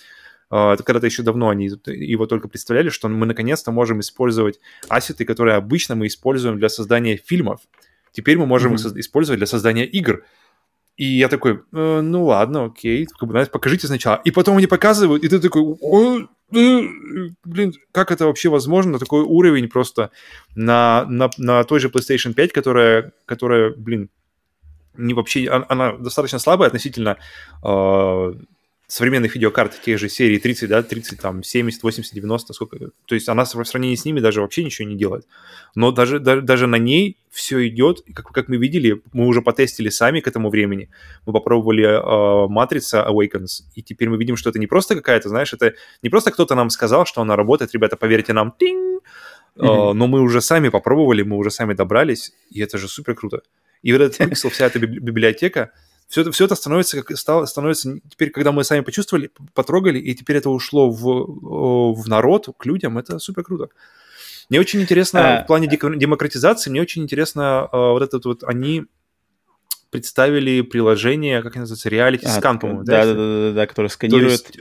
э, 0.52 0.74
это 0.74 0.84
когда-то 0.84 1.06
еще 1.06 1.24
давно 1.24 1.50
они 1.50 1.70
его 1.86 2.26
только 2.26 2.50
представляли, 2.50 2.90
что 2.90 3.08
мы 3.08 3.26
наконец-то 3.26 3.72
можем 3.72 4.02
использовать 4.02 4.60
ассеты, 4.90 5.24
которые 5.24 5.56
обычно 5.56 5.96
мы 5.96 6.08
используем 6.08 6.58
для 6.58 6.68
создания 6.68 7.16
фильмов. 7.16 7.62
Теперь 8.12 8.38
мы 8.38 8.46
можем 8.46 8.74
mm-hmm. 8.74 8.92
их 8.92 8.98
использовать 8.98 9.40
для 9.40 9.48
создания 9.48 9.86
игр. 9.86 10.24
И 10.98 11.06
я 11.06 11.28
такой, 11.28 11.62
э, 11.74 12.02
ну 12.02 12.26
ладно, 12.26 12.66
окей, 12.66 13.06
как 13.06 13.28
бы, 13.28 13.34
знаете, 13.34 13.52
покажите 13.52 13.88
сначала. 13.88 14.22
И 14.24 14.32
потом 14.32 14.58
они 14.58 14.68
показывают, 14.68 15.24
и 15.24 15.28
ты 15.28 15.40
такой, 15.40 15.62
О, 15.62 16.20
э, 16.20 16.82
блин, 17.44 17.74
как 17.92 18.12
это 18.12 18.26
вообще 18.26 18.50
возможно? 18.50 18.98
Такой 18.98 19.22
уровень 19.24 19.68
просто 19.68 20.12
на, 20.56 21.06
на, 21.10 21.30
на 21.38 21.64
той 21.66 21.80
же 21.80 21.90
PlayStation 21.90 22.34
5, 22.34 22.54
которая, 22.54 23.12
которая 23.26 23.74
блин, 23.76 24.10
не 24.98 25.14
вообще, 25.14 25.50
она, 25.50 25.66
она 25.68 25.92
достаточно 25.98 26.40
слабая 26.40 26.68
относительно 26.68 27.18
э, 27.64 28.34
современных 28.88 29.36
видеокарт 29.36 29.82
тех 29.82 30.00
же 30.00 30.10
серии 30.10 30.38
30, 30.38 30.70
да, 30.70 30.84
30, 30.84 31.20
там, 31.20 31.44
70, 31.44 31.82
80, 31.82 32.14
90, 32.14 32.54
сколько, 32.54 32.78
то 33.06 33.16
есть 33.16 33.28
она 33.30 33.44
в 33.46 33.66
сравнении 33.66 33.96
с 33.96 34.06
ними 34.06 34.20
даже 34.20 34.42
вообще 34.42 34.64
ничего 34.64 34.88
не 34.88 34.96
делает. 34.96 35.28
Но 35.74 35.92
даже, 35.92 36.20
даже, 36.20 36.42
даже 36.42 36.68
на 36.68 36.78
ней 36.78 37.18
все 37.32 37.68
идет, 37.68 38.04
как, 38.14 38.28
как 38.28 38.48
мы 38.48 38.58
видели, 38.58 39.02
мы 39.12 39.26
уже 39.26 39.42
потестили 39.42 39.90
сами 39.90 40.20
к 40.20 40.28
этому 40.28 40.50
времени, 40.50 40.90
мы 41.26 41.34
попробовали 41.34 41.84
э, 41.84 42.48
Матрица 42.48 43.06
Awakens, 43.10 43.64
и 43.74 43.82
теперь 43.82 44.10
мы 44.10 44.18
видим, 44.18 44.38
что 44.38 44.50
это 44.50 44.60
не 44.60 44.68
просто 44.68 44.96
какая-то, 44.96 45.30
знаешь, 45.30 45.54
это 45.54 45.74
не 46.04 46.10
просто 46.10 46.32
кто-то 46.32 46.56
нам 46.56 46.70
сказал, 46.70 47.06
что 47.06 47.22
она 47.22 47.36
работает, 47.36 47.74
ребята, 47.74 47.98
поверьте 47.98 48.34
нам, 48.34 48.54
тинь, 48.58 49.00
mm-hmm. 49.58 49.92
э, 49.92 49.94
но 49.94 50.08
мы 50.08 50.22
уже 50.22 50.42
сами 50.42 50.70
попробовали, 50.70 51.24
мы 51.24 51.38
уже 51.38 51.50
сами 51.50 51.74
добрались, 51.74 52.34
и 52.52 52.62
это 52.62 52.78
же 52.78 52.88
супер 52.88 53.16
круто. 53.16 53.42
И 53.82 53.92
вот 53.92 54.02
этот 54.02 54.20
Pixel, 54.32 54.50
вся 54.50 54.66
эта 54.66 54.80
библиотека, 54.80 55.72
все 56.08 56.22
это, 56.22 56.32
все 56.32 56.46
это 56.46 56.56
становится, 56.56 57.02
как, 57.02 57.18
стало, 57.18 57.46
становится 57.46 58.00
теперь, 58.10 58.30
когда 58.30 58.52
мы 58.52 58.64
сами 58.64 58.82
почувствовали, 58.82 59.32
потрогали, 59.54 60.00
и 60.00 60.14
теперь 60.14 60.38
это 60.38 60.50
ушло 60.50 60.90
в, 60.90 61.94
в 61.94 62.08
народ, 62.08 62.50
к 62.58 62.66
людям, 62.66 62.98
это 62.98 63.20
супер 63.20 63.44
круто. 63.44 63.70
Мне 64.50 64.60
очень 64.60 64.82
интересно, 64.82 65.40
а... 65.40 65.44
в 65.44 65.48
плане 65.48 65.68
демократизации, 65.68 66.70
мне 66.70 66.82
очень 66.82 67.04
интересно, 67.04 67.68
а, 67.72 67.92
вот 67.92 68.04
этот 68.04 68.26
вот, 68.26 68.44
они 68.44 68.86
представили 69.90 70.62
приложение, 70.62 71.42
как 71.42 71.56
называется, 71.56 71.90
реалити 71.90 72.28
скан, 72.28 72.58
а, 72.58 72.60
по-моему, 72.60 72.84
да? 72.84 73.06
Да, 73.06 73.14
да, 73.14 73.14
да, 73.14 73.52
да, 73.54 73.68
которое 73.68 73.90
сканирует 73.90 74.32
есть, 74.32 74.60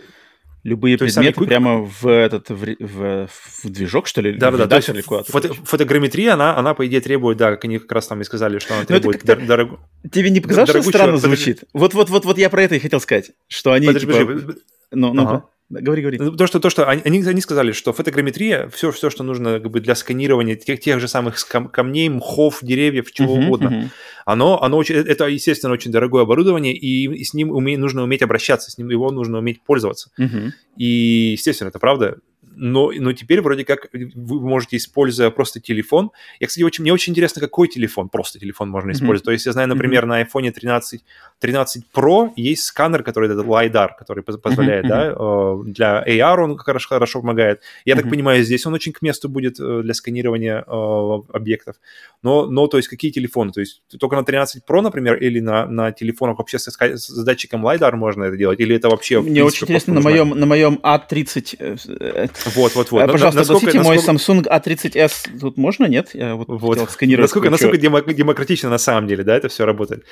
любые 0.65 0.97
То 0.97 1.05
предметы 1.05 1.41
есть, 1.41 1.49
прямо 1.49 1.83
в 1.83 2.07
этот 2.07 2.49
в, 2.49 2.77
в, 2.81 3.29
в 3.29 3.71
движок, 3.71 4.07
что 4.07 4.23
ли? 4.23 4.33
Да, 4.33 4.51
да, 4.51 4.67
да. 4.67 4.81
Фото, 4.81 5.55
фотограмметрия, 5.55 6.33
она, 6.33 6.57
она, 6.57 6.75
по 6.75 6.87
идее, 6.87 7.01
требует, 7.01 7.39
да, 7.39 7.51
как 7.51 7.65
они 7.67 7.79
как 7.79 7.93
раз 7.93 8.09
там 8.09 8.21
и 8.23 8.25
сказали, 8.25 8.59
что 8.59 8.75
она 8.75 8.81
ну, 8.81 8.87
требует 8.87 9.23
дор- 9.23 9.47
дорог... 9.47 9.79
Тебе 10.11 10.31
не 10.31 10.41
показалось, 10.41 10.71
что 10.71 10.83
странно 10.83 11.19
звучит? 11.19 11.65
Вот, 11.73 11.95
вот, 11.95 12.11
вот, 12.11 12.25
вот 12.25 12.39
я 12.39 12.51
про 12.51 12.63
это 12.63 12.75
и 12.75 12.79
хотел 12.81 13.01
сказать, 13.01 13.33
что 13.47 13.73
они 13.73 13.87
подожди, 13.87 14.07
типа... 14.07 14.25
Подожди. 14.25 14.61
Ну, 14.91 15.13
ну, 15.13 15.23
ага. 15.23 15.45
Говори, 15.71 16.03
говори. 16.03 16.19
Ну, 16.19 16.33
то, 16.33 16.47
что, 16.47 16.61
то, 16.61 16.69
что 16.69 16.87
они, 16.89 17.03
они 17.05 17.41
сказали, 17.41 17.73
что 17.73 17.95
фотограмметрия, 17.95 18.69
все, 18.69 18.93
все, 18.93 19.09
что 19.09 19.25
нужно 19.25 19.61
как 19.61 19.71
бы, 19.71 19.81
для 19.81 19.95
сканирования 19.95 20.57
тех, 20.57 20.79
тех 20.79 21.01
же 21.01 21.09
самых 21.09 21.37
камней, 21.49 22.09
мхов, 22.11 22.59
деревьев, 22.61 23.11
чего 23.13 23.37
uh-huh, 23.37 23.47
угодно, 23.47 23.69
uh-huh. 23.69 23.89
оно, 24.27 24.63
оно 24.63 24.77
очень, 24.77 24.97
это, 24.97 25.27
естественно, 25.27 25.73
очень 25.73 25.91
дорогое 25.91 26.25
оборудование, 26.25 26.77
и 26.77 27.25
с 27.25 27.33
ним 27.33 27.51
уме, 27.51 27.79
нужно 27.79 28.03
уметь 28.03 28.23
обращаться, 28.23 28.71
с 28.71 28.77
ним 28.77 28.91
его 28.91 29.11
нужно 29.11 29.39
уметь 29.39 29.63
пользоваться. 29.63 30.11
Uh-huh. 30.21 30.51
И, 30.77 31.33
естественно, 31.33 31.69
это 31.69 31.79
правда 31.79 32.19
но, 32.57 32.93
но 32.93 33.13
теперь 33.13 33.41
вроде 33.41 33.65
как 33.65 33.89
вы 33.93 34.41
можете, 34.41 34.77
используя 34.77 35.31
просто 35.31 35.61
телефон. 35.61 36.11
Я, 36.41 36.47
кстати, 36.47 36.65
очень, 36.65 36.83
мне 36.83 36.93
очень 36.93 37.13
интересно, 37.13 37.41
какой 37.41 37.69
телефон, 37.69 38.09
просто 38.09 38.39
телефон 38.39 38.71
можно 38.71 38.93
использовать. 38.93 39.23
Mm-hmm. 39.23 39.25
То 39.25 39.33
есть 39.33 39.47
я 39.47 39.53
знаю, 39.53 39.69
например, 39.69 40.05
mm-hmm. 40.05 40.09
на 40.09 40.23
iPhone 40.23 40.51
13, 40.51 41.05
13 41.41 41.85
Pro 41.95 42.31
есть 42.37 42.65
сканер, 42.65 43.03
который 43.03 43.31
этот 43.31 43.47
LiDAR, 43.47 43.91
который 43.99 44.23
позволяет, 44.23 44.87
mm-hmm. 44.87 45.65
да, 45.65 45.73
для 45.73 46.05
AR 46.07 46.43
он 46.43 46.57
хорошо, 46.57 46.89
хорошо 46.89 47.21
помогает. 47.21 47.61
Я 47.85 47.95
mm-hmm. 47.95 48.01
так 48.01 48.11
понимаю, 48.11 48.45
здесь 48.45 48.67
он 48.67 48.75
очень 48.75 48.93
к 48.93 49.03
месту 49.03 49.29
будет 49.29 49.59
э, 49.61 49.83
для 49.83 49.95
сканирования 49.95 50.65
э, 50.67 51.19
объектов. 51.33 51.77
Но, 52.23 52.47
но, 52.47 52.67
то 52.67 52.79
есть, 52.79 52.89
какие 52.89 53.11
телефоны? 53.11 53.53
То 53.53 53.61
есть 53.61 53.83
только 53.99 54.17
на 54.17 54.25
13 54.25 54.63
Pro, 54.67 54.81
например, 54.81 55.17
или 55.17 55.41
на, 55.41 55.67
на 55.67 55.93
телефонах 55.93 56.39
вообще 56.39 56.59
с, 56.59 56.69
с 56.71 57.25
датчиком 57.25 57.67
LiDAR 57.67 57.95
можно 57.97 58.25
это 58.25 58.37
делать? 58.37 58.61
Или 58.61 58.77
это 58.77 58.89
вообще... 58.89 59.21
Мне 59.21 59.41
принципе, 59.41 59.45
очень 59.45 59.65
интересно, 59.65 59.95
на 59.95 60.01
моем, 60.01 60.31
на 60.31 60.47
моем 60.47 60.81
A30 60.83 62.31
вот, 62.55 62.75
вот, 62.75 62.91
вот. 62.91 63.03
А, 63.03 63.09
пожалуйста, 63.09 63.41
насколько, 63.41 63.77
насколько... 63.77 63.83
мой 63.83 63.97
Samsung 63.97 64.47
A30s 64.47 65.39
тут 65.41 65.57
можно, 65.57 65.87
нет? 65.87 66.11
Я 66.15 66.35
вот, 66.35 66.49
вот. 66.49 66.91
сканировать. 66.91 67.25
Насколько, 67.25 67.51
насколько 67.51 67.79
демократично 67.79 68.71
на 68.71 68.79
самом 68.79 69.07
деле, 69.09 69.25
да, 69.25 69.37
это 69.37 69.49
все 69.49 69.65
работает. 69.65 70.05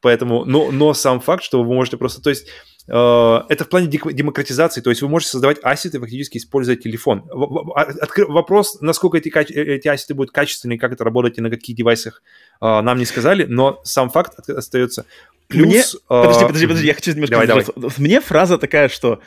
Поэтому, 0.00 0.44
но, 0.44 0.70
но 0.70 0.94
сам 0.94 1.20
факт, 1.20 1.42
что 1.42 1.62
вы 1.62 1.74
можете 1.74 1.96
просто, 1.96 2.22
то 2.22 2.30
есть 2.30 2.48
э, 2.88 2.92
это 2.92 3.64
в 3.64 3.68
плане 3.68 3.88
демократизации, 3.88 4.80
то 4.80 4.90
есть 4.90 5.02
вы 5.02 5.08
можете 5.08 5.32
создавать 5.32 5.58
ассеты, 5.62 6.00
фактически 6.00 6.38
используя 6.38 6.76
телефон. 6.76 7.24
А. 7.30 7.86
Вопрос, 8.28 8.78
насколько 8.80 9.18
эти, 9.18 9.28
э, 9.28 9.76
эти 9.76 9.88
ассеты 9.88 10.14
будут 10.14 10.32
качественные, 10.32 10.78
как 10.78 10.92
это 10.92 11.04
работает 11.04 11.38
и 11.38 11.40
на 11.40 11.50
каких 11.50 11.76
девайсах, 11.76 12.22
нам 12.60 12.98
не 12.98 13.04
сказали, 13.04 13.44
но 13.44 13.80
сам 13.84 14.10
факт 14.10 14.48
остается. 14.48 15.06
Плюс... 15.48 15.66
Мне... 15.66 15.82
Подожди, 16.08 16.46
подожди, 16.46 16.66
подожди, 16.66 16.86
я 16.86 16.94
хочу 16.94 17.10
немножко... 17.12 17.32
Давай, 17.32 17.46
давай. 17.46 17.64
Мне 17.98 18.20
фраза 18.20 18.58
такая, 18.58 18.88
что 18.88 19.20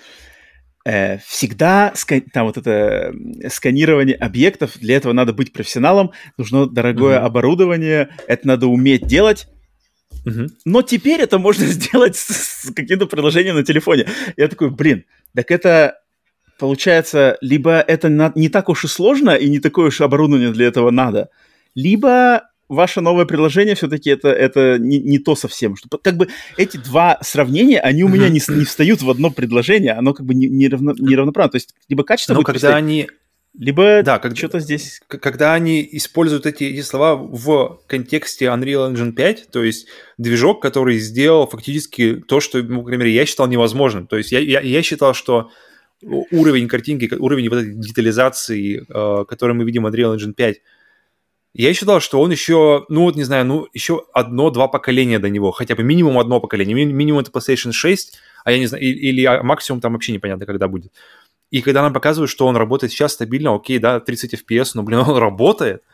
э, 0.88 1.18
всегда 1.28 1.94
там 2.32 2.48
вот 2.48 2.58
это 2.58 3.14
сканирование 3.50 4.16
объектов, 4.16 4.78
для 4.80 4.96
этого 4.96 5.12
надо 5.12 5.34
быть 5.34 5.52
профессионалом, 5.52 6.12
нужно 6.38 6.66
дорогое 6.66 7.18
mm-hmm. 7.18 7.26
оборудование, 7.26 8.10
это 8.28 8.48
надо 8.48 8.68
уметь 8.68 9.06
делать. 9.06 9.48
Mm-hmm. 10.26 10.48
Но 10.66 10.82
теперь 10.82 11.20
это 11.20 11.40
можно 11.40 11.66
сделать 11.78 12.16
с, 12.16 12.68
с 12.68 12.74
каким-то 12.74 13.06
приложением 13.06 13.56
на 13.56 13.64
телефоне. 13.64 14.08
Я 14.38 14.48
такой, 14.48 14.70
блин, 14.70 15.04
так 15.36 15.52
это 15.52 16.00
получается, 16.58 17.38
либо 17.42 17.80
это 17.82 18.08
на, 18.08 18.32
не 18.36 18.48
так 18.48 18.70
уж 18.70 18.86
и 18.86 18.88
сложно, 18.88 19.32
и 19.32 19.50
не 19.50 19.60
такое 19.60 19.88
уж 19.88 20.00
оборудование 20.00 20.52
для 20.52 20.68
этого 20.68 20.90
надо, 20.90 21.30
либо 21.76 22.44
ваше 22.70 23.02
новое 23.02 23.26
приложение 23.26 23.76
все-таки 23.76 24.10
это, 24.10 24.30
это 24.30 24.78
не, 24.80 25.00
не 25.00 25.20
то 25.20 25.36
совсем. 25.36 25.76
Что, 25.76 25.98
как 25.98 26.18
бы 26.18 26.28
эти 26.58 26.78
два 26.78 27.18
сравнения, 27.22 27.80
они 27.80 28.04
у 28.04 28.08
меня 28.08 28.30
не, 28.30 28.42
не 28.50 28.66
встают 28.66 29.02
в 29.02 29.10
одно 29.10 29.32
предложение, 29.32 29.94
оно 29.94 30.14
как 30.14 30.26
бы 30.26 30.34
не, 30.34 30.48
не, 30.48 30.68
равно, 30.68 30.94
не 30.98 31.16
равноправно. 31.16 31.52
То 31.52 31.58
есть 31.58 31.76
либо 31.88 32.04
качество 32.04 32.34
Но 32.34 32.44
когда 32.44 32.76
они... 32.76 33.08
Либо 33.58 34.04
да, 34.04 34.20
как, 34.20 34.38
что-то 34.38 34.60
здесь... 34.60 35.02
Когда 35.08 35.56
они 35.56 35.88
используют 35.94 36.46
эти, 36.46 36.66
эти 36.66 36.82
слова 36.82 37.16
в 37.16 37.80
контексте 37.88 38.46
Unreal 38.46 38.94
Engine 38.94 39.14
5, 39.14 39.48
то 39.50 39.64
есть 39.64 39.88
движок, 40.20 40.62
который 40.62 41.00
сделал 41.00 41.48
фактически 41.48 42.16
то, 42.16 42.40
что, 42.40 42.62
ну, 42.62 42.82
по 42.82 42.88
крайней 42.88 43.06
мере, 43.06 43.16
я 43.16 43.26
считал 43.26 43.48
невозможным. 43.48 44.06
То 44.06 44.18
есть 44.18 44.32
я, 44.32 44.40
я, 44.40 44.60
я 44.60 44.84
считал, 44.84 45.16
что 45.16 45.50
уровень 46.04 46.68
картинки, 46.68 47.12
уровень 47.16 47.50
вот 47.50 47.60
этой 47.60 47.74
детализации, 47.74 48.86
э, 48.88 49.26
который 49.26 49.56
мы 49.56 49.64
видим 49.64 49.84
в 49.84 49.88
Unreal 49.88 50.16
Engine 50.16 50.34
5, 50.34 50.62
я 51.54 51.74
считал, 51.74 52.00
что 52.00 52.22
он 52.22 52.32
еще, 52.32 52.86
ну 52.90 53.04
вот 53.04 53.16
не 53.16 53.24
знаю, 53.24 53.46
ну 53.46 53.68
еще 53.74 54.06
одно-два 54.14 54.68
поколения 54.68 55.20
до 55.20 55.30
него, 55.30 55.52
хотя 55.52 55.76
бы 55.76 55.84
минимум 55.84 56.20
одно 56.20 56.40
поколение. 56.40 56.76
Ми- 56.76 56.94
минимум 56.94 57.22
это 57.22 57.32
PlayStation 57.32 57.72
6, 57.72 58.18
а 58.44 58.52
я 58.52 58.60
не 58.60 58.68
знаю, 58.68 58.84
или, 58.84 58.98
или 58.98 59.26
а, 59.26 59.42
максимум 59.44 59.82
там 59.82 59.94
вообще 59.94 60.12
непонятно, 60.12 60.46
когда 60.46 60.68
будет. 60.68 60.92
И 61.50 61.62
когда 61.62 61.82
нам 61.82 61.94
показывают, 61.94 62.30
что 62.30 62.46
он 62.46 62.58
работает 62.58 62.92
сейчас 62.92 63.14
стабильно, 63.14 63.56
окей, 63.56 63.80
да, 63.80 64.00
30 64.00 64.34
FPS, 64.34 64.72
но, 64.76 64.84
блин, 64.84 65.00
он 65.00 65.18
работает– 65.18 65.84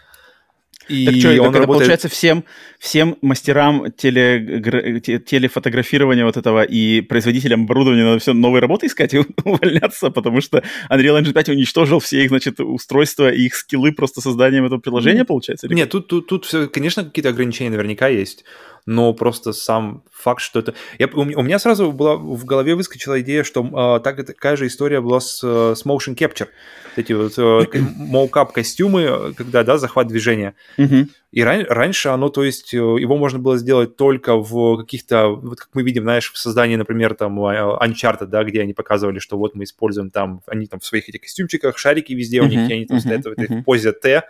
и 0.88 1.06
так 1.06 1.16
что, 1.16 1.30
он 1.30 1.52
так 1.52 1.62
работает... 1.62 1.68
получается 1.68 2.10
всем, 2.10 2.44
всем 2.80 3.18
мастерам 3.22 3.92
теле, 3.92 5.00
телефотографирования 5.02 6.26
вот 6.26 6.38
этого 6.38 6.64
и 6.64 7.02
производителям 7.02 7.64
оборудования 7.64 8.04
надо 8.04 8.20
все 8.20 8.34
новые 8.34 8.62
работы 8.62 8.88
искать 8.88 9.14
и 9.14 9.20
увольняться, 9.44 10.10
потому 10.10 10.42
что 10.42 10.64
Unreal 10.90 11.22
Engine 11.22 11.34
5 11.34 11.50
уничтожил 11.50 12.00
все 12.00 12.24
их, 12.24 12.30
значит, 12.30 12.60
устройства 12.60 13.32
и 13.32 13.46
их 13.46 13.56
скиллы 13.56 13.92
просто 13.92 14.22
созданием 14.22 14.66
этого 14.66 14.80
приложения, 14.80 15.26
получается? 15.26 15.68
Нет, 15.68 15.90
тут, 15.90 16.08
тут, 16.08 16.28
тут 16.28 16.46
все, 16.46 16.68
конечно, 16.68 17.04
какие-то 17.04 17.30
ограничения 17.30 17.70
наверняка 17.70 18.08
есть 18.08 18.44
но 18.86 19.14
просто 19.14 19.54
сам 19.54 20.04
факт, 20.12 20.42
что 20.42 20.60
это... 20.60 20.74
Я, 21.00 21.08
у, 21.08 21.22
у 21.22 21.42
меня 21.42 21.60
сразу 21.60 21.92
была 21.92 22.16
в 22.16 22.46
голове 22.46 22.76
выскочила 22.76 23.22
идея, 23.22 23.44
что 23.44 23.64
э, 23.64 24.04
так, 24.04 24.26
такая 24.26 24.56
же 24.56 24.68
история 24.68 25.02
была 25.02 25.20
с, 25.20 25.42
э, 25.44 25.76
с 25.76 25.86
motion 25.86 26.16
capture. 26.16 26.48
Эти 26.96 27.14
вот 27.14 27.34
э, 27.38 27.80
моукап 27.98 28.52
костюмы, 28.52 29.34
когда, 29.36 29.64
да, 29.64 29.78
захват 29.78 30.08
движения. 30.08 30.54
И 31.32 31.42
ран, 31.44 31.66
раньше 31.68 32.10
оно, 32.10 32.30
то 32.30 32.44
есть, 32.44 32.74
э, 32.74 32.78
его 32.78 33.18
можно 33.18 33.40
было 33.40 33.58
сделать 33.58 33.96
только 33.96 34.36
в 34.36 34.78
каких-то, 34.78 35.30
вот 35.30 35.60
как 35.60 35.70
мы 35.74 35.84
видим, 35.84 36.04
знаешь, 36.04 36.32
в 36.32 36.38
создании, 36.38 36.76
например, 36.76 37.16
там 37.16 37.40
Uncharted, 37.40 38.28
да, 38.28 38.44
где 38.44 38.62
они 38.62 38.74
показывали, 38.74 39.20
что 39.20 39.38
вот 39.38 39.56
мы 39.56 39.64
используем 39.64 40.12
там, 40.12 40.42
они 40.48 40.68
там 40.68 40.80
в 40.80 40.86
своих 40.86 41.10
этих 41.10 41.22
костюмчиках, 41.22 41.78
шарики 41.78 42.14
везде 42.14 42.42
у 42.42 42.46
них, 42.46 42.70
и 42.70 42.74
они 42.74 42.86
там 42.86 43.00
стоят 43.00 43.26
в 43.26 43.30
этой 43.30 43.64
позе 43.64 43.94
Т, 43.94 44.24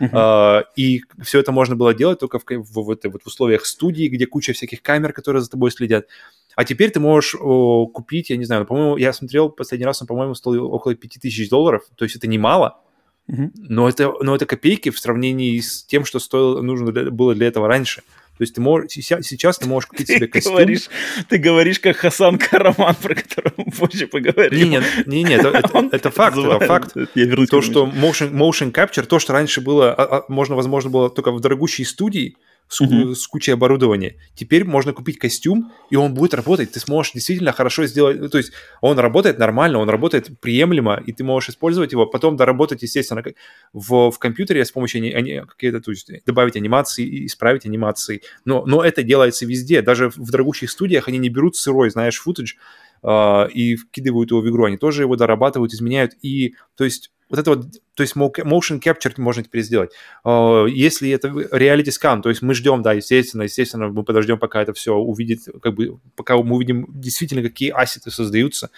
Uh-huh. 0.00 0.64
и 0.76 1.02
все 1.22 1.40
это 1.40 1.50
можно 1.50 1.74
было 1.74 1.92
делать 1.92 2.20
только 2.20 2.38
в, 2.38 2.44
в, 2.44 2.72
в, 2.72 2.96
в, 3.02 3.26
условиях 3.26 3.66
студии, 3.66 4.08
где 4.08 4.26
куча 4.26 4.52
всяких 4.52 4.80
камер, 4.80 5.12
которые 5.12 5.42
за 5.42 5.50
тобой 5.50 5.70
следят. 5.70 6.06
А 6.54 6.64
теперь 6.64 6.90
ты 6.90 7.00
можешь 7.00 7.34
о, 7.40 7.86
купить, 7.86 8.30
я 8.30 8.36
не 8.36 8.44
знаю, 8.44 8.64
по-моему, 8.64 8.96
я 8.96 9.12
смотрел 9.12 9.48
последний 9.48 9.86
раз, 9.86 10.00
он, 10.00 10.08
по-моему, 10.08 10.34
стоил 10.34 10.72
около 10.72 10.94
5000 10.94 11.48
долларов, 11.48 11.82
то 11.96 12.04
есть 12.04 12.16
это 12.16 12.26
немало, 12.26 12.80
uh-huh. 13.28 13.50
но, 13.54 13.88
это, 13.88 14.12
но 14.20 14.34
это 14.34 14.46
копейки 14.46 14.90
в 14.90 14.98
сравнении 14.98 15.58
с 15.58 15.84
тем, 15.84 16.04
что 16.04 16.18
стоило, 16.18 16.60
нужно 16.62 16.92
для, 16.92 17.10
было 17.10 17.34
для 17.34 17.48
этого 17.48 17.68
раньше. 17.68 18.02
То 18.38 18.42
есть 18.42 18.54
ты 18.54 18.60
можешь, 18.60 18.92
сейчас, 18.92 19.58
ты 19.58 19.66
можешь 19.66 19.88
купить 19.88 20.06
себе 20.06 20.28
костюм. 20.28 20.54
Говоришь, 20.54 20.88
ты 21.28 21.38
говоришь, 21.38 21.80
как 21.80 21.96
Хасан 21.96 22.38
Караман, 22.38 22.94
про 22.94 23.14
которого 23.16 23.52
мы 23.56 23.72
позже 23.72 24.06
поговорим. 24.06 24.70
Не, 24.70 24.80
не, 25.06 25.24
не, 25.24 25.34
это, 25.34 25.48
это, 25.48 25.88
это 25.90 26.10
факт, 26.12 26.38
это 26.38 26.60
факт. 26.60 26.96
Я 27.16 27.24
вернусь 27.24 27.48
то, 27.48 27.60
что 27.62 27.86
motion, 27.86 28.30
motion 28.30 28.72
capture, 28.72 29.04
то, 29.04 29.18
что 29.18 29.32
раньше 29.32 29.60
было, 29.60 29.92
а, 29.92 30.18
а, 30.18 30.24
можно, 30.28 30.54
возможно, 30.54 30.88
было 30.88 31.10
только 31.10 31.32
в 31.32 31.40
дорогущей 31.40 31.84
студии, 31.84 32.36
с, 32.68 32.80
mm-hmm. 32.80 33.14
с 33.14 33.26
кучей 33.26 33.52
оборудования. 33.52 34.16
Теперь 34.34 34.64
можно 34.64 34.92
купить 34.92 35.18
костюм, 35.18 35.72
и 35.90 35.96
он 35.96 36.14
будет 36.14 36.34
работать. 36.34 36.72
Ты 36.72 36.80
сможешь 36.80 37.12
действительно 37.12 37.52
хорошо 37.52 37.86
сделать. 37.86 38.30
То 38.30 38.38
есть 38.38 38.52
он 38.80 38.98
работает 38.98 39.38
нормально, 39.38 39.78
он 39.78 39.88
работает 39.88 40.38
приемлемо, 40.40 41.02
и 41.04 41.12
ты 41.12 41.24
можешь 41.24 41.50
использовать 41.50 41.92
его, 41.92 42.06
потом 42.06 42.36
доработать, 42.36 42.82
естественно, 42.82 43.24
в, 43.72 44.10
в 44.10 44.18
компьютере 44.18 44.64
с 44.64 44.70
помощью 44.70 45.16
они, 45.16 45.42
какие-то, 45.48 45.80
то 45.80 45.90
есть 45.90 46.10
добавить 46.26 46.56
анимации, 46.56 47.26
исправить 47.26 47.66
анимации. 47.66 48.22
Но, 48.44 48.64
но 48.66 48.84
это 48.84 49.02
делается 49.02 49.46
везде. 49.46 49.82
Даже 49.82 50.10
в 50.10 50.30
дорогущих 50.30 50.70
студиях 50.70 51.08
они 51.08 51.18
не 51.18 51.28
берут 51.28 51.56
сырой, 51.56 51.90
знаешь, 51.90 52.18
футаж, 52.18 52.56
Uh, 53.00 53.48
и 53.50 53.76
вкидывают 53.76 54.30
его 54.30 54.40
в 54.40 54.48
игру, 54.48 54.64
они 54.64 54.76
тоже 54.76 55.02
его 55.02 55.14
дорабатывают, 55.14 55.72
изменяют, 55.72 56.12
и, 56.20 56.54
то 56.76 56.84
есть, 56.84 57.12
вот 57.30 57.38
это 57.38 57.50
вот, 57.50 57.66
то 57.94 58.02
есть 58.02 58.16
motion 58.16 58.80
capture 58.80 59.12
можно 59.18 59.42
теперь 59.42 59.62
сделать. 59.62 59.92
А, 60.24 60.64
если 60.66 61.10
это 61.10 61.28
reality 61.28 61.90
scan, 61.90 62.22
то 62.22 62.28
есть 62.28 62.42
мы 62.42 62.54
ждем, 62.54 62.82
да, 62.82 62.94
естественно, 62.94 63.42
естественно, 63.42 63.88
мы 63.88 64.02
подождем, 64.02 64.38
пока 64.38 64.62
это 64.62 64.72
все 64.72 64.94
увидит, 64.94 65.40
как 65.62 65.74
бы, 65.74 66.00
пока 66.16 66.36
мы 66.36 66.56
увидим 66.56 66.86
действительно, 66.88 67.42
какие 67.42 67.70
ассеты 67.70 68.10
создаются, 68.10 68.70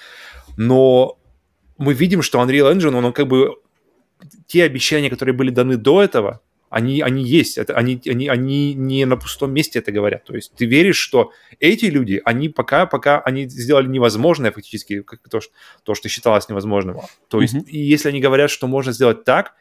но 0.56 1.18
мы 1.78 1.94
видим, 1.94 2.22
что 2.22 2.42
Unreal 2.42 2.74
Engine, 2.74 2.94
он, 2.94 3.04
он 3.04 3.12
как 3.12 3.28
бы 3.28 3.56
те 4.46 4.64
обещания, 4.64 5.10
которые 5.10 5.34
были 5.34 5.50
даны 5.50 5.76
до 5.76 6.02
этого, 6.02 6.40
они, 6.70 7.00
они 7.02 7.24
есть, 7.24 7.58
это, 7.58 7.74
они, 7.74 8.00
они, 8.06 8.28
они 8.28 8.74
не 8.74 9.04
на 9.04 9.16
пустом 9.16 9.52
месте 9.52 9.80
это 9.80 9.90
говорят. 9.90 10.24
То 10.24 10.36
есть 10.36 10.52
ты 10.54 10.66
веришь, 10.66 10.96
что 10.96 11.32
эти 11.58 11.86
люди, 11.86 12.22
они 12.24 12.48
пока, 12.48 12.86
пока 12.86 13.20
они 13.20 13.48
сделали 13.48 13.88
невозможное 13.88 14.52
фактически, 14.52 15.02
как 15.02 15.20
то, 15.28 15.40
что, 15.40 15.52
то, 15.82 15.94
что 15.94 16.08
считалось 16.08 16.48
невозможным. 16.48 16.98
То 17.28 17.40
есть 17.42 17.54
mm-hmm. 17.54 17.66
и 17.66 17.78
если 17.78 18.08
они 18.08 18.20
говорят, 18.20 18.50
что 18.50 18.68
можно 18.68 18.92
сделать 18.92 19.24
так, 19.24 19.54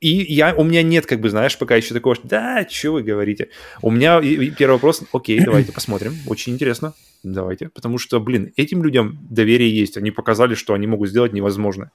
и 0.00 0.08
я, 0.34 0.54
у 0.56 0.64
меня 0.64 0.82
нет, 0.82 1.06
как 1.06 1.20
бы, 1.20 1.28
знаешь, 1.28 1.56
пока 1.56 1.76
еще 1.76 1.94
такого, 1.94 2.16
что 2.16 2.26
да, 2.26 2.66
что 2.68 2.92
вы 2.92 3.02
говорите. 3.02 3.50
У 3.82 3.90
меня 3.90 4.20
первый 4.20 4.72
вопрос, 4.72 5.02
окей, 5.12 5.40
давайте 5.44 5.72
посмотрим, 5.74 6.14
очень 6.26 6.54
интересно, 6.54 6.94
давайте, 7.22 7.68
потому 7.68 7.98
что, 7.98 8.18
блин, 8.18 8.52
этим 8.56 8.82
людям 8.82 9.18
доверие 9.30 9.70
есть, 9.78 9.98
они 9.98 10.10
показали, 10.10 10.54
что 10.54 10.72
они 10.72 10.86
могут 10.86 11.10
сделать 11.10 11.34
невозможное. 11.34 11.92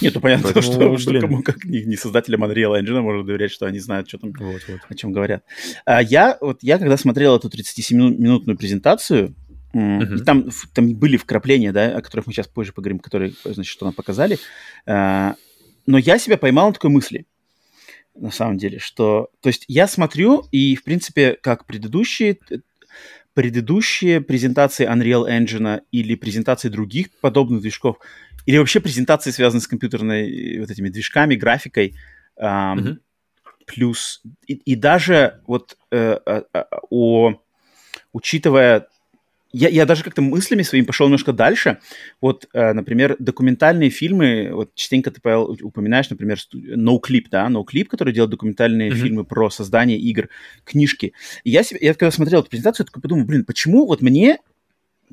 Нет, 0.00 0.14
ну 0.14 0.20
понятно, 0.20 0.50
Поэтому, 0.52 0.96
что, 0.96 0.98
что 0.98 1.20
кому 1.20 1.42
как 1.42 1.64
не, 1.64 1.82
не 1.84 1.96
создателям 1.96 2.44
Unreal 2.44 2.80
Engine 2.80 3.00
можно 3.00 3.24
доверять, 3.24 3.50
что 3.50 3.66
они 3.66 3.78
знают, 3.78 4.08
что 4.08 4.18
там, 4.18 4.32
вот, 4.32 4.62
вот. 4.66 4.80
о 4.88 4.94
чем 4.94 5.12
говорят. 5.12 5.44
А 5.84 6.02
я, 6.02 6.38
вот, 6.40 6.62
я 6.62 6.78
когда 6.78 6.96
смотрел 6.96 7.36
эту 7.36 7.48
37-минутную 7.48 8.56
презентацию, 8.56 9.34
Uh-huh. 9.74 10.20
И 10.20 10.22
там, 10.22 10.50
там 10.72 10.94
были 10.94 11.16
вкрапления, 11.16 11.72
да, 11.72 11.96
о 11.96 12.00
которых 12.00 12.28
мы 12.28 12.32
сейчас 12.32 12.46
позже 12.46 12.72
поговорим, 12.72 13.00
которые, 13.00 13.32
значит, 13.42 13.66
что 13.66 13.84
нам 13.84 13.92
показали. 13.92 14.38
А, 14.86 15.34
но 15.84 15.98
я 15.98 16.16
себя 16.18 16.36
поймал 16.36 16.68
на 16.68 16.74
такой 16.74 16.90
мысли, 16.90 17.26
на 18.14 18.30
самом 18.30 18.56
деле, 18.56 18.78
что... 18.78 19.30
То 19.40 19.48
есть 19.48 19.64
я 19.66 19.88
смотрю, 19.88 20.44
и, 20.52 20.76
в 20.76 20.84
принципе, 20.84 21.36
как 21.42 21.66
предыдущие 21.66 22.38
предыдущие 23.34 24.20
презентации 24.20 24.88
Unreal 24.88 25.28
Engine 25.28 25.82
или 25.90 26.14
презентации 26.14 26.68
других 26.68 27.10
подобных 27.20 27.62
движков, 27.62 27.98
или 28.46 28.58
вообще 28.58 28.80
презентации, 28.80 29.30
связанные 29.30 29.62
с 29.62 29.68
компьютерной 29.68 30.60
вот 30.60 30.70
этими 30.70 30.88
движками, 30.88 31.34
графикой, 31.34 31.94
эм, 32.36 32.46
mm-hmm. 32.48 32.96
плюс 33.66 34.22
и, 34.46 34.54
и 34.54 34.74
даже 34.76 35.40
вот 35.46 35.76
э, 35.90 36.18
э, 36.26 36.42
э, 36.52 36.64
о, 36.90 37.34
учитывая 38.12 38.88
я, 39.54 39.68
я 39.68 39.86
даже 39.86 40.02
как-то 40.02 40.20
мыслями 40.20 40.62
своими 40.62 40.84
пошел 40.84 41.06
немножко 41.06 41.32
дальше. 41.32 41.78
Вот, 42.20 42.48
э, 42.52 42.72
например, 42.72 43.14
документальные 43.20 43.88
фильмы, 43.88 44.50
вот 44.52 44.74
частенько 44.74 45.12
ты, 45.12 45.20
Павел, 45.20 45.56
упоминаешь, 45.62 46.10
например, 46.10 46.38
NoClip, 46.52 47.26
да, 47.30 47.48
NoClip, 47.48 47.84
который 47.84 48.12
делает 48.12 48.32
документальные 48.32 48.90
mm-hmm. 48.90 48.96
фильмы 48.96 49.24
про 49.24 49.50
создание 49.50 49.96
игр, 49.96 50.28
книжки. 50.64 51.12
И 51.44 51.50
я, 51.50 51.62
себе, 51.62 51.78
я 51.82 51.94
когда 51.94 52.10
смотрел 52.10 52.40
эту 52.40 52.50
презентацию, 52.50 52.84
я 52.84 52.86
такой 52.86 53.00
подумал, 53.00 53.26
блин, 53.26 53.44
почему 53.44 53.86
вот 53.86 54.02
мне 54.02 54.38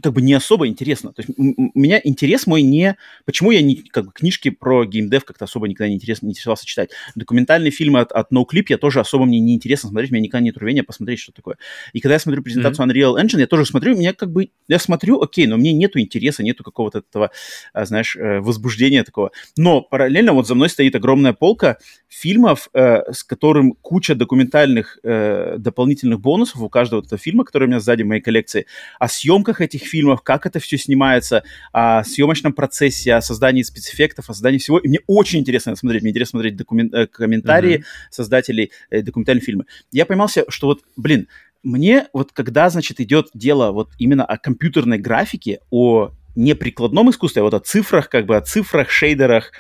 как 0.01 0.13
бы 0.13 0.21
не 0.21 0.33
особо 0.33 0.67
интересно. 0.67 1.13
То 1.13 1.21
есть 1.21 1.33
у 1.37 1.79
меня 1.79 1.99
интерес 2.03 2.47
мой 2.47 2.61
не... 2.61 2.97
Почему 3.25 3.51
я 3.51 3.61
не, 3.61 3.75
как 3.75 4.05
бы, 4.05 4.11
книжки 4.11 4.49
про 4.49 4.85
геймдев 4.85 5.25
как-то 5.25 5.45
особо 5.45 5.67
никогда 5.67 5.89
не, 5.89 5.95
интересно, 5.95 6.27
не 6.27 6.31
интересовался 6.31 6.65
читать. 6.65 6.91
Документальные 7.15 7.71
фильмы 7.71 7.99
от, 7.99 8.11
от 8.11 8.31
NoClip 8.31 8.65
я 8.69 8.77
тоже 8.77 8.99
особо 8.99 9.25
мне 9.25 9.39
не 9.39 9.55
интересно 9.55 9.89
смотреть, 9.89 10.11
у 10.11 10.13
меня 10.15 10.23
никогда 10.23 10.43
нет 10.43 10.57
рвения 10.57 10.83
посмотреть, 10.83 11.19
что 11.19 11.31
такое. 11.31 11.57
И 11.93 11.99
когда 11.99 12.13
я 12.13 12.19
смотрю 12.19 12.41
презентацию 12.41 12.87
mm-hmm. 12.87 12.91
Unreal 12.91 13.21
Engine, 13.21 13.39
я 13.39 13.47
тоже 13.47 13.65
смотрю, 13.65 13.95
меня 13.95 14.13
как 14.13 14.31
бы... 14.31 14.49
Я 14.67 14.79
смотрю, 14.79 15.21
окей, 15.21 15.47
но 15.47 15.57
мне 15.57 15.73
нету 15.73 15.99
интереса, 15.99 16.43
нету 16.43 16.63
какого-то 16.63 16.99
этого, 16.99 17.31
а, 17.73 17.85
знаешь, 17.85 18.15
э, 18.15 18.39
возбуждения 18.39 19.03
такого. 19.03 19.31
Но 19.57 19.81
параллельно 19.81 20.33
вот 20.33 20.47
за 20.47 20.55
мной 20.55 20.69
стоит 20.69 20.95
огромная 20.95 21.33
полка 21.33 21.77
фильмов, 22.07 22.69
э, 22.73 23.11
с 23.11 23.23
которым 23.23 23.73
куча 23.73 24.15
документальных 24.15 24.99
э, 25.03 25.57
дополнительных 25.57 26.19
бонусов 26.19 26.61
у 26.61 26.69
каждого 26.69 27.01
этого 27.01 27.17
фильма, 27.17 27.43
который 27.43 27.65
у 27.65 27.67
меня 27.67 27.79
сзади 27.79 28.03
в 28.03 28.07
моей 28.07 28.21
коллекции. 28.21 28.65
О 28.99 29.07
съемках 29.07 29.61
этих 29.61 29.80
этих 29.81 29.89
фильмов, 29.89 30.21
как 30.21 30.45
это 30.45 30.59
все 30.59 30.77
снимается, 30.77 31.43
о 31.71 32.03
съемочном 32.03 32.53
процессе, 32.53 33.13
о 33.13 33.21
создании 33.21 33.63
спецэффектов, 33.63 34.29
о 34.29 34.33
создании 34.33 34.59
всего. 34.59 34.79
И 34.79 34.87
мне 34.87 34.99
очень 35.07 35.39
интересно 35.39 35.75
смотреть, 35.75 36.03
мне 36.03 36.11
интересно 36.11 36.39
смотреть 36.39 36.55
документ, 36.55 36.93
э, 36.93 37.07
комментарии 37.07 37.79
mm-hmm. 37.79 38.09
создателей 38.09 38.71
э, 38.89 39.01
документальных 39.01 39.43
фильмов. 39.43 39.67
Я 39.91 40.05
поймался, 40.05 40.45
что 40.49 40.67
вот, 40.67 40.81
блин, 40.95 41.27
мне 41.63 42.07
вот 42.13 42.31
когда, 42.31 42.69
значит, 42.69 42.99
идет 42.99 43.27
дело 43.33 43.71
вот 43.71 43.91
именно 43.99 44.25
о 44.25 44.37
компьютерной 44.37 44.97
графике, 44.97 45.59
о 45.69 46.11
не 46.35 46.55
прикладном 46.55 47.09
искусстве, 47.09 47.41
а 47.41 47.43
вот 47.43 47.53
о 47.53 47.59
цифрах, 47.59 48.09
как 48.09 48.25
бы 48.25 48.37
о 48.37 48.41
цифрах, 48.41 48.89
шейдерах, 48.89 49.51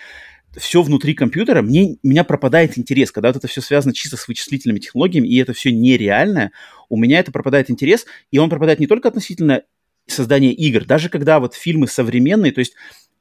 все 0.57 0.81
внутри 0.81 1.13
компьютера, 1.13 1.61
мне, 1.61 1.97
у 2.03 2.07
меня 2.07 2.23
пропадает 2.23 2.77
интерес. 2.77 3.11
Когда 3.11 3.29
вот 3.29 3.37
это 3.37 3.47
все 3.47 3.61
связано 3.61 3.93
чисто 3.93 4.17
с 4.17 4.27
вычислительными 4.27 4.79
технологиями, 4.79 5.27
и 5.27 5.37
это 5.37 5.53
все 5.53 5.71
нереальное, 5.71 6.51
у 6.89 6.97
меня 6.97 7.19
это 7.19 7.31
пропадает 7.31 7.69
интерес, 7.69 8.05
и 8.31 8.37
он 8.37 8.49
пропадает 8.49 8.79
не 8.79 8.87
только 8.87 9.07
относительно 9.07 9.63
создания 10.07 10.53
игр, 10.53 10.85
даже 10.85 11.09
когда 11.09 11.39
вот 11.39 11.53
фильмы 11.53 11.87
современные, 11.87 12.51
то 12.51 12.59
есть 12.59 12.73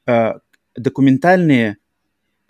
э, 0.07 0.33
документальные 0.75 1.77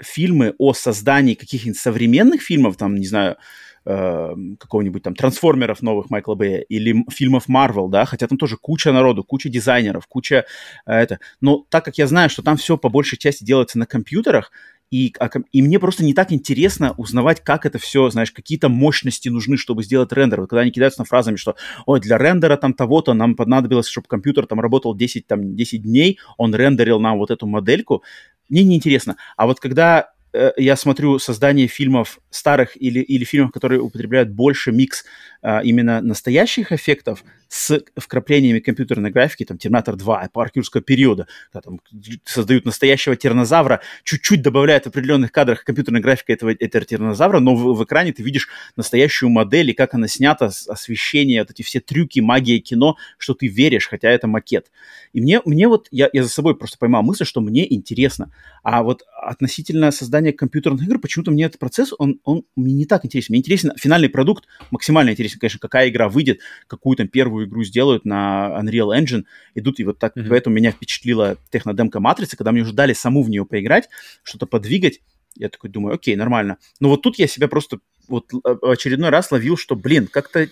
фильмы 0.02 0.56
о 0.58 0.74
создании 0.74 1.36
каких-нибудь 1.36 1.80
современных 1.80 2.42
фильмов, 2.42 2.78
там, 2.78 2.96
не 2.96 3.06
знаю, 3.06 3.38
э, 3.86 4.36
какого-нибудь 4.60 5.04
там 5.04 5.16
трансформеров 5.16 5.82
новых 5.82 6.10
Майкла 6.10 6.36
Бэя 6.36 6.62
или 6.62 7.06
фильмов 7.10 7.48
Марвел, 7.48 7.88
да, 7.88 8.06
хотя 8.06 8.28
там 8.28 8.38
тоже 8.38 8.58
куча 8.58 8.92
народу, 8.92 9.24
куча 9.24 9.50
дизайнеров, 9.50 10.08
куча 10.08 10.46
э, 10.86 10.94
это. 10.94 11.20
Но 11.40 11.66
так 11.70 11.86
как 11.86 11.98
я 11.98 12.08
знаю, 12.08 12.30
что 12.30 12.42
там 12.42 12.58
все 12.58 12.78
по 12.78 12.90
большей 12.90 13.18
части 13.18 13.44
делается 13.44 13.78
на 13.78 13.86
компьютерах, 13.86 14.52
и, 14.92 15.14
а, 15.20 15.30
и 15.52 15.62
мне 15.62 15.80
просто 15.80 16.04
не 16.04 16.14
так 16.14 16.32
интересно 16.32 16.94
узнавать, 16.98 17.42
как 17.44 17.66
это 17.66 17.80
все, 17.80 18.10
знаешь, 18.10 18.32
какие-то 18.32 18.70
мощности 18.70 19.30
нужны, 19.30 19.58
чтобы 19.58 19.84
сделать 19.84 20.12
рендер. 20.14 20.42
Вот 20.42 20.50
когда 20.50 20.62
они 20.62 20.72
кидаются 20.72 21.02
на 21.02 21.06
фразами, 21.06 21.38
что, 21.38 21.56
ой, 21.86 22.00
для 22.02 22.18
рендера 22.18 22.58
там 22.58 22.74
того-то 22.74 23.14
нам 23.14 23.36
понадобилось, 23.36 23.88
чтобы 23.88 24.08
компьютер 24.08 24.46
там 24.46 24.60
работал 24.60 24.96
10, 24.96 25.26
там, 25.26 25.56
10 25.56 25.82
дней, 25.82 26.20
он 26.38 26.54
рендерил 26.54 27.00
нам 27.00 27.18
вот 27.18 27.32
эту 27.32 27.48
модельку, 27.48 28.04
мне 28.50 28.64
неинтересно. 28.64 29.16
А 29.38 29.48
вот 29.48 29.60
когда 29.60 30.12
Э, 30.34 30.52
я 30.58 30.76
смотрю 30.76 31.20
создание 31.20 31.68
фильмов 31.68 32.20
старых 32.30 32.82
или, 32.82 33.00
или 33.00 33.24
фильмов, 33.24 33.52
которые 33.52 33.82
употребляют 33.82 34.30
больше 34.30 34.72
микс 34.72 35.04
а, 35.42 35.62
именно 35.62 36.02
настоящих 36.02 36.72
эффектов 36.72 37.24
с 37.52 37.84
вкраплениями 37.98 38.60
компьютерной 38.60 39.12
графики, 39.12 39.44
там, 39.44 39.58
Терминатор 39.58 39.98
2, 39.98 40.30
парк 40.32 40.56
юрского 40.56 40.82
периода, 40.82 41.28
когда 41.52 41.62
там 41.62 41.82
создают 42.24 42.64
настоящего 42.64 43.18
тиранозавра, 43.18 43.82
чуть-чуть 44.06 44.42
добавляют 44.42 44.86
в 44.86 44.88
определенных 44.88 45.34
кадрах 45.34 45.66
компьютерной 45.66 46.00
графики 46.00 46.32
этого, 46.32 46.54
этого 46.58 46.86
тиранозавра, 46.86 47.40
но 47.40 47.54
в, 47.54 47.78
в 47.78 47.84
экране 47.84 48.14
ты 48.14 48.24
видишь 48.24 48.48
настоящую 48.78 49.32
модель 49.32 49.70
и 49.70 49.74
как 49.74 49.94
она 49.94 50.08
снята, 50.08 50.46
освещение, 50.46 51.42
вот 51.42 51.52
эти 51.52 51.62
все 51.62 51.82
трюки, 51.82 52.22
магия 52.22 52.60
кино, 52.60 52.96
что 53.18 53.34
ты 53.34 53.48
веришь, 53.48 53.90
хотя 53.90 54.10
это 54.10 54.28
макет. 54.28 54.72
И 55.12 55.20
мне, 55.20 55.42
мне 55.44 55.68
вот, 55.68 55.90
я, 55.92 56.10
я 56.14 56.24
за 56.24 56.30
собой 56.30 56.56
просто 56.56 56.78
поймал 56.78 57.04
мысль, 57.04 57.26
что 57.26 57.42
мне 57.42 57.72
интересно. 57.74 58.32
А 58.64 58.82
вот 58.82 59.04
относительно 59.22 59.92
создания 59.92 60.32
компьютерных 60.32 60.84
игр, 60.84 61.00
почему-то 61.00 61.32
мне 61.32 61.44
этот 61.44 61.60
процесс, 61.60 61.92
он, 61.98 62.22
он 62.24 62.46
мне 62.56 62.74
не 62.74 62.86
так 62.86 63.04
интересен. 63.04 63.34
Мне 63.34 63.40
интересен 63.40 63.74
финальный 63.78 64.08
продукт, 64.08 64.46
максимально 64.70 65.10
интересен, 65.10 65.40
конечно, 65.40 65.60
какая 65.60 65.90
игра 65.90 66.08
выйдет, 66.08 66.40
какую 66.68 66.96
там 66.96 67.10
первую 67.10 67.41
игру 67.46 67.64
сделают 67.64 68.06
на 68.06 68.58
Unreal 68.62 68.98
Engine, 68.98 69.24
идут, 69.56 69.80
и 69.80 69.84
вот 69.84 70.00
так, 70.00 70.16
mm-hmm. 70.16 70.30
поэтому 70.30 70.56
меня 70.56 70.72
впечатлила 70.72 71.38
технодемка 71.52 72.00
Матрицы, 72.00 72.38
когда 72.38 72.52
мне 72.52 72.62
уже 72.62 72.74
дали 72.74 72.94
саму 72.94 73.24
в 73.24 73.30
нее 73.30 73.46
поиграть, 73.46 73.90
что-то 74.24 74.46
подвигать, 74.46 75.00
я 75.36 75.50
такой 75.50 75.70
думаю, 75.70 75.96
окей, 75.96 76.16
нормально. 76.16 76.58
Но 76.80 76.90
вот 76.90 77.02
тут 77.02 77.18
я 77.18 77.28
себя 77.28 77.48
просто 77.48 77.80
вот 78.08 78.32
очередной 78.62 79.10
раз 79.10 79.32
ловил, 79.32 79.58
что, 79.58 79.76
блин, 79.76 80.08
как-то 80.08 80.48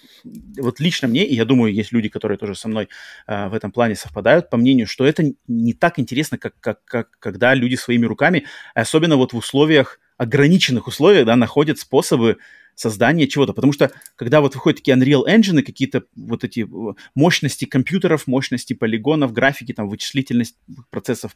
вот 0.57 0.79
лично 0.79 1.07
мне, 1.07 1.25
и 1.25 1.35
я 1.35 1.45
думаю, 1.45 1.73
есть 1.73 1.91
люди, 1.91 2.09
которые 2.09 2.37
тоже 2.37 2.55
со 2.55 2.67
мной 2.69 2.87
э, 3.27 3.49
в 3.49 3.53
этом 3.53 3.71
плане 3.71 3.95
совпадают, 3.95 4.49
по 4.49 4.57
мнению, 4.57 4.87
что 4.87 5.05
это 5.05 5.33
не 5.47 5.73
так 5.73 5.99
интересно, 5.99 6.37
как, 6.37 6.53
как, 6.59 6.83
как 6.85 7.09
когда 7.19 7.53
люди 7.53 7.75
своими 7.75 8.05
руками, 8.05 8.45
особенно 8.73 9.17
вот 9.17 9.33
в 9.33 9.37
условиях, 9.37 9.99
ограниченных 10.17 10.87
условиях, 10.87 11.25
да, 11.25 11.35
находят 11.35 11.79
способы 11.79 12.37
создания 12.79 13.27
чего-то. 13.27 13.53
Потому 13.53 13.73
что, 13.73 13.91
когда 14.15 14.41
вот 14.41 14.55
выходят 14.55 14.79
такие 14.79 14.97
Unreal 14.97 15.25
Engine, 15.27 15.61
какие-то 15.61 16.03
вот 16.15 16.43
эти 16.43 16.61
э, 16.61 16.93
мощности 17.13 17.65
компьютеров, 17.65 18.27
мощности 18.27 18.73
полигонов, 18.73 19.33
графики, 19.33 19.73
там, 19.73 19.89
вычислительность 19.89 20.55
процессов 20.89 21.33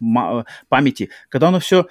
памяти, 0.70 1.10
когда 1.30 1.50
оно 1.50 1.60
все 1.60 1.88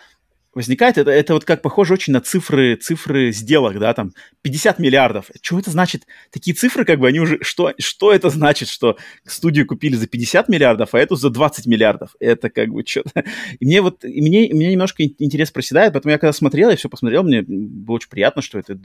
возникает, 0.54 0.98
это, 0.98 1.10
это 1.10 1.34
вот 1.34 1.44
как 1.44 1.62
похоже 1.62 1.94
очень 1.94 2.12
на 2.12 2.20
цифры, 2.20 2.76
цифры 2.76 3.32
сделок, 3.32 3.78
да, 3.78 3.94
там 3.94 4.12
50 4.42 4.78
миллиардов. 4.78 5.26
Что 5.40 5.58
это 5.58 5.70
значит? 5.70 6.06
Такие 6.30 6.54
цифры, 6.54 6.84
как 6.84 6.98
бы, 6.98 7.08
они 7.08 7.20
уже, 7.20 7.38
что, 7.42 7.72
что 7.78 8.12
это 8.12 8.28
значит, 8.30 8.68
что 8.68 8.96
студию 9.24 9.66
купили 9.66 9.96
за 9.96 10.06
50 10.06 10.48
миллиардов, 10.48 10.94
а 10.94 10.98
эту 10.98 11.16
за 11.16 11.30
20 11.30 11.66
миллиардов? 11.66 12.14
Это 12.20 12.50
как 12.50 12.68
бы 12.68 12.84
что-то... 12.86 13.24
И 13.60 13.66
мне 13.66 13.80
вот, 13.80 14.04
и 14.04 14.20
мне, 14.20 14.48
мне 14.52 14.72
немножко 14.72 15.04
интерес 15.04 15.50
проседает, 15.50 15.92
поэтому 15.92 16.12
я 16.12 16.18
когда 16.18 16.32
смотрел, 16.32 16.70
я 16.70 16.76
все 16.76 16.88
посмотрел, 16.88 17.22
мне 17.22 17.42
было 17.42 17.96
очень 17.96 18.08
приятно, 18.08 18.42
что 18.42 18.58
это, 18.58 18.76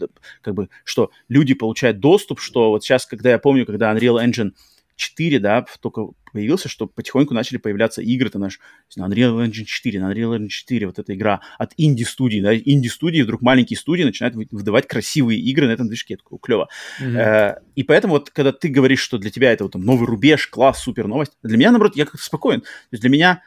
как 0.41 0.53
бы, 0.53 0.69
что 0.83 1.11
люди 1.29 1.53
получают 1.53 1.99
доступ, 1.99 2.39
что 2.39 2.69
вот 2.69 2.83
сейчас, 2.83 3.05
когда 3.05 3.31
я 3.31 3.39
помню, 3.39 3.65
когда 3.65 3.93
Unreal 3.93 4.23
Engine 4.23 4.51
4, 4.97 5.39
да, 5.39 5.65
только 5.79 6.07
появился, 6.33 6.67
что 6.67 6.87
потихоньку 6.87 7.33
начали 7.33 7.57
появляться 7.57 8.01
игры, 8.01 8.29
ты 8.29 8.39
наш 8.39 8.59
на 8.95 9.07
Unreal 9.07 9.45
Engine 9.45 9.63
4, 9.63 9.99
на 10.01 10.11
Unreal 10.11 10.37
Engine 10.37 10.49
4, 10.49 10.87
вот 10.87 10.99
эта 10.99 11.15
игра 11.15 11.41
от 11.57 11.73
инди-студии, 11.77 12.41
да, 12.41 12.55
инди-студии, 12.55 13.21
вдруг 13.21 13.41
маленькие 13.41 13.77
студии 13.77 14.03
начинают 14.03 14.35
выдавать 14.51 14.87
красивые 14.87 15.39
игры 15.39 15.67
на 15.67 15.71
этом 15.71 15.87
движке, 15.87 16.17
такое 16.17 16.39
клево. 16.39 16.67
Mm-hmm. 17.01 17.17
Э, 17.17 17.55
и 17.75 17.83
поэтому 17.83 18.15
вот, 18.15 18.31
когда 18.31 18.51
ты 18.51 18.67
говоришь, 18.67 18.99
что 18.99 19.17
для 19.17 19.31
тебя 19.31 19.53
это 19.53 19.63
вот 19.63 19.73
там 19.73 19.83
новый 19.83 20.07
рубеж, 20.07 20.47
класс, 20.47 20.79
супер 20.79 21.07
новость, 21.07 21.33
для 21.43 21.57
меня, 21.57 21.71
наоборот, 21.71 21.95
я 21.95 22.05
как-то 22.05 22.23
спокоен. 22.23 22.61
То 22.61 22.67
есть 22.91 23.01
для 23.01 23.09
меня 23.09 23.41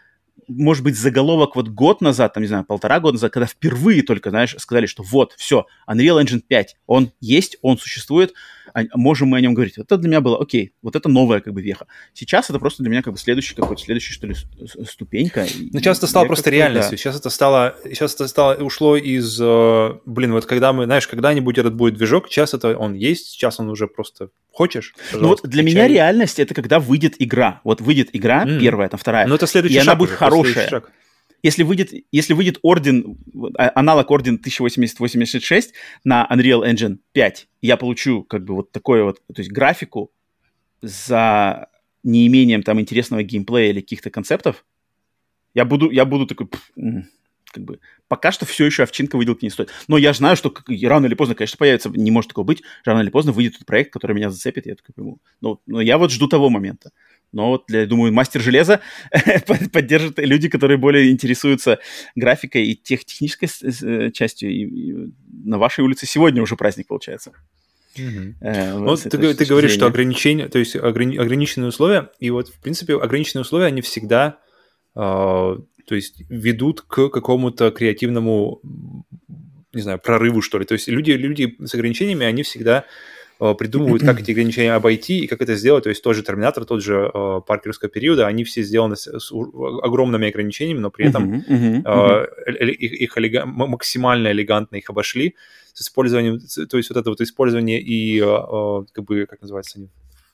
может 0.51 0.82
быть, 0.82 0.98
заголовок 0.98 1.56
вот 1.56 1.68
год 1.68 2.01
назад, 2.01 2.35
там, 2.35 2.43
не 2.43 2.48
знаю, 2.48 2.64
полтора 2.64 3.01
года 3.01 3.14
назад, 3.14 3.32
когда 3.32 3.47
впервые 3.47 4.02
только, 4.02 4.31
знаешь, 4.31 4.56
сказали, 4.59 4.86
что 4.86 5.02
вот, 5.02 5.35
все, 5.36 5.66
Unreal 5.89 6.22
Engine 6.22 6.40
5, 6.47 6.77
он 6.86 7.12
есть, 7.20 7.56
он 7.62 7.78
существует, 7.78 8.35
а, 8.74 8.82
можем 8.94 9.28
мы 9.28 9.39
о 9.39 9.40
нем 9.40 9.55
говорить. 9.55 9.77
Вот 9.77 9.86
это 9.86 9.97
для 9.97 10.09
меня 10.09 10.20
было, 10.20 10.40
окей, 10.40 10.72
вот 10.82 10.97
это 10.97 11.09
новая 11.09 11.40
как 11.40 11.52
бы 11.55 11.62
веха. 11.62 11.86
Сейчас 12.14 12.51
это 12.51 12.59
просто 12.59 12.82
для 12.82 12.90
меня 12.90 13.02
как 13.02 13.12
бы 13.12 13.18
следующий 13.18 13.55
какой-то, 13.55 13.82
следующий, 13.82 14.12
что 14.12 14.27
ли, 14.27 14.35
ступенька. 14.86 15.47
Ну, 15.72 15.78
сейчас 15.78 15.98
это 15.98 16.06
стало 16.06 16.27
просто 16.27 16.51
реальностью. 16.51 16.93
Да. 16.93 16.97
Сейчас 16.97 17.18
это 17.18 17.31
стало, 17.31 17.77
сейчас 17.85 18.14
это 18.14 18.28
стало, 18.28 18.55
ушло 18.55 18.97
из, 18.97 19.39
э, 19.40 19.90
блин, 20.06 20.32
вот 20.32 20.47
когда 20.47 20.72
мы, 20.72 20.85
знаешь, 20.85 21.06
когда-нибудь 21.06 21.59
этот 21.59 21.74
будет 21.74 21.94
движок, 21.94 22.28
сейчас 22.28 22.55
это 22.55 22.77
он 22.77 22.94
есть, 22.94 23.28
сейчас 23.28 23.60
он 23.60 23.68
уже 23.70 23.86
просто 23.86 24.31
хочешь. 24.52 24.94
Ну 25.12 25.28
вот 25.28 25.40
для 25.44 25.62
меня 25.62 25.89
реальность 25.89 26.39
это 26.39 26.55
когда 26.55 26.78
выйдет 26.78 27.14
игра. 27.18 27.60
Вот 27.64 27.81
выйдет 27.81 28.10
игра, 28.12 28.44
mm. 28.44 28.60
первая, 28.60 28.89
там 28.89 28.98
вторая. 28.98 29.27
Ну 29.27 29.35
это 29.35 29.47
следующий 29.47 29.77
и 29.77 29.81
шаг 29.81 29.89
она 29.89 29.97
будет 29.97 30.10
уже, 30.10 30.16
хорошая 30.18 30.82
если 31.43 31.62
выйдет, 31.62 31.93
если 32.12 32.35
выйдет 32.35 32.59
орден, 32.62 33.18
а, 33.56 33.72
аналог 33.74 34.10
орден 34.10 34.40
1080-86 34.44 35.72
на 36.05 36.28
Unreal 36.31 36.70
Engine 36.70 36.98
5, 37.12 37.48
я 37.62 37.77
получу 37.77 38.22
как 38.24 38.44
бы 38.44 38.55
вот 38.55 38.72
такое 38.72 39.05
вот, 39.05 39.20
то 39.27 39.40
есть 39.40 39.51
графику 39.51 40.12
за 40.82 41.68
неимением 42.02 42.62
там 42.62 42.81
интересного 42.81 43.22
геймплея 43.22 43.70
или 43.70 43.81
каких-то 43.81 44.10
концептов, 44.10 44.64
я 45.55 45.64
буду, 45.64 45.90
я 45.90 46.05
буду 46.05 46.27
такой, 46.27 46.47
пфф, 46.47 46.70
как 47.52 47.64
бы, 47.64 47.81
пока 48.09 48.32
что 48.32 48.47
все 48.47 48.64
еще 48.64 48.82
овчинка 48.82 49.16
выделки 49.16 49.44
не 49.44 49.51
стоит. 49.51 49.70
Но 49.89 49.98
я 49.98 50.12
знаю, 50.12 50.36
что 50.36 50.55
рано 50.82 51.06
или 51.06 51.14
поздно, 51.14 51.35
конечно, 51.35 51.56
появится, 51.59 51.90
не 51.90 52.10
может 52.10 52.28
такого 52.28 52.44
быть, 52.44 52.62
рано 52.85 53.01
или 53.01 53.10
поздно 53.10 53.32
выйдет 53.32 53.56
этот 53.56 53.66
проект, 53.66 53.93
который 53.93 54.14
меня 54.14 54.31
зацепит, 54.31 54.66
я 54.66 54.74
такой 54.74 54.94
пойму. 54.94 55.18
Но, 55.40 55.60
но 55.66 55.81
я 55.81 55.98
вот 55.98 56.10
жду 56.10 56.28
того 56.28 56.51
момента. 56.51 56.90
Но 57.32 57.48
вот, 57.48 57.70
я 57.70 57.86
думаю, 57.86 58.12
мастер 58.12 58.40
железа 58.40 58.81
поддержит 59.72 60.18
люди, 60.18 60.48
которые 60.48 60.78
более 60.78 61.10
интересуются 61.10 61.78
графикой 62.16 62.66
и 62.66 62.74
тех, 62.74 63.05
технической 63.05 63.48
э, 63.48 64.10
частью. 64.10 64.51
И, 64.51 64.64
и 64.64 65.12
на 65.44 65.59
вашей 65.59 65.85
улице 65.85 66.06
сегодня 66.06 66.43
уже 66.43 66.56
праздник 66.56 66.89
получается. 66.89 67.32
Mm-hmm. 67.97 68.35
Э, 68.40 68.74
ну, 68.74 68.85
вот 68.85 69.02
ты, 69.02 69.35
ты 69.35 69.44
говоришь, 69.44 69.72
что 69.72 69.86
ограничения, 69.86 70.48
то 70.48 70.59
есть 70.59 70.77
ограни- 70.77 71.18
ограниченные 71.18 71.68
условия, 71.68 72.10
и 72.18 72.31
вот, 72.31 72.48
в 72.48 72.60
принципе, 72.60 72.97
ограниченные 72.97 73.43
условия, 73.43 73.66
они 73.66 73.81
всегда, 73.81 74.39
э, 74.97 75.56
то 75.91 75.95
есть, 75.97 76.23
ведут 76.31 76.81
к 76.81 77.11
какому-то 77.11 77.71
креативному, 77.71 78.62
не 79.75 79.83
знаю, 79.83 79.99
прорыву, 79.99 80.41
что 80.41 80.59
ли. 80.59 80.65
То 80.65 80.73
есть 80.73 80.89
люди, 80.89 81.11
люди 81.11 81.57
с 81.62 81.75
ограничениями, 81.75 82.25
они 82.25 82.43
всегда 82.43 82.87
Э, 83.43 83.55
придумывают, 83.55 84.03
как 84.03 84.21
эти 84.21 84.33
ограничения 84.33 84.75
обойти 84.75 85.21
и 85.21 85.27
как 85.27 85.41
это 85.41 85.55
сделать. 85.55 85.85
То 85.85 85.89
есть 85.89 86.03
тот 86.03 86.15
же 86.15 86.23
Терминатор, 86.23 86.67
тот 86.67 86.83
же 86.83 87.11
э, 87.12 87.41
Паркерского 87.47 87.89
периода, 87.89 88.27
они 88.27 88.45
все 88.45 88.62
сделаны 88.62 88.97
с, 88.97 89.07
с 89.19 89.33
огромными 89.33 90.29
ограничениями, 90.29 90.81
но 90.81 90.91
при 90.91 91.09
этом 91.09 91.43
э, 91.87 92.27
их, 92.75 92.93
их 92.93 93.17
элега- 93.17 93.47
максимально 93.47 94.31
элегантно 94.33 94.77
их 94.77 94.91
обошли 94.91 95.37
с 95.73 95.81
использованием, 95.81 96.39
то 96.69 96.77
есть 96.77 96.91
вот 96.91 96.99
это 96.99 97.09
вот 97.09 97.21
использование 97.23 97.81
и 97.81 98.21
э, 98.21 98.85
как 98.93 99.05
бы, 99.05 99.25
как 99.25 99.41
называется 99.41 99.79
они, 99.79 99.89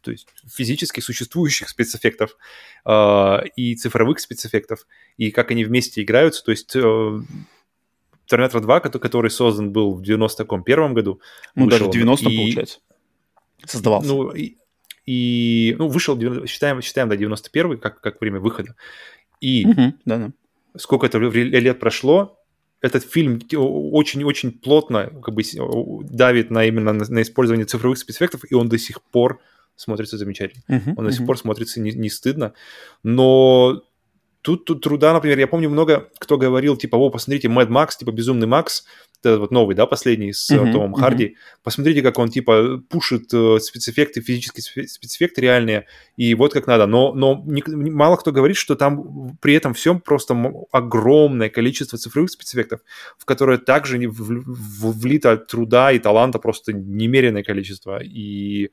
то 0.07 0.13
есть 0.13 0.29
физически 0.49 1.01
существующих 1.01 1.69
спецэффектов 1.69 2.37
э, 2.85 3.39
и 3.57 3.75
цифровых 3.77 4.21
спецэффектов, 4.21 4.87
и 5.19 5.31
как 5.31 5.51
они 5.51 5.65
вместе 5.65 6.03
играются, 6.03 6.43
то 6.45 6.51
есть 6.51 6.75
э, 6.75 7.21
Терминатор 8.27 8.61
2, 8.61 8.81
который 8.81 9.31
создан 9.31 9.71
был 9.71 9.95
в 9.95 10.03
91 10.03 10.95
году. 10.95 11.21
Ну, 11.55 11.69
даже 11.69 11.85
в 11.85 11.91
90 11.91 12.29
и... 12.29 12.37
получается 12.37 12.79
создавался. 13.65 14.09
Ну, 14.09 14.31
и, 14.31 14.57
и, 15.07 15.77
ну, 15.79 15.89
вышел, 15.89 16.19
считаем, 16.47 16.83
считаем, 16.83 17.09
да, 17.09 17.17
91 17.17 17.79
как, 17.79 18.01
как 18.01 18.21
время 18.21 18.41
выхода. 18.41 18.75
И 19.41 19.67
угу, 19.67 19.95
да, 20.05 20.19
да. 20.19 20.31
сколько 20.77 21.07
это 21.07 21.19
лет 21.19 21.79
прошло, 21.79 22.39
этот 22.81 23.05
фильм 23.05 23.41
очень-очень 23.53 24.53
плотно 24.53 25.07
как 25.23 25.35
бы 25.35 25.43
давит 26.05 26.51
на 26.51 26.65
именно 26.65 26.93
на, 26.93 27.05
на 27.09 27.23
использование 27.23 27.67
цифровых 27.67 27.99
спецэффектов, 27.99 28.43
и 28.51 28.55
он 28.55 28.69
до 28.69 28.79
сих 28.79 29.03
пор 29.03 29.41
смотрится 29.77 30.19
замечательно. 30.19 30.63
Uh-huh, 30.69 30.95
он 30.97 31.05
до 31.05 31.13
сих 31.13 31.23
uh-huh. 31.23 31.27
пор 31.27 31.39
смотрится 31.39 31.81
не, 31.81 31.93
не 31.93 32.11
стыдно. 32.11 32.55
Но 33.03 33.83
тут, 34.43 34.65
тут 34.65 34.83
труда, 34.83 35.13
например, 35.13 35.39
я 35.39 35.47
помню 35.47 35.71
много 35.71 36.09
кто 36.19 36.39
говорил, 36.39 36.77
типа, 36.77 36.97
о, 36.97 37.11
посмотрите, 37.11 37.49
Mad 37.49 37.69
Max, 37.69 37.99
типа, 37.99 38.13
Безумный 38.13 38.47
Макс, 38.47 38.85
этот 39.21 39.41
вот 39.41 39.51
новый, 39.51 39.75
да, 39.75 39.87
последний 39.87 40.33
с 40.33 40.51
uh-huh, 40.51 40.73
Томом 40.73 40.95
uh-huh. 40.95 41.01
Харди. 41.01 41.37
Посмотрите, 41.65 42.03
как 42.03 42.19
он, 42.19 42.29
типа, 42.29 42.81
пушит 42.89 43.33
э, 43.35 43.59
спецэффекты, 43.61 44.21
физические 44.21 44.87
спецэффекты 44.87 45.41
реальные, 45.41 45.87
и 46.17 46.35
вот 46.35 46.53
как 46.53 46.67
надо. 46.67 46.87
Но, 46.87 47.13
но 47.13 47.43
не, 47.45 47.63
мало 47.67 48.17
кто 48.17 48.31
говорит, 48.31 48.57
что 48.57 48.77
там 48.77 49.37
при 49.41 49.55
этом 49.55 49.75
всем 49.75 50.01
просто 50.01 50.37
огромное 50.71 51.49
количество 51.49 51.99
цифровых 51.99 52.31
спецэффектов, 52.31 52.81
в 53.19 53.25
которые 53.25 53.59
также 53.59 53.99
влито 54.09 55.37
труда 55.39 55.93
и 55.93 55.99
таланта 55.99 56.39
просто 56.39 56.73
немеренное 56.73 57.43
количество. 57.43 58.01
И 58.03 58.71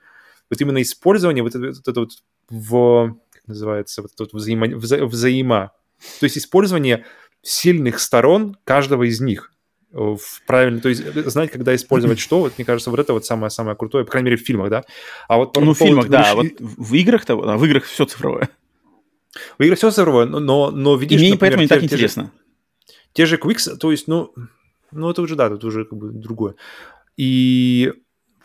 вот 0.49 0.61
именно 0.61 0.81
использование 0.81 1.43
вот 1.43 1.55
это 1.55 1.67
вот, 1.67 1.87
это 1.87 1.99
вот 1.99 2.11
в, 2.49 3.17
как 3.31 3.47
называется, 3.47 4.01
вот 4.01 4.11
это 4.13 4.23
вот 4.23 4.33
взаимо, 4.33 4.67
вза, 4.67 5.05
взаимо, 5.05 5.71
то 6.19 6.25
есть 6.25 6.37
использование 6.37 7.05
сильных 7.41 7.99
сторон 7.99 8.57
каждого 8.63 9.03
из 9.03 9.19
них 9.21 9.53
в 9.93 10.41
правильно, 10.47 10.81
то 10.81 10.89
есть 10.89 11.03
э, 11.05 11.29
знать, 11.29 11.51
когда 11.51 11.75
использовать 11.75 12.19
что, 12.19 12.39
вот 12.39 12.57
мне 12.57 12.65
кажется, 12.65 12.89
вот 12.89 12.99
это 12.99 13.13
вот 13.13 13.25
самое-самое 13.25 13.77
крутое, 13.77 14.05
по 14.05 14.11
крайней 14.11 14.31
мере, 14.31 14.37
в 14.37 14.45
фильмах, 14.45 14.69
да. 14.69 14.83
А 15.27 15.37
вот 15.37 15.55
ну, 15.55 15.73
в 15.73 15.77
фильмах, 15.77 16.09
да, 16.09 16.33
вот 16.35 16.47
в 16.59 16.93
играх-то, 16.95 17.33
а 17.33 17.57
в 17.57 17.65
играх 17.65 17.85
все 17.85 18.05
цифровое. 18.05 18.49
В 19.57 19.63
играх 19.63 19.77
все 19.77 19.91
цифровое, 19.91 20.25
но, 20.25 20.39
но, 20.39 20.71
но 20.71 20.95
видишь, 20.95 21.21
И 21.21 21.23
мне 21.23 21.31
например, 21.33 21.57
поэтому 21.57 21.61
не 21.61 21.67
те, 21.67 21.75
так 21.75 21.83
интересно. 21.83 22.31
Те 23.13 23.25
же, 23.25 23.37
те 23.37 23.43
же 23.45 23.53
Quicks, 23.53 23.77
то 23.77 23.91
есть, 23.91 24.07
ну, 24.07 24.33
ну, 24.91 25.09
это 25.09 25.21
уже, 25.21 25.35
да, 25.35 25.47
это 25.47 25.65
уже 25.65 25.85
как 25.85 25.97
бы 25.97 26.09
другое. 26.09 26.55
И 27.15 27.93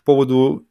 по 0.04 0.12
поводу 0.12 0.66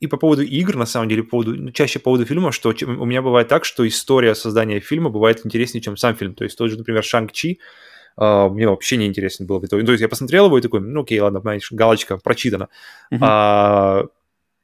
и 0.00 0.06
по 0.06 0.16
поводу 0.16 0.42
игр, 0.42 0.76
на 0.76 0.86
самом 0.86 1.08
деле, 1.08 1.22
по 1.22 1.30
поводу, 1.30 1.54
ну, 1.54 1.70
чаще 1.70 1.98
по 1.98 2.04
поводу 2.04 2.24
фильма, 2.24 2.52
что 2.52 2.74
у 2.82 3.04
меня 3.04 3.22
бывает 3.22 3.48
так, 3.48 3.64
что 3.64 3.86
история 3.86 4.34
создания 4.34 4.80
фильма 4.80 5.10
бывает 5.10 5.40
интереснее, 5.44 5.82
чем 5.82 5.96
сам 5.96 6.14
фильм. 6.14 6.34
То 6.34 6.44
есть 6.44 6.58
тот 6.58 6.70
же, 6.70 6.78
например, 6.78 7.02
Шанг-Чи, 7.02 7.58
Uh, 8.16 8.48
мне 8.48 8.68
вообще 8.68 8.96
не 8.96 9.06
интересно 9.06 9.44
было. 9.44 9.60
То 9.66 9.76
есть 9.76 10.00
я 10.00 10.08
посмотрел 10.08 10.46
его 10.46 10.56
и 10.56 10.62
такой, 10.62 10.80
ну 10.80 11.02
окей, 11.02 11.18
ладно, 11.18 11.40
знаешь, 11.40 11.72
галочка 11.72 12.16
прочитана. 12.16 12.68
Uh-huh. 13.12 13.18
А, 13.20 14.04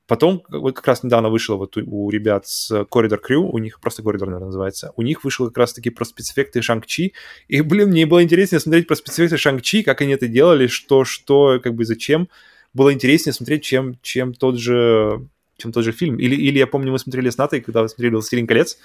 потом, 0.07 0.45
вот 0.49 0.77
как 0.77 0.87
раз 0.87 1.03
недавно 1.03 1.31
вышло 1.31 1.57
вот 1.57 1.77
у, 1.77 1.81
у 1.85 2.11
ребят 2.11 2.47
с 2.47 2.71
Corridor 2.71 3.19
Crew, 3.21 3.51
у 3.51 3.59
них 3.59 3.81
просто 3.81 4.03
Corridor, 4.03 4.27
наверное, 4.27 4.47
называется, 4.47 4.93
у 4.95 5.03
них 5.03 5.25
вышел 5.25 5.49
как 5.49 5.59
раз-таки 5.59 5.91
про 5.91 6.05
спецэффекты 6.05 6.63
Шанг-Чи, 6.63 7.13
и, 7.49 7.61
блин, 7.63 7.89
мне 7.89 8.07
было 8.07 8.23
интереснее 8.23 8.61
смотреть 8.61 8.87
про 8.87 8.95
спецэффекты 8.95 9.37
Шанг-Чи, 9.37 9.83
как 9.83 10.01
они 10.01 10.13
это 10.13 10.29
делали, 10.29 10.69
что, 10.69 11.05
что, 11.05 11.59
как 11.61 11.75
бы, 11.75 11.85
зачем. 11.85 12.29
Было 12.73 12.93
интереснее 12.93 13.33
смотреть, 13.33 13.65
чем, 13.65 13.99
чем 14.03 14.35
тот 14.35 14.59
же 14.59 15.27
чем 15.57 15.73
тот 15.73 15.85
же 15.85 15.93
фильм. 15.93 16.19
Или, 16.19 16.35
или 16.35 16.59
я 16.59 16.67
помню, 16.67 16.91
мы 16.91 16.99
смотрели 16.99 17.29
с 17.29 17.37
Натой, 17.37 17.61
когда 17.61 17.87
смотрели 17.87 18.15
«Властелин 18.15 18.47
колец», 18.47 18.79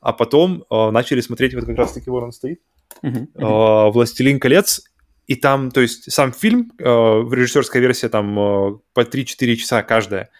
а 0.00 0.12
потом 0.12 0.64
э, 0.70 0.90
начали 0.90 1.20
смотреть, 1.20 1.54
вот 1.54 1.64
как 1.64 1.76
раз-таки 1.76 2.08
вот 2.08 2.22
он 2.22 2.30
стоит, 2.30 2.60
uh-huh, 3.02 3.26
uh-huh. 3.34 3.90
«Властелин 3.90 4.38
колец», 4.38 4.84
и 5.26 5.36
там, 5.36 5.70
то 5.70 5.80
есть 5.80 6.12
сам 6.12 6.32
фильм, 6.32 6.72
э, 6.78 6.84
режиссерская 6.84 7.80
версия 7.80 8.08
там 8.08 8.38
э, 8.38 8.78
по 8.92 9.00
3-4 9.00 9.56
часа 9.56 9.82
каждая, 9.82 10.30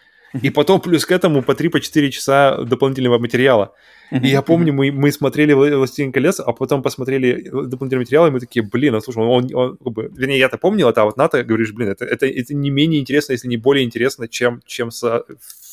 и 0.41 0.49
потом 0.49 0.81
плюс 0.81 1.05
к 1.05 1.11
этому 1.11 1.41
по 1.41 1.51
3-4 1.51 2.09
часа 2.09 2.57
дополнительного 2.63 3.19
материала. 3.19 3.73
И 4.11 4.27
я 4.27 4.41
помню, 4.41 4.73
мы, 4.73 4.91
мы 4.91 5.11
смотрели 5.11 5.53
«Властелин 5.53 6.11
колец», 6.11 6.39
а 6.39 6.53
потом 6.53 6.83
посмотрели 6.83 7.49
дополнительный 7.49 8.01
материал, 8.01 8.27
и 8.27 8.31
мы 8.31 8.39
такие, 8.39 8.63
блин, 8.63 8.93
ну 8.93 9.01
слушай, 9.01 9.23
он, 9.23 9.49
он 9.53 9.77
как 9.77 9.93
бы, 9.93 10.11
вернее, 10.15 10.37
я-то 10.37 10.57
помнил 10.57 10.89
это, 10.89 11.01
а 11.01 11.05
вот 11.05 11.17
Ната 11.17 11.43
говоришь, 11.43 11.73
блин, 11.73 11.89
это, 11.89 12.05
это, 12.05 12.27
это 12.27 12.53
не 12.53 12.69
менее 12.69 13.01
интересно, 13.01 13.33
если 13.33 13.47
не 13.47 13.57
более 13.57 13.83
интересно, 13.83 14.27
чем, 14.27 14.61
чем 14.65 14.91
со, 14.91 15.23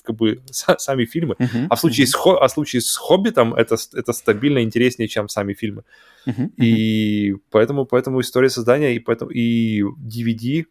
как 0.02 0.16
бы 0.16 0.40
сами 0.50 1.04
фильмы. 1.04 1.36
Uh-huh, 1.38 1.66
а 1.68 1.76
в 1.76 1.80
случае, 1.80 2.06
uh-huh. 2.06 2.36
с, 2.38 2.42
а 2.42 2.48
в 2.48 2.50
случае 2.50 2.80
с 2.80 2.96
«Хоббитом» 2.96 3.54
это, 3.54 3.76
это 3.94 4.12
стабильно 4.12 4.62
интереснее, 4.62 5.08
чем 5.08 5.28
сами 5.28 5.54
фильмы. 5.54 5.84
Uh-huh, 6.26 6.50
И 6.56 7.34
поэтому, 7.50 7.84
поэтому 7.84 8.20
история 8.20 8.50
создания 8.50 8.94
и, 8.94 8.98
поэтому, 8.98 9.30
и 9.30 9.82
DVD, 9.82 10.64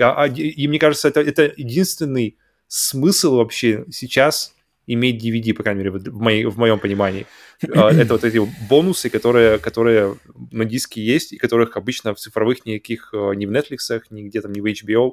а, 0.00 0.24
а, 0.24 0.26
и 0.28 0.68
мне 0.68 0.78
кажется, 0.78 1.08
это, 1.08 1.20
это 1.20 1.52
единственный 1.56 2.36
смысл 2.68 3.36
вообще 3.36 3.84
сейчас 3.90 4.54
иметь 4.86 5.22
DVD, 5.22 5.52
по 5.52 5.62
крайней 5.62 5.80
мере, 5.80 5.90
в, 5.90 6.20
моей, 6.20 6.44
в 6.44 6.56
моем 6.58 6.78
понимании. 6.78 7.26
А, 7.74 7.90
это 7.92 8.14
вот 8.14 8.24
эти 8.24 8.40
бонусы, 8.68 9.10
которые, 9.10 9.58
которые 9.58 10.16
на 10.50 10.64
диске 10.64 11.02
есть, 11.02 11.32
и 11.32 11.36
которых 11.36 11.76
обычно 11.76 12.14
в 12.14 12.18
цифровых 12.18 12.64
никаких, 12.64 13.10
э, 13.12 13.34
ни 13.34 13.46
в 13.46 13.50
Netflix, 13.50 14.02
ни 14.10 14.22
где-то, 14.22 14.48
ни 14.48 14.60
в 14.60 14.64
HBO 14.64 15.12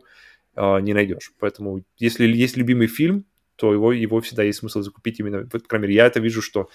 э, 0.56 0.80
не 0.82 0.94
найдешь. 0.94 1.34
Поэтому 1.40 1.84
если 1.98 2.26
есть 2.28 2.58
любимый 2.58 2.88
фильм, 2.88 3.26
то 3.58 3.74
его, 3.74 3.92
его 3.94 4.20
всегда 4.22 4.44
есть 4.44 4.60
смысл 4.60 4.82
закупить 4.82 5.20
именно, 5.20 5.46
по 5.46 5.60
крайней 5.60 5.88
мере, 5.88 5.96
я 5.96 6.08
это 6.08 6.20
вижу, 6.20 6.42
что 6.42 6.70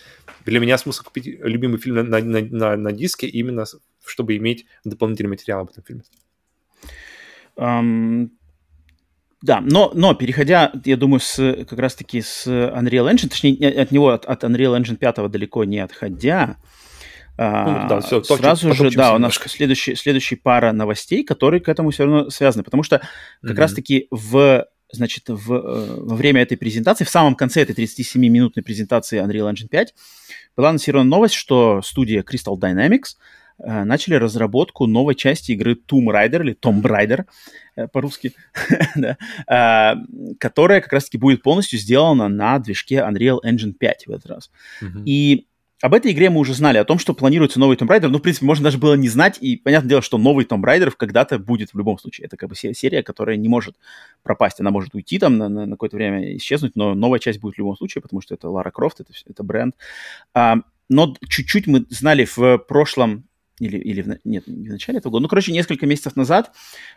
для 0.47 0.61
меня 0.61 0.79
смысл 0.79 1.05
купить 1.05 1.27
любимый 1.27 1.79
фильм 1.79 1.97
на, 1.97 2.21
на, 2.21 2.41
на, 2.41 2.77
на 2.77 2.93
диске 2.93 3.27
именно, 3.27 3.65
чтобы 4.05 4.37
иметь 4.37 4.67
дополнительный 4.85 5.29
материал 5.29 5.61
об 5.61 5.71
этом 5.71 5.85
фильме. 5.85 6.03
Um, 7.57 8.31
да, 9.43 9.61
но, 9.61 9.91
но 9.95 10.15
переходя, 10.15 10.73
я 10.85 10.97
думаю, 10.97 11.21
с, 11.21 11.65
как 11.69 11.79
раз-таки 11.79 12.21
с 12.21 12.47
Unreal 12.47 13.11
Engine, 13.11 13.29
точнее, 13.29 13.71
от 13.71 13.91
него, 13.91 14.11
от, 14.11 14.27
от 14.27 14.45
Unreal 14.45 14.79
Engine 14.79 14.97
5 14.97 15.31
далеко 15.31 15.65
не 15.65 15.79
отходя, 15.79 16.57
ну, 17.39 17.87
да, 17.89 18.01
все, 18.01 18.23
сразу 18.23 18.69
потом, 18.69 18.91
же, 18.91 18.97
да, 18.97 19.15
у 19.15 19.19
нас 19.19 19.35
следующий, 19.35 19.95
следующий 19.95 20.37
пара 20.37 20.73
новостей, 20.73 21.25
которые 21.25 21.63
к 21.63 21.71
этому 21.71 21.91
все 21.91 22.05
равно 22.05 22.29
связаны, 22.29 22.65
потому 22.65 22.83
что 22.83 22.99
как 22.99 23.09
mm-hmm. 23.43 23.55
раз-таки 23.55 24.09
в 24.11 24.67
значит, 24.93 25.29
в, 25.29 25.53
э, 25.53 26.01
во 26.01 26.17
время 26.17 26.43
этой 26.43 26.59
презентации, 26.59 27.05
в 27.05 27.09
самом 27.09 27.35
конце 27.35 27.63
этой 27.63 27.75
37-минутной 27.75 28.63
презентации 28.63 29.25
Unreal 29.25 29.51
Engine 29.51 29.69
5 29.69 29.95
была 30.57 30.69
анонсирована 30.69 31.09
новость, 31.09 31.35
что 31.35 31.81
студия 31.83 32.23
Crystal 32.23 32.59
Dynamics 32.59 33.17
начали 33.65 34.15
разработку 34.15 34.87
новой 34.87 35.15
части 35.15 35.53
игры 35.53 35.75
Tomb 35.75 36.07
Raider 36.07 36.41
или 36.43 36.55
Tomb 36.55 36.83
Raider 36.83 37.27
э, 37.77 37.89
по-русски, 37.89 38.33
да, 38.97 39.17
э, 39.47 40.35
которая 40.39 40.81
как 40.81 40.93
раз-таки 40.93 41.19
будет 41.19 41.43
полностью 41.43 41.79
сделана 41.79 42.29
на 42.29 42.59
движке 42.59 42.97
Unreal 42.97 43.39
Engine 43.45 43.73
5 43.73 44.07
в 44.07 44.11
этот 44.11 44.27
раз. 44.27 44.51
Mm-hmm. 44.83 45.03
И 45.05 45.47
об 45.83 45.95
этой 45.95 46.13
игре 46.13 46.29
мы 46.29 46.41
уже 46.41 46.53
знали, 46.53 46.77
о 46.77 46.85
том, 46.85 46.99
что 46.99 47.15
планируется 47.15 47.59
новый 47.59 47.77
Tomb 47.77 47.89
Raider. 47.89 48.09
Ну, 48.09 48.19
в 48.19 48.23
принципе, 48.23 48.45
можно 48.45 48.65
даже 48.65 48.77
было 48.77 48.95
не 48.95 49.09
знать. 49.09 49.39
И 49.41 49.57
понятное 49.57 49.89
дело, 49.89 50.03
что 50.03 50.19
новый 50.19 50.45
Tomb 50.45 50.63
Raider 50.63 50.93
когда-то 50.95 51.39
будет 51.39 51.73
в 51.73 51.79
любом 51.79 51.99
случае. 51.99 52.27
Это 52.27 52.37
как 52.37 52.51
бы 52.51 52.55
серия, 52.55 53.03
которая 53.03 53.37
не 53.37 53.49
может 53.49 53.77
пропасть. 54.23 54.61
Она 54.61 54.71
может 54.71 54.95
уйти 54.95 55.19
там 55.19 55.39
на, 55.39 55.49
на, 55.49 55.65
на 55.65 55.73
какое-то 55.73 55.97
время, 55.97 56.37
исчезнуть, 56.37 56.77
но 56.77 56.95
новая 56.95 57.19
часть 57.19 57.41
будет 57.41 57.55
в 57.55 57.59
любом 57.59 57.77
случае, 57.77 58.03
потому 58.03 58.21
что 58.21 58.35
это 58.35 58.51
Лара 58.51 58.71
Крофт, 58.71 59.01
это, 59.01 59.13
это 59.27 59.43
бренд. 59.43 59.75
А, 60.35 60.57
но 60.91 61.17
чуть-чуть 61.27 61.67
мы 61.67 61.87
знали 61.89 62.27
в 62.27 62.59
прошлом 62.59 63.25
или, 63.61 63.79
или 63.79 64.03
в, 64.03 64.19
нет, 64.25 64.47
не 64.47 64.69
в 64.69 64.73
начале 64.73 64.99
этого 64.99 65.13
года, 65.13 65.23
ну, 65.23 65.29
короче, 65.29 65.53
несколько 65.53 65.87
месяцев 65.87 66.17
назад 66.17 66.53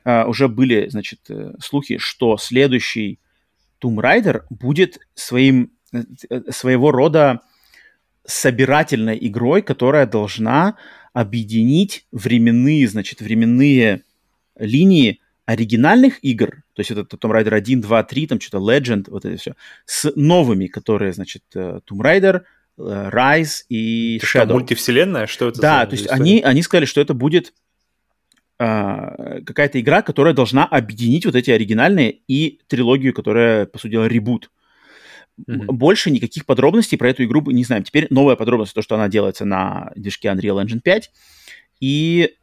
uh, 0.05 0.25
уже 0.25 0.47
были, 0.47 0.89
значит, 0.89 1.19
э, 1.29 1.53
слухи, 1.59 1.97
что 1.97 2.37
следующий 2.37 3.19
Tomb 3.81 3.97
Raider 3.97 4.43
будет 4.49 4.99
своим, 5.13 5.71
э, 5.91 6.03
своего 6.49 6.91
рода 6.91 7.41
собирательной 8.25 9.17
игрой, 9.21 9.61
которая 9.61 10.07
должна 10.07 10.77
объединить 11.11 12.07
временные, 12.11 12.87
значит, 12.87 13.21
временные 13.21 14.03
линии 14.57 15.19
оригинальных 15.45 16.23
игр, 16.23 16.63
то 16.73 16.79
есть 16.79 16.91
это 16.91 17.01
Tomb 17.01 17.31
Raider 17.31 17.53
1, 17.53 17.81
2, 17.81 18.03
3, 18.03 18.27
там 18.27 18.39
что-то 18.39 18.59
Legend, 18.59 19.09
вот 19.09 19.25
это 19.25 19.37
все, 19.37 19.55
с 19.85 20.11
новыми, 20.15 20.67
которые, 20.67 21.11
значит, 21.11 21.43
э, 21.53 21.79
Tomb 21.85 22.01
Raider, 22.01 22.37
э, 22.37 22.43
Rise 22.77 23.63
и 23.69 24.17
это 24.17 24.25
Shadow. 24.25 24.45
Что, 24.45 24.53
мультивселенная? 24.53 25.27
Что 25.27 25.47
это 25.49 25.61
Да, 25.61 25.85
то 25.85 25.95
есть 25.95 26.09
они, 26.09 26.41
они 26.41 26.61
сказали, 26.63 26.85
что 26.85 27.01
это 27.01 27.13
будет 27.13 27.53
а, 28.59 29.41
какая-то 29.45 29.79
игра, 29.79 30.01
которая 30.01 30.33
должна 30.33 30.65
объединить 30.65 31.25
вот 31.25 31.35
эти 31.35 31.51
оригинальные 31.51 32.19
и 32.27 32.61
трилогию, 32.67 33.13
которая, 33.13 33.65
по 33.65 33.77
сути 33.77 33.91
дела, 33.91 34.05
ребут. 34.05 34.51
Mm-hmm. 35.39 35.65
Больше 35.65 36.11
никаких 36.11 36.45
подробностей 36.45 36.97
про 36.97 37.09
эту 37.09 37.23
игру 37.23 37.41
не 37.49 37.63
знаем. 37.63 37.83
Теперь 37.83 38.07
новая 38.09 38.35
подробность, 38.35 38.73
то, 38.73 38.81
что 38.81 38.95
она 38.95 39.07
делается 39.09 39.45
на 39.45 39.91
движке 39.95 40.29
Unreal 40.29 40.63
Engine 40.63 40.81
5. 40.81 41.11
И 41.79 42.29
э, 42.29 42.42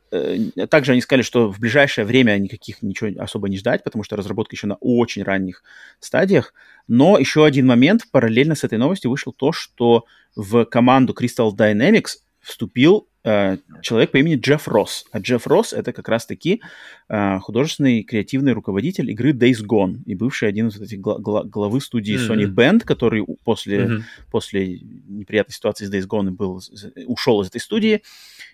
также 0.68 0.92
они 0.92 1.00
сказали, 1.00 1.22
что 1.22 1.50
в 1.52 1.60
ближайшее 1.60 2.04
время 2.04 2.36
никаких 2.38 2.82
ничего 2.82 3.10
особо 3.22 3.48
не 3.48 3.58
ждать, 3.58 3.84
потому 3.84 4.02
что 4.02 4.16
разработка 4.16 4.56
еще 4.56 4.66
на 4.66 4.76
очень 4.76 5.22
ранних 5.22 5.62
стадиях. 6.00 6.52
Но 6.88 7.18
еще 7.18 7.44
один 7.44 7.66
момент, 7.66 8.02
параллельно 8.10 8.54
с 8.54 8.64
этой 8.64 8.78
новостью 8.78 9.10
вышел 9.10 9.32
то, 9.32 9.52
что 9.52 10.04
в 10.34 10.64
команду 10.64 11.14
Crystal 11.18 11.50
Dynamics 11.54 12.18
вступил 12.40 13.06
э, 13.22 13.58
человек 13.82 14.10
по 14.10 14.16
имени 14.16 14.36
Джефф 14.36 14.66
Росс. 14.66 15.04
А 15.12 15.18
Джефф 15.18 15.46
Росс— 15.46 15.72
это 15.74 15.92
как 15.92 16.08
раз-таки 16.08 16.62
э, 17.08 17.38
художественный 17.40 18.02
креативный 18.02 18.52
руководитель 18.52 19.10
игры 19.10 19.32
Days 19.32 19.62
Gone 19.64 19.98
и 20.06 20.14
бывший 20.14 20.48
один 20.48 20.68
из 20.68 20.80
этих 20.80 21.00
гла- 21.00 21.18
гла- 21.18 21.44
главы 21.44 21.80
студии 21.80 22.16
mm-hmm. 22.16 22.28
Sony 22.28 22.46
Band, 22.46 22.80
который 22.80 23.24
после, 23.44 23.78
mm-hmm. 23.78 24.02
после 24.30 24.80
неприятной 24.80 25.54
ситуации 25.54 25.84
с 25.84 25.92
Days 25.92 26.08
Gone 26.08 26.30
был, 26.30 26.62
ушел 27.06 27.42
из 27.42 27.48
этой 27.48 27.60
студии. 27.60 27.96
И 27.96 28.00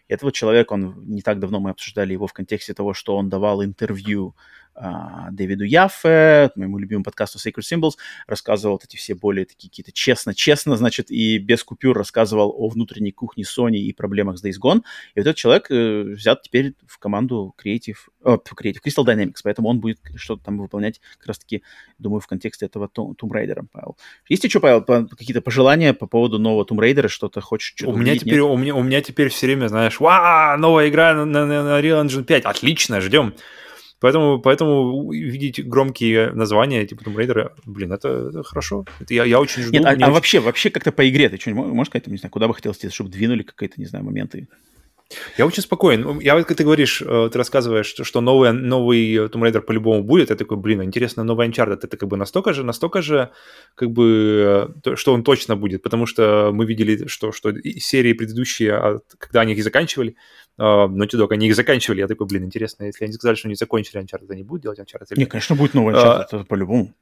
этот 0.09 0.25
вот 0.25 0.35
человек, 0.35 0.73
он 0.73 0.95
не 1.07 1.23
так 1.23 1.39
давно 1.41 1.61
мы 1.61 1.71
обсуждали 1.71 2.13
его 2.13 2.27
в 2.27 2.33
контексте 2.33 2.75
того, 2.75 2.95
что 2.95 3.17
он 3.17 3.29
давал 3.29 3.65
интервью 3.65 4.35
Дэвиду 5.31 5.65
Яффе, 5.65 6.51
моему 6.55 6.79
любимому 6.79 7.05
подкасту 7.05 7.39
Sacred 7.39 7.63
Symbols, 7.63 7.93
рассказывал 8.27 8.75
вот 8.75 8.85
эти 8.85 8.97
все 8.97 9.15
более 9.15 9.47
такие 9.47 9.71
какие-то 9.71 9.93
честно-честно, 9.93 10.77
значит, 10.77 11.11
и 11.11 11.39
без 11.39 11.65
купюр 11.65 11.97
рассказывал 11.97 12.55
о 12.57 12.69
внутренней 12.69 13.13
кухне 13.13 13.45
Sony 13.45 13.77
и 13.77 13.93
проблемах 13.93 14.39
с 14.39 14.45
Days 14.45 14.57
Gone. 14.63 14.83
И 15.15 15.21
вот 15.21 15.27
этот 15.27 15.37
человек 15.37 15.71
э, 15.71 16.03
взят 16.03 16.43
теперь 16.43 16.75
в 16.87 16.99
команду 16.99 17.55
Creative, 17.63 17.97
э, 18.25 18.37
Creative 18.37 18.79
Crystal 18.85 19.05
Dynamics, 19.05 19.41
поэтому 19.43 19.69
он 19.69 19.81
будет 19.81 19.99
что-то 20.17 20.45
там 20.45 20.59
выполнять 20.59 21.01
как 21.19 21.29
раз-таки, 21.29 21.63
думаю, 21.99 22.21
в 22.21 22.27
контексте 22.27 22.67
этого 22.67 22.91
Tomb 22.95 23.17
Raider, 23.31 23.65
Павел. 23.73 23.97
Есть 24.29 24.45
еще, 24.45 24.61
Павел, 24.61 24.83
какие-то 24.83 25.41
пожелания 25.41 25.95
по 25.95 26.07
поводу 26.07 26.39
нового 26.39 26.65
Tomb 26.65 26.79
Raider, 26.79 27.09
что-то 27.09 27.41
хочешь 27.41 27.75
что-то 27.77 27.93
у 27.93 27.97
меня 27.97 28.13
увидеть, 28.13 28.29
теперь 28.29 28.41
у 28.41 28.57
меня, 28.57 28.75
у 28.75 28.83
меня 28.83 29.01
теперь 29.01 29.29
все 29.29 29.47
время, 29.47 29.69
знаешь, 29.69 30.01
ва, 30.01 30.57
новая 30.59 30.89
игра 30.89 31.15
на, 31.15 31.25
на, 31.25 31.47
на 31.47 31.81
Real 31.81 32.05
Engine 32.05 32.25
5, 32.25 32.45
отлично, 32.45 33.01
ждем. 33.01 33.35
Поэтому, 34.01 34.41
поэтому 34.41 35.11
видеть 35.11 35.67
громкие 35.67 36.31
названия, 36.33 36.87
типа 36.87 37.03
Tomb 37.03 37.17
Raider, 37.17 37.53
блин, 37.65 37.93
это, 37.93 38.29
это 38.29 38.43
хорошо. 38.43 38.85
Это 39.01 39.15
я, 39.15 39.25
я 39.25 39.41
очень 39.41 39.63
жду. 39.63 39.73
Нет, 39.73 39.85
а, 39.85 39.91
а 39.91 39.93
очень... 39.95 40.11
вообще, 40.11 40.41
вообще 40.41 40.71
как-то 40.71 40.93
по 40.93 41.09
игре 41.09 41.29
ты 41.29 41.39
что-нибудь 41.39 41.67
можешь 41.67 41.89
сказать, 41.89 42.07
не 42.07 42.19
знаю, 42.19 42.31
куда 42.31 42.47
бы 42.47 42.55
хотелось, 42.55 42.79
чтобы 42.93 43.11
двинули 43.11 43.43
какие-то, 43.43 43.81
не 43.81 43.87
знаю, 43.87 44.05
моменты? 44.05 44.49
Я 45.39 45.47
очень 45.47 45.63
спокоен. 45.63 46.19
Я 46.19 46.35
вот, 46.35 46.47
как 46.47 46.57
ты 46.57 46.65
говоришь, 46.65 47.01
э, 47.01 47.29
ты 47.31 47.39
рассказываешь, 47.39 47.95
что 48.03 48.21
новый, 48.21 48.53
новый 48.53 49.29
Tomb 49.29 49.43
Raider 49.43 49.61
по-любому 49.61 50.03
будет. 50.03 50.31
Я 50.31 50.37
такой, 50.37 50.57
блин, 50.57 50.83
интересно, 50.83 51.23
новый 51.23 51.49
Uncharted, 51.49 51.79
это 51.83 51.97
как 51.97 52.09
бы 52.09 52.17
настолько 52.17 52.53
же, 52.53 52.65
настолько 52.65 53.03
же, 53.03 53.31
как 53.77 53.93
бы, 53.93 54.75
что 54.97 55.13
он 55.13 55.23
точно 55.23 55.55
будет, 55.55 55.83
потому 55.83 56.07
что 56.07 56.51
мы 56.53 56.67
видели, 56.67 57.07
что, 57.07 57.31
что 57.31 57.53
серии 57.79 58.15
предыдущие, 58.15 59.01
когда 59.19 59.43
они 59.43 59.53
их 59.53 59.63
заканчивали, 59.63 60.17
Naughty 60.59 61.19
Dog, 61.19 61.29
они 61.31 61.49
их 61.49 61.55
заканчивали. 61.55 62.01
Я 62.01 62.09
такой, 62.09 62.27
блин, 62.27 62.45
интересно, 62.45 62.85
если 62.85 63.05
они 63.05 63.13
сказали, 63.13 63.37
что 63.37 63.49
они 63.49 63.55
закончили 63.55 64.03
Uncharted, 64.03 64.31
они 64.31 64.43
будут 64.43 64.63
делать 64.63 64.79
Uncharted? 64.79 65.15
Нет, 65.17 65.31
конечно, 65.31 65.57
будет 65.57 65.75
новый 65.75 65.95
Uncharted, 65.95 66.19
uh, 66.19 66.23
это 66.23 66.45
по-любому. 66.45 66.95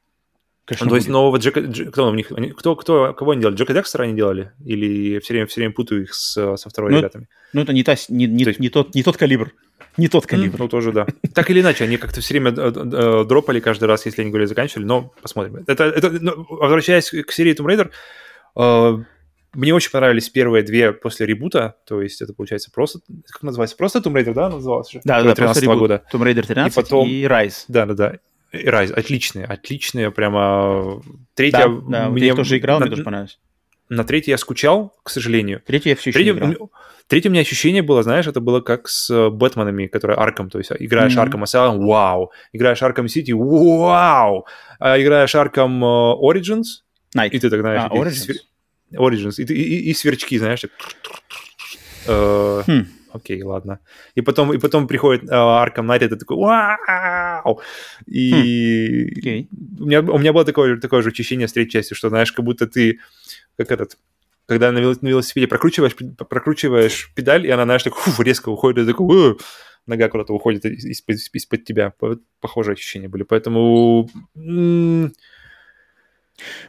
Конечно, 0.67 0.89
то 0.89 0.97
есть 0.97 1.09
нового 1.09 1.37
Джека... 1.37 1.63
Кто 1.91 2.09
у 2.09 2.15
них... 2.15 2.33
Кто, 2.57 2.75
кто, 2.75 3.13
кого 3.13 3.33
они 3.33 3.43
делали? 3.43 3.57
Джека 3.57 3.75
Декстера 3.75 4.05
они 4.05 4.15
делали? 4.15 4.53
Или 4.65 5.19
все 5.19 5.35
время, 5.35 5.47
все 5.47 5.61
время 5.61 5.75
путаю 5.75 6.05
их 6.05 6.15
с, 6.15 6.57
со 6.57 6.71
второй 6.71 6.93
ну, 6.93 6.99
ребятами? 6.99 7.29
Ну, 7.53 7.61
это 7.61 7.75
не, 7.75 7.85
та, 7.85 7.97
не, 8.09 8.27
не, 8.27 8.45
есть... 8.45 8.59
не, 8.59 8.71
тот, 8.71 8.95
не 8.95 9.03
тот 9.03 9.19
калибр. 9.19 9.53
Не 9.99 10.09
тот 10.09 10.27
калибр. 10.27 10.59
Ну, 10.59 10.69
тоже, 10.69 10.93
да. 10.93 11.07
Так 11.35 11.51
или 11.51 11.61
иначе, 11.61 11.85
они 11.85 11.99
как-то 11.99 12.23
все 12.23 12.33
время 12.33 12.51
э, 12.57 12.73
э, 12.75 13.25
дропали 13.27 13.61
каждый 13.61 13.85
раз, 13.85 14.07
если 14.07 14.23
они 14.23 14.31
говорили, 14.31 14.49
заканчивали, 14.49 14.87
но 14.87 15.13
посмотрим. 15.21 15.63
Это, 15.67 15.85
это, 15.85 16.11
ну, 16.11 16.47
возвращаясь 16.49 17.11
к 17.11 17.31
серии 17.31 17.55
Tomb 17.55 17.67
Raider, 17.67 17.91
э, 18.57 19.05
мне 19.55 19.75
очень 19.75 19.91
понравились 19.91 20.29
первые 20.29 20.63
две 20.63 20.93
после 20.93 21.27
ребута, 21.27 21.77
то 21.87 22.03
есть 22.03 22.21
это 22.23 22.33
получается 22.35 22.71
просто, 22.73 23.01
как 23.27 23.43
называется, 23.43 23.77
просто 23.77 23.99
Tomb 23.99 24.15
Raider, 24.15 24.35
да, 24.35 24.49
назывался? 24.49 25.01
Да, 25.05 25.23
да, 25.23 25.35
13 25.35 25.65
-го 25.65 25.79
года. 25.79 26.05
Tomb 26.13 26.23
Raider 26.23 26.47
13 26.47 26.73
и, 26.73 26.83
потом, 26.83 27.09
и 27.09 27.23
Rise. 27.25 27.65
Да, 27.69 27.87
да, 27.87 27.95
да. 27.95 28.19
Райз, 28.53 28.93
отличные, 28.93 29.47
отличные, 29.47 30.11
прямо... 30.11 31.03
Третья... 31.35 31.69
Да, 31.69 31.81
да 31.89 32.09
мне 32.09 32.27
я 32.27 32.35
тоже 32.35 32.59
играл, 32.59 32.79
на, 32.79 32.87
мне 32.87 32.91
тоже 32.91 33.05
понравилось. 33.05 33.39
На 33.89 34.05
третьей 34.05 34.31
я 34.31 34.39
скучал, 34.39 34.95
к 35.03 35.11
сожалению. 35.11 35.61
Третья 35.67 35.91
я 35.91 35.97
все 35.97 36.11
еще 36.11 36.19
Третья, 36.19 36.33
играл. 36.33 36.71
Третье 37.07 37.29
у 37.29 37.33
меня 37.33 37.43
ощущение 37.43 37.83
было, 37.83 38.03
знаешь, 38.03 38.27
это 38.27 38.41
было 38.41 38.61
как 38.61 38.89
с 38.89 39.11
э, 39.11 39.29
Бэтменами, 39.29 39.89
которые 39.89 40.17
Арком, 40.19 40.49
то 40.49 40.59
есть 40.59 40.73
играешь 40.79 41.15
mm-hmm. 41.15 41.33
Arkham 41.33 41.43
Asylum, 41.43 41.85
вау, 41.85 42.33
играешь 42.53 42.81
Arkham 42.81 43.07
City, 43.07 43.35
вау, 43.35 44.47
а 44.79 45.01
играешь 45.01 45.35
Arkham 45.35 45.81
uh, 45.81 46.15
Origins, 46.19 46.81
Night. 47.15 47.31
и 47.31 47.39
ты 47.39 47.51
так, 47.51 47.61
знаешь, 47.61 47.83
а, 47.85 47.95
Origins. 47.95 48.31
Origins, 48.97 49.35
и, 49.39 49.45
и, 49.53 49.91
и, 49.91 49.95
сверчки, 49.95 50.39
знаешь, 50.39 50.61
так... 50.63 50.71
Uh, 52.07 52.63
хм 52.67 52.87
окей, 53.15 53.43
ладно. 53.43 53.79
И 54.17 54.23
потом, 54.23 54.53
и 54.53 54.59
потом 54.59 54.87
приходит 54.87 55.25
э, 55.25 55.35
Arkham 55.35 55.87
Knight, 55.87 56.05
и 56.05 56.09
ты 56.09 56.17
такой, 56.17 56.37
вау! 56.37 57.61
И 58.07 58.33
хм. 58.33 59.19
okay. 59.19 59.49
у, 59.81 59.85
меня, 59.87 60.01
у 60.01 60.19
меня 60.19 60.33
было 60.33 60.45
такое, 60.45 60.77
такое 60.81 61.03
же 61.03 61.11
ощущение 61.11 61.47
с 61.47 61.53
третьей 61.53 61.73
частью, 61.73 61.97
что, 61.97 62.09
знаешь, 62.09 62.33
как 62.33 62.45
будто 62.45 62.67
ты, 62.67 62.99
как 63.57 63.71
этот, 63.71 63.97
когда 64.47 64.73
на, 64.73 64.79
велосипеде 64.79 65.47
прокручиваешь, 65.47 65.95
прокручиваешь 66.29 67.13
педаль, 67.15 67.47
и 67.47 67.51
она, 67.51 67.65
знаешь, 67.65 67.85
так 67.85 67.95
фу, 67.95 68.23
резко 68.23 68.49
уходит, 68.49 68.85
и 68.85 68.91
такой, 68.91 69.39
нога 69.87 70.09
куда-то 70.09 70.33
уходит 70.35 70.65
из-под, 70.65 71.17
из-под 71.33 71.65
тебя. 71.65 71.93
Похожие 72.41 72.75
ощущения 72.75 73.09
были. 73.09 73.23
Поэтому... 73.23 74.09
М- 74.35 75.13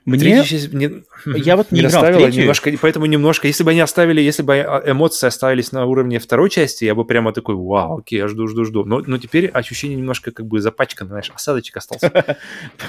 мне... 0.06 0.44
Часть, 0.44 0.74
мне... 0.74 1.04
Я 1.26 1.58
вот 1.58 1.72
не, 1.72 1.82
не 1.82 1.88
играл 1.88 2.04
в 2.04 2.36
немножко, 2.36 2.72
поэтому 2.82 3.06
немножко, 3.08 3.48
если 3.48 3.64
бы 3.64 3.72
они 3.72 3.80
оставили, 3.80 4.22
если 4.22 4.44
бы 4.44 4.56
эмоции 4.86 5.28
оставились 5.28 5.72
на 5.72 5.86
уровне 5.86 6.20
второй 6.20 6.50
части, 6.50 6.86
я 6.86 6.94
бы 6.94 7.06
прямо 7.06 7.34
такой, 7.34 7.56
вау, 7.56 8.00
окей, 8.00 8.20
я 8.20 8.28
жду, 8.28 8.48
жду, 8.48 8.66
жду. 8.66 8.86
Но, 8.86 9.02
но 9.06 9.18
теперь 9.18 9.48
ощущение 9.48 9.98
немножко 9.98 10.32
как 10.32 10.46
бы 10.46 10.62
запачкано, 10.62 11.10
знаешь, 11.10 11.32
осадочек 11.34 11.78
остался. 11.78 12.10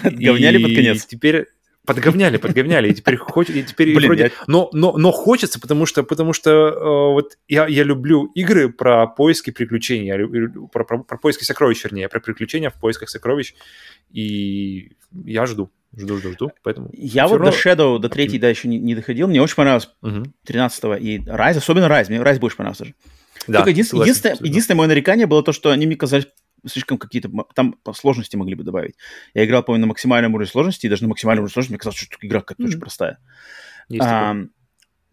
Говняли 0.02 0.62
под 0.62 0.74
конец. 0.74 1.06
Теперь 1.06 1.46
подговняли, 1.86 2.36
подговняли, 2.36 2.90
и 2.90 2.94
теперь 2.94 3.16
хочет, 3.16 3.56
и 3.56 3.62
теперь 3.62 3.94
Блин, 3.94 4.08
вроде, 4.08 4.24
я... 4.24 4.30
но, 4.48 4.68
но, 4.72 4.96
но 4.96 5.12
хочется, 5.12 5.60
потому 5.60 5.86
что, 5.86 6.02
потому 6.02 6.32
что 6.32 6.50
э, 6.50 7.12
вот 7.12 7.38
я, 7.48 7.66
я 7.68 7.84
люблю 7.84 8.24
игры 8.34 8.70
про 8.70 9.06
поиски 9.06 9.52
приключений, 9.52 10.08
я 10.08 10.16
люблю, 10.16 10.66
про, 10.66 10.84
про, 10.84 10.98
про 10.98 11.16
поиски 11.16 11.44
сокровищ, 11.44 11.84
вернее, 11.84 12.08
про 12.08 12.20
приключения 12.20 12.70
в 12.70 12.74
поисках 12.74 13.08
сокровищ, 13.08 13.54
и 14.12 14.92
я 15.24 15.46
жду. 15.46 15.70
Жду, 15.96 16.18
жду, 16.18 16.32
жду. 16.32 16.52
Поэтому 16.62 16.90
я 16.92 17.26
вот 17.26 17.38
равно... 17.38 17.50
до 17.50 17.56
Shadow, 17.56 17.98
до 17.98 18.08
третьей, 18.08 18.38
да, 18.38 18.48
еще 18.48 18.68
не, 18.68 18.78
не 18.78 18.94
доходил. 18.94 19.28
Мне 19.28 19.40
очень 19.40 19.56
понравилось 19.56 19.88
угу. 20.02 20.24
13-го 20.46 20.94
и 20.94 21.18
Rise, 21.18 21.56
особенно 21.56 21.86
Rise. 21.86 22.06
Мне 22.08 22.18
Rise 22.18 22.38
больше 22.38 22.56
понравился. 22.56 22.86
Да, 23.46 23.58
Только 23.58 23.70
единственное, 23.70 24.04
согласен, 24.04 24.10
единственное, 24.10 24.48
единственное 24.48 24.78
мое 24.78 24.88
нарекание 24.88 25.26
было 25.26 25.42
то, 25.42 25.52
что 25.52 25.70
они 25.70 25.86
мне 25.86 25.96
казались 25.96 26.26
слишком 26.66 26.98
какие-то... 26.98 27.30
Там 27.54 27.76
сложности 27.94 28.36
могли 28.36 28.54
бы 28.54 28.64
добавить. 28.64 28.96
Я 29.34 29.44
играл, 29.44 29.62
по 29.62 29.76
на 29.76 29.86
максимальном 29.86 30.34
уровне 30.34 30.50
сложности, 30.50 30.86
и 30.86 30.88
даже 30.88 31.02
на 31.02 31.08
максимальном 31.08 31.44
уровне 31.44 31.52
сложности 31.52 31.72
мне 31.72 31.78
казалось, 31.78 31.98
что 31.98 32.16
игра 32.20 32.40
какая-то 32.40 32.62
mm-hmm. 32.62 32.66
очень 32.66 32.80
простая. 32.80 33.18
А, 34.00 34.36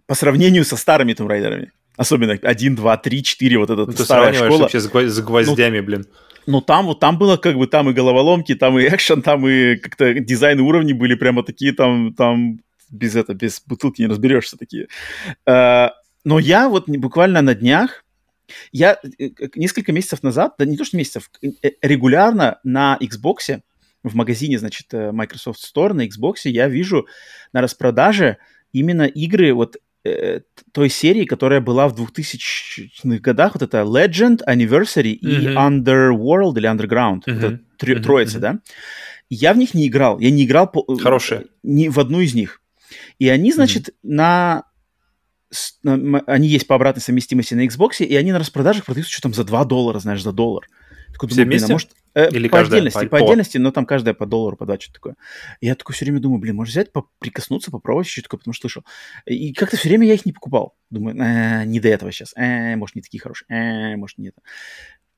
по 0.08 0.16
сравнению 0.16 0.66
со 0.66 0.78
старыми 0.78 1.14
Tomb 1.14 1.28
Raider'ами. 1.28 1.70
Особенно 1.96 2.34
1, 2.34 2.76
2, 2.76 2.98
3, 2.98 3.24
4, 3.24 3.58
вот 3.58 3.70
эта 3.70 3.86
ну, 3.86 3.92
старая 3.92 4.34
школа. 4.34 4.64
вообще 4.64 4.80
с, 4.80 4.86
с 4.90 5.22
гвоздями, 5.22 5.80
ну, 5.80 5.86
блин. 5.86 6.06
Ну, 6.46 6.62
там 6.62 6.86
вот 6.88 7.00
там 7.00 7.18
было 7.18 7.38
как 7.38 7.58
бы, 7.58 7.68
там 7.68 7.90
и 7.90 7.94
головоломки, 7.94 8.56
там 8.56 8.78
и 8.80 8.84
экшен, 8.88 9.22
там 9.22 9.48
и 9.48 9.76
как-то 9.78 10.14
дизайн 10.14 10.60
уровней 10.60 10.94
были 10.94 11.16
прямо 11.16 11.44
такие, 11.44 11.74
там, 11.74 12.14
там 12.14 12.60
без 12.90 13.16
это, 13.16 13.34
без 13.34 13.62
бутылки 13.66 14.02
не 14.02 14.08
разберешься 14.08 14.58
такие. 14.58 14.88
Uh, 15.48 15.90
но 16.24 16.40
я 16.40 16.70
вот 16.70 16.88
буквально 16.88 17.42
на 17.42 17.56
днях, 17.56 18.06
я 18.72 19.00
э, 19.20 19.30
несколько 19.56 19.92
месяцев 19.92 20.24
назад, 20.24 20.56
да 20.58 20.66
не 20.66 20.78
то 20.78 20.86
что 20.86 20.98
месяцев, 20.98 21.30
э, 21.42 21.72
регулярно 21.82 22.60
на 22.64 22.98
Xbox, 23.02 23.62
в 24.04 24.16
магазине, 24.16 24.60
значит, 24.60 24.92
Microsoft 24.92 25.60
Store 25.64 25.94
на 25.94 26.06
Xbox 26.06 26.40
я 26.44 26.68
вижу 26.68 27.08
на 27.54 27.62
распродаже 27.62 28.38
именно 28.74 29.04
игры 29.04 29.54
вот 29.54 29.78
э, 30.04 30.42
той 30.72 30.90
серии, 30.90 31.26
которая 31.26 31.62
была 31.62 31.88
в 31.88 31.96
2000-х 31.96 33.20
годах, 33.20 33.54
вот 33.56 33.64
это 33.64 33.80
Legend, 33.80 34.42
Anniversary 34.48 35.20
mm-hmm. 35.20 35.22
и 35.22 35.48
Underworld 35.56 36.58
или 36.58 36.70
Underground, 36.70 37.24
mm-hmm. 37.26 37.40
вот 37.40 37.54
тр- 37.80 37.96
mm-hmm. 37.96 38.02
троица, 38.02 38.38
mm-hmm. 38.38 38.42
да? 38.42 38.60
Я 39.30 39.54
в 39.54 39.58
них 39.58 39.74
не 39.74 39.88
играл, 39.88 40.20
я 40.20 40.32
не 40.32 40.46
играл 40.46 40.72
по, 40.72 40.86
Хорошие. 40.98 41.46
ни 41.64 41.88
в 41.88 42.00
одну 42.00 42.20
из 42.20 42.34
них. 42.34 42.62
И 43.20 43.30
они, 43.30 43.52
значит, 43.52 43.90
mm-hmm. 43.90 43.94
на 44.04 44.64
они 46.26 46.48
есть 46.48 46.66
по 46.66 46.76
обратной 46.76 47.02
совместимости 47.02 47.54
на 47.54 47.66
Xbox, 47.68 48.04
и 48.04 48.16
они 48.16 48.32
на 48.32 48.40
распродажах 48.40 48.86
продаются 48.86 49.14
что 49.14 49.22
там 49.22 49.34
за 49.36 49.44
2 49.44 49.66
доллара, 49.66 50.00
знаешь, 50.00 50.24
за 50.24 50.32
доллар. 50.32 50.68
Такой, 51.14 51.30
Все 51.30 51.38
думаю, 51.38 51.48
вместе? 51.48 51.66
Блин, 51.66 51.72
а 51.72 51.74
может, 51.74 51.90
Э, 52.16 52.30
Или 52.30 52.48
по 52.48 52.60
отдельности, 52.60 53.06
по, 53.06 53.18
по 53.18 53.18
отдельности, 53.18 53.58
но 53.58 53.72
там 53.72 53.86
каждая 53.86 54.14
по 54.14 54.26
доллару, 54.26 54.56
по 54.56 54.66
два, 54.66 54.80
что 54.80 54.94
такое. 54.94 55.16
Я 55.62 55.76
такой 55.76 55.96
все 55.96 56.06
время 56.06 56.20
думаю, 56.20 56.40
блин, 56.40 56.56
может 56.56 56.72
взять, 56.72 56.92
прикоснуться, 57.20 57.72
попробовать 57.72 58.08
чуть-чуть 58.08 58.26
такое, 58.26 58.40
потому 58.40 58.54
что 58.54 58.70
слышал. 58.70 58.84
И 59.26 59.54
как-то 59.54 59.78
все 59.78 59.90
время 59.90 60.08
я 60.08 60.14
их 60.14 60.26
не 60.26 60.34
покупал. 60.34 60.76
Думаю, 60.92 61.18
э, 61.18 61.66
не 61.66 61.80
до 61.80 61.90
этого 61.90 62.12
сейчас. 62.12 62.34
Э, 62.36 62.76
может, 62.76 62.96
не 62.96 63.02
такие 63.02 63.20
хорошие. 63.20 63.48
Э, 63.50 63.96
может, 63.96 64.20
не 64.20 64.28
это. 64.28 64.42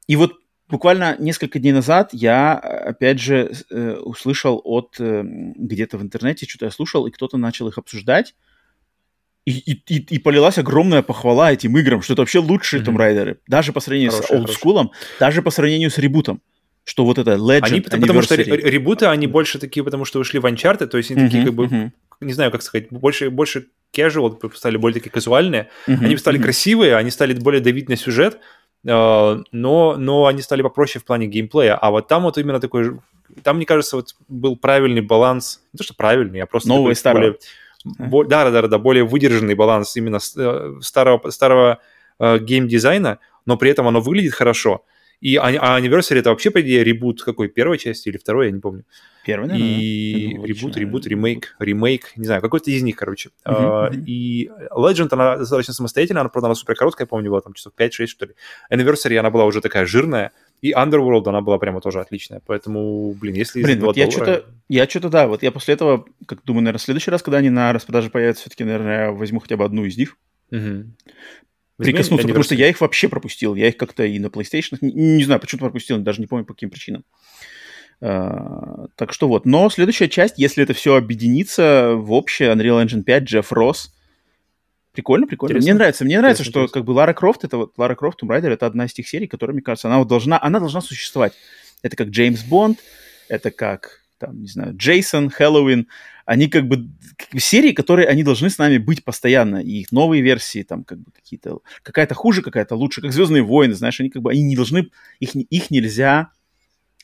И 0.08 0.16
вот 0.16 0.36
буквально 0.70 1.18
несколько 1.20 1.60
дней 1.60 1.74
назад 1.74 2.10
я, 2.14 2.54
опять 2.54 3.20
же, 3.20 3.52
э, 3.70 3.94
услышал 3.98 4.62
от 4.64 4.96
э, 5.00 5.22
где-то 5.26 5.98
в 5.98 6.02
интернете, 6.02 6.46
что-то 6.46 6.66
я 6.66 6.72
слушал, 6.72 7.08
и 7.08 7.12
кто-то 7.12 7.38
начал 7.38 7.68
их 7.68 7.78
обсуждать. 7.78 8.36
И, 9.46 9.52
и, 9.52 9.96
и, 9.96 10.16
и 10.16 10.20
полилась 10.20 10.58
огромная 10.58 11.04
похвала 11.04 11.52
этим 11.52 11.78
играм, 11.78 12.02
что 12.02 12.14
это 12.14 12.24
вообще 12.24 12.40
лучшие 12.40 12.82
mm-hmm. 12.82 12.96
Tomb. 12.96 13.38
Даже 13.48 13.74
по 13.74 13.80
сравнению 13.80 14.12
хороший, 14.12 14.28
с 14.28 14.32
олдскулом, 14.32 14.92
даже 15.20 15.42
по 15.42 15.52
сравнению 15.52 15.92
с 15.92 15.98
ребутом 15.98 16.42
что 16.86 17.04
вот 17.04 17.18
это 17.18 17.32
Legend 17.32 17.64
они, 17.64 17.82
Потому 17.82 18.22
что 18.22 18.36
ребуты, 18.36 19.08
они 19.08 19.28
больше 19.28 19.58
такие, 19.58 19.84
потому 19.84 20.06
что 20.06 20.20
ушли 20.20 20.40
в 20.40 20.46
Uncharted, 20.46 20.86
то 20.86 20.98
есть 20.98 21.10
они 21.10 21.22
uh-huh, 21.22 21.26
такие 21.26 21.46
как 21.46 21.54
бы, 21.56 21.66
uh-huh. 21.66 21.92
не 22.22 22.34
знаю, 22.34 22.52
как 22.52 22.62
сказать, 22.62 22.90
больше, 22.92 23.32
больше 23.32 23.70
casual, 23.92 24.54
стали 24.56 24.78
более 24.78 24.94
такие 24.94 25.10
казуальные, 25.10 25.70
mm-hmm. 25.88 26.06
они 26.06 26.18
стали 26.18 26.38
mm-hmm. 26.38 26.44
красивые, 26.44 26.96
они 26.96 27.10
стали 27.10 27.34
более 27.34 27.60
давить 27.62 27.90
на 27.90 27.96
сюжет, 27.96 28.38
э, 28.86 29.44
но, 29.52 29.96
но 29.98 30.26
они 30.28 30.44
стали 30.44 30.62
попроще 30.62 31.02
в 31.02 31.06
плане 31.06 31.26
геймплея. 31.26 31.76
А 31.76 31.90
вот 31.90 32.08
там 32.08 32.24
вот 32.24 32.38
именно 32.38 32.60
такой... 32.60 33.00
Там, 33.42 33.58
мне 33.58 33.66
кажется, 33.66 33.96
вот 33.96 34.16
был 34.28 34.56
правильный 34.56 35.02
баланс. 35.02 35.62
Не 35.74 35.80
то, 35.80 35.84
что 35.84 35.96
правильный, 35.96 36.42
а 36.42 36.46
просто... 36.46 36.70
Новый 36.70 36.96
старый. 36.96 37.22
Более, 37.22 37.40
да, 37.86 38.50
да, 38.50 38.62
да, 38.62 38.68
да, 38.68 38.78
более 38.78 39.04
выдержанный 39.04 39.56
баланс 39.56 39.96
именно 39.96 40.20
э, 40.38 40.74
старого, 40.82 41.30
старого 41.30 41.80
э, 42.20 42.40
геймдизайна, 42.40 43.20
но 43.46 43.58
при 43.58 43.72
этом 43.72 43.88
оно 43.88 44.02
выглядит 44.02 44.34
хорошо. 44.34 44.84
И 45.22 45.38
а, 45.38 45.48
а 45.48 45.80
Anniversary 45.80 46.20
это 46.20 46.30
вообще, 46.30 46.52
по 46.52 46.62
идее, 46.62 46.84
ребут 46.84 47.24
какой? 47.24 47.48
Первой 47.48 47.78
части 47.78 48.10
или 48.10 48.18
второй, 48.18 48.48
я 48.48 48.52
не 48.52 48.60
помню. 48.60 48.84
Первый, 49.26 49.48
наверное. 49.48 49.72
И 49.72 50.38
ребут, 50.44 50.78
ребут, 50.78 51.08
ремейк, 51.08 51.56
ремейк, 51.60 52.12
не 52.16 52.26
знаю, 52.26 52.42
какой-то 52.42 52.70
из 52.70 52.84
них, 52.84 52.96
короче. 52.96 53.30
Uh-huh, 53.46 53.92
uh-huh. 53.92 54.04
И 54.06 54.52
Legend, 54.72 55.08
она 55.12 55.38
достаточно 55.38 55.74
самостоятельная, 55.74 56.22
она, 56.22 56.30
правда, 56.30 56.48
она 56.48 56.56
супер 56.56 56.76
короткая, 56.76 57.06
я 57.06 57.08
помню, 57.08 57.32
была 57.32 57.42
там 57.42 57.54
часов 57.54 57.74
5-6, 57.78 58.08
что 58.08 58.26
ли. 58.28 58.36
Anniversary, 58.72 59.18
она 59.18 59.32
была 59.32 59.46
уже 59.46 59.62
такая 59.62 59.86
жирная, 59.86 60.32
и 60.66 60.74
Underworld, 60.74 61.28
она 61.28 61.42
была 61.42 61.58
прямо 61.58 61.82
тоже 61.82 62.00
отличная. 62.00 62.42
Поэтому, 62.46 63.14
блин, 63.14 63.36
если 63.36 63.62
Блин, 63.62 63.82
вот 63.82 63.98
я 63.98 64.10
что-то, 64.10 64.46
я 64.68 64.88
что-то, 64.88 65.10
да, 65.10 65.28
вот 65.28 65.44
я 65.44 65.52
после 65.52 65.74
этого, 65.76 66.06
как 66.26 66.44
думаю, 66.44 66.64
наверное, 66.64 66.80
в 66.80 66.84
следующий 66.84 67.12
раз, 67.12 67.22
когда 67.22 67.38
они 67.38 67.50
на 67.50 67.74
распродаже 67.74 68.10
появятся, 68.10 68.42
все-таки, 68.42 68.64
наверное, 68.64 69.12
возьму 69.12 69.40
хотя 69.40 69.58
бы 69.58 69.66
одну 69.66 69.86
из 69.86 69.98
них. 69.98 70.18
Угу 70.52 70.86
прикоснуться, 71.78 72.28
потому 72.28 72.44
что 72.44 72.56
я 72.56 72.70
их 72.70 72.80
вообще 72.82 73.10
пропустил. 73.10 73.56
Я 73.56 73.68
их 73.68 73.78
как-то 73.78 74.06
и 74.06 74.20
на 74.20 74.28
PlayStation, 74.28 74.78
не, 74.82 74.94
не 74.94 75.24
знаю, 75.24 75.42
почему-то 75.42 75.66
пропустил, 75.66 75.98
даже 75.98 76.22
не 76.22 76.28
помню 76.28 76.46
по 76.46 76.54
каким 76.54 76.70
причинам. 76.70 77.04
Uh, 78.02 78.88
так 78.96 79.14
что 79.14 79.28
вот. 79.30 79.46
Но 79.46 79.70
следующая 79.70 80.10
часть, 80.10 80.38
если 80.38 80.64
это 80.64 80.74
все 80.74 80.96
объединится 80.96 81.94
в 81.96 82.12
общее 82.12 82.54
Unreal 82.54 82.86
Engine 82.86 83.04
5, 83.04 83.24
Джефф 83.24 83.52
Росс, 83.54 83.95
Прикольно, 84.96 85.28
прикольно. 85.28 85.52
Интересно. 85.52 85.66
Мне 85.66 85.74
нравится, 85.76 86.06
мне 86.06 86.18
нравится, 86.20 86.44
что 86.44 86.68
как 86.68 86.86
бы 86.86 86.92
Лара 86.92 87.14
Крофт, 87.14 87.44
это 87.44 87.58
вот 87.58 87.74
Лара 87.78 87.96
Крофт, 87.96 88.24
Tomb 88.24 88.30
Raider, 88.30 88.50
это 88.50 88.66
одна 88.66 88.86
из 88.86 88.94
тех 88.94 89.08
серий, 89.08 89.28
которая, 89.28 89.54
мне 89.54 89.62
кажется, 89.62 89.88
она 89.88 90.00
вот 90.00 90.08
должна, 90.08 90.42
она 90.42 90.60
должна 90.60 90.82
существовать. 90.82 91.34
Это 91.82 91.96
как 91.98 92.08
Джеймс 92.08 92.44
Бонд, 92.44 92.80
это 93.28 93.52
как 93.52 94.02
там, 94.18 94.42
не 94.42 94.48
знаю, 94.48 94.74
Джейсон, 94.76 95.30
Хэллоуин, 95.30 95.88
они 96.26 96.48
как 96.48 96.68
бы, 96.68 96.88
как 97.18 97.30
бы 97.32 97.40
серии, 97.40 97.74
которые 97.74 98.08
они 98.08 98.24
должны 98.24 98.50
с 98.50 98.58
нами 98.58 98.78
быть 98.78 99.04
постоянно, 99.04 99.58
и 99.58 99.82
их 99.82 99.92
новые 99.92 100.22
версии, 100.22 100.64
там, 100.64 100.84
как 100.84 101.00
бы 101.00 101.12
какие-то, 101.12 101.60
какая-то 101.84 102.16
хуже, 102.16 102.42
какая-то 102.42 102.76
лучше, 102.76 103.02
как 103.02 103.12
Звездные 103.12 103.44
войны, 103.44 103.74
знаешь, 103.74 104.00
они 104.00 104.10
как 104.10 104.22
бы, 104.22 104.32
они 104.32 104.42
не 104.42 104.56
должны, 104.56 104.90
их, 105.20 105.36
их 105.36 105.70
нельзя 105.70 106.30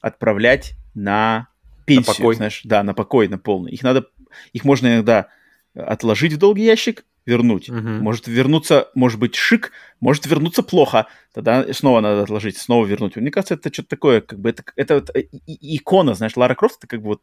отправлять 0.01 0.73
на 0.95 1.49
пенсию, 1.85 2.07
на 2.07 2.15
покой. 2.15 2.35
знаешь, 2.35 2.61
да, 2.63 2.83
на 2.83 2.93
покой, 2.93 3.27
на 3.27 3.37
полный. 3.37 3.71
Их 3.71 3.83
надо, 3.83 4.07
их 4.53 4.63
можно 4.63 4.87
иногда 4.87 5.27
отложить 5.75 6.33
в 6.33 6.37
долгий 6.37 6.63
ящик, 6.63 7.05
вернуть. 7.31 7.69
Угу. 7.69 7.79
Может 7.79 8.27
вернуться, 8.27 8.89
может 8.95 9.19
быть, 9.19 9.35
шик, 9.35 9.71
может 9.99 10.25
вернуться 10.25 10.63
плохо. 10.63 11.07
Тогда 11.33 11.73
снова 11.73 12.01
надо 12.01 12.23
отложить, 12.23 12.57
снова 12.57 12.85
вернуть. 12.85 13.15
Мне 13.15 13.31
кажется, 13.31 13.53
это 13.53 13.73
что-то 13.73 13.89
такое, 13.89 14.21
как 14.21 14.39
бы 14.39 14.49
это, 14.49 14.63
это 14.75 14.95
вот 14.95 15.09
икона, 15.45 16.13
знаешь, 16.13 16.35
Лара 16.35 16.55
Крофт 16.55 16.77
это 16.79 16.87
как 16.87 17.01
бы 17.01 17.07
вот 17.07 17.21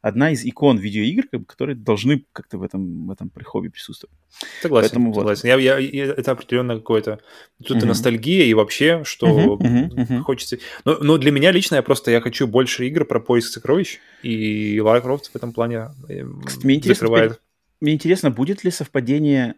одна 0.00 0.30
из 0.30 0.44
икон 0.44 0.78
видеоигр, 0.78 1.28
как 1.30 1.40
бы, 1.40 1.46
которые 1.46 1.76
должны 1.76 2.24
как-то 2.32 2.58
в 2.58 2.62
этом, 2.62 3.08
в 3.08 3.10
этом 3.10 3.30
хобби 3.44 3.68
присутствовать. 3.68 4.14
Согласен, 4.62 4.88
Поэтому 4.88 5.14
согласен. 5.14 5.50
Вот. 5.50 5.60
Я, 5.60 5.78
я, 5.78 6.04
это 6.04 6.32
определенно 6.32 6.76
какое-то... 6.76 7.18
Тут 7.64 7.78
uh-huh. 7.78 7.86
ностальгия 7.86 8.44
и 8.44 8.54
вообще, 8.54 9.02
что 9.04 9.26
uh-huh, 9.26 9.88
uh-huh. 9.90 10.20
хочется... 10.20 10.58
Но, 10.84 10.98
но 11.00 11.18
для 11.18 11.32
меня 11.32 11.50
лично 11.50 11.76
я 11.76 11.82
просто 11.82 12.10
я 12.10 12.20
хочу 12.20 12.46
больше 12.46 12.86
игр 12.86 13.04
про 13.04 13.20
поиск 13.20 13.52
сокровищ, 13.52 13.98
и 14.22 14.80
Лара 14.80 15.00
Крофт 15.00 15.30
в 15.32 15.36
этом 15.36 15.52
плане 15.52 15.88
э, 16.08 16.24
Кстати, 16.44 16.64
мне 16.64 16.80
закрывает 16.80 17.40
мне 17.80 17.94
интересно, 17.94 18.30
будет 18.30 18.64
ли 18.64 18.70
совпадение 18.70 19.54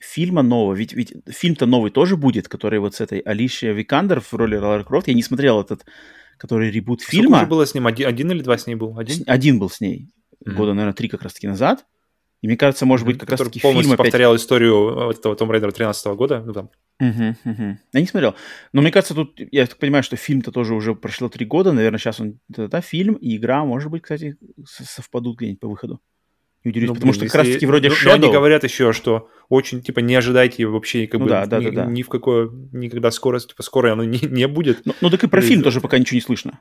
фильма 0.00 0.42
нового, 0.42 0.74
ведь, 0.74 0.92
ведь 0.92 1.14
фильм-то 1.28 1.66
новый 1.66 1.90
тоже 1.90 2.16
будет, 2.16 2.48
который 2.48 2.80
вот 2.80 2.94
с 2.94 3.00
этой 3.00 3.20
Алишия 3.20 3.72
Викандер 3.72 4.20
в 4.20 4.32
роли 4.34 4.56
Лара 4.56 4.84
Крофт. 4.84 5.08
Я 5.08 5.14
не 5.14 5.22
смотрел 5.22 5.60
этот, 5.60 5.84
который 6.38 6.70
reboot 6.70 7.02
фильма. 7.02 7.36
Сколько 7.36 7.50
было 7.50 7.66
с 7.66 7.74
ним? 7.74 7.86
Один, 7.86 8.08
один 8.08 8.30
или 8.32 8.42
два 8.42 8.58
с 8.58 8.66
ней 8.66 8.74
был? 8.74 8.98
Один? 8.98 9.22
Один 9.26 9.58
был 9.58 9.70
с 9.70 9.80
ней. 9.80 10.10
Mm-hmm. 10.44 10.54
Года, 10.54 10.74
наверное, 10.74 10.94
три 10.94 11.08
как 11.08 11.22
раз-таки 11.22 11.46
назад. 11.46 11.86
И 12.40 12.48
мне 12.48 12.56
кажется, 12.56 12.84
может 12.84 13.06
быть, 13.06 13.18
как 13.18 13.30
раз 13.30 13.38
таки 13.38 13.60
полностью 13.60 13.90
фильм 13.90 13.96
повторял 13.96 14.32
опять... 14.32 14.42
историю 14.42 15.10
этого 15.10 15.36
Tomb 15.36 15.52
Raider 15.52 15.67
а 15.67 15.70
13 15.70 16.06
года. 16.16 16.42
Ну, 16.44 16.52
там. 16.52 16.70
Угу, 16.98 17.36
угу. 17.44 17.78
Я 17.92 18.00
не 18.00 18.06
смотрел. 18.06 18.34
Но 18.72 18.82
мне 18.82 18.90
кажется, 18.90 19.14
тут, 19.14 19.38
я 19.52 19.66
так 19.66 19.78
понимаю, 19.78 20.02
что 20.02 20.16
фильм-то 20.16 20.50
тоже 20.50 20.74
уже 20.74 20.96
прошло 20.96 21.28
три 21.28 21.46
года. 21.46 21.72
Наверное, 21.72 22.00
сейчас 22.00 22.18
он, 22.18 22.40
да, 22.48 22.80
фильм 22.80 23.14
и 23.14 23.36
игра, 23.36 23.64
может 23.64 23.92
быть, 23.92 24.02
кстати, 24.02 24.36
совпадут 24.66 25.38
где-нибудь 25.38 25.60
по 25.60 25.68
выходу. 25.68 26.00
Не 26.64 26.70
удивлюсь, 26.70 26.88
ну, 26.88 26.94
потому 26.94 27.12
блин, 27.12 27.20
что 27.20 27.26
как 27.26 27.44
раз-таки 27.44 27.66
вроде 27.66 27.88
ну, 27.88 27.94
Shadow... 27.94 28.12
они 28.12 28.30
говорят 28.30 28.62
еще, 28.62 28.92
что 28.92 29.28
очень, 29.48 29.82
типа, 29.82 30.00
не 30.00 30.14
ожидайте 30.14 30.64
вообще 30.66 31.06
как 31.06 31.20
ну, 31.20 31.26
бы 31.26 31.30
да, 31.30 31.46
да, 31.46 31.58
ни, 31.58 31.70
да, 31.70 31.84
да. 31.84 31.90
ни 31.90 32.02
в 32.02 32.08
какое, 32.08 32.50
никогда 32.72 33.10
скорость, 33.10 33.48
типа, 33.48 33.62
скорой 33.62 33.92
оно 33.92 34.04
не, 34.04 34.20
не 34.20 34.46
будет. 34.46 34.82
Ну, 34.84 34.94
ну 35.00 35.10
так 35.10 35.24
и 35.24 35.26
про 35.26 35.40
и... 35.40 35.44
фильм 35.44 35.62
тоже 35.62 35.80
пока 35.80 35.98
ничего 35.98 36.16
не 36.16 36.20
слышно. 36.20 36.60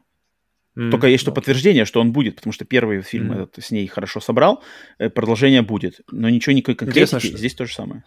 Mm, 0.77 0.89
Только 0.89 1.07
есть 1.07 1.21
что 1.21 1.31
подтверждение, 1.31 1.85
что 1.85 1.99
он 1.99 2.13
будет, 2.13 2.37
потому 2.37 2.53
что 2.53 2.65
первый 2.65 3.01
фильм 3.01 3.33
mm. 3.33 3.43
этот 3.43 3.63
с 3.63 3.71
ней 3.71 3.85
хорошо 3.87 4.21
собрал, 4.21 4.63
э, 4.99 5.09
продолжение 5.09 5.61
будет, 5.61 5.99
но 6.09 6.29
ничего 6.29 6.53
никакой 6.53 6.75
конкретики, 6.75 7.15
Интересно, 7.15 7.37
здесь 7.37 7.55
то 7.55 7.65
же 7.65 7.73
самое. 7.73 8.03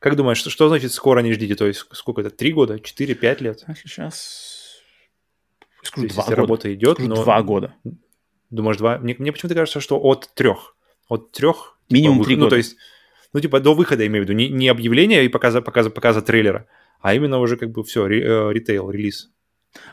Как 0.00 0.16
думаешь, 0.16 0.38
что, 0.38 0.50
что 0.50 0.68
значит 0.68 0.92
скоро 0.92 1.20
не 1.20 1.32
ждите? 1.32 1.54
То 1.54 1.66
есть 1.66 1.86
сколько 1.92 2.22
это, 2.22 2.30
три 2.30 2.52
года, 2.52 2.80
четыре, 2.80 3.14
пять 3.14 3.40
лет? 3.40 3.62
А 3.68 3.74
сейчас... 3.76 4.80
Скажу, 5.84 6.08
два 6.08 6.24
года. 6.24 6.36
работа 6.36 6.74
идет, 6.74 6.94
Скажу, 6.94 7.08
но... 7.08 7.22
Два 7.22 7.42
года. 7.42 7.74
Думаешь, 8.50 8.78
два? 8.78 8.98
Мне, 8.98 9.14
мне 9.18 9.32
почему-то 9.32 9.54
кажется, 9.54 9.80
что 9.80 10.00
от 10.00 10.28
трех. 10.34 10.76
От 11.08 11.32
трех 11.32 11.78
Минимум 11.90 12.18
типа, 12.18 12.26
три 12.26 12.34
года. 12.36 12.44
Ну, 12.44 12.50
то 12.50 12.56
есть, 12.56 12.76
ну, 13.32 13.40
типа, 13.40 13.60
до 13.60 13.74
выхода, 13.74 14.06
имею 14.06 14.24
в 14.24 14.28
виду, 14.28 14.36
не, 14.36 14.48
не 14.48 14.68
объявление 14.68 15.24
и 15.24 15.28
показа, 15.28 15.60
показа, 15.60 15.90
показа 15.90 16.22
трейлера, 16.22 16.66
а 17.00 17.14
именно 17.14 17.38
уже 17.38 17.56
как 17.56 17.70
бы 17.70 17.82
все, 17.84 18.06
ре, 18.06 18.22
э, 18.22 18.52
ритейл, 18.52 18.90
релиз. 18.90 19.30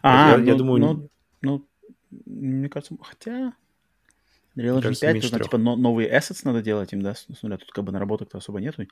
А, 0.02 0.31
я, 0.31 0.38
ну, 0.38 0.45
я 0.45 0.56
думаю... 0.56 0.80
Ну, 0.80 1.10
ну, 1.41 1.68
мне 2.26 2.69
кажется, 2.69 2.95
хотя... 3.02 3.53
Unreal 4.56 4.81
Engine 4.81 4.99
5, 4.99 5.31
тут, 5.31 5.44
типа, 5.44 5.57
но, 5.57 5.76
новые 5.76 6.10
assets 6.10 6.41
надо 6.44 6.61
делать 6.61 6.91
им, 6.91 7.02
да, 7.02 7.15
с 7.15 7.27
нуля. 7.41 7.57
Тут 7.57 7.72
как 7.72 7.84
бы 7.84 7.91
наработок-то 7.91 8.40
особо 8.40 8.60
нету. 8.60 8.86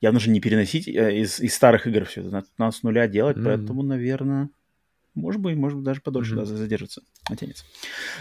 Явно 0.00 0.18
же 0.18 0.30
не 0.30 0.40
переносить 0.40 0.88
э, 0.88 1.18
из, 1.18 1.40
из 1.40 1.54
старых 1.54 1.86
игр 1.86 2.04
все 2.04 2.22
это. 2.22 2.30
Надо, 2.30 2.46
надо 2.56 2.76
с 2.76 2.82
нуля 2.82 3.06
делать, 3.06 3.36
mm-hmm. 3.36 3.44
поэтому, 3.44 3.82
наверное, 3.82 4.48
может 5.14 5.40
быть, 5.40 5.56
может 5.56 5.76
быть, 5.78 5.84
даже 5.84 6.00
подольше 6.00 6.34
mm-hmm. 6.34 6.38
да, 6.38 6.44
задержится, 6.44 7.02
натянется. 7.28 7.64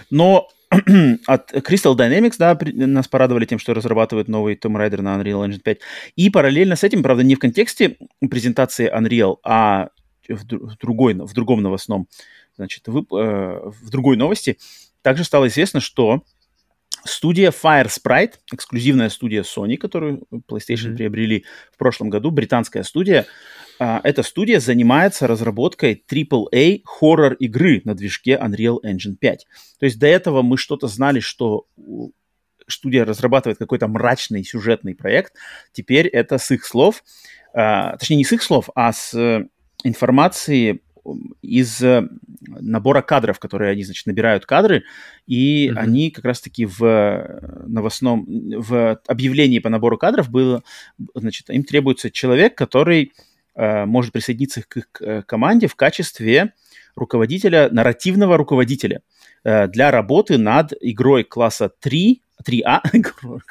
Но 0.09 0.49
от 1.27 1.53
Crystal 1.53 1.95
Dynamics, 1.95 2.35
да, 2.37 2.57
нас 2.73 3.07
порадовали 3.07 3.45
тем, 3.45 3.59
что 3.59 3.73
разрабатывают 3.73 4.27
новый 4.27 4.55
Tomb 4.55 4.75
Raider 4.75 5.01
на 5.01 5.15
Unreal 5.15 5.47
Engine 5.47 5.61
5. 5.61 5.79
И 6.15 6.29
параллельно 6.29 6.75
с 6.75 6.83
этим, 6.83 7.03
правда, 7.03 7.23
не 7.23 7.35
в 7.35 7.39
контексте 7.39 7.97
презентации 8.29 8.91
Unreal, 8.93 9.37
а 9.43 9.89
в, 10.27 10.77
другой, 10.77 11.13
в 11.13 11.33
другом 11.33 11.61
новостном, 11.61 12.07
значит, 12.57 12.87
в, 12.87 12.97
э, 13.15 13.69
в 13.69 13.89
другой 13.89 14.17
новости, 14.17 14.57
также 15.01 15.23
стало 15.23 15.47
известно, 15.47 15.79
что 15.79 16.23
студия 17.07 17.51
Fire 17.51 17.87
Sprite, 17.87 18.33
эксклюзивная 18.53 19.09
студия 19.09 19.43
Sony, 19.43 19.77
которую 19.77 20.23
PlayStation 20.49 20.91
mm-hmm. 20.91 20.95
приобрели 20.95 21.45
в 21.73 21.77
прошлом 21.77 22.09
году, 22.09 22.31
британская 22.31 22.83
студия, 22.83 23.25
а, 23.79 24.01
эта 24.03 24.23
студия 24.23 24.59
занимается 24.59 25.27
разработкой 25.27 26.03
AAA 26.07 26.81
хоррор-игры 26.85 27.81
на 27.85 27.95
движке 27.95 28.39
Unreal 28.41 28.79
Engine 28.83 29.15
5. 29.19 29.47
То 29.79 29.85
есть 29.85 29.99
до 29.99 30.07
этого 30.07 30.41
мы 30.41 30.57
что-то 30.57 30.87
знали, 30.87 31.19
что 31.19 31.67
студия 32.67 33.05
разрабатывает 33.05 33.57
какой-то 33.57 33.87
мрачный 33.87 34.43
сюжетный 34.43 34.95
проект. 34.95 35.33
Теперь 35.71 36.07
это 36.07 36.37
с 36.37 36.51
их 36.51 36.65
слов, 36.65 37.03
а, 37.53 37.97
точнее 37.97 38.17
не 38.17 38.25
с 38.25 38.31
их 38.31 38.43
слов, 38.43 38.69
а 38.75 38.91
с 38.91 39.47
информации 39.83 40.81
из 41.41 41.83
набора 42.39 43.01
кадров, 43.01 43.39
которые 43.39 43.71
они, 43.71 43.83
значит, 43.83 44.05
набирают 44.05 44.45
кадры, 44.45 44.83
и 45.25 45.69
mm-hmm. 45.69 45.75
они 45.75 46.11
как 46.11 46.25
раз-таки 46.25 46.65
в 46.65 47.39
новостном, 47.67 48.25
в 48.27 48.99
объявлении 49.07 49.59
по 49.59 49.69
набору 49.69 49.97
кадров 49.97 50.29
было, 50.29 50.63
значит, 51.15 51.49
им 51.49 51.63
требуется 51.63 52.11
человек, 52.11 52.55
который 52.55 53.13
Э, 53.57 53.85
может 53.85 54.13
присоединиться 54.13 54.61
к 54.61 54.77
их 54.77 54.87
э, 55.01 55.23
команде 55.23 55.65
в 55.65 55.75
качестве 55.75 56.53
руководителя, 56.95 57.69
нарративного 57.71 58.37
руководителя 58.37 59.01
э, 59.43 59.67
для 59.67 59.89
работы 59.89 60.37
над 60.37 60.73
игрой 60.79 61.23
класса 61.23 61.71
3, 61.79 62.21
3А, 62.45 62.81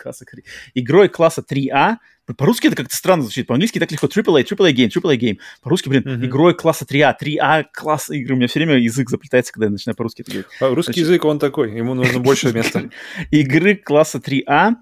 игрой 0.75 1.09
класса 1.09 1.45
3А, 1.49 1.97
по-русски 2.37 2.67
это 2.67 2.77
как-то 2.77 2.97
странно 2.97 3.23
звучит, 3.23 3.47
по-английски 3.47 3.79
так 3.79 3.91
легко, 3.93 4.07
AAA, 4.07 4.45
AAA 4.45 4.73
game, 4.73 4.89
AAA 4.89 5.17
game, 5.19 5.39
по-русски, 5.63 5.89
блин, 5.89 6.03
uh-huh. 6.03 6.27
игрой 6.27 6.55
класса 6.55 6.85
3А, 6.85 7.15
3А 7.21 7.65
класс 7.73 8.11
игры, 8.11 8.35
у 8.35 8.37
меня 8.37 8.49
все 8.49 8.59
время 8.59 8.79
язык 8.79 9.09
заплетается, 9.09 9.53
когда 9.53 9.67
я 9.67 9.71
начинаю 9.71 9.97
по-русски 9.97 10.23
это 10.23 10.31
говорить. 10.33 10.51
А 10.61 10.69
русский 10.69 10.93
Значит... 10.93 11.09
язык, 11.09 11.25
он 11.25 11.39
такой, 11.39 11.77
ему 11.77 11.95
нужно 11.95 12.19
больше 12.19 12.53
места. 12.53 12.91
Игры 13.31 13.77
класса 13.77 14.19
3А, 14.19 14.75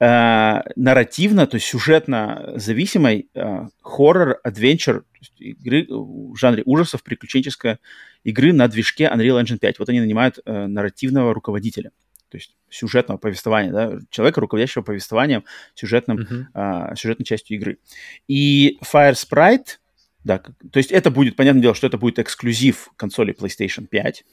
э, 0.00 0.60
нарративно, 0.76 1.46
то 1.46 1.54
есть 1.54 1.66
сюжетно 1.66 2.52
зависимой 2.56 3.28
э, 3.34 3.66
хоррор, 3.80 4.40
адвенчур, 4.42 5.04
игры 5.38 5.86
в 5.88 6.36
жанре 6.36 6.62
ужасов, 6.66 7.02
приключенческой 7.02 7.78
игры 8.24 8.52
на 8.52 8.68
движке 8.68 9.04
Unreal 9.04 9.42
Engine 9.42 9.58
5. 9.58 9.78
Вот 9.78 9.88
они 9.88 10.00
нанимают 10.00 10.38
э, 10.44 10.66
нарративного 10.66 11.32
руководителя. 11.32 11.90
То 12.32 12.38
есть 12.38 12.56
сюжетного 12.70 13.18
повествования, 13.18 13.70
да, 13.70 13.98
человека, 14.08 14.40
руководящего 14.40 14.82
повествованием, 14.82 15.44
сюжетным, 15.74 16.18
uh-huh. 16.18 16.44
а, 16.54 16.96
сюжетной 16.96 17.26
частью 17.26 17.58
игры. 17.58 17.78
И 18.26 18.78
Fire 18.82 19.12
Sprite, 19.12 19.78
да, 20.24 20.38
то 20.38 20.78
есть 20.78 20.90
это 20.90 21.10
будет, 21.10 21.36
понятное 21.36 21.60
дело, 21.60 21.74
что 21.74 21.86
это 21.86 21.98
будет 21.98 22.18
эксклюзив 22.18 22.90
консоли 22.96 23.36
PlayStation 23.38 23.86
5, 23.86 24.24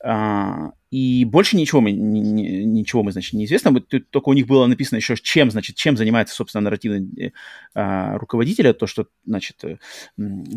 а, 0.00 0.70
и 0.90 1.24
больше 1.24 1.56
ничего 1.56 1.80
мы, 1.80 1.90
ни, 1.90 2.20
ничего 2.64 3.02
мы, 3.02 3.12
значит, 3.12 3.32
неизвестно. 3.34 3.78
Только 3.80 4.28
у 4.28 4.32
них 4.32 4.46
было 4.46 4.66
написано 4.66 4.96
еще, 4.96 5.16
чем, 5.16 5.50
значит, 5.50 5.76
чем 5.76 5.96
занимается, 5.96 6.34
собственно, 6.34 6.62
нарративный 6.62 7.34
а, 7.74 8.16
руководитель. 8.16 8.72
То, 8.74 8.86
что, 8.86 9.06
значит, 9.26 9.62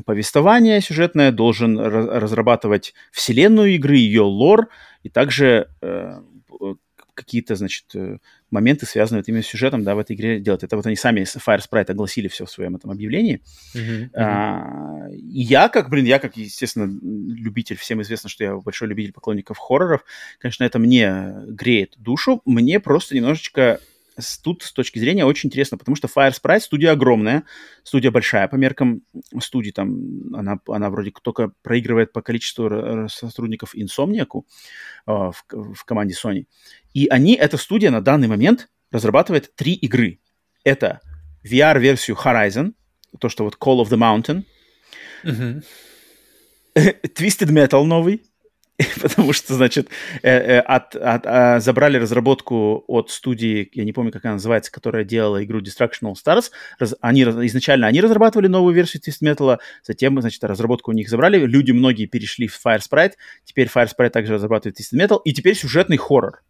повествование 0.05 0.79
сюжетное 0.79 1.31
должен 1.31 1.77
разрабатывать 1.79 2.93
вселенную 3.11 3.75
игры, 3.75 3.97
ее 3.97 4.21
лор, 4.21 4.69
и 5.03 5.09
также 5.09 5.69
э, 5.81 6.21
какие-то, 7.21 7.55
значит, 7.55 7.85
э, 7.95 8.17
моменты, 8.49 8.85
связанные 8.85 9.21
вот 9.21 9.29
именно 9.29 9.43
с 9.43 9.47
сюжетом, 9.47 9.83
да, 9.83 9.95
в 9.95 9.99
этой 9.99 10.15
игре 10.15 10.39
делать. 10.39 10.63
Это 10.63 10.75
вот 10.75 10.85
они 10.85 10.95
сами, 10.95 11.21
Fire 11.21 11.61
Sprite, 11.61 11.91
огласили 11.91 12.27
все 12.27 12.45
в 12.45 12.51
своем 12.51 12.75
этом 12.75 12.91
объявлении. 12.91 13.41
Uh-huh, 13.75 14.09
uh-huh. 14.09 14.09
А, 14.15 15.09
и 15.11 15.41
я, 15.41 15.69
как, 15.69 15.89
блин, 15.89 16.05
я, 16.05 16.19
как, 16.19 16.37
естественно, 16.37 16.85
любитель, 16.85 17.77
всем 17.77 18.01
известно, 18.01 18.29
что 18.29 18.43
я 18.43 18.55
большой 18.55 18.87
любитель 18.87 19.13
поклонников 19.13 19.57
хорроров, 19.57 20.03
конечно, 20.39 20.63
это 20.63 20.79
мне 20.79 21.33
греет 21.47 21.95
душу. 21.97 22.41
Мне 22.45 22.79
просто 22.79 23.15
немножечко 23.15 23.79
тут 24.43 24.63
с 24.63 24.71
точки 24.71 24.99
зрения 24.99 25.25
очень 25.25 25.47
интересно, 25.47 25.77
потому 25.77 25.95
что 25.95 26.07
Fire 26.07 26.31
Sprite 26.31 26.61
студия 26.61 26.91
огромная, 26.91 27.43
студия 27.83 28.11
большая 28.11 28.47
по 28.47 28.55
меркам 28.55 29.03
студии, 29.39 29.71
там 29.71 30.33
она, 30.33 30.59
она 30.67 30.89
вроде 30.89 31.11
только 31.21 31.51
проигрывает 31.61 32.11
по 32.11 32.21
количеству 32.21 33.07
сотрудников 33.09 33.75
Insomniac 33.75 34.27
э, 34.35 34.41
в, 35.05 35.33
в 35.49 35.85
команде 35.85 36.13
Sony. 36.13 36.45
И 36.93 37.07
они, 37.07 37.35
эта 37.35 37.57
студия 37.57 37.91
на 37.91 38.01
данный 38.01 38.27
момент 38.27 38.67
разрабатывает 38.91 39.55
три 39.55 39.73
игры. 39.73 40.19
Это 40.63 40.99
VR-версию 41.43 42.17
Horizon, 42.23 42.73
то, 43.19 43.29
что 43.29 43.43
вот 43.43 43.57
Call 43.59 43.83
of 43.83 43.89
the 43.89 43.97
Mountain. 43.97 44.43
Twisted 46.75 47.49
Metal 47.49 47.83
новый, 47.83 48.23
потому 49.01 49.33
что, 49.33 49.55
значит, 49.55 49.89
э, 50.21 50.29
э, 50.29 50.59
от, 50.59 50.95
от, 50.95 51.25
а, 51.25 51.59
забрали 51.59 51.97
разработку 51.97 52.83
от 52.87 53.11
студии, 53.11 53.69
я 53.73 53.83
не 53.83 53.93
помню, 53.93 54.11
как 54.11 54.25
она 54.25 54.35
называется, 54.35 54.71
которая 54.71 55.03
делала 55.03 55.43
игру 55.43 55.59
Destruction 55.61 56.03
All 56.03 56.13
Stars. 56.13 56.51
Раз, 56.79 56.95
они, 57.01 57.23
изначально 57.23 57.87
они 57.87 58.01
разрабатывали 58.01 58.47
новую 58.47 58.73
версию 58.73 59.01
Twist 59.03 59.21
Metal, 59.23 59.59
затем, 59.83 60.19
значит, 60.21 60.43
разработку 60.43 60.91
у 60.91 60.93
них 60.93 61.09
забрали, 61.09 61.45
люди 61.45 61.71
многие 61.71 62.05
перешли 62.05 62.47
в 62.47 62.59
Fire 62.65 62.79
Sprite, 62.79 63.13
теперь 63.45 63.67
Fire 63.67 63.89
Sprite 63.89 64.11
также 64.11 64.33
разрабатывает 64.33 64.79
Twist 64.79 64.97
Metal, 64.97 65.19
и 65.23 65.33
теперь 65.33 65.55
сюжетный 65.55 65.97
хоррор. 65.97 66.41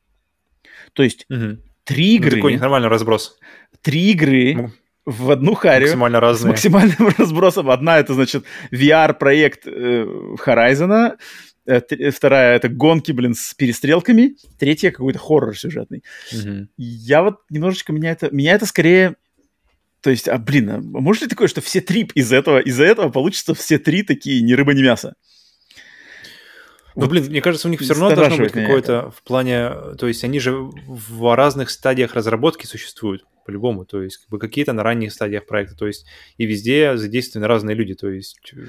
То 0.94 1.04
есть 1.04 1.26
угу. 1.30 1.58
три 1.84 2.16
игры... 2.16 2.32
Ну, 2.32 2.36
такой 2.38 2.58
нормальный 2.58 2.90
разброс. 2.90 3.38
Три 3.82 4.12
игры... 4.12 4.56
Ну 4.56 4.72
в 5.04 5.32
одну 5.32 5.56
харю. 5.56 5.88
Максимально 5.88 6.20
разные. 6.20 6.50
С 6.50 6.64
максимальным 6.64 7.08
разбросом. 7.18 7.72
Одна 7.72 7.98
это, 7.98 8.14
значит, 8.14 8.46
VR-проект 8.72 9.66
э, 9.66 10.06
Horizon, 10.46 11.18
Э, 11.66 11.80
вторая 12.12 12.56
это 12.56 12.70
гонки, 12.70 13.12
блин, 13.12 13.36
с 13.36 13.54
перестрелками, 13.54 14.36
третья 14.58 14.92
какой-то 14.92 15.20
хоррор 15.20 15.56
сюжетный. 15.56 16.04
Mm-hmm. 16.34 16.68
Я 16.78 17.22
вот 17.22 17.42
немножечко 17.50 17.94
меня 17.94 18.12
это, 18.12 18.30
меня 18.32 18.54
это 18.54 18.66
скорее, 18.66 19.16
то 20.02 20.10
есть, 20.10 20.28
а 20.28 20.40
блин, 20.40 20.70
а 20.70 20.80
может 20.82 21.22
ли 21.22 21.28
такое, 21.28 21.48
что 21.48 21.62
все 21.62 21.80
три 21.80 22.10
из 22.16 22.34
этого, 22.34 22.60
из-за 22.60 22.84
этого 22.86 23.10
получится 23.10 23.54
все 23.54 23.78
три 23.78 24.02
такие 24.02 24.42
ни 24.42 24.54
рыба, 24.54 24.74
ни 24.74 24.82
мясо? 24.82 25.14
Ну, 26.96 27.08
блин, 27.08 27.26
мне 27.26 27.42
кажется, 27.42 27.68
у 27.68 27.72
них 27.72 27.82
все 27.82 27.94
равно 27.94 28.16
должно 28.16 28.38
быть 28.38 28.52
какое-то 28.52 29.12
в 29.12 29.24
плане... 29.24 29.72
То 29.98 30.08
есть 30.08 30.24
они 30.24 30.40
же 30.40 30.70
в 30.88 31.36
разных 31.36 31.70
стадиях 31.70 32.14
разработки 32.14 32.66
существуют, 32.66 33.26
по-любому. 33.46 33.86
То 33.86 34.02
есть 34.02 34.18
как 34.18 34.30
бы 34.30 34.40
какие-то 34.40 34.74
на 34.74 34.84
ранних 34.84 35.12
стадиях 35.12 35.46
проекта. 35.46 35.76
То 35.76 35.88
есть 35.88 36.06
и 36.38 36.46
везде 36.46 36.98
задействованы 36.98 37.48
разные 37.48 37.76
люди. 37.76 37.94
То 37.94 38.10
есть... 38.10 38.54
Э, 38.54 38.66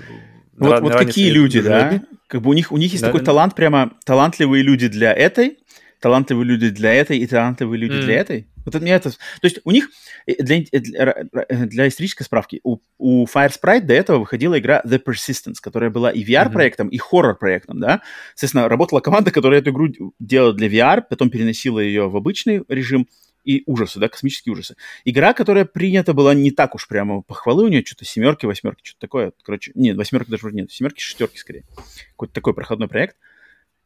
вот, 0.56 0.70
на, 0.70 0.80
вот 0.80 0.92
на 0.92 0.98
какие 0.98 1.30
люди, 1.30 1.60
да? 1.60 2.02
Как 2.26 2.42
бы 2.42 2.50
у 2.50 2.52
них, 2.52 2.72
у 2.72 2.76
них 2.76 2.92
есть 2.92 3.02
да, 3.02 3.08
такой 3.08 3.20
да. 3.20 3.26
талант, 3.26 3.54
прямо 3.54 3.92
талантливые 4.04 4.62
люди 4.62 4.88
для 4.88 5.12
этой, 5.12 5.58
талантливые 6.02 6.44
люди 6.44 6.68
для 6.68 6.92
этой 6.92 7.18
и 7.18 7.26
талантливые 7.26 7.78
люди 7.78 7.94
mm. 7.94 8.02
для 8.02 8.14
этой. 8.16 8.48
Вот 8.64 8.74
это, 8.74 8.82
мне 8.82 8.92
это... 8.92 9.10
То 9.10 9.16
есть 9.44 9.60
у 9.64 9.70
них, 9.70 9.88
э, 10.26 10.42
для, 10.42 10.58
э, 10.58 10.80
для, 10.80 11.24
э, 11.48 11.66
для 11.66 11.88
исторической 11.88 12.24
справки, 12.24 12.60
у, 12.64 12.78
у 12.98 13.24
Fire 13.24 13.50
Sprite 13.50 13.82
до 13.82 13.94
этого 13.94 14.18
выходила 14.18 14.58
игра 14.58 14.82
The 14.84 15.00
Persistence, 15.02 15.56
которая 15.60 15.90
была 15.90 16.10
и 16.10 16.24
VR-проектом, 16.24 16.88
mm-hmm. 16.88 16.92
и 16.92 16.98
хоррор-проектом, 16.98 17.80
да. 17.80 18.02
Соответственно, 18.34 18.68
работала 18.68 19.00
команда, 19.00 19.30
которая 19.30 19.60
эту 19.60 19.70
игру 19.70 19.88
делала 20.18 20.52
для 20.52 20.68
VR, 20.68 21.02
потом 21.08 21.30
переносила 21.30 21.78
ее 21.78 22.08
в 22.08 22.16
обычный 22.16 22.62
режим, 22.68 23.06
и 23.44 23.62
ужасы, 23.66 23.98
да, 23.98 24.08
космические 24.08 24.52
ужасы. 24.52 24.76
Игра, 25.04 25.32
которая 25.32 25.64
принята 25.64 26.14
была 26.14 26.34
не 26.34 26.50
так 26.50 26.74
уж 26.74 26.86
прямо 26.86 27.22
похвалы, 27.22 27.64
у 27.64 27.68
нее 27.68 27.84
что-то 27.84 28.04
семерки, 28.04 28.46
восьмерки, 28.46 28.82
что-то 28.84 29.00
такое. 29.00 29.32
Короче, 29.42 29.72
нет, 29.74 29.96
восьмерки 29.96 30.30
даже 30.30 30.52
нет, 30.52 30.70
семерки, 30.70 31.00
шестерки 31.00 31.38
скорее. 31.38 31.64
Какой-то 32.10 32.34
такой 32.34 32.54
проходной 32.54 32.88
проект. 32.88 33.16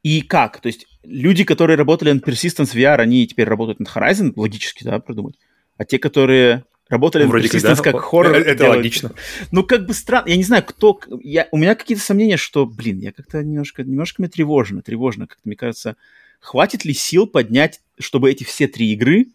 И 0.06 0.20
как? 0.20 0.60
То 0.60 0.68
есть 0.68 0.86
люди, 1.02 1.42
которые 1.42 1.76
работали 1.76 2.12
над 2.12 2.22
Persistence 2.22 2.76
VR, 2.76 2.98
они 2.98 3.26
теперь 3.26 3.48
работают 3.48 3.80
над 3.80 3.88
Horizon, 3.88 4.32
логически, 4.36 4.84
да, 4.84 5.00
продумать. 5.00 5.34
А 5.78 5.84
те, 5.84 5.98
которые 5.98 6.62
работали 6.88 7.24
ну, 7.24 7.32
над 7.32 7.42
Persistence 7.44 7.82
как, 7.82 7.84
да. 7.86 7.92
как 7.92 8.02
хоррор... 8.02 8.36
Это, 8.36 8.50
это 8.50 8.58
делают, 8.58 8.76
логично. 8.76 9.10
Ну, 9.50 9.64
как 9.64 9.84
бы 9.84 9.94
странно. 9.94 10.28
Я 10.28 10.36
не 10.36 10.44
знаю, 10.44 10.62
кто... 10.64 11.00
Я, 11.24 11.48
у 11.50 11.58
меня 11.58 11.74
какие-то 11.74 12.04
сомнения, 12.04 12.36
что, 12.36 12.66
блин, 12.66 13.00
я 13.00 13.10
как-то 13.10 13.42
немножко... 13.42 13.82
Немножко 13.82 14.22
мне 14.22 14.28
тревожно, 14.28 14.80
тревожно. 14.80 15.26
Как-то, 15.26 15.42
мне 15.44 15.56
кажется, 15.56 15.96
хватит 16.38 16.84
ли 16.84 16.94
сил 16.94 17.26
поднять, 17.26 17.80
чтобы 17.98 18.30
эти 18.30 18.44
все 18.44 18.68
три 18.68 18.92
игры 18.92 19.26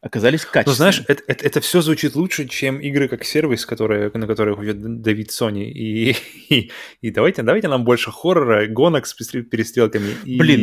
оказались 0.00 0.44
качественными. 0.44 0.66
Ну, 0.66 0.74
знаешь, 0.74 1.04
это, 1.08 1.22
это, 1.26 1.46
это 1.46 1.60
все 1.60 1.82
звучит 1.82 2.14
лучше, 2.14 2.48
чем 2.48 2.78
игры 2.80 3.08
как 3.08 3.24
сервис, 3.24 3.66
которые, 3.66 4.10
на 4.12 4.26
которые 4.26 4.56
уйдет 4.56 5.02
Давид 5.02 5.30
Sony. 5.30 5.64
И, 5.64 6.16
и, 6.48 6.70
и 7.00 7.10
давайте, 7.10 7.42
давайте 7.42 7.68
нам 7.68 7.84
больше 7.84 8.10
хоррора, 8.10 8.66
гонок 8.66 9.06
с 9.06 9.14
перестрелками 9.14 10.14
Блин. 10.24 10.60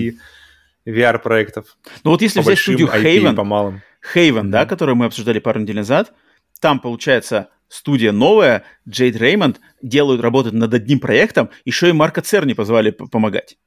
и 0.86 0.90
VR-проектов. 0.90 1.78
Ну 2.04 2.12
вот 2.12 2.22
если 2.22 2.40
взять 2.40 2.60
студию 2.60 2.88
Haven, 2.88 3.36
по 3.36 3.44
малым. 3.44 3.82
Haven, 4.14 4.44
mm-hmm. 4.44 4.50
да, 4.50 4.66
которую 4.66 4.96
мы 4.96 5.06
обсуждали 5.06 5.40
пару 5.40 5.60
недель 5.60 5.76
назад, 5.76 6.14
там, 6.62 6.80
получается, 6.80 7.50
студия 7.68 8.12
новая, 8.12 8.64
Джейд 8.88 9.18
Реймонд, 9.18 9.60
делают, 9.82 10.22
работают 10.22 10.56
над 10.56 10.74
одним 10.74 11.00
проектом, 11.00 11.50
еще 11.66 11.90
и 11.90 11.94
Марка 11.94 12.22
Церни 12.22 12.54
позвали 12.54 12.92
помогать. 12.92 13.58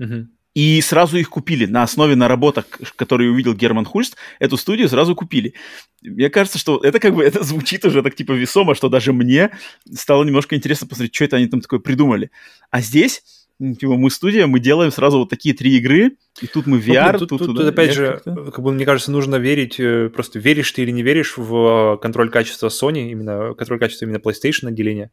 Mm-hmm. 0.00 0.26
И 0.54 0.80
сразу 0.80 1.16
их 1.16 1.30
купили 1.30 1.66
на 1.66 1.84
основе 1.84 2.16
наработок, 2.16 2.80
которые 2.96 3.30
увидел 3.30 3.54
Герман 3.54 3.84
Хульст, 3.84 4.16
эту 4.40 4.56
студию 4.56 4.88
сразу 4.88 5.14
купили. 5.14 5.54
Мне 6.02 6.28
кажется, 6.28 6.58
что 6.58 6.78
это 6.78 6.98
как 6.98 7.14
бы 7.14 7.22
это 7.24 7.42
звучит 7.44 7.84
уже 7.84 8.02
так 8.02 8.16
типа 8.16 8.32
весомо, 8.32 8.74
что 8.74 8.88
даже 8.88 9.12
мне 9.12 9.50
стало 9.92 10.24
немножко 10.24 10.56
интересно 10.56 10.86
посмотреть, 10.86 11.14
что 11.14 11.24
это 11.24 11.36
они 11.36 11.46
там 11.46 11.60
такое 11.60 11.78
придумали. 11.78 12.30
А 12.70 12.80
здесь 12.80 13.22
типа, 13.60 13.96
мы 13.96 14.10
студия, 14.10 14.46
мы 14.46 14.58
делаем 14.58 14.90
сразу 14.90 15.18
вот 15.18 15.28
такие 15.28 15.54
три 15.54 15.76
игры, 15.76 16.16
и 16.40 16.46
тут 16.46 16.66
мы 16.66 16.78
VR, 16.78 17.12
ну, 17.12 17.18
тут, 17.18 17.28
тут, 17.28 17.38
тут, 17.38 17.56
тут 17.56 17.66
опять 17.66 17.92
же, 17.92 18.20
как 18.24 18.60
бы, 18.60 18.72
мне 18.72 18.84
кажется, 18.84 19.10
нужно 19.10 19.36
верить, 19.36 19.78
э, 19.78 20.08
просто 20.08 20.38
веришь 20.38 20.72
ты 20.72 20.82
или 20.82 20.90
не 20.90 21.02
веришь 21.02 21.36
в 21.36 21.98
контроль 22.00 22.30
качества 22.30 22.68
Sony, 22.68 23.10
именно 23.10 23.54
контроль 23.54 23.78
качества 23.78 24.06
именно 24.06 24.18
PlayStation 24.18 24.68
отделения. 24.68 25.10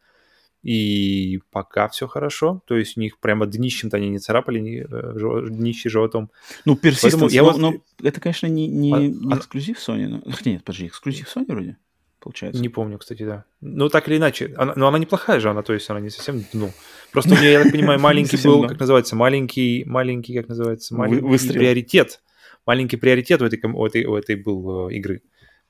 И 0.67 1.39
пока 1.49 1.87
все 1.87 2.09
хорошо. 2.09 2.61
То 2.67 2.75
есть 2.75 2.97
у 2.97 2.99
них 2.99 3.19
прямо 3.19 3.45
днищем-то 3.45 3.95
они 3.95 4.09
не 4.09 4.19
царапали, 4.19 4.85
э, 4.85 5.49
днище 5.49 5.87
животом. 5.87 6.29
Ну, 6.65 6.75
Persistence, 6.75 7.29
я 7.29 7.43
вот... 7.43 7.57
ну, 7.57 7.81
это, 8.03 8.19
конечно, 8.19 8.47
не, 8.47 8.67
не, 8.67 8.93
а, 8.93 8.99
не 8.99 9.33
эксклюзив 9.37 9.77
Sony. 9.77 10.07
Но... 10.07 10.21
Хотя 10.29 10.51
нет, 10.51 10.65
подожди, 10.65 10.87
эксклюзив 10.87 11.33
Sony 11.33 11.45
вроде, 11.47 11.77
получается. 12.19 12.61
Не 12.61 12.67
помню, 12.67 12.97
кстати, 12.97 13.23
да. 13.23 13.45
Ну, 13.61 13.87
так 13.87 14.09
или 14.09 14.17
иначе. 14.17 14.53
Она, 14.57 14.73
но 14.75 14.89
она 14.89 14.99
неплохая 14.99 15.39
же, 15.39 15.49
она, 15.49 15.61
то 15.61 15.71
есть 15.71 15.89
она 15.89 16.01
не 16.01 16.09
совсем 16.09 16.43
дно. 16.51 16.71
Просто 17.13 17.33
у 17.33 17.37
нее, 17.37 17.53
я 17.53 17.63
так 17.63 17.71
понимаю, 17.71 17.97
маленький 18.01 18.35
был, 18.35 18.67
как 18.67 18.77
называется, 18.77 19.15
маленький, 19.15 19.85
маленький, 19.85 20.35
как 20.35 20.49
называется, 20.49 20.93
маленький 20.95 21.53
приоритет. 21.53 22.21
Маленький 22.65 22.97
приоритет 22.97 23.41
у 23.41 23.45
этой, 23.45 23.57
у 23.63 23.85
этой, 23.85 24.03
у 24.03 24.15
этой 24.17 24.35
был 24.35 24.89
э, 24.89 24.95
игры. 24.95 25.21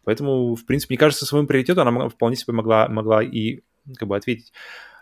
Поэтому, 0.05 0.55
в 0.55 0.65
принципе, 0.65 0.93
мне 0.93 0.97
кажется, 0.97 1.27
своим 1.27 1.45
приоритетом 1.45 1.87
она 1.87 2.09
вполне 2.09 2.35
себе 2.35 2.53
могла, 2.53 2.87
могла 2.87 3.21
и 3.21 3.59
как 3.95 4.07
бы 4.07 4.15
ответить. 4.15 4.51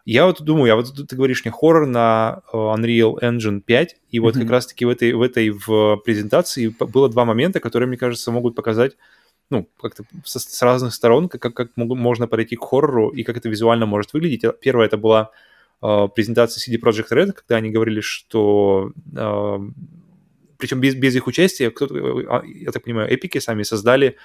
Я 0.05 0.27
вот 0.27 0.41
думаю, 0.41 0.67
я 0.67 0.75
вот 0.75 0.93
ты 1.07 1.15
говоришь 1.15 1.43
мне 1.43 1.51
хоррор 1.51 1.87
на 1.87 2.43
э, 2.53 2.55
Unreal 2.55 3.19
Engine 3.21 3.59
5, 3.59 3.95
и 4.11 4.19
вот 4.19 4.35
mm-hmm. 4.35 4.41
как 4.41 4.49
раз-таки 4.51 4.85
в 4.85 4.89
этой, 4.89 5.13
в 5.13 5.21
этой 5.21 5.49
в 5.49 5.97
презентации 6.05 6.67
было 6.67 7.09
два 7.09 7.25
момента, 7.25 7.59
которые, 7.59 7.87
мне 7.87 7.97
кажется, 7.97 8.31
могут 8.31 8.55
показать, 8.55 8.97
ну, 9.49 9.67
как-то 9.81 10.03
с, 10.23 10.39
с 10.39 10.61
разных 10.61 10.93
сторон, 10.93 11.27
как, 11.27 11.53
как, 11.55 11.71
можно 11.75 12.27
подойти 12.27 12.55
к 12.55 12.63
хоррору 12.63 13.09
и 13.09 13.23
как 13.23 13.37
это 13.37 13.49
визуально 13.49 13.87
может 13.87 14.13
выглядеть. 14.13 14.45
Первое 14.61 14.85
это 14.85 14.97
была 14.97 15.31
э, 15.81 16.07
презентация 16.15 16.61
CD 16.61 16.79
Projekt 16.79 17.09
Red, 17.11 17.31
когда 17.31 17.55
они 17.55 17.71
говорили, 17.71 18.01
что 18.01 18.91
э, 19.15 19.59
причем 20.57 20.79
без, 20.81 20.93
без 20.93 21.15
их 21.15 21.25
участия, 21.25 21.71
кто-то, 21.71 21.95
э, 21.95 22.47
я 22.47 22.71
так 22.71 22.83
понимаю, 22.83 23.11
эпики 23.11 23.39
сами 23.39 23.63
создали 23.63 24.17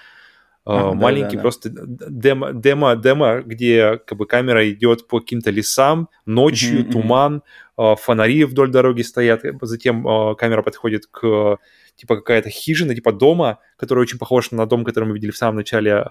а, 0.65 0.93
маленький 0.93 1.37
да, 1.37 1.37
да, 1.37 1.43
просто 1.43 1.71
демо, 1.71 2.53
демо, 2.53 2.97
демо, 2.97 3.43
где 3.43 3.99
как 4.07 4.19
бы 4.19 4.27
камера 4.27 4.69
идет 4.71 5.09
по 5.09 5.21
каким-то 5.21 5.51
лесам, 5.51 6.09
ночью, 6.27 6.81
mm-hmm, 6.81 6.93
туман, 6.93 7.43
фонари 7.77 8.45
вдоль 8.45 8.71
дороги 8.71 9.03
стоят, 9.03 9.43
затем 9.63 10.03
камера 10.37 10.63
подходит 10.63 11.07
к 11.07 11.59
типа 12.01 12.17
какая-то 12.17 12.49
хижина, 12.49 12.95
типа 12.95 13.13
дома, 13.13 13.59
который 13.77 14.01
очень 14.01 14.19
похож 14.19 14.51
на 14.53 14.67
дом, 14.67 14.85
который 14.85 15.05
мы 15.05 15.15
видели 15.15 15.31
в 15.31 15.37
самом 15.37 15.57
начале 15.57 15.93
э, 15.93 16.05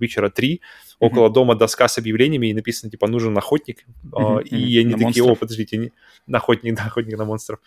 вечера 0.00 0.30
3. 0.30 0.54
Mm-hmm. 0.54 0.96
Около 0.98 1.30
дома 1.30 1.54
доска 1.54 1.88
с 1.88 1.98
объявлениями, 1.98 2.46
и 2.46 2.54
написано, 2.54 2.90
типа, 2.90 3.06
нужен 3.06 3.36
охотник. 3.36 3.84
Mm-hmm. 4.04 4.44
и 4.44 4.78
они 4.78 4.94
на 4.94 4.98
такие, 4.98 5.04
монстров. 5.04 5.30
о, 5.30 5.34
подождите, 5.36 5.76
не... 5.76 5.92
охотник, 6.32 6.74
да, 6.74 6.84
охотник 6.84 7.18
на 7.18 7.24
монстров. 7.26 7.58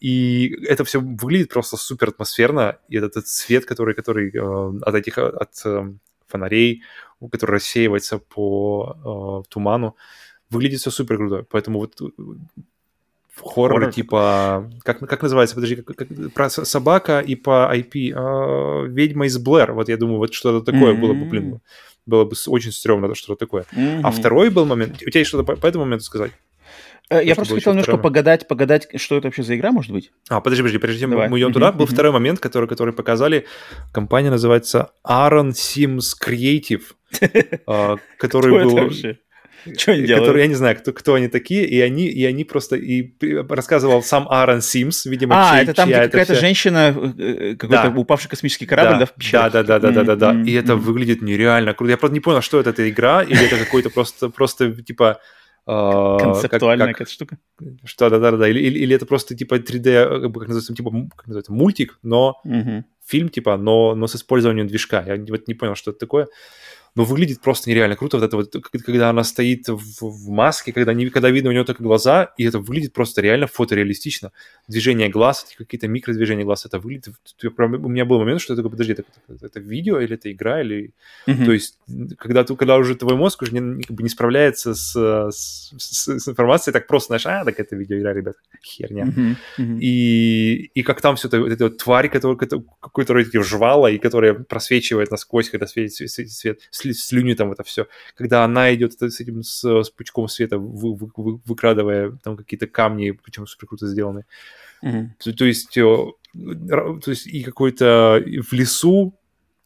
И 0.00 0.54
это 0.66 0.84
все 0.84 1.00
выглядит 1.00 1.50
просто 1.50 1.76
супер 1.76 2.08
атмосферно, 2.08 2.78
и 2.88 2.96
этот, 2.96 3.12
этот 3.12 3.28
свет, 3.28 3.64
который, 3.64 3.94
который 3.94 4.30
э, 4.30 4.78
от 4.82 4.94
этих, 4.94 5.18
от 5.18 5.52
э, 5.64 5.92
фонарей, 6.26 6.82
который 7.30 7.52
рассеивается 7.52 8.18
по 8.18 9.42
э, 9.46 9.50
туману, 9.50 9.96
выглядит 10.50 10.80
все 10.80 10.90
супер 10.90 11.16
круто. 11.16 11.46
Поэтому 11.50 11.78
вот 11.78 12.00
хоррор, 13.36 13.80
хоррор 13.80 13.92
типа... 13.92 14.70
Как, 14.82 14.98
как 15.00 15.22
называется? 15.22 15.54
Подожди, 15.54 15.76
как, 15.76 15.96
как, 15.96 16.08
про 16.34 16.50
собака 16.50 17.20
и 17.20 17.34
по 17.34 17.70
IP. 17.74 18.12
А, 18.14 18.84
Ведьма 18.84 19.26
из 19.26 19.38
Блэр. 19.38 19.72
Вот 19.72 19.88
я 19.88 19.96
думаю, 19.96 20.18
вот 20.18 20.34
что-то 20.34 20.64
такое 20.64 20.94
mm-hmm. 20.94 21.00
было 21.00 21.12
бы, 21.14 21.24
блин, 21.24 21.60
было 22.06 22.24
бы 22.24 22.36
очень 22.46 22.72
стрёмно, 22.72 23.14
что-то 23.14 23.46
такое. 23.46 23.64
Mm-hmm. 23.72 24.00
А 24.02 24.10
второй 24.10 24.50
был 24.50 24.66
момент... 24.66 25.02
У 25.02 25.10
тебя 25.10 25.20
есть 25.20 25.28
что-то 25.28 25.44
по, 25.44 25.56
по 25.56 25.66
этому 25.66 25.84
моменту 25.84 26.04
сказать? 26.04 26.32
Э, 27.10 27.22
я 27.22 27.34
просто 27.34 27.54
хотел 27.54 27.72
немножко 27.72 27.92
вторым. 27.92 28.02
погадать, 28.02 28.48
погадать, 28.48 28.88
что 28.96 29.16
это 29.16 29.28
вообще 29.28 29.42
за 29.42 29.56
игра 29.56 29.72
может 29.72 29.92
быть. 29.92 30.10
А, 30.28 30.40
подожди, 30.40 30.62
подожди, 30.62 30.78
прежде 30.78 31.00
чем 31.02 31.10
Давай. 31.10 31.28
мы 31.28 31.38
идем 31.38 31.52
туда, 31.52 31.70
был 31.72 31.86
второй 31.86 32.12
момент, 32.12 32.40
который, 32.40 32.68
который 32.68 32.94
показали. 32.94 33.46
Компания 33.92 34.30
называется 34.30 34.90
Aaron 35.06 35.50
Sims 35.50 36.14
Creative, 36.22 36.82
а, 37.66 37.96
который 38.18 38.64
был... 38.64 38.90
Что 39.78 39.92
они 39.92 40.02
э, 40.02 40.06
делают? 40.06 40.26
Который, 40.26 40.42
я 40.42 40.46
не 40.46 40.54
знаю, 40.54 40.76
кто, 40.76 40.92
кто 40.92 41.14
они 41.14 41.28
такие, 41.28 41.66
и 41.66 41.80
они, 41.80 42.06
и 42.06 42.24
они 42.24 42.44
просто... 42.44 42.76
И 42.76 43.12
рассказывал 43.48 44.02
сам 44.02 44.28
Аарон 44.28 44.60
Симс, 44.60 45.06
видимо, 45.06 45.34
А, 45.36 45.54
чей, 45.54 45.62
это 45.62 45.74
там 45.74 45.88
какая-то 45.90 46.24
вся... 46.24 46.34
женщина, 46.34 46.94
э, 47.18 47.56
какой-то 47.58 47.90
да. 47.90 47.94
упавший 47.96 48.28
космический 48.28 48.66
корабль, 48.66 48.98
да, 48.98 49.06
в 49.06 49.12
пещерах. 49.14 49.52
Да, 49.52 49.62
да, 49.62 49.78
да, 49.78 49.90
да, 49.90 50.02
да, 50.04 50.16
да. 50.16 50.42
И 50.42 50.52
это 50.52 50.76
выглядит 50.76 51.22
нереально 51.22 51.72
круто. 51.74 51.90
Я 51.90 51.96
просто 51.96 52.14
не 52.14 52.20
понял, 52.20 52.42
что 52.42 52.60
это, 52.60 52.70
эта 52.70 52.88
игра, 52.88 53.22
или 53.22 53.44
это 53.44 53.56
какой-то 53.56 53.90
просто, 53.90 54.28
просто, 54.28 54.70
типа, 54.82 55.20
а, 55.66 56.18
Концептуальная 56.18 56.88
какая-то 56.88 57.10
штука. 57.10 57.38
Что, 57.84 58.10
да, 58.10 58.18
да, 58.18 58.32
да, 58.32 58.48
или, 58.48 58.60
или, 58.60 58.78
или 58.80 58.94
это 58.94 59.06
просто 59.06 59.34
типа 59.34 59.54
3D, 59.56 59.88
э, 59.88 60.20
как 60.30 60.48
называется, 60.48 60.74
типа, 60.74 60.90
как 61.16 61.26
называется, 61.26 61.52
мультик, 61.52 61.98
но 62.02 62.40
угу. 62.44 62.84
фильм, 63.04 63.30
типа, 63.30 63.56
но, 63.56 63.94
но 63.94 64.06
с 64.06 64.16
использованием 64.16 64.66
движка. 64.66 65.02
Я 65.06 65.16
вот 65.16 65.48
не 65.48 65.54
понял, 65.54 65.74
что 65.74 65.90
это 65.90 66.00
такое 66.00 66.28
но 66.96 67.04
выглядит 67.04 67.40
просто 67.40 67.70
нереально 67.70 67.96
круто. 67.96 68.18
Вот 68.18 68.24
это 68.24 68.36
вот, 68.36 68.54
когда 68.84 69.10
она 69.10 69.24
стоит 69.24 69.68
в, 69.68 70.00
в 70.00 70.28
маске, 70.30 70.72
когда, 70.72 70.94
не, 70.94 71.10
когда 71.10 71.30
видно 71.30 71.50
у 71.50 71.52
нее 71.52 71.64
только 71.64 71.82
глаза, 71.82 72.32
и 72.36 72.44
это 72.44 72.60
выглядит 72.60 72.92
просто 72.92 73.20
реально 73.20 73.48
фотореалистично. 73.48 74.30
Движение 74.68 75.08
глаз, 75.08 75.46
какие-то 75.58 75.88
микродвижения 75.88 76.44
глаз, 76.44 76.66
это 76.66 76.78
выглядит... 76.78 77.14
У 77.42 77.88
меня 77.88 78.04
был 78.04 78.18
момент, 78.20 78.40
что 78.40 78.52
я 78.52 78.56
такой, 78.56 78.70
подожди, 78.70 78.92
это, 78.92 79.04
это, 79.28 79.46
это 79.46 79.60
видео 79.60 79.98
или 80.00 80.14
это 80.14 80.30
игра? 80.30 80.62
Или... 80.62 80.92
Mm-hmm. 81.26 81.44
То 81.44 81.52
есть, 81.52 81.78
когда, 82.16 82.44
ты, 82.44 82.54
когда 82.54 82.76
уже 82.76 82.94
твой 82.94 83.16
мозг 83.16 83.42
уже 83.42 83.52
не, 83.52 83.82
как 83.82 83.96
бы 83.96 84.02
не 84.04 84.08
справляется 84.08 84.74
с, 84.74 84.92
с, 84.92 85.72
с, 85.76 86.18
с 86.20 86.28
информацией, 86.28 86.72
так 86.72 86.86
просто 86.86 87.08
знаешь, 87.08 87.26
а, 87.26 87.44
так 87.44 87.58
это 87.58 87.74
видеоигра, 87.74 88.14
ребят, 88.14 88.36
херня. 88.62 89.06
Mm-hmm. 89.06 89.36
Mm-hmm. 89.58 89.78
И, 89.80 90.70
и 90.74 90.82
как 90.82 91.00
там 91.00 91.16
все 91.16 91.26
это, 91.26 91.40
вот 91.40 91.50
эта 91.50 91.64
вот 91.64 91.78
тварь, 91.78 92.08
которая, 92.08 92.36
которая 92.80 93.26
жвала 93.42 93.90
и 93.90 93.98
которая 93.98 94.34
просвечивает 94.34 95.10
насквозь, 95.10 95.50
когда 95.50 95.66
светит 95.66 96.08
свет, 96.08 96.30
свет 96.30 96.60
слюни 96.92 97.34
там 97.34 97.52
это 97.52 97.62
все. 97.62 97.86
Когда 98.16 98.44
она 98.44 98.74
идет 98.74 99.00
с 99.00 99.20
этим 99.20 99.42
с, 99.42 99.64
с 99.64 99.90
пучком 99.90 100.28
света, 100.28 100.58
вы, 100.58 100.94
вы, 100.94 101.10
вы, 101.16 101.40
выкрадывая 101.44 102.18
там 102.22 102.36
какие-то 102.36 102.66
камни, 102.66 103.10
причем 103.10 103.46
супер 103.46 103.68
круто 103.68 103.86
сделаны. 103.86 104.24
Mm-hmm. 104.82 105.06
То, 105.18 105.32
то 105.32 105.44
есть, 105.44 105.70
то 105.74 106.16
есть 107.06 107.26
и 107.26 107.42
какой-то 107.42 108.22
в 108.42 108.52
лесу 108.52 109.14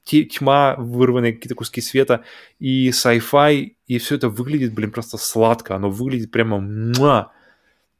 тьма, 0.04 0.74
вырванные 0.78 1.34
какие-то 1.34 1.54
куски 1.54 1.80
света, 1.80 2.24
и 2.58 2.90
sci-fi, 2.90 3.74
и 3.86 3.98
все 3.98 4.14
это 4.14 4.28
выглядит, 4.28 4.74
блин, 4.74 4.90
просто 4.90 5.18
сладко, 5.18 5.76
оно 5.76 5.90
выглядит 5.90 6.30
прямо 6.30 6.60
муа. 6.60 7.32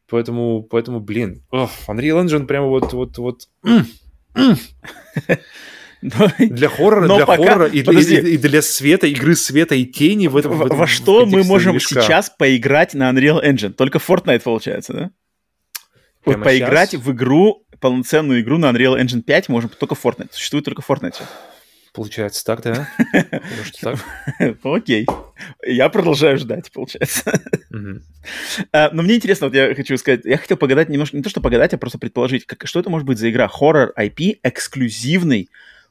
Поэтому, 0.09 0.63
поэтому, 0.63 1.01
блин, 1.01 1.43
ох, 1.51 1.71
Unreal 1.87 2.25
Engine 2.25 2.47
прямо 2.47 2.67
вот, 2.69 2.95
вот, 2.95 3.19
вот, 3.19 3.49
Но, 6.01 6.31
для 6.39 6.69
хоррора, 6.69 7.07
но 7.07 7.17
для 7.17 7.27
пока... 7.27 7.43
хоррора 7.43 7.67
и, 7.67 7.83
Подожди. 7.83 8.17
и, 8.17 8.35
и 8.35 8.37
для 8.39 8.63
света, 8.63 9.07
игры 9.07 9.35
света 9.35 9.75
и 9.75 9.85
тени 9.85 10.29
в 10.29 10.37
этом. 10.37 10.53
В, 10.53 10.59
в 10.59 10.67
этом, 10.67 10.79
во 10.79 10.87
что 10.87 11.27
мы 11.27 11.43
можем 11.45 11.73
движка. 11.73 12.03
сейчас 12.03 12.31
поиграть 12.31 12.95
на 12.95 13.11
Unreal 13.11 13.45
Engine? 13.45 13.73
Только 13.73 13.99
Fortnite 13.99 14.41
получается, 14.41 14.93
да? 14.93 15.11
Вот 16.25 16.43
поиграть 16.43 16.91
сейчас? 16.91 17.05
в 17.05 17.13
игру, 17.13 17.65
полноценную 17.81 18.41
игру 18.43 18.59
на 18.59 18.71
Unreal 18.71 19.01
Engine 19.01 19.23
5 19.23 19.49
можем 19.49 19.71
только 19.71 19.95
Fortnite. 19.95 20.29
Существует 20.33 20.65
только 20.65 20.83
Fortnite. 20.83 21.23
Получается 21.93 22.45
так, 22.45 22.63
да? 22.63 22.89
Окей. 24.63 25.07
Я 25.67 25.89
продолжаю 25.89 26.39
ждать, 26.39 26.71
получается. 26.71 27.41
А, 28.73 28.91
но 28.93 29.03
мне 29.03 29.17
интересно, 29.17 29.49
вот 29.49 29.57
я 29.57 29.75
хочу 29.75 29.97
сказать, 29.97 30.21
я 30.25 30.37
хотел 30.37 30.57
погадать 30.57 30.89
немножко, 30.91 31.17
не 31.17 31.23
то 31.23 31.31
что 31.31 31.41
погадать, 31.41 31.75
а 31.75 31.79
просто 31.79 31.99
предположить, 31.99 32.47
что 32.65 32.79
это 32.81 32.91
может 32.91 33.07
быть 33.07 33.19
за 33.19 33.31
игра. 33.31 33.49
Хоррор 33.49 33.93
IP 33.99 34.39
эксклюзивный 34.43 35.49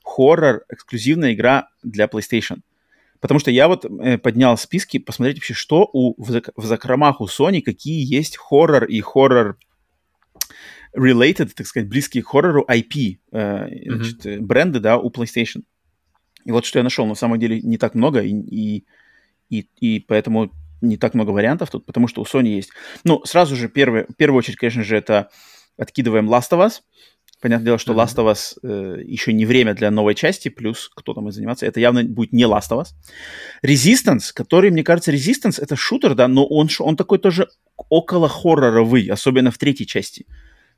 хоррор, 0.08 0.64
эксклюзивная 0.70 1.34
игра 1.34 1.70
для 1.84 2.06
PlayStation. 2.06 2.62
Потому 3.20 3.40
что 3.40 3.52
я 3.52 3.68
вот 3.68 3.86
э, 3.86 4.18
поднял 4.18 4.58
списки, 4.58 5.00
посмотреть 5.00 5.38
вообще, 5.38 5.54
что 5.54 5.90
у, 5.92 6.22
в, 6.22 6.32
зак- 6.32 6.52
в 6.56 6.66
закромах 6.66 7.20
у 7.20 7.26
Sony, 7.26 7.62
какие 7.62 8.06
есть 8.06 8.38
хоррор 8.38 8.86
и 8.86 9.02
хоррор 9.02 9.58
related, 10.96 11.52
так 11.56 11.68
сказать, 11.68 11.90
близкие 11.90 12.24
к 12.24 12.28
хоррору 12.28 12.66
IP, 12.70 13.18
э, 13.32 13.40
mm-hmm. 13.40 13.96
значит, 13.96 14.42
бренды, 14.42 14.80
да, 14.80 14.98
у 14.98 15.10
PlayStation. 15.10 15.64
И 16.46 16.52
вот 16.52 16.66
что 16.66 16.80
я 16.80 16.84
нашел, 16.84 17.06
на 17.06 17.16
самом 17.16 17.40
деле 17.40 17.60
не 17.62 17.78
так 17.78 17.96
много, 17.96 18.22
и, 18.22 18.32
и, 18.32 18.86
и, 19.50 19.68
и 19.80 20.00
поэтому 20.00 20.52
не 20.82 20.98
так 20.98 21.14
много 21.14 21.32
вариантов 21.32 21.72
тут, 21.72 21.86
потому 21.86 22.08
что 22.08 22.22
у 22.22 22.26
Sony 22.26 22.50
есть. 22.50 22.70
Ну, 23.04 23.24
сразу 23.26 23.56
же, 23.56 23.68
первый, 23.68 24.06
в 24.08 24.16
первую 24.16 24.38
очередь, 24.38 24.58
конечно 24.58 24.84
же, 24.84 24.96
это 24.96 25.30
откидываем 25.78 26.30
Last 26.30 26.52
of 26.52 26.66
Us, 26.66 26.82
Понятное 27.42 27.66
дело, 27.66 27.78
что. 27.78 27.94
Last 27.94 28.16
of 28.16 28.32
Us 28.32 28.58
э, 28.64 29.04
еще 29.06 29.32
не 29.32 29.46
время 29.46 29.76
для 29.76 29.92
новой 29.92 30.16
части, 30.16 30.50
плюс 30.50 30.90
кто 30.94 31.14
там 31.14 31.26
будет 31.26 31.36
заниматься, 31.36 31.66
это 31.66 31.80
явно 31.80 32.04
будет 32.04 32.34
не 32.34 32.44
Last 32.44 32.72
of 32.72 32.82
Us. 32.82 32.88
Resistance, 33.64 34.32
который, 34.34 34.72
мне 34.72 34.84
кажется, 34.84 35.12
Resistance 35.12 35.62
это 35.62 35.76
шутер, 35.76 36.16
да, 36.16 36.28
но 36.28 36.46
он, 36.46 36.68
он 36.80 36.96
такой 36.96 37.20
тоже 37.20 37.48
около 37.90 38.28
хорроровый, 38.28 39.08
особенно 39.08 39.52
в 39.52 39.58
третьей 39.58 39.86
части. 39.86 40.26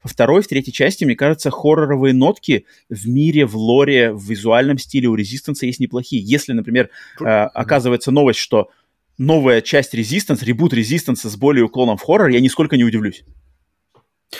Во 0.03 0.09
второй, 0.09 0.41
в 0.41 0.47
третьей 0.47 0.73
части, 0.73 1.03
мне 1.03 1.15
кажется, 1.15 1.49
хорроровые 1.49 2.13
нотки 2.13 2.65
в 2.89 3.07
мире, 3.07 3.45
в 3.45 3.57
лоре, 3.57 4.13
в 4.13 4.29
визуальном 4.29 4.77
стиле 4.77 5.07
у 5.07 5.17
Resistance 5.17 5.57
есть 5.61 5.79
неплохие. 5.79 6.21
Если, 6.21 6.53
например, 6.53 6.89
э, 7.19 7.25
оказывается 7.25 8.11
новость, 8.11 8.39
что 8.39 8.69
новая 9.17 9.61
часть 9.61 9.93
Resistance, 9.93 10.43
ребут 10.43 10.73
Resistance 10.73 11.27
с 11.29 11.35
более 11.35 11.65
уклоном 11.65 11.97
в 11.97 12.01
хоррор, 12.01 12.29
я 12.29 12.39
нисколько 12.39 12.77
не 12.77 12.83
удивлюсь. 12.83 13.23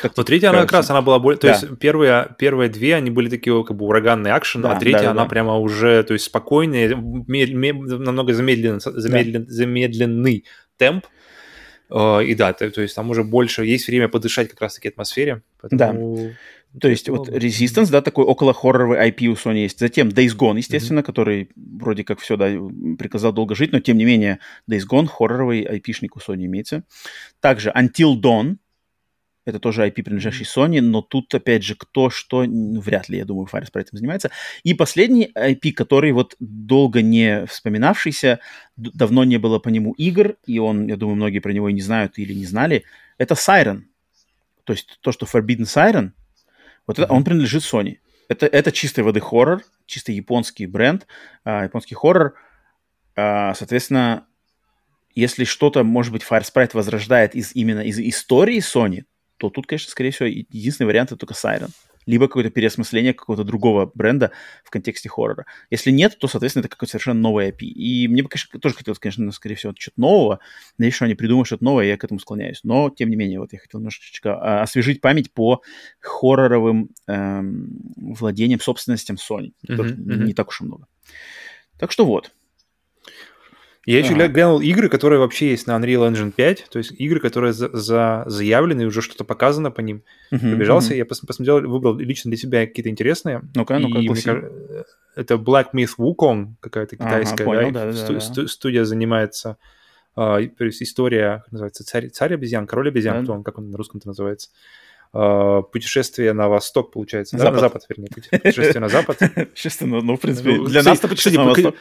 Как 0.01 0.15
Но 0.15 0.23
третья, 0.23 0.49
она 0.49 0.61
как 0.61 0.73
раз, 0.73 0.89
она 0.91 1.01
была 1.01 1.17
более... 1.17 1.39
То 1.39 1.47
да. 1.47 1.53
есть 1.53 1.79
первые, 1.79 2.29
первые 2.37 2.69
две, 2.69 2.95
они 2.95 3.09
были 3.09 3.27
такие 3.27 3.63
как 3.63 3.75
бы 3.75 3.85
ураганный 3.85 4.31
акшен, 4.31 4.61
да, 4.61 4.73
а 4.73 4.79
третья, 4.79 5.01
да, 5.01 5.11
она 5.11 5.23
да. 5.23 5.29
прямо 5.29 5.57
уже, 5.57 6.03
то 6.03 6.13
есть 6.13 6.25
спокойная, 6.25 6.95
мед, 6.95 7.53
мед, 7.53 7.75
намного 7.75 8.33
замедлен, 8.33 8.79
замедлен, 8.79 9.45
да. 9.45 9.51
замедленный 9.51 10.45
темп. 10.77 11.05
Uh, 11.89 12.23
и 12.23 12.35
да, 12.35 12.53
то, 12.53 12.69
то 12.69 12.81
есть 12.81 12.95
там 12.95 13.09
уже 13.09 13.23
больше 13.23 13.65
есть 13.65 13.87
время 13.87 14.09
подышать 14.09 14.49
как 14.49 14.61
раз-таки 14.61 14.89
атмосфере. 14.89 15.41
Поэтому... 15.59 16.15
Да. 16.15 16.31
То 16.79 16.87
есть 16.87 17.09
вот 17.09 17.27
Resistance, 17.29 17.89
да, 17.89 18.01
такой 18.01 18.25
около 18.25 18.53
хорроровый 18.53 19.09
IP 19.09 19.25
у 19.25 19.33
Sony 19.33 19.63
есть. 19.63 19.79
Затем 19.79 20.09
Days 20.09 20.37
Gone, 20.37 20.57
естественно, 20.57 20.99
mm-hmm. 20.99 21.03
который 21.03 21.49
вроде 21.55 22.03
как 22.03 22.19
все, 22.19 22.37
да, 22.37 22.47
приказал 22.99 23.33
долго 23.33 23.55
жить, 23.55 23.71
но 23.71 23.79
тем 23.79 23.97
не 23.97 24.05
менее 24.05 24.37
Days 24.69 24.83
Gone, 24.87 25.07
хорроровый 25.07 25.63
IP-шник 25.63 26.09
у 26.13 26.19
Sony 26.19 26.45
имеется. 26.45 26.83
Также 27.39 27.71
Until 27.71 28.21
Dawn, 28.21 28.57
это 29.45 29.59
тоже 29.59 29.85
IP, 29.87 30.03
принадлежащий 30.03 30.45
Sony, 30.45 30.81
но 30.81 31.01
тут, 31.01 31.33
опять 31.33 31.63
же, 31.63 31.75
кто 31.75 32.09
что, 32.09 32.45
вряд 32.47 33.09
ли, 33.09 33.17
я 33.17 33.25
думаю, 33.25 33.45
Фарис 33.47 33.71
про 33.71 33.81
этим 33.81 33.97
занимается. 33.97 34.29
И 34.63 34.73
последний 34.73 35.31
IP, 35.35 35.71
который 35.71 36.11
вот 36.11 36.35
долго 36.39 37.01
не 37.01 37.45
вспоминавшийся, 37.45 38.39
давно 38.75 39.23
не 39.23 39.37
было 39.37 39.59
по 39.59 39.69
нему 39.69 39.93
игр, 39.93 40.35
и 40.45 40.59
он, 40.59 40.87
я 40.87 40.97
думаю, 40.97 41.15
многие 41.15 41.39
про 41.39 41.51
него 41.51 41.69
и 41.69 41.73
не 41.73 41.81
знают 41.81 42.17
или 42.17 42.33
не 42.33 42.45
знали, 42.45 42.83
это 43.17 43.33
Siren. 43.33 43.83
То 44.63 44.73
есть 44.73 44.99
то, 45.01 45.11
что 45.11 45.25
Forbidden 45.25 45.63
Siren, 45.63 46.11
вот 46.85 46.99
это, 46.99 47.11
он 47.11 47.23
принадлежит 47.23 47.63
Sony. 47.63 47.97
Это, 48.27 48.45
это 48.45 48.71
чистой 48.71 49.03
воды 49.03 49.19
хоррор, 49.19 49.63
чисто 49.85 50.11
японский 50.11 50.67
бренд, 50.67 51.07
а, 51.43 51.63
японский 51.63 51.95
хоррор. 51.95 52.35
А, 53.15 53.55
соответственно, 53.55 54.27
если 55.15 55.43
что-то, 55.43 55.83
может 55.83 56.13
быть, 56.13 56.23
Fire 56.23 56.43
Sprite 56.43 56.71
возрождает 56.73 57.35
из, 57.35 57.55
именно 57.55 57.81
из 57.81 57.99
истории 57.99 58.59
Sony, 58.59 59.05
то 59.39 59.49
тут, 59.49 59.65
конечно, 59.65 59.89
скорее 59.89 60.11
всего, 60.11 60.27
единственный 60.27 60.87
вариант 60.87 61.11
это 61.11 61.17
только 61.17 61.33
Siren. 61.33 61.69
либо 62.05 62.27
какое-то 62.27 62.49
переосмысление 62.49 63.13
какого-то 63.13 63.43
другого 63.43 63.91
бренда 63.93 64.31
в 64.63 64.71
контексте 64.71 65.09
хоррора. 65.09 65.45
Если 65.69 65.91
нет, 65.91 66.17
то, 66.17 66.27
соответственно, 66.27 66.61
это 66.61 66.69
какой-то 66.69 66.91
совершенно 66.91 67.19
новый 67.19 67.49
IP. 67.49 67.61
И 67.61 68.07
мне 68.07 68.23
бы, 68.23 68.29
конечно, 68.29 68.59
тоже 68.59 68.75
хотелось, 68.75 68.99
конечно, 68.99 69.31
скорее 69.31 69.55
всего, 69.55 69.73
что-то 69.77 70.01
нового. 70.01 70.39
Надеюсь, 70.77 70.95
что 70.95 71.05
они 71.05 71.13
придумают 71.15 71.47
что-то 71.47 71.63
новое, 71.63 71.85
я 71.85 71.97
к 71.97 72.03
этому 72.03 72.19
склоняюсь. 72.19 72.61
Но, 72.63 72.89
тем 72.89 73.09
не 73.09 73.15
менее, 73.15 73.39
вот 73.39 73.53
я 73.53 73.59
хотел 73.59 73.79
немножечко 73.79 74.35
а, 74.35 74.63
освежить 74.63 75.01
память 75.01 75.31
по 75.31 75.61
хорроровым 75.99 76.89
эм, 77.07 77.93
владениям, 77.95 78.59
собственностям 78.59 79.17
Sony. 79.17 79.53
Uh-huh, 79.67 79.77
uh-huh. 79.77 80.23
Не 80.25 80.33
так 80.33 80.49
уж 80.49 80.61
и 80.61 80.63
много. 80.63 80.87
Так 81.77 81.91
что 81.91 82.05
вот. 82.05 82.31
Я 83.85 83.99
еще 83.99 84.13
глянул 84.27 84.59
игры, 84.59 84.89
которые 84.89 85.19
вообще 85.19 85.51
есть 85.51 85.65
на 85.65 85.77
Unreal 85.77 86.11
Engine 86.11 86.31
5, 86.31 86.67
то 86.69 86.77
есть 86.77 86.91
игры, 86.91 87.19
которые 87.19 87.53
за, 87.53 87.69
за 87.75 88.23
заявлены, 88.27 88.85
уже 88.85 89.01
что-то 89.01 89.23
показано 89.23 89.71
по 89.71 89.81
ним. 89.81 90.03
Uh-huh, 90.31 90.39
Пробежался, 90.39 90.93
uh-huh. 90.93 90.97
я 90.97 91.03
пос- 91.05 91.25
посмотрел, 91.25 91.61
выбрал 91.61 91.97
лично 91.97 92.29
для 92.29 92.37
себя 92.37 92.67
какие-то 92.67 92.89
интересные. 92.89 93.41
Ну-ка, 93.55 93.79
ну-ка, 93.79 94.05
кажется, 94.05 94.85
Это 95.15 95.35
Black 95.35 95.67
Myth 95.73 95.95
Wukong, 95.97 96.55
какая-то 96.59 96.97
китайская, 96.97 97.43
ага, 97.43 97.45
понял, 97.45 97.71
да, 97.71 97.85
да, 97.85 97.93
сту- 97.93 98.13
да, 98.13 98.19
сту- 98.19 98.47
студия 98.47 98.83
занимается, 98.83 99.57
э, 100.15 100.49
то 100.57 100.65
есть 100.65 100.83
история, 100.83 101.41
как 101.45 101.51
называется, 101.53 101.83
царь, 101.85 102.09
царь 102.09 102.33
обезьян, 102.33 102.67
король 102.67 102.89
обезьян, 102.89 103.17
да. 103.17 103.23
кто 103.23 103.33
он, 103.33 103.43
как 103.43 103.57
он 103.57 103.71
на 103.71 103.77
русском-то 103.77 104.07
называется. 104.07 104.49
Путешествие 105.11 106.33
на 106.33 106.49
восток, 106.49 106.91
получается, 106.91 107.37
запад. 107.37 107.53
да? 107.53 107.55
На 107.55 107.67
запад, 107.67 107.85
вернее, 107.89 108.09
путешествие 108.09 108.79
на 108.79 108.89
запад. 108.89 109.17
Путешествие, 109.49 109.89
ну, 109.89 110.15
в 110.15 110.19
принципе, 110.19 110.51
ну, 110.51 110.65
для 110.65 110.83
нас 110.83 110.99
это 110.99 111.07
путешествие 111.07 111.43
на 111.43 111.49
восток. 111.49 111.75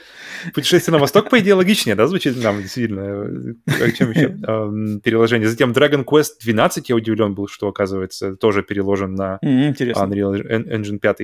Путешествие 0.54 0.92
на 0.92 0.98
восток, 0.98 1.28
по 1.28 1.38
идее, 1.38 1.54
логичнее, 1.54 1.94
да, 1.94 2.06
звучит 2.06 2.42
нам 2.42 2.62
действительно. 2.62 3.54
Э, 3.66 3.92
чем 3.92 4.10
еще 4.10 4.28
переложение? 5.04 5.48
Затем 5.48 5.72
Dragon 5.72 6.04
Quest 6.04 6.40
12, 6.42 6.88
я 6.88 6.96
удивлен 6.96 7.34
был, 7.34 7.48
что, 7.48 7.68
оказывается, 7.68 8.34
тоже 8.36 8.62
переложен 8.62 9.14
на 9.14 9.38
Unreal 9.42 10.66
Engine 10.66 10.98
5, 10.98 11.20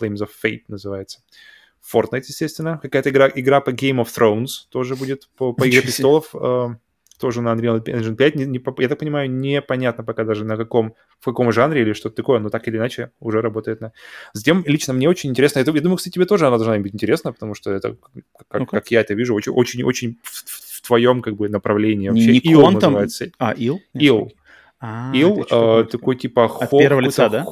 Flames 0.00 0.20
of 0.20 0.30
Fate 0.42 0.62
называется. 0.68 1.20
Fortnite, 1.92 2.24
естественно. 2.28 2.78
Какая-то 2.80 3.10
игра, 3.10 3.30
игра 3.34 3.60
по 3.60 3.70
Game 3.70 4.02
of 4.02 4.06
Thrones 4.06 4.68
тоже 4.70 4.96
будет, 4.96 5.28
по, 5.36 5.52
по 5.52 5.68
Игре 5.68 5.82
Престолов 5.82 6.34
тоже 7.22 7.40
на 7.40 7.54
Unreal 7.54 7.80
Engine 7.84 8.16
5. 8.16 8.34
Не, 8.36 8.46
не, 8.46 8.60
я 8.78 8.88
так 8.88 8.98
понимаю, 8.98 9.30
непонятно 9.30 10.02
пока 10.02 10.24
даже 10.24 10.44
на 10.44 10.56
каком, 10.56 10.94
в 11.20 11.24
каком 11.24 11.52
жанре 11.52 11.82
или 11.82 11.92
что-то 11.92 12.16
такое, 12.16 12.40
но 12.40 12.48
так 12.48 12.66
или 12.66 12.76
иначе 12.76 13.10
уже 13.20 13.40
работает 13.40 13.80
на... 13.80 13.92
Затем 14.32 14.64
лично 14.66 14.92
мне 14.92 15.08
очень 15.08 15.30
интересно, 15.30 15.60
это, 15.60 15.70
я 15.70 15.80
думаю, 15.80 15.98
кстати, 15.98 16.14
тебе 16.14 16.26
тоже 16.26 16.48
она 16.48 16.58
должна 16.58 16.78
быть 16.78 16.94
интересна, 16.94 17.32
потому 17.32 17.54
что 17.54 17.70
это, 17.70 17.96
как, 18.48 18.60
ну 18.60 18.66
как 18.66 18.90
я 18.90 19.00
это 19.00 19.14
вижу, 19.14 19.34
очень-очень 19.34 20.18
в, 20.24 20.44
в 20.78 20.82
твоем 20.82 21.22
как 21.22 21.36
бы 21.36 21.48
направлении 21.48 22.08
вообще. 22.08 22.26
Не, 22.26 22.40
не 22.40 22.52
Ил 22.52 22.70
называется. 22.70 23.30
А, 23.38 23.52
Ил? 23.52 23.80
Ил. 23.94 24.32
А, 24.84 25.12
Ил, 25.14 25.46
э, 25.48 25.84
такой 25.84 26.16
типа... 26.16 26.46
От 26.46 26.70
первого 26.70 27.00
лица, 27.00 27.28
да? 27.28 27.46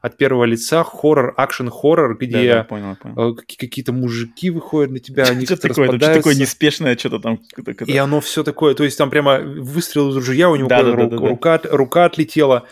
от 0.00 0.16
первого 0.16 0.44
лица, 0.44 0.84
хоррор, 0.84 1.34
акшен-хоррор, 1.36 2.16
где 2.18 2.48
да, 2.48 2.54
да, 2.58 2.64
понял, 2.64 2.96
понял. 2.96 3.32
Э, 3.32 3.34
какие-то 3.34 3.92
мужики 3.92 4.50
выходят 4.50 4.92
на 4.92 4.98
тебя, 4.98 5.24
они 5.24 5.46
что 5.46 5.56
такое, 5.56 5.88
что 5.88 5.98
такое 5.98 6.34
неспешное, 6.34 6.96
что-то 6.96 7.20
там. 7.20 7.40
И 7.86 7.96
оно 7.96 8.20
все 8.20 8.44
такое, 8.44 8.74
то 8.74 8.84
есть 8.84 8.98
там 8.98 9.10
прямо 9.10 9.38
выстрел 9.38 10.10
из 10.10 10.16
ружья, 10.16 10.50
у 10.50 10.56
него 10.56 10.68
рука, 10.68 12.04
отлетела, 12.04 12.64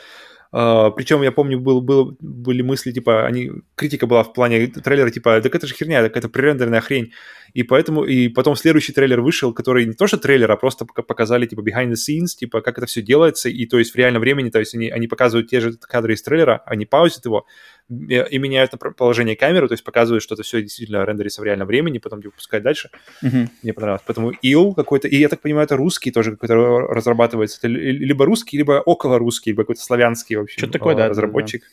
причем, 0.50 1.22
я 1.22 1.32
помню, 1.32 1.58
был, 1.58 1.80
был, 1.80 2.16
были 2.20 2.62
мысли, 2.62 2.92
типа, 2.92 3.26
они, 3.26 3.50
критика 3.74 4.06
была 4.06 4.22
в 4.22 4.32
плане 4.32 4.68
трейлера, 4.68 5.10
типа, 5.10 5.40
так 5.40 5.54
это 5.54 5.66
же 5.66 5.74
херня, 5.74 6.02
так 6.02 6.16
это 6.16 6.28
пререндерная 6.28 6.80
хрень. 6.80 7.12
И 7.52 7.62
поэтому, 7.62 8.04
и 8.04 8.28
потом 8.28 8.54
следующий 8.56 8.92
трейлер 8.92 9.20
вышел, 9.20 9.52
который 9.52 9.86
не 9.86 9.94
то 9.94 10.06
что 10.06 10.18
трейлер, 10.18 10.50
а 10.50 10.56
просто 10.56 10.84
показали, 10.84 11.46
типа, 11.46 11.60
behind 11.60 11.90
the 11.90 11.94
scenes, 11.94 12.36
типа, 12.38 12.60
как 12.60 12.78
это 12.78 12.86
все 12.86 13.02
делается, 13.02 13.48
и 13.48 13.66
то 13.66 13.78
есть 13.78 13.92
в 13.92 13.96
реальном 13.96 14.20
времени, 14.20 14.50
то 14.50 14.58
есть 14.58 14.74
они, 14.74 14.88
они 14.90 15.08
показывают 15.08 15.48
те 15.48 15.60
же 15.60 15.72
кадры 15.72 16.14
из 16.14 16.22
трейлера, 16.22 16.62
они 16.66 16.86
паузят 16.86 17.24
его, 17.24 17.46
и 17.88 18.38
меняют 18.38 18.72
положение 18.96 19.36
камеры, 19.36 19.68
то 19.68 19.74
есть 19.74 19.84
показывают, 19.84 20.22
что 20.22 20.34
это 20.34 20.42
все 20.42 20.60
действительно 20.60 21.04
рендерится 21.04 21.40
в 21.40 21.44
реальном 21.44 21.68
времени, 21.68 21.98
потом 21.98 22.20
пускать 22.22 22.62
дальше. 22.62 22.90
Mm-hmm. 23.22 23.48
Мне 23.62 23.72
понравилось. 23.72 24.02
Поэтому 24.06 24.30
ил 24.30 24.74
какой-то, 24.74 25.06
и 25.08 25.16
я 25.16 25.28
так 25.28 25.40
понимаю, 25.40 25.66
это 25.66 25.76
русский 25.76 26.10
тоже 26.10 26.32
какой-то 26.32 26.54
разрабатывается. 26.56 27.58
Это 27.58 27.68
либо 27.68 28.24
русский, 28.24 28.56
либо 28.56 28.82
около 28.84 29.18
русский, 29.18 29.50
либо 29.50 29.62
какой-то 29.62 29.82
славянский 29.82 30.36
вообще. 30.36 30.58
Что 30.58 30.68
такое, 30.68 30.96
да, 30.96 31.08
разработчик. 31.08 31.62
Да, 31.62 31.68
да. 31.68 31.72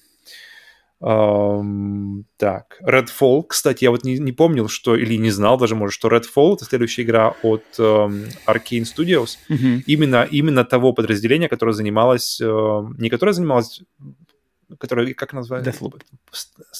Um, 1.02 2.24
так, 2.38 2.80
Redfall, 2.82 3.44
кстати, 3.46 3.84
я 3.84 3.92
вот 3.92 4.06
не, 4.06 4.20
не 4.20 4.32
помнил, 4.32 4.70
что, 4.70 4.96
или 4.96 5.18
не 5.18 5.32
знал 5.32 5.58
даже, 5.58 5.76
может, 5.76 5.94
что 5.94 6.08
Redfall— 6.08 6.54
это 6.56 6.64
следующая 6.64 7.02
игра 7.02 7.36
от 7.44 7.66
um, 7.78 8.34
Arkane 8.48 8.84
Studios, 8.84 9.38
mm-hmm. 9.50 9.82
именно, 9.86 10.26
именно 10.32 10.64
того 10.64 10.94
подразделения, 10.94 11.50
которое 11.50 11.74
занималось, 11.74 12.40
uh, 12.40 12.88
не 12.98 13.10
которое 13.10 13.34
занималось 13.34 13.82
который, 14.78 15.14
как 15.14 15.34
называется? 15.34 15.72
Deathloop. 15.72 16.02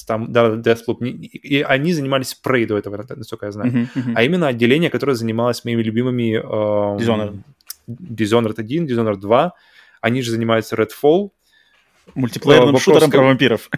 Там, 0.06 0.32
да, 0.32 0.54
Deathloop. 0.54 1.04
И 1.04 1.62
они 1.62 1.92
занимались 1.92 2.38
Prey 2.44 2.66
до 2.66 2.78
этого, 2.78 3.04
насколько 3.16 3.46
я 3.46 3.52
знаю. 3.52 3.72
Uh-huh, 3.72 3.88
uh-huh. 3.94 4.12
А 4.14 4.22
именно 4.22 4.48
отделение, 4.48 4.90
которое 4.90 5.14
занималось 5.14 5.64
моими 5.64 5.82
любимыми... 5.82 6.36
Э, 6.36 6.98
Dishonored. 6.98 7.38
Dishonored 7.86 8.54
1, 8.58 8.86
Dishonored 8.86 9.16
2. 9.16 9.52
Они 10.00 10.22
же 10.22 10.30
занимаются 10.30 10.76
Redfall. 10.76 11.30
Мультиплеерным 12.14 12.78
шутером 12.78 13.10
про 13.10 13.22
вампиров. 13.22 13.70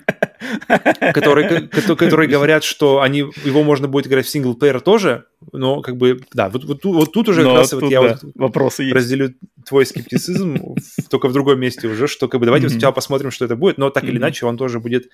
Которые, 1.14 1.68
которые 1.68 2.28
говорят, 2.30 2.64
что 2.64 3.00
они, 3.00 3.24
его 3.44 3.62
можно 3.62 3.88
будет 3.88 4.06
играть 4.06 4.26
в 4.26 4.28
синглплеер 4.28 4.80
тоже, 4.80 5.24
но 5.52 5.80
как 5.80 5.96
бы, 5.96 6.20
да, 6.32 6.48
вот, 6.48 6.64
вот, 6.64 6.84
вот 6.84 7.12
тут 7.12 7.28
уже 7.28 7.42
но 7.42 7.50
как 7.50 7.58
раз 7.58 7.70
тут, 7.70 7.82
вот 7.82 7.90
я 7.90 8.02
да, 8.02 8.08
вот 8.22 8.32
вопросы 8.34 8.90
разделю 8.92 9.26
есть. 9.26 9.36
твой 9.66 9.86
скептицизм 9.86 10.76
только 11.10 11.28
в 11.28 11.32
другом 11.32 11.60
месте 11.60 11.88
уже, 11.88 12.06
что 12.06 12.28
как 12.28 12.40
бы 12.40 12.46
давайте 12.46 12.66
mm-hmm. 12.66 12.70
сначала 12.70 12.92
посмотрим, 12.92 13.30
что 13.30 13.44
это 13.44 13.56
будет, 13.56 13.78
но 13.78 13.90
так 13.90 14.04
mm-hmm. 14.04 14.08
или 14.08 14.18
иначе 14.18 14.46
он 14.46 14.56
тоже 14.56 14.80
будет 14.80 15.10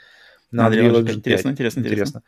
на 0.50 0.68
Unreal 0.68 1.02
Engine 1.02 1.16
Интересно, 1.16 1.50
интересно, 1.50 1.80
интересно. 1.80 2.22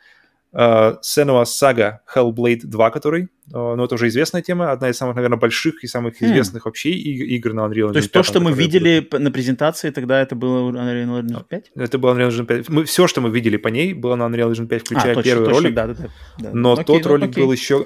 Uh, 0.53 0.97
Senua 1.01 1.43
Saga 1.43 1.99
Hellblade 2.15 2.61
2, 2.63 2.91
который, 2.91 3.23
uh, 3.51 3.75
ну, 3.75 3.83
это 3.83 3.95
уже 3.95 4.07
известная 4.07 4.41
тема, 4.41 4.71
одна 4.71 4.89
из 4.89 4.95
самых, 4.95 5.17
наверное, 5.17 5.37
больших 5.37 5.83
и 5.83 5.87
самых 5.87 6.21
хм. 6.21 6.25
известных 6.25 6.61
mm. 6.61 6.65
вообще 6.65 6.91
игр 6.91 7.51
на 7.51 7.65
Unreal 7.65 7.89
Engine 7.89 7.91
5. 7.91 7.93
То 7.93 7.99
есть 7.99 8.11
то, 8.13 8.23
что 8.23 8.39
мы 8.39 8.53
видели 8.53 9.01
будет... 9.01 9.19
на 9.21 9.31
презентации, 9.31 9.89
тогда 9.89 10.21
это 10.21 10.35
было 10.35 10.71
Unreal 10.71 11.23
Engine 11.23 11.43
5? 11.49 11.71
Это 11.75 11.97
было 11.97 12.15
Unreal 12.15 12.29
Engine 12.29 12.45
5. 12.45 12.69
Мы, 12.69 12.85
все, 12.85 13.05
что 13.07 13.19
мы 13.19 13.31
видели 13.31 13.57
по 13.57 13.67
ней, 13.67 13.93
было 13.93 14.15
на 14.15 14.23
Unreal 14.23 14.53
Engine 14.53 14.67
5, 14.67 14.81
включая 14.81 15.11
а, 15.11 15.15
точно, 15.15 15.29
первый 15.29 15.45
точно, 15.45 15.61
ролик. 15.61 15.75
Да, 15.75 15.87
да, 15.87 15.95
да. 16.39 16.49
Но 16.53 16.73
окей, 16.73 16.85
тот 16.85 17.03
ну, 17.03 17.09
ролик 17.09 17.29
окей. 17.31 17.43
был 17.43 17.51
еще... 17.51 17.85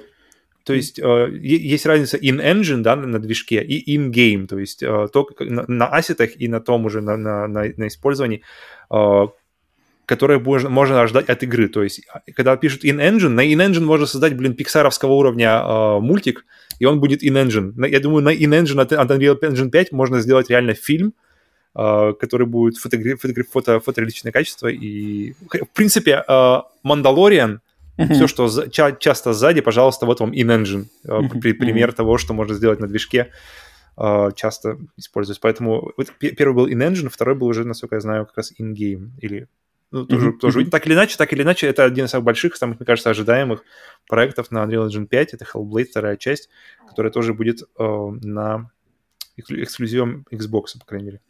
То 0.64 0.74
есть 0.74 1.00
э, 1.00 1.30
есть 1.42 1.88
разница 1.88 2.18
in-engine, 2.18 2.82
да, 2.82 2.96
на 2.96 3.18
движке, 3.18 3.64
и 3.64 3.98
in-game, 3.98 4.46
то 4.46 4.60
есть 4.60 4.84
э, 4.84 5.08
то, 5.12 5.28
на, 5.40 5.66
на 5.68 5.88
ассетах 5.88 6.40
и 6.40 6.48
на 6.48 6.60
том 6.62 6.86
уже, 6.86 7.02
на, 7.02 7.18
на, 7.18 7.48
на, 7.48 7.64
на 7.76 7.88
использовании, 7.88 8.44
э, 8.92 9.28
которое 10.10 10.40
можно, 10.40 10.70
можно 10.70 11.02
ожидать 11.02 11.30
от 11.30 11.44
игры. 11.44 11.68
То 11.68 11.84
есть, 11.84 12.02
а, 12.12 12.22
когда 12.36 12.58
пишут 12.58 12.84
in-engine, 12.84 13.30
на 13.30 13.42
in-engine 13.42 13.86
можно 13.86 14.08
создать, 14.08 14.36
блин, 14.36 14.56
пиксаровского 14.56 15.12
уровня 15.12 15.62
э, 15.64 16.00
мультик, 16.00 16.46
и 16.80 16.86
он 16.86 17.00
будет 17.00 17.24
in-engine. 17.24 17.88
Я 17.88 18.00
думаю, 18.00 18.24
на 18.24 18.34
in-engine 18.34 18.82
от, 18.82 18.92
Unreal 18.92 19.40
Engine 19.40 19.70
5 19.70 19.92
можно 19.92 20.20
сделать 20.22 20.50
реально 20.50 20.74
фильм, 20.74 21.14
э, 21.76 22.14
который 22.20 22.48
будет 22.48 22.78
фотограф, 22.78 23.22
фотограф, 23.22 23.46
фото, 23.52 23.80
фотореалистичное 23.80 24.32
качество. 24.32 24.68
И, 24.68 25.34
в 25.34 25.74
принципе, 25.76 26.24
Мандалориан, 26.82 27.62
э, 27.98 28.04
mm-hmm. 28.04 28.14
все, 28.16 28.28
что 28.28 28.48
за, 28.48 28.68
ча- 28.68 28.98
часто 29.00 29.34
сзади, 29.34 29.62
пожалуйста, 29.62 30.08
вот 30.08 30.22
вам 30.22 30.32
in-engine. 30.32 30.86
Э, 31.06 31.20
mm-hmm. 31.20 31.54
Пример 31.54 31.90
mm-hmm. 31.90 31.96
того, 31.96 32.18
что 32.18 32.34
можно 32.34 32.56
сделать 32.56 32.80
на 32.80 32.88
движке 32.88 33.32
часто 34.36 34.78
используется. 34.96 35.42
Поэтому 35.42 35.92
вот 35.98 36.08
первый 36.20 36.54
был 36.54 36.68
in-engine, 36.70 37.10
второй 37.10 37.36
был 37.36 37.48
уже, 37.48 37.66
насколько 37.66 37.96
я 37.96 38.00
знаю, 38.00 38.26
как 38.26 38.38
раз 38.38 38.54
in-game 38.58 39.10
или 39.20 39.50
ну, 39.92 40.06
тоже, 40.06 40.30
mm-hmm. 40.30 40.38
тоже. 40.38 40.66
Так 40.66 40.86
или 40.86 40.94
иначе, 40.94 41.18
так 41.18 41.34
или 41.34 41.42
иначе, 41.42 41.68
это 41.68 41.84
один 41.84 42.06
из 42.06 42.12
самых 42.12 42.26
больших, 42.26 42.56
самых, 42.56 42.80
мне 42.80 42.86
кажется, 42.86 43.10
ожидаемых 43.10 43.64
проектов 44.08 44.52
на 44.52 44.64
Unreal 44.64 44.88
Engine 44.88 45.08
5. 45.08 45.34
Это 45.34 45.46
Hellblade, 45.46 45.86
вторая 45.86 46.18
часть, 46.18 46.50
которая 46.88 47.12
тоже 47.12 47.34
будет 47.34 47.64
э, 47.64 47.84
на 48.22 48.70
эксклюзивом 49.38 50.26
Xbox, 50.32 50.78
по 50.80 50.86
крайней 50.86 51.08
мере, 51.08 51.22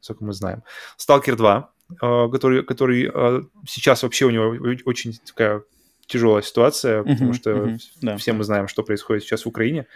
насколько 0.00 0.24
мы 0.24 0.32
знаем. 0.34 0.62
Stalker 0.98 1.36
2, 1.36 1.72
э, 1.90 2.28
который, 2.30 2.64
который 2.64 3.10
э, 3.12 3.42
сейчас 3.66 4.02
вообще 4.02 4.26
у 4.26 4.30
него 4.30 4.56
очень 4.84 5.18
такая 5.24 5.62
тяжелая 6.06 6.42
ситуация, 6.42 7.02
потому 7.02 7.30
mm-hmm, 7.30 7.34
что 7.34 7.50
mm-hmm, 7.50 7.78
да. 8.02 8.16
все 8.18 8.32
мы 8.34 8.44
знаем, 8.44 8.68
что 8.68 8.82
происходит 8.82 9.22
сейчас 9.22 9.44
в 9.44 9.48
Украине 9.48 9.86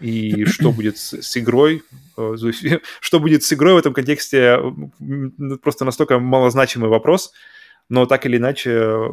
и 0.00 0.44
что 0.44 0.72
будет 0.72 0.98
с, 0.98 1.22
с 1.22 1.36
игрой, 1.36 1.82
э, 2.16 2.36
что 3.00 3.20
будет 3.20 3.42
с 3.42 3.52
игрой 3.52 3.74
в 3.74 3.78
этом 3.78 3.92
контексте, 3.94 4.58
просто 5.62 5.84
настолько 5.84 6.18
малозначимый 6.18 6.90
вопрос, 6.90 7.32
но 7.88 8.06
так 8.06 8.24
или 8.26 8.36
иначе 8.36 9.10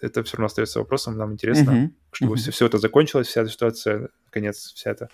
это 0.00 0.22
все 0.22 0.36
равно 0.36 0.46
остается 0.46 0.78
вопросом, 0.78 1.16
нам 1.16 1.32
интересно, 1.32 1.70
mm-hmm. 1.70 1.90
чтобы 2.12 2.34
mm-hmm. 2.34 2.38
Все, 2.38 2.50
все 2.52 2.66
это 2.66 2.78
закончилось, 2.78 3.26
вся 3.26 3.42
эта 3.42 3.50
ситуация, 3.50 4.08
наконец, 4.26 4.72
вся 4.74 4.90
эта 4.90 5.08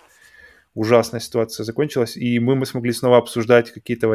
ужасная 0.77 1.19
ситуация 1.19 1.63
закончилась, 1.63 2.15
и 2.15 2.39
мы, 2.39 2.55
мы 2.55 2.65
смогли 2.65 2.91
снова 2.91 3.17
обсуждать 3.17 3.71
какие-то 3.71 4.07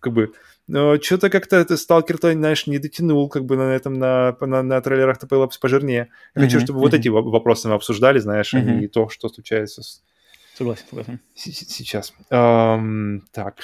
как 0.00 0.12
бы 0.12 0.32
но 0.68 1.00
что-то 1.00 1.30
как-то 1.30 1.56
это 1.56 1.76
сталкер-то, 1.76 2.32
знаешь, 2.32 2.66
не 2.66 2.78
дотянул 2.78 3.28
как 3.28 3.44
бы 3.44 3.56
на 3.56 3.74
этом, 3.74 3.94
на, 3.94 4.36
на, 4.40 4.62
на 4.62 4.80
трейлерах-то 4.80 5.26
было 5.26 5.48
пожирнее. 5.60 6.08
Я 6.34 6.42
хочу, 6.42 6.58
чтобы 6.58 6.80
вот 6.80 6.92
эти 6.92 7.08
вопросы 7.08 7.68
мы 7.68 7.74
обсуждали, 7.74 8.18
знаешь, 8.18 8.52
а 8.54 8.60
не 8.60 8.88
то, 8.88 9.08
что 9.08 9.28
случается 9.28 9.82
с, 9.82 10.02
Согласен, 10.56 10.84
согласен. 10.88 11.20
Сейчас. 11.34 12.14
Um, 12.30 13.20
так, 13.30 13.58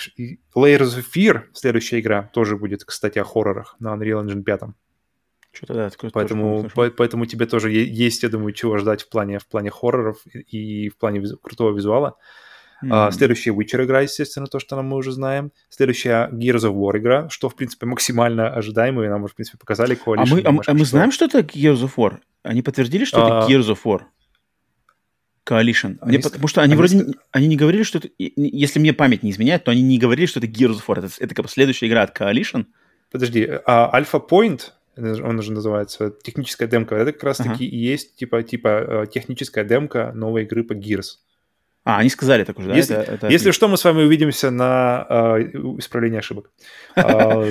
Layers 0.55 0.99
of 0.99 1.05
Fear, 1.17 1.45
следующая 1.55 2.01
игра, 2.01 2.29
тоже 2.35 2.59
будет, 2.59 2.85
кстати, 2.85 3.19
о 3.19 3.25
хоррорах 3.25 3.77
на 3.79 3.95
Unreal 3.95 4.23
Engine 4.23 4.43
5. 4.43 4.61
Что-то 5.53 5.75
да, 5.75 5.91
такое 5.91 6.11
поэтому, 6.11 6.71
по, 6.75 6.91
поэтому 6.91 7.27
тебе 7.27 7.47
тоже 7.47 7.71
есть, 7.71 8.23
я 8.23 8.31
думаю, 8.31 8.53
чего 8.53 8.79
ждать 8.79 9.03
в 9.03 9.09
плане, 9.11 9.39
в 9.39 9.47
плане 9.47 9.71
хорроров 9.71 10.25
и 10.27 10.89
в 10.89 10.97
плане 10.97 11.21
визу, 11.21 11.37
крутого 11.39 11.77
визуала. 11.77 12.17
Mm-hmm. 12.83 12.89
Uh, 12.91 13.13
следующая 13.13 13.51
Witcher 13.51 13.85
игра, 13.85 14.01
естественно, 14.01 14.47
то, 14.47 14.59
что 14.59 14.81
мы 14.83 14.97
уже 14.97 15.13
знаем. 15.13 15.53
Следующая 15.69 16.29
Gears 16.33 16.63
of 16.63 16.75
War 16.75 16.99
игра, 16.99 17.29
что, 17.29 17.49
в 17.49 17.55
принципе, 17.55 17.87
максимально 17.87 18.49
ожидаемо, 18.49 19.05
и 19.05 19.09
нам 19.09 19.23
уже, 19.23 19.35
в 19.35 19.37
принципе, 19.37 19.59
показали 19.59 19.97
Coalition. 19.97 20.43
А 20.45 20.51
мы, 20.51 20.61
а, 20.61 20.63
а 20.67 20.75
мы 20.75 20.85
знаем, 20.85 21.13
что 21.13 21.27
это 21.27 21.41
Gears 21.41 21.85
of 21.85 21.93
War? 21.97 22.19
Они 22.43 22.63
подтвердили, 22.63 23.05
что 23.05 23.21
uh, 23.21 23.45
это 23.45 23.53
Gears 23.53 23.73
of 23.73 23.79
War? 23.85 24.01
Coalition. 25.47 25.99
Они, 26.01 26.17
мне, 26.17 26.19
потому 26.21 26.49
что 26.49 26.63
они, 26.63 26.73
они 26.73 26.79
вроде 26.79 27.15
они 27.31 27.47
не 27.47 27.57
говорили, 27.57 27.83
что 27.83 27.99
это... 27.99 28.09
Если 28.19 28.81
мне 28.81 28.93
память 28.93 29.23
не 29.23 29.31
изменяет, 29.31 29.65
то 29.65 29.71
они 29.71 29.83
не 29.83 29.99
говорили, 29.99 30.27
что 30.27 30.41
это 30.41 30.49
Gears 30.49 30.79
of 30.79 30.87
War. 30.89 31.05
Это, 31.05 31.09
это 31.19 31.35
как 31.35 31.45
бы 31.45 31.51
следующая 31.51 31.87
игра 31.89 32.03
от 32.03 32.19
Coalition. 32.19 32.67
Подожди, 33.13 33.49
а 33.67 34.01
Alpha 34.01 34.21
Point 34.27 34.71
он 34.97 35.39
уже 35.39 35.53
называется, 35.53 36.13
техническая 36.23 36.69
демка. 36.69 36.97
Это 36.97 37.13
как 37.13 37.25
раз-таки 37.25 37.51
ага. 37.51 37.65
и 37.65 37.77
есть 37.77 38.17
типа, 38.17 38.43
типа 38.43 38.69
э, 38.69 39.07
техническая 39.13 39.65
демка 39.65 40.13
новой 40.15 40.45
игры 40.45 40.65
по 40.65 40.75
Gears. 40.75 41.19
А, 41.85 41.99
они 41.99 42.11
сказали 42.11 42.45
так 42.45 42.59
уже, 42.59 42.69
да? 42.69 42.77
Если, 42.77 42.97
это, 42.97 43.13
это 43.13 43.29
если 43.29 43.51
что, 43.51 43.67
мы 43.67 43.77
с 43.77 43.85
вами 43.85 44.03
увидимся 44.03 44.51
на 44.51 45.05
э, 45.09 45.15
исправлении 45.79 46.19
ошибок. 46.19 46.51
А, 46.95 47.45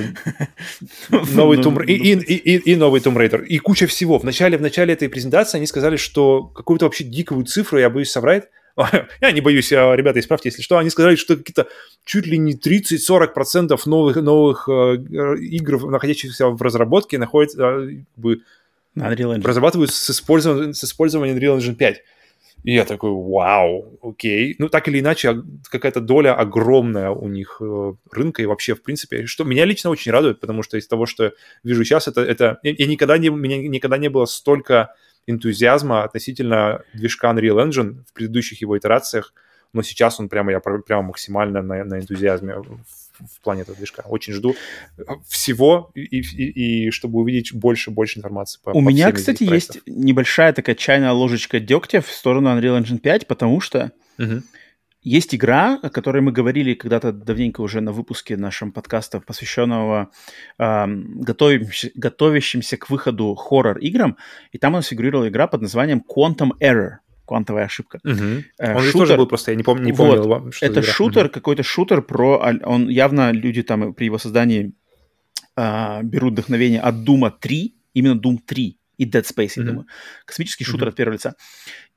новый 1.09 1.57
Tomb 1.59 1.83
и, 1.85 2.75
новый 2.75 3.01
Tomb 3.01 3.17
Raider. 3.17 3.43
И 3.43 3.57
куча 3.57 3.87
всего. 3.87 4.19
В 4.19 4.23
начале, 4.23 4.57
в 4.57 4.61
начале 4.61 4.93
этой 4.93 5.09
презентации 5.09 5.57
они 5.57 5.67
сказали, 5.67 5.97
что 5.97 6.43
какую-то 6.43 6.85
вообще 6.85 7.03
диковую 7.03 7.45
цифру, 7.45 7.79
я 7.79 7.89
боюсь 7.89 8.11
соврать, 8.11 8.47
я 9.21 9.31
не 9.31 9.41
боюсь, 9.41 9.71
ребята, 9.71 10.19
исправьте, 10.19 10.49
если 10.49 10.61
что, 10.61 10.77
они 10.77 10.89
сказали, 10.89 11.15
что 11.15 11.37
какие-то 11.37 11.67
чуть 12.05 12.25
ли 12.25 12.37
не 12.37 12.53
30-40% 12.53 13.79
новых, 13.85 14.15
новых 14.17 14.69
э, 14.69 14.95
игр, 15.39 15.89
находящихся 15.89 16.47
в 16.47 16.61
разработке, 16.61 17.17
находятся, 17.17 17.61
э, 17.61 17.87
как 18.15 18.23
бы, 18.23 18.41
разрабатывают 18.95 19.91
с 19.91 20.09
использованием, 20.09 20.73
с 20.73 20.83
использованием 20.83 21.37
Unreal 21.37 21.57
Engine 21.57 21.75
5. 21.75 22.01
И 22.63 22.73
я 22.73 22.85
такой, 22.85 23.11
вау, 23.11 23.97
окей. 24.03 24.55
Ну, 24.59 24.69
так 24.69 24.87
или 24.87 24.99
иначе, 24.99 25.29
а, 25.29 25.43
какая-то 25.69 25.99
доля 25.99 26.35
огромная 26.35 27.09
у 27.09 27.27
них 27.27 27.57
э, 27.59 27.93
рынка 28.11 28.43
и 28.43 28.45
вообще, 28.45 28.75
в 28.75 28.83
принципе, 28.83 29.25
что 29.25 29.43
меня 29.45 29.65
лично 29.65 29.89
очень 29.89 30.11
радует, 30.11 30.39
потому 30.39 30.61
что 30.61 30.77
из 30.77 30.87
того, 30.87 31.07
что 31.07 31.33
вижу 31.63 31.83
сейчас, 31.83 32.07
это, 32.07 32.21
это 32.21 32.59
я 32.61 32.85
никогда 32.85 33.17
не, 33.17 33.29
меня 33.29 33.57
никогда 33.57 33.97
не 33.97 34.09
было 34.09 34.25
столько 34.25 34.93
энтузиазма 35.27 36.03
относительно 36.03 36.83
движка 36.93 37.31
Unreal 37.31 37.65
Engine 37.65 38.03
в 38.07 38.13
предыдущих 38.13 38.61
его 38.61 38.77
итерациях, 38.77 39.33
но 39.73 39.81
сейчас 39.83 40.19
он 40.19 40.29
прямо, 40.29 40.51
я 40.51 40.59
прямо 40.59 41.03
максимально 41.03 41.61
на, 41.61 41.83
на 41.83 41.99
энтузиазме 41.99 42.55
в, 42.55 42.79
в 43.19 43.41
плане 43.41 43.61
этого 43.61 43.77
движка. 43.77 44.03
Очень 44.05 44.33
жду 44.33 44.55
всего, 45.27 45.91
и, 45.95 46.01
и, 46.01 46.87
и 46.87 46.91
чтобы 46.91 47.19
увидеть 47.19 47.53
больше-больше 47.53 48.19
информации. 48.19 48.59
По, 48.63 48.71
У 48.71 48.73
по 48.73 48.89
меня, 48.89 49.11
кстати, 49.11 49.43
есть 49.43 49.79
небольшая 49.85 50.53
такая 50.53 50.75
чайная 50.75 51.11
ложечка 51.11 51.59
дегтя 51.59 52.01
в 52.01 52.11
сторону 52.11 52.49
Unreal 52.49 52.81
Engine 52.81 52.99
5, 52.99 53.27
потому 53.27 53.61
что 53.61 53.91
угу. 54.17 54.41
Есть 55.01 55.33
игра, 55.33 55.79
о 55.81 55.89
которой 55.89 56.21
мы 56.21 56.31
говорили 56.31 56.73
когда-то 56.73 57.11
давненько 57.11 57.61
уже 57.61 57.81
на 57.81 57.91
выпуске 57.91 58.37
нашем 58.37 58.71
подкаста, 58.71 59.19
посвященного 59.19 60.11
э, 60.59 60.85
готовящимся, 60.87 61.91
готовящимся 61.95 62.77
к 62.77 62.89
выходу 62.89 63.35
хоррор-играм, 63.35 64.17
и 64.51 64.57
там 64.57 64.73
у 64.73 64.77
нас 64.77 64.87
фигурировала 64.87 65.27
игра 65.29 65.47
под 65.47 65.61
названием 65.61 66.03
Quantum 66.07 66.51
Error 66.59 66.97
квантовая 67.25 67.63
ошибка. 67.63 67.99
Угу. 68.03 68.13
Он 68.59 68.81
шутер, 68.83 68.91
тоже 68.91 69.15
был 69.15 69.25
просто, 69.25 69.51
я 69.51 69.57
не 69.57 69.63
помню, 69.63 69.85
не 69.85 69.93
помню 69.93 70.21
вот, 70.21 70.53
что 70.53 70.65
Это 70.65 70.81
шутер, 70.81 71.25
угу. 71.27 71.31
какой-то 71.31 71.63
шутер 71.63 72.01
про... 72.01 72.37
Он 72.65 72.89
явно, 72.89 73.31
люди 73.31 73.63
там 73.63 73.93
при 73.93 74.05
его 74.05 74.17
создании 74.17 74.73
а, 75.55 76.01
берут 76.03 76.33
вдохновение 76.33 76.81
от 76.81 76.95
Doom 76.95 77.31
3, 77.39 77.75
именно 77.93 78.19
Doom 78.19 78.39
3 78.45 78.77
и 78.97 79.05
Dead 79.05 79.23
Space, 79.23 79.53
я 79.55 79.63
mm-hmm. 79.63 79.65
думаю. 79.65 79.87
Космический 80.25 80.63
шутер 80.63 80.87
mm-hmm. 80.87 80.89
от 80.89 80.95
первого 80.95 81.13
лица. 81.13 81.35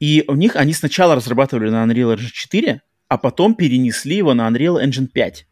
И 0.00 0.24
у 0.26 0.34
них, 0.34 0.56
они 0.56 0.72
сначала 0.72 1.14
разрабатывали 1.14 1.70
на 1.70 1.84
Unreal 1.84 2.16
Engine 2.16 2.30
4, 2.32 2.80
а 3.14 3.16
потом 3.16 3.54
перенесли 3.54 4.16
его 4.16 4.34
на 4.34 4.48
Unreal 4.48 4.84
Engine 4.84 5.06
5 5.06 5.46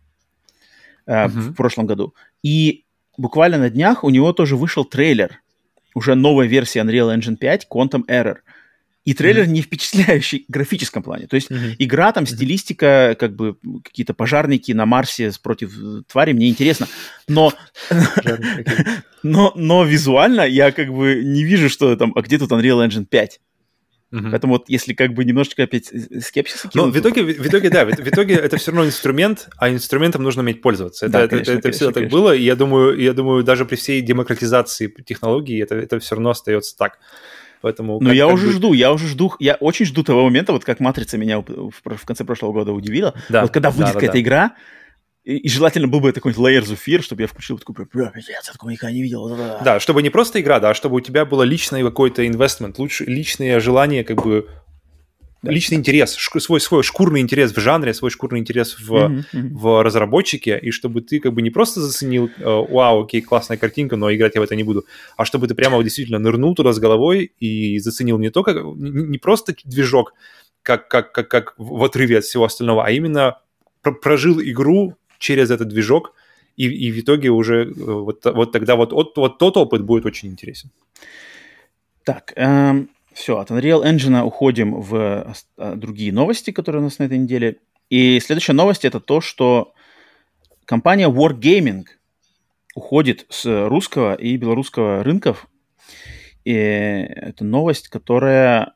э, 1.06 1.12
mm-hmm. 1.12 1.28
в 1.28 1.54
прошлом 1.54 1.86
году. 1.86 2.12
И 2.42 2.84
буквально 3.16 3.58
на 3.58 3.70
днях 3.70 4.02
у 4.02 4.10
него 4.10 4.32
тоже 4.32 4.56
вышел 4.56 4.84
трейлер, 4.84 5.38
уже 5.94 6.16
новая 6.16 6.48
версия 6.48 6.80
Unreal 6.80 7.16
Engine 7.16 7.36
5, 7.36 7.68
Quantum 7.70 8.04
Error. 8.08 8.38
И 9.04 9.14
трейлер 9.14 9.44
mm-hmm. 9.44 9.52
не 9.52 9.62
впечатляющий 9.62 10.44
в 10.48 10.52
графическом 10.52 11.04
плане. 11.04 11.28
То 11.28 11.36
есть 11.36 11.52
mm-hmm. 11.52 11.76
игра, 11.78 12.10
там, 12.10 12.26
стилистика, 12.26 13.16
как 13.18 13.36
бы 13.36 13.56
какие-то 13.84 14.12
пожарники 14.12 14.72
на 14.72 14.84
Марсе 14.84 15.30
против 15.40 15.72
твари, 16.10 16.32
мне 16.32 16.48
интересно. 16.48 16.88
Но, 17.28 17.52
но, 19.22 19.52
но 19.54 19.84
визуально 19.84 20.42
я 20.42 20.72
как 20.72 20.92
бы 20.92 21.22
не 21.24 21.44
вижу, 21.44 21.68
что 21.68 21.94
там, 21.94 22.12
а 22.16 22.22
где 22.22 22.38
тут 22.38 22.50
Unreal 22.50 22.84
Engine 22.84 23.04
5? 23.04 23.40
Uh-huh. 24.12 24.30
Поэтому 24.30 24.54
вот 24.54 24.68
если 24.68 24.92
как 24.92 25.14
бы 25.14 25.24
немножечко 25.24 25.62
опять 25.62 25.90
скепсис 26.22 26.66
Ну, 26.74 26.90
в 26.90 26.98
итоге, 26.98 27.22
в 27.22 27.46
итоге, 27.46 27.70
да, 27.70 27.86
в, 27.86 27.90
в 27.90 28.08
итоге 28.08 28.34
это 28.34 28.58
все 28.58 28.70
равно 28.70 28.86
инструмент, 28.86 29.48
а 29.56 29.70
инструментом 29.70 30.22
нужно 30.22 30.42
уметь 30.42 30.60
пользоваться. 30.60 31.06
Это, 31.06 31.12
да, 31.12 31.28
конечно, 31.28 31.52
это, 31.52 31.58
это 31.58 31.62
конечно, 31.62 31.78
всегда 31.78 31.92
конечно. 31.94 32.10
так 32.10 32.20
было, 32.20 32.34
и 32.34 32.42
я 32.42 32.54
думаю, 32.54 32.98
я 32.98 33.14
думаю, 33.14 33.42
даже 33.42 33.64
при 33.64 33.76
всей 33.76 34.02
демократизации 34.02 34.88
технологий 35.04 35.62
это, 35.62 35.76
это 35.76 35.98
все 35.98 36.14
равно 36.14 36.30
остается 36.30 36.76
так. 36.76 36.98
Поэтому 37.62 38.00
ну, 38.00 38.12
я 38.12 38.26
уже 38.26 38.48
бы... 38.48 38.52
жду, 38.52 38.72
я 38.74 38.92
уже 38.92 39.06
жду, 39.06 39.32
я 39.38 39.54
очень 39.54 39.86
жду 39.86 40.02
того 40.02 40.24
момента, 40.24 40.52
вот 40.52 40.64
как 40.64 40.80
«Матрица» 40.80 41.16
меня 41.16 41.38
в, 41.38 41.70
в 41.70 42.04
конце 42.04 42.24
прошлого 42.24 42.52
года 42.52 42.72
удивила. 42.72 43.14
Да, 43.28 43.42
вот 43.42 43.52
когда 43.52 43.70
выйдет 43.70 43.86
да, 43.86 43.92
какая-то 43.94 44.14
да. 44.14 44.20
игра, 44.20 44.56
и, 45.24 45.36
и 45.36 45.48
желательно 45.48 45.88
был 45.88 46.00
бы 46.00 46.12
такой 46.12 46.32
Layers 46.32 46.72
of 46.72 46.78
Fear, 46.86 47.02
чтобы 47.02 47.22
я 47.22 47.28
включил 47.28 47.58
такой, 47.58 47.86
бля, 47.92 48.12
я 48.16 48.52
такого 48.52 48.70
никогда 48.70 48.92
не 48.92 49.02
видел. 49.02 49.28
Да, 49.28 49.60
да, 49.64 49.80
чтобы 49.80 50.02
не 50.02 50.10
просто 50.10 50.40
игра, 50.40 50.58
да, 50.60 50.70
а 50.70 50.74
чтобы 50.74 50.96
у 50.96 51.00
тебя 51.00 51.24
было 51.24 51.42
личное 51.42 51.84
какой-то 51.84 52.26
инвестмент, 52.26 52.78
лучше, 52.78 53.04
личное 53.04 53.60
желание 53.60 54.04
как 54.04 54.22
бы 54.22 54.48
личный 55.42 55.76
интерес, 55.76 56.14
свой, 56.14 56.60
свой 56.60 56.82
шкурный 56.82 57.20
интерес 57.20 57.54
в 57.54 57.60
жанре, 57.60 57.94
свой 57.94 58.10
шкурный 58.10 58.38
интерес 58.38 58.78
в, 58.78 58.92
mm-hmm, 58.92 59.24
mm-hmm. 59.32 59.48
в 59.52 59.82
разработчике, 59.82 60.58
и 60.58 60.70
чтобы 60.70 61.02
ты 61.02 61.18
как 61.18 61.32
бы 61.32 61.42
не 61.42 61.50
просто 61.50 61.80
заценил, 61.80 62.30
э, 62.38 62.44
вау, 62.44 63.04
окей, 63.04 63.22
классная 63.22 63.56
картинка, 63.56 63.96
но 63.96 64.12
играть 64.14 64.36
я 64.36 64.40
в 64.40 64.44
это 64.44 64.54
не 64.54 64.62
буду, 64.62 64.84
а 65.16 65.24
чтобы 65.24 65.48
ты 65.48 65.54
прямо 65.54 65.82
действительно 65.82 66.20
нырнул 66.20 66.54
туда 66.54 66.72
с 66.72 66.78
головой 66.78 67.32
и 67.40 67.78
заценил 67.80 68.18
не 68.18 68.30
только, 68.30 68.52
не 68.52 69.18
просто 69.18 69.54
движок, 69.64 70.14
как, 70.62 70.86
как, 70.88 71.12
как, 71.12 71.28
как 71.28 71.54
в 71.58 71.82
отрыве 71.82 72.18
от 72.18 72.24
всего 72.24 72.44
остального, 72.44 72.84
а 72.84 72.90
именно 72.90 73.38
прожил 73.82 74.40
игру 74.40 74.96
через 75.22 75.50
этот 75.50 75.68
движок, 75.68 76.14
и, 76.56 76.66
и 76.66 76.90
в 76.90 77.00
итоге 77.00 77.30
уже 77.30 77.64
э, 77.64 77.72
вот, 77.72 78.24
вот 78.24 78.52
тогда 78.52 78.76
вот, 78.76 78.92
вот, 78.92 79.16
вот 79.16 79.38
тот 79.38 79.56
опыт 79.56 79.82
будет 79.82 80.04
очень 80.04 80.28
интересен. 80.28 80.70
Так, 82.04 82.32
эм, 82.36 82.90
все, 83.12 83.38
от 83.38 83.50
Unreal 83.50 83.84
Engine 83.84 84.22
уходим 84.24 84.80
в 84.80 85.34
а, 85.56 85.76
другие 85.76 86.12
новости, 86.12 86.50
которые 86.50 86.80
у 86.80 86.84
нас 86.84 86.98
на 86.98 87.04
этой 87.04 87.18
неделе. 87.18 87.58
И 87.90 88.18
следующая 88.20 88.54
новость 88.54 88.84
это 88.84 89.00
то, 89.00 89.20
что 89.20 89.74
компания 90.64 91.08
Wargaming 91.08 91.84
уходит 92.74 93.26
с 93.28 93.68
русского 93.68 94.14
и 94.14 94.36
белорусского 94.36 95.04
рынков. 95.04 95.46
И 96.44 96.52
это 96.52 97.44
новость, 97.44 97.88
которая, 97.88 98.74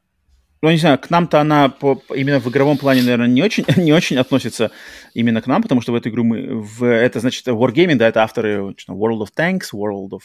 ну, 0.62 0.70
не 0.70 0.78
знаю, 0.78 0.98
к 0.98 1.10
нам-то 1.10 1.40
она 1.40 1.68
по, 1.68 2.02
именно 2.14 2.40
в 2.40 2.48
игровом 2.48 2.78
плане, 2.78 3.02
наверное, 3.02 3.28
не 3.28 3.42
очень, 3.42 3.64
не 3.76 3.92
очень 3.92 4.16
относится 4.16 4.70
именно 5.14 5.42
к 5.42 5.46
нам, 5.46 5.62
потому 5.62 5.80
что 5.80 5.92
в 5.92 5.94
эту 5.94 6.08
игру 6.08 6.24
мы, 6.24 6.60
в, 6.60 6.84
это 6.84 7.20
значит 7.20 7.46
Wargaming, 7.46 7.96
да, 7.96 8.08
это 8.08 8.22
авторы 8.22 8.74
World 8.88 9.22
of 9.22 9.28
Tanks, 9.36 9.72
World 9.74 10.10
of 10.10 10.22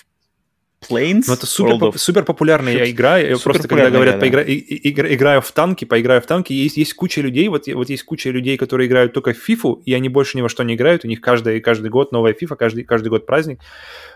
Planes. 0.89 1.25
Ну, 1.27 1.33
это 1.33 1.45
супер, 1.45 1.73
of... 1.75 1.97
супер 1.97 2.23
популярная 2.23 2.73
Ships. 2.73 2.91
игра. 2.91 3.19
Супер 3.19 3.39
просто 3.43 3.67
когда 3.67 3.91
говорят, 3.91 4.15
да. 4.15 4.21
поигра... 4.21 4.41
и, 4.41 4.53
и, 4.53 4.89
играю 4.89 5.41
в 5.41 5.51
танки, 5.51 5.85
поиграю 5.85 6.21
в 6.21 6.25
танки, 6.25 6.53
есть, 6.53 6.77
есть 6.77 6.93
куча 6.95 7.21
людей, 7.21 7.47
вот, 7.49 7.67
вот 7.67 7.89
есть 7.89 8.03
куча 8.03 8.31
людей, 8.31 8.57
которые 8.57 8.87
играют 8.87 9.13
только 9.13 9.33
в 9.33 9.49
FIFA, 9.49 9.83
и 9.85 9.93
они 9.93 10.09
больше 10.09 10.37
ни 10.37 10.41
во 10.41 10.49
что 10.49 10.63
не 10.63 10.73
играют, 10.73 11.05
у 11.05 11.07
них 11.07 11.21
каждый, 11.21 11.59
каждый 11.59 11.91
год 11.91 12.11
новая 12.11 12.33
FIFA, 12.33 12.55
каждый, 12.55 12.83
каждый 12.83 13.09
год 13.09 13.25
праздник. 13.27 13.59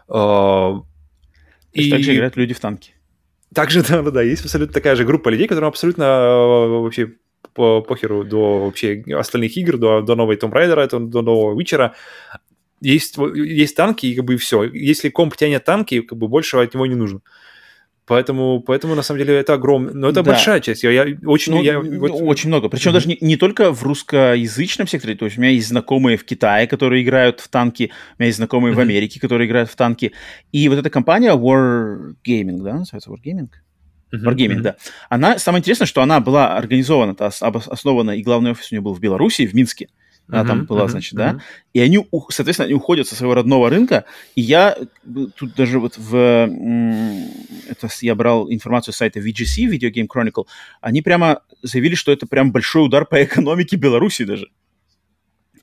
Uh, 0.08 0.82
и 1.72 1.92
также 1.92 2.16
играют 2.16 2.36
люди 2.38 2.54
в 2.54 2.60
танки. 2.60 2.95
Также, 3.54 3.84
да, 3.88 4.02
да, 4.02 4.22
есть 4.22 4.44
абсолютно 4.44 4.74
такая 4.74 4.96
же 4.96 5.06
группа 5.06 5.30
людей, 5.30 5.48
которым 5.48 5.70
абсолютно 5.70 6.04
uh, 6.04 6.82
вообще 6.82 7.14
по 7.54 7.82
похеру 7.82 8.24
до 8.24 8.66
вообще 8.66 9.04
остальных 9.18 9.56
игр, 9.58 9.78
до, 9.78 10.02
до 10.02 10.16
новой 10.16 10.36
Tomb 10.36 10.52
Raider, 10.52 11.00
до 11.00 11.22
нового 11.22 11.60
Witcher 11.60 11.92
есть, 12.82 13.18
есть 13.18 13.76
танки, 13.76 14.06
и 14.06 14.16
как 14.16 14.26
бы 14.26 14.38
все. 14.38 14.64
Если 14.64 15.10
комп 15.10 15.36
тянет 15.36 15.64
танки, 15.64 16.02
как 16.02 16.18
бы 16.18 16.28
больше 16.28 16.58
от 16.58 16.74
него 16.74 16.86
не 16.86 16.96
нужно. 16.96 17.22
Поэтому, 18.08 18.60
поэтому 18.62 18.94
на 18.94 19.02
самом 19.02 19.20
деле 19.20 19.36
это 19.36 19.56
огромно, 19.56 19.92
но 19.92 20.10
это 20.10 20.22
да. 20.22 20.32
большая 20.32 20.60
часть. 20.60 20.84
Я, 20.84 20.92
я 20.92 21.18
очень, 21.26 21.54
ну, 21.54 21.64
я, 21.64 21.80
вот... 21.80 22.12
очень 22.12 22.50
много. 22.50 22.70
Причем 22.70 22.92
mm-hmm. 22.92 22.94
даже 22.94 23.08
не, 23.08 23.18
не 23.20 23.36
только 23.36 23.74
в 23.74 23.82
русскоязычном 23.82 24.88
секторе. 24.88 25.16
То 25.16 25.26
есть 25.26 25.40
у 25.40 25.42
меня 25.42 25.52
есть 25.52 25.68
знакомые 25.68 26.16
в 26.16 26.24
Китае, 26.24 26.68
которые 26.68 27.02
играют 27.02 27.40
в 27.40 27.48
танки, 27.48 27.92
у 28.18 28.22
меня 28.22 28.28
есть 28.28 28.38
знакомые 28.38 28.74
mm-hmm. 28.74 28.78
в 28.78 28.80
Америке, 28.80 29.20
которые 29.20 29.48
играют 29.48 29.72
в 29.72 29.76
танки. 29.76 30.12
И 30.52 30.70
вот 30.70 30.78
эта 30.78 30.92
компания 30.92 31.34
Wargaming, 31.34 32.62
да, 32.62 32.76
называется 32.76 33.10
Wargaming? 33.10 33.50
Wargaming, 34.14 34.58
mm-hmm. 34.58 34.62
да. 34.62 34.76
Она, 35.10 35.40
самое 35.40 35.62
интересное, 35.62 35.88
что 35.88 36.04
она 36.04 36.20
была 36.20 36.56
организована, 36.56 37.16
основана, 37.18 38.12
и 38.12 38.22
главный 38.22 38.52
офис 38.52 38.72
у 38.72 38.76
нее 38.76 38.82
был 38.82 38.94
в 38.94 39.00
Беларуси, 39.00 39.48
в 39.48 39.56
Минске. 39.56 39.88
Она 40.28 40.42
uh-huh, 40.42 40.48
там 40.48 40.66
была, 40.66 40.86
uh-huh, 40.86 40.90
значит, 40.90 41.14
да. 41.14 41.40
И 41.74 41.80
они, 41.80 42.00
соответственно, 42.30 42.66
они 42.66 42.74
уходят 42.74 43.08
со 43.08 43.16
своего 43.16 43.36
родного 43.36 43.70
рынка. 43.70 44.06
И 44.34 44.42
я 44.42 44.76
тут 45.36 45.54
даже 45.56 45.80
вот 45.80 45.98
в... 45.98 46.16
Это 47.70 47.88
я 48.02 48.16
брал 48.16 48.52
информацию 48.52 48.94
с 48.94 48.98
сайта 48.98 49.20
VGC, 49.20 49.70
Video 49.70 49.92
Game 49.92 50.08
Chronicle. 50.08 50.46
Они 50.82 51.02
прямо 51.02 51.42
заявили, 51.62 51.96
что 51.96 52.12
это 52.12 52.26
прям 52.26 52.52
большой 52.52 52.86
удар 52.86 53.06
по 53.06 53.24
экономике 53.24 53.76
Беларуси 53.76 54.24
даже. 54.24 54.48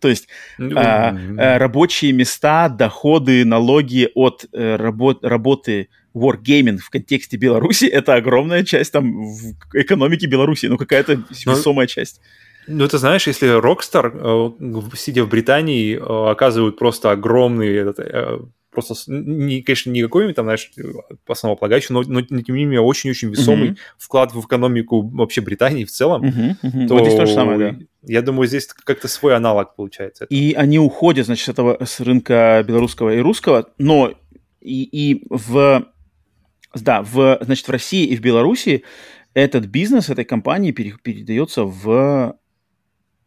То 0.02 0.08
есть 0.08 0.28
mm-hmm. 0.58 1.38
а, 1.38 1.58
рабочие 1.58 2.12
места, 2.12 2.68
доходы, 2.68 3.44
налоги 3.44 4.08
от 4.14 4.44
а, 4.52 4.76
работ, 4.76 5.24
работы 5.24 5.88
Wargaming 6.14 6.78
в 6.78 6.90
контексте 6.90 7.36
Беларуси— 7.36 7.84
это 7.86 8.14
огромная 8.14 8.64
часть 8.64 8.92
там 8.92 9.24
в 9.24 9.54
экономике 9.72 10.26
Беларуси, 10.26 10.66
ну 10.66 10.76
какая-то 10.76 11.16
ну, 11.16 11.24
весомая 11.30 11.86
часть. 11.86 12.20
Ну, 12.66 12.86
ты 12.86 12.98
знаешь, 12.98 13.26
если 13.26 13.58
Rockstar, 13.60 14.12
э, 14.92 14.96
сидя 14.96 15.24
в 15.24 15.28
Британии, 15.28 15.96
э, 15.96 16.30
оказывают 16.30 16.78
просто 16.78 17.10
огромный, 17.10 17.92
э, 17.96 18.38
просто, 18.70 18.94
не, 19.08 19.62
конечно, 19.62 19.90
не 19.90 20.02
какой-нибудь 20.02 20.36
там, 20.36 20.46
знаешь, 20.46 20.70
основополагающий, 21.26 21.92
но, 21.92 22.02
но 22.06 22.22
тем 22.22 22.56
не 22.56 22.64
менее 22.64 22.80
очень-очень 22.80 23.30
весомый 23.30 23.70
mm-hmm. 23.70 23.78
вклад 23.98 24.32
в 24.32 24.40
экономику 24.40 25.02
вообще 25.02 25.40
Британии 25.40 25.84
в 25.84 25.90
целом, 25.90 26.24
mm-hmm, 26.24 26.56
mm-hmm. 26.62 26.86
то 26.86 26.94
вот 26.94 27.04
здесь 27.04 27.18
то 27.18 27.26
же 27.26 27.34
самое, 27.34 27.58
да. 27.58 27.76
я 28.02 28.22
думаю, 28.22 28.46
здесь 28.46 28.68
как-то 28.68 29.08
свой 29.08 29.36
аналог 29.36 29.74
получается. 29.74 30.24
И 30.26 30.54
они 30.54 30.78
уходят, 30.78 31.26
значит, 31.26 31.46
с 31.46 31.48
этого 31.48 31.84
с 31.84 32.00
рынка 32.00 32.64
белорусского 32.66 33.14
и 33.14 33.20
русского, 33.20 33.68
но 33.78 34.14
и, 34.60 34.84
и 34.84 35.26
в, 35.28 35.86
да, 36.74 37.02
в, 37.02 37.38
значит, 37.42 37.68
в 37.68 37.70
России 37.70 38.06
и 38.06 38.16
в 38.16 38.20
Беларуси 38.20 38.84
этот 39.34 39.66
бизнес 39.66 40.08
этой 40.10 40.24
компании 40.24 40.72
передается 40.72 41.64
в 41.64 42.36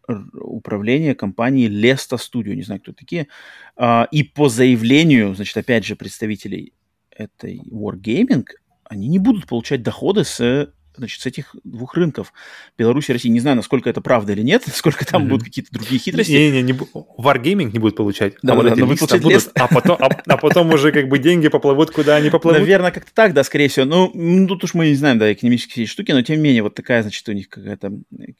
управления 0.07 1.15
компании 1.15 1.67
Леста 1.67 2.15
Studio, 2.15 2.53
не 2.53 2.63
знаю, 2.63 2.81
кто 2.81 2.93
такие. 2.93 3.27
А, 3.75 4.07
и 4.11 4.23
по 4.23 4.49
заявлению, 4.49 5.35
значит, 5.35 5.57
опять 5.57 5.85
же, 5.85 5.95
представителей 5.95 6.73
этой 7.11 7.61
Wargaming, 7.71 8.45
они 8.83 9.07
не 9.07 9.19
будут 9.19 9.47
получать 9.47 9.81
доходы 9.81 10.23
с 10.23 10.71
значит, 10.97 11.21
с 11.21 11.25
этих 11.25 11.55
двух 11.63 11.95
рынков, 11.95 12.33
Беларусь 12.77 13.09
и 13.09 13.13
Россия. 13.13 13.31
Не 13.31 13.39
знаю, 13.39 13.55
насколько 13.55 13.89
это 13.89 14.01
правда 14.01 14.33
или 14.33 14.41
нет, 14.41 14.63
насколько 14.67 15.05
там 15.05 15.23
mm-hmm. 15.23 15.29
будут 15.29 15.43
какие-то 15.45 15.71
другие 15.71 15.99
хитрости. 15.99 16.31
Не-не, 16.31 16.61
не, 16.61 16.73
Wargaming 16.73 17.71
не 17.71 17.79
будет 17.79 17.95
получать, 17.95 18.35
да, 18.41 18.53
а 18.53 18.55
вот 18.55 18.65
эти 18.65 18.81
будут 18.81 18.99
получать 18.99 19.21
будут, 19.21 19.51
а 19.55 19.67
потом, 19.67 19.97
а, 19.99 20.09
а 20.27 20.37
потом 20.37 20.69
уже 20.71 20.91
как 20.91 21.07
бы 21.07 21.19
деньги 21.19 21.47
поплывут, 21.47 21.91
куда 21.91 22.15
они 22.15 22.29
поплывут. 22.29 22.59
Наверное, 22.59 22.91
как-то 22.91 23.13
так, 23.13 23.33
да, 23.33 23.43
скорее 23.43 23.67
всего. 23.67 23.85
Ну, 23.85 24.47
тут 24.47 24.63
уж 24.63 24.73
мы 24.73 24.89
не 24.89 24.95
знаем, 24.95 25.19
да, 25.19 25.31
экономические 25.31 25.85
штуки, 25.87 26.11
но 26.11 26.21
тем 26.21 26.37
не 26.37 26.43
менее, 26.43 26.63
вот 26.63 26.75
такая, 26.75 27.01
значит, 27.01 27.27
у 27.29 27.31
них 27.31 27.49
какая-то 27.49 27.91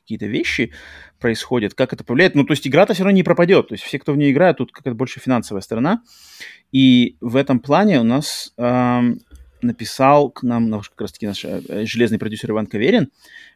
какие-то 0.02 0.26
вещи 0.26 0.74
происходят, 1.20 1.74
как 1.74 1.94
это 1.94 2.04
повлияет. 2.04 2.36
Ну, 2.36 2.44
то 2.44 2.52
есть 2.52 2.68
игра-то 2.68 2.94
все 2.94 3.04
равно 3.04 3.16
не 3.16 3.24
пропадет. 3.24 3.70
То 3.70 3.74
есть 3.74 3.84
все, 3.84 4.00
кто 4.00 4.14
в 4.14 4.18
ней 4.18 4.32
играет, 4.32 4.58
тут 4.58 4.72
какая-то 4.72 4.96
больше 4.96 5.20
финансовая 5.20 5.62
сторона. 5.62 6.02
И 6.72 7.18
в 7.22 7.36
этом 7.36 7.60
плане 7.60 8.00
у 8.00 8.04
нас 8.04 8.54
эм, 8.58 9.20
написал 9.66 10.30
к 10.30 10.44
нам, 10.44 10.70
наш, 10.70 10.90
как 10.90 11.02
раз-таки 11.02 11.28
наш 11.28 11.44
э, 11.46 11.86
железный 11.86 12.20
продюсер 12.20 12.52
Иван 12.52 12.68
Каверин 12.68 13.10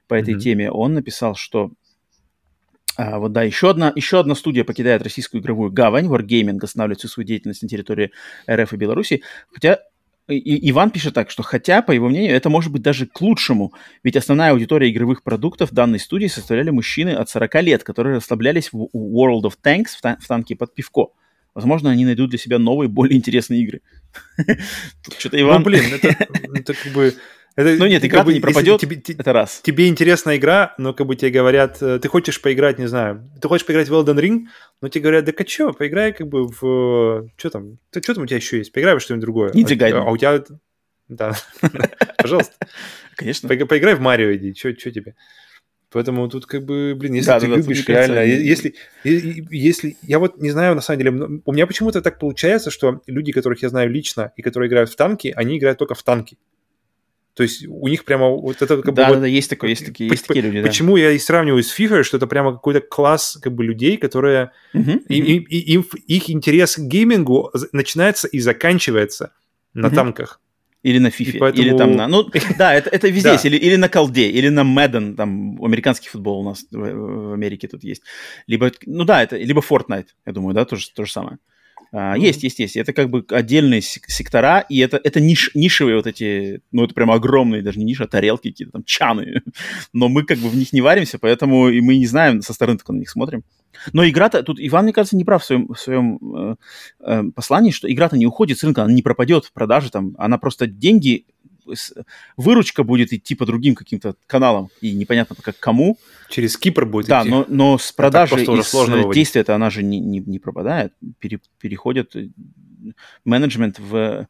по 0.07 0.13
этой 0.13 0.35
mm-hmm. 0.35 0.39
теме, 0.39 0.71
он 0.71 0.93
написал, 0.93 1.35
что 1.35 1.71
а, 2.97 3.19
вот 3.19 3.31
да, 3.31 3.43
еще 3.43 3.69
одна, 3.69 3.93
еще 3.95 4.19
одна 4.19 4.35
студия 4.35 4.65
покидает 4.65 5.01
российскую 5.01 5.41
игровую 5.41 5.71
гавань, 5.71 6.07
Wargaming 6.07 6.59
останавливает 6.61 6.99
всю 6.99 7.07
свою 7.07 7.25
деятельность 7.25 7.61
на 7.63 7.69
территории 7.69 8.11
РФ 8.49 8.73
и 8.73 8.77
Беларуси, 8.77 9.23
хотя 9.53 9.79
и, 10.27 10.69
Иван 10.69 10.91
пишет 10.91 11.13
так, 11.13 11.31
что 11.31 11.41
хотя, 11.41 11.81
по 11.81 11.91
его 11.91 12.07
мнению, 12.07 12.35
это 12.35 12.49
может 12.49 12.71
быть 12.71 12.81
даже 12.81 13.07
к 13.07 13.19
лучшему, 13.21 13.73
ведь 14.03 14.15
основная 14.15 14.51
аудитория 14.51 14.89
игровых 14.89 15.23
продуктов 15.23 15.71
данной 15.71 15.99
студии 15.99 16.27
составляли 16.27 16.69
мужчины 16.69 17.11
от 17.11 17.29
40 17.29 17.63
лет, 17.63 17.83
которые 17.83 18.17
расслаблялись 18.17 18.71
в 18.71 18.89
World 18.93 19.43
of 19.43 19.53
Tanks 19.63 19.95
в, 19.97 20.01
тан- 20.01 20.17
в 20.19 20.27
танке 20.27 20.55
под 20.55 20.75
пивко. 20.75 21.13
Возможно, 21.59 21.91
они 21.91 22.05
найдут 22.05 22.29
для 22.29 22.39
себя 22.39 22.57
новые, 22.59 22.87
более 22.87 23.17
интересные 23.17 23.61
игры. 23.61 23.81
Что-то 25.17 25.35
ну, 25.37 25.43
Иван... 25.43 25.59
Ну, 25.59 25.65
блин, 25.65 25.83
это, 26.01 26.73
как 26.73 26.93
бы... 26.93 27.13
Это, 27.55 27.75
ну 27.77 27.87
нет, 27.87 28.05
игра 28.05 28.19
как 28.19 28.27
бы, 28.27 28.33
не 28.33 28.39
пропадет, 28.39 28.79
тебе, 28.79 29.01
это 29.17 29.33
раз. 29.33 29.59
Тебе 29.61 29.89
интересная 29.89 30.37
игра, 30.37 30.75
но 30.77 30.93
как 30.93 31.07
бы 31.07 31.17
тебе 31.17 31.31
говорят, 31.31 31.81
э, 31.81 31.99
ты 31.99 32.07
хочешь 32.07 32.41
поиграть, 32.41 32.79
не 32.79 32.87
знаю, 32.87 33.29
ты 33.41 33.47
хочешь 33.49 33.65
поиграть 33.65 33.89
в 33.89 33.93
Elden 33.93 34.17
Ring, 34.17 34.45
но 34.81 34.87
тебе 34.87 35.01
говорят, 35.01 35.25
да-ка 35.25 35.45
что, 35.45 35.73
поиграй 35.73 36.13
как 36.13 36.27
бы 36.27 36.47
в... 36.47 37.29
Что 37.35 37.49
там? 37.49 37.79
Что 37.91 38.13
там 38.13 38.23
у 38.23 38.27
тебя 38.27 38.37
еще 38.37 38.59
есть? 38.59 38.71
Поиграй 38.71 38.95
в 38.95 39.01
что-нибудь 39.01 39.23
другое. 39.23 39.51
Gaiden. 39.51 39.91
А, 39.91 40.07
а 40.07 40.11
у 40.11 40.15
тебя... 40.17 40.41
Да, 41.09 41.33
пожалуйста. 42.17 42.53
Конечно. 43.15 43.49
Поиграй 43.49 43.95
в 43.95 43.99
Марио, 43.99 44.33
иди, 44.35 44.53
что 44.53 44.73
тебе? 44.73 45.15
Поэтому 45.91 46.29
тут 46.29 46.45
как 46.45 46.65
бы, 46.65 46.93
блин, 46.95 47.13
если 47.13 47.27
да, 47.27 47.39
ты 47.39 47.47
да, 47.47 47.55
любишь 47.55 47.87
реально, 47.87 48.19
если, 48.19 48.75
если, 49.03 49.97
я 50.03 50.19
вот 50.19 50.37
не 50.37 50.51
знаю, 50.51 50.75
на 50.75 50.81
самом 50.81 50.99
деле, 50.99 51.41
у 51.43 51.51
меня 51.51 51.65
почему-то 51.65 52.01
так 52.01 52.19
получается, 52.19 52.69
что 52.69 53.01
люди, 53.07 53.31
которых 53.31 53.63
я 53.63 53.69
знаю 53.69 53.89
лично 53.89 54.31
и 54.35 54.43
которые 54.43 54.69
играют 54.69 54.91
в 54.91 54.95
танки, 54.95 55.33
они 55.35 55.57
играют 55.57 55.79
только 55.79 55.95
в 55.95 56.03
танки. 56.03 56.37
То 57.33 57.43
есть 57.43 57.65
у 57.67 57.87
них 57.87 58.03
прямо 58.03 58.27
вот 58.27 58.61
это 58.61 58.81
как 58.81 58.85
да, 58.85 58.91
бы... 58.91 58.95
Да, 58.95 59.09
вот, 59.09 59.21
да, 59.21 59.27
есть 59.27 59.49
такое, 59.49 59.69
есть 59.69 59.85
такие, 59.85 60.09
есть 60.09 60.27
такие 60.27 60.45
люди, 60.45 60.61
Почему 60.61 60.95
да. 60.95 61.03
я 61.03 61.11
и 61.11 61.17
сравниваю 61.17 61.63
с 61.63 61.73
FIFA, 61.73 62.03
что 62.03 62.17
это 62.17 62.27
прямо 62.27 62.51
какой-то 62.51 62.81
класс 62.81 63.39
как 63.41 63.53
бы 63.53 63.63
людей, 63.63 63.97
которые... 63.97 64.51
Uh-huh, 64.75 64.99
и, 65.07 65.21
uh-huh. 65.21 65.25
И, 65.25 65.37
и, 65.37 65.73
им, 65.73 65.85
их 66.05 66.29
интерес 66.29 66.75
к 66.75 66.81
геймингу 66.81 67.51
начинается 67.71 68.27
и 68.27 68.39
заканчивается 68.39 69.31
на 69.73 69.89
танках. 69.89 70.41
Или 70.81 70.99
на 70.99 71.07
FIFA, 71.07 71.37
поэтому... 71.39 71.67
или 71.67 71.77
там 71.77 71.95
на... 71.95 72.07
Ну, 72.07 72.29
да, 72.57 72.73
это, 72.73 72.89
это 72.89 73.07
везде 73.09 73.33
есть. 73.33 73.45
Или, 73.45 73.57
или 73.57 73.75
на 73.75 73.89
колде, 73.89 74.29
или 74.29 74.49
на 74.49 74.61
Madden, 74.61 75.15
там 75.15 75.61
американский 75.63 76.09
футбол 76.09 76.39
у 76.39 76.43
нас 76.43 76.65
в, 76.71 76.77
в 76.77 77.33
Америке 77.33 77.67
тут 77.67 77.83
есть. 77.83 78.03
Либо, 78.47 78.71
ну 78.85 79.03
да, 79.03 79.21
это, 79.21 79.35
либо 79.35 79.61
Fortnite, 79.61 80.07
я 80.25 80.31
думаю, 80.31 80.53
да, 80.53 80.65
тоже 80.65 80.89
то 80.95 81.03
же 81.03 81.11
самое. 81.11 81.39
А. 81.91 82.17
Есть, 82.17 82.43
есть, 82.43 82.59
есть. 82.59 82.75
Это 82.75 82.93
как 82.93 83.09
бы 83.09 83.25
отдельные 83.29 83.81
сектора, 83.81 84.59
и 84.69 84.77
это, 84.79 84.99
это 85.03 85.19
ниш, 85.19 85.51
нишевые 85.55 85.97
вот 85.97 86.07
эти, 86.07 86.61
ну, 86.71 86.83
это 86.83 86.93
прям 86.93 87.11
огромные, 87.11 87.61
даже 87.61 87.79
не 87.79 87.85
ниша, 87.85 88.03
а 88.03 88.07
тарелки 88.07 88.49
какие-то 88.51 88.73
там, 88.73 88.83
чаны. 88.83 89.41
Но 89.93 90.07
мы 90.07 90.23
как 90.23 90.37
бы 90.37 90.49
в 90.49 90.55
них 90.55 90.71
не 90.71 90.81
варимся, 90.81 91.17
поэтому 91.17 91.69
и 91.69 91.81
мы 91.81 91.97
не 91.97 92.05
знаем, 92.05 92.41
со 92.41 92.53
стороны 92.53 92.77
только 92.77 92.93
на 92.93 92.99
них 92.99 93.09
смотрим. 93.09 93.43
Но 93.93 94.07
игра-то, 94.07 94.43
тут 94.43 94.57
Иван, 94.59 94.83
мне 94.83 94.93
кажется, 94.93 95.15
не 95.15 95.23
прав 95.23 95.41
в 95.41 95.45
своем, 95.45 95.67
в 95.67 95.79
своем 95.79 96.19
э, 96.35 96.55
э, 97.01 97.23
послании, 97.35 97.71
что 97.71 97.91
игра-то 97.91 98.17
не 98.17 98.25
уходит 98.25 98.59
с 98.59 98.63
рынка, 98.63 98.83
она 98.83 98.93
не 98.93 99.01
пропадет 99.01 99.45
в 99.45 99.53
продаже, 99.53 99.89
там, 99.89 100.15
она 100.17 100.37
просто 100.37 100.67
деньги, 100.67 101.25
выручка 102.37 102.83
будет 102.83 103.13
идти 103.13 103.35
по 103.35 103.45
другим 103.45 103.75
каким-то 103.75 104.15
каналам, 104.27 104.69
и 104.81 104.93
непонятно 104.93 105.35
как 105.41 105.59
кому. 105.59 105.97
Через 106.29 106.57
Кипр 106.57 106.85
будет 106.85 107.07
да, 107.07 107.21
идти. 107.21 107.29
Да, 107.29 107.35
но, 107.37 107.45
но 107.47 107.77
с 107.77 107.91
продажи 107.91 108.35
из 108.43 109.13
действия-то 109.13 109.55
она 109.55 109.69
же 109.69 109.83
не, 109.83 109.99
не, 109.99 110.19
не 110.19 110.39
пропадает, 110.39 110.93
пере, 111.19 111.39
переходит 111.59 112.15
э, 112.15 112.29
менеджмент 113.25 113.79
в, 113.79 114.27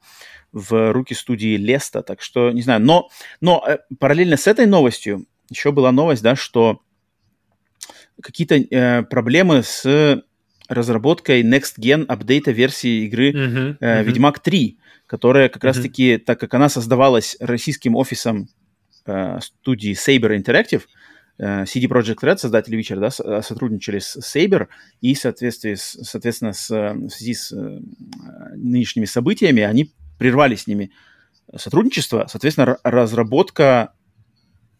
в 0.51 0.93
руки 0.93 1.13
студии 1.13 1.57
Леста, 1.57 2.01
так 2.01 2.21
что, 2.21 2.51
не 2.51 2.61
знаю, 2.61 2.81
но, 2.81 3.09
но 3.41 3.63
э, 3.67 3.77
параллельно 3.99 4.37
с 4.37 4.47
этой 4.47 4.65
новостью 4.65 5.25
еще 5.49 5.71
была 5.71 5.91
новость, 5.91 6.23
да, 6.23 6.35
что 6.35 6.81
какие-то 8.21 8.55
э, 8.55 9.03
проблемы 9.03 9.63
с 9.63 10.23
разработкой 10.69 11.41
Next 11.41 11.79
Gen 11.79 12.05
апдейта 12.05 12.51
версии 12.51 13.05
игры 13.05 13.31
uh-huh, 13.31 13.77
э, 13.79 14.01
uh-huh. 14.01 14.03
Ведьмак 14.03 14.39
3, 14.39 14.78
которая 15.09 15.49
как 15.49 15.63
uh-huh. 15.63 15.67
раз-таки, 15.67 16.17
так 16.17 16.39
как 16.39 16.53
она 16.53 16.69
создавалась 16.69 17.35
российским 17.39 17.95
офисом 17.95 18.47
э, 19.07 19.39
студии 19.41 19.93
Saber 19.93 20.37
Interactive, 20.37 20.83
э, 21.39 21.63
CD 21.63 21.87
Projekt 21.87 22.19
Red, 22.21 22.37
создатели 22.37 22.79
Witcher, 22.79 22.99
да, 22.99 23.07
э, 23.07 23.41
сотрудничали 23.41 23.97
с 23.97 24.17
Saber, 24.17 24.67
и 25.01 25.15
соответствии 25.15 25.73
с, 25.73 25.97
соответственно, 26.03 26.53
с, 26.53 26.69
в 26.69 27.09
связи 27.09 27.33
с 27.33 27.51
э, 27.51 27.79
нынешними 28.55 29.05
событиями 29.05 29.63
они 29.63 29.91
прервали 30.19 30.53
с 30.53 30.67
ними 30.67 30.91
сотрудничество, 31.57 32.27
соответственно, 32.29 32.77
разработка 32.83 33.93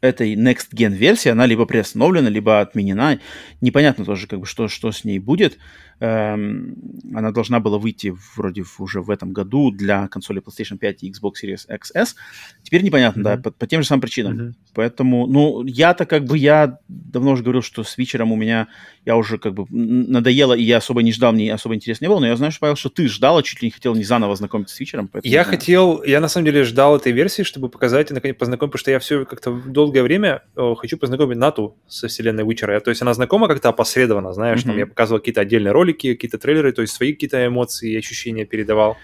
этой 0.02 0.36
Next 0.36 0.68
Gen 0.74 0.94
версии, 0.94 1.30
она 1.30 1.46
либо 1.46 1.66
приостановлена, 1.66 2.30
либо 2.30 2.62
отменена. 2.62 3.20
Непонятно 3.62 4.06
тоже, 4.06 4.28
как 4.28 4.42
бы, 4.42 4.46
что, 4.46 4.68
что 4.68 4.92
с 4.92 5.04
ней 5.04 5.20
будет. 5.20 5.54
Эм, 5.54 5.58
она 6.00 7.32
должна 7.32 7.60
была 7.60 7.78
выйти 7.78 8.16
вроде 8.36 8.64
уже 8.78 9.02
в 9.02 9.10
этом 9.10 9.34
году 9.34 9.72
для 9.72 10.08
консоли 10.08 10.42
PlayStation 10.42 10.78
5 10.78 11.04
и 11.04 11.12
Xbox 11.12 11.34
Series 11.44 11.68
XS. 11.70 12.16
Теперь 12.64 12.84
непонятно, 12.84 13.20
mm-hmm. 13.20 13.24
да, 13.24 13.38
по, 13.38 13.52
по 13.52 13.68
тем 13.68 13.82
же 13.82 13.88
самым 13.88 14.02
причинам. 14.02 14.38
Mm-hmm. 14.38 14.54
Поэтому, 14.76 15.28
ну, 15.28 15.66
я-то 15.66 16.06
как 16.06 16.26
бы, 16.26 16.38
я 16.38 16.78
давно 16.88 17.32
уже 17.32 17.44
говорил, 17.44 17.62
что 17.62 17.84
с 17.84 17.98
Вичером 17.98 18.32
у 18.32 18.36
меня, 18.36 18.68
я 19.06 19.18
уже 19.18 19.38
как 19.38 19.54
бы 19.54 19.66
надоело, 19.70 20.54
и 20.54 20.64
я 20.64 20.78
особо 20.78 21.04
не 21.04 21.12
ждал, 21.12 21.34
мне 21.34 21.54
особо 21.54 21.76
интересно 21.76 22.06
не 22.06 22.10
было, 22.10 22.20
но 22.20 22.28
я 22.28 22.36
знаю, 22.36 22.52
что, 22.52 22.62
Павел, 22.62 22.76
что 22.76 22.90
ты 22.90 23.08
ждал, 23.08 23.38
а 23.38 23.44
чуть 23.44 23.62
ли 23.62 23.68
не 23.68 23.72
хотел 23.72 23.96
не 23.96 24.04
заново 24.04 24.36
знакомиться 24.36 24.76
с 24.76 24.80
Вичером. 24.80 25.10
Я 25.24 25.44
хотел, 25.44 26.04
я 26.04 26.22
на 26.22 26.28
самом 26.28 26.46
деле 26.46 26.64
ждал 26.64 26.96
этой 26.96 27.12
версии, 27.12 27.44
чтобы 27.44 27.70
показать 27.70 28.12
и 28.12 28.14
наконец 28.14 28.38
познакомить, 28.38 28.72
потому 28.72 28.80
что 28.80 28.92
я 28.92 29.00
все 29.00 29.26
как-то 29.26 29.52
долгое 29.52 30.04
время 30.04 30.44
о, 30.56 30.76
хочу 30.76 30.98
познакомить 30.98 31.38
Нату 31.38 31.76
со 31.88 32.08
вселенной 32.08 32.46
Вичера. 32.46 32.80
То 32.80 32.90
есть 32.90 33.02
она 33.02 33.14
знакома 33.14 33.48
как-то 33.48 33.70
опосредованно, 33.70 34.34
знаешь, 34.34 34.62
mm-hmm. 34.62 34.68
там 34.68 34.78
я 34.78 34.88
показывал 34.88 35.20
какие-то 35.20 35.42
отдельные 35.42 35.74
ролики, 35.90 36.14
какие-то 36.14 36.38
трейлеры, 36.38 36.72
то 36.72 36.82
есть 36.82 36.94
свои 36.94 37.14
какие-то 37.14 37.46
эмоции 37.46 37.92
и 37.92 37.98
ощущения 37.98 38.46
передавал. 38.46 38.98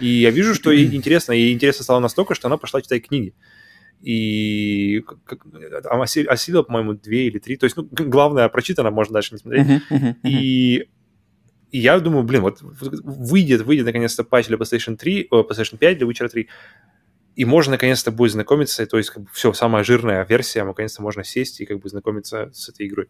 И 0.00 0.06
я 0.06 0.30
вижу, 0.30 0.54
что 0.54 0.70
ей 0.70 0.94
интересно, 0.94 1.32
и 1.32 1.52
интересно 1.52 1.84
стало 1.84 2.00
настолько, 2.00 2.34
что 2.34 2.48
она 2.48 2.56
пошла 2.56 2.80
читать 2.80 3.06
книги. 3.06 3.34
и 4.02 5.02
осилила, 5.84 6.62
по-моему, 6.62 6.94
две 6.94 7.26
или 7.26 7.38
три. 7.38 7.56
То 7.56 7.64
есть, 7.64 7.76
ну, 7.76 7.86
главное, 7.90 8.48
прочитано, 8.48 8.90
можно 8.90 9.12
дальше 9.12 9.34
не 9.34 9.38
смотреть. 9.38 9.66
Uh-huh, 9.66 9.80
uh-huh, 9.90 10.14
uh-huh. 10.24 10.30
И 10.30 10.88
и 11.70 11.78
я 11.78 12.00
думаю, 12.00 12.24
блин, 12.24 12.42
вот 12.42 12.58
выйдет, 12.62 13.60
выйдет 13.62 13.86
наконец-то 13.86 14.24
патч 14.24 14.48
для 14.48 14.56
PlayStation 14.56 14.96
3, 14.96 15.28
о, 15.30 15.42
PlayStation 15.42 15.78
5 15.78 15.98
для 15.98 16.06
Witcher 16.08 16.28
3, 16.28 16.48
и 17.36 17.44
можно 17.44 17.72
наконец-то 17.72 18.10
будет 18.10 18.32
знакомиться, 18.32 18.84
то 18.86 18.98
есть 18.98 19.10
как 19.10 19.22
бы 19.22 19.28
все, 19.32 19.52
самая 19.52 19.84
жирная 19.84 20.26
версия, 20.28 20.64
наконец-то 20.64 21.00
можно 21.00 21.22
сесть 21.22 21.60
и 21.60 21.66
как 21.66 21.78
бы 21.78 21.88
знакомиться 21.88 22.50
с 22.52 22.68
этой 22.68 22.88
игрой. 22.88 23.08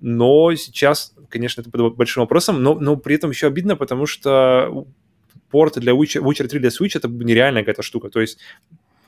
Но 0.00 0.54
сейчас, 0.54 1.14
конечно, 1.28 1.60
это 1.60 1.70
под 1.70 1.96
большим 1.96 2.22
вопросом, 2.22 2.62
но, 2.62 2.74
но 2.74 2.96
при 2.96 3.16
этом 3.16 3.30
еще 3.30 3.46
обидно, 3.46 3.76
потому 3.76 4.06
что 4.06 4.86
порт 5.50 5.78
для 5.78 5.92
Witcher, 5.92 6.22
Witcher 6.22 6.46
3 6.46 6.60
для 6.60 6.70
Switch 6.70 6.92
это 6.94 7.08
нереальная 7.08 7.62
какая-то 7.62 7.82
штука. 7.82 8.08
То 8.10 8.20
есть 8.20 8.38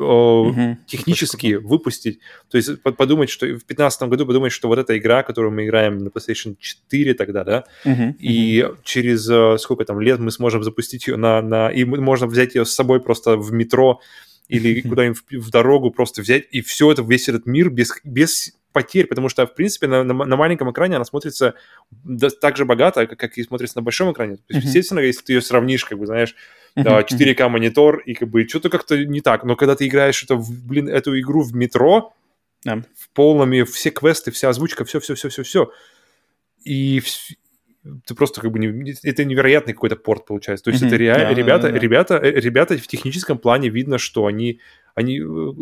Uh-huh. 0.02 0.76
технически 0.86 1.56
выпустить. 1.56 2.20
То 2.48 2.56
есть 2.56 2.80
подумать, 2.82 3.28
что 3.28 3.44
в 3.44 3.68
2015 3.68 4.02
году 4.04 4.24
подумать, 4.24 4.50
что 4.50 4.66
вот 4.68 4.78
эта 4.78 4.96
игра, 4.96 5.22
которую 5.22 5.52
мы 5.52 5.66
играем 5.66 5.98
на 5.98 6.08
PlayStation 6.08 6.56
4 6.58 7.12
тогда, 7.12 7.44
да, 7.44 7.64
uh-huh. 7.84 8.14
и 8.18 8.66
через 8.82 9.28
э, 9.28 9.58
сколько 9.58 9.84
там 9.84 10.00
лет 10.00 10.18
мы 10.18 10.30
сможем 10.30 10.64
запустить 10.64 11.06
ее 11.06 11.16
на, 11.16 11.42
на... 11.42 11.68
И 11.68 11.84
можно 11.84 12.26
взять 12.26 12.54
ее 12.54 12.64
с 12.64 12.72
собой 12.72 13.00
просто 13.00 13.36
в 13.36 13.52
метро 13.52 14.00
или 14.48 14.80
куда-нибудь 14.88 15.18
в, 15.18 15.46
в 15.48 15.50
дорогу 15.50 15.90
просто 15.90 16.22
взять, 16.22 16.44
и 16.50 16.62
все 16.62 16.90
это, 16.90 17.02
весь 17.02 17.28
этот 17.28 17.44
мир 17.44 17.68
без, 17.68 17.92
без 18.02 18.54
потерь, 18.72 19.06
потому 19.06 19.28
что, 19.28 19.46
в 19.46 19.54
принципе, 19.54 19.86
на, 19.86 20.04
на, 20.04 20.12
на 20.12 20.36
маленьком 20.36 20.70
экране 20.70 20.96
она 20.96 21.04
смотрится 21.04 21.54
так 22.40 22.56
же 22.56 22.64
богато, 22.64 23.06
как, 23.06 23.18
как 23.18 23.38
и 23.38 23.42
смотрится 23.42 23.78
на 23.78 23.82
большом 23.82 24.12
экране. 24.12 24.36
То 24.36 24.42
есть, 24.48 24.66
естественно, 24.66 25.00
если 25.00 25.22
ты 25.22 25.32
ее 25.34 25.42
сравнишь, 25.42 25.84
как 25.84 25.98
бы, 25.98 26.06
знаешь, 26.06 26.34
uh-huh, 26.76 27.06
4К 27.06 27.48
монитор, 27.48 27.98
и 27.98 28.14
как 28.14 28.28
бы 28.28 28.46
что-то 28.46 28.70
как-то 28.70 29.04
не 29.04 29.20
так. 29.20 29.44
Но 29.44 29.56
когда 29.56 29.74
ты 29.74 29.86
играешь 29.86 30.22
это, 30.22 30.36
в, 30.36 30.50
блин, 30.66 30.88
эту 30.88 31.18
игру 31.18 31.42
в 31.42 31.54
метро, 31.54 32.14
yeah. 32.66 32.84
в 32.96 33.10
полном, 33.10 33.66
все 33.66 33.90
квесты, 33.90 34.30
вся 34.30 34.50
озвучка, 34.50 34.84
все-все-все-все-все, 34.84 35.72
и 36.64 37.02
ты 38.06 38.14
просто 38.14 38.40
как 38.40 38.50
бы 38.52 38.58
не, 38.58 38.94
это 39.02 39.24
невероятный 39.24 39.72
какой-то 39.72 39.96
порт 39.96 40.26
получается. 40.26 40.64
То 40.64 40.70
есть 40.70 40.82
mm-hmm. 40.82 40.88
это 40.88 40.96
реально 40.96 41.32
yeah, 41.32 41.34
ребята, 41.34 41.68
yeah, 41.68 41.74
yeah. 41.74 41.78
ребята, 41.78 42.16
э, 42.16 42.32
ребята 42.32 42.78
в 42.78 42.86
техническом 42.86 43.38
плане 43.38 43.70
видно, 43.70 43.98
что 43.98 44.26
они 44.26 44.60
они 44.94 45.20
э, 45.20 45.52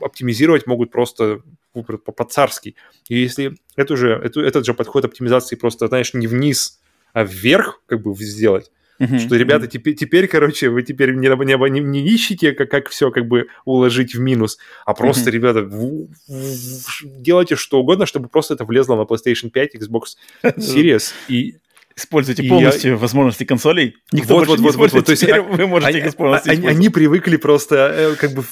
оптимизировать 0.00 0.66
могут 0.66 0.90
просто 0.90 1.42
по-царски. 1.72 2.76
И 3.08 3.18
если 3.18 3.56
эту 3.76 3.96
же, 3.96 4.10
эту, 4.12 4.40
этот 4.40 4.64
же 4.64 4.74
подход 4.74 5.04
оптимизации 5.04 5.56
просто, 5.56 5.88
знаешь, 5.88 6.14
не 6.14 6.26
вниз, 6.26 6.80
а 7.12 7.24
вверх 7.24 7.82
как 7.86 8.02
бы 8.02 8.14
сделать, 8.14 8.70
Uh-huh, 9.00 9.18
что, 9.18 9.34
ребята, 9.34 9.66
теперь, 9.66 9.94
теперь, 9.94 10.28
короче, 10.28 10.68
вы 10.68 10.82
теперь 10.82 11.14
не, 11.14 11.26
не, 11.26 11.70
не, 11.70 11.80
не 11.80 12.06
ищете, 12.06 12.52
как, 12.52 12.70
как 12.70 12.88
все 12.88 13.10
как 13.10 13.26
бы 13.26 13.48
уложить 13.64 14.14
в 14.14 14.20
минус, 14.20 14.58
а 14.86 14.94
просто, 14.94 15.28
uh-huh. 15.28 15.32
ребята, 15.32 15.62
в, 15.62 16.06
в, 16.28 17.20
делайте 17.20 17.56
что 17.56 17.80
угодно, 17.80 18.06
чтобы 18.06 18.28
просто 18.28 18.54
это 18.54 18.64
влезло 18.64 18.94
на 18.94 19.02
PlayStation 19.02 19.50
5, 19.50 19.74
Xbox 19.74 20.02
Series, 20.44 21.12
и 21.26 21.56
используйте 21.96 22.42
полностью 22.44 22.92
я... 22.92 22.96
возможности 22.96 23.44
консолей. 23.44 23.96
Никто 24.12 24.34
вот, 24.34 24.46
больше 24.46 24.62
вот, 24.62 24.72
не 24.72 24.76
вот, 24.78 24.92
вот, 24.92 25.04
То 25.06 25.12
есть 25.12 25.24
вы 25.24 25.66
можете 25.66 25.90
они, 25.90 25.98
их 26.00 26.06
использовать. 26.06 26.48
Они, 26.48 26.66
они 26.66 26.88
привыкли 26.88 27.36
просто 27.36 27.92
э, 27.94 28.14
как 28.16 28.32
бы 28.32 28.44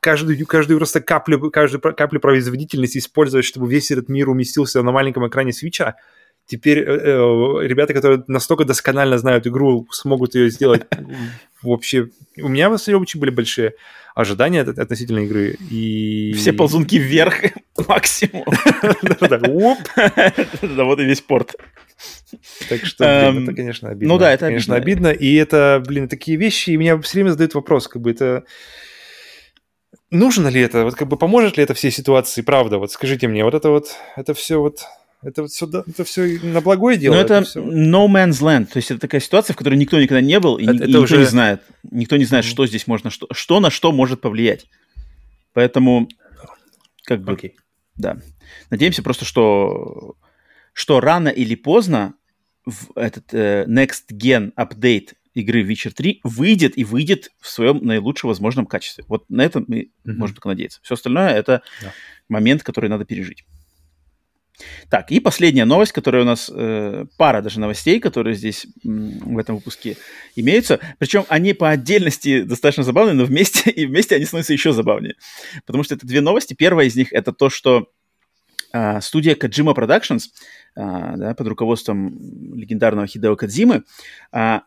каждую, 0.00 0.46
каждую 0.46 0.78
просто 0.78 1.00
каплю, 1.00 1.50
каждую 1.50 1.80
каплю 1.80 2.20
производительности 2.20 2.98
использовать, 2.98 3.44
чтобы 3.44 3.68
весь 3.68 3.90
этот 3.90 4.08
мир 4.08 4.28
уместился 4.28 4.82
на 4.82 4.92
маленьком 4.92 5.26
экране 5.26 5.52
свеча. 5.52 5.96
Теперь 6.46 6.78
э, 6.78 6.84
э, 6.84 7.66
ребята, 7.66 7.92
которые 7.92 8.24
настолько 8.26 8.64
досконально 8.64 9.18
знают 9.18 9.46
игру, 9.46 9.86
смогут 9.90 10.34
ее 10.34 10.50
сделать 10.50 10.86
вообще... 11.62 12.08
У 12.38 12.48
меня, 12.48 12.70
в 12.70 12.72
основном, 12.72 13.02
очень 13.02 13.20
были 13.20 13.30
большие 13.30 13.74
ожидания 14.14 14.62
относительно 14.62 15.20
игры. 15.20 15.56
И... 15.70 16.32
Все 16.32 16.54
ползунки 16.54 16.96
вверх 16.96 17.34
максимум. 17.88 18.44
Да 20.62 20.84
вот 20.84 21.00
и 21.00 21.04
весь 21.04 21.20
порт. 21.20 21.54
Так 22.68 22.84
что, 22.84 23.30
блин, 23.32 23.44
это, 23.44 23.54
конечно, 23.54 23.88
обидно. 23.88 24.14
Ну 24.14 24.18
да, 24.18 24.32
это 24.32 24.46
конечно, 24.46 24.74
обидно. 24.74 25.08
И 25.08 25.34
это, 25.34 25.82
блин, 25.86 26.08
такие 26.08 26.36
вещи, 26.36 26.70
и 26.70 26.76
меня 26.76 27.00
все 27.00 27.18
время 27.18 27.30
задают 27.30 27.54
вопрос, 27.54 27.88
как 27.88 28.02
бы 28.02 28.10
это... 28.10 28.44
Нужно 30.10 30.48
ли 30.48 30.60
это? 30.60 30.84
Вот 30.84 30.94
как 30.94 31.08
бы 31.08 31.18
поможет 31.18 31.56
ли 31.56 31.62
это 31.62 31.74
всей 31.74 31.90
ситуации, 31.90 32.42
правда? 32.42 32.78
Вот 32.78 32.92
скажите 32.92 33.28
мне, 33.28 33.44
вот 33.44 33.54
это 33.54 33.70
вот, 33.70 33.88
это 34.16 34.32
все 34.32 34.58
вот 34.58 34.80
это 35.22 35.42
вот 35.42 35.50
все, 35.50 35.66
это 35.66 36.04
все 36.04 36.38
на 36.42 36.60
благое 36.60 36.96
дело. 36.96 37.14
Но 37.14 37.20
это, 37.20 37.34
это 37.34 37.46
все... 37.46 37.60
no 37.60 38.06
man's 38.06 38.40
land. 38.40 38.66
То 38.66 38.76
есть 38.76 38.90
это 38.90 39.00
такая 39.00 39.20
ситуация, 39.20 39.54
в 39.54 39.56
которой 39.56 39.74
никто 39.74 40.00
никогда 40.00 40.20
не 40.20 40.38
был, 40.38 40.58
и, 40.58 40.62
это, 40.62 40.72
и 40.72 40.76
это 40.76 40.86
никто 40.86 41.00
уже... 41.00 41.18
не 41.18 41.24
знает. 41.24 41.62
Никто 41.90 42.16
не 42.16 42.24
знает, 42.24 42.44
что 42.44 42.66
здесь 42.66 42.86
можно, 42.86 43.10
что, 43.10 43.26
что 43.32 43.58
на 43.58 43.70
что 43.70 43.90
может 43.90 44.20
повлиять. 44.20 44.66
Поэтому, 45.54 46.08
как 47.02 47.22
бы, 47.22 47.32
okay. 47.32 47.52
да. 47.96 48.18
Надеемся 48.70 49.02
просто, 49.02 49.24
что, 49.24 50.14
что 50.78 51.00
рано 51.00 51.28
или 51.28 51.56
поздно 51.56 52.14
в 52.64 52.96
этот 52.96 53.34
э, 53.34 53.64
Next 53.66 54.12
Gen 54.12 54.52
Update 54.54 55.14
игры 55.34 55.64
Witcher 55.64 55.90
3 55.90 56.20
выйдет 56.22 56.78
и 56.78 56.84
выйдет 56.84 57.32
в 57.40 57.48
своем 57.48 57.84
наилучшем 57.84 58.28
возможном 58.28 58.64
качестве. 58.64 59.02
Вот 59.08 59.28
на 59.28 59.42
это 59.42 59.64
мы 59.66 59.76
mm-hmm. 59.76 60.12
можем 60.12 60.36
только 60.36 60.50
надеяться. 60.50 60.78
Все 60.84 60.94
остальное 60.94 61.30
это 61.30 61.62
yeah. 61.82 61.90
момент, 62.28 62.62
который 62.62 62.88
надо 62.88 63.04
пережить. 63.04 63.44
Так, 64.88 65.10
и 65.10 65.18
последняя 65.18 65.64
новость, 65.64 65.90
которая 65.90 66.22
у 66.22 66.26
нас, 66.26 66.48
э, 66.54 67.06
пара 67.16 67.42
даже 67.42 67.58
новостей, 67.58 67.98
которые 67.98 68.36
здесь 68.36 68.68
м, 68.84 69.34
в 69.34 69.38
этом 69.38 69.56
выпуске 69.56 69.96
имеются. 70.36 70.78
Причем 70.98 71.24
они 71.28 71.54
по 71.54 71.70
отдельности 71.70 72.42
достаточно 72.42 72.84
забавные, 72.84 73.14
но 73.14 73.24
вместе, 73.24 73.68
и 73.72 73.84
вместе 73.84 74.14
они 74.14 74.26
становятся 74.26 74.52
еще 74.52 74.72
забавнее. 74.72 75.16
Потому 75.66 75.82
что 75.82 75.96
это 75.96 76.06
две 76.06 76.20
новости. 76.20 76.54
Первая 76.54 76.86
из 76.86 76.94
них 76.94 77.12
это 77.12 77.32
то, 77.32 77.50
что 77.50 77.88
студия 79.00 79.34
Kojima 79.34 79.74
Productions 79.74 80.24
э, 80.76 81.16
да, 81.16 81.34
под 81.34 81.46
руководством 81.48 82.54
легендарного 82.54 83.06
Хидео 83.06 83.36
Кадзимы 83.36 83.84
э, 84.32 84.58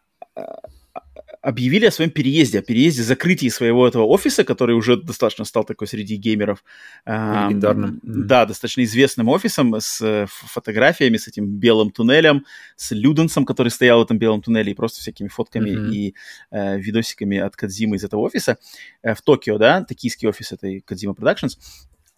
объявили 1.42 1.86
о 1.86 1.92
своем 1.92 2.12
переезде, 2.12 2.60
о 2.60 2.62
переезде, 2.62 3.04
закрытии 3.04 3.50
своего 3.50 3.88
этого 3.88 4.06
офиса, 4.06 4.44
который 4.44 4.76
уже 4.76 4.96
достаточно 4.96 5.44
стал 5.44 5.64
такой 5.64 5.88
среди 5.88 6.16
геймеров. 6.16 6.64
Легендарным. 7.06 7.96
Э, 7.98 8.00
да, 8.04 8.46
достаточно 8.46 8.84
известным 8.84 9.28
офисом 9.28 9.76
с 9.76 10.02
э, 10.02 10.28
фотографиями, 10.30 11.18
с 11.18 11.28
этим 11.28 11.48
белым 11.48 11.92
туннелем, 11.92 12.46
с 12.76 12.92
Люденсом, 12.92 13.46
который 13.46 13.70
стоял 13.70 14.00
в 14.00 14.04
этом 14.04 14.20
белом 14.20 14.42
туннеле, 14.42 14.72
и 14.72 14.76
просто 14.76 15.02
всякими 15.02 15.28
фотками 15.28 15.72
mm-hmm. 15.72 15.92
и 15.92 16.16
э, 16.52 16.80
видосиками 16.80 17.40
от 17.40 17.56
Кадзимы 17.56 17.96
из 17.96 18.04
этого 18.04 18.22
офиса 18.22 18.58
э, 19.02 19.16
в 19.16 19.22
Токио, 19.22 19.58
да, 19.58 19.84
токийский 19.84 20.28
офис 20.28 20.52
этой 20.52 20.82
Кадзима 20.82 21.14
Productions 21.14 21.58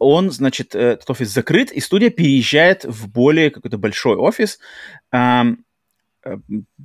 он, 0.04 0.32
значит, 0.32 0.76
э, 0.76 0.94
этот 0.94 1.10
офис 1.10 1.30
закрыт, 1.30 1.72
и 1.72 1.80
студия 1.80 2.10
переезжает 2.10 2.86
в 2.86 3.10
более 3.10 3.50
какой-то 3.50 3.78
большой 3.78 4.16
офис. 4.16 4.60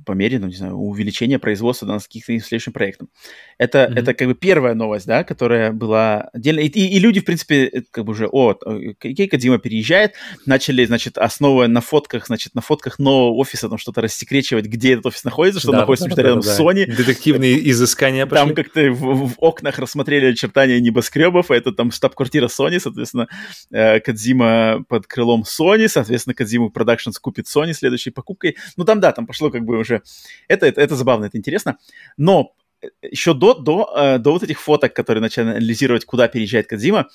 По 0.05 0.11
мере, 0.13 0.39
ну, 0.39 0.47
не 0.47 0.55
знаю, 0.55 0.75
увеличения 0.75 1.39
производства 1.39 1.85
над 1.85 2.03
каких-то 2.03 2.37
следующим 2.39 2.73
проектом. 2.73 3.09
Это, 3.57 3.79
mm-hmm. 3.79 3.99
это 3.99 4.13
как 4.13 4.27
бы 4.27 4.35
первая 4.35 4.73
новость, 4.73 5.05
да, 5.05 5.23
которая 5.23 5.71
была 5.71 6.29
отдельно. 6.33 6.59
И, 6.59 6.67
и, 6.67 6.95
и 6.95 6.99
люди, 6.99 7.21
в 7.21 7.25
принципе, 7.25 7.65
э, 7.65 7.81
как 7.91 8.05
бы 8.05 8.11
уже, 8.11 8.27
о, 8.27 8.53
Кейка 8.99 9.37
Дима 9.37 9.57
переезжает, 9.59 10.13
начали, 10.45 10.85
значит, 10.85 11.17
основывая 11.17 11.67
на 11.67 11.81
фотках, 11.81 12.27
значит, 12.27 12.55
на 12.55 12.61
фотках 12.61 12.99
нового 12.99 13.35
офиса 13.35 13.69
там 13.69 13.77
что-то 13.77 14.01
рассекречивать, 14.01 14.65
где 14.65 14.93
этот 14.93 15.07
офис 15.07 15.23
находится, 15.23 15.59
что 15.59 15.71
да, 15.71 15.79
находится 15.79 16.09
да, 16.09 16.15
да, 16.15 16.21
рядом 16.21 16.39
да, 16.41 16.47
с 16.47 16.59
Sony. 16.59 16.85
Детективные 16.85 17.69
изыскания 17.69 18.25
пошли. 18.25 18.45
Там 18.45 18.55
как-то 18.55 18.91
в, 18.91 19.27
в 19.29 19.33
окнах 19.37 19.79
рассмотрели 19.79 20.31
очертания 20.31 20.79
небоскребов, 20.79 21.51
а 21.51 21.55
это 21.55 21.71
там 21.71 21.91
штаб-квартира 21.91 22.47
Sony, 22.47 22.79
соответственно, 22.79 23.27
э, 23.71 23.99
Кадзима 23.99 24.83
под 24.87 25.07
крылом 25.07 25.43
Sony, 25.43 25.87
соответственно, 25.87 26.33
Кадзиму 26.33 26.71
Productions 26.75 27.13
купит 27.21 27.45
Sony 27.45 27.73
следующей 27.73 28.11
покупкой. 28.11 28.57
Ну, 28.77 28.85
там, 28.85 28.99
да, 28.99 29.11
там 29.11 29.25
пошло 29.29 29.51
как 29.51 29.63
бы 29.63 29.77
уже... 29.77 30.01
Это, 30.47 30.65
это, 30.65 30.81
это 30.81 30.95
забавно, 30.95 31.25
это 31.25 31.37
интересно. 31.37 31.77
Но 32.17 32.55
э, 32.81 32.87
еще 33.03 33.35
до, 33.35 33.53
до, 33.53 33.93
э, 33.95 34.17
до 34.17 34.31
вот 34.31 34.41
этих 34.41 34.59
фоток, 34.59 34.95
которые 34.95 35.21
начали 35.21 35.43
анализировать, 35.43 36.03
куда 36.03 36.27
переезжает 36.27 36.65
Кадзима, 36.65 37.09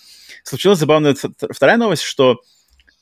случилась 0.44 0.78
забавная 0.78 1.16
вторая 1.50 1.76
новость, 1.76 2.02
что 2.02 2.40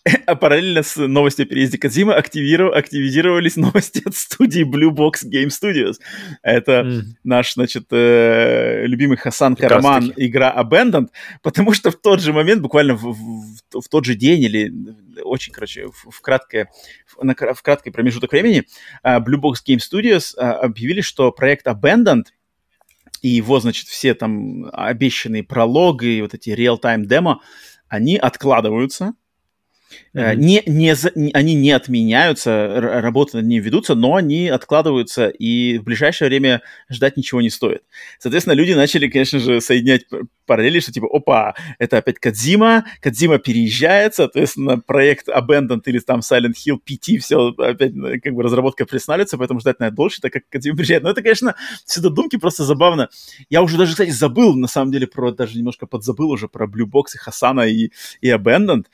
а 0.27 0.35
параллельно 0.35 0.83
с 0.83 0.97
новостью 0.97 1.45
о 1.45 1.47
переезде 1.47 1.79
Кадзима 1.79 2.15
активизировались 2.15 3.57
новости 3.57 4.03
от 4.05 4.17
студии 4.17 4.65
Blue 4.65 4.91
Box 4.91 5.25
Game 5.25 5.49
Studios. 5.49 5.97
Это 6.43 6.81
mm. 6.81 7.03
наш, 7.23 7.55
значит, 7.55 7.87
э, 7.91 8.85
любимый 8.87 9.17
Хасан 9.17 9.55
Караман 9.55 10.13
игра 10.17 10.53
Abandoned, 10.57 11.09
потому 11.43 11.73
что 11.73 11.91
в 11.93 11.97
тот 12.01 12.21
же 12.21 12.33
момент, 12.33 12.63
буквально 12.63 12.95
в, 12.95 13.13
в, 13.13 13.81
в 13.81 13.89
тот 13.89 14.05
же 14.05 14.15
день 14.17 14.43
или 14.43 14.73
очень, 15.23 15.53
короче, 15.53 15.87
в, 15.87 16.11
в, 16.11 16.21
краткое, 16.21 16.69
в, 17.07 17.23
на, 17.23 17.35
в 17.35 17.63
краткий 17.63 17.91
промежуток 17.91 18.33
времени 18.33 18.65
э, 19.05 19.19
Blue 19.19 19.41
Box 19.41 19.59
Game 19.67 19.79
Studios 19.79 20.35
э, 20.37 20.41
объявили, 20.41 21.01
что 21.01 21.31
проект 21.31 21.67
Abandoned 21.69 22.25
и 23.21 23.29
его, 23.29 23.61
значит, 23.61 23.87
все 23.87 24.15
там 24.15 24.69
обещанные 24.73 25.45
прологи 25.45 26.07
и 26.07 26.23
вот 26.23 26.35
эти 26.35 26.51
real-time 26.51 27.05
демо, 27.05 27.41
они 27.87 28.17
откладываются, 28.17 29.15
Mm-hmm. 30.15 30.37
Не, 30.37 30.63
не, 30.67 31.31
они 31.33 31.55
не 31.55 31.71
отменяются, 31.71 32.81
работы 32.81 33.39
над 33.39 33.47
ними 33.47 33.63
ведутся, 33.63 33.95
но 33.95 34.17
они 34.17 34.49
откладываются, 34.49 35.29
и 35.29 35.79
в 35.79 35.85
ближайшее 35.85 36.29
время 36.29 36.63
ждать 36.91 37.17
ничего 37.17 37.41
не 37.41 37.51
стоит. 37.51 37.83
Соответственно, 38.19 38.55
люди 38.55 38.73
начали, 38.73 39.09
конечно 39.09 39.39
же, 39.39 39.61
соединять 39.61 40.05
параллели, 40.47 40.81
что 40.81 40.93
типа, 40.93 41.09
опа, 41.11 41.55
это 41.79 41.99
опять 41.99 42.19
Кадзима, 42.19 42.85
Кадзима 43.01 43.39
переезжает, 43.39 44.15
соответственно, 44.15 44.79
проект 44.79 45.29
Abandoned 45.29 45.83
или 45.87 45.99
там 45.99 46.21
Silent 46.21 46.55
Hill 46.55 46.79
PT, 46.87 47.19
все 47.19 47.49
опять 47.57 47.95
ну, 47.95 48.09
как 48.23 48.35
бы 48.35 48.43
разработка 48.43 48.85
приостанавливается, 48.85 49.39
поэтому 49.39 49.61
ждать 49.61 49.81
надо 49.81 49.97
дольше, 49.97 50.21
так 50.21 50.33
как 50.33 50.49
Кадзима 50.49 50.77
приезжает. 50.77 51.03
Но 51.03 51.11
это, 51.11 51.23
конечно, 51.23 51.55
все 51.87 52.01
додумки 52.01 52.37
просто 52.37 52.65
забавно. 52.65 53.09
Я 53.49 53.63
уже 53.63 53.79
даже, 53.79 53.93
кстати, 53.93 54.11
забыл, 54.11 54.55
на 54.55 54.69
самом 54.69 54.93
деле, 54.93 55.07
про, 55.07 55.33
даже 55.33 55.57
немножко 55.57 55.87
подзабыл 55.87 56.31
уже 56.31 56.49
про 56.49 56.67
Blue 56.67 56.87
Box 56.87 57.15
и 57.15 57.19
Хасана 57.19 57.63
и, 57.63 57.91
и 58.21 58.29
Abandoned. 58.29 58.87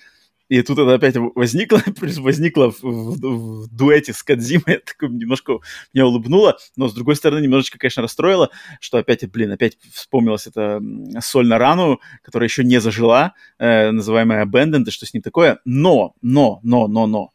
И 0.48 0.62
тут 0.62 0.78
это 0.78 0.94
опять 0.94 1.16
возникло, 1.34 1.82
возникло 1.96 2.70
в, 2.82 2.82
в, 2.82 3.64
в 3.64 3.68
дуэте 3.68 4.12
с 4.12 4.22
Кадзимой, 4.22 4.76
это 4.76 4.92
немножко 5.02 5.58
меня 5.92 6.06
улыбнуло, 6.06 6.56
но 6.76 6.88
с 6.88 6.94
другой 6.94 7.16
стороны 7.16 7.40
немножечко, 7.40 7.78
конечно, 7.78 8.02
расстроило, 8.02 8.50
что 8.80 8.98
опять, 8.98 9.28
блин, 9.30 9.52
опять 9.52 9.76
вспомнилась 9.92 10.46
эта 10.46 10.80
соль 11.20 11.46
на 11.46 11.58
рану, 11.58 12.00
которая 12.22 12.48
еще 12.48 12.64
не 12.64 12.80
зажила, 12.80 13.34
э, 13.58 13.90
называемая 13.90 14.44
Abandoned, 14.46 14.84
и 14.86 14.90
что 14.90 15.06
с 15.06 15.12
ним 15.12 15.22
такое. 15.22 15.60
Но, 15.64 16.14
но, 16.22 16.60
но, 16.62 16.88
но, 16.88 17.06
но. 17.06 17.32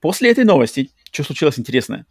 После 0.00 0.30
этой 0.30 0.44
новости, 0.44 0.90
что 1.10 1.24
случилось 1.24 1.58
интересное? 1.58 2.06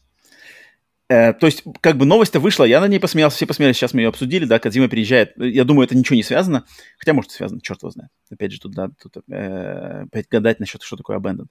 Э, 1.08 1.34
то 1.34 1.46
есть, 1.46 1.64
как 1.82 1.98
бы 1.98 2.06
новость-то 2.06 2.40
вышла, 2.40 2.64
я 2.64 2.82
на 2.82 2.88
ней 2.88 3.00
посмеялся, 3.00 3.36
все 3.36 3.46
посмеялись, 3.46 3.78
сейчас 3.78 3.94
мы 3.94 4.02
ее 4.02 4.10
обсудили, 4.10 4.46
да, 4.46 4.58
Кадзима 4.58 4.90
приезжает. 4.90 5.34
Я 5.38 5.64
думаю, 5.64 5.86
это 5.86 5.96
ничего 5.96 6.16
не 6.16 6.24
связано, 6.24 6.66
хотя, 6.98 7.14
может, 7.14 7.32
связано, 7.32 7.62
черт 7.62 7.82
его 7.84 7.92
знает. 7.92 8.10
Опять 8.32 8.54
же, 8.54 8.60
тут, 8.60 8.74
да, 8.74 8.90
тут 9.02 9.18
э, 9.30 10.04
опять 10.04 10.28
гадать 10.30 10.60
насчет, 10.60 10.82
что 10.82 10.98
такое 10.98 11.20
Abandon. 11.20 11.46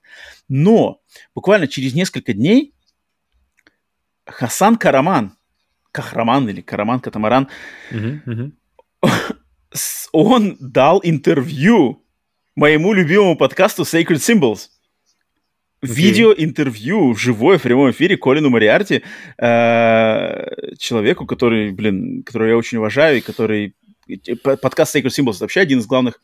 Но 0.49 1.01
буквально 1.35 1.69
через 1.69 1.95
несколько 1.95 2.33
дней 2.33 2.75
Хасан 4.27 4.77
Караман, 4.77 5.37
Кахраман 5.93 6.49
или 6.49 6.61
Караман 6.61 6.99
Катамаран, 6.99 7.49
uh-huh, 7.93 8.21
uh-huh. 9.05 9.71
он 10.11 10.57
дал 10.59 11.01
интервью 11.05 12.05
моему 12.57 12.93
любимому 12.93 13.37
подкасту 13.37 13.83
Sacred 13.85 14.17
Symbols 14.17 14.71
okay. 15.85 15.95
видео-интервью, 15.95 17.15
живое, 17.15 17.59
в 17.59 17.63
прямом 17.63 17.91
эфире 17.91 18.17
Колину 18.17 18.51
Мариарти, 18.51 19.03
э, 19.39 20.75
человеку, 20.79 21.27
который, 21.27 21.73
блин, 21.73 22.23
которого 22.23 22.49
я 22.49 22.57
очень 22.57 22.79
уважаю, 22.79 23.19
и 23.19 23.21
который... 23.21 23.75
Подкаст 24.43 24.95
Sacred 24.95 25.09
Symbols 25.09 25.41
вообще 25.41 25.61
один 25.61 25.79
из 25.79 25.87
главных, 25.87 26.21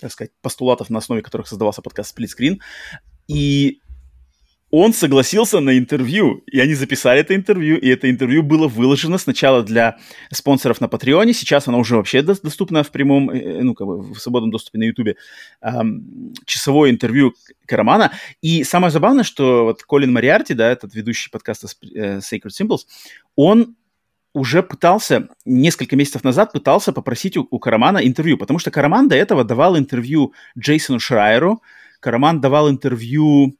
так 0.00 0.10
сказать, 0.10 0.32
постулатов, 0.40 0.90
на 0.90 0.98
основе 0.98 1.22
которых 1.22 1.46
создавался 1.46 1.82
подкаст 1.82 2.18
Split 2.18 2.28
Screen. 2.36 2.58
И 3.28 3.80
он 4.74 4.94
согласился 4.94 5.60
на 5.60 5.78
интервью, 5.78 6.42
и 6.50 6.58
они 6.58 6.72
записали 6.72 7.20
это 7.20 7.36
интервью, 7.36 7.76
и 7.76 7.88
это 7.88 8.08
интервью 8.08 8.42
было 8.42 8.68
выложено 8.68 9.18
сначала 9.18 9.62
для 9.62 9.98
спонсоров 10.32 10.80
на 10.80 10.88
Патреоне, 10.88 11.34
сейчас 11.34 11.68
оно 11.68 11.78
уже 11.78 11.96
вообще 11.96 12.22
доступно 12.22 12.82
в 12.82 12.90
прямом, 12.90 13.28
э, 13.30 13.62
ну, 13.62 13.74
как 13.74 13.86
бы 13.86 14.14
в 14.14 14.18
свободном 14.18 14.50
доступе 14.50 14.78
на 14.78 14.84
Ютубе, 14.84 15.16
эм, 15.60 16.32
часовое 16.46 16.90
интервью 16.90 17.34
Карамана. 17.66 18.12
И 18.40 18.64
самое 18.64 18.90
забавное, 18.90 19.24
что 19.24 19.64
вот 19.64 19.82
Колин 19.82 20.10
Мариарти, 20.10 20.54
да, 20.54 20.72
этот 20.72 20.94
ведущий 20.94 21.30
подкаста 21.30 21.68
э, 21.94 22.20
Sacred 22.20 22.50
Symbols, 22.58 22.86
он 23.36 23.76
уже 24.32 24.62
пытался, 24.62 25.28
несколько 25.44 25.96
месяцев 25.96 26.24
назад 26.24 26.50
пытался 26.50 26.94
попросить 26.94 27.36
у, 27.36 27.46
у 27.50 27.58
Карамана 27.58 27.98
интервью, 27.98 28.38
потому 28.38 28.58
что 28.58 28.70
Караман 28.70 29.08
до 29.08 29.16
этого 29.16 29.44
давал 29.44 29.76
интервью 29.76 30.32
Джейсону 30.58 30.98
Шрайеру, 30.98 31.62
Караман 32.00 32.40
давал 32.40 32.70
интервью 32.70 33.54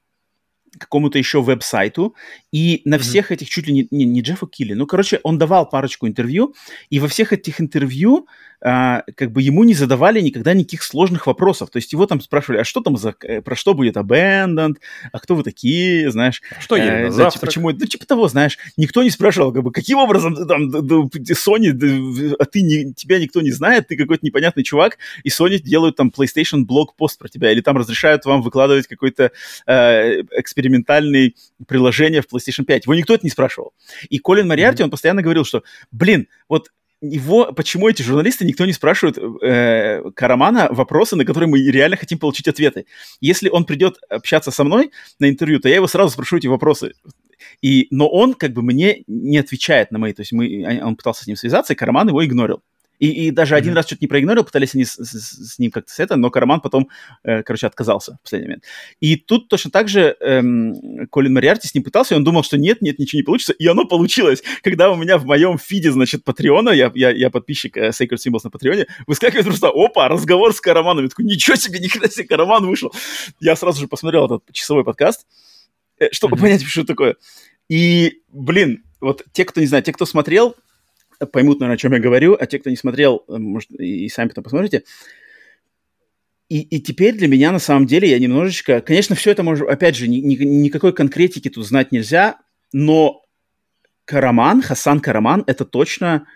какому-то 0.78 1.18
еще 1.18 1.42
веб-сайту, 1.42 2.14
и 2.50 2.82
на 2.84 2.94
mm-hmm. 2.94 2.98
всех 2.98 3.32
этих, 3.32 3.48
чуть 3.48 3.66
ли 3.66 3.72
не, 3.72 3.88
не, 3.90 4.04
не 4.04 4.20
Джеффу 4.20 4.46
Килли, 4.46 4.74
ну, 4.74 4.86
короче, 4.86 5.20
он 5.22 5.38
давал 5.38 5.68
парочку 5.68 6.06
интервью, 6.06 6.54
и 6.90 6.98
во 6.98 7.08
всех 7.08 7.32
этих 7.32 7.60
интервью 7.60 8.26
а, 8.64 9.02
как 9.16 9.32
бы 9.32 9.42
ему 9.42 9.64
не 9.64 9.74
задавали 9.74 10.20
никогда 10.20 10.54
никаких 10.54 10.82
сложных 10.84 11.26
вопросов. 11.26 11.70
То 11.70 11.78
есть 11.78 11.92
его 11.92 12.06
там 12.06 12.20
спрашивали, 12.20 12.60
а 12.60 12.64
что 12.64 12.80
там 12.80 12.96
за, 12.96 13.14
э, 13.22 13.42
про 13.42 13.56
что 13.56 13.74
будет 13.74 13.96
Abandoned, 13.96 14.76
а 15.10 15.18
кто 15.18 15.34
вы 15.34 15.42
такие, 15.42 16.10
знаешь. 16.10 16.42
А 16.56 16.60
что 16.60 16.76
э, 16.76 17.10
да, 17.10 17.30
типа, 17.30 17.46
почему, 17.46 17.70
ну, 17.70 17.86
типа 17.86 18.06
того, 18.06 18.28
знаешь, 18.28 18.58
никто 18.76 19.02
не 19.02 19.10
спрашивал, 19.10 19.52
как 19.52 19.64
бы, 19.64 19.72
каким 19.72 19.98
образом 19.98 20.36
ты 20.36 20.44
там, 20.44 20.68
Sony, 20.68 22.36
а 22.38 22.44
ты 22.44 22.62
не, 22.62 22.94
тебя 22.94 23.18
никто 23.18 23.40
не 23.40 23.50
знает, 23.50 23.88
ты 23.88 23.96
какой-то 23.96 24.24
непонятный 24.24 24.62
чувак, 24.62 24.98
и 25.24 25.28
Sony 25.28 25.58
делают 25.58 25.96
там 25.96 26.12
PlayStation 26.16 26.64
блог-пост 26.64 27.18
про 27.18 27.28
тебя, 27.28 27.50
или 27.50 27.60
там 27.60 27.76
разрешают 27.76 28.24
вам 28.26 28.42
выкладывать 28.42 28.86
какой-то 28.86 29.32
э, 29.66 30.22
экспериментальный 30.38 31.34
приложение 31.66 32.22
в 32.22 32.32
PlayStation 32.32 32.64
5. 32.64 32.84
Его 32.84 32.94
никто 32.94 33.14
это 33.14 33.26
не 33.26 33.30
спрашивал. 33.30 33.72
И 34.08 34.18
Колин 34.18 34.46
Мариарти, 34.46 34.82
mm-hmm. 34.82 34.84
он 34.84 34.90
постоянно 34.90 35.22
говорил, 35.22 35.44
что, 35.44 35.64
блин, 35.90 36.28
вот 36.48 36.70
его, 37.02 37.52
почему 37.52 37.88
эти 37.88 38.02
журналисты, 38.02 38.44
никто 38.44 38.64
не 38.64 38.72
спрашивает 38.72 39.18
э, 39.18 40.10
Карамана 40.14 40.68
вопросы, 40.70 41.16
на 41.16 41.24
которые 41.24 41.50
мы 41.50 41.60
реально 41.60 41.96
хотим 41.96 42.18
получить 42.18 42.46
ответы. 42.48 42.86
Если 43.20 43.48
он 43.48 43.64
придет 43.64 43.98
общаться 44.08 44.50
со 44.50 44.62
мной 44.62 44.92
на 45.18 45.28
интервью, 45.28 45.58
то 45.58 45.68
я 45.68 45.74
его 45.74 45.88
сразу 45.88 46.10
спрошу 46.10 46.36
эти 46.36 46.46
вопросы. 46.46 46.92
И, 47.60 47.88
но 47.90 48.08
он 48.08 48.34
как 48.34 48.52
бы 48.52 48.62
мне 48.62 49.02
не 49.08 49.38
отвечает 49.38 49.90
на 49.90 49.98
мои, 49.98 50.12
то 50.12 50.22
есть 50.22 50.32
мы, 50.32 50.80
он 50.82 50.96
пытался 50.96 51.24
с 51.24 51.26
ним 51.26 51.36
связаться, 51.36 51.72
и 51.72 51.76
Караман 51.76 52.08
его 52.08 52.24
игнорил. 52.24 52.62
И, 52.98 53.26
и 53.26 53.30
даже 53.30 53.54
mm-hmm. 53.54 53.58
один 53.58 53.74
раз 53.74 53.86
что-то 53.86 53.98
не 54.02 54.08
проигнорил, 54.08 54.44
пытались 54.44 54.74
они 54.74 54.84
с, 54.84 54.94
с, 54.94 55.54
с 55.54 55.58
ним 55.58 55.70
как-то 55.70 55.92
с 55.92 55.98
это, 55.98 56.16
но 56.16 56.30
Караман 56.30 56.60
потом, 56.60 56.88
э, 57.24 57.42
короче, 57.42 57.66
отказался 57.66 58.12
в 58.12 58.22
последний 58.22 58.48
момент. 58.48 58.64
И 59.00 59.16
тут 59.16 59.48
точно 59.48 59.70
так 59.70 59.88
же 59.88 60.16
эм, 60.20 61.08
Колин 61.08 61.34
Мариарти 61.34 61.66
с 61.66 61.74
ним 61.74 61.82
пытался, 61.82 62.14
и 62.14 62.16
он 62.16 62.24
думал, 62.24 62.44
что 62.44 62.58
нет, 62.58 62.80
нет, 62.80 62.98
ничего 62.98 63.18
не 63.18 63.24
получится, 63.24 63.52
и 63.52 63.66
оно 63.66 63.84
получилось. 63.86 64.42
Когда 64.62 64.90
у 64.90 64.96
меня 64.96 65.18
в 65.18 65.24
моем 65.24 65.58
фиде, 65.58 65.90
значит, 65.90 66.22
Патреона, 66.22 66.70
я, 66.70 66.92
я, 66.94 67.10
я 67.10 67.30
подписчик 67.30 67.76
э, 67.76 67.88
Sacred 67.88 68.18
Symbols 68.24 68.42
на 68.44 68.50
Патреоне, 68.50 68.86
выскакивает 69.06 69.46
просто, 69.46 69.70
опа, 69.74 70.08
разговор 70.08 70.54
с 70.54 70.60
Караманом. 70.60 71.04
Я 71.04 71.08
такой, 71.10 71.24
ничего 71.24 71.56
себе, 71.56 71.80
никогда 71.80 72.08
себе 72.08 72.26
Караман 72.26 72.66
вышел. 72.66 72.92
Я 73.40 73.56
сразу 73.56 73.80
же 73.80 73.88
посмотрел 73.88 74.26
этот 74.26 74.44
часовой 74.52 74.84
подкаст, 74.84 75.26
э, 75.98 76.08
чтобы 76.12 76.36
mm-hmm. 76.36 76.40
понять, 76.40 76.62
что 76.62 76.84
такое. 76.84 77.16
И, 77.68 78.20
блин, 78.28 78.84
вот 79.00 79.24
те, 79.32 79.44
кто 79.44 79.60
не 79.60 79.66
знает, 79.66 79.84
те, 79.84 79.92
кто 79.92 80.06
смотрел, 80.06 80.54
поймут, 81.26 81.60
наверное, 81.60 81.76
о 81.76 81.78
чем 81.78 81.92
я 81.92 81.98
говорю, 81.98 82.36
а 82.38 82.46
те, 82.46 82.58
кто 82.58 82.70
не 82.70 82.76
смотрел, 82.76 83.24
э, 83.28 83.36
может, 83.38 83.70
и 83.70 84.08
сами 84.08 84.28
потом 84.28 84.44
посмотрите. 84.44 84.84
И, 86.48 86.60
и 86.60 86.80
теперь 86.80 87.16
для 87.16 87.28
меня, 87.28 87.50
на 87.50 87.58
самом 87.58 87.86
деле, 87.86 88.10
я 88.10 88.18
немножечко... 88.18 88.80
Конечно, 88.82 89.16
все 89.16 89.30
это 89.30 89.42
может... 89.42 89.68
Опять 89.68 89.96
же, 89.96 90.06
ни, 90.06 90.16
ни, 90.16 90.34
никакой 90.34 90.92
конкретики 90.92 91.48
тут 91.48 91.66
знать 91.66 91.92
нельзя, 91.92 92.40
но 92.72 93.24
Караман, 94.04 94.60
Хасан 94.60 95.00
Караман, 95.00 95.44
это 95.46 95.64
точно... 95.64 96.26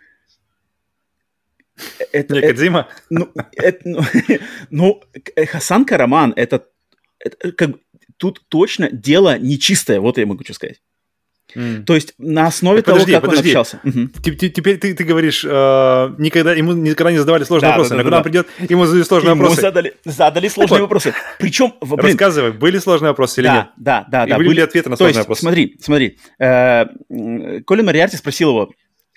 Это, 2.12 2.36
Не, 2.36 2.40
Кадзима? 2.40 2.88
Ну, 3.10 3.30
это, 3.52 3.80
ну, 3.84 4.00
ну, 4.70 5.02
Хасан 5.36 5.84
Караман, 5.84 6.32
это, 6.34 6.66
это 7.18 7.52
как, 7.52 7.72
тут 8.16 8.42
точно 8.48 8.90
дело 8.90 9.38
нечистое, 9.38 10.00
вот 10.00 10.16
я 10.16 10.24
могу 10.24 10.44
что 10.44 10.54
сказать. 10.54 10.80
Mm. 11.56 11.84
То 11.84 11.94
есть 11.94 12.12
на 12.18 12.48
основе 12.48 12.82
так, 12.82 12.84
того, 12.84 12.98
подожди, 12.98 13.12
как 13.12 13.22
подожди. 13.22 13.54
он 13.54 13.60
общался. 13.62 13.80
Теперь 14.22 14.76
ты, 14.76 14.94
ты 14.94 15.04
говоришь, 15.04 15.42
э, 15.42 15.48
никогда, 16.18 16.52
ему 16.52 16.72
никогда 16.72 17.10
не 17.10 17.16
задавали 17.16 17.44
сложные 17.44 17.70
да, 17.70 17.78
вопросы. 17.78 17.90
Да, 17.90 17.96
да, 17.96 18.02
когда 18.02 18.10
да. 18.10 18.16
он 18.18 18.24
придет, 18.24 18.48
ему 18.68 18.84
задали 18.84 19.04
сложные 19.04 19.30
ему 19.30 19.40
вопросы. 19.40 19.60
Задали, 19.62 19.94
задали 20.04 20.48
сложные 20.48 20.76
так 20.76 20.82
вопросы. 20.82 21.14
Причем, 21.38 21.72
блин, 21.80 21.98
Рассказывай, 21.98 22.52
были 22.52 22.78
сложные 22.78 23.08
вопросы 23.08 23.40
или 23.40 23.46
да, 23.46 23.54
нет? 23.54 23.66
Да, 23.78 24.06
да, 24.10 24.26
И 24.26 24.30
да. 24.30 24.36
были, 24.36 24.48
были 24.48 24.56
ли 24.58 24.62
ответы 24.64 24.90
на 24.90 24.96
сложные 24.96 25.14
То 25.14 25.18
есть, 25.18 25.28
вопросы? 25.28 25.40
Смотри, 25.40 25.76
смотри. 25.80 26.18
Э, 26.38 26.84
Колин 27.64 27.86
Мариарти 27.86 28.18
спросил 28.18 28.50
его, 28.50 28.70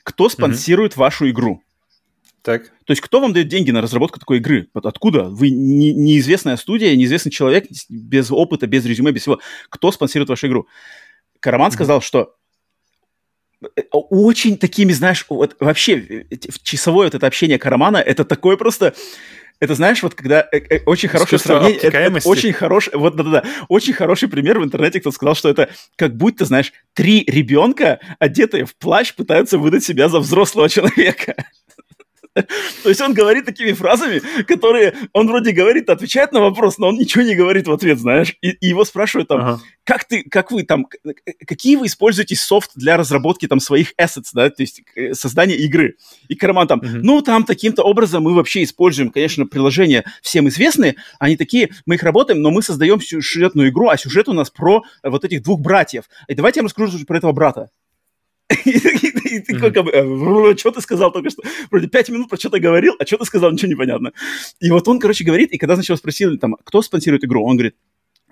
кто 0.03 0.29
спонсирует 0.29 0.93
mm 0.93 0.99
вашу 0.99 1.29
игру? 1.29 1.61
Так. 2.41 2.67
То 2.85 2.91
есть 2.91 3.01
кто 3.01 3.19
вам 3.19 3.33
дает 3.33 3.49
деньги 3.49 3.71
на 3.71 3.81
разработку 3.81 4.17
такой 4.17 4.37
игры? 4.37 4.69
Откуда? 4.73 5.23
Вы 5.25 5.49
не, 5.49 5.93
неизвестная 5.93 6.55
студия, 6.55 6.95
неизвестный 6.95 7.31
человек, 7.31 7.65
без 7.89 8.31
опыта, 8.31 8.65
без 8.65 8.85
резюме, 8.85 9.11
без 9.11 9.23
всего. 9.23 9.39
Кто 9.69 9.91
спонсирует 9.91 10.29
вашу 10.29 10.47
игру? 10.47 10.67
Караман 11.39 11.69
mm-hmm. 11.69 11.73
сказал, 11.73 12.01
что 12.01 12.35
Э, 13.61 13.81
очень 13.91 14.57
такими, 14.57 14.93
знаешь, 14.93 15.25
вот 15.29 15.55
вообще 15.59 16.25
часовое 16.63 17.07
вот 17.07 17.15
это 17.15 17.27
общение 17.27 17.59
Карамана, 17.59 17.97
это 17.97 18.25
такое 18.25 18.57
просто... 18.57 18.93
Это 19.61 19.75
знаешь, 19.75 20.01
вот 20.03 20.15
когда 20.15 20.47
э, 20.53 20.59
э, 20.69 20.79
очень 20.85 21.09
хорошее 21.09 21.37
сравнение, 21.37 21.79
это, 21.79 21.97
это 21.97 22.29
очень 22.29 22.53
хороший, 22.53 22.95
вот 22.95 23.17
да-да-да, 23.17 23.43
очень 23.67 23.91
хороший 23.91 24.29
пример 24.29 24.57
в 24.57 24.63
интернете, 24.63 25.01
кто 25.01 25.11
сказал, 25.11 25.35
что 25.35 25.49
это 25.49 25.69
как 25.97 26.15
будто, 26.15 26.45
знаешь, 26.45 26.71
три 26.93 27.25
ребенка, 27.27 27.99
одетые 28.19 28.63
в 28.63 28.77
плащ, 28.77 29.13
пытаются 29.13 29.57
выдать 29.57 29.83
себя 29.83 30.07
за 30.07 30.19
взрослого 30.19 30.69
человека. 30.69 31.35
То 32.83 32.89
есть 32.89 33.01
он 33.01 33.13
говорит 33.13 33.45
такими 33.45 33.71
фразами, 33.71 34.21
которые 34.43 34.93
он 35.13 35.27
вроде 35.27 35.51
говорит, 35.51 35.89
отвечает 35.89 36.31
на 36.31 36.41
вопрос, 36.41 36.77
но 36.77 36.89
он 36.89 36.95
ничего 36.95 37.23
не 37.23 37.35
говорит 37.35 37.67
в 37.67 37.71
ответ, 37.71 37.99
знаешь. 37.99 38.35
И, 38.41 38.51
и 38.51 38.67
его 38.67 38.85
спрашивают 38.85 39.29
там, 39.29 39.39
ага. 39.39 39.61
как 39.83 40.05
ты, 40.05 40.23
как 40.23 40.51
вы 40.51 40.63
там, 40.63 40.85
какие 41.45 41.75
вы 41.75 41.87
используете 41.87 42.35
софт 42.35 42.71
для 42.75 42.97
разработки 42.97 43.47
там 43.47 43.59
своих 43.59 43.93
assets, 43.99 44.29
да, 44.33 44.49
то 44.49 44.61
есть 44.61 44.81
э, 44.95 45.13
создания 45.13 45.55
игры. 45.55 45.95
И 46.27 46.35
Карман 46.35 46.67
там, 46.67 46.79
угу. 46.79 46.87
ну 47.01 47.21
там 47.21 47.43
таким-то 47.43 47.83
образом 47.83 48.23
мы 48.23 48.35
вообще 48.35 48.63
используем, 48.63 49.09
конечно, 49.09 49.45
приложения 49.45 50.05
всем 50.21 50.47
известные, 50.49 50.95
они 51.19 51.35
такие, 51.35 51.69
мы 51.85 51.95
их 51.95 52.03
работаем, 52.03 52.41
но 52.41 52.51
мы 52.51 52.61
создаем 52.61 53.01
сюжетную 53.01 53.69
игру, 53.69 53.89
а 53.89 53.97
сюжет 53.97 54.29
у 54.29 54.33
нас 54.33 54.49
про 54.49 54.83
вот 55.03 55.25
этих 55.25 55.41
двух 55.41 55.59
братьев. 55.59 56.05
И 56.27 56.35
давайте 56.35 56.59
я 56.59 56.63
вам 56.63 56.67
расскажу 56.67 57.05
про 57.05 57.17
этого 57.17 57.31
брата. 57.31 57.69
И 58.49 59.39
ты 59.39 59.59
как 59.59 59.73
бы, 59.83 60.55
что 60.57 60.71
ты 60.71 60.81
сказал 60.81 61.11
только 61.11 61.29
что? 61.29 61.43
Вроде 61.69 61.87
пять 61.87 62.09
минут 62.09 62.29
про 62.29 62.37
что-то 62.37 62.59
говорил, 62.59 62.95
а 62.99 63.05
что 63.05 63.17
ты 63.17 63.25
сказал, 63.25 63.51
ничего 63.51 63.69
не 63.69 63.75
понятно. 63.75 64.11
И 64.59 64.71
вот 64.71 64.87
он, 64.87 64.99
короче, 64.99 65.23
говорит, 65.23 65.51
и 65.51 65.57
когда 65.57 65.75
сначала 65.75 65.97
спросили, 65.97 66.37
там, 66.37 66.55
кто 66.63 66.81
спонсирует 66.81 67.23
игру, 67.23 67.45
он 67.45 67.57
говорит, 67.57 67.75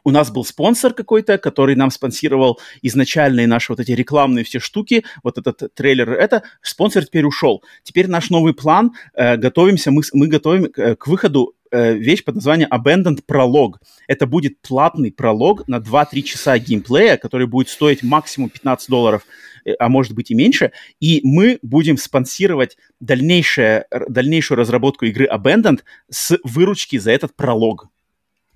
у 0.03 0.11
нас 0.11 0.31
был 0.31 0.45
спонсор 0.45 0.93
какой-то, 0.93 1.37
который 1.37 1.75
нам 1.75 1.91
спонсировал 1.91 2.59
изначальные 2.81 3.45
наши 3.45 3.73
вот 3.73 3.81
эти 3.81 3.91
рекламные 3.91 4.45
все 4.45 4.59
штуки, 4.59 5.03
вот 5.21 5.37
этот 5.37 5.73
трейлер, 5.73 6.13
это 6.13 6.43
спонсор 6.61 7.05
теперь 7.05 7.25
ушел. 7.25 7.61
Теперь 7.83 8.07
наш 8.07 8.29
новый 8.29 8.53
план, 8.53 8.93
э, 9.13 9.35
готовимся, 9.35 9.91
мы, 9.91 10.03
мы 10.13 10.27
готовим 10.27 10.71
к, 10.71 10.95
к 10.95 11.07
выходу 11.07 11.55
э, 11.71 11.95
вещь 11.95 12.23
под 12.23 12.35
названием 12.35 12.69
Abandoned 12.71 13.23
Prologue. 13.29 13.75
Это 14.07 14.25
будет 14.27 14.61
платный 14.61 15.11
пролог 15.11 15.67
на 15.67 15.79
2-3 15.79 16.21
часа 16.21 16.57
геймплея, 16.57 17.17
который 17.17 17.45
будет 17.45 17.67
стоить 17.67 18.01
максимум 18.01 18.49
15 18.49 18.89
долларов 18.89 19.23
Э, 19.25 19.56
а 19.79 19.89
может 19.89 20.13
быть 20.13 20.31
и 20.31 20.35
меньше, 20.35 20.71
и 20.99 21.21
мы 21.23 21.59
будем 21.61 21.97
спонсировать 21.97 22.77
дальнейшее, 22.99 23.85
дальнейшую 24.07 24.57
разработку 24.57 25.05
игры 25.05 25.27
Abandoned 25.27 25.81
с 26.09 26.37
выручки 26.43 26.97
за 26.97 27.11
этот 27.11 27.35
пролог. 27.35 27.87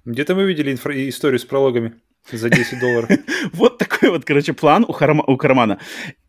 Где-то 0.05 0.35
мы 0.35 0.45
видели 0.45 0.73
инфра- 0.73 1.07
историю 1.07 1.39
с 1.39 1.45
прологами 1.45 1.93
за 2.31 2.49
10 2.49 2.79
долларов. 2.79 3.09
Вот 3.53 3.77
такой 3.77 4.09
вот, 4.09 4.25
короче, 4.25 4.53
план 4.53 4.85
у, 4.87 4.93
Кармана. 4.93 5.79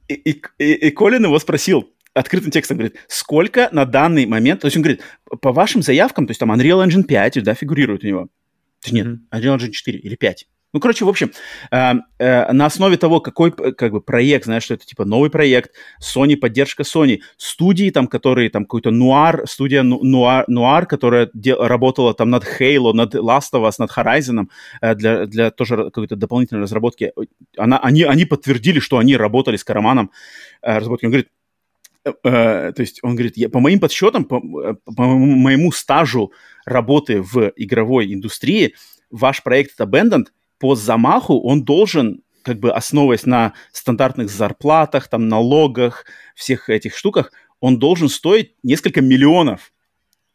И 0.09 0.90
Колин 0.90 1.24
его 1.24 1.38
спросил, 1.38 1.90
открытым 2.14 2.50
текстом 2.50 2.78
говорит, 2.78 2.96
сколько 3.09 3.68
на 3.72 3.84
данный 3.84 4.26
момент, 4.26 4.60
то 4.60 4.66
есть 4.66 4.76
он 4.76 4.82
говорит, 4.82 5.02
по 5.40 5.52
вашим 5.52 5.82
заявкам, 5.82 6.26
то 6.26 6.32
есть 6.32 6.40
там 6.40 6.52
Unreal 6.52 6.86
Engine 6.86 7.04
5, 7.04 7.42
да, 7.42 7.54
фигурирует 7.54 8.04
у 8.04 8.06
него. 8.06 8.28
Нет, 8.90 9.06
Unreal 9.30 9.56
Engine 9.56 9.70
4 9.70 9.98
или 9.98 10.16
5. 10.16 10.48
Ну, 10.72 10.80
короче, 10.80 11.04
в 11.04 11.08
общем, 11.08 11.32
э, 11.70 11.94
э, 12.18 12.52
на 12.52 12.66
основе 12.66 12.96
того, 12.96 13.20
какой 13.20 13.52
как 13.52 13.92
бы 13.92 14.00
проект, 14.00 14.46
знаешь, 14.46 14.62
что 14.62 14.74
это 14.74 14.86
типа 14.86 15.04
новый 15.04 15.28
проект, 15.28 15.72
Sony, 16.00 16.36
поддержка 16.36 16.82
Sony, 16.82 17.20
студии 17.36 17.90
там, 17.90 18.06
которые 18.06 18.48
там 18.48 18.64
какой-то 18.64 18.90
нуар, 18.90 19.46
студия 19.46 19.82
нуар, 19.82 20.44
нуар 20.48 20.86
которая 20.86 21.28
де, 21.34 21.54
работала 21.54 22.14
там 22.14 22.30
над 22.30 22.44
Halo, 22.44 22.94
над 22.94 23.14
Last 23.14 23.52
of 23.52 23.68
Us, 23.68 23.74
над 23.78 23.90
Horizon, 23.90 24.46
э, 24.80 24.94
для, 24.94 25.26
для 25.26 25.50
тоже 25.50 25.76
какой-то 25.76 26.16
дополнительной 26.16 26.62
разработки, 26.62 27.12
она, 27.58 27.78
они, 27.78 28.04
они 28.04 28.24
подтвердили, 28.24 28.80
что 28.80 28.96
они 28.96 29.14
работали 29.16 29.56
с 29.56 29.64
Караманом 29.64 30.10
э, 30.62 30.78
разработки. 30.78 31.04
Он 31.04 31.10
говорит, 31.10 31.28
Uh, 32.04 32.72
то 32.72 32.80
есть 32.80 32.98
он 33.04 33.14
говорит, 33.14 33.36
я, 33.36 33.48
по 33.48 33.60
моим 33.60 33.78
подсчетам, 33.78 34.24
по, 34.24 34.40
по 34.40 35.04
моему 35.04 35.70
стажу 35.70 36.32
работы 36.64 37.22
в 37.22 37.52
игровой 37.54 38.12
индустрии, 38.12 38.74
ваш 39.08 39.44
проект 39.44 39.78
Abandoned 39.80 40.26
по 40.62 40.76
замаху 40.76 41.40
он 41.40 41.64
должен 41.64 42.22
как 42.44 42.60
бы 42.60 42.72
основываясь 42.72 43.26
на 43.26 43.52
стандартных 43.72 44.30
зарплатах, 44.30 45.09
там, 45.09 45.26
налогах, 45.26 46.06
всех 46.36 46.70
этих 46.70 46.97
штуках, 46.97 47.32
он 47.59 47.80
должен 47.80 48.09
стоить 48.09 48.55
несколько 48.62 49.01
миллионов, 49.01 49.72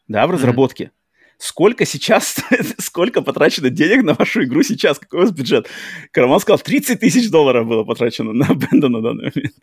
да, 0.09 0.27
в 0.27 0.31
разработке. 0.31 0.83
Mm-hmm. 0.83 1.37
Сколько 1.37 1.85
сейчас, 1.85 2.35
сколько 2.77 3.21
потрачено 3.21 3.69
денег 3.69 4.03
на 4.03 4.15
вашу 4.15 4.43
игру 4.43 4.63
сейчас? 4.63 4.99
Какой 4.99 5.19
у 5.19 5.21
вас 5.23 5.31
бюджет? 5.31 5.69
Караман 6.11 6.41
сказал, 6.41 6.59
30 6.59 6.99
тысяч 6.99 7.29
долларов 7.29 7.65
было 7.65 7.85
потрачено 7.85 8.33
на 8.33 8.47
Бенда 8.53 8.89
на 8.89 9.01
данный 9.01 9.31
момент. 9.33 9.55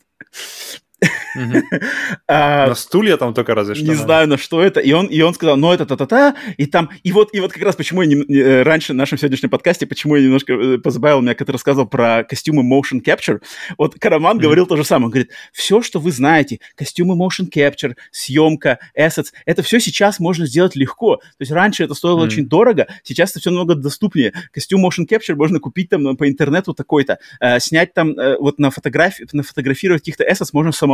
А, 2.26 2.68
на 2.68 2.74
стулья 2.74 3.16
там 3.16 3.34
только 3.34 3.54
разве 3.54 3.74
что. 3.74 3.84
Не 3.84 3.94
знаю, 3.94 4.28
на 4.28 4.38
что 4.38 4.62
это. 4.62 4.80
И 4.80 4.92
он, 4.92 5.06
и 5.06 5.20
он 5.20 5.34
сказал, 5.34 5.56
ну 5.56 5.72
это 5.72 5.84
та-та-та. 5.84 6.34
И 6.56 6.66
там, 6.66 6.90
и 7.02 7.12
вот, 7.12 7.34
и 7.34 7.40
вот 7.40 7.52
как 7.52 7.62
раз 7.62 7.76
почему 7.76 8.02
я 8.02 8.08
не, 8.08 8.24
э, 8.34 8.62
раньше 8.62 8.92
в 8.92 8.96
нашем 8.96 9.18
сегодняшнем 9.18 9.50
подкасте, 9.50 9.86
почему 9.86 10.16
я 10.16 10.22
немножко 10.22 10.52
э, 10.54 10.78
позабавил 10.78 11.20
меня, 11.20 11.34
когда 11.34 11.52
рассказывал 11.52 11.86
про 11.86 12.24
костюмы 12.24 12.62
motion 12.62 13.02
capture. 13.04 13.40
Вот 13.76 13.96
Караман 13.98 14.38
говорил 14.38 14.66
то 14.66 14.76
же 14.76 14.84
самое. 14.84 15.06
Он 15.06 15.10
говорит, 15.10 15.30
все, 15.52 15.82
что 15.82 16.00
вы 16.00 16.12
знаете, 16.12 16.60
костюмы 16.76 17.14
motion 17.14 17.50
capture, 17.54 17.94
съемка, 18.10 18.78
assets, 18.98 19.32
это 19.44 19.62
все 19.62 19.80
сейчас 19.80 20.20
можно 20.20 20.46
сделать 20.46 20.76
легко. 20.76 21.16
То 21.16 21.22
есть 21.40 21.52
раньше 21.52 21.84
это 21.84 21.94
стоило 21.94 22.22
очень 22.22 22.46
дорого, 22.46 22.86
сейчас 23.02 23.30
это 23.32 23.40
все 23.40 23.50
намного 23.50 23.74
доступнее. 23.74 24.32
Костюм 24.52 24.86
motion 24.86 25.06
capture 25.08 25.34
можно 25.34 25.60
купить 25.60 25.90
там 25.90 26.16
по 26.16 26.28
интернету 26.28 26.74
такой-то, 26.74 27.18
э, 27.40 27.60
снять 27.60 27.92
там 27.92 28.14
вот 28.38 28.58
на 28.58 28.70
фотографии, 28.70 29.26
нафотографировать 29.32 30.02
каких-то 30.02 30.24
assets 30.24 30.50
можно 30.52 30.72
самому. 30.72 30.93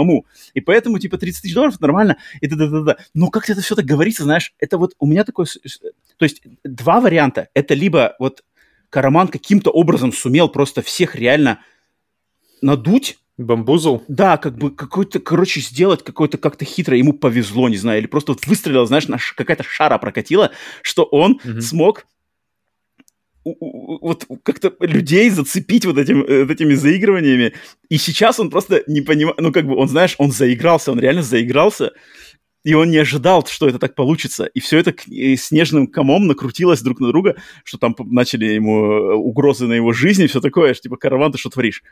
И 0.55 0.61
поэтому, 0.61 0.99
типа, 0.99 1.19
30 1.19 1.43
тысяч 1.43 1.55
долларов 1.55 1.81
нормально, 1.81 2.17
и 2.41 2.47
да-да-да-да. 2.47 2.97
Но 3.15 3.31
как-то 3.31 3.53
это 3.53 3.63
все 3.63 3.75
так 3.75 3.85
говорится, 3.85 4.25
знаешь, 4.25 4.55
это 4.59 4.79
вот 4.79 4.95
у 4.99 5.07
меня 5.07 5.25
такое... 5.25 5.47
То 5.47 6.25
есть 6.25 6.43
два 6.65 7.01
варианта. 7.01 7.49
Это 7.55 7.75
либо 7.75 8.17
вот 8.19 8.43
Караман 8.91 9.29
каким-то 9.29 9.71
образом 9.71 10.13
сумел 10.13 10.49
просто 10.49 10.83
всех 10.83 11.15
реально 11.15 11.61
надуть, 12.61 13.19
Бамбузл? 13.39 14.03
Да, 14.09 14.37
как 14.37 14.57
бы 14.57 14.71
какой-то, 14.71 15.19
короче, 15.19 15.61
сделать 15.61 16.05
какой-то 16.05 16.39
как-то 16.39 16.65
хитро, 16.65 16.97
ему 16.97 17.13
повезло, 17.13 17.69
не 17.69 17.77
знаю, 17.77 18.01
или 18.01 18.07
просто 18.07 18.33
вот 18.33 18.47
выстрелил, 18.47 18.87
знаешь, 18.87 19.07
какая-то 19.37 19.63
шара 19.63 19.99
прокатила, 19.99 20.51
что 20.83 21.05
он 21.05 21.41
угу. 21.45 21.61
смог 21.61 22.07
вот 23.45 24.27
как-то 24.43 24.73
людей 24.81 25.31
зацепить 25.31 25.87
вот, 25.87 25.99
этим, 25.99 26.23
э, 26.23 26.43
вот 26.43 26.51
этими 26.51 26.75
заигрываниями. 26.75 27.55
И 27.89 27.97
сейчас 27.97 28.39
он 28.39 28.51
просто 28.51 28.83
не 28.87 29.01
понимает, 29.01 29.41
ну 29.41 29.53
как 29.53 29.67
бы 29.67 29.77
он, 29.77 29.89
знаешь, 29.89 30.15
он 30.19 30.31
заигрался, 30.31 30.93
он 30.93 31.01
реально 31.01 31.23
заигрался, 31.23 31.93
и 32.65 32.75
он 32.75 32.91
не 32.91 32.99
ожидал, 32.99 33.47
что 33.47 33.69
это 33.69 33.79
так 33.79 33.95
получится. 33.95 34.45
И 34.45 34.61
все 34.61 34.79
это 34.79 34.95
снежным 35.37 35.87
комом 35.87 36.27
накрутилось 36.27 36.83
друг 36.83 37.01
на 37.01 37.09
друга, 37.09 37.37
что 37.65 37.79
там 37.79 37.97
начали 37.99 38.47
ему 38.47 38.85
э, 38.85 39.15
угрозы 39.15 39.67
на 39.67 39.75
его 39.75 39.93
жизни, 39.93 40.27
все 40.27 40.41
такое, 40.41 40.75
что 40.75 40.83
типа, 40.85 40.97
караван, 40.97 41.33
ты 41.33 41.39
что 41.39 41.51
творишь? 41.51 41.83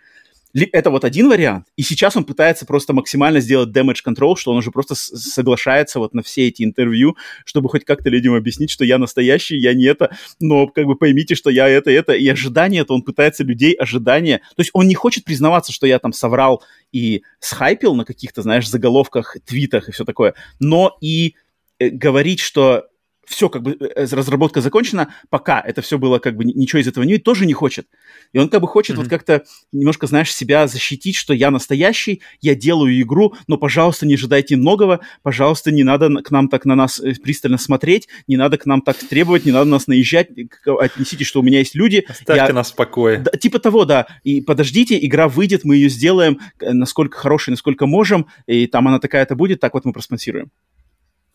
Это 0.54 0.90
вот 0.90 1.04
один 1.04 1.28
вариант, 1.28 1.66
и 1.76 1.82
сейчас 1.82 2.16
он 2.16 2.24
пытается 2.24 2.66
просто 2.66 2.92
максимально 2.92 3.40
сделать 3.40 3.70
damage 3.70 3.98
control, 4.06 4.36
что 4.36 4.50
он 4.50 4.58
уже 4.58 4.70
просто 4.70 4.94
соглашается 4.94 5.98
вот 5.98 6.14
на 6.14 6.22
все 6.22 6.48
эти 6.48 6.62
интервью, 6.62 7.16
чтобы 7.44 7.68
хоть 7.68 7.84
как-то 7.84 8.08
людям 8.08 8.34
объяснить, 8.34 8.70
что 8.70 8.84
я 8.84 8.98
настоящий, 8.98 9.58
я 9.58 9.74
не 9.74 9.84
это, 9.84 10.16
но 10.40 10.66
как 10.66 10.86
бы 10.86 10.96
поймите, 10.96 11.34
что 11.34 11.50
я 11.50 11.68
это, 11.68 11.90
это, 11.90 12.12
и 12.12 12.26
ожидание, 12.28 12.82
это 12.82 12.94
он 12.94 13.02
пытается 13.02 13.44
людей 13.44 13.74
ожидания, 13.74 14.38
то 14.56 14.60
есть 14.60 14.70
он 14.72 14.88
не 14.88 14.94
хочет 14.94 15.24
признаваться, 15.24 15.72
что 15.72 15.86
я 15.86 15.98
там 15.98 16.12
соврал 16.12 16.62
и 16.92 17.22
схайпил 17.40 17.94
на 17.94 18.04
каких-то, 18.04 18.42
знаешь, 18.42 18.68
заголовках, 18.68 19.36
твитах 19.44 19.88
и 19.88 19.92
все 19.92 20.04
такое, 20.04 20.34
но 20.58 20.96
и 21.00 21.34
э, 21.78 21.90
говорить, 21.90 22.40
что 22.40 22.86
все, 23.28 23.48
как 23.48 23.62
бы 23.62 23.76
э, 23.78 24.06
разработка 24.10 24.60
закончена, 24.60 25.12
пока 25.28 25.60
это 25.60 25.82
все 25.82 25.98
было, 25.98 26.18
как 26.18 26.36
бы 26.36 26.44
ничего 26.44 26.80
из 26.80 26.88
этого 26.88 27.04
не 27.04 27.18
тоже 27.18 27.46
не 27.46 27.52
хочет. 27.52 27.86
И 28.32 28.38
он 28.38 28.48
как 28.48 28.60
бы 28.60 28.68
хочет 28.68 28.96
mm-hmm. 28.96 29.00
вот 29.00 29.08
как-то 29.08 29.44
немножко, 29.72 30.06
знаешь, 30.06 30.34
себя 30.34 30.66
защитить, 30.66 31.16
что 31.16 31.34
я 31.34 31.50
настоящий, 31.50 32.22
я 32.40 32.54
делаю 32.54 33.00
игру, 33.00 33.34
но, 33.46 33.58
пожалуйста, 33.58 34.06
не 34.06 34.14
ожидайте 34.14 34.56
многого, 34.56 35.00
пожалуйста, 35.22 35.70
не 35.70 35.84
надо 35.84 36.22
к 36.22 36.30
нам 36.30 36.48
так 36.48 36.64
на 36.64 36.74
нас 36.74 37.00
э, 37.00 37.14
пристально 37.14 37.58
смотреть, 37.58 38.08
не 38.26 38.36
надо 38.36 38.56
к 38.56 38.66
нам 38.66 38.80
так 38.80 38.96
требовать, 38.96 39.44
не 39.44 39.52
надо 39.52 39.70
нас 39.70 39.86
наезжать, 39.86 40.28
отнесите, 40.64 41.24
что 41.24 41.40
у 41.40 41.42
меня 41.42 41.58
есть 41.58 41.74
люди. 41.74 42.04
Оставьте 42.08 42.46
я... 42.46 42.52
нас 42.52 42.72
в 42.72 42.76
покое. 42.76 43.18
Да, 43.18 43.30
типа 43.32 43.58
того, 43.58 43.84
да. 43.84 44.06
И 44.24 44.40
подождите, 44.40 44.98
игра 45.04 45.28
выйдет, 45.28 45.64
мы 45.64 45.76
ее 45.76 45.88
сделаем, 45.88 46.38
насколько 46.60 47.18
хорошей, 47.18 47.50
насколько 47.50 47.86
можем, 47.86 48.26
и 48.46 48.66
там 48.66 48.88
она 48.88 48.98
такая-то 48.98 49.34
будет, 49.34 49.60
так 49.60 49.74
вот 49.74 49.84
мы 49.84 49.92
проспонсируем. 49.92 50.50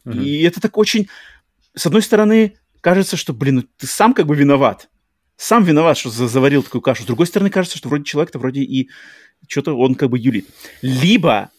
Mm-hmm. 0.06 0.24
И 0.24 0.42
это 0.42 0.60
так 0.60 0.78
очень 0.78 1.08
с 1.76 1.86
одной 1.86 2.02
стороны, 2.02 2.58
кажется, 2.82 3.18
что, 3.18 3.34
блин, 3.34 3.56
ну 3.56 3.64
ты 3.78 3.88
сам 3.88 4.14
как 4.14 4.28
бы 4.28 4.36
виноват. 4.36 4.90
Сам 5.36 5.64
виноват, 5.64 5.98
что 5.98 6.10
заварил 6.10 6.64
такую 6.64 6.82
кашу. 6.82 7.04
С 7.04 7.08
другой 7.08 7.28
стороны, 7.28 7.50
кажется, 7.50 7.78
что 7.78 7.90
вроде 7.90 8.04
человек-то 8.04 8.40
вроде 8.40 8.62
и 8.62 8.90
что-то 9.48 9.78
он 9.78 9.96
как 9.96 10.10
бы 10.10 10.20
юлит. 10.20 10.48
Либо 10.82 11.50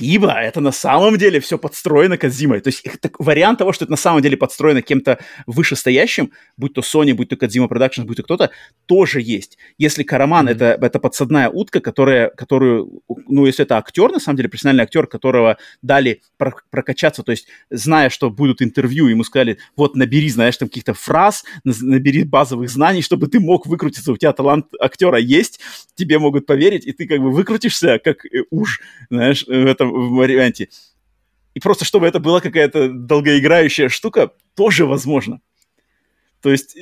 либо 0.00 0.32
это 0.32 0.60
на 0.60 0.72
самом 0.72 1.18
деле 1.18 1.40
все 1.40 1.58
подстроено 1.58 2.16
Кадзимой. 2.16 2.60
То 2.60 2.68
есть 2.68 2.84
так, 3.00 3.18
вариант 3.18 3.58
того, 3.58 3.72
что 3.72 3.84
это 3.84 3.92
на 3.92 3.96
самом 3.96 4.22
деле 4.22 4.36
подстроено 4.36 4.82
кем-то 4.82 5.18
вышестоящим, 5.46 6.32
будь 6.56 6.74
то 6.74 6.80
Sony, 6.80 7.14
будь 7.14 7.28
то 7.28 7.36
Кадзима 7.36 7.66
Productions, 7.66 8.04
будь 8.04 8.16
то 8.16 8.22
кто-то, 8.22 8.50
тоже 8.86 9.20
есть. 9.20 9.58
Если 9.78 10.02
Караман 10.02 10.48
mm-hmm. 10.48 10.52
это, 10.52 10.78
это 10.80 10.98
подсадная 10.98 11.48
утка, 11.48 11.80
которая, 11.80 12.30
которую, 12.30 13.02
ну, 13.28 13.46
если 13.46 13.64
это 13.64 13.76
актер, 13.76 14.10
на 14.10 14.20
самом 14.20 14.36
деле, 14.36 14.48
профессиональный 14.48 14.84
актер, 14.84 15.06
которого 15.06 15.58
дали 15.82 16.22
прокачаться, 16.36 17.22
то 17.22 17.32
есть 17.32 17.48
зная, 17.70 18.10
что 18.10 18.30
будут 18.30 18.62
интервью, 18.62 19.06
ему 19.08 19.24
сказали, 19.24 19.58
вот 19.76 19.96
набери, 19.96 20.28
знаешь, 20.28 20.56
там 20.56 20.68
каких-то 20.68 20.94
фраз, 20.94 21.44
набери 21.64 22.24
базовых 22.24 22.70
знаний, 22.70 23.02
чтобы 23.02 23.26
ты 23.28 23.40
мог 23.40 23.66
выкрутиться, 23.66 24.12
у 24.12 24.16
тебя 24.16 24.32
талант 24.32 24.66
актера 24.80 25.18
есть, 25.18 25.60
тебе 25.94 26.18
могут 26.18 26.46
поверить, 26.46 26.86
и 26.86 26.92
ты 26.92 27.06
как 27.06 27.20
бы 27.20 27.30
выкрутишься, 27.30 27.98
как 27.98 28.24
уж, 28.50 28.80
знаешь, 29.10 29.44
этом 29.82 30.14
варианте. 30.14 30.68
И 31.54 31.60
просто 31.60 31.84
чтобы 31.84 32.06
это 32.06 32.18
была 32.18 32.40
какая-то 32.40 32.90
долгоиграющая 32.90 33.88
штука, 33.88 34.32
тоже 34.54 34.86
возможно. 34.86 35.40
То 36.42 36.50
есть 36.50 36.76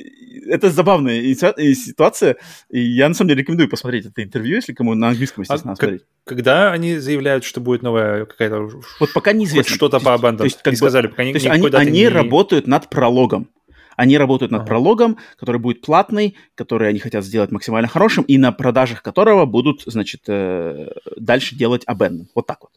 это 0.47 0.71
забавная 0.71 1.21
ситуация, 1.35 2.37
и 2.69 2.79
я 2.79 3.07
на 3.07 3.13
самом 3.13 3.29
деле 3.29 3.41
рекомендую 3.41 3.69
посмотреть 3.69 4.07
это 4.07 4.23
интервью, 4.23 4.55
если 4.55 4.73
кому 4.73 4.95
на 4.95 5.09
английском, 5.09 5.43
естественно, 5.43 5.73
а 5.73 5.75
смотреть. 5.75 6.01
Когда 6.25 6.71
они 6.71 6.97
заявляют, 6.97 7.43
что 7.43 7.61
будет 7.61 7.83
новая 7.83 8.25
какая-то... 8.25 8.69
Вот 8.99 9.13
пока 9.13 9.33
неизвестно. 9.33 9.75
Что-то 9.75 9.99
по 9.99 10.09
Abandon. 10.15 10.37
То 10.37 10.43
есть, 10.45 10.63
как 10.63 10.73
не 10.73 10.77
сказали, 10.77 11.07
пока 11.07 11.23
то 11.23 11.29
есть 11.29 11.45
они, 11.45 11.67
они 11.67 11.91
не... 11.91 12.07
работают 12.07 12.65
над 12.65 12.89
прологом. 12.89 13.49
Они 13.97 14.17
работают 14.17 14.51
над 14.51 14.61
ага. 14.61 14.67
прологом, 14.67 15.17
который 15.37 15.59
будет 15.59 15.81
платный, 15.81 16.35
который 16.55 16.89
они 16.89 16.97
хотят 16.97 17.23
сделать 17.23 17.51
максимально 17.51 17.87
хорошим, 17.87 18.23
и 18.23 18.39
на 18.39 18.51
продажах 18.51 19.03
которого 19.03 19.45
будут, 19.45 19.83
значит, 19.85 20.21
э, 20.27 20.89
дальше 21.17 21.55
делать 21.55 21.83
Abandon. 21.85 22.25
Вот 22.33 22.47
так 22.47 22.61
вот. 22.61 22.70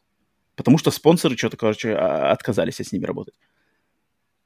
Потому 0.57 0.79
что 0.79 0.91
спонсоры 0.91 1.37
что-то, 1.37 1.57
короче, 1.57 1.95
а, 1.95 2.31
отказались 2.33 2.81
с 2.81 2.93
ними 2.93 3.05
работать. 3.05 3.35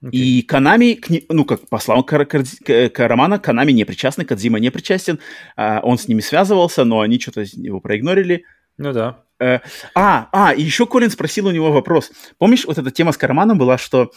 Okay. 0.03 0.11
И 0.13 0.43
Канами, 0.43 1.01
ну, 1.29 1.45
как 1.45 1.69
по 1.69 1.79
словам 1.79 2.05
Карамана, 2.05 3.39
Канами 3.41 3.73
не 3.73 3.85
причастны, 3.85 4.25
Кадзима 4.25 4.61
не 4.61 4.71
причастен. 4.71 5.19
А, 5.57 5.81
он 5.83 5.99
с 5.99 6.07
ними 6.07 6.21
связывался, 6.21 6.85
но 6.85 7.01
они 7.01 7.19
что-то 7.19 7.41
его 7.43 7.81
проигнорили. 7.81 8.45
Ну 8.77 8.93
да. 8.93 9.25
Э, 9.41 9.59
а, 9.95 10.29
а, 10.33 10.55
и 10.55 10.63
еще 10.63 10.87
Колин 10.87 11.11
спросил 11.11 11.47
у 11.47 11.51
него 11.51 11.73
вопрос. 11.73 12.13
Помнишь, 12.39 12.65
вот 12.65 12.79
эта 12.79 12.91
тема 12.91 13.13
с 13.13 13.17
Караманом 13.17 13.59
была, 13.59 13.77
что 13.77 14.13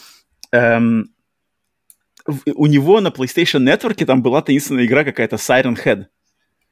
эм, 0.51 1.09
у 2.27 2.67
него 2.67 3.01
на 3.01 3.07
PlayStation 3.07 3.63
Network 3.63 4.05
там 4.05 4.21
была 4.21 4.41
таинственная 4.41 4.85
игра 4.85 5.03
какая-то 5.03 5.37
Siren 5.37 5.77
Head, 5.83 6.05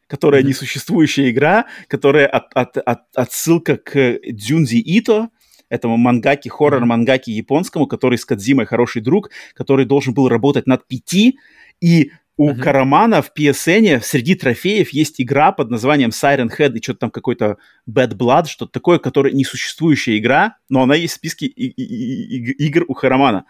которая 0.10 0.42
mm-hmm. 0.42 0.48
несуществующая 0.48 1.30
игра, 1.30 1.68
которая 1.88 2.28
от, 2.28 2.52
от, 2.54 2.78
от, 2.78 3.02
отсылка 3.16 3.78
к 3.78 4.20
Дзюнзи 4.28 4.82
Ито, 4.84 5.30
этому 5.70 5.98
мангаки, 5.98 6.50
хоррор-мангаки 6.50 7.30
японскому, 7.30 7.86
который 7.86 8.18
с 8.18 8.26
Кадзимой 8.26 8.66
хороший 8.66 9.02
друг, 9.02 9.30
который 9.54 9.86
должен 9.86 10.14
был 10.14 10.28
работать 10.28 10.66
над 10.66 10.88
пяти, 10.88 11.38
и 11.80 12.12
у 12.38 12.52
uh-huh. 12.52 12.60
Карамана 12.60 13.22
в 13.22 13.32
PSN 13.38 14.02
среди 14.02 14.34
трофеев 14.34 14.90
есть 14.92 15.22
игра 15.22 15.52
под 15.52 15.70
названием 15.70 16.10
Siren 16.10 16.50
Head 16.58 16.74
и 16.74 16.82
что-то 16.82 17.00
там 17.00 17.12
какой-то 17.12 17.58
Bad 17.88 18.14
Blood, 18.14 18.48
что-то 18.48 18.72
такое, 18.72 18.98
которая 18.98 19.34
несуществующая 19.34 20.18
игра, 20.18 20.56
но 20.70 20.82
она 20.82 20.96
есть 20.96 21.14
в 21.14 21.18
списке 21.18 21.48
и- 21.48 21.68
и- 21.68 21.84
и- 21.84 22.68
игр 22.68 22.86
у 22.88 22.94
Карамана. 22.94 23.44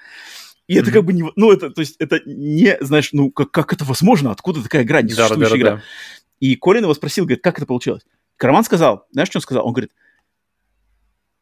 И 0.67 0.73
mm-hmm. 0.73 0.81
это 0.81 0.91
как 0.91 1.05
бы 1.05 1.13
не... 1.13 1.23
Ну, 1.35 1.51
это, 1.51 1.69
то 1.69 1.81
есть, 1.81 1.95
это 1.99 2.21
не, 2.25 2.77
знаешь, 2.81 3.09
ну, 3.11 3.31
как, 3.31 3.51
как 3.51 3.73
это 3.73 3.85
возможно? 3.85 4.31
Откуда 4.31 4.61
такая 4.61 4.83
игра, 4.83 5.01
несуществующая 5.01 5.49
да, 5.49 5.49
да, 5.49 5.57
игра? 5.57 5.71
Да. 5.71 5.81
И 6.39 6.55
Колин 6.55 6.83
его 6.83 6.93
спросил, 6.93 7.25
говорит, 7.25 7.43
как 7.43 7.57
это 7.57 7.65
получилось? 7.65 8.05
Караман 8.37 8.63
сказал, 8.63 9.05
знаешь, 9.11 9.29
что 9.29 9.39
он 9.39 9.41
сказал? 9.41 9.65
Он 9.65 9.73
говорит, 9.73 9.91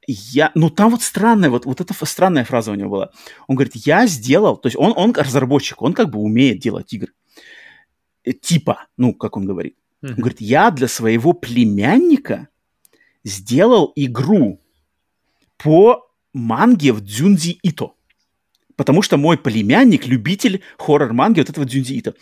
я, 0.07 0.51
ну 0.55 0.69
там 0.69 0.91
вот 0.91 1.01
странная, 1.01 1.49
вот, 1.49 1.65
вот 1.65 1.81
эта 1.81 1.93
странная 2.05 2.45
фраза 2.45 2.71
у 2.71 2.75
него 2.75 2.89
была. 2.89 3.11
Он 3.47 3.55
говорит, 3.55 3.75
я 3.75 4.07
сделал, 4.07 4.57
то 4.57 4.67
есть 4.67 4.77
он, 4.77 4.93
он 4.95 5.13
разработчик, 5.13 5.81
он 5.81 5.93
как 5.93 6.09
бы 6.09 6.19
умеет 6.19 6.59
делать 6.59 6.91
игры. 6.93 7.11
Э, 8.23 8.31
типа, 8.31 8.87
ну, 8.95 9.13
как 9.13 9.37
он 9.37 9.45
говорит. 9.45 9.75
Mm-hmm. 10.01 10.09
Он 10.09 10.15
говорит, 10.15 10.41
я 10.41 10.71
для 10.71 10.87
своего 10.87 11.33
племянника 11.33 12.47
сделал 13.23 13.91
игру 13.95 14.61
по 15.57 16.09
манге 16.33 16.93
в 16.93 17.01
Дзюнзи 17.01 17.59
Ито 17.61 17.96
потому 18.77 19.01
что 19.01 19.17
мой 19.17 19.37
племянник 19.37 20.07
любитель 20.07 20.61
хоррор-манги 20.77 21.39
вот 21.39 21.49
этого 21.49 21.65
Дзюнзиита. 21.65 22.13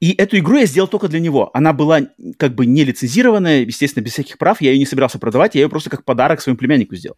И 0.00 0.12
эту 0.12 0.36
игру 0.38 0.58
я 0.58 0.66
сделал 0.66 0.88
только 0.88 1.08
для 1.08 1.20
него. 1.20 1.50
Она 1.54 1.72
была 1.72 2.00
как 2.36 2.54
бы 2.54 2.66
не 2.66 2.84
лицензированная, 2.84 3.60
естественно, 3.60 4.04
без 4.04 4.12
всяких 4.12 4.36
прав. 4.36 4.60
Я 4.60 4.72
ее 4.72 4.78
не 4.78 4.86
собирался 4.86 5.18
продавать, 5.18 5.54
я 5.54 5.62
ее 5.62 5.70
просто 5.70 5.88
как 5.88 6.04
подарок 6.04 6.42
своему 6.42 6.58
племяннику 6.58 6.96
сделал. 6.96 7.16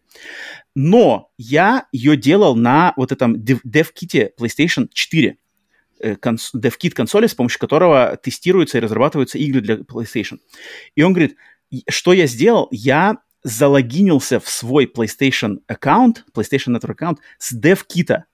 Но 0.76 1.30
я 1.38 1.86
ее 1.90 2.16
делал 2.16 2.54
на 2.54 2.92
вот 2.96 3.10
этом 3.10 3.34
dev-ките 3.34 4.30
PlayStation 4.38 4.88
4 4.92 5.36
DevKit 6.02 6.90
консоли, 6.90 7.26
с 7.26 7.34
помощью 7.34 7.58
которого 7.60 8.18
тестируются 8.22 8.78
и 8.78 8.80
разрабатываются 8.80 9.38
игры 9.38 9.60
для 9.62 9.76
PlayStation. 9.76 10.38
И 10.94 11.02
он 11.02 11.14
говорит, 11.14 11.36
что 11.88 12.12
я 12.12 12.26
сделал? 12.26 12.68
Я 12.70 13.18
залогинился 13.42 14.40
в 14.40 14.48
свой 14.48 14.86
PlayStation 14.86 15.58
аккаунт, 15.66 16.24
PlayStation 16.34 16.76
Network 16.76 16.92
аккаунт 16.92 17.20
с 17.38 17.54
DevKit. 17.56 18.24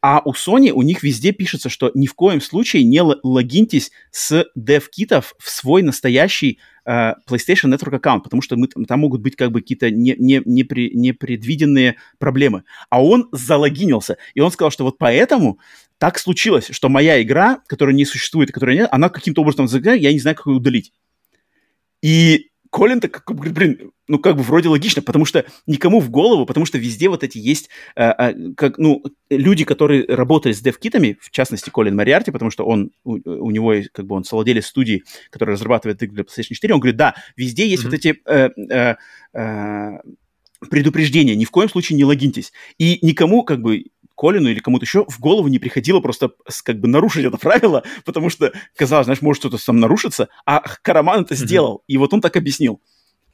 А 0.00 0.20
у 0.24 0.32
Sony 0.32 0.70
у 0.70 0.82
них 0.82 1.02
везде 1.02 1.32
пишется, 1.32 1.68
что 1.68 1.90
ни 1.94 2.06
в 2.06 2.14
коем 2.14 2.40
случае 2.40 2.84
не 2.84 3.00
логиньтесь 3.00 3.90
с 4.10 4.46
DevKitов 4.56 5.34
в 5.38 5.50
свой 5.50 5.82
настоящий 5.82 6.58
э, 6.84 7.14
PlayStation 7.28 7.74
Network 7.74 7.96
аккаунт, 7.96 8.24
потому 8.24 8.42
что 8.42 8.56
мы, 8.56 8.68
там 8.68 9.00
могут 9.00 9.20
быть 9.20 9.36
как 9.36 9.50
бы 9.50 9.60
какие-то 9.60 9.90
не, 9.90 10.14
не, 10.18 10.42
непри, 10.44 10.90
непредвиденные 10.94 11.96
проблемы. 12.18 12.64
А 12.90 13.02
он 13.02 13.28
залогинился, 13.32 14.18
и 14.34 14.40
он 14.40 14.50
сказал, 14.50 14.70
что 14.70 14.84
вот 14.84 14.98
поэтому 14.98 15.58
так 15.98 16.18
случилось, 16.18 16.68
что 16.70 16.88
моя 16.88 17.20
игра, 17.20 17.60
которая 17.66 17.94
не 17.94 18.04
существует, 18.04 18.52
которая 18.52 18.76
нет, 18.76 18.88
она 18.92 19.08
каким-то 19.08 19.42
образом 19.42 19.66
я 19.66 20.12
не 20.12 20.18
знаю, 20.20 20.36
как 20.36 20.46
ее 20.46 20.54
удалить. 20.54 20.92
И 22.00 22.47
Колин 22.70 23.00
так 23.00 23.22
говорит, 23.26 23.54
блин, 23.54 23.92
ну 24.08 24.18
как 24.18 24.36
бы 24.36 24.42
вроде 24.42 24.68
логично, 24.68 25.02
потому 25.02 25.24
что 25.24 25.44
никому 25.66 26.00
в 26.00 26.10
голову, 26.10 26.46
потому 26.46 26.66
что 26.66 26.78
везде 26.78 27.08
вот 27.08 27.22
эти 27.22 27.38
есть, 27.38 27.68
э, 27.96 28.10
э, 28.10 28.34
как, 28.56 28.78
ну, 28.78 29.02
люди, 29.30 29.64
которые 29.64 30.04
работали 30.06 30.52
с 30.52 30.60
девкитами, 30.60 31.18
в 31.20 31.30
частности 31.30 31.70
Колин 31.70 31.96
Мариарти, 31.96 32.30
потому 32.30 32.50
что 32.50 32.64
он, 32.64 32.90
у, 33.04 33.18
у 33.24 33.50
него, 33.50 33.74
как 33.92 34.06
бы 34.06 34.16
он 34.16 34.24
совладелец 34.24 34.66
студии, 34.66 35.04
которая 35.30 35.54
разрабатывает 35.54 36.02
игры 36.02 36.16
для 36.16 36.24
PlayStation 36.24 36.54
4, 36.54 36.74
он 36.74 36.80
говорит, 36.80 36.96
да, 36.96 37.14
везде 37.36 37.66
есть 37.68 37.82
mm-hmm. 37.82 37.86
вот 37.86 37.94
эти 37.94 38.20
э, 38.26 38.48
э, 38.70 38.96
э, 39.34 39.98
предупреждения, 40.70 41.36
ни 41.36 41.44
в 41.44 41.50
коем 41.50 41.68
случае 41.68 41.96
не 41.96 42.04
логиньтесь. 42.04 42.52
И 42.78 42.98
никому, 43.02 43.44
как 43.44 43.60
бы, 43.60 43.84
Колину 44.18 44.48
или 44.48 44.58
кому-то 44.58 44.84
еще 44.84 45.04
в 45.08 45.20
голову 45.20 45.46
не 45.46 45.60
приходило 45.60 46.00
просто 46.00 46.32
как 46.64 46.80
бы 46.80 46.88
нарушить 46.88 47.24
это 47.24 47.38
правило, 47.38 47.84
потому 48.04 48.28
что 48.30 48.52
казалось, 48.76 49.06
знаешь, 49.06 49.22
может 49.22 49.40
что-то 49.40 49.58
сам 49.58 49.78
нарушится, 49.78 50.28
а 50.44 50.60
Караман 50.82 51.22
это 51.22 51.36
сделал. 51.36 51.76
Mm-hmm. 51.76 51.84
И 51.86 51.96
вот 51.98 52.12
он 52.12 52.20
так 52.20 52.36
объяснил. 52.36 52.82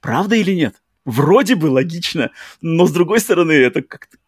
Правда 0.01 0.37
или 0.37 0.53
нет? 0.53 0.77
Вроде 1.07 1.55
бы 1.55 1.67
логично, 1.67 2.31
но 2.61 2.87
с 2.87 2.93
другой 2.93 3.21
стороны, 3.21 3.53
это 3.53 3.83
как-то 3.83 4.19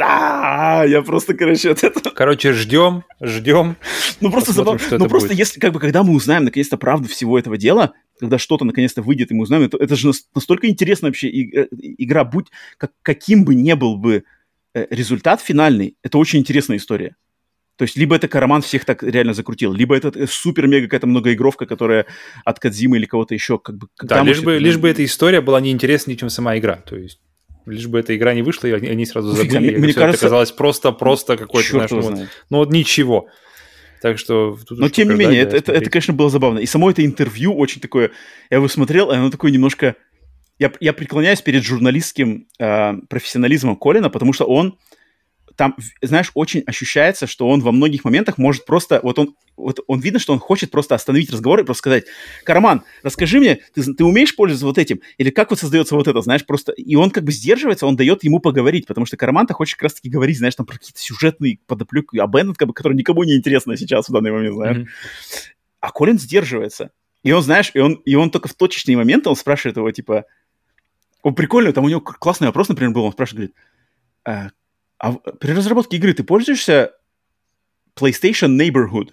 а, 0.00 0.84
я 0.84 1.02
просто, 1.02 1.34
короче, 1.34 1.70
от 1.70 1.84
этого... 1.84 2.12
Короче, 2.12 2.52
ждем, 2.52 3.04
ждем. 3.22 3.76
Ну 4.20 4.32
просто 4.32 4.52
забавно. 4.52 4.80
Ну 4.90 5.08
просто 5.08 5.28
будет. 5.28 5.38
если, 5.38 5.60
как 5.60 5.72
бы, 5.72 5.78
когда 5.78 6.02
мы 6.02 6.14
узнаем 6.14 6.42
наконец-то 6.42 6.76
правду 6.76 7.08
всего 7.08 7.38
этого 7.38 7.56
дела, 7.56 7.92
когда 8.18 8.36
что-то 8.36 8.64
наконец-то 8.64 9.02
выйдет, 9.02 9.30
и 9.30 9.34
мы 9.34 9.44
узнаем, 9.44 9.62
это, 9.62 9.76
это 9.76 9.94
же 9.94 10.10
настолько 10.34 10.68
интересная 10.68 11.10
вообще 11.10 11.30
игра, 11.30 12.24
будь 12.24 12.48
как, 12.76 12.90
каким 13.02 13.44
бы 13.44 13.54
не 13.54 13.76
был 13.76 13.96
бы 13.96 14.24
Э, 14.24 14.43
результат 14.74 15.40
финальный, 15.40 15.96
это 16.02 16.18
очень 16.18 16.40
интересная 16.40 16.76
история. 16.76 17.16
То 17.76 17.82
есть 17.82 17.96
либо 17.96 18.14
это 18.14 18.28
Караман 18.28 18.62
всех 18.62 18.84
так 18.84 19.02
реально 19.02 19.34
закрутил, 19.34 19.72
либо 19.72 19.96
это 19.96 20.12
э, 20.14 20.26
супер-мега 20.28 20.86
какая-то 20.86 21.08
многоигровка, 21.08 21.66
которая 21.66 22.06
от 22.44 22.60
Кадзимы 22.60 22.98
или 22.98 23.06
кого-то 23.06 23.34
еще 23.34 23.58
как 23.58 23.76
бы... 23.76 23.88
Да, 24.00 24.22
лишь 24.22 24.42
бы, 24.42 24.58
лишь 24.58 24.76
бы 24.76 24.88
эта 24.88 25.04
история 25.04 25.40
была 25.40 25.60
неинтереснее, 25.60 26.16
чем 26.16 26.30
сама 26.30 26.56
игра. 26.56 26.76
То 26.76 26.96
есть 26.96 27.20
лишь 27.66 27.86
бы 27.88 27.98
эта 27.98 28.14
игра 28.16 28.32
не 28.34 28.42
вышла, 28.42 28.68
и 28.68 28.72
они 28.72 29.06
сразу 29.06 29.32
забыли. 29.32 29.58
Мне, 29.58 29.78
мне 29.78 29.92
кажется, 29.92 30.18
это 30.18 30.26
казалось 30.26 30.52
просто-просто 30.52 31.36
какой-то, 31.36 31.88
ну, 31.90 32.00
вот, 32.00 32.28
ну 32.50 32.58
вот 32.58 32.70
ничего. 32.70 33.26
Так 34.00 34.18
что... 34.18 34.56
Но 34.70 34.88
тем 34.88 35.08
не 35.08 35.16
менее, 35.16 35.40
это, 35.40 35.56
это, 35.56 35.72
это, 35.72 35.90
конечно, 35.90 36.12
было 36.12 36.30
забавно. 36.30 36.58
И 36.58 36.66
само 36.66 36.90
это 36.90 37.04
интервью 37.04 37.56
очень 37.56 37.80
такое... 37.80 38.10
Я 38.50 38.58
его 38.58 38.68
смотрел, 38.68 39.10
и 39.10 39.16
оно 39.16 39.30
такое 39.30 39.50
немножко 39.50 39.96
я, 40.58 40.72
я 40.80 40.92
преклоняюсь 40.92 41.42
перед 41.42 41.64
журналистским 41.64 42.46
э, 42.58 42.94
профессионализмом 43.08 43.76
Колина, 43.76 44.10
потому 44.10 44.32
что 44.32 44.44
он 44.44 44.78
там, 45.56 45.76
знаешь, 46.02 46.30
очень 46.34 46.62
ощущается, 46.66 47.26
что 47.26 47.48
он 47.48 47.60
во 47.60 47.72
многих 47.72 48.04
моментах 48.04 48.38
может 48.38 48.64
просто, 48.64 49.00
вот 49.02 49.18
он, 49.18 49.36
вот 49.56 49.80
он 49.86 50.00
видно, 50.00 50.18
что 50.18 50.32
он 50.32 50.40
хочет 50.40 50.70
просто 50.70 50.94
остановить 50.94 51.30
разговор 51.30 51.60
и 51.60 51.64
просто 51.64 51.78
сказать, 51.78 52.04
Карман, 52.44 52.82
расскажи 53.02 53.38
мне, 53.38 53.60
ты, 53.72 53.82
ты 53.82 54.04
умеешь 54.04 54.34
пользоваться 54.34 54.66
вот 54.66 54.78
этим? 54.78 55.00
Или 55.16 55.30
как 55.30 55.50
вот 55.50 55.60
создается 55.60 55.94
вот 55.94 56.08
это, 56.08 56.20
знаешь, 56.22 56.44
просто, 56.44 56.72
и 56.72 56.96
он 56.96 57.10
как 57.10 57.24
бы 57.24 57.32
сдерживается, 57.32 57.86
он 57.86 57.96
дает 57.96 58.24
ему 58.24 58.40
поговорить, 58.40 58.86
потому 58.86 59.06
что 59.06 59.16
Карман-то 59.16 59.54
хочет 59.54 59.76
как 59.76 59.84
раз-таки 59.84 60.08
говорить, 60.08 60.38
знаешь, 60.38 60.56
там 60.56 60.66
про 60.66 60.74
какие-то 60.76 61.00
сюжетные 61.00 61.58
подоплеки, 61.66 62.18
а 62.18 62.26
Беннет, 62.26 62.56
как 62.56 62.68
бы, 62.68 62.74
который 62.74 62.94
никому 62.94 63.22
не 63.24 63.36
интересно 63.36 63.76
сейчас 63.76 64.08
в 64.08 64.12
данный 64.12 64.32
момент, 64.32 64.54
знаешь. 64.54 64.76
Mm-hmm. 64.78 64.86
А 65.80 65.90
Колин 65.90 66.18
сдерживается. 66.18 66.90
И 67.22 67.32
он, 67.32 67.42
знаешь, 67.42 67.70
и 67.74 67.78
он, 67.78 67.94
и 67.94 68.14
он 68.16 68.30
только 68.30 68.48
в 68.48 68.54
точечные 68.54 68.96
моменты, 68.96 69.30
он 69.30 69.36
спрашивает 69.36 69.76
его, 69.76 69.90
типа, 69.90 70.24
он 71.24 71.34
прикольно, 71.34 71.72
там 71.72 71.84
у 71.84 71.88
него 71.88 72.02
классный 72.02 72.46
вопрос, 72.46 72.68
например, 72.68 72.92
был, 72.92 73.04
он 73.04 73.12
спрашивает, 73.12 73.52
говорит, 73.52 73.56
а, 74.24 74.50
а 74.98 75.12
при 75.12 75.52
разработке 75.52 75.96
игры 75.96 76.12
ты 76.12 76.22
пользуешься 76.22 76.92
PlayStation 77.96 78.56
Neighborhood? 78.58 79.12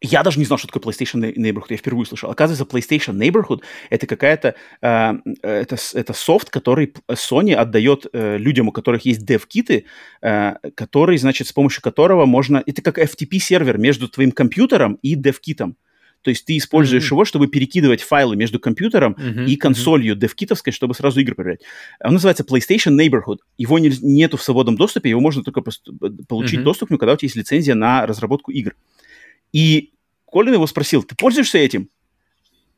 Я 0.00 0.22
даже 0.22 0.38
не 0.38 0.46
знал, 0.46 0.58
что 0.58 0.68
такое 0.68 0.82
PlayStation 0.82 1.20
Neighborhood, 1.20 1.66
я 1.68 1.76
впервые 1.76 2.04
услышал. 2.04 2.30
Оказывается, 2.30 2.64
PlayStation 2.64 3.14
Neighborhood— 3.14 3.60
это 3.90 4.06
какая-то... 4.06 4.54
Э, 4.80 5.12
это, 5.42 5.76
это 5.92 6.12
софт, 6.14 6.48
который 6.48 6.94
Sony 7.10 7.52
отдает 7.52 8.06
э, 8.12 8.38
людям, 8.38 8.68
у 8.68 8.72
которых 8.72 9.04
есть 9.04 9.22
dev-киты, 9.22 9.84
э, 10.22 10.54
который, 10.74 11.18
значит, 11.18 11.46
с 11.46 11.52
помощью 11.52 11.82
которого 11.82 12.24
можно... 12.24 12.62
Это 12.64 12.80
как 12.80 12.98
FTP-сервер 12.98 13.76
между 13.76 14.08
твоим 14.08 14.32
компьютером 14.32 14.98
и 15.02 15.14
dev-китом. 15.14 15.76
То 16.24 16.30
есть 16.30 16.46
ты 16.46 16.56
используешь 16.56 17.04
mm-hmm. 17.04 17.14
его, 17.14 17.24
чтобы 17.26 17.48
перекидывать 17.48 18.02
файлы 18.02 18.34
между 18.34 18.58
компьютером 18.58 19.12
mm-hmm. 19.12 19.46
и 19.46 19.56
консолью 19.56 20.14
mm-hmm. 20.14 20.18
девкитовской, 20.18 20.72
чтобы 20.72 20.94
сразу 20.94 21.20
игры 21.20 21.34
проверять. 21.34 21.60
Он 22.02 22.14
называется 22.14 22.44
PlayStation 22.44 22.98
Neighborhood. 22.98 23.40
Его 23.58 23.78
не, 23.78 23.92
нету 24.00 24.38
в 24.38 24.42
свободном 24.42 24.76
доступе, 24.76 25.10
его 25.10 25.20
можно 25.20 25.44
только 25.44 25.62
получить 25.62 26.60
mm-hmm. 26.60 26.62
доступ, 26.62 26.90
ну, 26.90 26.98
когда 26.98 27.12
у 27.12 27.16
тебя 27.16 27.26
есть 27.26 27.36
лицензия 27.36 27.74
на 27.74 28.06
разработку 28.06 28.50
игр. 28.50 28.74
И 29.52 29.92
Колин 30.24 30.54
его 30.54 30.66
спросил, 30.66 31.02
ты 31.02 31.14
пользуешься 31.14 31.58
этим? 31.58 31.90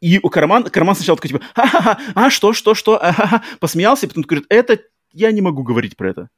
И 0.01 0.19
у 0.23 0.29
Карман, 0.29 0.65
Карман 0.65 0.97
сначала 0.97 1.17
такой, 1.17 1.31
типа, 1.31 1.45
ха-ха-ха, 1.55 2.01
а 2.15 2.31
что, 2.31 2.53
что, 2.53 2.75
что, 2.75 3.03
а-ха-ха, 3.03 3.43
посмеялся, 3.61 4.07
и 4.07 4.09
потом 4.09 4.25
говорит, 4.25 4.47
это, 4.49 4.81
я 5.13 5.31
не 5.31 5.41
могу 5.41 5.63
говорить 5.63 5.97
про 5.97 6.11
это. 6.11 6.31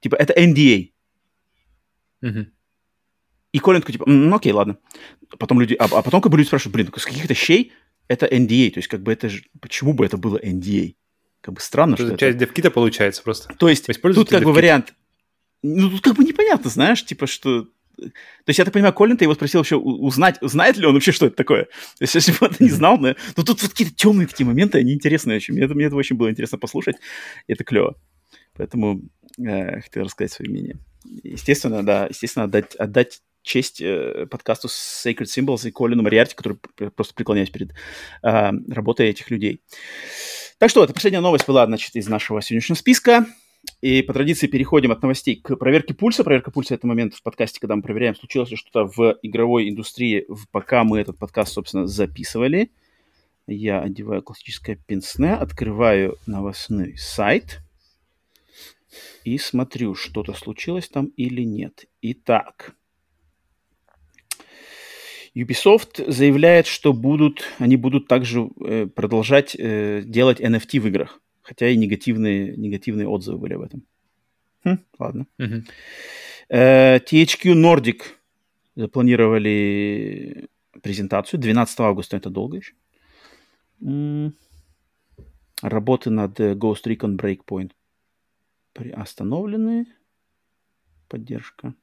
Типа, 0.00 0.16
это 0.16 0.34
NDA. 0.34 0.90
Mm-hmm. 2.22 2.46
И 3.56 3.58
Колин 3.58 3.80
такой, 3.80 3.94
типа, 3.94 4.04
ну 4.06 4.36
окей, 4.36 4.52
ладно. 4.52 4.76
Потом 5.38 5.62
люди, 5.62 5.72
а, 5.78 5.86
а 5.86 6.02
потом 6.02 6.20
как 6.20 6.30
бы 6.30 6.36
люди 6.36 6.46
спрашивают, 6.46 6.74
блин, 6.74 6.92
с 6.94 7.06
каких-то 7.06 7.32
щей 7.32 7.72
это 8.06 8.26
NDA, 8.26 8.70
то 8.70 8.78
есть 8.80 8.88
как 8.88 9.02
бы 9.02 9.10
это 9.10 9.30
же, 9.30 9.44
почему 9.62 9.94
бы 9.94 10.04
это 10.04 10.18
было 10.18 10.36
NDA? 10.36 10.94
Как 11.40 11.54
бы 11.54 11.60
странно, 11.62 11.94
это 11.94 12.06
что 12.06 12.18
часть 12.18 12.36
это... 12.36 12.40
девкита 12.40 12.70
получается 12.70 13.22
просто. 13.22 13.54
То 13.54 13.70
есть 13.70 13.86
тут 13.86 14.28
как 14.28 14.44
бы 14.44 14.52
вариант, 14.52 14.92
ну 15.62 15.88
тут 15.88 16.02
как 16.02 16.16
бы 16.16 16.24
непонятно, 16.24 16.68
знаешь, 16.68 17.02
типа 17.02 17.26
что... 17.26 17.62
То 17.96 18.10
есть, 18.48 18.58
я 18.58 18.66
так 18.66 18.74
понимаю, 18.74 18.92
Колин, 18.92 19.16
ты 19.16 19.24
его 19.24 19.34
спросил 19.34 19.60
вообще 19.60 19.76
узнать, 19.76 20.36
знает 20.42 20.76
ли 20.76 20.84
он 20.84 20.92
вообще, 20.92 21.12
что 21.12 21.24
это 21.24 21.36
такое. 21.36 21.64
То 21.64 22.02
есть, 22.02 22.14
если 22.14 22.32
бы 22.32 22.38
он 22.42 22.50
это 22.50 22.62
не 22.62 22.68
знал, 22.68 22.98
но... 22.98 23.14
Ну, 23.38 23.42
тут 23.42 23.62
вот 23.62 23.70
какие-то 23.70 23.94
темные 23.94 24.26
такие 24.26 24.46
моменты, 24.46 24.76
они 24.76 24.92
интересные 24.92 25.38
очень. 25.38 25.54
Мне 25.54 25.64
это, 25.64 25.74
мне 25.74 25.86
это 25.86 25.96
очень 25.96 26.14
было 26.14 26.28
интересно 26.28 26.58
послушать, 26.58 26.96
это 27.46 27.64
клево. 27.64 27.96
Поэтому 28.52 29.00
э, 29.38 29.80
хотел 29.80 30.04
рассказать 30.04 30.30
свое 30.30 30.50
мнение. 30.50 30.76
Естественно, 31.22 31.82
да, 31.82 32.06
естественно, 32.06 32.44
отдать, 32.44 32.74
отдать 32.76 33.22
честь 33.46 33.80
э, 33.80 34.26
подкасту 34.26 34.68
Sacred 34.68 35.26
Symbols 35.26 35.68
и 35.68 35.70
Колину 35.70 36.02
Мариарти, 36.02 36.34
который 36.34 36.58
просто 36.90 37.14
преклоняюсь 37.14 37.50
перед 37.50 37.72
э, 38.22 38.50
работой 38.68 39.08
этих 39.08 39.30
людей. 39.30 39.60
Так 40.58 40.68
что, 40.68 40.82
это 40.82 40.92
последняя 40.92 41.20
новость 41.20 41.46
была, 41.46 41.64
значит, 41.66 41.94
из 41.94 42.08
нашего 42.08 42.42
сегодняшнего 42.42 42.76
списка. 42.76 43.26
И 43.80 44.02
по 44.02 44.12
традиции 44.12 44.46
переходим 44.46 44.92
от 44.92 45.02
новостей 45.02 45.36
к 45.36 45.56
проверке 45.56 45.94
пульса. 45.94 46.24
Проверка 46.24 46.50
пульса– 46.50 46.74
это 46.76 46.86
момент 46.86 47.14
в 47.14 47.22
подкасте, 47.22 47.60
когда 47.60 47.76
мы 47.76 47.82
проверяем, 47.82 48.14
случилось 48.14 48.50
ли 48.50 48.56
что-то 48.56 48.84
в 48.84 49.18
игровой 49.22 49.68
индустрии, 49.68 50.26
пока 50.50 50.84
мы 50.84 51.00
этот 51.00 51.18
подкаст, 51.18 51.52
собственно, 51.52 51.86
записывали. 51.86 52.70
Я 53.46 53.80
одеваю 53.80 54.22
классическое 54.22 54.76
пенсне, 54.86 55.34
открываю 55.34 56.16
новостной 56.26 56.96
сайт 56.96 57.60
и 59.24 59.38
смотрю, 59.38 59.94
что-то 59.94 60.32
случилось 60.32 60.88
там 60.88 61.06
или 61.16 61.42
нет. 61.42 61.84
Итак, 62.02 62.74
Ubisoft 65.36 66.10
заявляет, 66.10 66.66
что 66.66 66.94
будут, 66.94 67.42
они 67.58 67.76
будут 67.76 68.08
также 68.08 68.48
э, 68.64 68.86
продолжать 68.86 69.54
э, 69.54 70.02
делать 70.02 70.40
NFT 70.40 70.80
в 70.80 70.86
играх, 70.86 71.20
хотя 71.42 71.68
и 71.68 71.76
негативные, 71.76 72.56
негативные 72.56 73.06
отзывы 73.06 73.36
были 73.36 73.54
об 73.54 73.60
этом. 73.60 73.82
Хм, 74.64 74.78
ладно. 74.98 75.26
Uh-huh. 75.38 75.62
Э, 76.48 76.96
THQ 76.96 77.52
Nordic 77.52 78.02
запланировали 78.76 80.48
презентацию 80.82 81.38
12 81.38 81.80
августа, 81.80 82.16
это 82.16 82.30
долго 82.30 82.56
еще. 82.56 82.72
М-м- 83.82 84.34
работы 85.60 86.08
над 86.08 86.40
Ghost 86.40 86.84
Recon 86.86 87.18
Breakpoint 87.18 87.72
остановлены. 88.94 89.86
Поддержка. 91.08 91.74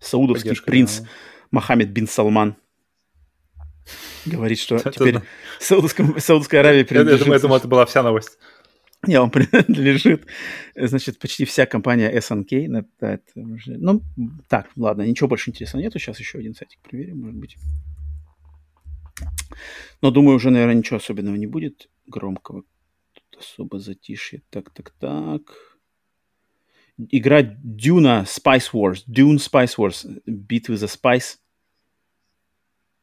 Саудовский 0.00 0.50
Поддержка, 0.50 0.70
принц 0.70 1.00
да. 1.00 1.08
Мохаммед 1.50 1.90
бин 1.90 2.06
Салман 2.06 2.56
говорит, 4.26 4.58
что 4.58 4.78
теперь 4.78 5.20
Саудовская, 5.58 6.18
Саудовская 6.18 6.60
Аравия 6.60 6.84
принадлежит... 6.84 7.20
Я 7.20 7.24
думаю, 7.24 7.38
я 7.38 7.42
думаю, 7.42 7.58
это 7.58 7.68
была 7.68 7.86
вся 7.86 8.02
новость. 8.02 8.38
Не, 9.06 9.20
он 9.20 9.30
принадлежит, 9.32 10.26
значит, 10.76 11.18
почти 11.18 11.44
вся 11.44 11.66
компания 11.66 12.12
SNK. 12.16 12.86
Это, 13.00 13.20
ну, 13.34 14.02
так, 14.48 14.70
ладно, 14.76 15.02
ничего 15.02 15.28
больше 15.28 15.50
интересного 15.50 15.82
нету. 15.82 15.98
Сейчас 15.98 16.20
еще 16.20 16.38
один 16.38 16.54
сайтик 16.54 16.80
проверим, 16.80 17.20
может 17.20 17.38
быть. 17.38 17.56
Но 20.00 20.10
думаю, 20.10 20.36
уже, 20.36 20.50
наверное, 20.50 20.76
ничего 20.76 20.98
особенного 20.98 21.36
не 21.36 21.46
будет. 21.46 21.88
Громкого. 22.06 22.62
Тут 23.12 23.40
особо 23.40 23.78
затишье. 23.78 24.42
Так, 24.50 24.70
так, 24.70 24.90
так. 24.90 25.42
Игра 27.10 27.42
Дюна 27.42 28.24
Spice 28.26 28.70
Wars. 28.72 29.02
Dune 29.08 29.38
Spice 29.38 29.76
Wars. 29.78 30.22
Битвы 30.26 30.76
за 30.76 30.86
Spice 30.86 31.38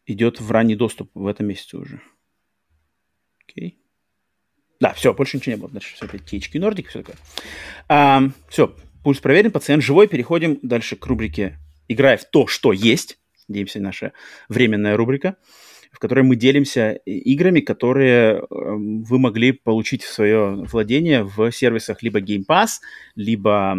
идет 0.10 0.40
в 0.40 0.52
ранний 0.52 0.76
доступ 0.76 1.12
в 1.14 1.28
этом 1.28 1.48
месяце 1.48 1.78
уже. 1.78 2.02
Окей. 3.48 3.80
Да, 4.80 4.94
все, 4.94 5.14
больше 5.14 5.38
ничего 5.38 5.56
не 5.56 5.62
было. 5.62 5.70
Дальше 5.70 5.96
все 5.96 6.06
опять 6.06 6.22
THQ 6.22 6.54
Nordic, 6.54 6.88
все 6.88 7.00
такое. 7.00 7.18
А, 7.88 8.24
все, 8.48 8.76
пульс 9.04 9.20
проверен, 9.20 9.52
пациент 9.52 9.84
живой. 9.84 10.08
Переходим 10.08 10.60
дальше 10.62 10.96
к 10.96 11.06
рубрике 11.06 11.58
«Играя 11.88 12.18
в 12.18 12.26
то, 12.26 12.48
что 12.48 12.72
есть». 12.72 13.20
Надеемся, 13.48 13.80
наша 13.80 14.14
временная 14.48 14.96
рубрика 14.96 15.38
в 15.92 16.00
которой 16.00 16.22
мы 16.22 16.36
делимся 16.36 16.92
играми, 17.06 17.62
которые 17.62 18.44
эм, 18.50 19.04
вы 19.04 19.20
могли 19.20 19.52
получить 19.52 20.04
в 20.04 20.14
свое 20.14 20.64
владение 20.72 21.24
в 21.24 21.52
сервисах 21.52 22.04
либо 22.04 22.22
Game 22.22 22.46
Pass, 22.48 22.80
либо 23.16 23.78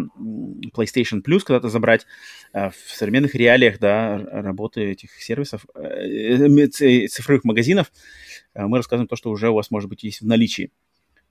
PlayStation 0.75 1.23
Plus 1.25 1.39
когда-то 1.45 1.69
забрать 1.69 2.05
э, 2.53 2.69
в 2.69 2.75
современных 2.75 3.33
реалиях 3.35 3.79
да, 3.79 4.17
работы 4.17 4.91
этих 4.91 5.11
сервисов, 5.21 5.65
э, 5.75 6.67
цифровых 6.67 7.43
магазинов. 7.45 7.91
Э, 8.53 8.65
мы 8.65 8.77
рассказываем 8.77 9.07
то, 9.07 9.15
что 9.15 9.29
уже 9.29 9.49
у 9.49 9.53
вас, 9.53 9.71
может 9.71 9.89
быть, 9.89 10.03
есть 10.03 10.21
в 10.21 10.27
наличии. 10.27 10.71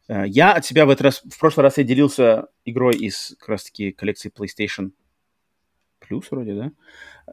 Я 0.09 0.55
от 0.55 0.67
себя 0.67 0.87
в 0.87 0.91
этот 0.91 1.03
раз, 1.03 1.23
в 1.23 1.39
прошлый 1.39 1.63
раз 1.63 1.79
я 1.79 1.85
делился 1.85 2.49
игрой 2.65 2.97
из 2.97 3.37
как 3.39 3.51
раз-таки 3.51 3.93
коллекции 3.93 4.33
PlayStation 4.37 4.91
Plus 6.11 6.25
вроде, 6.31 6.55
да? 6.55 6.73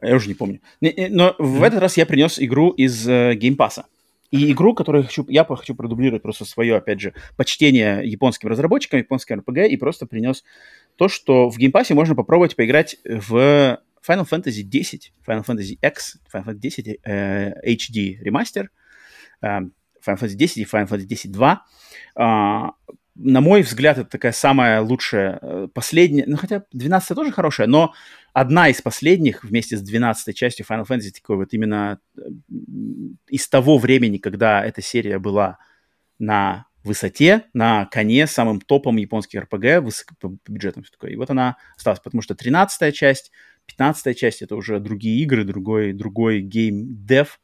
Я 0.02 0.16
уже 0.16 0.28
не 0.28 0.34
помню. 0.34 0.60
Но 0.80 1.34
в 1.38 1.62
этот 1.62 1.80
раз 1.80 1.96
я 1.96 2.06
принес 2.06 2.38
игру 2.40 2.70
из 2.70 3.08
э, 3.08 3.34
Game 3.34 3.56
Pass. 3.56 3.82
И 4.30 4.52
игру, 4.52 4.74
которую 4.74 5.02
я 5.02 5.06
хочу, 5.06 5.24
я 5.28 5.44
хочу 5.44 5.74
продублировать 5.74 6.22
просто 6.22 6.44
свое, 6.44 6.76
опять 6.76 7.00
же, 7.00 7.14
почтение 7.36 8.02
японским 8.04 8.50
разработчикам, 8.50 8.98
японским 8.98 9.40
RPG, 9.40 9.68
и 9.68 9.76
просто 9.76 10.06
принес 10.06 10.44
то, 10.96 11.08
что 11.08 11.48
в 11.48 11.58
Pass 11.58 11.94
можно 11.94 12.14
попробовать 12.14 12.54
поиграть 12.54 12.96
в 13.04 13.78
Final 14.06 14.28
Fantasy 14.28 14.62
X, 14.62 15.10
Final 15.26 15.44
Fantasy 15.44 15.78
X, 15.80 16.18
Final 16.32 16.44
Fantasy 16.44 16.66
X 16.66 16.78
э, 17.04 17.74
HD 17.74 18.18
ремастер, 18.20 18.70
э, 19.42 19.46
Final 19.46 20.18
Fantasy 20.18 20.36
X 20.36 20.56
и 20.56 20.64
Final 20.64 20.88
Fantasy 20.88 21.06
X 21.10 21.26
2. 21.26 21.62
Э, 22.16 22.70
на 23.18 23.40
мой 23.40 23.62
взгляд, 23.62 23.98
это 23.98 24.08
такая 24.08 24.32
самая 24.32 24.80
лучшая, 24.80 25.38
э, 25.42 25.68
последняя, 25.74 26.24
ну 26.26 26.36
хотя 26.36 26.64
12 26.72 27.16
тоже 27.16 27.32
хорошая, 27.32 27.66
но 27.66 27.92
одна 28.32 28.68
из 28.68 28.80
последних 28.80 29.42
вместе 29.44 29.76
с 29.76 29.82
12 29.82 30.36
частью 30.36 30.64
Final 30.68 30.86
Fantasy, 30.86 31.10
такой 31.10 31.36
вот 31.36 31.52
именно 31.52 31.98
э, 32.16 32.20
из 33.28 33.48
того 33.48 33.78
времени, 33.78 34.18
когда 34.18 34.64
эта 34.64 34.82
серия 34.82 35.18
была 35.18 35.58
на 36.20 36.66
высоте, 36.84 37.44
на 37.52 37.86
коне, 37.86 38.26
самым 38.28 38.60
топом 38.60 38.96
японских 38.96 39.42
RPG, 39.42 39.80
высоко, 39.80 40.14
по 40.20 40.28
бюджетам 40.50 40.84
все 40.84 40.92
такое. 40.92 41.10
И 41.10 41.16
вот 41.16 41.28
она 41.30 41.56
осталась, 41.76 42.00
потому 42.00 42.22
что 42.22 42.36
13 42.36 42.94
часть, 42.94 43.32
15 43.66 44.16
часть— 44.16 44.42
это 44.42 44.54
уже 44.54 44.78
другие 44.78 45.20
игры, 45.22 45.44
другой, 45.44 45.92
другой 45.92 46.40
gamedev. 46.40 47.40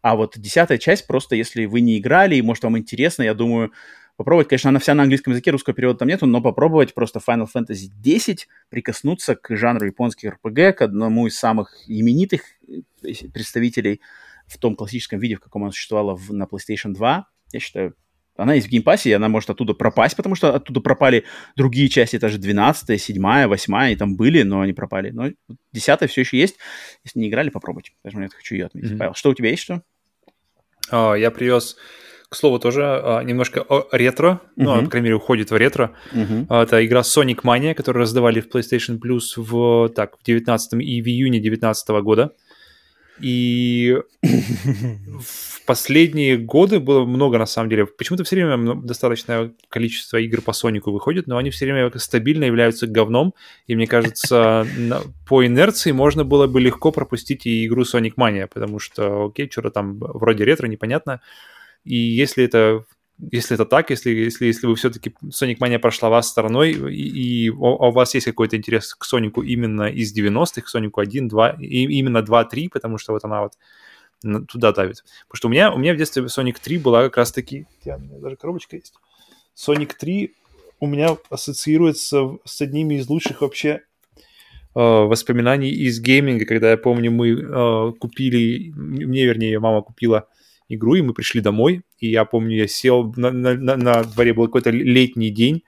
А 0.00 0.16
вот 0.16 0.38
10 0.38 0.80
часть, 0.80 1.06
просто 1.06 1.36
если 1.36 1.66
вы 1.66 1.82
не 1.82 1.98
играли, 1.98 2.36
и 2.36 2.42
может 2.42 2.64
вам 2.64 2.78
интересно, 2.78 3.22
я 3.22 3.34
думаю, 3.34 3.72
попробовать, 4.18 4.48
конечно, 4.48 4.68
она 4.68 4.80
вся 4.80 4.94
на 4.94 5.04
английском 5.04 5.32
языке, 5.32 5.52
русского 5.52 5.74
перевода 5.74 6.00
там 6.00 6.08
нету, 6.08 6.26
но 6.26 6.42
попробовать 6.42 6.92
просто 6.92 7.20
Final 7.20 7.46
Fantasy 7.54 7.88
X 8.04 8.48
прикоснуться 8.68 9.36
к 9.36 9.56
жанру 9.56 9.86
японских 9.86 10.34
RPG, 10.34 10.72
к 10.72 10.82
одному 10.82 11.28
из 11.28 11.38
самых 11.38 11.72
именитых 11.86 12.42
э, 12.68 12.82
представителей 13.32 14.00
в 14.48 14.58
том 14.58 14.74
классическом 14.74 15.20
виде, 15.20 15.36
в 15.36 15.40
каком 15.40 15.62
она 15.62 15.70
существовала 15.70 16.16
в, 16.16 16.32
на 16.32 16.44
PlayStation 16.44 16.94
2. 16.94 17.28
Я 17.52 17.60
считаю, 17.60 17.94
она 18.36 18.54
есть 18.54 18.66
в 18.66 18.70
Game 18.70 18.86
Pass 18.86 19.02
е, 19.02 19.10
и 19.10 19.12
она 19.12 19.28
может 19.28 19.50
оттуда 19.50 19.72
пропасть, 19.72 20.16
потому 20.16 20.34
что 20.34 20.52
оттуда 20.52 20.80
пропали 20.80 21.24
другие 21.54 21.88
части, 21.88 22.16
это 22.16 22.28
же 22.28 22.38
12 22.38 23.00
7 23.00 23.46
8 23.46 23.92
и 23.92 23.96
там 23.96 24.16
были, 24.16 24.42
но 24.42 24.62
они 24.62 24.72
пропали. 24.72 25.10
Но 25.10 25.30
10 25.72 26.10
все 26.10 26.20
еще 26.22 26.36
есть. 26.36 26.56
Если 27.04 27.20
не 27.20 27.28
играли, 27.28 27.50
попробуйте. 27.50 27.92
Даже 28.02 28.20
я 28.20 28.28
хочу 28.28 28.56
ее 28.56 28.66
отметить. 28.66 28.90
Mm-hmm. 28.90 28.98
Павел, 28.98 29.14
что 29.14 29.30
у 29.30 29.34
тебя 29.34 29.50
есть, 29.50 29.62
что? 29.62 29.82
Uh, 30.90 31.20
я 31.20 31.30
привез 31.30 31.76
к 32.28 32.36
слову, 32.36 32.58
тоже 32.58 32.82
а, 32.84 33.22
немножко 33.22 33.64
ретро, 33.92 34.40
uh-huh. 34.56 34.64
ну, 34.64 34.84
по 34.84 34.90
крайней 34.90 35.06
мере, 35.06 35.16
уходит 35.16 35.50
в 35.50 35.56
ретро. 35.56 35.92
Uh-huh. 36.12 36.62
Это 36.62 36.84
игра 36.84 37.00
Sonic 37.00 37.42
Mania, 37.42 37.74
которую 37.74 38.02
раздавали 38.02 38.40
в 38.40 38.48
PlayStation 38.48 38.98
Plus 38.98 39.34
в, 39.36 39.88
так, 39.90 40.18
в 40.18 40.22
19 40.24 40.74
и 40.74 41.02
в 41.02 41.06
июне 41.06 41.40
19 41.40 41.88
года. 42.02 42.32
И 43.20 43.96
в 44.22 45.66
последние 45.66 46.36
годы 46.36 46.80
было 46.80 47.04
много, 47.04 47.38
на 47.38 47.46
самом 47.46 47.68
деле. 47.68 47.86
Почему-то 47.86 48.24
все 48.24 48.36
время 48.36 48.74
достаточное 48.74 49.52
количество 49.68 50.18
игр 50.18 50.40
по 50.40 50.52
Сонику 50.52 50.92
выходит, 50.92 51.26
но 51.26 51.36
они 51.36 51.50
все 51.50 51.64
время 51.64 51.90
стабильно 51.96 52.44
являются 52.44 52.86
говном. 52.86 53.34
И 53.66 53.74
мне 53.74 53.86
кажется, 53.86 54.66
по 55.26 55.44
инерции 55.44 55.92
можно 55.92 56.24
было 56.24 56.46
бы 56.46 56.60
легко 56.60 56.92
пропустить 56.92 57.46
и 57.46 57.66
игру 57.66 57.82
Sonic 57.82 58.14
Mania, 58.16 58.48
потому 58.52 58.78
что, 58.78 59.26
окей, 59.26 59.48
что-то 59.50 59.70
там 59.70 59.98
вроде 59.98 60.44
ретро, 60.44 60.66
непонятно. 60.66 61.20
И 61.88 61.96
если 61.96 62.44
это 62.44 62.84
если 63.32 63.54
это 63.54 63.64
так, 63.64 63.90
если, 63.90 64.10
если, 64.10 64.46
если 64.46 64.66
вы 64.68 64.76
все-таки 64.76 65.12
Sonic 65.24 65.58
Mania 65.58 65.78
прошла 65.80 66.08
вас 66.08 66.28
стороной, 66.28 66.72
и, 66.72 67.46
и 67.46 67.50
у, 67.50 67.66
у 67.66 67.90
вас 67.90 68.14
есть 68.14 68.26
какой-то 68.26 68.56
интерес 68.56 68.94
к 68.94 69.04
Сонику 69.04 69.42
именно 69.42 69.88
из 69.88 70.16
90-х, 70.16 70.62
к 70.62 70.68
Сонику 70.68 71.00
1, 71.00 71.26
2, 71.26 71.56
и, 71.60 71.98
именно 71.98 72.22
2, 72.22 72.44
3, 72.44 72.68
потому 72.68 72.98
что 72.98 73.12
вот 73.12 73.24
она 73.24 73.42
вот 73.42 73.54
туда 74.46 74.72
давит. 74.72 75.04
Потому 75.26 75.36
что 75.36 75.48
у 75.48 75.50
меня, 75.50 75.72
у 75.72 75.78
меня 75.78 75.94
в 75.94 75.96
детстве 75.96 76.22
Sonic 76.24 76.58
3 76.62 76.78
была 76.78 77.02
как 77.04 77.16
раз-таки... 77.16 77.66
У 77.84 77.88
меня 77.88 78.18
даже 78.20 78.36
коробочка 78.36 78.76
есть. 78.76 78.94
Sonic 79.56 79.92
3 79.98 80.34
у 80.80 80.86
меня 80.86 81.16
ассоциируется 81.30 82.38
с 82.44 82.60
одними 82.60 82.94
из 82.94 83.08
лучших 83.08 83.40
вообще 83.40 83.82
э, 84.76 84.80
воспоминаний 84.80 85.70
из 85.70 86.00
гейминга, 86.00 86.46
когда 86.46 86.70
я 86.70 86.76
помню, 86.76 87.10
мы 87.10 87.30
э, 87.30 87.92
купили, 87.98 88.70
мне, 88.76 89.24
вернее, 89.24 89.58
мама 89.58 89.82
купила 89.82 90.28
игру, 90.68 90.94
и 90.94 91.02
мы 91.02 91.14
пришли 91.14 91.40
домой, 91.40 91.82
и 91.98 92.10
я 92.10 92.24
помню, 92.24 92.56
я 92.56 92.68
сел, 92.68 93.12
на, 93.16 93.30
на, 93.30 93.76
на 93.76 94.04
дворе 94.04 94.34
был 94.34 94.46
какой-то 94.46 94.70
летний 94.70 95.30
день, 95.30 95.62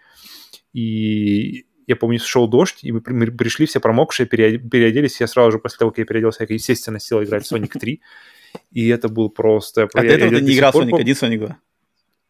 и 0.72 1.64
я 1.86 1.96
помню, 1.96 2.18
шел 2.20 2.46
дождь, 2.46 2.78
и 2.82 2.92
мы, 2.92 3.02
мы 3.06 3.26
пришли 3.26 3.66
все 3.66 3.80
промокшие, 3.80 4.26
переоделись, 4.26 5.20
я 5.20 5.26
сразу 5.26 5.52
же 5.52 5.58
после 5.58 5.78
того, 5.78 5.90
как 5.90 5.98
я 5.98 6.04
переоделся, 6.04 6.46
я, 6.48 6.54
естественно, 6.54 7.00
сел 7.00 7.22
играть 7.22 7.46
в 7.46 7.52
Sonic 7.52 7.78
3, 7.78 8.00
и 8.72 8.88
это 8.88 9.08
был 9.08 9.30
просто... 9.30 9.88
А 9.94 10.04
я, 10.04 10.10
ты 10.10 10.24
этого 10.24 10.40
не 10.40 10.54
играл 10.54 10.72
в 10.72 10.76
Sonic 10.76 11.00
1, 11.00 11.14
Sonic 11.14 11.38
2? 11.38 11.58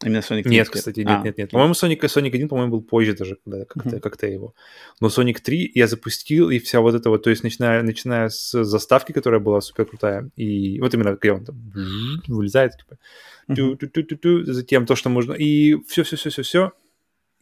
Именно 0.03 0.21
Sonic 0.21 0.43
3? 0.45 0.51
Нет, 0.51 0.69
кстати, 0.71 1.01
нет, 1.01 1.09
а, 1.09 1.23
нет, 1.23 1.37
нет. 1.37 1.51
По-моему, 1.51 1.75
Sonic, 1.75 2.01
Sonic 2.01 2.35
1, 2.35 2.49
по-моему, 2.49 2.73
был 2.73 2.83
позже 2.83 3.15
даже, 3.15 3.37
когда 3.45 3.65
как-то, 3.67 3.97
uh-huh. 3.97 4.01
как-то 4.01 4.27
его. 4.27 4.55
Но 5.01 5.09
Sonic 5.09 5.41
3 5.43 5.73
я 5.75 5.87
запустил, 5.87 6.49
и 6.49 6.59
вся 6.59 6.81
вот 6.81 6.95
эта 6.95 7.11
вот, 7.11 7.23
то 7.23 7.31
есть 7.31 7.43
начиная, 7.43 7.83
начиная 7.83 8.31
с 8.31 8.65
заставки, 8.65 9.13
которая 9.13 9.41
была 9.41 9.61
супер 9.61 9.85
крутая, 9.85 10.31
и 10.37 10.81
вот 10.81 10.95
именно, 10.95 11.17
когда 11.17 11.35
он 11.35 11.45
там 11.45 11.57
вылезает, 12.29 12.73
типа, 12.79 12.97
ту-ту-ту-ту, 13.55 14.45
затем 14.45 14.87
то, 14.87 14.97
что 14.97 15.11
можно, 15.11 15.35
и 15.35 15.77
все-все-все-все-все, 15.87 16.73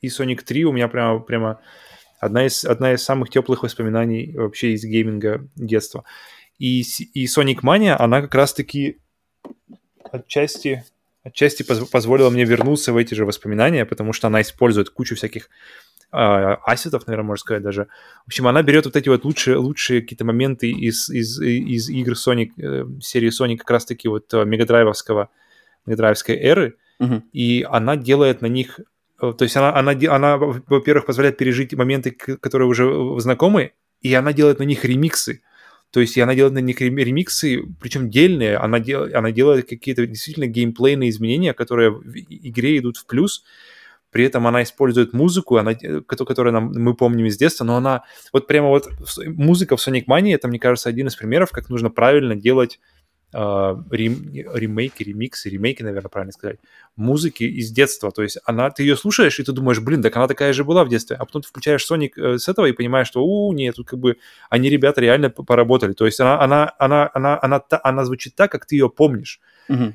и 0.00 0.08
Sonic 0.08 0.42
3 0.42 0.64
у 0.64 0.72
меня 0.72 0.88
прямо, 0.88 1.20
прямо 1.20 1.60
одна 2.18 2.44
из, 2.46 2.64
одна 2.64 2.92
из 2.92 3.02
самых 3.02 3.30
теплых 3.30 3.62
воспоминаний 3.62 4.32
вообще 4.34 4.72
из 4.72 4.84
гейминга 4.84 5.46
детства. 5.54 6.04
И, 6.58 6.80
и 7.14 7.26
Sonic 7.26 7.60
Mania, 7.62 7.94
она 7.98 8.20
как 8.20 8.34
раз-таки 8.34 8.98
отчасти 10.10 10.84
отчасти 11.28 11.62
поз- 11.62 11.88
позволила 11.88 12.30
мне 12.30 12.44
вернуться 12.44 12.92
в 12.92 12.96
эти 12.96 13.14
же 13.14 13.24
воспоминания, 13.24 13.84
потому 13.84 14.12
что 14.12 14.26
она 14.26 14.40
использует 14.40 14.90
кучу 14.90 15.14
всяких 15.14 15.48
э, 16.12 16.16
ассетов, 16.16 17.06
наверное, 17.06 17.26
можно 17.26 17.40
сказать 17.40 17.62
даже. 17.62 17.88
В 18.24 18.28
общем, 18.28 18.46
она 18.46 18.62
берет 18.62 18.86
вот 18.86 18.96
эти 18.96 19.08
вот 19.08 19.24
лучшие, 19.24 19.56
лучшие 19.56 20.02
какие-то 20.02 20.24
моменты 20.24 20.70
из, 20.70 21.08
из, 21.10 21.40
из 21.40 21.88
игр 21.88 22.12
Sonic, 22.12 22.50
э, 22.58 22.84
серии 23.00 23.30
Sonic 23.30 23.58
как 23.58 23.70
раз-таки 23.70 24.08
вот 24.08 24.32
э, 24.34 24.44
мегадрайвовского, 24.44 25.28
мегадрайвской 25.86 26.36
эры, 26.36 26.76
uh-huh. 27.00 27.22
и 27.32 27.66
она 27.68 27.96
делает 27.96 28.42
на 28.42 28.46
них 28.46 28.80
э, 29.20 29.32
то 29.36 29.42
есть 29.42 29.56
она, 29.56 29.74
она, 29.74 29.92
она, 29.92 30.36
во-первых, 30.36 31.06
позволяет 31.06 31.36
пережить 31.36 31.74
моменты, 31.74 32.10
которые 32.10 32.68
уже 32.68 33.20
знакомы, 33.20 33.72
и 34.00 34.14
она 34.14 34.32
делает 34.32 34.58
на 34.58 34.64
них 34.64 34.84
ремиксы. 34.84 35.42
То 35.90 36.00
есть 36.00 36.18
она 36.18 36.34
делает 36.34 36.54
на 36.54 36.58
них 36.58 36.80
ремиксы, 36.80 37.62
причем 37.80 38.10
дельные, 38.10 38.56
она, 38.56 38.78
дел, 38.78 39.08
она 39.14 39.30
делает 39.30 39.68
какие-то 39.68 40.06
действительно 40.06 40.46
геймплейные 40.46 41.08
изменения, 41.10 41.54
которые 41.54 41.90
в 41.90 42.14
игре 42.14 42.78
идут 42.78 42.98
в 42.98 43.06
плюс, 43.06 43.44
при 44.10 44.24
этом 44.24 44.46
она 44.46 44.62
использует 44.62 45.12
музыку, 45.12 45.56
она, 45.56 45.74
которую 46.06 46.52
нам, 46.52 46.72
мы 46.74 46.94
помним 46.94 47.26
из 47.26 47.36
детства, 47.36 47.64
но 47.64 47.76
она 47.76 48.04
вот 48.32 48.46
прямо 48.46 48.68
вот 48.68 48.88
музыка 49.26 49.76
в 49.76 49.86
Sonic 49.86 50.04
Mania, 50.06 50.34
это, 50.34 50.48
мне 50.48 50.58
кажется, 50.58 50.88
один 50.88 51.08
из 51.08 51.16
примеров, 51.16 51.50
как 51.50 51.68
нужно 51.68 51.90
правильно 51.90 52.34
делать 52.34 52.78
э, 52.78 52.97
рем, 53.32 54.32
ремейки, 54.32 55.02
ремиксы, 55.02 55.50
ремейки, 55.50 55.82
наверное, 55.82 56.08
правильно 56.08 56.32
сказать, 56.32 56.58
музыки 56.96 57.44
из 57.44 57.70
детства. 57.70 58.10
То 58.10 58.22
есть 58.22 58.38
она, 58.44 58.70
ты 58.70 58.82
ее 58.82 58.96
слушаешь, 58.96 59.38
и 59.38 59.44
ты 59.44 59.52
думаешь, 59.52 59.80
блин, 59.80 60.02
так 60.02 60.16
она 60.16 60.26
такая 60.26 60.52
же 60.52 60.64
была 60.64 60.84
в 60.84 60.88
детстве. 60.88 61.16
А 61.16 61.24
потом 61.24 61.42
ты 61.42 61.48
включаешь 61.48 61.86
Sonic 61.90 62.12
э, 62.16 62.38
с 62.38 62.48
этого 62.48 62.66
и 62.66 62.72
понимаешь, 62.72 63.06
что, 63.08 63.24
у, 63.24 63.52
нет, 63.52 63.76
тут 63.76 63.88
как 63.88 63.98
бы 63.98 64.16
они, 64.48 64.70
ребята, 64.70 65.00
реально 65.00 65.30
поработали. 65.30 65.92
То 65.92 66.06
есть 66.06 66.20
она, 66.20 66.40
она, 66.40 66.72
она, 66.78 67.10
она, 67.12 67.38
она, 67.42 67.62
она, 67.70 67.80
она 67.82 68.04
звучит 68.04 68.34
так, 68.34 68.50
как 68.50 68.66
ты 68.66 68.76
ее 68.76 68.88
помнишь. 68.88 69.40
Mm-hmm. 69.68 69.92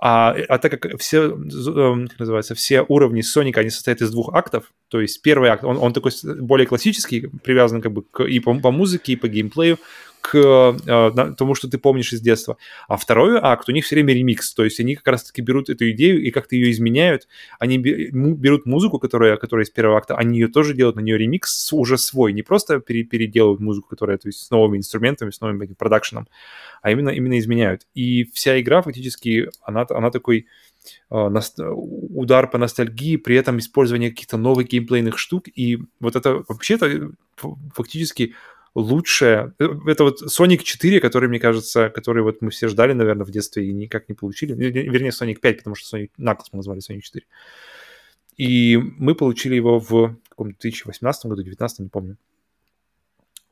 А, 0.00 0.34
а 0.48 0.58
так 0.58 0.80
как 0.80 1.00
все, 1.00 1.30
эм, 1.30 2.08
как 2.08 2.18
называется, 2.18 2.54
все 2.54 2.84
уровни 2.86 3.22
Соника, 3.22 3.60
они 3.60 3.70
состоят 3.70 4.02
из 4.02 4.10
двух 4.10 4.34
актов, 4.34 4.72
то 4.88 5.00
есть 5.00 5.22
первый 5.22 5.48
акт, 5.48 5.64
он, 5.64 5.78
он 5.78 5.92
такой 5.92 6.12
более 6.40 6.66
классический, 6.66 7.28
привязан 7.42 7.80
как 7.80 7.92
бы 7.92 8.02
к, 8.02 8.22
и 8.24 8.38
по, 8.40 8.54
по 8.60 8.70
музыке, 8.70 9.14
и 9.14 9.16
по 9.16 9.26
геймплею, 9.26 9.78
к 10.26 10.76
э, 10.86 11.34
тому, 11.38 11.54
что 11.54 11.70
ты 11.70 11.78
помнишь 11.78 12.12
из 12.12 12.20
детства. 12.20 12.56
А 12.88 12.96
второй 12.96 13.38
акт, 13.40 13.68
у 13.68 13.72
них 13.72 13.84
все 13.84 13.94
время 13.94 14.12
ремикс, 14.12 14.54
то 14.54 14.64
есть 14.64 14.80
они 14.80 14.96
как 14.96 15.06
раз-таки 15.06 15.40
берут 15.40 15.70
эту 15.70 15.88
идею 15.92 16.20
и 16.20 16.32
как-то 16.32 16.56
ее 16.56 16.72
изменяют. 16.72 17.28
Они 17.60 17.78
берут 17.78 18.66
музыку, 18.66 18.98
которая, 18.98 19.36
которая 19.36 19.64
из 19.64 19.70
первого 19.70 19.98
акта, 19.98 20.16
они 20.16 20.40
ее 20.40 20.48
тоже 20.48 20.74
делают, 20.74 20.96
на 20.96 21.00
нее 21.00 21.16
ремикс 21.16 21.72
уже 21.72 21.96
свой, 21.96 22.32
не 22.32 22.42
просто 22.42 22.80
пере 22.80 23.04
переделывают 23.04 23.60
музыку, 23.60 23.88
которая, 23.88 24.18
то 24.18 24.26
есть 24.26 24.40
с 24.40 24.50
новыми 24.50 24.78
инструментами, 24.78 25.30
с 25.30 25.40
новым 25.40 25.74
продакшеном, 25.76 26.26
а 26.82 26.90
именно, 26.90 27.10
именно 27.10 27.38
изменяют. 27.38 27.86
И 27.94 28.24
вся 28.32 28.60
игра 28.60 28.82
фактически, 28.82 29.48
она, 29.62 29.86
она 29.90 30.10
такой 30.10 30.48
э, 31.10 31.30
удар 31.60 32.50
по 32.50 32.58
ностальгии, 32.58 33.16
при 33.16 33.36
этом 33.36 33.58
использование 33.58 34.10
каких-то 34.10 34.38
новых 34.38 34.66
геймплейных 34.66 35.18
штук, 35.18 35.44
и 35.54 35.78
вот 36.00 36.16
это 36.16 36.42
вообще-то 36.48 37.12
фактически 37.74 38.34
лучшее. 38.76 39.54
Э, 39.58 39.68
это 39.86 40.04
вот 40.04 40.22
Sonic 40.22 40.58
4, 40.58 41.00
который, 41.00 41.28
мне 41.28 41.40
кажется, 41.40 41.88
который 41.88 42.22
вот 42.22 42.42
мы 42.42 42.50
все 42.50 42.68
ждали, 42.68 42.92
наверное, 42.92 43.24
в 43.24 43.30
детстве 43.30 43.66
и 43.66 43.72
никак 43.72 44.08
не 44.08 44.14
получили. 44.14 44.52
Вернее, 44.54 45.10
Sonic 45.10 45.40
5, 45.40 45.58
потому 45.58 45.74
что 45.74 45.96
Sonic 45.96 46.10
Knuckles 46.18 46.48
мы 46.52 46.58
назвали 46.58 46.80
Sonic 46.80 47.00
4. 47.00 47.24
И 48.36 48.76
мы 48.76 49.14
получили 49.14 49.54
его 49.54 49.80
в 49.80 50.16
каком-то 50.28 50.56
2018 50.60 51.24
году, 51.24 51.36
2019, 51.36 51.78
не 51.80 51.88
помню. 51.88 52.16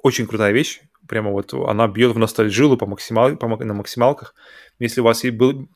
Очень 0.04 0.26
крутая 0.26 0.52
вещь 0.52 0.82
прямо 1.08 1.30
вот 1.30 1.54
она 1.54 1.88
бьет 1.88 2.12
в 2.12 2.18
ностальжилу 2.18 2.76
по 2.76 2.86
максимал, 2.86 3.36
по, 3.36 3.48
на 3.48 3.72
максималках. 3.72 4.34
Если 4.78 5.00
у 5.00 5.04
вас 5.04 5.24
и 5.24 5.30
был, 5.30 5.66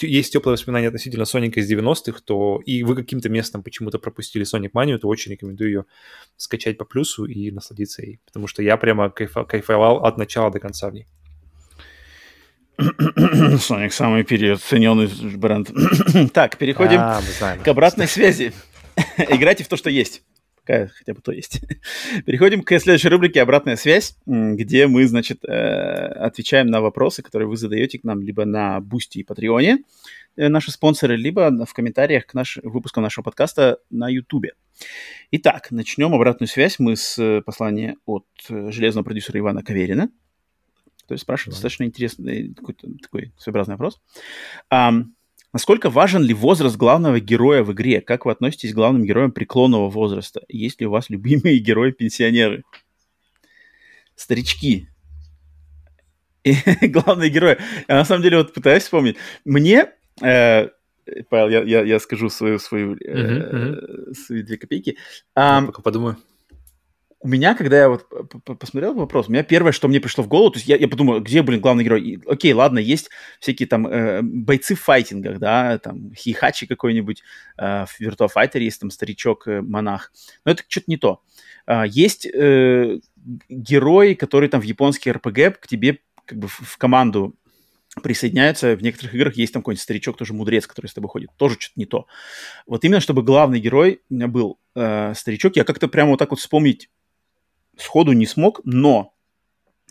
есть 0.00 0.32
теплые 0.32 0.52
воспоминания 0.52 0.86
относительно 0.86 1.24
Соника 1.24 1.58
из 1.58 1.68
90-х, 1.68 2.20
то 2.24 2.60
и 2.64 2.84
вы 2.84 2.94
каким-то 2.94 3.28
местом 3.28 3.64
почему-то 3.64 3.98
пропустили 3.98 4.44
Sonic 4.44 4.70
Mania, 4.72 4.98
то 4.98 5.08
очень 5.08 5.32
рекомендую 5.32 5.70
ее 5.70 5.84
скачать 6.36 6.78
по 6.78 6.84
плюсу 6.84 7.24
и 7.24 7.50
насладиться 7.50 8.02
ей, 8.02 8.20
потому 8.24 8.46
что 8.46 8.62
я 8.62 8.76
прямо 8.76 9.10
кайф, 9.10 9.34
кайфовал 9.48 10.04
от 10.04 10.18
начала 10.18 10.52
до 10.52 10.60
конца 10.60 10.88
в 10.88 10.94
ней. 10.94 11.08
Sonic 12.78 13.90
самый 13.90 14.22
переоцененный 14.22 15.08
бренд. 15.36 15.72
так, 16.32 16.58
переходим 16.58 17.00
а, 17.00 17.20
к 17.64 17.66
обратной 17.66 18.06
связи. 18.06 18.52
Играйте 19.18 19.64
в 19.64 19.68
то, 19.68 19.76
что 19.76 19.90
есть 19.90 20.22
какая 20.64 20.88
хотя 20.88 21.14
бы 21.14 21.20
то 21.20 21.32
есть. 21.32 21.60
Переходим 22.26 22.62
к 22.62 22.78
следующей 22.78 23.08
рубрике 23.08 23.42
«Обратная 23.42 23.76
связь», 23.76 24.16
где 24.26 24.86
мы, 24.86 25.06
значит, 25.06 25.44
э, 25.44 25.48
отвечаем 25.48 26.68
на 26.68 26.80
вопросы, 26.80 27.22
которые 27.22 27.48
вы 27.48 27.56
задаете 27.56 27.98
к 27.98 28.04
нам 28.04 28.22
либо 28.22 28.44
на 28.44 28.80
Boosty 28.80 29.18
и 29.18 29.24
Patreon 29.24 29.71
е, 29.71 29.84
э, 30.36 30.48
наши 30.48 30.70
спонсоры, 30.70 31.16
либо 31.16 31.50
в 31.64 31.72
комментариях 31.74 32.26
к 32.26 32.34
наш, 32.34 32.58
выпускам 32.62 33.02
нашего 33.02 33.24
подкаста 33.24 33.78
на 33.90 34.08
Ютубе. 34.08 34.54
Итак, 35.30 35.70
начнем 35.70 36.14
обратную 36.14 36.48
связь 36.48 36.78
мы 36.78 36.96
с 36.96 37.18
э, 37.18 37.42
послания 37.42 37.96
от 38.06 38.26
железного 38.48 39.04
продюсера 39.04 39.38
Ивана 39.38 39.62
Каверина. 39.62 40.08
То 41.06 41.12
есть 41.12 41.22
спрашивает 41.22 41.54
достаточно 41.54 41.84
интересный 41.84 42.54
такой, 42.54 42.74
такой 42.74 43.32
своеобразный 43.36 43.74
вопрос. 43.74 44.00
Um, 44.72 45.13
Насколько 45.54 45.88
важен 45.88 46.24
ли 46.24 46.34
возраст 46.34 46.76
главного 46.76 47.20
героя 47.20 47.62
в 47.62 47.72
игре? 47.72 48.00
Как 48.00 48.24
вы 48.26 48.32
относитесь 48.32 48.72
к 48.72 48.74
главным 48.74 49.04
героям 49.04 49.30
преклонного 49.30 49.88
возраста? 49.88 50.42
Есть 50.48 50.80
ли 50.80 50.86
у 50.88 50.90
вас 50.90 51.08
любимые 51.10 51.58
герои-пенсионеры? 51.60 52.64
Старички. 54.16 54.88
главные 56.82 57.30
герои. 57.30 57.56
Я 57.86 57.94
на 57.94 58.04
самом 58.04 58.24
деле 58.24 58.38
вот 58.38 58.52
пытаюсь 58.52 58.82
вспомнить. 58.82 59.16
Мне, 59.44 59.92
э, 60.20 60.70
Павел, 61.30 61.48
я, 61.48 61.62
я, 61.62 61.84
я 61.84 62.00
скажу 62.00 62.30
свою, 62.30 62.58
свою, 62.58 62.96
э, 62.96 62.98
uh-huh, 63.04 63.52
uh-huh. 63.52 64.14
свои 64.14 64.42
две 64.42 64.56
копейки. 64.56 64.98
Я 65.36 65.62
пока 65.64 65.82
подумаю 65.82 66.16
у 67.24 67.26
меня, 67.26 67.54
когда 67.54 67.78
я 67.78 67.88
вот 67.88 68.06
посмотрел 68.44 68.92
вопрос, 68.92 69.28
у 69.28 69.32
меня 69.32 69.42
первое, 69.42 69.72
что 69.72 69.88
мне 69.88 69.98
пришло 69.98 70.22
в 70.22 70.28
голову, 70.28 70.50
то 70.50 70.58
есть 70.58 70.68
я, 70.68 70.76
я 70.76 70.86
подумал, 70.86 71.20
где, 71.20 71.40
блин, 71.40 71.62
главный 71.62 71.82
герой? 71.82 72.02
И, 72.02 72.20
окей, 72.26 72.52
ладно, 72.52 72.78
есть 72.78 73.08
всякие 73.40 73.66
там 73.66 73.86
э, 73.86 74.20
бойцы 74.20 74.74
в 74.74 74.82
файтингах, 74.82 75.38
да, 75.38 75.78
там 75.78 76.12
Хихачи 76.14 76.66
какой-нибудь, 76.66 77.22
э, 77.56 77.86
в 77.86 77.98
Virtua 77.98 78.28
Fighter 78.28 78.60
есть 78.60 78.78
там 78.78 78.90
старичок-монах, 78.90 80.12
э, 80.12 80.40
но 80.44 80.52
это 80.52 80.64
что-то 80.68 80.84
не 80.88 80.98
то. 80.98 81.22
Э, 81.66 81.84
есть 81.88 82.26
э, 82.26 82.98
герои, 83.48 84.12
которые 84.12 84.50
там 84.50 84.60
в 84.60 84.64
японский 84.64 85.10
РПГ 85.10 85.60
к 85.60 85.66
тебе 85.66 86.00
как 86.26 86.36
бы 86.36 86.48
в 86.48 86.76
команду 86.76 87.36
присоединяются, 88.02 88.76
в 88.76 88.82
некоторых 88.82 89.14
играх 89.14 89.34
есть 89.36 89.54
там 89.54 89.62
какой-нибудь 89.62 89.82
старичок, 89.82 90.18
тоже 90.18 90.34
мудрец, 90.34 90.66
который 90.66 90.88
с 90.88 90.94
тобой 90.94 91.08
ходит, 91.08 91.30
тоже 91.38 91.56
что-то 91.58 91.80
не 91.80 91.86
то. 91.86 92.06
Вот 92.66 92.84
именно, 92.84 93.00
чтобы 93.00 93.22
главный 93.22 93.60
герой 93.60 94.02
у 94.10 94.14
меня 94.14 94.28
был 94.28 94.58
э, 94.74 95.14
старичок, 95.14 95.56
я 95.56 95.64
как-то 95.64 95.88
прямо 95.88 96.10
вот 96.10 96.18
так 96.18 96.28
вот 96.28 96.40
вспомнить 96.40 96.90
сходу 97.78 98.12
не 98.12 98.26
смог, 98.26 98.60
но 98.64 99.14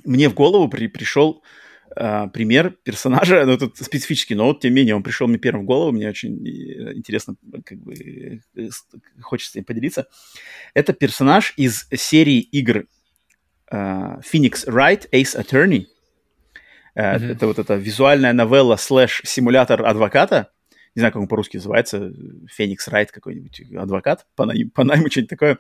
мне 0.06 0.30
в 0.30 0.34
голову 0.34 0.68
при, 0.68 0.88
пришел 0.88 1.44
э, 1.96 2.28
пример 2.34 2.72
персонажа, 2.84 3.46
ну, 3.46 3.58
тут 3.58 3.78
специфический, 3.78 4.36
но 4.36 4.46
вот, 4.46 4.62
тем 4.62 4.72
не 4.72 4.82
менее, 4.82 4.96
он 4.96 5.04
пришел 5.04 5.28
мне 5.28 5.38
первым 5.38 5.64
в 5.64 5.68
голову, 5.68 5.92
мне 5.92 6.10
очень 6.10 6.46
э, 6.48 6.94
интересно, 6.94 7.36
как 7.66 7.80
бы, 7.80 7.94
э, 7.94 8.70
хочется 9.22 9.60
им 9.60 9.66
поделиться. 9.66 10.08
Это 10.74 10.94
персонаж 10.94 11.54
из 11.58 11.88
серии 11.92 12.40
игр 12.40 12.86
э, 13.72 13.76
Phoenix 13.76 14.68
Wright 14.68 15.10
Ace 15.12 15.38
Attorney, 15.38 15.88
Mm-hmm. 16.96 17.32
Это 17.32 17.48
вот 17.48 17.60
эта 17.60 17.76
визуальная 17.76 18.34
новелла 18.34 18.76
слэш 18.76 19.22
симулятор 19.26 19.86
адвоката. 19.86 20.52
Не 20.96 21.00
знаю, 21.00 21.14
как 21.14 21.22
он 21.22 21.28
по-русски 21.28 21.58
называется. 21.58 22.14
Феникс 22.52 22.88
Райт 22.88 23.12
какой-нибудь 23.12 23.62
адвокат. 23.76 24.26
По, 24.36 24.46
най- 24.46 24.66
по 24.66 24.84
найму 24.84 25.08
что-нибудь 25.12 25.30
такое. 25.30 25.60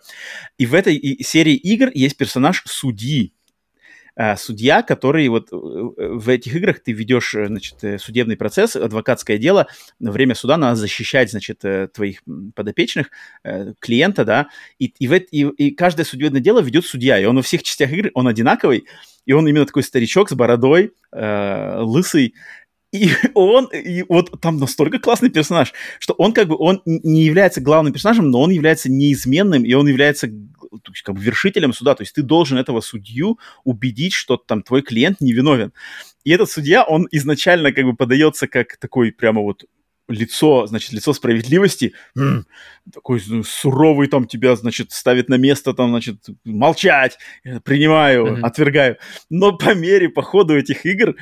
И 0.57 0.65
в 0.65 0.73
этой 0.73 0.95
серии 1.23 1.55
игр 1.55 1.89
есть 1.93 2.17
персонаж 2.17 2.63
судьи. 2.65 3.33
Uh, 4.15 4.37
судья, 4.37 4.83
который 4.83 5.27
вот 5.27 5.51
э, 5.51 5.55
в 5.55 6.29
этих 6.29 6.55
играх 6.55 6.81
ты 6.81 6.91
ведешь, 6.91 7.31
значит, 7.31 7.79
судебный 7.99 8.37
процесс, 8.37 8.75
адвокатское 8.75 9.39
дело, 9.39 9.65
во 9.99 10.11
время 10.11 10.35
суда 10.35 10.55
надо 10.55 10.75
защищать, 10.75 11.31
значит, 11.31 11.63
твоих 11.93 12.21
подопечных, 12.53 13.09
клиента, 13.79 14.23
да, 14.23 14.49
и, 14.77 14.93
и, 14.99 15.07
в, 15.07 15.15
и, 15.15 15.39
и 15.57 15.71
каждое 15.71 16.03
судебное 16.03 16.41
дело 16.41 16.59
ведет 16.59 16.85
судья, 16.85 17.19
и 17.19 17.25
он 17.25 17.37
во 17.37 17.41
всех 17.41 17.63
частях 17.63 17.91
игры, 17.91 18.11
он 18.13 18.27
одинаковый, 18.27 18.85
и 19.25 19.33
он 19.33 19.47
именно 19.47 19.65
такой 19.65 19.83
старичок 19.83 20.29
с 20.29 20.33
бородой, 20.33 20.93
э, 21.11 21.79
лысый, 21.79 22.35
и 22.93 23.09
он, 23.33 23.65
и 23.65 24.03
вот 24.07 24.39
там 24.39 24.57
настолько 24.57 24.99
классный 24.99 25.29
персонаж, 25.29 25.73
что 25.99 26.13
он 26.13 26.31
как 26.31 26.47
бы, 26.47 26.55
он 26.57 26.81
не 26.85 27.23
является 27.23 27.59
главным 27.59 27.91
персонажем, 27.91 28.29
но 28.29 28.41
он 28.41 28.51
является 28.51 28.89
неизменным, 28.89 29.65
и 29.65 29.73
он 29.73 29.87
является 29.87 30.29
как 31.03 31.15
бы 31.15 31.21
вершителем 31.21 31.73
суда. 31.73 31.95
То 31.95 32.03
есть 32.03 32.13
ты 32.13 32.21
должен 32.21 32.57
этого 32.57 32.81
судью 32.81 33.39
убедить, 33.63 34.13
что 34.13 34.37
там 34.37 34.61
твой 34.61 34.81
клиент 34.81 35.19
невиновен. 35.21 35.73
И 36.23 36.31
этот 36.31 36.49
судья, 36.49 36.83
он 36.83 37.07
изначально 37.11 37.73
как 37.73 37.85
бы 37.85 37.95
подается 37.95 38.47
как 38.47 38.77
такой 38.77 39.11
прямо 39.11 39.41
вот 39.41 39.65
лицо, 40.09 40.67
значит, 40.67 40.91
лицо 40.91 41.13
справедливости, 41.13 41.93
м-м, 42.15 42.45
такой 42.93 43.21
ну, 43.27 43.43
суровый 43.43 44.07
там 44.07 44.27
тебя, 44.27 44.55
значит, 44.55 44.91
ставит 44.91 45.29
на 45.29 45.35
место, 45.35 45.73
там, 45.73 45.89
значит, 45.89 46.17
молчать, 46.43 47.17
принимаю, 47.63 48.25
mm-hmm. 48.25 48.41
отвергаю. 48.41 48.97
Но 49.29 49.53
по 49.53 49.73
мере, 49.73 50.09
по 50.09 50.21
ходу 50.21 50.57
этих 50.57 50.85
игр 50.85 51.15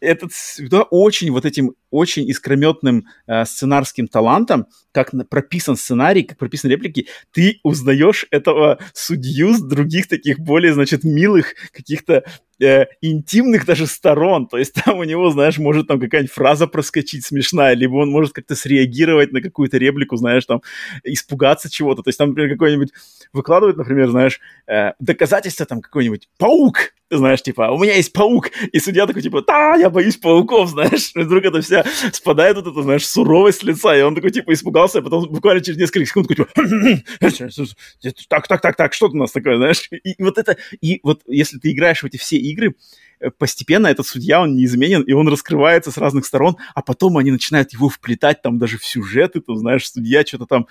этот 0.00 0.32
да, 0.70 0.82
очень 0.82 1.30
вот 1.30 1.44
этим 1.44 1.74
очень 1.90 2.28
искрометным 2.28 3.06
э, 3.26 3.44
сценарским 3.44 4.08
талантом, 4.08 4.66
как 4.92 5.12
прописан 5.28 5.76
сценарий, 5.76 6.22
как 6.22 6.38
прописаны 6.38 6.72
реплики, 6.72 7.06
ты 7.32 7.60
узнаешь 7.62 8.26
этого 8.30 8.78
судью 8.92 9.54
с 9.54 9.60
других 9.60 10.08
таких 10.08 10.38
более, 10.38 10.74
значит, 10.74 11.04
милых 11.04 11.54
каких-то 11.72 12.24
э, 12.60 12.86
интимных 13.00 13.64
даже 13.66 13.86
сторон. 13.86 14.46
То 14.46 14.58
есть 14.58 14.74
там 14.74 14.98
у 14.98 15.04
него, 15.04 15.30
знаешь, 15.30 15.58
может 15.58 15.88
там 15.88 16.00
какая-нибудь 16.00 16.32
фраза 16.32 16.66
проскочить 16.66 17.24
смешная, 17.24 17.74
либо 17.74 17.96
он 17.96 18.10
может 18.10 18.32
как-то 18.32 18.54
среагировать 18.54 19.32
на 19.32 19.40
какую-то 19.40 19.78
реплику, 19.78 20.16
знаешь, 20.16 20.44
там, 20.46 20.62
испугаться 21.04 21.70
чего-то. 21.70 22.02
То 22.02 22.08
есть 22.08 22.18
там, 22.18 22.30
например, 22.30 22.52
какой-нибудь 22.52 22.92
выкладывает, 23.32 23.76
например, 23.76 24.08
знаешь, 24.10 24.40
э, 24.66 24.92
доказательство 24.98 25.66
там 25.66 25.80
какой-нибудь 25.80 26.28
паук, 26.38 26.92
знаешь, 27.10 27.42
типа, 27.42 27.70
у 27.70 27.78
меня 27.78 27.94
есть 27.94 28.12
паук, 28.12 28.50
и 28.72 28.78
судья 28.80 29.06
такой, 29.06 29.22
типа, 29.22 29.42
да, 29.42 29.76
я 29.76 29.88
боюсь 29.88 30.16
пауков, 30.16 30.68
знаешь, 30.70 31.12
и 31.14 31.20
вдруг 31.20 31.44
это 31.44 31.60
вся 31.60 31.77
спадает 32.12 32.56
вот 32.56 32.66
эта, 32.66 32.82
знаешь, 32.82 33.06
суровость 33.06 33.62
лица, 33.62 33.96
и 33.96 34.02
он 34.02 34.14
такой, 34.14 34.30
типа, 34.30 34.52
испугался, 34.52 34.98
а 34.98 35.02
потом 35.02 35.28
буквально 35.28 35.62
через 35.62 35.78
несколько 35.78 36.06
секунд 36.06 36.28
такой, 36.28 36.46
типа, 36.46 38.24
так, 38.28 38.48
так, 38.48 38.60
так, 38.60 38.76
так, 38.76 38.92
что-то 38.92 39.14
у 39.14 39.18
нас 39.18 39.32
такое, 39.32 39.56
знаешь, 39.56 39.88
и, 39.90 40.22
вот 40.22 40.38
это, 40.38 40.56
и 40.80 41.00
вот 41.02 41.22
если 41.26 41.58
ты 41.58 41.72
играешь 41.72 42.02
в 42.02 42.06
эти 42.06 42.16
все 42.16 42.36
игры, 42.36 42.74
э, 43.20 43.30
постепенно 43.30 43.88
этот 43.88 44.06
судья, 44.06 44.42
он 44.42 44.54
неизменен, 44.56 45.02
и 45.02 45.12
он 45.12 45.28
раскрывается 45.28 45.90
с 45.90 45.98
разных 45.98 46.26
сторон, 46.26 46.56
а 46.74 46.82
потом 46.82 47.16
они 47.18 47.30
начинают 47.30 47.72
его 47.72 47.88
вплетать 47.88 48.42
там 48.42 48.58
даже 48.58 48.78
в 48.78 48.84
сюжеты, 48.84 49.40
там, 49.40 49.56
знаешь, 49.56 49.90
судья 49.90 50.24
что-то 50.24 50.46
там... 50.46 50.66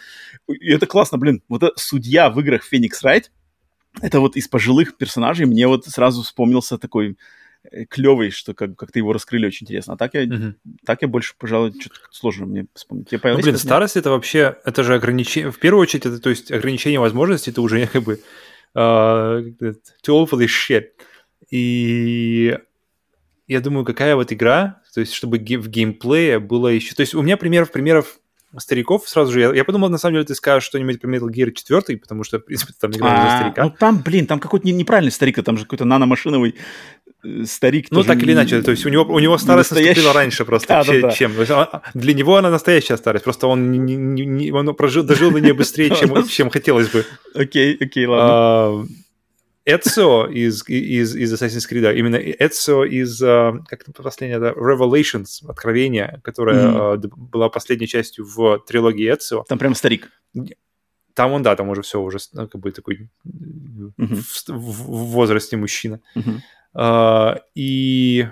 И 0.47 0.71
это 0.71 0.85
классно, 0.85 1.17
блин. 1.17 1.43
Вот 1.49 1.63
это 1.63 1.73
судья 1.75 2.29
в 2.29 2.39
играх 2.39 2.63
Феникс 2.63 3.01
Райт, 3.03 3.31
это 4.01 4.19
вот 4.19 4.35
из 4.35 4.47
пожилых 4.47 4.97
персонажей 4.97 5.45
мне 5.45 5.67
вот 5.67 5.85
сразу 5.85 6.21
вспомнился 6.21 6.77
такой 6.77 7.17
клевый, 7.89 8.31
что 8.31 8.53
как, 8.53 8.75
как-то 8.75 8.99
его 8.99 9.13
раскрыли 9.13 9.47
очень 9.47 9.65
интересно. 9.65 9.93
А 9.93 9.97
так 9.97 10.13
я, 10.13 10.25
uh-huh. 10.25 10.53
так 10.85 11.01
я 11.01 11.07
больше, 11.07 11.33
пожалуй, 11.37 11.73
что-то 11.79 11.95
сложно 12.11 12.45
мне 12.45 12.65
вспомнить. 12.73 13.11
Я 13.11 13.19
ну, 13.23 13.39
блин, 13.39 13.57
старость 13.57 13.97
это 13.97 14.11
вообще, 14.11 14.57
это 14.63 14.83
же 14.83 14.95
ограничение, 14.95 15.51
в 15.51 15.59
первую 15.59 15.81
очередь, 15.81 16.05
это 16.05 16.19
то 16.19 16.29
есть 16.29 16.51
ограничение 16.51 16.99
возможностей, 16.99 17.51
это 17.51 17.61
уже 17.61 17.85
как 17.87 18.03
бы 18.03 18.21
uh, 18.75 19.53
too 19.59 19.73
old 20.07 20.29
for 20.29 20.39
this 20.39 20.47
shit. 20.47 20.89
И 21.49 22.57
я 23.47 23.61
думаю, 23.61 23.85
какая 23.85 24.15
вот 24.15 24.31
игра, 24.33 24.81
то 24.93 24.99
есть 24.99 25.13
чтобы 25.13 25.37
в 25.37 25.69
геймплее 25.69 26.39
было 26.39 26.67
еще... 26.67 26.93
То 26.95 27.01
есть 27.01 27.15
у 27.15 27.21
меня 27.21 27.37
примеров, 27.37 27.71
примеров 27.71 28.19
стариков 28.57 29.07
сразу 29.07 29.31
же. 29.31 29.41
Я, 29.41 29.53
я 29.53 29.63
подумал, 29.63 29.89
на 29.89 29.97
самом 29.97 30.15
деле, 30.15 30.25
ты 30.25 30.35
скажешь 30.35 30.67
что-нибудь 30.67 31.01
про 31.01 31.09
Metal 31.09 31.27
Gear 31.29 31.51
4, 31.51 31.97
потому 31.99 32.23
что, 32.23 32.39
в 32.39 32.45
принципе, 32.45 32.73
там 32.79 32.91
играли 32.91 33.29
за 33.29 33.37
старика. 33.37 33.63
Ну, 33.63 33.73
там, 33.77 34.01
блин, 34.03 34.25
там 34.25 34.39
какой-то 34.39 34.67
неправильный 34.67 35.11
старик, 35.11 35.43
там 35.43 35.57
же 35.57 35.63
какой-то 35.63 35.85
наномашиновый 35.85 36.55
э, 37.23 37.43
старик. 37.45 37.87
Ну, 37.91 38.03
так 38.03 38.21
или 38.23 38.33
иначе, 38.33 38.61
то 38.61 38.71
есть 38.71 38.85
у 38.85 38.89
него, 38.89 39.03
у 39.03 39.19
него 39.19 39.37
старость 39.37 39.71
настоящий... 39.71 39.99
наступила 40.01 40.13
раньше 40.13 40.45
просто, 40.45 40.67
да, 40.67 40.83
чем... 40.83 41.01
Да, 41.01 41.07
да. 41.07 41.13
чем. 41.13 41.31
Он, 41.39 41.81
для 41.93 42.13
него 42.13 42.37
она 42.37 42.49
настоящая 42.49 42.97
старость, 42.97 43.25
просто 43.25 43.47
он, 43.47 43.71
не, 43.71 43.77
не, 43.77 44.25
не, 44.25 44.51
он 44.51 44.73
прожил, 44.75 45.03
дожил 45.03 45.31
на 45.31 45.37
нее 45.37 45.53
быстрее, 45.53 45.89
чем, 45.99 46.27
чем 46.27 46.49
хотелось 46.49 46.87
бы. 46.87 47.05
Окей, 47.35 47.77
окей, 47.79 48.05
ладно. 48.05 48.87
А, 49.67 49.75
Эцио 49.75 50.27
из, 50.27 50.67
из, 50.67 51.15
из 51.15 51.33
Assassin's 51.33 51.69
Creed, 51.69 51.95
именно 51.95 52.15
Эцио 52.15 52.85
из, 52.85 53.21
uh, 53.21 53.57
как 53.67 53.81
это 53.81 54.01
последнее, 54.01 54.39
да, 54.39 54.51
Revelations, 54.51 55.47
Откровение, 55.47 56.21
которая 56.23 56.67
mm-hmm. 56.67 57.11
была 57.15 57.49
последней 57.49 57.87
частью 57.87 58.25
в 58.25 58.59
трилогии 58.65 59.13
Эцио. 59.13 59.43
Там 59.43 59.59
прям 59.59 59.75
старик. 59.75 60.09
Там 61.13 61.31
он, 61.31 61.43
да, 61.43 61.55
там 61.55 61.69
уже 61.69 61.81
все, 61.81 61.99
уже 61.99 62.19
ну, 62.33 62.47
как 62.47 62.61
бы 62.61 62.71
такой 62.71 63.09
mm-hmm. 63.27 63.91
в, 63.97 64.47
в, 64.47 64.51
в 64.51 65.05
возрасте 65.11 65.57
мужчина. 65.57 65.99
Mm-hmm. 66.15 66.39
Uh, 66.75 67.39
и 67.55 68.27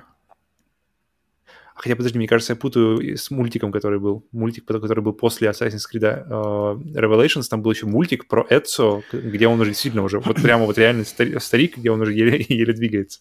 Хотя, 1.75 1.97
подожди, 1.97 2.17
мне 2.17 2.27
кажется, 2.27 2.53
я 2.53 2.57
путаю 2.57 3.17
с 3.17 3.29
мультиком, 3.29 3.71
который 3.71 3.99
был. 3.99 4.25
Мультик, 4.31 4.65
который 4.65 5.03
был 5.03 5.11
после 5.11 5.49
Assassin's 5.49 5.83
Creed 5.93 6.27
uh, 6.27 6.81
Revelations. 6.93 7.43
Там 7.49 7.61
был 7.61 7.71
еще 7.71 7.85
мультик 7.85 8.27
про 8.27 8.45
Эдсо, 8.49 9.03
где 9.11 9.47
он 9.47 9.59
уже 9.59 9.71
действительно 9.71 10.03
уже, 10.03 10.19
вот 10.19 10.41
прямо 10.41 10.65
вот 10.65 10.77
реальный 10.77 11.05
старик, 11.05 11.77
где 11.77 11.91
он 11.91 11.99
уже 12.01 12.13
еле, 12.13 12.45
еле 12.47 12.73
двигается. 12.73 13.19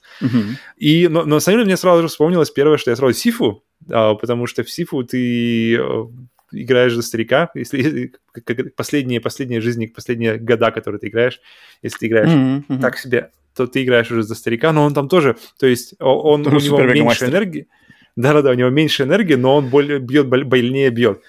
И, 0.77 1.09
но, 1.09 1.25
но 1.25 1.37
на 1.37 1.41
самом 1.41 1.59
деле 1.59 1.67
мне 1.67 1.77
сразу 1.77 2.03
же 2.03 2.09
вспомнилось 2.09 2.51
первое, 2.51 2.79
что 2.79 2.91
я 2.91 2.97
сразу 2.97 3.13
Сифу, 3.13 3.65
uh, 3.89 4.17
потому 4.17 4.47
что 4.47 4.63
в 4.63 4.71
Сифу 4.71 5.03
ты 5.03 5.75
uh, 5.75 6.09
играешь 6.53 6.95
за 6.95 7.03
старика, 7.03 7.51
если 7.55 8.13
как, 8.33 8.75
последние, 8.77 9.21
последние 9.21 9.61
жизни, 9.61 9.87
последние 9.87 10.39
года, 10.39 10.71
которые 10.71 11.01
ты 11.01 11.09
играешь, 11.09 11.41
если 11.83 11.99
ты 11.99 12.07
играешь 12.07 12.31
mm-hmm. 12.31 12.81
так 12.81 12.99
себе, 12.99 13.31
то 13.55 13.67
ты 13.67 13.83
играешь 13.83 14.11
уже 14.11 14.23
за 14.23 14.35
старика, 14.35 14.73
но 14.73 14.85
он 14.85 14.95
там 14.95 15.09
тоже, 15.09 15.37
то 15.59 15.67
есть 15.67 15.95
он, 16.01 16.47
он 16.47 16.55
у 16.55 16.61
него 16.61 16.83
меньше 16.83 17.27
энергии, 17.27 17.69
да-да-да, 18.17 18.51
у 18.51 18.55
него 18.55 18.71
меньше 18.71 19.05
энергии, 19.05 19.35
но 19.35 19.57
он 19.57 19.69
более, 19.69 19.99
бьет, 19.99 20.29
больнее 20.29 20.91
бьет. 20.91 21.23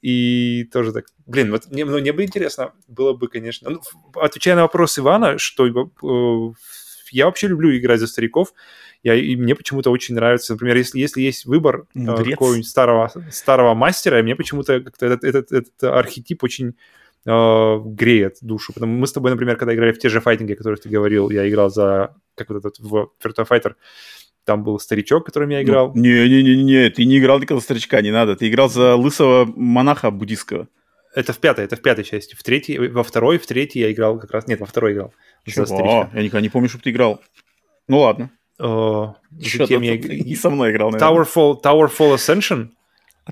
И 0.00 0.68
тоже 0.72 0.92
так, 0.92 1.06
блин, 1.26 1.50
вот 1.50 1.70
мне, 1.70 1.84
ну, 1.84 1.98
мне 1.98 2.12
бы 2.12 2.22
интересно 2.22 2.72
было 2.86 3.14
бы, 3.14 3.28
конечно, 3.28 3.70
ну, 3.70 3.80
отвечая 4.14 4.54
на 4.54 4.62
вопрос 4.62 4.98
Ивана, 4.98 5.38
что 5.38 5.66
э, 5.66 6.52
я 7.10 7.26
вообще 7.26 7.48
люблю 7.48 7.76
играть 7.76 7.98
за 7.98 8.06
стариков, 8.06 8.52
я, 9.02 9.14
и 9.14 9.36
мне 9.36 9.54
почему-то 9.54 9.90
очень 9.90 10.14
нравится, 10.14 10.54
например, 10.54 10.76
если, 10.76 10.98
если 10.98 11.20
есть 11.20 11.46
выбор 11.46 11.86
э, 11.94 12.04
какого-нибудь 12.04 12.66
старого, 12.66 13.12
старого 13.30 13.74
мастера, 13.74 14.22
мне 14.22 14.34
почему-то 14.34 14.80
как-то 14.80 15.06
этот, 15.06 15.24
этот, 15.24 15.52
этот 15.52 15.82
архетип 15.84 16.42
очень 16.42 16.74
э, 17.24 17.78
греет 17.84 18.38
душу. 18.40 18.72
Потому 18.72 18.94
мы 18.94 19.06
с 19.06 19.12
тобой, 19.12 19.30
например, 19.30 19.56
когда 19.56 19.74
играли 19.74 19.92
в 19.92 19.98
те 19.98 20.08
же 20.08 20.20
файтинги, 20.20 20.52
о 20.52 20.56
которых 20.56 20.80
ты 20.80 20.88
говорил, 20.88 21.30
я 21.30 21.48
играл 21.48 21.70
за, 21.70 22.16
как 22.34 22.50
вот 22.50 22.58
этот, 22.58 22.78
в 22.80 23.10
Virtua 23.22 23.46
Fighter, 23.48 23.74
там 24.48 24.64
был 24.64 24.80
старичок, 24.80 25.26
которым 25.26 25.50
я 25.50 25.62
играл. 25.62 25.92
Не-не-не, 25.94 26.88
ты 26.88 27.04
не 27.04 27.18
играл 27.18 27.38
никогда 27.38 27.60
старичка, 27.60 28.00
не 28.00 28.10
надо. 28.10 28.34
Ты 28.34 28.48
играл 28.48 28.70
за 28.70 28.96
лысого 28.96 29.44
монаха 29.44 30.10
буддийского. 30.10 30.68
Это 31.14 31.34
в 31.34 31.38
пятой, 31.38 31.66
это 31.66 31.76
в 31.76 31.82
пятой 31.82 32.02
части. 32.02 32.34
В 32.34 32.42
третьей, 32.42 32.78
во 32.78 33.02
второй, 33.02 33.36
в 33.36 33.46
третьей 33.46 33.82
я 33.82 33.92
играл 33.92 34.18
как 34.18 34.30
раз... 34.30 34.46
Нет, 34.46 34.60
во 34.60 34.66
второй 34.66 34.94
играл. 34.94 35.12
Чего? 35.46 35.66
За 35.66 35.74
старичка. 35.74 36.10
Я 36.14 36.22
никогда 36.22 36.40
не 36.40 36.48
помню, 36.48 36.70
чтобы 36.70 36.82
ты 36.84 36.90
играл. 36.90 37.20
Ну 37.88 37.98
ладно. 37.98 38.30
Uh, 38.58 39.12
кем 39.66 39.82
я... 39.82 39.94
И 39.96 40.34
со 40.34 40.48
мной 40.48 40.70
играл, 40.70 40.90
наверное. 40.90 41.24
Towerfall, 41.24 41.62
Towerfall 41.62 42.14
Ascension. 42.14 42.68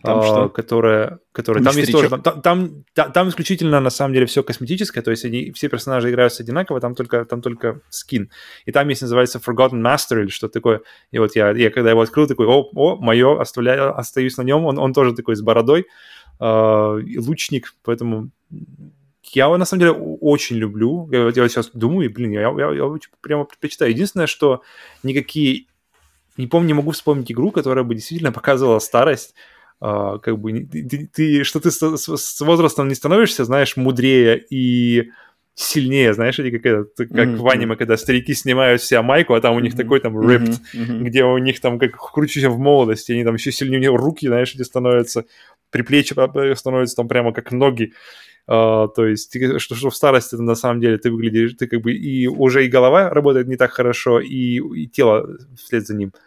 А 0.03 0.07
там, 0.07 0.23
что? 0.23 0.49
которая, 0.49 1.21
которая 1.33 1.65
там 1.65 1.77
есть 1.77 1.93
тоже, 1.93 2.11
там, 2.11 2.43
там, 2.43 2.85
там, 2.93 3.13
там 3.13 3.29
исключительно 3.29 3.81
на 3.81 3.91
самом 3.91 4.15
деле 4.15 4.27
все 4.27 4.43
косметическое, 4.43 5.03
то 5.03 5.11
есть 5.11 5.25
они 5.25 5.53
все 5.53 5.69
персонажи 5.69 6.11
играются 6.11 6.43
одинаково, 6.43 6.81
там 6.81 6.95
только 6.95 7.25
там 7.25 7.41
только 7.41 7.81
скин, 7.89 8.31
и 8.67 8.73
там 8.73 8.89
есть 8.89 9.03
называется 9.03 9.39
Forgotten 9.39 9.81
Master 9.83 10.21
или 10.21 10.29
что-то 10.29 10.55
такое, 10.55 10.83
и 11.11 11.19
вот 11.19 11.35
я, 11.35 11.51
я 11.51 11.71
когда 11.71 11.91
его 11.91 12.03
открыл 12.03 12.27
такой, 12.27 12.47
о, 12.47 12.69
о, 12.75 12.97
мое, 12.97 13.41
оставляю, 13.41 13.99
остаюсь 13.99 14.37
на 14.37 14.43
нем, 14.43 14.65
он, 14.67 14.79
он 14.79 14.93
тоже 14.93 15.15
такой 15.15 15.37
с 15.37 15.41
бородой, 15.41 15.87
э, 16.41 17.01
лучник, 17.19 17.75
поэтому 17.83 18.31
я 19.33 19.47
его 19.47 19.57
на 19.57 19.65
самом 19.65 19.81
деле 19.81 19.93
очень 19.93 20.57
люблю, 20.57 21.09
я, 21.11 21.29
я 21.35 21.49
сейчас 21.49 21.71
думаю, 21.73 22.09
и 22.09 22.13
блин, 22.13 22.33
я, 22.33 22.43
я, 22.43 22.71
я 22.73 22.99
прямо 23.21 23.45
предпочитаю. 23.45 23.91
Единственное, 23.91 24.29
что 24.29 24.63
никакие 25.03 25.67
не 26.37 26.47
помню, 26.47 26.69
не 26.69 26.75
могу 26.75 26.91
вспомнить 26.91 27.33
игру, 27.33 27.51
которая 27.51 27.85
бы 27.85 27.95
действительно 27.95 28.33
показывала 28.33 28.79
старость, 28.79 29.35
Uh, 29.79 30.19
как 30.21 30.39
бы 30.39 30.61
ты, 30.65 31.11
ты 31.13 31.45
что 31.45 31.61
ты 31.61 31.71
с, 31.71 31.79
с, 31.79 32.41
возрастом 32.41 32.89
не 32.89 32.95
становишься, 32.95 33.45
знаешь, 33.45 33.77
мудрее 33.77 34.43
и 34.49 35.11
сильнее, 35.55 36.15
знаешь, 36.15 36.39
или 36.39 36.51
как 36.51 36.65
это, 36.65 36.85
как 36.97 37.11
mm-hmm. 37.11 37.37
в 37.37 37.49
аниме, 37.49 37.77
когда 37.77 37.99
старики 37.99 38.33
снимают 38.33 38.83
себя 38.83 39.03
майку, 39.03 39.35
а 39.35 39.41
там 39.43 39.55
у 39.55 39.61
них 39.61 39.75
mm-hmm. 39.75 39.77
такой 39.77 40.01
там 40.01 40.19
ripped, 40.19 40.61
mm-hmm. 40.75 41.01
где 41.03 41.25
у 41.25 41.37
них 41.37 41.61
там 41.61 41.79
как 41.79 41.95
круче 41.95 42.49
в 42.49 42.59
молодости, 42.59 43.13
они 43.13 43.25
там 43.25 43.35
еще 43.35 43.53
сильнее, 43.53 43.79
у 43.79 43.93
них 43.93 44.01
руки, 44.01 44.27
знаешь, 44.29 44.55
эти 44.55 44.63
становятся, 44.63 45.27
приплечья 45.71 46.15
становятся 46.55 46.97
там 46.97 47.09
прямо 47.09 47.33
как 47.33 47.53
ноги. 47.53 47.93
Uh, 48.49 48.89
то 48.95 49.05
есть, 49.05 49.33
ты, 49.33 49.59
что, 49.59 49.75
что 49.75 49.91
в 49.91 49.97
старости 49.97 50.37
на 50.37 50.55
самом 50.55 50.81
деле 50.81 50.99
ты 50.99 51.11
выглядишь, 51.11 51.55
ты 51.59 51.67
как 51.67 51.81
бы 51.81 51.93
и 51.93 52.29
уже 52.29 52.65
и 52.65 52.69
голова 52.69 53.11
работает 53.11 53.49
не 53.49 53.57
так 53.57 53.73
хорошо, 53.73 54.21
и, 54.21 54.61
и 54.61 54.87
тело 54.87 55.37
вслед 55.57 55.87
за 55.87 55.97
ним. 55.97 56.13
Uh, 56.15 56.26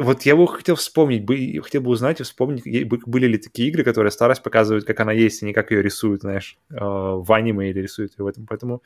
вот 0.00 0.22
я 0.22 0.34
бы 0.34 0.48
хотел 0.48 0.74
вспомнить, 0.74 1.24
бы, 1.24 1.60
хотел 1.62 1.82
бы 1.82 1.90
узнать 1.90 2.20
и 2.20 2.24
вспомнить, 2.24 2.64
были 3.06 3.26
ли 3.26 3.38
такие 3.38 3.68
игры, 3.68 3.84
которые 3.84 4.10
старость 4.10 4.42
показывают, 4.42 4.84
как 4.84 4.98
она 5.00 5.12
есть, 5.12 5.42
а 5.42 5.46
не 5.46 5.52
как 5.52 5.70
ее 5.70 5.82
рисуют, 5.82 6.22
знаешь, 6.22 6.58
э, 6.70 6.76
в 6.80 7.32
аниме 7.32 7.70
или 7.70 7.80
рисуют 7.80 8.18
ее 8.18 8.24
в 8.24 8.28
этом. 8.28 8.46
Поэтому 8.46 8.82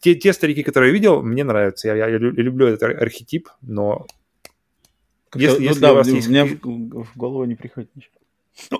те, 0.00 0.14
те 0.14 0.32
старики, 0.32 0.62
которые 0.62 0.90
я 0.90 0.94
видел, 0.94 1.22
мне 1.22 1.44
нравятся. 1.44 1.88
Я, 1.88 1.96
я, 1.96 2.08
я 2.08 2.18
люблю 2.18 2.66
этот 2.66 2.82
архетип, 2.82 3.48
но 3.62 4.06
если, 5.34 5.58
ну, 5.58 5.64
если 5.64 5.80
да, 5.80 5.92
у 5.92 5.96
вас 5.96 6.08
есть... 6.08 6.28
У 6.28 6.30
меня 6.30 6.46
в, 6.46 7.04
в 7.04 7.16
голову 7.16 7.44
не 7.44 7.54
приходит 7.54 7.94
ничего. 7.94 8.14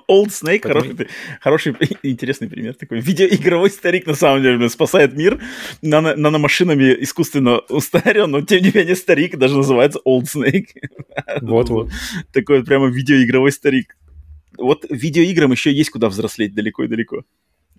Old 0.08 0.28
Snake 0.28 0.62
хороший, 0.62 1.08
хороший, 1.40 1.76
интересный 2.02 2.48
пример 2.48 2.74
такой. 2.74 3.00
Видеоигровой 3.00 3.70
старик, 3.70 4.06
на 4.06 4.14
самом 4.14 4.42
деле, 4.42 4.68
спасает 4.68 5.14
мир. 5.14 5.40
Нано, 5.82 6.16
наномашинами 6.16 6.96
искусственно 7.02 7.60
устарен, 7.68 8.30
но 8.30 8.42
тем 8.42 8.62
не 8.62 8.70
менее 8.74 8.96
старик 8.96 9.36
даже 9.36 9.56
называется 9.56 10.00
Old 10.06 10.24
Snake. 10.34 10.68
Вот-вот. 11.40 11.90
Такой 12.32 12.64
прямо 12.64 12.88
видеоигровой 12.88 13.52
старик. 13.52 13.96
Вот 14.56 14.84
видеоиграм 14.90 15.52
еще 15.52 15.72
есть 15.72 15.90
куда 15.90 16.08
взрослеть 16.08 16.54
далеко 16.54 16.84
и 16.84 16.88
далеко. 16.88 17.24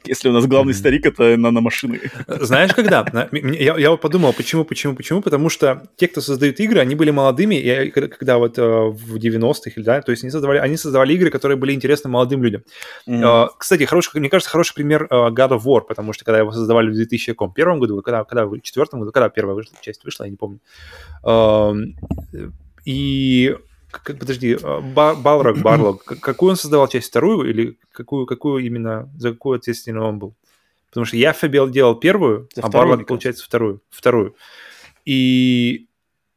Если 0.06 0.30
у 0.30 0.32
нас 0.32 0.45
главный 0.45 0.74
mm-hmm. 0.74 0.76
старик 0.76 1.06
это 1.06 1.38
наномашины. 1.38 2.00
Знаешь, 2.28 2.74
когда? 2.74 3.06
Я, 3.32 3.78
я 3.78 3.95
подумал, 3.98 4.34
почему, 4.34 4.64
почему, 4.64 4.95
почему? 4.95 5.22
Потому 5.22 5.50
что 5.50 5.84
те, 5.98 6.08
кто 6.08 6.22
создают 6.22 6.60
игры, 6.60 6.80
они 6.80 6.95
были 6.95 7.11
молодыми, 7.11 7.56
и 7.56 7.92
когда 7.92 8.38
вот 8.38 8.58
э, 8.58 8.61
в 8.61 9.16
90-х, 9.16 9.82
да, 9.82 10.02
то 10.02 10.11
есть 10.11 10.24
они 10.24 10.32
создавали, 10.32 10.60
они 10.60 10.78
создавали 10.78 11.14
игры, 11.14 11.30
которые 11.30 11.58
были 11.58 11.74
интересны 11.74 12.10
молодым 12.10 12.44
людям. 12.44 12.64
Mm-hmm. 13.08 13.50
Кстати, 13.58 13.84
хороший, 13.84 14.19
мне 14.19 14.30
кажется, 14.30 14.50
хороший 14.50 14.74
пример 14.74 15.08
э, 15.10 15.14
God 15.14 15.50
of 15.50 15.64
War, 15.64 15.82
потому 15.82 16.14
что 16.14 16.26
когда 16.26 16.40
его 16.40 16.52
создавали 16.52 16.90
в 16.90 16.94
2001 16.94 17.80
году, 17.80 18.02
когда, 18.02 18.24
когда 18.24 18.45
в 18.45 18.52
2004 18.52 19.00
году, 19.00 19.11
когда 19.11 19.30
первая 19.30 19.56
вышла, 19.56 19.78
часть 19.82 20.03
вышла, 20.03 20.24
я 20.24 20.30
не 20.30 20.38
помню. 20.38 20.60
Эм, 21.24 21.95
и 22.86 23.56
как, 23.92 24.19
подожди, 24.19 24.58
а, 24.61 24.82
Балрог, 24.82 25.58
Барлог, 25.61 26.03
какую 26.03 26.51
он 26.51 26.56
создавал 26.56 26.88
часть 26.88 27.09
вторую 27.09 27.50
или 27.50 27.77
какую, 27.92 28.26
какую 28.26 28.66
именно, 28.66 29.09
за 29.18 29.32
какую 29.32 29.58
ответственную 29.58 30.06
он 30.06 30.19
был? 30.19 30.35
Потому 30.90 31.06
что 31.06 31.18
я 31.18 31.34
Фабел 31.34 31.69
делал 31.69 31.95
первую, 31.95 32.50
за 32.56 32.64
а 32.64 32.69
Барлог, 32.69 33.06
получается, 33.06 33.43
вторую. 33.43 33.82
Вторую. 33.90 34.35
И, 35.06 35.88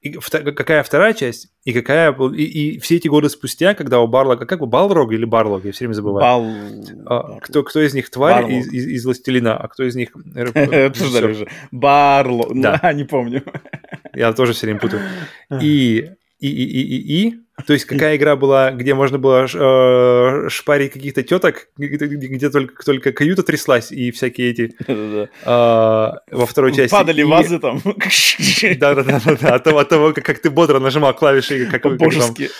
и 0.03 0.19
втор, 0.19 0.53
какая 0.53 0.83
вторая 0.83 1.15
часть? 1.15 1.49
И 1.65 1.73
какая... 1.73 2.15
И, 2.33 2.43
и 2.43 2.79
все 2.81 2.97
эти 2.97 3.09
годы 3.09 3.31
спустя, 3.31 3.75
когда 3.75 4.01
у 4.01 4.07
Барлога... 4.07 4.47
Как 4.47 4.61
бы 4.61 4.67
Балрог 4.67 5.13
или 5.13 5.25
Барлог? 5.25 5.65
Я 5.65 5.73
все 5.73 5.85
время 5.85 5.95
забываю. 5.95 6.21
Бал... 6.21 6.47
А, 7.07 7.41
кто, 7.41 7.63
кто 7.63 7.81
из 7.81 7.95
них 7.95 8.11
тварь 8.11 8.53
из, 8.53 8.67
из, 8.73 8.87
из 8.89 9.05
«Властелина», 9.07 9.57
а 9.57 9.69
кто 9.69 9.85
из 9.85 9.95
них... 9.95 10.11
Обсуждали 10.35 11.31
уже. 11.31 11.49
Барлог. 11.71 12.53
Да, 12.61 12.93
не 12.95 13.05
помню. 13.05 13.43
Я 14.15 14.33
тоже 14.33 14.53
все 14.53 14.67
время 14.67 14.81
путаю. 14.81 15.03
И 15.63 16.11
и, 16.43 16.49
и, 16.49 16.65
и, 16.65 16.97
и, 16.97 17.29
и. 17.29 17.35
То 17.67 17.73
есть 17.73 17.85
какая 17.85 18.17
игра 18.17 18.35
была, 18.35 18.73
где 18.73 18.95
можно 18.95 19.19
было 19.19 19.47
э, 19.47 20.49
шпарить 20.49 20.93
каких-то 20.93 21.23
теток, 21.23 21.69
где, 21.77 22.07
где 22.07 22.51
только, 22.51 22.83
только 22.85 23.13
каюта 23.13 23.45
тряслась 23.45 23.93
и 23.93 24.11
всякие 24.11 24.51
эти... 24.51 24.75
Э, 24.89 25.27
во 25.45 26.47
второй 26.47 26.75
части. 26.75 26.91
Падали 26.91 27.23
вазы 27.23 27.61
там. 27.61 27.81
Да-да-да. 28.79 29.55
От 29.55 29.89
того, 29.89 30.13
как 30.13 30.41
ты 30.41 30.51
бодро 30.51 30.81
нажимал 30.81 31.15
клавиши, 31.15 31.67
как... 31.67 31.97
Божески. 31.97 32.51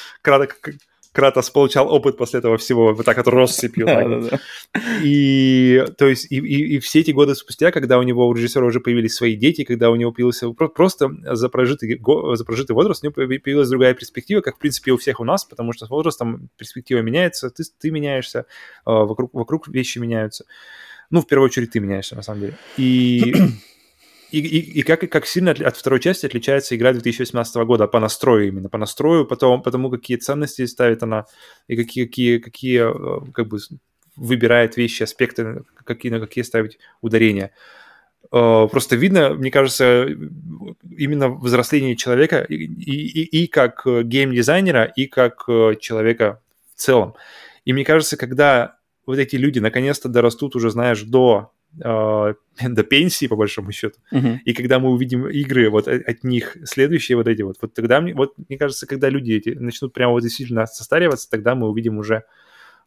Кратос 1.13 1.51
получал 1.51 1.93
опыт 1.93 2.17
после 2.17 2.39
этого 2.39 2.57
всего, 2.57 2.95
вот 2.95 3.05
так 3.05 3.19
вот 3.19 3.29
россыпью. 3.29 3.87
Да, 3.87 4.09
да. 4.09 4.41
И, 5.03 5.85
то 5.99 6.07
есть, 6.07 6.27
и, 6.31 6.37
и, 6.39 6.77
и 6.77 6.79
все 6.79 7.01
эти 7.01 7.11
годы 7.11 7.35
спустя, 7.35 7.71
когда 7.71 7.99
у 7.99 8.03
него, 8.03 8.27
у 8.27 8.33
режиссера 8.33 8.65
уже 8.65 8.81
появились 8.81 9.15
свои 9.15 9.37
дети, 9.37 9.65
когда 9.65 9.91
у 9.91 9.97
него 9.97 10.13
появился 10.13 10.51
просто 10.51 11.11
за 11.23 11.49
прожитый, 11.51 12.01
за 12.35 12.45
прожитый 12.45 12.75
возраст, 12.75 13.05
у 13.05 13.07
него 13.07 13.15
появилась 13.15 13.69
другая 13.69 13.93
перспектива, 13.95 14.41
как, 14.41 14.57
в 14.57 14.59
принципе, 14.59 14.93
у 14.93 14.97
всех 14.97 15.21
у 15.21 15.25
нас, 15.25 15.45
потому 15.45 15.73
что 15.75 15.87
с 15.87 15.91
возрастом 15.91 16.49
перспектива 16.57 17.01
меняется, 17.01 17.51
ты, 17.51 17.63
ты 17.79 17.91
меняешься, 17.91 18.47
а, 18.85 19.05
вокруг, 19.05 19.35
вокруг 19.35 19.69
вещи 19.69 19.99
меняются. 19.99 20.47
Ну, 21.11 21.21
в 21.21 21.27
первую 21.27 21.47
очередь, 21.47 21.73
ты 21.73 21.81
меняешься, 21.81 22.17
на 22.17 22.23
самом 22.23 22.41
деле. 22.41 22.55
И 22.79 23.35
и, 24.33 24.39
и, 24.39 24.81
и 24.81 24.83
как, 24.83 25.01
как 25.11 25.27
сильно 25.27 25.51
от, 25.51 25.61
от 25.61 25.77
второй 25.77 26.01
части 26.01 26.25
отличается 26.27 26.75
игра 26.75 26.93
2018 26.93 27.55
года 27.65 27.87
по 27.87 28.01
настрою 28.01 28.49
именно, 28.49 28.69
по 28.69 28.79
настрою, 28.79 29.27
потом, 29.27 29.63
потому 29.63 29.91
какие 29.91 30.17
ценности 30.17 30.65
ставит 30.65 31.03
она, 31.03 31.27
и 31.69 31.77
какие, 31.77 32.07
какие, 32.07 32.39
какие 32.39 32.81
э, 32.81 33.31
как 33.33 33.49
бы 33.49 33.59
выбирает 34.17 34.77
вещи, 34.77 35.03
аспекты, 35.03 35.63
какие, 35.85 36.11
на 36.11 36.21
какие 36.21 36.45
ставить 36.45 36.79
ударения. 37.03 37.53
Э, 38.33 38.67
просто 38.71 38.97
видно, 38.97 39.35
мне 39.35 39.51
кажется, 39.51 40.07
именно 40.97 41.29
взросление 41.29 41.95
человека 41.95 42.41
и, 42.41 42.55
и, 42.55 43.43
и 43.43 43.47
как 43.49 43.83
геймдизайнера, 43.85 44.85
и 44.85 45.07
как 45.07 45.45
э, 45.49 45.75
человека 45.79 46.41
в 46.75 46.81
целом. 46.81 47.15
И 47.67 47.73
мне 47.75 47.85
кажется, 47.85 48.17
когда 48.17 48.77
вот 49.05 49.19
эти 49.19 49.37
люди 49.37 49.59
наконец-то 49.59 50.09
дорастут 50.09 50.57
уже, 50.57 50.71
знаешь, 50.71 51.03
до 51.03 51.53
э, 51.81 52.35
до 52.69 52.83
пенсии, 52.83 53.27
по 53.27 53.37
большому 53.37 53.73
счету. 53.73 53.99
Uh-huh. 54.13 54.39
И 54.45 54.55
когда 54.55 54.79
мы 54.79 54.91
увидим 54.91 55.27
игры 55.29 55.71
вот 55.71 55.89
от 55.89 56.25
них, 56.25 56.57
следующие 56.65 57.17
вот 57.17 57.29
эти 57.29 57.43
вот, 57.43 57.57
вот 57.61 57.75
тогда, 57.75 58.01
мне, 58.01 58.15
вот, 58.15 58.35
мне 58.49 58.59
кажется, 58.59 58.87
когда 58.87 59.09
люди 59.09 59.33
эти 59.33 59.51
начнут 59.51 59.93
прямо 59.93 60.13
вот 60.13 60.23
действительно 60.23 60.67
состариваться, 60.67 61.31
тогда 61.31 61.55
мы 61.55 61.69
увидим 61.69 61.99
уже 61.99 62.25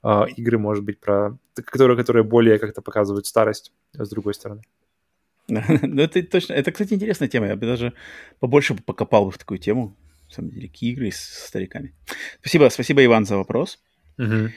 э, 0.04 0.22
игры, 0.38 0.58
может 0.58 0.84
быть, 0.84 1.00
про 1.00 1.38
которые, 1.56 1.98
которые 1.98 2.24
более 2.24 2.60
как-то 2.60 2.82
показывают 2.82 3.26
старость 3.26 3.72
с 3.94 4.10
другой 4.10 4.34
стороны. 4.34 4.62
Ну, 5.48 6.02
это 6.02 6.24
точно. 6.24 6.54
Это, 6.54 6.72
кстати, 6.72 6.94
интересная 6.94 7.28
тема. 7.28 7.48
Я 7.48 7.56
бы 7.56 7.68
даже 7.68 7.94
побольше 8.40 8.76
покопал 8.76 9.26
бы 9.26 9.32
в 9.32 9.38
такую 9.38 9.60
тему. 9.60 9.96
На 10.30 10.34
самом 10.34 10.50
деле, 10.50 10.68
какие 10.68 10.94
игры 10.94 11.12
с 11.12 11.20
стариками. 11.48 11.94
Спасибо, 12.40 12.70
спасибо, 12.70 13.06
Иван, 13.06 13.26
за 13.26 13.38
вопрос. 13.38 13.80
Угу. 14.18 14.50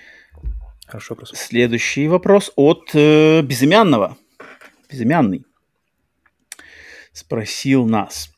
Хорошо 0.89 1.15
вопрос. 1.15 1.33
Следующий 1.35 2.09
вопрос 2.09 2.51
от 2.57 2.95
э, 2.95 3.43
Безымянного. 3.43 4.17
Безымянный 4.91 5.45
спросил 7.13 7.87
нас. 7.87 8.31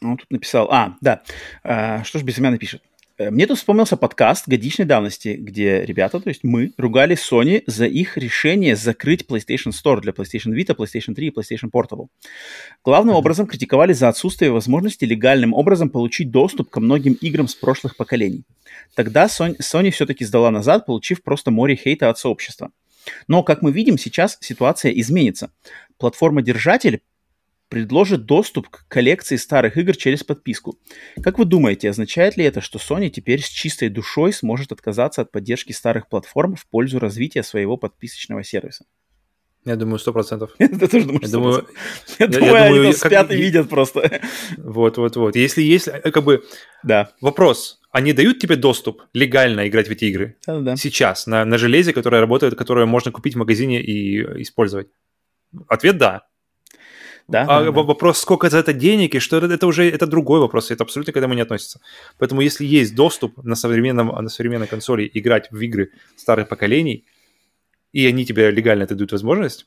Он 0.00 0.16
тут 0.16 0.30
написал... 0.30 0.68
А, 0.70 0.96
да. 1.02 1.22
А, 1.62 2.02
что 2.02 2.18
ж 2.18 2.22
Безымянный 2.22 2.58
пишет? 2.58 2.82
Э, 3.22 3.30
мне 3.30 3.46
тут 3.46 3.58
вспомнился 3.58 3.96
подкаст 3.96 4.48
годичной 4.48 4.84
давности, 4.84 5.36
где 5.38 5.84
ребята, 5.84 6.20
то 6.20 6.28
есть 6.28 6.42
мы, 6.42 6.72
ругали 6.76 7.16
Sony 7.16 7.62
за 7.66 7.86
их 7.86 8.16
решение 8.16 8.76
закрыть 8.76 9.24
PlayStation 9.28 9.70
Store 9.70 10.00
для 10.00 10.12
PlayStation 10.12 10.52
Vita, 10.52 10.74
PlayStation 10.76 11.14
3 11.14 11.26
и 11.26 11.30
PlayStation 11.30 11.70
Portable. 11.72 12.08
Главным 12.84 13.14
образом 13.14 13.46
критиковали 13.46 13.92
за 13.92 14.08
отсутствие 14.08 14.50
возможности 14.50 15.04
легальным 15.04 15.54
образом 15.54 15.90
получить 15.90 16.30
доступ 16.30 16.70
ко 16.70 16.80
многим 16.80 17.14
играм 17.14 17.48
с 17.48 17.54
прошлых 17.54 17.96
поколений. 17.96 18.44
Тогда 18.94 19.26
Sony, 19.26 19.56
Sony 19.60 19.90
все-таки 19.90 20.24
сдала 20.24 20.50
назад, 20.50 20.86
получив 20.86 21.22
просто 21.22 21.50
море 21.50 21.76
хейта 21.76 22.10
от 22.10 22.18
сообщества. 22.18 22.70
Но, 23.28 23.42
как 23.42 23.62
мы 23.62 23.72
видим, 23.72 23.98
сейчас 23.98 24.38
ситуация 24.40 24.92
изменится. 24.92 25.50
Платформа-держатель 25.98 27.02
предложит 27.72 28.26
доступ 28.26 28.68
к 28.68 28.86
коллекции 28.86 29.36
старых 29.36 29.78
игр 29.78 29.96
через 29.96 30.22
подписку. 30.22 30.78
Как 31.22 31.38
вы 31.38 31.46
думаете, 31.46 31.88
означает 31.88 32.36
ли 32.36 32.44
это, 32.44 32.60
что 32.60 32.78
Sony 32.78 33.08
теперь 33.08 33.40
с 33.40 33.48
чистой 33.48 33.88
душой 33.88 34.34
сможет 34.34 34.72
отказаться 34.72 35.22
от 35.22 35.32
поддержки 35.32 35.72
старых 35.72 36.10
платформ 36.10 36.54
в 36.54 36.66
пользу 36.66 36.98
развития 36.98 37.42
своего 37.42 37.78
подписочного 37.78 38.44
сервиса? 38.44 38.84
Я 39.64 39.76
думаю, 39.76 39.98
сто 39.98 40.12
процентов. 40.12 40.50
Ты 40.58 40.68
тоже 40.86 41.08
я 41.22 41.28
думаю, 41.28 41.66
я, 42.18 42.26
думаю, 42.26 42.62
они 42.62 42.78
нас 42.80 42.98
спят 42.98 43.30
и 43.30 43.36
видят 43.36 43.70
просто. 43.70 44.20
Вот, 44.58 44.98
вот, 44.98 45.16
вот. 45.16 45.34
Если 45.34 45.62
есть, 45.62 45.88
э, 45.88 46.10
как 46.10 46.24
бы, 46.24 46.44
да. 46.82 47.12
вопрос, 47.22 47.80
они 47.90 48.12
дают 48.12 48.38
тебе 48.38 48.56
доступ 48.56 49.00
легально 49.14 49.66
играть 49.66 49.88
в 49.88 49.92
эти 49.92 50.04
игры? 50.04 50.36
Да, 50.46 50.60
да. 50.60 50.76
Сейчас, 50.76 51.26
на, 51.26 51.46
на 51.46 51.56
железе, 51.56 51.94
которое 51.94 52.20
работает, 52.20 52.54
которое 52.54 52.84
можно 52.84 53.12
купить 53.12 53.34
в 53.34 53.38
магазине 53.38 53.82
и 53.82 54.42
использовать? 54.42 54.88
Ответ– 55.68 55.96
да. 55.98 56.26
Да, 57.28 57.46
а 57.48 57.64
да, 57.64 57.70
вопрос, 57.70 58.18
сколько 58.18 58.50
за 58.50 58.58
это 58.58 58.72
денег, 58.72 59.14
и 59.14 59.18
что 59.18 59.36
это, 59.36 59.46
это 59.46 59.66
уже 59.66 59.88
это 59.88 60.06
другой 60.06 60.40
вопрос, 60.40 60.70
это 60.70 60.84
абсолютно 60.84 61.12
к 61.12 61.16
этому 61.16 61.34
не 61.34 61.42
относится. 61.42 61.80
Поэтому 62.18 62.40
если 62.40 62.64
есть 62.64 62.94
доступ 62.94 63.42
на, 63.44 63.54
современном, 63.54 64.08
на 64.08 64.28
современной 64.28 64.66
консоли 64.66 65.10
играть 65.14 65.50
в 65.50 65.60
игры 65.60 65.90
старых 66.16 66.48
поколений, 66.48 67.04
и 67.92 68.06
они 68.06 68.24
тебе 68.24 68.50
легально 68.50 68.84
это 68.84 68.94
дают 68.94 69.12
возможность, 69.12 69.66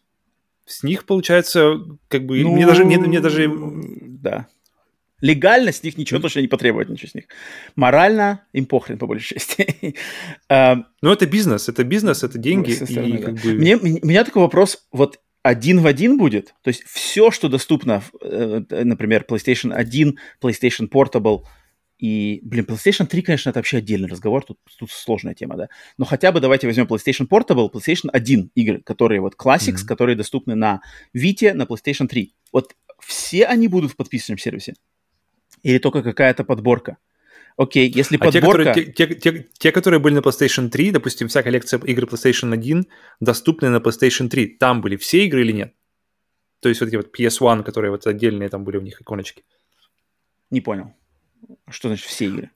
с 0.66 0.84
них 0.84 1.06
получается, 1.06 1.80
как 2.08 2.26
бы, 2.26 2.42
ну, 2.42 2.54
мне 2.54 2.66
даже, 2.66 2.86
мне, 2.86 2.98
мне 2.98 3.20
даже... 3.20 3.52
Да. 3.52 4.48
Легально 5.22 5.72
с 5.72 5.82
них 5.82 5.98
ничего 5.98 6.20
точно 6.20 6.42
не 6.42 6.48
потребует, 6.48 6.90
ничего 6.90 7.10
с 7.10 7.16
них. 7.16 7.26
Морально 7.76 8.42
им 8.52 8.66
похрен, 8.66 8.98
по 8.98 9.08
большей 9.08 9.36
части. 9.36 9.96
Ну, 11.02 11.12
это 11.12 11.28
бизнес, 11.28 11.70
это 11.70 11.84
бизнес, 11.84 12.24
это 12.24 12.40
деньги. 12.40 12.72
и, 12.72 13.18
как 13.18 13.36
бы... 13.36 13.54
мне, 13.54 13.78
у 13.78 14.08
меня 14.08 14.24
такой 14.24 14.42
вопрос, 14.42 14.88
вот 14.92 15.20
один 15.46 15.82
в 15.82 15.88
один 15.88 16.18
будет, 16.18 16.56
то 16.64 16.70
есть 16.70 16.84
все, 16.84 17.30
что 17.30 17.50
доступно, 17.50 18.02
э, 18.22 18.62
например, 18.70 19.26
PlayStation 19.30 19.72
1, 19.72 20.18
PlayStation 20.42 20.90
Portable– 20.90 21.44
и, 21.98 22.42
блин, 22.44 22.66
PlayStation 22.66 23.06
3, 23.06 23.22
конечно, 23.22 23.50
это 23.50 23.60
вообще 23.60 23.78
отдельный 23.78 24.10
разговор, 24.10 24.44
тут, 24.44 24.60
тут 24.78 24.92
сложная 24.92 25.34
тема, 25.34 25.56
да. 25.56 25.70
Но 25.98 26.06
хотя 26.06 26.32
бы 26.32 26.42
давайте 26.42 26.68
возьмем 26.68 26.88
PlayStation 26.88 27.28
Portable, 27.28 27.72
PlayStation 27.72 28.10
1 28.12 28.52
игры, 28.56 28.82
которые 28.82 29.22
вот 29.22 29.36
Classics, 29.36 29.76
mm-hmm. 29.76 29.88
которые 29.88 30.18
доступны 30.18 30.56
на 30.56 30.82
Vita, 31.16 31.54
на 31.54 31.64
PlayStation 31.64 32.08
3. 32.08 32.36
Вот 32.52 32.76
все 33.00 33.46
они 33.46 33.68
будут 33.70 33.92
в 33.92 33.96
подписочном 33.96 34.38
сервисе? 34.38 34.74
Или 35.64 35.78
только 35.78 36.04
какая-то 36.04 36.44
подборка? 36.44 36.98
Окей, 37.58 37.90
если 37.90 38.18
а 38.18 38.20
подборка... 38.20 38.74
Те, 38.74 38.82
которые, 38.82 38.94
те, 38.94 39.08
те, 39.08 39.16
те, 39.16 39.48
те, 39.58 39.72
которые 39.72 40.00
были 40.00 40.16
на 40.16 40.20
PlayStation 40.20 40.70
3, 40.70 40.92
допустим, 40.92 41.30
вся 41.30 41.42
коллекция 41.42 41.80
игр 41.80 42.04
PlayStation 42.04 42.54
1 42.54 42.86
доступны 43.22 43.70
на 43.70 43.78
PlayStation 43.78 44.28
3, 44.28 44.48
там 44.48 44.82
были 44.82 44.98
все 44.98 45.26
игры 45.26 45.42
или 45.42 45.54
нет? 45.54 45.74
То 46.60 46.70
есть 46.70 46.82
вот 46.82 46.88
эти 46.88 46.98
вот 46.98 47.18
PS1, 47.18 47.64
которые 47.64 47.92
вот 47.92 48.06
отдельные 48.08 48.50
там 48.50 48.64
были 48.66 48.78
у 48.78 48.82
них 48.82 49.02
иконочки. 49.02 49.46
Не 50.52 50.62
понял. 50.62 50.94
Что 51.70 51.88
значит 51.88 52.08
все 52.08 52.26
игры? 52.26 52.52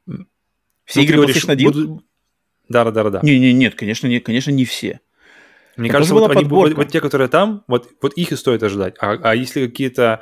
Все 0.84 1.00
ну, 1.00 1.06
игры 1.06 1.16
говоришь, 1.18 1.38
PlayStation 1.38 1.52
1? 1.52 1.66
Буду... 1.66 2.04
Да, 2.68 2.84
да, 2.84 2.92
да, 2.92 3.10
да. 3.10 3.20
Не, 3.24 3.40
не, 3.40 3.54
нет, 3.54 3.76
конечно, 3.76 4.08
нет, 4.08 4.26
конечно, 4.26 4.52
не 4.52 4.66
все. 4.66 5.00
Мне 5.80 5.90
кажется, 5.90 6.14
вот, 6.14 6.30
они, 6.32 6.44
вот, 6.44 6.74
вот 6.74 6.88
те, 6.90 7.00
которые 7.00 7.28
там, 7.30 7.64
вот, 7.68 7.90
вот 8.02 8.14
их 8.14 8.32
и 8.32 8.36
стоит 8.36 8.64
ожидать. 8.64 8.96
А, 9.00 9.18
а 9.22 9.36
если 9.36 9.68
какие-то 9.68 10.22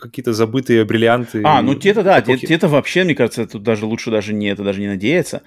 какие-то 0.00 0.32
забытые 0.32 0.84
бриллианты. 0.84 1.42
А, 1.44 1.62
ну 1.62 1.74
те-то 1.74 2.02
да, 2.02 2.20
те, 2.20 2.36
те-то 2.36 2.68
вообще, 2.68 3.04
мне 3.04 3.14
кажется, 3.14 3.46
тут 3.46 3.62
даже 3.62 3.86
лучше 3.86 4.10
даже 4.10 4.34
не 4.34 4.48
это 4.48 4.64
даже 4.64 4.80
не 4.80 4.88
надеяться. 4.88 5.42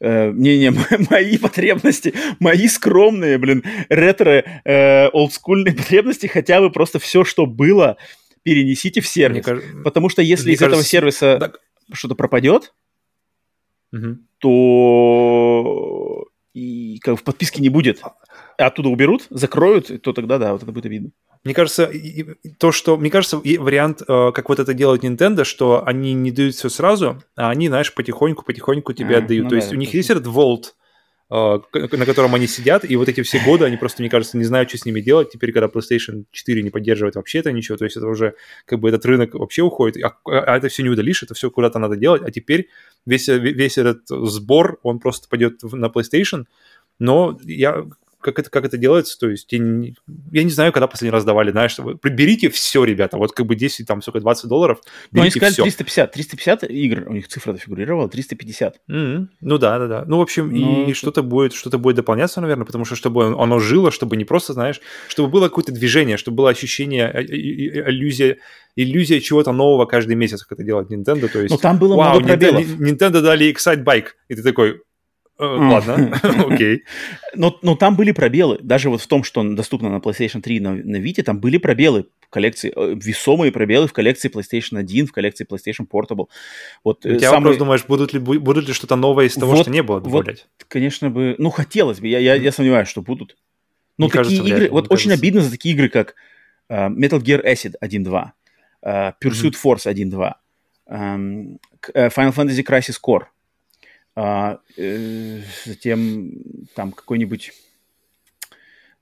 Не-не, 0.00 0.68
э, 0.68 0.98
мои 1.10 1.38
потребности, 1.38 2.14
мои 2.40 2.66
скромные, 2.66 3.38
блин, 3.38 3.62
ретро, 3.88 4.42
э, 4.64 5.08
олдскульные 5.08 5.74
потребности, 5.74 6.26
хотя 6.26 6.60
бы 6.60 6.70
просто 6.70 6.98
все, 6.98 7.24
что 7.24 7.46
было, 7.46 7.98
перенесите 8.42 9.00
в 9.00 9.06
сервис. 9.06 9.46
Мне, 9.46 9.82
Потому 9.84 10.08
что 10.08 10.22
если 10.22 10.50
из 10.52 10.58
кажется, 10.58 10.78
этого 10.78 10.82
сервиса 10.82 11.38
так... 11.38 11.60
что-то 11.92 12.14
пропадет, 12.16 12.72
угу. 13.92 14.18
то 14.38 16.26
и 16.54 16.98
как 16.98 17.18
в 17.18 17.22
подписке 17.22 17.62
не 17.62 17.68
будет. 17.68 18.02
А 18.58 18.66
оттуда 18.66 18.88
уберут, 18.88 19.26
закроют, 19.30 20.02
то 20.02 20.12
тогда 20.12 20.38
да, 20.38 20.52
вот 20.52 20.62
это 20.62 20.72
будет 20.72 20.86
видно. 20.86 21.10
Мне 21.44 21.54
кажется, 21.54 21.90
то, 22.58 22.70
что... 22.70 22.96
Мне 22.96 23.10
кажется, 23.10 23.38
вариант, 23.38 24.02
э, 24.06 24.30
как 24.32 24.48
вот 24.48 24.60
это 24.60 24.74
делает 24.74 25.02
Nintendo, 25.02 25.44
что 25.44 25.84
они 25.84 26.14
не 26.14 26.30
дают 26.30 26.54
все 26.54 26.68
сразу, 26.68 27.20
а 27.34 27.50
они, 27.50 27.68
знаешь, 27.68 27.92
потихоньку-потихоньку 27.92 28.92
тебе 28.92 29.16
а, 29.16 29.18
отдают. 29.18 29.44
Ну 29.44 29.50
то 29.50 29.56
да, 29.56 29.62
есть 29.62 29.72
у 29.72 29.76
них 29.76 29.92
есть 29.92 30.10
этот 30.10 30.26
Vault, 30.26 30.66
а, 31.34 31.62
на 31.72 32.06
котором 32.06 32.34
они 32.34 32.46
сидят, 32.46 32.84
и 32.84 32.94
вот 32.94 33.08
эти 33.08 33.22
все 33.22 33.40
годы 33.42 33.64
они 33.64 33.78
просто, 33.78 34.02
мне 34.02 34.10
кажется, 34.10 34.36
не 34.36 34.44
знают, 34.44 34.68
что 34.68 34.76
с 34.76 34.84
ними 34.84 35.00
делать. 35.00 35.30
Теперь, 35.30 35.50
когда 35.52 35.66
PlayStation 35.66 36.26
4 36.30 36.62
не 36.62 36.68
поддерживает 36.68 37.16
вообще 37.16 37.38
это 37.38 37.50
ничего, 37.50 37.78
то 37.78 37.84
есть 37.84 37.96
это 37.96 38.06
уже 38.06 38.34
как 38.66 38.80
бы 38.80 38.90
этот 38.90 39.06
рынок 39.06 39.34
вообще 39.34 39.62
уходит, 39.62 40.04
а, 40.04 40.14
а 40.26 40.58
это 40.58 40.68
все 40.68 40.82
не 40.82 40.90
удалишь, 40.90 41.22
это 41.22 41.32
все 41.32 41.50
куда-то 41.50 41.78
надо 41.78 41.96
делать, 41.96 42.20
а 42.22 42.30
теперь 42.30 42.68
весь, 43.06 43.28
весь 43.28 43.78
этот 43.78 44.02
сбор, 44.08 44.78
он 44.82 44.98
просто 44.98 45.26
пойдет 45.28 45.62
на 45.62 45.86
PlayStation, 45.86 46.44
но 46.98 47.38
я 47.44 47.84
как 48.22 48.38
это, 48.38 48.50
как 48.50 48.64
это 48.64 48.78
делается, 48.78 49.18
то 49.18 49.28
есть 49.28 49.52
я 49.52 49.58
не, 49.58 49.94
я 50.30 50.44
не 50.44 50.50
знаю, 50.50 50.72
когда 50.72 50.86
последний 50.86 51.12
раз 51.12 51.24
давали, 51.24 51.50
знаешь, 51.50 51.78
вы 51.78 51.96
приберите 51.96 52.48
все, 52.48 52.84
ребята, 52.84 53.16
вот 53.16 53.32
как 53.32 53.46
бы 53.46 53.54
10, 53.54 53.86
там, 53.86 54.00
сколько, 54.02 54.20
20 54.20 54.48
долларов, 54.48 54.80
Ну, 55.10 55.22
они 55.22 55.30
сказали 55.30 55.52
все. 55.52 55.62
350, 55.62 56.12
350 56.12 56.64
игр, 56.64 57.04
у 57.08 57.12
них 57.12 57.28
цифра 57.28 57.54
фигурировала, 57.54 58.08
350. 58.08 58.80
Mm-hmm. 58.90 59.26
Ну 59.40 59.58
да, 59.58 59.78
да, 59.78 59.86
да. 59.86 60.04
Ну, 60.06 60.18
в 60.18 60.20
общем, 60.22 60.50
ну, 60.50 60.86
и 60.86 60.92
что-то 60.94 61.22
будет, 61.22 61.52
что-то 61.52 61.78
будет 61.78 61.96
дополняться, 61.96 62.40
наверное, 62.40 62.64
потому 62.64 62.84
что 62.84 62.96
чтобы 62.96 63.26
оно 63.26 63.58
жило, 63.58 63.90
чтобы 63.90 64.16
не 64.16 64.24
просто, 64.24 64.52
знаешь, 64.52 64.80
чтобы 65.08 65.28
было 65.28 65.48
какое-то 65.48 65.72
движение, 65.72 66.16
чтобы 66.16 66.36
было 66.36 66.50
ощущение, 66.50 67.10
э, 67.12 67.22
э, 67.22 67.90
иллюзия, 67.90 68.38
иллюзия 68.76 69.20
чего-то 69.20 69.52
нового 69.52 69.86
каждый 69.86 70.16
месяц, 70.16 70.42
как 70.42 70.52
это 70.52 70.62
делает 70.64 70.90
Nintendo, 70.90 71.28
то 71.28 71.40
есть... 71.40 71.50
Ну, 71.50 71.58
там 71.58 71.78
было 71.78 71.96
вау, 71.96 72.20
много 72.20 72.28
пробелов. 72.28 72.64
Nintendo, 72.64 73.12
Nintendo 73.12 73.20
дали 73.20 73.52
Excite 73.52 73.84
Bike, 73.84 74.08
и 74.28 74.34
ты 74.34 74.42
такой, 74.42 74.80
Э, 74.80 74.91
ладно, 75.38 76.20
окей. 76.50 76.84
Но, 77.34 77.58
но 77.62 77.74
там 77.74 77.96
были 77.96 78.12
пробелы. 78.12 78.58
Даже 78.62 78.90
вот 78.90 79.00
в 79.00 79.06
том, 79.06 79.24
что 79.24 79.42
доступно 79.42 79.90
на 79.90 79.96
PlayStation 79.96 80.40
3 80.40 80.60
на, 80.60 80.74
на 80.74 80.96
Vita, 80.96 81.22
там 81.22 81.40
были 81.40 81.58
пробелы 81.58 82.06
в 82.20 82.28
коллекции, 82.30 82.72
э, 82.74 82.94
весомые 82.94 83.50
пробелы 83.52 83.88
в 83.88 83.92
коллекции 83.92 84.30
PlayStation 84.30 84.78
1, 84.78 85.06
в 85.06 85.12
коллекции 85.12 85.46
PlayStation 85.46 85.86
Portable. 85.90 86.26
Вот, 86.84 87.04
э, 87.06 87.14
У 87.14 87.16
тебя 87.18 87.30
самый... 87.30 87.44
вопрос, 87.44 87.56
думаешь, 87.58 87.84
будут 87.86 88.12
ли, 88.12 88.18
будут 88.18 88.68
ли 88.68 88.74
что-то 88.74 88.96
новое 88.96 89.26
из 89.26 89.34
того, 89.34 89.52
вот, 89.52 89.62
что 89.62 89.70
не 89.70 89.82
было 89.82 90.00
добавлять? 90.00 90.46
Вот, 90.58 90.66
конечно 90.68 91.10
бы, 91.10 91.34
ну, 91.38 91.50
хотелось 91.50 92.00
бы. 92.00 92.08
Я, 92.08 92.18
я, 92.18 92.34
я 92.34 92.52
сомневаюсь, 92.52 92.88
что 92.88 93.02
будут. 93.02 93.36
Но 93.98 94.06
Мне 94.06 94.12
такие 94.12 94.38
кажется, 94.38 94.56
игры, 94.56 94.70
вот 94.70 94.84
очень 94.90 95.10
кажется. 95.10 95.14
обидно 95.14 95.40
за 95.42 95.50
такие 95.50 95.74
игры, 95.74 95.88
как 95.88 96.14
uh, 96.70 96.88
Metal 96.94 97.20
Gear 97.20 97.44
Acid 97.44 97.74
1.2, 97.82 98.30
uh, 98.84 99.12
Pursuit 99.22 99.52
mm-hmm. 99.52 99.62
Force 99.62 99.86
1.2, 99.86 100.32
um, 100.88 101.58
Final 101.94 102.32
Fantasy 102.32 102.64
Crisis 102.64 102.96
Core, 103.00 103.26
а, 104.14 104.58
э, 104.76 105.40
затем 105.64 106.32
там 106.74 106.92
какой-нибудь 106.92 107.52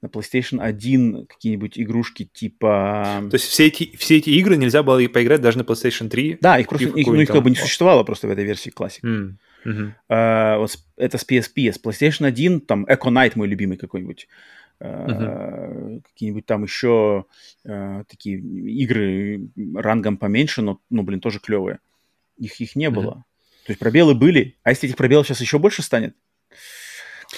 на 0.03 0.07
PlayStation 0.07 0.61
1 0.61 1.27
какие-нибудь 1.27 1.79
игрушки 1.79 2.25
типа... 2.25 3.27
То 3.31 3.35
есть 3.35 3.47
все 3.47 3.67
эти, 3.67 3.95
все 3.97 4.17
эти 4.17 4.31
игры 4.31 4.57
нельзя 4.57 4.83
было 4.83 5.07
поиграть 5.09 5.41
даже 5.41 5.59
на 5.59 5.63
PlayStation 5.63 6.09
3? 6.09 6.39
Да, 6.41 6.59
их 6.59 6.69
просто 6.69 6.89
их, 6.89 7.07
ну, 7.07 7.15
их 7.15 7.29
как 7.29 7.43
бы 7.43 7.51
не 7.51 7.57
существовало 7.57 8.03
просто 8.05 8.27
в 8.27 8.31
этой 8.31 8.45
версии 8.45 8.73
Classic. 8.73 9.03
Mm. 9.03 9.35
Uh-huh. 9.67 10.59
Вот 10.59 10.79
это 10.97 11.19
с 11.19 11.27
PSP. 11.29 11.73
С 11.73 11.83
PlayStation 11.83 12.27
1, 12.27 12.61
там 12.63 12.87
Echo 12.87 13.11
Knight 13.11 13.33
мой 13.35 13.49
любимый 13.49 13.77
какой-нибудь. 13.77 14.29
Uh-huh. 14.81 16.01
Какие-нибудь 16.03 16.47
там 16.47 16.63
еще 16.63 17.27
а, 17.67 18.05
такие 18.05 18.39
игры 18.39 19.51
рангом 19.75 20.17
поменьше, 20.17 20.63
но, 20.63 20.81
ну, 20.89 21.03
блин, 21.03 21.21
тоже 21.21 21.41
клевые. 21.41 21.81
Их, 22.39 22.59
их 22.63 22.77
не 22.77 22.87
uh-huh. 22.87 22.91
было. 22.91 23.25
То 23.71 23.73
есть 23.73 23.79
пробелы 23.79 24.17
были, 24.17 24.59
а 24.65 24.71
если 24.71 24.89
этих 24.89 24.97
пробелов 24.97 25.29
сейчас 25.29 25.41
еще 25.41 25.61
больше 25.61 25.83
станет, 25.83 26.17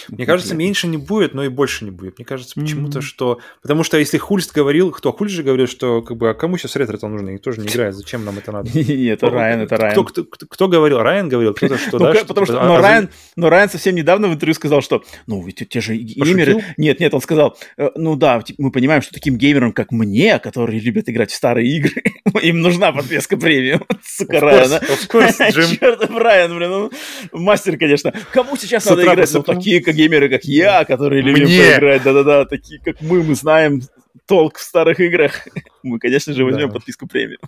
мне 0.08 0.26
кажется, 0.26 0.54
меньше 0.54 0.86
не 0.86 0.96
будет, 0.96 1.34
но 1.34 1.44
и 1.44 1.48
больше 1.48 1.84
не 1.84 1.90
будет. 1.90 2.18
Мне 2.18 2.24
кажется, 2.24 2.58
почему-то, 2.60 2.98
mm-hmm. 2.98 3.02
что... 3.02 3.40
Потому 3.60 3.84
что 3.84 3.98
если 3.98 4.18
Хульст 4.18 4.52
говорил, 4.52 4.90
кто 4.90 5.12
Хульст 5.12 5.34
же 5.34 5.42
говорил, 5.42 5.66
что 5.66 6.02
как 6.02 6.16
бы, 6.16 6.30
а 6.30 6.34
кому 6.34 6.56
сейчас 6.56 6.76
ретро-то 6.76 7.08
нужно? 7.08 7.30
Никто 7.30 7.52
же 7.52 7.60
не 7.60 7.68
играет, 7.68 7.94
зачем 7.94 8.24
нам 8.24 8.38
это 8.38 8.52
надо? 8.52 8.70
Это 9.12 9.30
Райан, 9.30 9.60
это 9.60 9.76
Райан. 9.76 10.04
Кто, 10.04 10.68
говорил? 10.68 10.98
Райан 10.98 11.28
говорил? 11.28 11.54
Кто-то 11.54 11.76
что, 11.78 11.98
ну, 11.98 12.12
да? 12.12 12.24
Потому 12.24 12.46
что, 12.46 12.62
но, 12.64 12.80
Райан, 12.80 13.10
но 13.36 13.50
Райан 13.50 13.68
совсем 13.68 13.94
недавно 13.94 14.28
в 14.28 14.34
интервью 14.34 14.54
сказал, 14.54 14.80
что, 14.80 15.02
ну, 15.26 15.42
ведь 15.44 15.68
те 15.68 15.80
же 15.80 15.94
геймеры... 15.96 16.64
Нет, 16.76 17.00
нет, 17.00 17.12
он 17.14 17.20
сказал, 17.20 17.56
«Э, 17.76 17.90
ну 17.96 18.16
да, 18.16 18.42
мы 18.58 18.70
понимаем, 18.70 19.02
что 19.02 19.12
таким 19.12 19.36
геймерам, 19.36 19.72
как 19.72 19.92
мне, 19.92 20.38
которые 20.38 20.80
любят 20.80 21.08
играть 21.08 21.30
в 21.30 21.34
старые 21.34 21.68
игры, 21.76 22.02
им 22.42 22.60
нужна 22.60 22.92
подписка 22.92 23.36
премиум. 23.36 23.86
Сука, 24.04 24.40
Райан. 24.40 24.80
Черт, 25.10 26.10
Райан, 26.10 26.56
блин, 26.56 26.70
ну, 26.70 26.90
мастер, 27.32 27.76
конечно. 27.76 28.12
Кому 28.32 28.56
сейчас 28.56 28.86
надо 28.86 29.02
играть? 29.02 29.32
Ну, 29.32 29.42
такие 29.42 29.81
геймеры, 29.90 30.28
как 30.28 30.44
я, 30.44 30.84
которые 30.84 31.22
любим 31.22 31.46
Мне... 31.46 31.58
поиграть, 31.58 32.04
да-да-да, 32.04 32.44
такие 32.44 32.80
как 32.80 33.00
мы, 33.00 33.24
мы 33.24 33.34
знаем 33.34 33.82
толк 34.26 34.58
в 34.58 34.62
старых 34.62 35.00
играх. 35.00 35.48
Мы, 35.82 35.98
конечно 35.98 36.32
же, 36.32 36.44
возьмем 36.44 36.68
да. 36.68 36.74
подписку 36.74 37.08
премиум. 37.08 37.40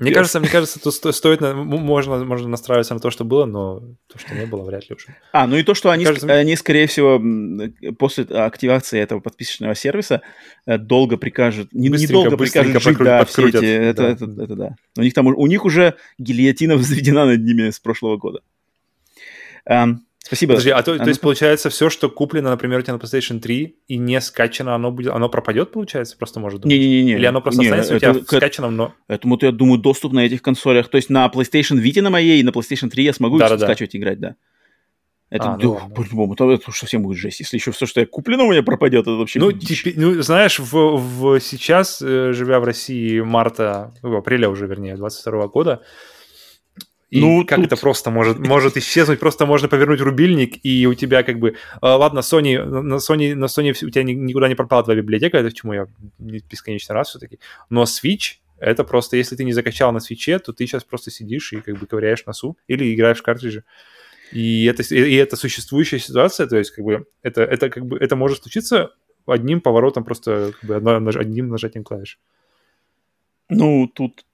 Мне 0.00 0.12
кажется, 0.12 0.40
мне 0.40 0.48
кажется, 0.48 0.80
тут 0.80 1.14
стоит, 1.14 1.42
можно, 1.42 2.24
можно 2.24 2.48
настраиваться 2.48 2.94
на 2.94 3.00
то, 3.00 3.10
что 3.10 3.24
было, 3.24 3.44
но 3.44 3.80
то, 4.06 4.18
что 4.18 4.34
не 4.34 4.46
было, 4.46 4.62
вряд 4.64 4.88
ли 4.88 4.96
уже. 4.96 5.14
А, 5.32 5.46
ну 5.46 5.56
и 5.56 5.62
то, 5.62 5.74
что 5.74 5.90
они, 5.90 6.06
кажется, 6.06 6.26
они 6.32 6.56
скорее 6.56 6.86
всего, 6.86 7.22
после 7.98 8.24
активации 8.24 8.98
этого 8.98 9.20
подписочного 9.20 9.74
сервиса 9.74 10.22
э, 10.64 10.78
долго 10.78 11.18
прикажут, 11.18 11.74
не, 11.74 11.90
не 11.90 12.06
долго 12.06 12.38
прикажут 12.38 12.82
жить, 12.82 12.96
да, 12.96 13.26
все 13.26 13.48
эти, 13.48 13.56
это, 13.56 14.02
да. 14.02 14.08
Это, 14.08 14.24
это, 14.24 14.42
это, 14.42 14.56
да. 14.56 14.74
У 14.96 15.02
них 15.02 15.12
там, 15.12 15.26
у 15.26 15.46
них 15.46 15.66
уже 15.66 15.96
гильотина 16.16 16.76
взведена 16.78 17.26
над 17.26 17.42
ними 17.42 17.68
с 17.68 17.78
прошлого 17.78 18.16
года. 18.16 18.40
Um, 19.68 19.96
Спасибо. 20.22 20.52
Подожди, 20.52 20.70
а 20.70 20.82
то, 20.82 20.98
то 20.98 21.08
есть 21.08 21.20
получается 21.20 21.70
все, 21.70 21.88
что 21.88 22.10
куплено, 22.10 22.50
например, 22.50 22.80
у 22.80 22.82
тебя 22.82 22.94
на 22.94 22.98
PlayStation 22.98 23.40
3 23.40 23.76
и 23.88 23.96
не 23.96 24.20
скачано, 24.20 24.74
оно 24.74 24.90
будет, 24.90 25.12
оно 25.12 25.28
пропадет, 25.28 25.72
получается, 25.72 26.16
просто 26.16 26.40
может 26.40 26.60
думать? 26.60 26.76
Не-не-не. 26.76 27.14
Или 27.14 27.24
оно 27.24 27.40
просто 27.40 27.60
не, 27.60 27.68
останется 27.68 27.96
это, 27.96 28.10
у 28.10 28.14
тебя 28.14 28.24
в 28.24 28.26
скачанном, 28.26 28.76
но... 28.76 28.94
Этому-то, 29.08 29.46
я 29.46 29.52
думаю, 29.52 29.80
доступ 29.80 30.12
на 30.12 30.20
этих 30.20 30.42
консолях. 30.42 30.88
То 30.88 30.96
есть 30.96 31.08
на 31.08 31.26
PlayStation 31.34 31.82
Vita 31.82 32.02
на 32.02 32.10
моей 32.10 32.40
и 32.40 32.42
на 32.42 32.50
PlayStation 32.50 32.90
3 32.90 33.02
я 33.02 33.12
смогу 33.14 33.38
да, 33.38 33.48
да, 33.48 33.58
скачивать 33.58 33.94
и 33.94 33.98
играть, 33.98 34.20
да. 34.20 34.36
Это, 35.30 35.52
а, 35.52 35.56
ну, 35.56 35.74
да, 35.74 35.94
по-любому, 35.94 36.34
это, 36.34 36.50
это 36.50 36.72
совсем 36.72 37.02
будет 37.02 37.16
жесть. 37.16 37.38
Если 37.38 37.56
еще 37.56 37.70
все, 37.70 37.86
что 37.86 38.00
я 38.00 38.06
куплено, 38.06 38.44
у 38.46 38.50
меня 38.50 38.64
пропадет, 38.64 39.02
это 39.02 39.12
вообще 39.12 39.38
Ну, 39.38 39.52
теперь, 39.52 39.94
ну 39.96 40.20
знаешь, 40.22 40.58
в, 40.58 40.72
в, 40.72 41.40
сейчас, 41.40 42.02
э, 42.02 42.32
живя 42.32 42.58
в 42.58 42.64
России 42.64 43.20
марта, 43.20 43.94
ну, 44.02 44.16
апреля 44.16 44.48
уже, 44.48 44.66
вернее, 44.66 44.96
22 44.96 45.46
года, 45.46 45.82
и 47.10 47.20
ну, 47.20 47.44
как 47.44 47.56
тут... 47.56 47.66
это 47.66 47.76
просто 47.76 48.10
может, 48.10 48.38
может 48.38 48.76
исчезнуть? 48.76 49.18
Просто 49.18 49.44
можно 49.44 49.68
повернуть 49.68 50.00
рубильник, 50.00 50.64
и 50.64 50.86
у 50.86 50.94
тебя 50.94 51.24
как 51.24 51.40
бы... 51.40 51.56
А, 51.80 51.96
ладно, 51.96 52.20
Sony, 52.20 52.62
на 52.62 52.96
Sony, 52.96 53.34
на 53.34 53.46
Sony 53.46 53.70
у 53.70 53.90
тебя 53.90 54.04
никуда 54.04 54.48
не 54.48 54.54
пропала 54.54 54.84
твоя 54.84 55.00
библиотека, 55.00 55.38
это 55.38 55.50
к 55.50 55.54
чему 55.54 55.72
я 55.72 55.88
бесконечно 56.18 56.94
раз 56.94 57.08
все-таки. 57.08 57.40
Но 57.68 57.82
Switch, 57.82 58.38
это 58.58 58.84
просто, 58.84 59.16
если 59.16 59.34
ты 59.34 59.42
не 59.42 59.52
закачал 59.52 59.90
на 59.90 59.98
свече, 59.98 60.38
то 60.38 60.52
ты 60.52 60.66
сейчас 60.66 60.84
просто 60.84 61.10
сидишь 61.10 61.52
и 61.52 61.60
как 61.60 61.78
бы 61.78 61.86
ковыряешь 61.86 62.24
носу 62.26 62.56
или 62.68 62.94
играешь 62.94 63.18
в 63.18 63.22
картриджи. 63.22 63.64
И 64.30 64.66
это, 64.66 64.82
и 64.94 65.14
это 65.14 65.34
существующая 65.36 65.98
ситуация, 65.98 66.46
то 66.46 66.56
есть 66.56 66.70
как 66.70 66.84
бы 66.84 67.06
это, 67.22 67.42
это 67.42 67.70
как 67.70 67.86
бы 67.86 67.98
это 67.98 68.14
может 68.14 68.42
случиться 68.42 68.94
одним 69.26 69.60
поворотом, 69.60 70.04
просто 70.04 70.52
как 70.60 70.82
бы 70.82 70.98
одним 71.18 71.48
нажатием 71.48 71.82
клавиш. 71.82 72.20
Ну, 73.48 73.88
тут 73.88 74.24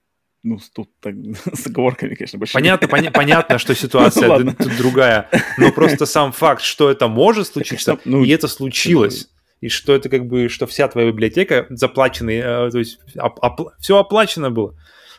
ну, 0.47 0.59
тут 0.73 0.89
так, 1.01 1.15
с 1.55 1.67
оговорками, 1.67 2.15
конечно, 2.15 2.39
большими. 2.39 2.61
Понятно, 2.63 2.87
поня- 2.87 3.11
понятно, 3.11 3.59
что 3.59 3.75
ситуация 3.75 4.39
ну, 4.39 4.53
тут 4.55 4.77
другая, 4.77 5.29
но 5.59 5.73
просто 5.73 6.07
сам 6.07 6.33
факт, 6.33 6.63
что 6.63 6.89
это 6.91 7.09
может 7.09 7.49
случиться, 7.49 7.99
ну, 8.05 8.23
и 8.25 8.31
это 8.31 8.47
случилось, 8.49 9.29
и 9.61 9.69
что 9.69 9.93
это 9.95 10.09
как 10.09 10.27
бы, 10.27 10.49
что 10.49 10.67
вся 10.67 10.87
твоя 10.89 11.09
библиотека 11.09 11.67
заплаченная, 11.71 12.67
э, 12.67 12.71
то 12.71 12.79
есть 12.79 13.01
оп- 13.19 13.43
оп- 13.43 13.73
все 13.81 13.99
оплачено 13.99 14.51
было, 14.51 14.79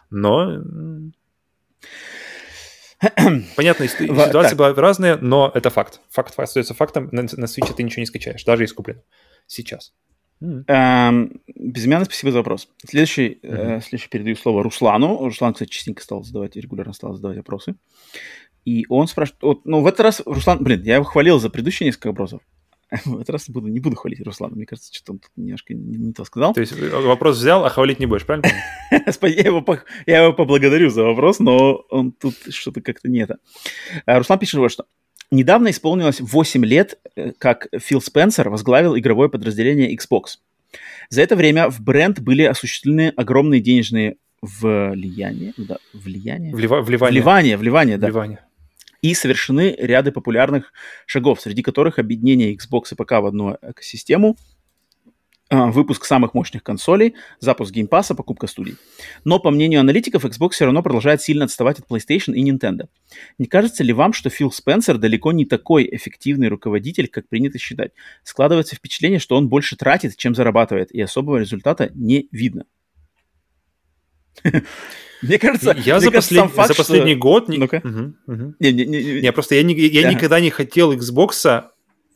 но... 0.10 0.62
Понятно, 3.56 3.88
ситуация 3.88 4.56
была 4.56 4.74
разная, 4.74 5.18
но 5.18 5.52
это 5.54 5.70
факт. 5.70 6.00
Факт 6.10 6.34
остается 6.40 6.74
фактом, 6.74 7.10
на, 7.12 7.22
на 7.22 7.46
Switch 7.46 7.72
ты 7.76 7.84
ничего 7.84 8.00
не 8.00 8.08
скачаешь, 8.08 8.44
даже 8.44 8.66
куплен 8.68 9.02
сейчас. 9.46 9.94
Mm. 10.41 10.64
Эм, 10.67 11.41
безымянный, 11.56 12.06
спасибо 12.06 12.32
за 12.32 12.40
вопрос. 12.40 12.69
Следующий, 12.85 13.40
mm-hmm. 13.41 13.77
э, 13.77 13.82
следующий 13.82 14.09
передаю 14.09 14.35
слово 14.35 14.64
Руслану. 14.64 15.25
Руслан, 15.25 15.53
кстати, 15.53 15.69
частенько 15.69 16.03
стал 16.03 16.24
задавать, 16.24 16.56
регулярно 16.56 16.93
стал 16.93 17.14
задавать 17.14 17.38
вопросы. 17.38 17.75
И 18.66 18.85
он 18.90 19.07
спрашивает, 19.07 19.41
вот, 19.41 19.66
ну, 19.66 19.82
в 19.82 19.88
этот 19.88 20.01
раз 20.01 20.22
Руслан, 20.25 20.64
блин, 20.64 20.83
я 20.83 20.95
его 20.95 21.06
хвалил 21.06 21.40
за 21.40 21.49
предыдущие 21.49 21.88
несколько 21.88 22.07
вопросов. 22.07 22.41
В 23.06 23.16
этот 23.16 23.30
раз 23.32 23.49
буду, 23.49 23.67
не 23.67 23.80
буду 23.80 23.95
хвалить 23.95 24.22
Руслана. 24.22 24.56
Мне 24.56 24.66
кажется, 24.66 24.93
что 24.93 25.14
он 25.14 25.19
тут 25.19 25.32
немножко 25.35 25.74
не, 25.74 25.98
не 25.98 26.14
то 26.14 26.24
сказал. 26.24 26.53
То 26.53 26.61
есть 26.61 26.74
э, 26.74 26.90
вопрос 26.90 27.38
взял, 27.38 27.66
а 27.66 27.69
хвалить 27.69 27.99
не 27.99 28.06
будешь, 28.06 28.25
правильно? 28.25 28.48
я, 28.91 28.99
его, 29.01 29.66
я 30.06 30.24
его 30.24 30.33
поблагодарю 30.33 30.90
за 30.90 31.03
вопрос, 31.03 31.40
но 31.40 31.85
он 31.90 32.11
тут 32.11 32.35
что-то 32.49 32.82
как-то 32.82 33.09
не 33.09 33.19
это. 33.19 33.40
Э, 34.06 34.17
Руслан 34.17 34.40
пишет 34.40 34.59
вот 34.59 34.72
что. 34.72 34.85
Недавно 35.30 35.72
исполнилось 35.72 36.22
8 36.22 36.66
лет, 36.66 37.00
э, 37.16 37.32
как 37.38 37.68
Фил 37.78 38.02
Спенсер 38.02 38.50
возглавил 38.50 38.98
игровое 38.98 39.30
подразделение 39.30 39.94
Xbox. 39.96 40.38
За 41.10 41.22
это 41.22 41.36
время 41.36 41.70
в 41.70 41.82
бренд 41.82 42.20
были 42.20 42.44
осуществлены 42.44 43.14
огромные 43.16 43.62
денежные 43.62 44.18
влияния, 44.42 45.54
да, 45.58 45.78
влияние, 45.94 46.54
Влива, 46.54 46.82
вливание, 46.82 47.22
вливание, 47.22 47.58
вливание, 47.58 47.98
да, 47.98 48.08
вливание. 48.08 48.40
и 49.02 49.14
совершены 49.14 49.76
ряды 49.80 50.12
популярных 50.12 50.72
шагов, 51.06 51.42
среди 51.42 51.64
которых 51.64 51.98
объединение 52.00 52.56
Xbox 52.56 52.84
и 52.92 52.96
ПК 52.96 53.14
в 53.14 53.26
одну 53.26 53.58
экосистему, 53.62 54.38
выпуск 55.50 56.06
самых 56.06 56.34
мощных 56.34 56.64
консолей, 56.64 57.16
запуск 57.40 57.72
Game 57.72 57.89
Pass 57.89 58.07
а, 58.07 58.16
покупка 58.16 58.48
студий. 58.48 58.76
Но, 59.24 59.40
по 59.40 59.50
мнению 59.50 59.80
аналитиков, 59.80 60.26
Xbox 60.26 60.51
все 60.51 60.66
равно 60.66 60.84
продолжает 60.84 61.22
сильно 61.22 61.45
отставать 61.45 61.80
от 61.80 61.88
PlayStation 61.88 62.34
и 62.34 62.50
Nintendo. 62.50 62.88
Не 63.38 63.45
кажется 63.45 63.84
ли 63.84 63.93
вам, 63.93 64.14
что 64.14 64.30
Фил 64.30 64.51
Спенсер 64.51 64.98
далеко 64.98 65.32
не 65.32 65.45
такой 65.45 65.88
эффективный 65.90 66.50
руководитель, 66.50 67.08
как 67.08 67.30
принято 67.30 67.58
считать? 67.58 67.92
Складывается 68.24 68.76
впечатление, 68.76 69.19
что 69.19 69.38
он 69.38 69.48
больше 69.48 69.77
тратит, 69.77 70.17
чем 70.17 70.35
зарабатывает, 70.35 70.92
и 70.92 71.01
особого 71.01 71.38
результата 71.38 71.92
не 71.93 72.27
видно. 72.32 72.66
Мне 75.22 75.40
кажется, 75.40 75.76
я 75.84 75.95
мне 75.95 76.06
за, 76.06 76.11
кажется, 76.11 76.35
послед... 76.35 76.51
факт, 76.51 76.67
за 76.69 76.76
последний 76.76 77.14
что... 77.14 77.22
год... 77.22 77.50
Не... 77.50 77.58
Ну-ка. 77.58 77.82
Угу, 77.84 78.34
угу. 78.34 78.53
Не, 78.59 78.72
не, 78.72 78.85
не, 78.85 79.22
не, 79.22 79.32
просто 79.32 79.56
я, 79.56 79.64
не, 79.64 79.74
я 79.74 80.03
да. 80.03 80.14
никогда 80.14 80.40
не 80.40 80.51
хотел 80.51 80.93
Xbox 80.93 81.64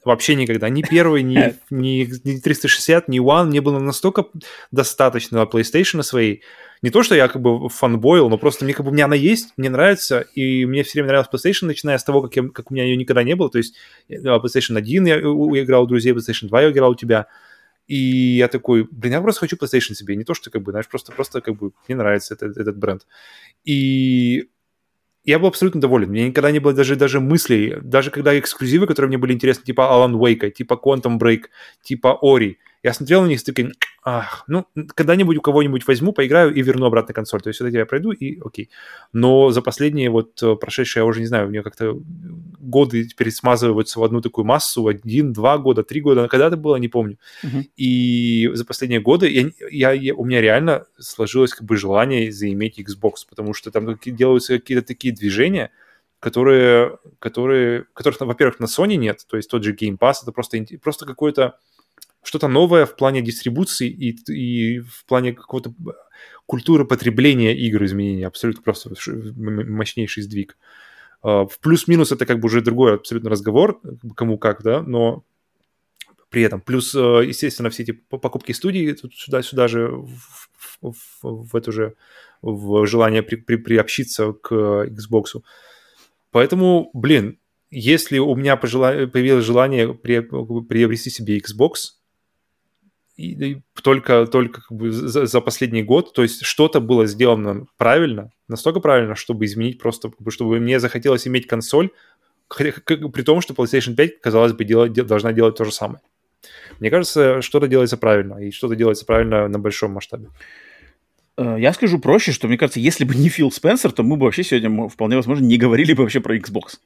Вообще 0.03 0.33
никогда. 0.35 0.67
Ни 0.69 0.81
первый, 0.81 1.21
ни, 1.21 1.55
ни, 1.69 2.09
ни 2.27 2.39
360, 2.39 3.07
ни 3.07 3.19
One 3.19 3.49
не 3.49 3.59
было 3.59 3.79
настолько 3.79 4.25
достаточно 4.71 5.47
PlayStation 5.51 6.01
своей. 6.01 6.41
Не 6.81 6.89
то, 6.89 7.03
что 7.03 7.13
я 7.13 7.27
как 7.27 7.41
бы 7.41 7.69
фанбоил, 7.69 8.27
но 8.29 8.39
просто 8.39 8.65
мне 8.65 8.73
как 8.73 8.85
бы 8.85 8.91
у 8.91 8.93
меня 8.93 9.05
она 9.05 9.15
есть, 9.15 9.53
мне 9.55 9.69
нравится, 9.69 10.21
и 10.33 10.65
мне 10.65 10.81
все 10.81 10.93
время 10.93 11.09
нравилась 11.09 11.29
PlayStation, 11.31 11.67
начиная 11.67 11.99
с 11.99 12.03
того, 12.03 12.23
как, 12.23 12.35
я, 12.35 12.49
как 12.49 12.71
у 12.71 12.73
меня 12.73 12.85
ее 12.85 12.97
никогда 12.97 13.21
не 13.21 13.35
было. 13.35 13.51
То 13.51 13.59
есть 13.59 13.75
э, 14.09 14.15
PlayStation 14.15 14.77
1 14.77 15.05
я 15.05 15.19
играл 15.19 15.83
у 15.83 15.87
друзей, 15.87 16.13
PlayStation 16.13 16.47
2 16.47 16.61
я 16.61 16.71
играл 16.71 16.91
у 16.91 16.95
тебя. 16.95 17.27
И 17.85 18.37
я 18.37 18.47
такой, 18.47 18.87
блин, 18.89 19.13
я 19.13 19.21
просто 19.21 19.41
хочу 19.41 19.57
PlayStation 19.57 19.93
себе. 19.93 20.15
Не 20.15 20.23
то, 20.23 20.33
что 20.33 20.49
как 20.49 20.63
бы, 20.63 20.71
знаешь, 20.71 20.87
просто, 20.87 21.11
просто 21.11 21.41
как 21.41 21.55
бы 21.57 21.71
мне 21.87 21.95
нравится 21.95 22.33
этот, 22.33 22.57
этот 22.57 22.77
бренд. 22.77 23.05
И 23.63 24.49
я 25.23 25.39
был 25.39 25.47
абсолютно 25.47 25.81
доволен. 25.81 26.09
Мне 26.09 26.27
никогда 26.27 26.51
не 26.51 26.59
было 26.59 26.73
даже, 26.73 26.95
даже 26.95 27.19
мыслей, 27.19 27.77
даже 27.81 28.11
когда 28.11 28.37
эксклюзивы, 28.37 28.87
которые 28.87 29.09
мне 29.09 29.17
были 29.17 29.33
интересны, 29.33 29.63
типа 29.63 29.81
Alan 29.81 30.13
Wake, 30.13 30.51
типа 30.51 30.79
Quantum 30.83 31.19
Break, 31.19 31.43
типа 31.83 32.17
Ori, 32.23 32.55
я 32.83 32.93
смотрел 32.93 33.21
на 33.21 33.27
них 33.27 33.43
такой, 33.43 33.73
ах, 34.03 34.43
ну, 34.47 34.65
когда-нибудь 34.95 35.37
у 35.37 35.41
кого-нибудь 35.41 35.85
возьму, 35.85 36.13
поиграю 36.13 36.53
и 36.53 36.61
верну 36.63 36.87
обратно 36.87 37.13
консоль. 37.13 37.41
То 37.41 37.49
есть 37.49 37.59
вот 37.59 37.67
эти 37.67 37.77
я 37.77 37.85
пройду 37.85 38.11
и 38.11 38.39
окей. 38.43 38.69
Но 39.13 39.51
за 39.51 39.61
последние 39.61 40.09
вот 40.09 40.41
э, 40.41 40.55
прошедшие, 40.55 41.01
я 41.01 41.05
уже 41.05 41.19
не 41.19 41.27
знаю, 41.27 41.47
у 41.47 41.49
меня 41.51 41.61
как-то 41.61 41.95
годы 42.59 43.05
теперь 43.05 43.29
смазываются 43.31 43.99
в 43.99 44.03
одну 44.03 44.21
такую 44.21 44.45
массу, 44.45 44.87
один, 44.87 45.31
два 45.31 45.59
года, 45.59 45.83
три 45.83 46.01
года, 46.01 46.27
когда 46.27 46.47
это 46.47 46.57
было, 46.57 46.77
не 46.77 46.87
помню. 46.87 47.19
Uh-huh. 47.43 47.63
И 47.75 48.49
за 48.53 48.65
последние 48.65 48.99
годы 48.99 49.29
я, 49.29 49.49
я, 49.69 49.91
я, 49.91 50.15
у 50.15 50.25
меня 50.25 50.41
реально 50.41 50.85
сложилось 50.97 51.53
как 51.53 51.67
бы 51.67 51.77
желание 51.77 52.31
заиметь 52.31 52.79
Xbox, 52.79 53.27
потому 53.29 53.53
что 53.53 53.69
там 53.69 53.99
делаются 54.03 54.57
какие-то 54.57 54.85
такие 54.85 55.13
движения, 55.13 55.69
которые, 56.19 56.97
которые, 57.19 57.85
которых, 57.93 58.19
во-первых, 58.21 58.59
на 58.59 58.65
Sony 58.65 58.95
нет, 58.95 59.25
то 59.27 59.37
есть 59.37 59.49
тот 59.49 59.63
же 59.63 59.75
Game 59.75 59.97
Pass, 59.99 60.15
это 60.23 60.31
просто, 60.31 60.63
просто 60.81 61.05
какой-то 61.05 61.57
что-то 62.23 62.47
новое 62.47 62.85
в 62.85 62.95
плане 62.95 63.21
дистрибуции 63.21 63.89
и, 63.89 64.15
и 64.31 64.79
в 64.79 65.05
плане 65.05 65.33
какого-то 65.33 65.73
культуры 66.45 66.85
потребления 66.85 67.55
игр 67.55 67.83
изменения. 67.85 68.27
Абсолютно 68.27 68.61
просто 68.61 68.93
мощнейший 69.35 70.23
сдвиг. 70.23 70.57
А, 71.23 71.45
в 71.45 71.59
плюс-минус 71.59 72.11
это 72.11 72.25
как 72.25 72.39
бы 72.39 72.47
уже 72.47 72.61
другой 72.61 72.95
абсолютно 72.95 73.29
разговор, 73.29 73.81
кому 74.15 74.37
как, 74.37 74.63
да, 74.63 74.81
но 74.81 75.23
при 76.29 76.43
этом. 76.43 76.61
Плюс, 76.61 76.93
а, 76.95 77.21
естественно, 77.21 77.69
все 77.69 77.83
эти 77.83 77.91
покупки 77.91 78.51
студии 78.51 78.95
сюда-сюда 79.13 79.67
же 79.67 79.87
в, 79.87 80.49
в, 80.81 80.95
в 81.21 81.55
эту 81.55 81.71
же 81.71 81.95
в 82.41 82.85
желание 82.85 83.23
при, 83.23 83.35
при, 83.35 83.55
приобщиться 83.55 84.33
к 84.33 84.51
Xbox. 84.53 85.41
Поэтому, 86.31 86.89
блин, 86.93 87.39
если 87.69 88.17
у 88.17 88.35
меня 88.35 88.57
пожела... 88.57 89.07
появилось 89.07 89.45
желание 89.45 89.93
приобрести 89.93 91.09
себе 91.09 91.37
Xbox, 91.37 92.00
и, 93.17 93.61
только, 93.81 94.25
только 94.25 94.61
как 94.61 94.71
бы 94.71 94.91
за, 94.91 95.25
за 95.25 95.41
последний 95.41 95.83
год, 95.83 96.13
то 96.13 96.23
есть 96.23 96.43
что-то 96.43 96.79
было 96.79 97.05
сделано 97.05 97.65
правильно, 97.77 98.31
настолько 98.47 98.79
правильно, 98.79 99.15
чтобы 99.15 99.45
изменить 99.45 99.79
просто, 99.79 100.11
чтобы 100.29 100.59
мне 100.59 100.79
захотелось 100.79 101.27
иметь 101.27 101.47
консоль, 101.47 101.89
при 102.49 103.21
том, 103.23 103.41
что 103.41 103.53
PlayStation 103.53 103.95
5, 103.95 104.21
казалось 104.21 104.53
бы, 104.53 104.63
делать, 104.65 104.93
должна 104.93 105.33
делать 105.33 105.55
то 105.55 105.65
же 105.65 105.71
самое. 105.71 106.01
Мне 106.79 106.89
кажется, 106.89 107.41
что-то 107.41 107.67
делается 107.67 107.97
правильно, 107.97 108.37
и 108.37 108.51
что-то 108.51 108.75
делается 108.75 109.05
правильно 109.05 109.47
на 109.47 109.59
большом 109.59 109.91
масштабе. 109.91 110.27
Э, 111.37 111.55
я 111.59 111.73
скажу 111.73 111.99
проще, 111.99 112.31
что 112.31 112.47
мне 112.47 112.57
кажется, 112.57 112.79
если 112.79 113.03
бы 113.03 113.15
не 113.15 113.29
Фил 113.29 113.51
Спенсер, 113.51 113.91
то 113.91 114.03
мы 114.03 114.17
бы 114.17 114.25
вообще 114.25 114.43
сегодня, 114.43 114.89
вполне 114.89 115.15
возможно, 115.15 115.45
не 115.45 115.57
говорили 115.57 115.93
бы 115.93 116.03
вообще 116.03 116.19
про 116.19 116.35
Xbox. 116.37 116.79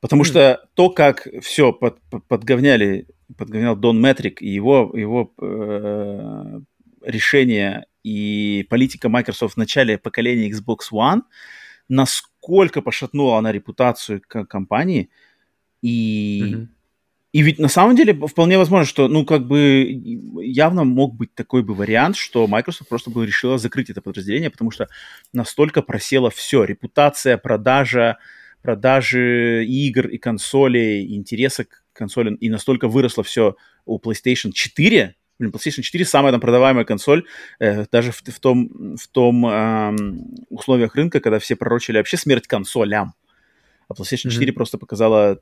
Потому 0.00 0.22
mm. 0.22 0.26
что 0.26 0.64
то, 0.74 0.90
как 0.90 1.26
все 1.42 1.72
под, 1.72 2.00
под, 2.10 2.24
подговняли 2.24 3.06
подгонял 3.36 3.76
Дон 3.76 4.00
Метрик 4.00 4.42
и 4.42 4.48
его, 4.48 4.92
его 4.94 5.32
э, 5.40 6.60
решение 7.02 7.86
и 8.02 8.66
политика 8.70 9.08
Microsoft 9.08 9.54
в 9.54 9.58
начале 9.58 9.98
поколения 9.98 10.50
Xbox 10.50 10.92
One, 10.92 11.22
насколько 11.88 12.82
пошатнула 12.82 13.38
она 13.38 13.52
репутацию 13.52 14.20
компании. 14.20 15.10
И, 15.82 16.42
mm-hmm. 16.42 16.66
и 17.32 17.42
ведь 17.42 17.58
на 17.58 17.68
самом 17.68 17.96
деле 17.96 18.14
вполне 18.26 18.58
возможно, 18.58 18.86
что, 18.86 19.08
ну, 19.08 19.24
как 19.24 19.46
бы 19.46 19.86
явно 20.42 20.84
мог 20.84 21.14
быть 21.14 21.34
такой 21.34 21.62
бы 21.62 21.74
вариант, 21.74 22.16
что 22.16 22.46
Microsoft 22.46 22.88
просто 22.88 23.10
бы 23.10 23.26
решила 23.26 23.58
закрыть 23.58 23.90
это 23.90 24.00
подразделение, 24.00 24.50
потому 24.50 24.70
что 24.70 24.88
настолько 25.32 25.82
просело 25.82 26.30
все. 26.30 26.64
Репутация, 26.64 27.36
продажа, 27.36 28.18
продажи 28.62 29.64
игр 29.66 30.08
и 30.08 30.18
консолей, 30.18 31.14
интереса 31.14 31.64
к 31.64 31.84
консолям, 31.98 32.34
и 32.36 32.48
настолько 32.48 32.88
выросло 32.88 33.22
все 33.22 33.56
у 33.84 33.98
PlayStation 33.98 34.52
4, 34.52 35.14
Блин, 35.38 35.52
PlayStation 35.52 35.82
4 35.82 36.04
самая 36.04 36.32
там 36.32 36.40
продаваемая 36.40 36.84
консоль, 36.84 37.24
э, 37.60 37.84
даже 37.92 38.10
в, 38.10 38.22
в 38.22 38.40
том, 38.40 38.96
в 38.96 39.06
том 39.06 39.46
э, 39.46 39.96
условиях 40.48 40.96
рынка, 40.96 41.20
когда 41.20 41.38
все 41.38 41.54
пророчили 41.54 41.98
вообще 41.98 42.16
смерть 42.16 42.48
консолям. 42.48 43.14
А 43.88 43.94
PlayStation 43.94 44.30
4 44.30 44.50
mm-hmm. 44.50 44.54
просто 44.54 44.78
показала 44.78 45.40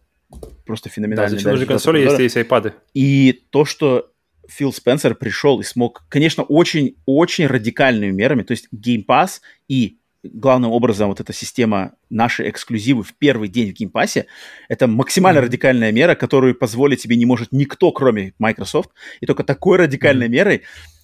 просто 0.66 0.90
феноменально. 0.90 1.30
Да, 1.30 1.38
зачем 1.38 1.56
же 1.56 1.66
консоли, 1.66 2.00
если 2.00 2.24
есть 2.24 2.36
iPad? 2.36 2.74
И 2.94 3.44
то, 3.50 3.64
что 3.64 4.12
Фил 4.48 4.72
Спенсер 4.72 5.14
пришел 5.14 5.60
и 5.60 5.64
смог, 5.64 6.04
конечно, 6.08 6.42
очень-очень 6.42 7.46
радикальными 7.46 8.12
мерами, 8.12 8.42
то 8.42 8.52
есть 8.52 8.68
Game 8.72 9.04
Pass 9.06 9.40
и 9.68 9.98
главным 10.32 10.70
образом 10.70 11.08
вот 11.08 11.20
эта 11.20 11.32
система 11.32 11.94
наши 12.10 12.48
эксклюзивы 12.48 13.02
в 13.02 13.14
первый 13.14 13.48
день 13.48 13.74
в 13.74 13.80
Pass, 13.90 14.24
это 14.68 14.86
максимально 14.86 15.38
mm-hmm. 15.38 15.42
радикальная 15.42 15.92
мера, 15.92 16.14
которую 16.14 16.54
позволить 16.54 17.00
себе 17.00 17.16
не 17.16 17.26
может 17.26 17.52
никто, 17.52 17.92
кроме 17.92 18.34
Microsoft. 18.38 18.90
И 19.20 19.26
только 19.26 19.44
такой 19.44 19.78
радикальной 19.78 20.26
mm-hmm. 20.26 20.30
мерой 20.30 20.62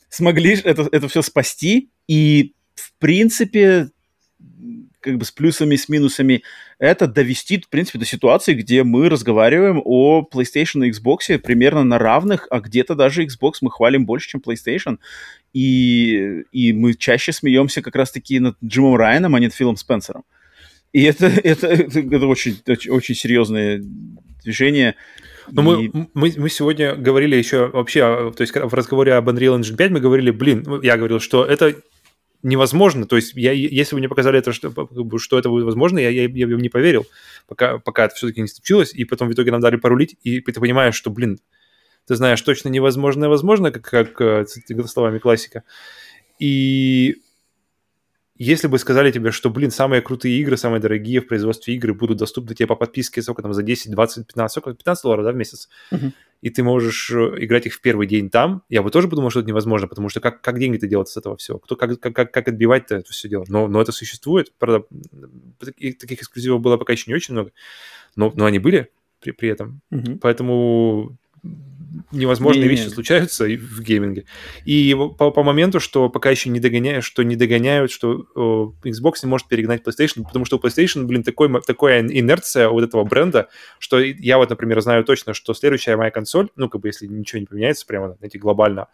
смогли 0.08 0.58
это, 0.62 0.88
это 0.90 1.08
все 1.08 1.22
спасти. 1.22 1.90
И, 2.06 2.54
в 2.74 2.92
принципе, 2.98 3.90
как 5.02 5.18
бы 5.18 5.24
с 5.24 5.30
плюсами, 5.30 5.76
с 5.76 5.88
минусами, 5.88 6.42
это 6.78 7.06
довести, 7.06 7.60
в 7.60 7.68
принципе, 7.68 7.98
до 7.98 8.04
ситуации, 8.04 8.54
где 8.54 8.84
мы 8.84 9.08
разговариваем 9.08 9.82
о 9.84 10.26
PlayStation 10.32 10.86
и 10.86 10.90
Xbox 10.90 11.38
примерно 11.38 11.84
на 11.84 11.98
равных, 11.98 12.46
а 12.50 12.60
где-то 12.60 12.94
даже 12.94 13.24
Xbox 13.24 13.54
мы 13.60 13.70
хвалим 13.70 14.06
больше, 14.06 14.30
чем 14.30 14.40
PlayStation. 14.40 14.98
И, 15.52 16.44
и 16.52 16.72
мы 16.72 16.94
чаще 16.94 17.32
смеемся 17.32 17.82
как 17.82 17.96
раз-таки 17.96 18.38
над 18.38 18.56
Джимом 18.64 18.96
Райаном, 18.96 19.34
а 19.34 19.40
не 19.40 19.46
над 19.46 19.54
Филом 19.54 19.76
Спенсером. 19.76 20.24
И 20.92 21.02
это, 21.02 21.26
это, 21.44 21.66
это, 21.66 22.00
это 22.00 22.26
очень, 22.26 22.56
очень 22.88 23.14
серьезное 23.14 23.82
движение. 24.42 24.94
Но 25.50 25.80
и... 25.80 25.90
мы, 25.92 26.08
мы, 26.14 26.32
мы 26.36 26.48
сегодня 26.48 26.94
говорили 26.94 27.36
еще 27.36 27.66
вообще, 27.66 28.32
то 28.36 28.40
есть 28.40 28.54
в 28.54 28.74
разговоре 28.74 29.14
об 29.14 29.28
Unreal 29.28 29.58
Engine 29.58 29.76
5 29.76 29.90
мы 29.90 30.00
говорили, 30.00 30.30
блин, 30.30 30.80
я 30.82 30.96
говорил, 30.96 31.20
что 31.20 31.44
это 31.44 31.74
невозможно. 32.42 33.06
То 33.06 33.16
есть, 33.16 33.34
я, 33.34 33.52
если 33.52 33.94
бы 33.94 34.00
мне 34.00 34.08
показали 34.08 34.38
это, 34.38 34.52
что, 34.52 34.72
что 35.18 35.38
это 35.38 35.48
будет 35.48 35.64
возможно, 35.64 35.98
я, 35.98 36.10
я, 36.10 36.22
я 36.22 36.46
бы 36.46 36.54
не 36.60 36.68
поверил, 36.68 37.06
пока, 37.46 37.78
пока 37.78 38.04
это 38.06 38.14
все-таки 38.14 38.40
не 38.40 38.48
случилось, 38.48 38.92
и 38.94 39.04
потом 39.04 39.28
в 39.28 39.32
итоге 39.32 39.50
нам 39.52 39.60
дали 39.60 39.76
порулить, 39.76 40.16
и 40.22 40.40
ты 40.40 40.60
понимаешь, 40.60 40.94
что, 40.94 41.10
блин, 41.10 41.38
ты 42.06 42.16
знаешь, 42.16 42.40
точно 42.42 42.68
невозможное 42.68 43.28
возможно, 43.28 43.70
как, 43.70 43.84
как 43.84 44.20
э, 44.20 44.46
словами 44.86 45.18
классика. 45.18 45.62
И 46.38 47.22
если 48.36 48.66
бы 48.66 48.78
сказали 48.78 49.12
тебе, 49.12 49.30
что, 49.30 49.50
блин, 49.50 49.70
самые 49.70 50.00
крутые 50.00 50.38
игры, 50.40 50.56
самые 50.56 50.80
дорогие 50.80 51.20
в 51.20 51.26
производстве 51.26 51.74
игры 51.74 51.92
будут 51.92 52.16
доступны 52.18 52.54
тебе 52.54 52.66
по 52.66 52.76
подписке, 52.76 53.20
сколько 53.22 53.42
там, 53.42 53.52
за 53.52 53.62
10, 53.62 53.90
20, 53.90 54.26
15, 54.26 54.62
сколько, 54.62 54.76
15 54.76 55.02
долларов, 55.02 55.24
да, 55.24 55.32
в 55.32 55.36
месяц, 55.36 55.68
uh-huh. 55.90 56.12
и 56.40 56.50
ты 56.50 56.62
можешь 56.62 57.10
э, 57.10 57.44
играть 57.44 57.66
их 57.66 57.74
в 57.74 57.80
первый 57.82 58.06
день 58.06 58.30
там, 58.30 58.62
я 58.70 58.82
бы 58.82 58.90
тоже 58.90 59.08
подумал, 59.08 59.30
что 59.30 59.40
это 59.40 59.48
невозможно, 59.48 59.86
потому 59.86 60.08
что 60.08 60.20
как, 60.20 60.40
как 60.40 60.58
деньги-то 60.58 60.86
делать 60.86 61.08
с 61.08 61.16
этого 61.16 61.36
всего? 61.36 61.58
Кто, 61.58 61.76
как, 61.76 62.00
как, 62.00 62.32
как 62.32 62.48
отбивать-то 62.48 62.96
это 62.96 63.12
все 63.12 63.28
дело? 63.28 63.44
Но, 63.48 63.68
но 63.68 63.82
это 63.82 63.92
существует, 63.92 64.52
правда, 64.58 64.86
таких, 65.58 65.98
таких 65.98 66.20
эксклюзивов 66.20 66.60
было 66.62 66.78
пока 66.78 66.94
еще 66.94 67.04
не 67.08 67.14
очень 67.14 67.34
много, 67.34 67.52
но, 68.16 68.32
но 68.34 68.46
они 68.46 68.58
были 68.58 68.90
при, 69.20 69.32
при 69.32 69.50
этом. 69.50 69.82
Uh-huh. 69.92 70.18
Поэтому 70.20 71.18
невозможные 72.10 72.64
не, 72.64 72.68
вещи 72.68 72.84
не. 72.84 72.90
случаются 72.90 73.44
в 73.44 73.80
гейминге. 73.80 74.24
И 74.64 74.96
по, 75.18 75.30
по 75.30 75.42
моменту, 75.42 75.80
что 75.80 76.08
пока 76.08 76.30
еще 76.30 76.50
не 76.50 76.60
догоняют, 76.60 77.04
что 77.04 77.22
не 77.22 77.36
догоняют, 77.36 77.90
что 77.90 78.26
о, 78.34 78.74
Xbox 78.84 79.14
не 79.22 79.28
может 79.28 79.48
перегнать 79.48 79.82
PlayStation, 79.82 80.24
потому 80.24 80.44
что 80.44 80.56
у 80.56 80.60
PlayStation, 80.60 81.04
блин, 81.04 81.22
такой, 81.22 81.48
такая 81.62 82.02
инерция 82.02 82.68
вот 82.68 82.84
этого 82.84 83.04
бренда, 83.04 83.48
что 83.78 84.00
я 84.00 84.38
вот, 84.38 84.50
например, 84.50 84.80
знаю 84.80 85.04
точно, 85.04 85.34
что 85.34 85.54
следующая 85.54 85.96
моя 85.96 86.10
консоль, 86.10 86.48
ну, 86.56 86.68
как 86.68 86.80
бы 86.80 86.88
если 86.88 87.06
ничего 87.06 87.40
не 87.40 87.46
поменяется 87.46 87.86
прямо, 87.86 88.14
знаете, 88.18 88.38
глобально 88.38 88.88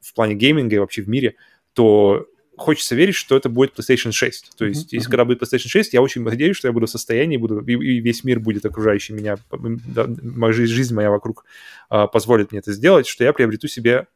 в 0.00 0.14
плане 0.14 0.34
гейминга 0.34 0.76
и 0.76 0.78
вообще 0.78 1.02
в 1.02 1.08
мире, 1.08 1.34
то 1.72 2.26
хочется 2.58 2.94
верить, 2.94 3.14
что 3.14 3.36
это 3.36 3.48
будет 3.48 3.78
PlayStation 3.78 4.12
6. 4.12 4.56
То 4.56 4.66
есть, 4.66 4.86
uh-huh. 4.86 4.96
если 4.96 5.08
когда 5.08 5.24
будет 5.24 5.42
PlayStation 5.42 5.68
6, 5.68 5.94
я 5.94 6.02
очень 6.02 6.22
надеюсь, 6.22 6.56
что 6.56 6.68
я 6.68 6.72
буду 6.72 6.86
в 6.86 6.90
состоянии, 6.90 7.36
буду, 7.36 7.60
и, 7.60 7.72
и 7.72 8.00
весь 8.00 8.24
мир 8.24 8.40
будет 8.40 8.66
окружающий 8.66 9.14
меня, 9.14 9.36
да, 9.50 10.06
моя 10.22 10.52
жизнь, 10.52 10.72
жизнь 10.72 10.94
моя 10.94 11.10
вокруг 11.10 11.44
а, 11.88 12.06
позволит 12.06 12.52
мне 12.52 12.60
это 12.60 12.72
сделать, 12.72 13.06
что 13.06 13.24
я 13.24 13.32
приобрету 13.32 13.68
себе 13.68 14.06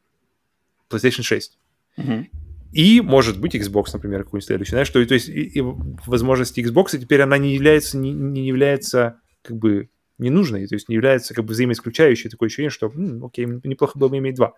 PlayStation 0.91 1.23
6. 1.23 1.59
Uh-huh. 1.97 2.27
И, 2.73 3.01
может 3.01 3.39
быть, 3.39 3.55
Xbox, 3.55 3.87
например, 3.93 4.25
какой-нибудь 4.25 4.47
следующий. 4.47 4.71
Знаешь, 4.71 4.89
что, 4.89 5.05
то 5.05 5.15
есть, 5.15 5.29
и, 5.29 5.43
и 5.43 5.61
возможности 5.61 6.61
Xbox 6.61 6.99
теперь 6.99 7.21
она 7.21 7.39
не 7.39 7.55
является, 7.55 7.99
не, 7.99 8.13
не 8.13 8.47
является, 8.47 9.21
как 9.43 9.57
бы, 9.59 9.89
ненужной, 10.19 10.67
то 10.67 10.75
есть 10.75 10.89
не 10.89 10.95
является 10.95 11.35
как 11.35 11.45
бы 11.45 11.53
взаимоисключающей. 11.53 12.31
Такое 12.31 12.47
ощущение, 12.47 12.71
что, 12.71 12.93
окей, 13.23 13.47
неплохо 13.65 13.99
было 13.99 14.09
бы 14.09 14.19
иметь 14.19 14.37
два. 14.37 14.55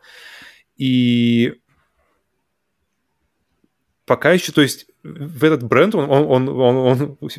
И 0.76 1.54
пока 4.06 4.32
еще, 4.32 4.52
то 4.52 4.62
есть 4.62 4.86
в 5.02 5.44
этот 5.44 5.62
бренд 5.62 5.94
он, 5.94 6.10
он, 6.10 6.48
он, 6.48 6.48
он, 6.48 7.18
он 7.20 7.30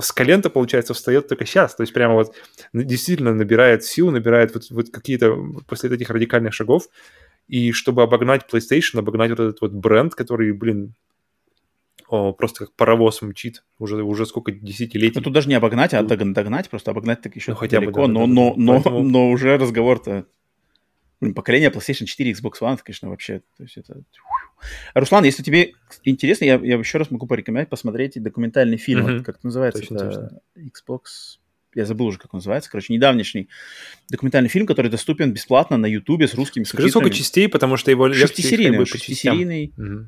с 0.00 0.12
колента, 0.12 0.50
получается, 0.50 0.94
встает 0.94 1.28
только 1.28 1.46
сейчас. 1.46 1.74
То 1.74 1.82
есть 1.82 1.92
прямо 1.92 2.14
вот 2.14 2.34
действительно 2.72 3.34
набирает 3.34 3.84
силу, 3.84 4.10
набирает 4.10 4.54
вот, 4.54 4.70
вот 4.70 4.90
какие-то 4.90 5.36
после 5.66 5.90
этих 5.90 6.10
радикальных 6.10 6.54
шагов. 6.54 6.88
И 7.48 7.72
чтобы 7.72 8.02
обогнать 8.02 8.42
PlayStation, 8.50 8.98
обогнать 8.98 9.30
вот 9.30 9.40
этот 9.40 9.60
вот 9.60 9.72
бренд, 9.72 10.14
который, 10.14 10.52
блин, 10.52 10.94
о, 12.08 12.32
просто 12.32 12.66
как 12.66 12.74
паровоз 12.74 13.22
мчит 13.22 13.64
уже, 13.78 14.02
уже 14.02 14.26
сколько 14.26 14.52
десятилетий. 14.52 15.18
Ну, 15.18 15.22
тут 15.22 15.32
даже 15.32 15.48
не 15.48 15.54
обогнать, 15.54 15.94
а 15.94 16.02
догнать, 16.02 16.70
просто 16.70 16.90
обогнать 16.90 17.20
так 17.20 17.36
еще 17.36 17.52
ну, 17.52 17.56
хотя 17.56 17.80
далеко, 17.80 18.02
бы, 18.02 18.06
да, 18.06 18.12
но, 18.12 18.20
да, 18.20 18.26
но, 18.26 18.50
да, 18.50 18.54
но, 18.56 18.72
Поэтому... 18.74 19.02
но 19.02 19.30
уже 19.30 19.56
разговор-то 19.56 20.26
поколение 21.34 21.70
PlayStation 21.70 22.04
4 22.04 22.32
Xbox 22.32 22.52
One, 22.60 22.74
это, 22.74 22.84
конечно, 22.84 23.08
вообще... 23.08 23.40
То 23.56 23.62
есть 23.64 23.76
это... 23.76 24.02
Руслан, 24.94 25.24
если 25.24 25.42
тебе 25.42 25.74
интересно, 26.04 26.44
я, 26.44 26.54
я 26.56 26.76
еще 26.76 26.98
раз 26.98 27.10
могу 27.10 27.26
порекомендовать 27.26 27.68
посмотреть 27.68 28.22
документальный 28.22 28.76
фильм. 28.76 29.06
Mm-hmm. 29.06 29.24
Как 29.24 29.36
это 29.36 29.46
называется? 29.46 29.80
Точно, 29.80 29.96
это 29.96 30.04
точно. 30.06 30.40
Xbox... 30.56 31.00
Я 31.74 31.84
забыл 31.84 32.06
уже, 32.06 32.18
как 32.18 32.32
он 32.34 32.38
называется. 32.38 32.70
Короче, 32.70 32.92
недавнешний 32.92 33.48
документальный 34.10 34.48
фильм, 34.48 34.66
который 34.66 34.90
доступен 34.90 35.32
бесплатно 35.32 35.76
на 35.76 35.86
Ютубе 35.86 36.26
с 36.26 36.34
русскими 36.34 36.64
Скажи, 36.64 36.88
сколько 36.88 37.10
частей, 37.10 37.48
потому 37.48 37.76
что 37.76 37.90
его... 37.90 38.12
Шестисерийный. 38.12 38.84
Шестисерийный. 38.86 39.74
Mm-hmm. 39.76 40.06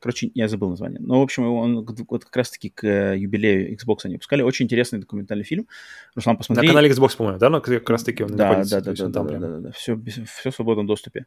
Короче, 0.00 0.30
я 0.34 0.48
забыл 0.48 0.70
название. 0.70 0.98
Но, 1.00 1.20
в 1.20 1.22
общем, 1.22 1.44
он 1.44 1.86
вот 2.08 2.24
как 2.24 2.34
раз-таки 2.34 2.70
к 2.70 2.84
э, 2.84 3.18
юбилею 3.18 3.76
Xbox 3.76 3.98
они 4.04 4.14
выпускали. 4.14 4.42
Очень 4.42 4.64
интересный 4.64 4.98
документальный 4.98 5.44
фильм. 5.44 5.68
Руслан, 6.14 6.38
посмотри. 6.38 6.66
На 6.66 6.72
канале 6.72 6.90
Xbox, 6.90 7.16
по-моему, 7.16 7.38
да? 7.38 7.50
Но 7.50 7.60
как 7.60 7.88
раз-таки 7.90 8.24
он 8.24 8.34
да, 8.34 8.64
да, 8.64 8.80
да, 8.80 8.92
да, 8.92 9.08
да, 9.08 9.22
да, 9.22 9.38
да, 9.38 9.58
да. 9.58 9.72
Все, 9.72 10.00
все 10.38 10.50
в 10.50 10.54
свободном 10.54 10.86
доступе. 10.86 11.26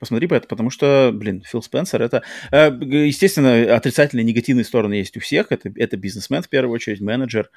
Посмотри 0.00 0.26
по 0.26 0.34
это, 0.34 0.48
потому 0.48 0.70
что, 0.70 1.12
блин, 1.14 1.42
Фил 1.46 1.62
Спенсер 1.62 2.02
это... 2.02 2.22
Э, 2.50 2.70
естественно, 2.80 3.76
отрицательные, 3.76 4.24
негативные 4.24 4.64
стороны 4.64 4.94
есть 4.94 5.16
у 5.16 5.20
всех. 5.20 5.52
Это, 5.52 5.70
это 5.76 5.96
бизнесмен, 5.96 6.42
в 6.42 6.48
первую 6.48 6.74
очередь, 6.74 7.00
менеджер. 7.00 7.50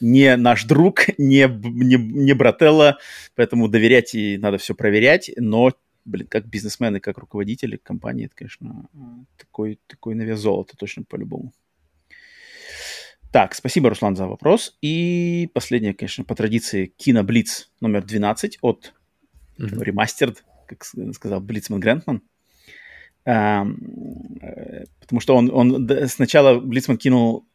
Не 0.00 0.36
наш 0.36 0.64
друг, 0.64 1.06
не, 1.16 1.46
не, 1.48 1.96
не 1.96 2.32
брателла, 2.32 2.98
поэтому 3.36 3.68
доверять 3.68 4.16
и 4.16 4.36
надо 4.36 4.58
все 4.58 4.74
проверять, 4.74 5.30
но 5.36 5.70
блин, 6.04 6.26
как 6.26 6.46
бизнесмены, 6.46 7.00
как 7.00 7.18
руководители 7.18 7.76
компании, 7.76 8.26
это, 8.26 8.34
конечно, 8.34 8.88
такой, 9.36 9.78
такой 9.86 10.14
навес 10.14 10.38
золота 10.38 10.76
точно 10.76 11.04
по-любому. 11.04 11.52
Так, 13.32 13.54
спасибо, 13.54 13.88
Руслан, 13.88 14.14
за 14.14 14.26
вопрос. 14.26 14.76
И 14.82 15.50
последнее, 15.54 15.94
конечно, 15.94 16.22
по 16.22 16.34
традиции, 16.34 16.92
Киноблиц 16.96 17.70
номер 17.80 18.04
12 18.04 18.58
от 18.60 18.94
mm-hmm. 19.58 19.82
ремастерд, 19.82 20.44
как 20.66 20.84
сказал 21.14 21.40
Блицман 21.40 21.80
Грентман. 21.80 22.22
А, 23.24 23.64
потому 25.00 25.20
что 25.20 25.36
он, 25.36 25.50
он 25.50 25.88
сначала 26.08 26.60
Блицман 26.60 26.98
кинул 26.98 27.46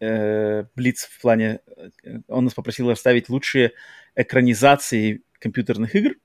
э, 0.00 0.64
Блиц 0.74 1.04
в 1.04 1.20
плане... 1.22 1.60
Э, 2.02 2.18
он 2.28 2.44
нас 2.44 2.54
попросил 2.54 2.90
оставить 2.90 3.28
лучшие 3.28 3.72
экранизации 4.16 5.22
компьютерных 5.38 5.94
игр. 5.94 6.16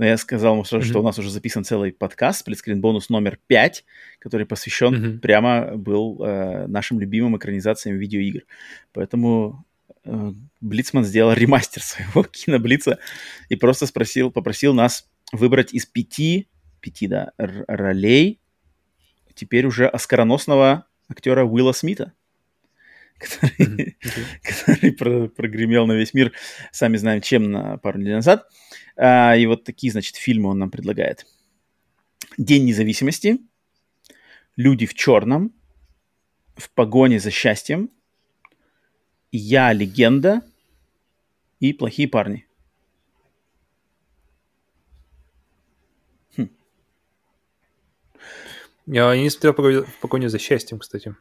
Но 0.00 0.06
я 0.06 0.16
сказал 0.16 0.54
ему 0.54 0.64
сразу, 0.64 0.86
mm-hmm. 0.86 0.88
что 0.88 1.00
у 1.00 1.02
нас 1.02 1.18
уже 1.18 1.30
записан 1.30 1.62
целый 1.62 1.92
подкаст, 1.92 2.40
сплитскрин 2.40 2.80
бонус 2.80 3.10
номер 3.10 3.38
5, 3.48 3.84
который 4.18 4.46
посвящен 4.46 4.94
mm-hmm. 4.94 5.18
прямо 5.18 5.76
был 5.76 6.24
э, 6.24 6.66
нашим 6.68 6.98
любимым 6.98 7.36
экранизациям 7.36 7.98
видеоигр. 7.98 8.40
Поэтому 8.94 9.66
э, 10.06 10.32
Блицман 10.62 11.04
сделал 11.04 11.34
ремастер 11.34 11.82
своего 11.82 12.22
киноблица 12.22 12.98
и 13.50 13.56
просто 13.56 13.84
спросил, 13.84 14.30
попросил 14.30 14.72
нас 14.72 15.06
выбрать 15.32 15.74
из 15.74 15.84
пяти, 15.84 16.48
пяти, 16.80 17.06
да, 17.06 17.32
ролей 17.36 18.40
теперь 19.34 19.66
уже 19.66 19.86
оскароносного 19.86 20.86
актера 21.10 21.44
Уилла 21.44 21.72
Смита 21.72 22.14
который, 23.20 23.96
который 24.42 24.92
про, 24.92 25.28
прогремел 25.28 25.86
на 25.86 25.92
весь 25.92 26.14
мир, 26.14 26.32
сами 26.72 26.96
знаем, 26.96 27.20
чем 27.20 27.50
на 27.50 27.76
пару 27.78 27.98
недель 27.98 28.14
назад. 28.14 28.48
А, 28.96 29.36
и 29.36 29.46
вот 29.46 29.64
такие, 29.64 29.92
значит, 29.92 30.16
фильмы 30.16 30.50
он 30.50 30.58
нам 30.58 30.70
предлагает. 30.70 31.26
День 32.38 32.64
независимости, 32.64 33.38
Люди 34.56 34.84
в 34.84 34.94
черном, 34.94 35.54
В 36.56 36.70
погоне 36.70 37.18
за 37.18 37.30
счастьем, 37.30 37.90
Я 39.32 39.72
легенда 39.72 40.42
и 41.60 41.72
плохие 41.72 42.08
парни. 42.08 42.46
Хм. 46.36 46.48
Я 48.86 49.16
не 49.16 49.30
смотрел 49.30 49.86
«Погоня 50.00 50.28
за 50.28 50.38
счастьем», 50.38 50.78
кстати. 50.78 51.14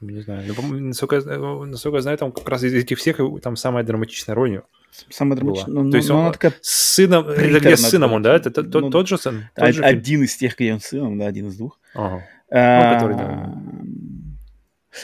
Поэтому 0.00 0.16
не 0.16 0.22
знаю. 0.22 0.44
Но, 0.46 0.74
насколько, 0.78 1.20
насколько 1.66 1.96
я 1.96 2.02
знаю, 2.02 2.18
там 2.18 2.32
как 2.32 2.48
раз 2.48 2.62
из 2.62 2.74
этих 2.74 2.98
всех 2.98 3.20
там 3.42 3.56
самая 3.56 3.84
драматичная 3.84 4.34
роль 4.34 4.62
Самая 5.10 5.36
драматичная. 5.36 5.74
Ну, 5.74 5.90
То 5.90 5.96
есть 5.96 6.08
ну, 6.08 6.16
он 6.16 6.32
такая 6.32 6.54
с 6.62 6.94
сыном, 6.94 7.28
это 7.28 7.60
где 7.60 7.76
с 7.76 7.88
сыном 7.88 8.12
он, 8.12 8.22
да? 8.22 8.36
Это 8.36 8.50
тот, 8.50 8.82
ну, 8.82 8.90
тот 8.90 9.08
же 9.08 9.18
сын? 9.18 9.48
Тот 9.54 9.74
же 9.74 9.82
один 9.82 10.22
из 10.22 10.36
тех, 10.36 10.56
где 10.56 10.72
он 10.72 10.80
с 10.80 10.86
сыном, 10.86 11.18
да, 11.18 11.26
один 11.26 11.48
из 11.48 11.56
двух. 11.56 11.78
Ага. 11.94 12.24
А, 12.50 12.84
ну, 12.84 12.94
который, 12.94 13.16
да. 13.16 13.54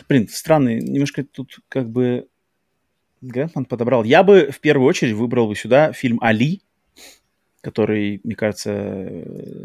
Блин, 0.08 0.28
странный, 0.28 0.80
немножко 0.80 1.22
тут 1.22 1.58
как 1.68 1.88
бы 1.90 2.26
Грэнтман 3.20 3.66
подобрал. 3.66 4.04
Я 4.04 4.22
бы 4.22 4.50
в 4.50 4.60
первую 4.60 4.88
очередь 4.88 5.14
выбрал 5.14 5.48
бы 5.48 5.54
сюда 5.54 5.92
фильм 5.92 6.18
«Али», 6.22 6.62
который, 7.64 8.20
мне 8.22 8.34
кажется... 8.34 8.70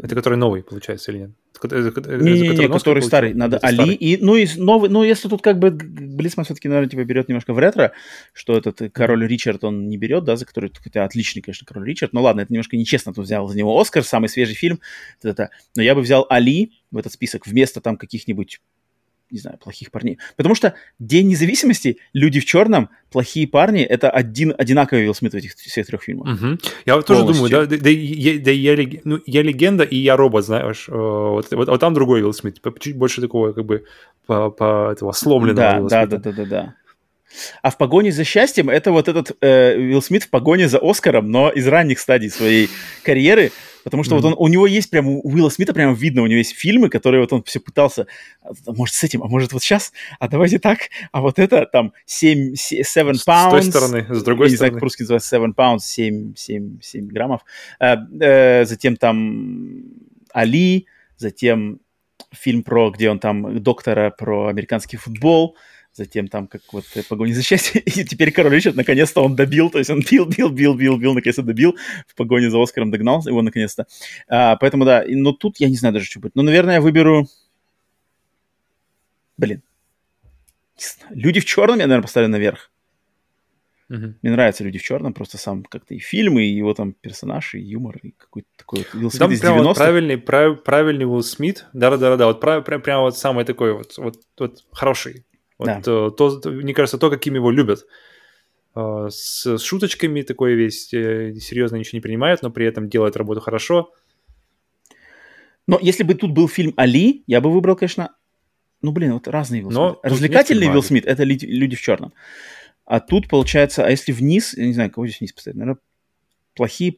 Это 0.02 0.14
который 0.14 0.36
новый, 0.36 0.62
получается, 0.62 1.12
или 1.12 1.18
нет? 1.18 1.30
Не, 1.62 2.40
не, 2.40 2.48
не, 2.56 2.68
который 2.68 3.02
старый. 3.02 3.34
Надо 3.34 3.58
это 3.58 3.66
Али. 3.66 3.76
Старый. 3.76 3.94
И, 3.94 4.16
ну, 4.24 4.34
и 4.34 4.46
новый, 4.56 4.88
ну, 4.88 5.04
если 5.04 5.28
тут 5.28 5.42
как 5.42 5.58
бы 5.58 5.70
Блицман 5.70 6.44
все-таки, 6.44 6.68
наверное, 6.68 6.88
типа 6.88 7.04
берет 7.04 7.28
немножко 7.28 7.52
в 7.52 7.58
ретро, 7.58 7.92
что 8.32 8.56
этот 8.56 8.80
король 8.92 9.26
Ричард 9.26 9.62
он 9.64 9.88
не 9.88 9.98
берет, 9.98 10.24
да, 10.24 10.36
за 10.36 10.46
который, 10.46 10.72
хотя 10.74 11.04
отличный, 11.04 11.42
конечно, 11.42 11.66
король 11.66 11.86
Ричард. 11.86 12.14
Ну 12.14 12.22
ладно, 12.22 12.40
это 12.40 12.52
немножко 12.52 12.78
нечестно, 12.78 13.12
тут 13.12 13.26
взял 13.26 13.46
за 13.46 13.56
него 13.56 13.78
Оскар, 13.78 14.02
самый 14.02 14.28
свежий 14.28 14.54
фильм. 14.54 14.80
Это, 15.22 15.50
но 15.76 15.82
я 15.82 15.94
бы 15.94 16.00
взял 16.00 16.26
Али 16.30 16.72
в 16.90 16.96
этот 16.96 17.12
список 17.12 17.46
вместо 17.46 17.82
там 17.82 17.98
каких-нибудь 17.98 18.60
не 19.30 19.38
знаю, 19.38 19.58
плохих 19.58 19.90
парней. 19.90 20.18
Потому 20.36 20.54
что 20.54 20.74
День 20.98 21.28
независимости, 21.28 21.98
люди 22.12 22.40
в 22.40 22.44
черном, 22.44 22.90
плохие 23.10 23.46
парни, 23.46 23.82
это 23.82 24.10
один, 24.10 24.54
одинаковый 24.56 25.04
Уилл 25.04 25.14
Смит 25.14 25.32
в 25.32 25.36
этих 25.36 25.54
всех 25.54 25.86
трех 25.86 26.02
фильмах. 26.02 26.40
Угу. 26.40 26.58
Я 26.86 26.96
вот 26.96 27.06
тоже 27.06 27.24
думаю, 27.24 27.50
да, 27.50 27.66
да, 27.66 27.76
да, 27.76 27.90
я, 27.90 28.38
да 28.38 28.50
я, 28.50 29.00
ну, 29.04 29.20
я 29.26 29.42
легенда 29.42 29.84
и 29.84 29.96
я 29.96 30.16
робот, 30.16 30.44
знаешь. 30.44 30.86
Э, 30.88 30.92
вот, 30.92 31.50
вот, 31.50 31.68
вот 31.68 31.80
там 31.80 31.94
другой 31.94 32.22
Уилл 32.22 32.32
Смит, 32.32 32.60
чуть 32.80 32.96
больше 32.96 33.20
такого, 33.20 33.52
как 33.52 33.64
бы, 33.64 33.84
по, 34.26 34.50
по 34.50 34.90
этого 34.92 35.12
сломленного 35.12 35.88
да, 35.88 36.06
да, 36.06 36.18
да, 36.18 36.18
да, 36.18 36.32
да, 36.32 36.44
да. 36.44 36.74
А 37.62 37.70
в 37.70 37.76
погоне 37.78 38.10
за 38.10 38.24
счастьем 38.24 38.68
это 38.68 38.90
вот 38.90 39.08
этот 39.08 39.36
э, 39.40 39.76
Уилл 39.76 40.02
Смит 40.02 40.24
в 40.24 40.30
погоне 40.30 40.68
за 40.68 40.78
Оскаром, 40.78 41.30
но 41.30 41.50
из 41.50 41.66
ранних 41.66 41.98
стадий 41.98 42.30
своей 42.30 42.68
карьеры, 43.04 43.52
Потому 43.84 44.04
что 44.04 44.16
mm-hmm. 44.16 44.20
вот 44.22 44.32
он, 44.32 44.34
у 44.38 44.48
него 44.48 44.66
есть 44.66 44.90
прям, 44.90 45.08
у 45.08 45.20
Уилла 45.24 45.48
Смита 45.48 45.72
прямо 45.72 45.94
видно, 45.94 46.22
у 46.22 46.26
него 46.26 46.38
есть 46.38 46.56
фильмы, 46.56 46.88
которые 46.88 47.20
вот 47.20 47.32
он 47.32 47.42
все 47.44 47.60
пытался, 47.60 48.06
а, 48.42 48.52
может, 48.66 48.94
с 48.94 49.04
этим, 49.04 49.22
а 49.22 49.28
может, 49.28 49.52
вот 49.52 49.62
сейчас, 49.62 49.92
а 50.18 50.28
давайте 50.28 50.58
так, 50.58 50.90
а 51.12 51.20
вот 51.20 51.38
это 51.38 51.66
там 51.66 51.92
7, 52.06 52.54
7 52.54 53.08
pounds. 53.10 53.14
С 53.14 53.24
той 53.24 53.62
стороны, 53.62 54.06
с 54.08 54.22
другой 54.22 54.48
стороны. 54.48 54.50
Не 54.50 54.56
знаю, 54.56 54.72
как 54.72 54.80
по-русски 54.80 55.02
называется 55.02 55.28
7 55.28 55.52
pounds, 55.52 55.80
7, 55.80 56.34
7, 56.36 56.80
7 56.80 57.06
граммов. 57.08 57.42
А, 57.78 57.96
э, 58.20 58.64
затем 58.64 58.96
там 58.96 59.84
Али, 60.32 60.86
затем 61.16 61.80
фильм 62.32 62.62
про, 62.62 62.90
где 62.90 63.10
он 63.10 63.18
там 63.18 63.62
доктора 63.62 64.10
про 64.10 64.48
американский 64.48 64.96
футбол, 64.96 65.56
затем 65.92 66.28
там 66.28 66.46
как 66.46 66.62
вот 66.72 66.84
погони 67.08 67.32
за 67.32 67.42
счастьем, 67.42 67.82
и 67.86 68.04
теперь 68.04 68.32
Король 68.32 68.54
Ричард 68.54 68.76
наконец-то 68.76 69.22
он 69.22 69.36
добил, 69.36 69.70
то 69.70 69.78
есть 69.78 69.90
он 69.90 70.02
бил, 70.08 70.26
бил, 70.26 70.50
бил, 70.50 70.74
бил, 70.74 70.96
бил, 70.98 71.14
наконец-то 71.14 71.42
добил, 71.42 71.76
в 72.06 72.14
погоне 72.14 72.50
за 72.50 72.62
Оскаром 72.62 72.90
догнал 72.90 73.22
его 73.26 73.42
наконец-то. 73.42 73.86
А, 74.28 74.56
поэтому 74.56 74.84
да, 74.84 75.04
но 75.06 75.32
тут 75.32 75.58
я 75.58 75.68
не 75.68 75.76
знаю 75.76 75.94
даже, 75.94 76.06
что 76.06 76.20
будет. 76.20 76.34
Но, 76.34 76.42
наверное, 76.42 76.74
я 76.74 76.80
выберу... 76.80 77.26
Блин. 79.36 79.62
Люди 81.10 81.40
в 81.40 81.44
черном 81.44 81.78
я, 81.78 81.86
наверное, 81.86 82.02
поставлю 82.02 82.28
наверх. 82.28 82.70
Uh-huh. 83.90 84.14
Мне 84.22 84.32
нравятся 84.32 84.62
люди 84.62 84.78
в 84.78 84.82
черном, 84.82 85.12
просто 85.12 85.36
сам 85.36 85.64
как-то 85.64 85.94
и 85.94 85.98
фильмы, 85.98 86.44
и 86.44 86.54
его 86.54 86.74
там 86.74 86.92
персонаж, 86.92 87.54
и 87.54 87.58
юмор, 87.58 87.98
и 88.02 88.12
какой-то 88.12 88.48
такой 88.56 88.78
вот 88.80 88.94
Уилл 88.94 89.10
Смит 89.10 89.18
там 89.18 89.32
из 89.32 89.40
прям 89.40 89.54
90 89.54 89.68
вот 89.68 89.76
правильный, 89.76 90.18
прав, 90.18 90.62
правильный 90.62 91.06
Уилл 91.06 91.24
Смит, 91.24 91.66
да-да-да, 91.72 92.26
вот 92.26 92.40
прям, 92.40 92.62
прям, 92.62 92.82
прям 92.82 93.00
вот 93.00 93.18
самый 93.18 93.44
такой 93.44 93.72
вот, 93.72 93.98
вот, 93.98 94.20
вот 94.38 94.64
хороший, 94.70 95.24
вот, 95.60 95.66
да. 95.66 95.80
Э, 95.86 96.10
то, 96.16 96.40
мне 96.50 96.72
кажется, 96.72 96.98
то, 96.98 97.10
каким 97.10 97.34
его 97.34 97.50
любят. 97.50 97.86
Э, 98.74 99.08
с, 99.10 99.44
с 99.58 99.62
шуточками 99.62 100.22
такой 100.22 100.54
весь 100.54 100.92
э, 100.94 101.34
серьезно 101.34 101.76
ничего 101.76 101.98
не 101.98 102.00
принимает, 102.00 102.42
но 102.42 102.50
при 102.50 102.66
этом 102.66 102.88
делает 102.88 103.16
работу 103.16 103.40
хорошо. 103.40 103.92
Но 105.66 105.78
если 105.80 106.02
бы 106.02 106.14
тут 106.14 106.32
был 106.32 106.48
фильм 106.48 106.72
«Али», 106.76 107.22
я 107.26 107.40
бы 107.40 107.52
выбрал, 107.52 107.76
конечно... 107.76 108.14
Ну, 108.80 108.92
блин, 108.92 109.12
вот 109.12 109.28
разные 109.28 109.60
Вилл 109.60 109.70
Смит. 109.70 109.98
Развлекательный 110.02 110.68
Вилл 110.68 110.82
Смит— 110.82 111.04
это 111.06 111.24
люди 111.24 111.76
в 111.76 111.80
черном. 111.80 112.14
А 112.86 113.00
тут, 113.00 113.28
получается, 113.28 113.84
а 113.84 113.90
если 113.90 114.12
вниз, 114.12 114.56
я 114.56 114.66
не 114.66 114.72
знаю, 114.72 114.90
кого 114.90 115.06
здесь 115.06 115.20
вниз 115.20 115.32
поставить, 115.32 115.58
наверное, 115.58 115.80
плохие... 116.54 116.96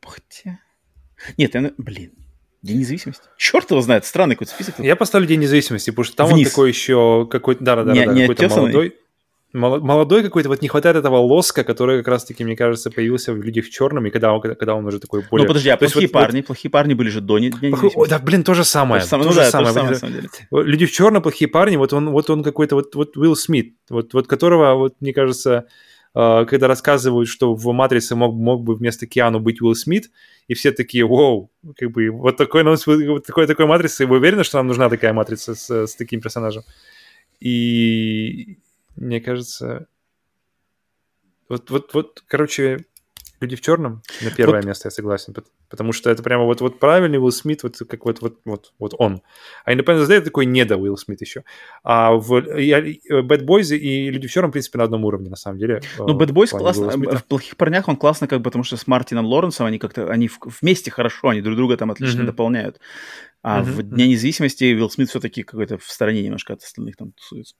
Хотя... 0.00 0.58
Нет, 1.36 1.54
я... 1.54 1.72
блин, 1.76 2.12
День 2.62 2.78
независимости? 2.78 3.22
Черт 3.36 3.70
его 3.70 3.80
знает, 3.80 4.04
странный 4.04 4.34
какой-то 4.34 4.52
список. 4.52 4.78
Я 4.78 4.96
поставлю 4.96 5.26
День 5.26 5.40
независимости, 5.40 5.90
потому 5.90 6.04
что 6.04 6.16
там 6.16 6.28
Вниз. 6.28 6.48
он 6.48 6.50
такой 6.50 6.68
еще 6.68 7.26
какой-то, 7.30 7.64
да, 7.64 7.76
да, 7.76 7.84
да, 7.84 7.92
не, 7.92 8.06
да, 8.06 8.12
не 8.12 8.20
какой-то 8.22 8.48
молодой. 8.48 8.96
Молодой 9.52 10.22
какой-то, 10.22 10.48
вот 10.48 10.62
не 10.62 10.68
хватает 10.68 10.94
этого 10.94 11.16
лоска, 11.16 11.64
который 11.64 11.98
как 11.98 12.08
раз-таки, 12.08 12.44
мне 12.44 12.54
кажется, 12.54 12.88
появился 12.88 13.32
в 13.32 13.42
«Людях 13.42 13.64
в 13.64 13.70
черном», 13.70 14.06
и 14.06 14.10
когда 14.10 14.32
он, 14.32 14.40
когда 14.40 14.76
он 14.76 14.86
уже 14.86 15.00
такой 15.00 15.24
более... 15.28 15.44
Ну, 15.44 15.48
подожди, 15.48 15.70
а 15.70 15.76
То 15.76 15.86
плохие 15.86 16.06
вот, 16.06 16.12
парни? 16.12 16.36
Вот... 16.36 16.46
Плохие 16.46 16.70
парни 16.70 16.94
были 16.94 17.08
же 17.08 17.20
до 17.20 17.38
Дня 17.38 17.50
Плохой... 17.50 18.08
Да, 18.08 18.20
блин, 18.20 18.44
то 18.44 18.54
же 18.54 18.62
самое. 18.62 19.00
То 19.00 19.06
же 19.06 19.10
самое, 19.10 19.24
то 19.24 19.28
ну, 19.28 19.34
же 19.34 19.40
да, 19.40 19.50
самое. 19.50 19.74
То 19.74 19.94
же 19.94 19.98
самое, 19.98 20.22
«Люди 20.52 20.86
в 20.86 20.92
черном», 20.92 21.22
плохие 21.22 21.48
парни, 21.48 21.74
вот 21.74 21.92
он, 21.92 22.10
вот 22.10 22.30
он 22.30 22.44
какой-то, 22.44 22.76
вот, 22.76 22.94
вот 22.94 23.16
Уилл 23.16 23.34
Смит, 23.34 23.74
вот, 23.88 24.14
вот 24.14 24.28
которого, 24.28 24.74
вот, 24.74 24.94
мне 25.00 25.12
кажется, 25.12 25.66
когда 26.12 26.66
рассказывают, 26.66 27.28
что 27.28 27.54
в 27.54 27.72
«Матрице» 27.72 28.16
мог, 28.16 28.34
мог 28.34 28.62
бы 28.62 28.74
вместо 28.74 29.06
Киану 29.06 29.40
быть 29.40 29.60
Уилл 29.60 29.74
Смит, 29.74 30.10
и 30.48 30.54
все 30.54 30.72
такие, 30.72 31.06
вау, 31.06 31.50
как 31.76 31.90
бы 31.92 32.10
вот 32.10 32.36
такой, 32.36 32.64
вот 32.64 33.26
такой, 33.26 33.46
такой 33.46 33.66
матрица, 33.66 34.02
и 34.02 34.06
вы 34.06 34.16
уверены, 34.16 34.42
что 34.42 34.58
нам 34.58 34.66
нужна 34.66 34.88
такая 34.88 35.12
матрица 35.12 35.54
с, 35.54 35.70
с 35.70 35.94
таким 35.94 36.20
персонажем? 36.20 36.64
И 37.38 38.58
мне 38.96 39.20
кажется, 39.20 39.86
вот, 41.48 41.70
вот, 41.70 41.94
вот, 41.94 42.24
короче, 42.26 42.84
Люди 43.40 43.56
в 43.56 43.62
черном 43.62 44.02
на 44.20 44.30
первое 44.30 44.60
вот. 44.60 44.66
место, 44.66 44.88
я 44.88 44.90
согласен. 44.90 45.34
Потому 45.70 45.92
что 45.92 46.10
это 46.10 46.22
прямо 46.22 46.44
вот, 46.44 46.60
вот 46.60 46.80
правильный 46.80 47.18
Уилл 47.18 47.30
Смит, 47.30 47.62
вот 47.62 47.78
как 47.88 48.04
вот, 48.04 48.20
вот, 48.20 48.40
вот, 48.44 48.72
вот 48.78 48.94
он. 48.98 49.22
А 49.64 49.72
Independence 49.72 50.08
Day 50.08 50.20
такой 50.20 50.44
не 50.44 50.64
до 50.64 50.76
Уилл 50.76 50.96
Смит 50.96 51.20
еще. 51.20 51.44
А 51.84 52.12
в 52.12 52.58
я, 52.58 52.80
Bad 52.80 53.44
Boys 53.44 53.74
и 53.76 54.10
Люди 54.10 54.26
в 54.26 54.32
черном, 54.32 54.50
в 54.50 54.52
принципе, 54.52 54.78
на 54.78 54.84
одном 54.84 55.04
уровне, 55.04 55.30
на 55.30 55.36
самом 55.36 55.58
деле. 55.58 55.80
Ну, 55.98 56.18
Bad 56.18 56.32
Boys 56.32 56.50
классно. 56.50 56.90
В 56.90 57.24
плохих 57.24 57.56
парнях 57.56 57.88
он 57.88 57.96
классно, 57.96 58.26
как 58.26 58.40
бы, 58.40 58.44
потому 58.44 58.64
что 58.64 58.76
с 58.76 58.86
Мартином 58.86 59.26
Лоренсом 59.26 59.66
они 59.66 59.78
как-то 59.78 60.10
они 60.10 60.28
вместе 60.60 60.90
хорошо, 60.90 61.28
они 61.28 61.40
друг 61.40 61.56
друга 61.56 61.76
там 61.76 61.90
отлично 61.92 62.22
mm-hmm. 62.22 62.26
дополняют. 62.26 62.80
А 63.42 63.60
mm-hmm. 63.60 63.64
в 63.64 63.82
Дне 63.82 64.08
независимости 64.08 64.64
Уилл 64.64 64.90
Смит 64.90 65.08
все-таки 65.08 65.44
какой-то 65.44 65.78
в 65.78 65.84
стороне 65.84 66.22
немножко 66.22 66.52
от 66.52 66.62
остальных 66.62 66.96
там 66.96 67.12
тусуется. 67.12 67.54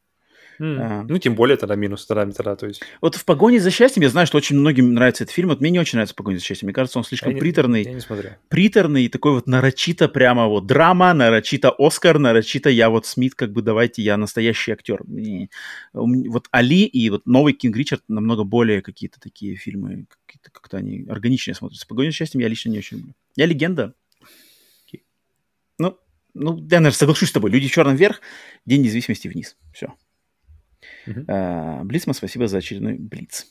Mm. 0.60 0.76
А, 0.78 1.05
ну, 1.08 1.16
тем 1.16 1.34
более 1.34 1.56
тогда 1.56 1.74
минус, 1.74 2.05
тогда, 2.05 2.30
тогда, 2.30 2.55
то 2.55 2.66
есть... 2.66 2.82
Вот 3.00 3.14
в 3.14 3.24
«Погоне 3.24 3.60
за 3.60 3.70
счастьем» 3.70 4.02
я 4.02 4.10
знаю, 4.10 4.26
что 4.26 4.36
очень 4.36 4.56
многим 4.56 4.92
нравится 4.92 5.24
этот 5.24 5.34
фильм. 5.34 5.48
Вот 5.48 5.62
мне 5.62 5.70
не 5.70 5.78
очень 5.78 5.97
нравится 5.97 6.14
«Погоня 6.14 6.36
за 6.36 6.44
счастьем». 6.44 6.66
Мне 6.66 6.74
кажется, 6.74 6.98
он 6.98 7.05
слишком 7.05 7.32
я 7.32 7.39
приторный. 7.39 7.82
Не, 7.82 7.89
я 7.89 7.94
не 7.94 8.00
смотрю. 8.00 8.30
Приторный, 8.48 9.08
такой 9.08 9.32
вот 9.32 9.47
нарочито 9.47 10.06
прямо 10.10 10.48
вот 10.48 10.66
драма, 10.66 11.14
нарочито 11.14 11.74
Оскар, 11.78 12.18
нарочито 12.18 12.68
я 12.68 12.90
вот 12.90 13.06
Смит, 13.06 13.34
как 13.34 13.52
бы 13.52 13.62
давайте, 13.62 14.02
я 14.02 14.18
настоящий 14.18 14.72
актер. 14.72 15.02
И, 15.05 15.48
вот 15.94 16.48
Али 16.50 16.84
и 16.84 17.08
вот 17.08 17.24
новый 17.24 17.55
Кинг 17.55 17.74
Ричард 17.74 18.02
намного 18.08 18.44
более 18.44 18.82
какие-то 18.82 19.18
такие 19.18 19.56
фильмы, 19.56 20.05
какие-то 20.26 20.50
как-то 20.50 20.76
они 20.76 21.06
органичнее 21.08 21.55
смотрятся. 21.55 21.86
«Погоня 21.86 22.10
за 22.10 22.16
счастьем» 22.16 22.40
я 22.40 22.48
лично 22.48 22.68
не 22.68 22.78
очень 22.78 22.98
люблю. 22.98 23.14
Я 23.34 23.47
легенда. 23.47 23.94
Ну, 25.78 25.98
ну, 26.34 26.56
я, 26.58 26.80
наверное, 26.80 26.90
соглашусь 26.90 27.30
с 27.30 27.32
тобой. 27.32 27.50
«Люди 27.50 27.66
в 27.66 27.72
черном 27.72 27.97
вверх», 27.97 28.20
«День 28.66 28.82
независимости 28.82 29.26
вниз». 29.26 29.56
Все. 29.72 29.94
Uh-huh. 31.06 31.84
Блицман, 31.84 32.14
спасибо 32.14 32.48
за 32.48 32.58
очередной 32.58 32.94
Блиц. 32.94 33.46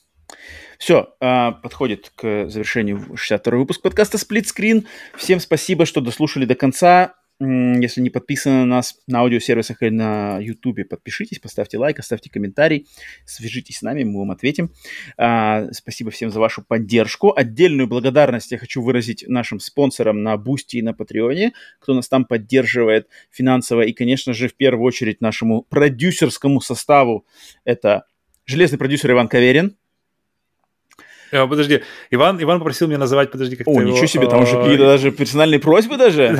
Все, 0.77 1.15
а, 1.19 1.51
подходит 1.51 2.11
к 2.15 2.49
завершению 2.49 3.15
62 3.15 3.57
выпуск 3.57 3.81
подкаста 3.81 4.17
Screen. 4.17 4.85
Всем 5.17 5.39
спасибо, 5.39 5.85
что 5.85 6.01
дослушали 6.01 6.45
до 6.45 6.55
конца. 6.55 7.15
Если 7.41 8.01
не 8.01 8.09
подписаны 8.09 8.59
на 8.59 8.65
нас 8.65 8.99
на 9.07 9.21
аудиосервисах 9.21 9.81
или 9.81 9.91
на 9.91 10.39
YouTube, 10.39 10.87
подпишитесь, 10.89 11.39
поставьте 11.39 11.77
лайк, 11.77 11.99
оставьте 11.99 12.29
комментарий, 12.29 12.87
свяжитесь 13.25 13.77
с 13.77 13.81
нами, 13.81 14.03
мы 14.03 14.19
вам 14.19 14.31
ответим. 14.31 14.71
А, 15.17 15.71
спасибо 15.71 16.11
всем 16.11 16.31
за 16.31 16.39
вашу 16.41 16.61
поддержку. 16.61 17.33
Отдельную 17.33 17.87
благодарность 17.87 18.51
я 18.51 18.57
хочу 18.57 18.81
выразить 18.81 19.23
нашим 19.25 19.61
спонсорам 19.61 20.21
на 20.21 20.35
Boosty 20.35 20.77
и 20.77 20.81
на 20.81 20.93
Patreon 20.93 21.40
е, 21.40 21.53
кто 21.79 21.93
нас 21.93 22.09
там 22.09 22.25
поддерживает 22.25 23.07
финансово. 23.31 23.83
И, 23.83 23.93
конечно 23.93 24.33
же, 24.33 24.49
в 24.49 24.55
первую 24.55 24.85
очередь 24.85 25.21
нашему 25.21 25.61
продюсерскому 25.61 26.59
составу. 26.59 27.25
Это 27.63 28.03
железный 28.45 28.77
продюсер 28.77 29.11
Иван 29.11 29.29
Каверин, 29.29 29.77
подожди, 31.32 31.83
Иван, 32.11 32.41
Иван 32.41 32.59
попросил 32.59 32.88
меня 32.88 32.98
называть, 32.98 33.32
подожди, 33.32 33.56
как 33.56 33.67
О, 33.67 33.82
ничего 33.82 34.06
себе, 34.06 34.27
там 34.27 34.43
уже 34.43 34.56
э, 34.56 34.61
какие-то 34.61 34.85
даже 34.85 35.11
персональные 35.11 35.59
просьбы 35.59 35.98
даже. 35.98 36.40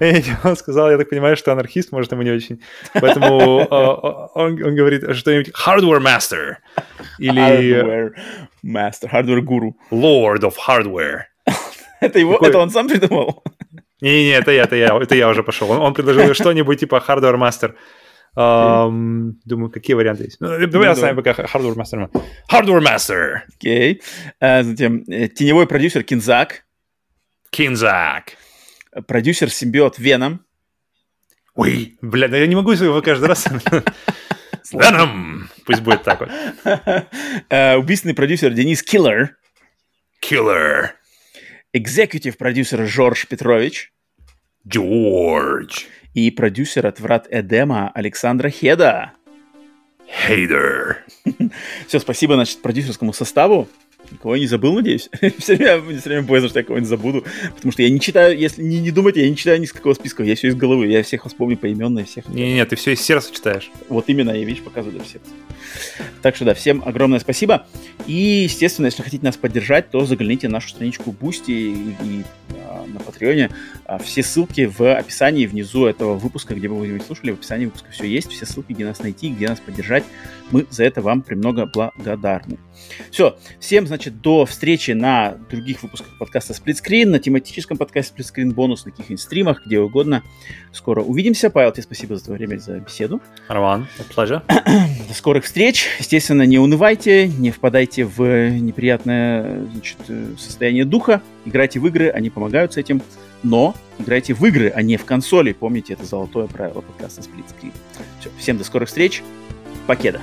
Он 0.44 0.56
сказал, 0.56 0.90
я 0.90 0.98
так 0.98 1.08
понимаю, 1.08 1.36
что 1.36 1.52
анархист, 1.52 1.92
может, 1.92 2.12
ему 2.12 2.22
не 2.22 2.30
очень. 2.30 2.60
Поэтому 2.94 3.60
э, 3.60 4.38
он, 4.38 4.56
говорит 4.56 5.16
что-нибудь 5.16 5.52
hardware 5.66 6.00
master. 6.00 6.56
Или... 7.18 7.40
Hardware 7.40 8.10
master, 8.64 9.10
hardware 9.10 9.40
guru. 9.40 9.72
Lord 9.90 10.40
of 10.40 10.54
hardware. 10.68 11.22
это 12.00 12.18
его, 12.18 12.36
это 12.36 12.58
он 12.58 12.70
сам 12.70 12.88
придумал? 12.88 13.42
Не-не, 14.00 14.32
это 14.32 14.50
я, 14.50 14.64
это 14.64 14.76
я, 14.76 14.98
это 15.00 15.14
я 15.14 15.28
уже 15.28 15.42
пошел. 15.42 15.70
Он, 15.70 15.78
он 15.78 15.94
предложил 15.94 16.34
что-нибудь 16.34 16.80
типа 16.80 17.02
hardware 17.06 17.36
master. 17.36 17.74
Um, 18.36 19.34
думаю, 19.44 19.70
какие 19.70 19.94
варианты 19.94 20.24
есть. 20.24 20.40
Ну, 20.40 20.48
давай 20.66 20.88
ну, 20.88 20.92
оставим 20.92 21.16
пока 21.16 21.32
Hardware 21.32 21.76
Master. 21.76 22.10
Hardware 22.50 22.82
Master! 22.82 23.40
Окей. 23.56 23.94
Okay. 23.94 24.02
Uh, 24.40 24.62
затем 24.64 25.04
э, 25.06 25.28
теневой 25.28 25.68
продюсер 25.68 26.02
Кинзак. 26.02 26.64
Кинзак. 27.50 28.32
Продюсер 29.06 29.50
симбиот 29.50 29.98
Веном. 29.98 30.44
Ой, 31.54 31.96
бля, 32.02 32.26
да 32.26 32.36
я 32.36 32.48
не 32.48 32.56
могу 32.56 32.72
его 32.72 33.00
каждый 33.02 33.28
раз. 33.28 33.46
Веном! 34.72 35.48
Пусть 35.64 35.82
будет 35.82 36.02
так 36.02 36.20
вот. 36.20 36.30
Uh, 37.50 37.76
убийственный 37.78 38.14
продюсер 38.14 38.52
Денис 38.52 38.82
Киллер. 38.82 39.36
Киллер. 40.18 40.96
Экзекутив 41.72 42.36
продюсер 42.36 42.84
Жорж 42.88 43.28
Петрович. 43.28 43.92
Джордж 44.66 45.84
и 46.14 46.30
продюсер 46.30 46.86
от 46.86 47.00
«Врат 47.00 47.26
Эдема» 47.30 47.90
Александра 47.92 48.48
Хеда. 48.48 49.12
Хейдер. 50.08 51.04
Все, 51.88 51.98
спасибо, 51.98 52.34
значит, 52.34 52.62
продюсерскому 52.62 53.12
составу. 53.12 53.68
Никого 54.10 54.34
я 54.34 54.40
не 54.42 54.46
забыл, 54.46 54.74
надеюсь. 54.74 55.08
все 55.38 55.56
время, 55.56 55.98
все 55.98 56.10
время 56.10 56.22
боязно, 56.22 56.50
что 56.50 56.58
я 56.58 56.64
кого-нибудь 56.64 56.88
забуду. 56.88 57.24
Потому 57.56 57.72
что 57.72 57.82
я 57.82 57.90
не 57.90 57.98
читаю, 58.00 58.38
если 58.38 58.62
не, 58.62 58.78
не 58.78 58.90
думайте, 58.90 59.22
я 59.22 59.30
не 59.30 59.36
читаю 59.36 59.58
ни 59.60 59.64
с 59.64 59.72
какого 59.72 59.94
списка. 59.94 60.22
Я 60.22 60.36
все 60.36 60.48
из 60.48 60.54
головы. 60.54 60.88
Я 60.88 61.02
всех 61.02 61.24
вас 61.24 61.32
помню 61.32 61.56
поименно 61.56 62.00
и 62.00 62.04
всех. 62.04 62.28
Не-не, 62.28 62.64
ты 62.66 62.76
все 62.76 62.92
из 62.92 63.00
сердца 63.00 63.32
читаешь. 63.34 63.70
Вот 63.88 64.04
именно, 64.08 64.30
я, 64.30 64.44
видишь, 64.44 64.62
показываю 64.62 64.98
даже 64.98 65.10
сердце. 65.10 65.30
Так 66.20 66.36
что 66.36 66.44
да, 66.44 66.54
всем 66.54 66.82
огромное 66.84 67.18
спасибо. 67.18 67.66
И, 68.06 68.42
естественно, 68.44 68.86
если 68.86 69.02
хотите 69.02 69.24
нас 69.24 69.38
поддержать, 69.38 69.90
то 69.90 70.04
загляните 70.04 70.48
на 70.48 70.54
нашу 70.54 70.68
страничку 70.68 71.14
Boosty 71.18 71.48
и, 71.48 71.72
и 72.04 72.22
а, 72.68 72.73
на 72.94 73.00
Патреоне. 73.00 73.50
А, 73.84 73.98
все 73.98 74.22
ссылки 74.22 74.66
в 74.66 74.94
описании 74.94 75.46
внизу 75.46 75.86
этого 75.86 76.14
выпуска, 76.14 76.54
где 76.54 76.68
бы 76.68 76.76
вы 76.78 76.86
его 76.86 77.04
слушали, 77.04 77.32
в 77.32 77.34
описании 77.34 77.66
выпуска 77.66 77.90
все 77.90 78.06
есть. 78.06 78.30
Все 78.30 78.46
ссылки, 78.46 78.72
где 78.72 78.84
нас 78.84 79.00
найти, 79.00 79.30
где 79.30 79.48
нас 79.48 79.60
поддержать. 79.60 80.04
Мы 80.50 80.66
за 80.70 80.84
это 80.84 81.02
вам 81.02 81.22
премного 81.22 81.66
благодарны. 81.66 82.58
Все, 83.10 83.36
всем, 83.60 83.86
значит, 83.86 84.20
до 84.20 84.46
встречи 84.46 84.92
на 84.92 85.36
других 85.50 85.82
выпусках 85.82 86.18
подкаста 86.18 86.54
Сплитскрин, 86.54 87.10
на 87.10 87.18
тематическом 87.18 87.76
подкасте 87.76 88.12
Сплитскрин 88.12 88.52
бонус, 88.52 88.84
на 88.84 88.90
каких-нибудь 88.90 89.20
стримах, 89.20 89.66
где 89.66 89.78
угодно. 89.78 90.22
Скоро 90.72 91.02
увидимся. 91.02 91.50
Павел, 91.50 91.72
тебе 91.72 91.82
спасибо 91.82 92.16
за 92.16 92.24
твое 92.24 92.38
время, 92.38 92.58
за 92.58 92.80
беседу. 92.80 93.20
Роман, 93.48 93.86
pleasure. 94.14 94.42
До 95.08 95.14
скорых 95.14 95.44
встреч. 95.44 95.86
Естественно, 95.98 96.42
не 96.42 96.58
унывайте, 96.58 97.28
не 97.28 97.50
впадайте 97.50 98.04
в 98.04 98.50
неприятное 98.50 99.64
значит, 99.72 99.98
состояние 100.38 100.84
духа. 100.84 101.22
Играйте 101.44 101.80
в 101.80 101.86
игры, 101.86 102.08
они 102.10 102.30
помогают 102.30 102.74
с 102.74 102.76
этим. 102.76 103.02
Но 103.42 103.74
играйте 103.98 104.34
в 104.34 104.44
игры, 104.46 104.72
а 104.74 104.82
не 104.82 104.96
в 104.96 105.04
консоли. 105.04 105.52
Помните, 105.52 105.92
это 105.92 106.04
золотое 106.04 106.46
правило 106.46 106.80
подкаста 106.80 107.22
Сплитскрин. 107.22 107.72
Все, 108.20 108.30
всем 108.38 108.58
до 108.58 108.64
скорых 108.64 108.88
встреч. 108.88 109.22
Покеда. 109.86 110.20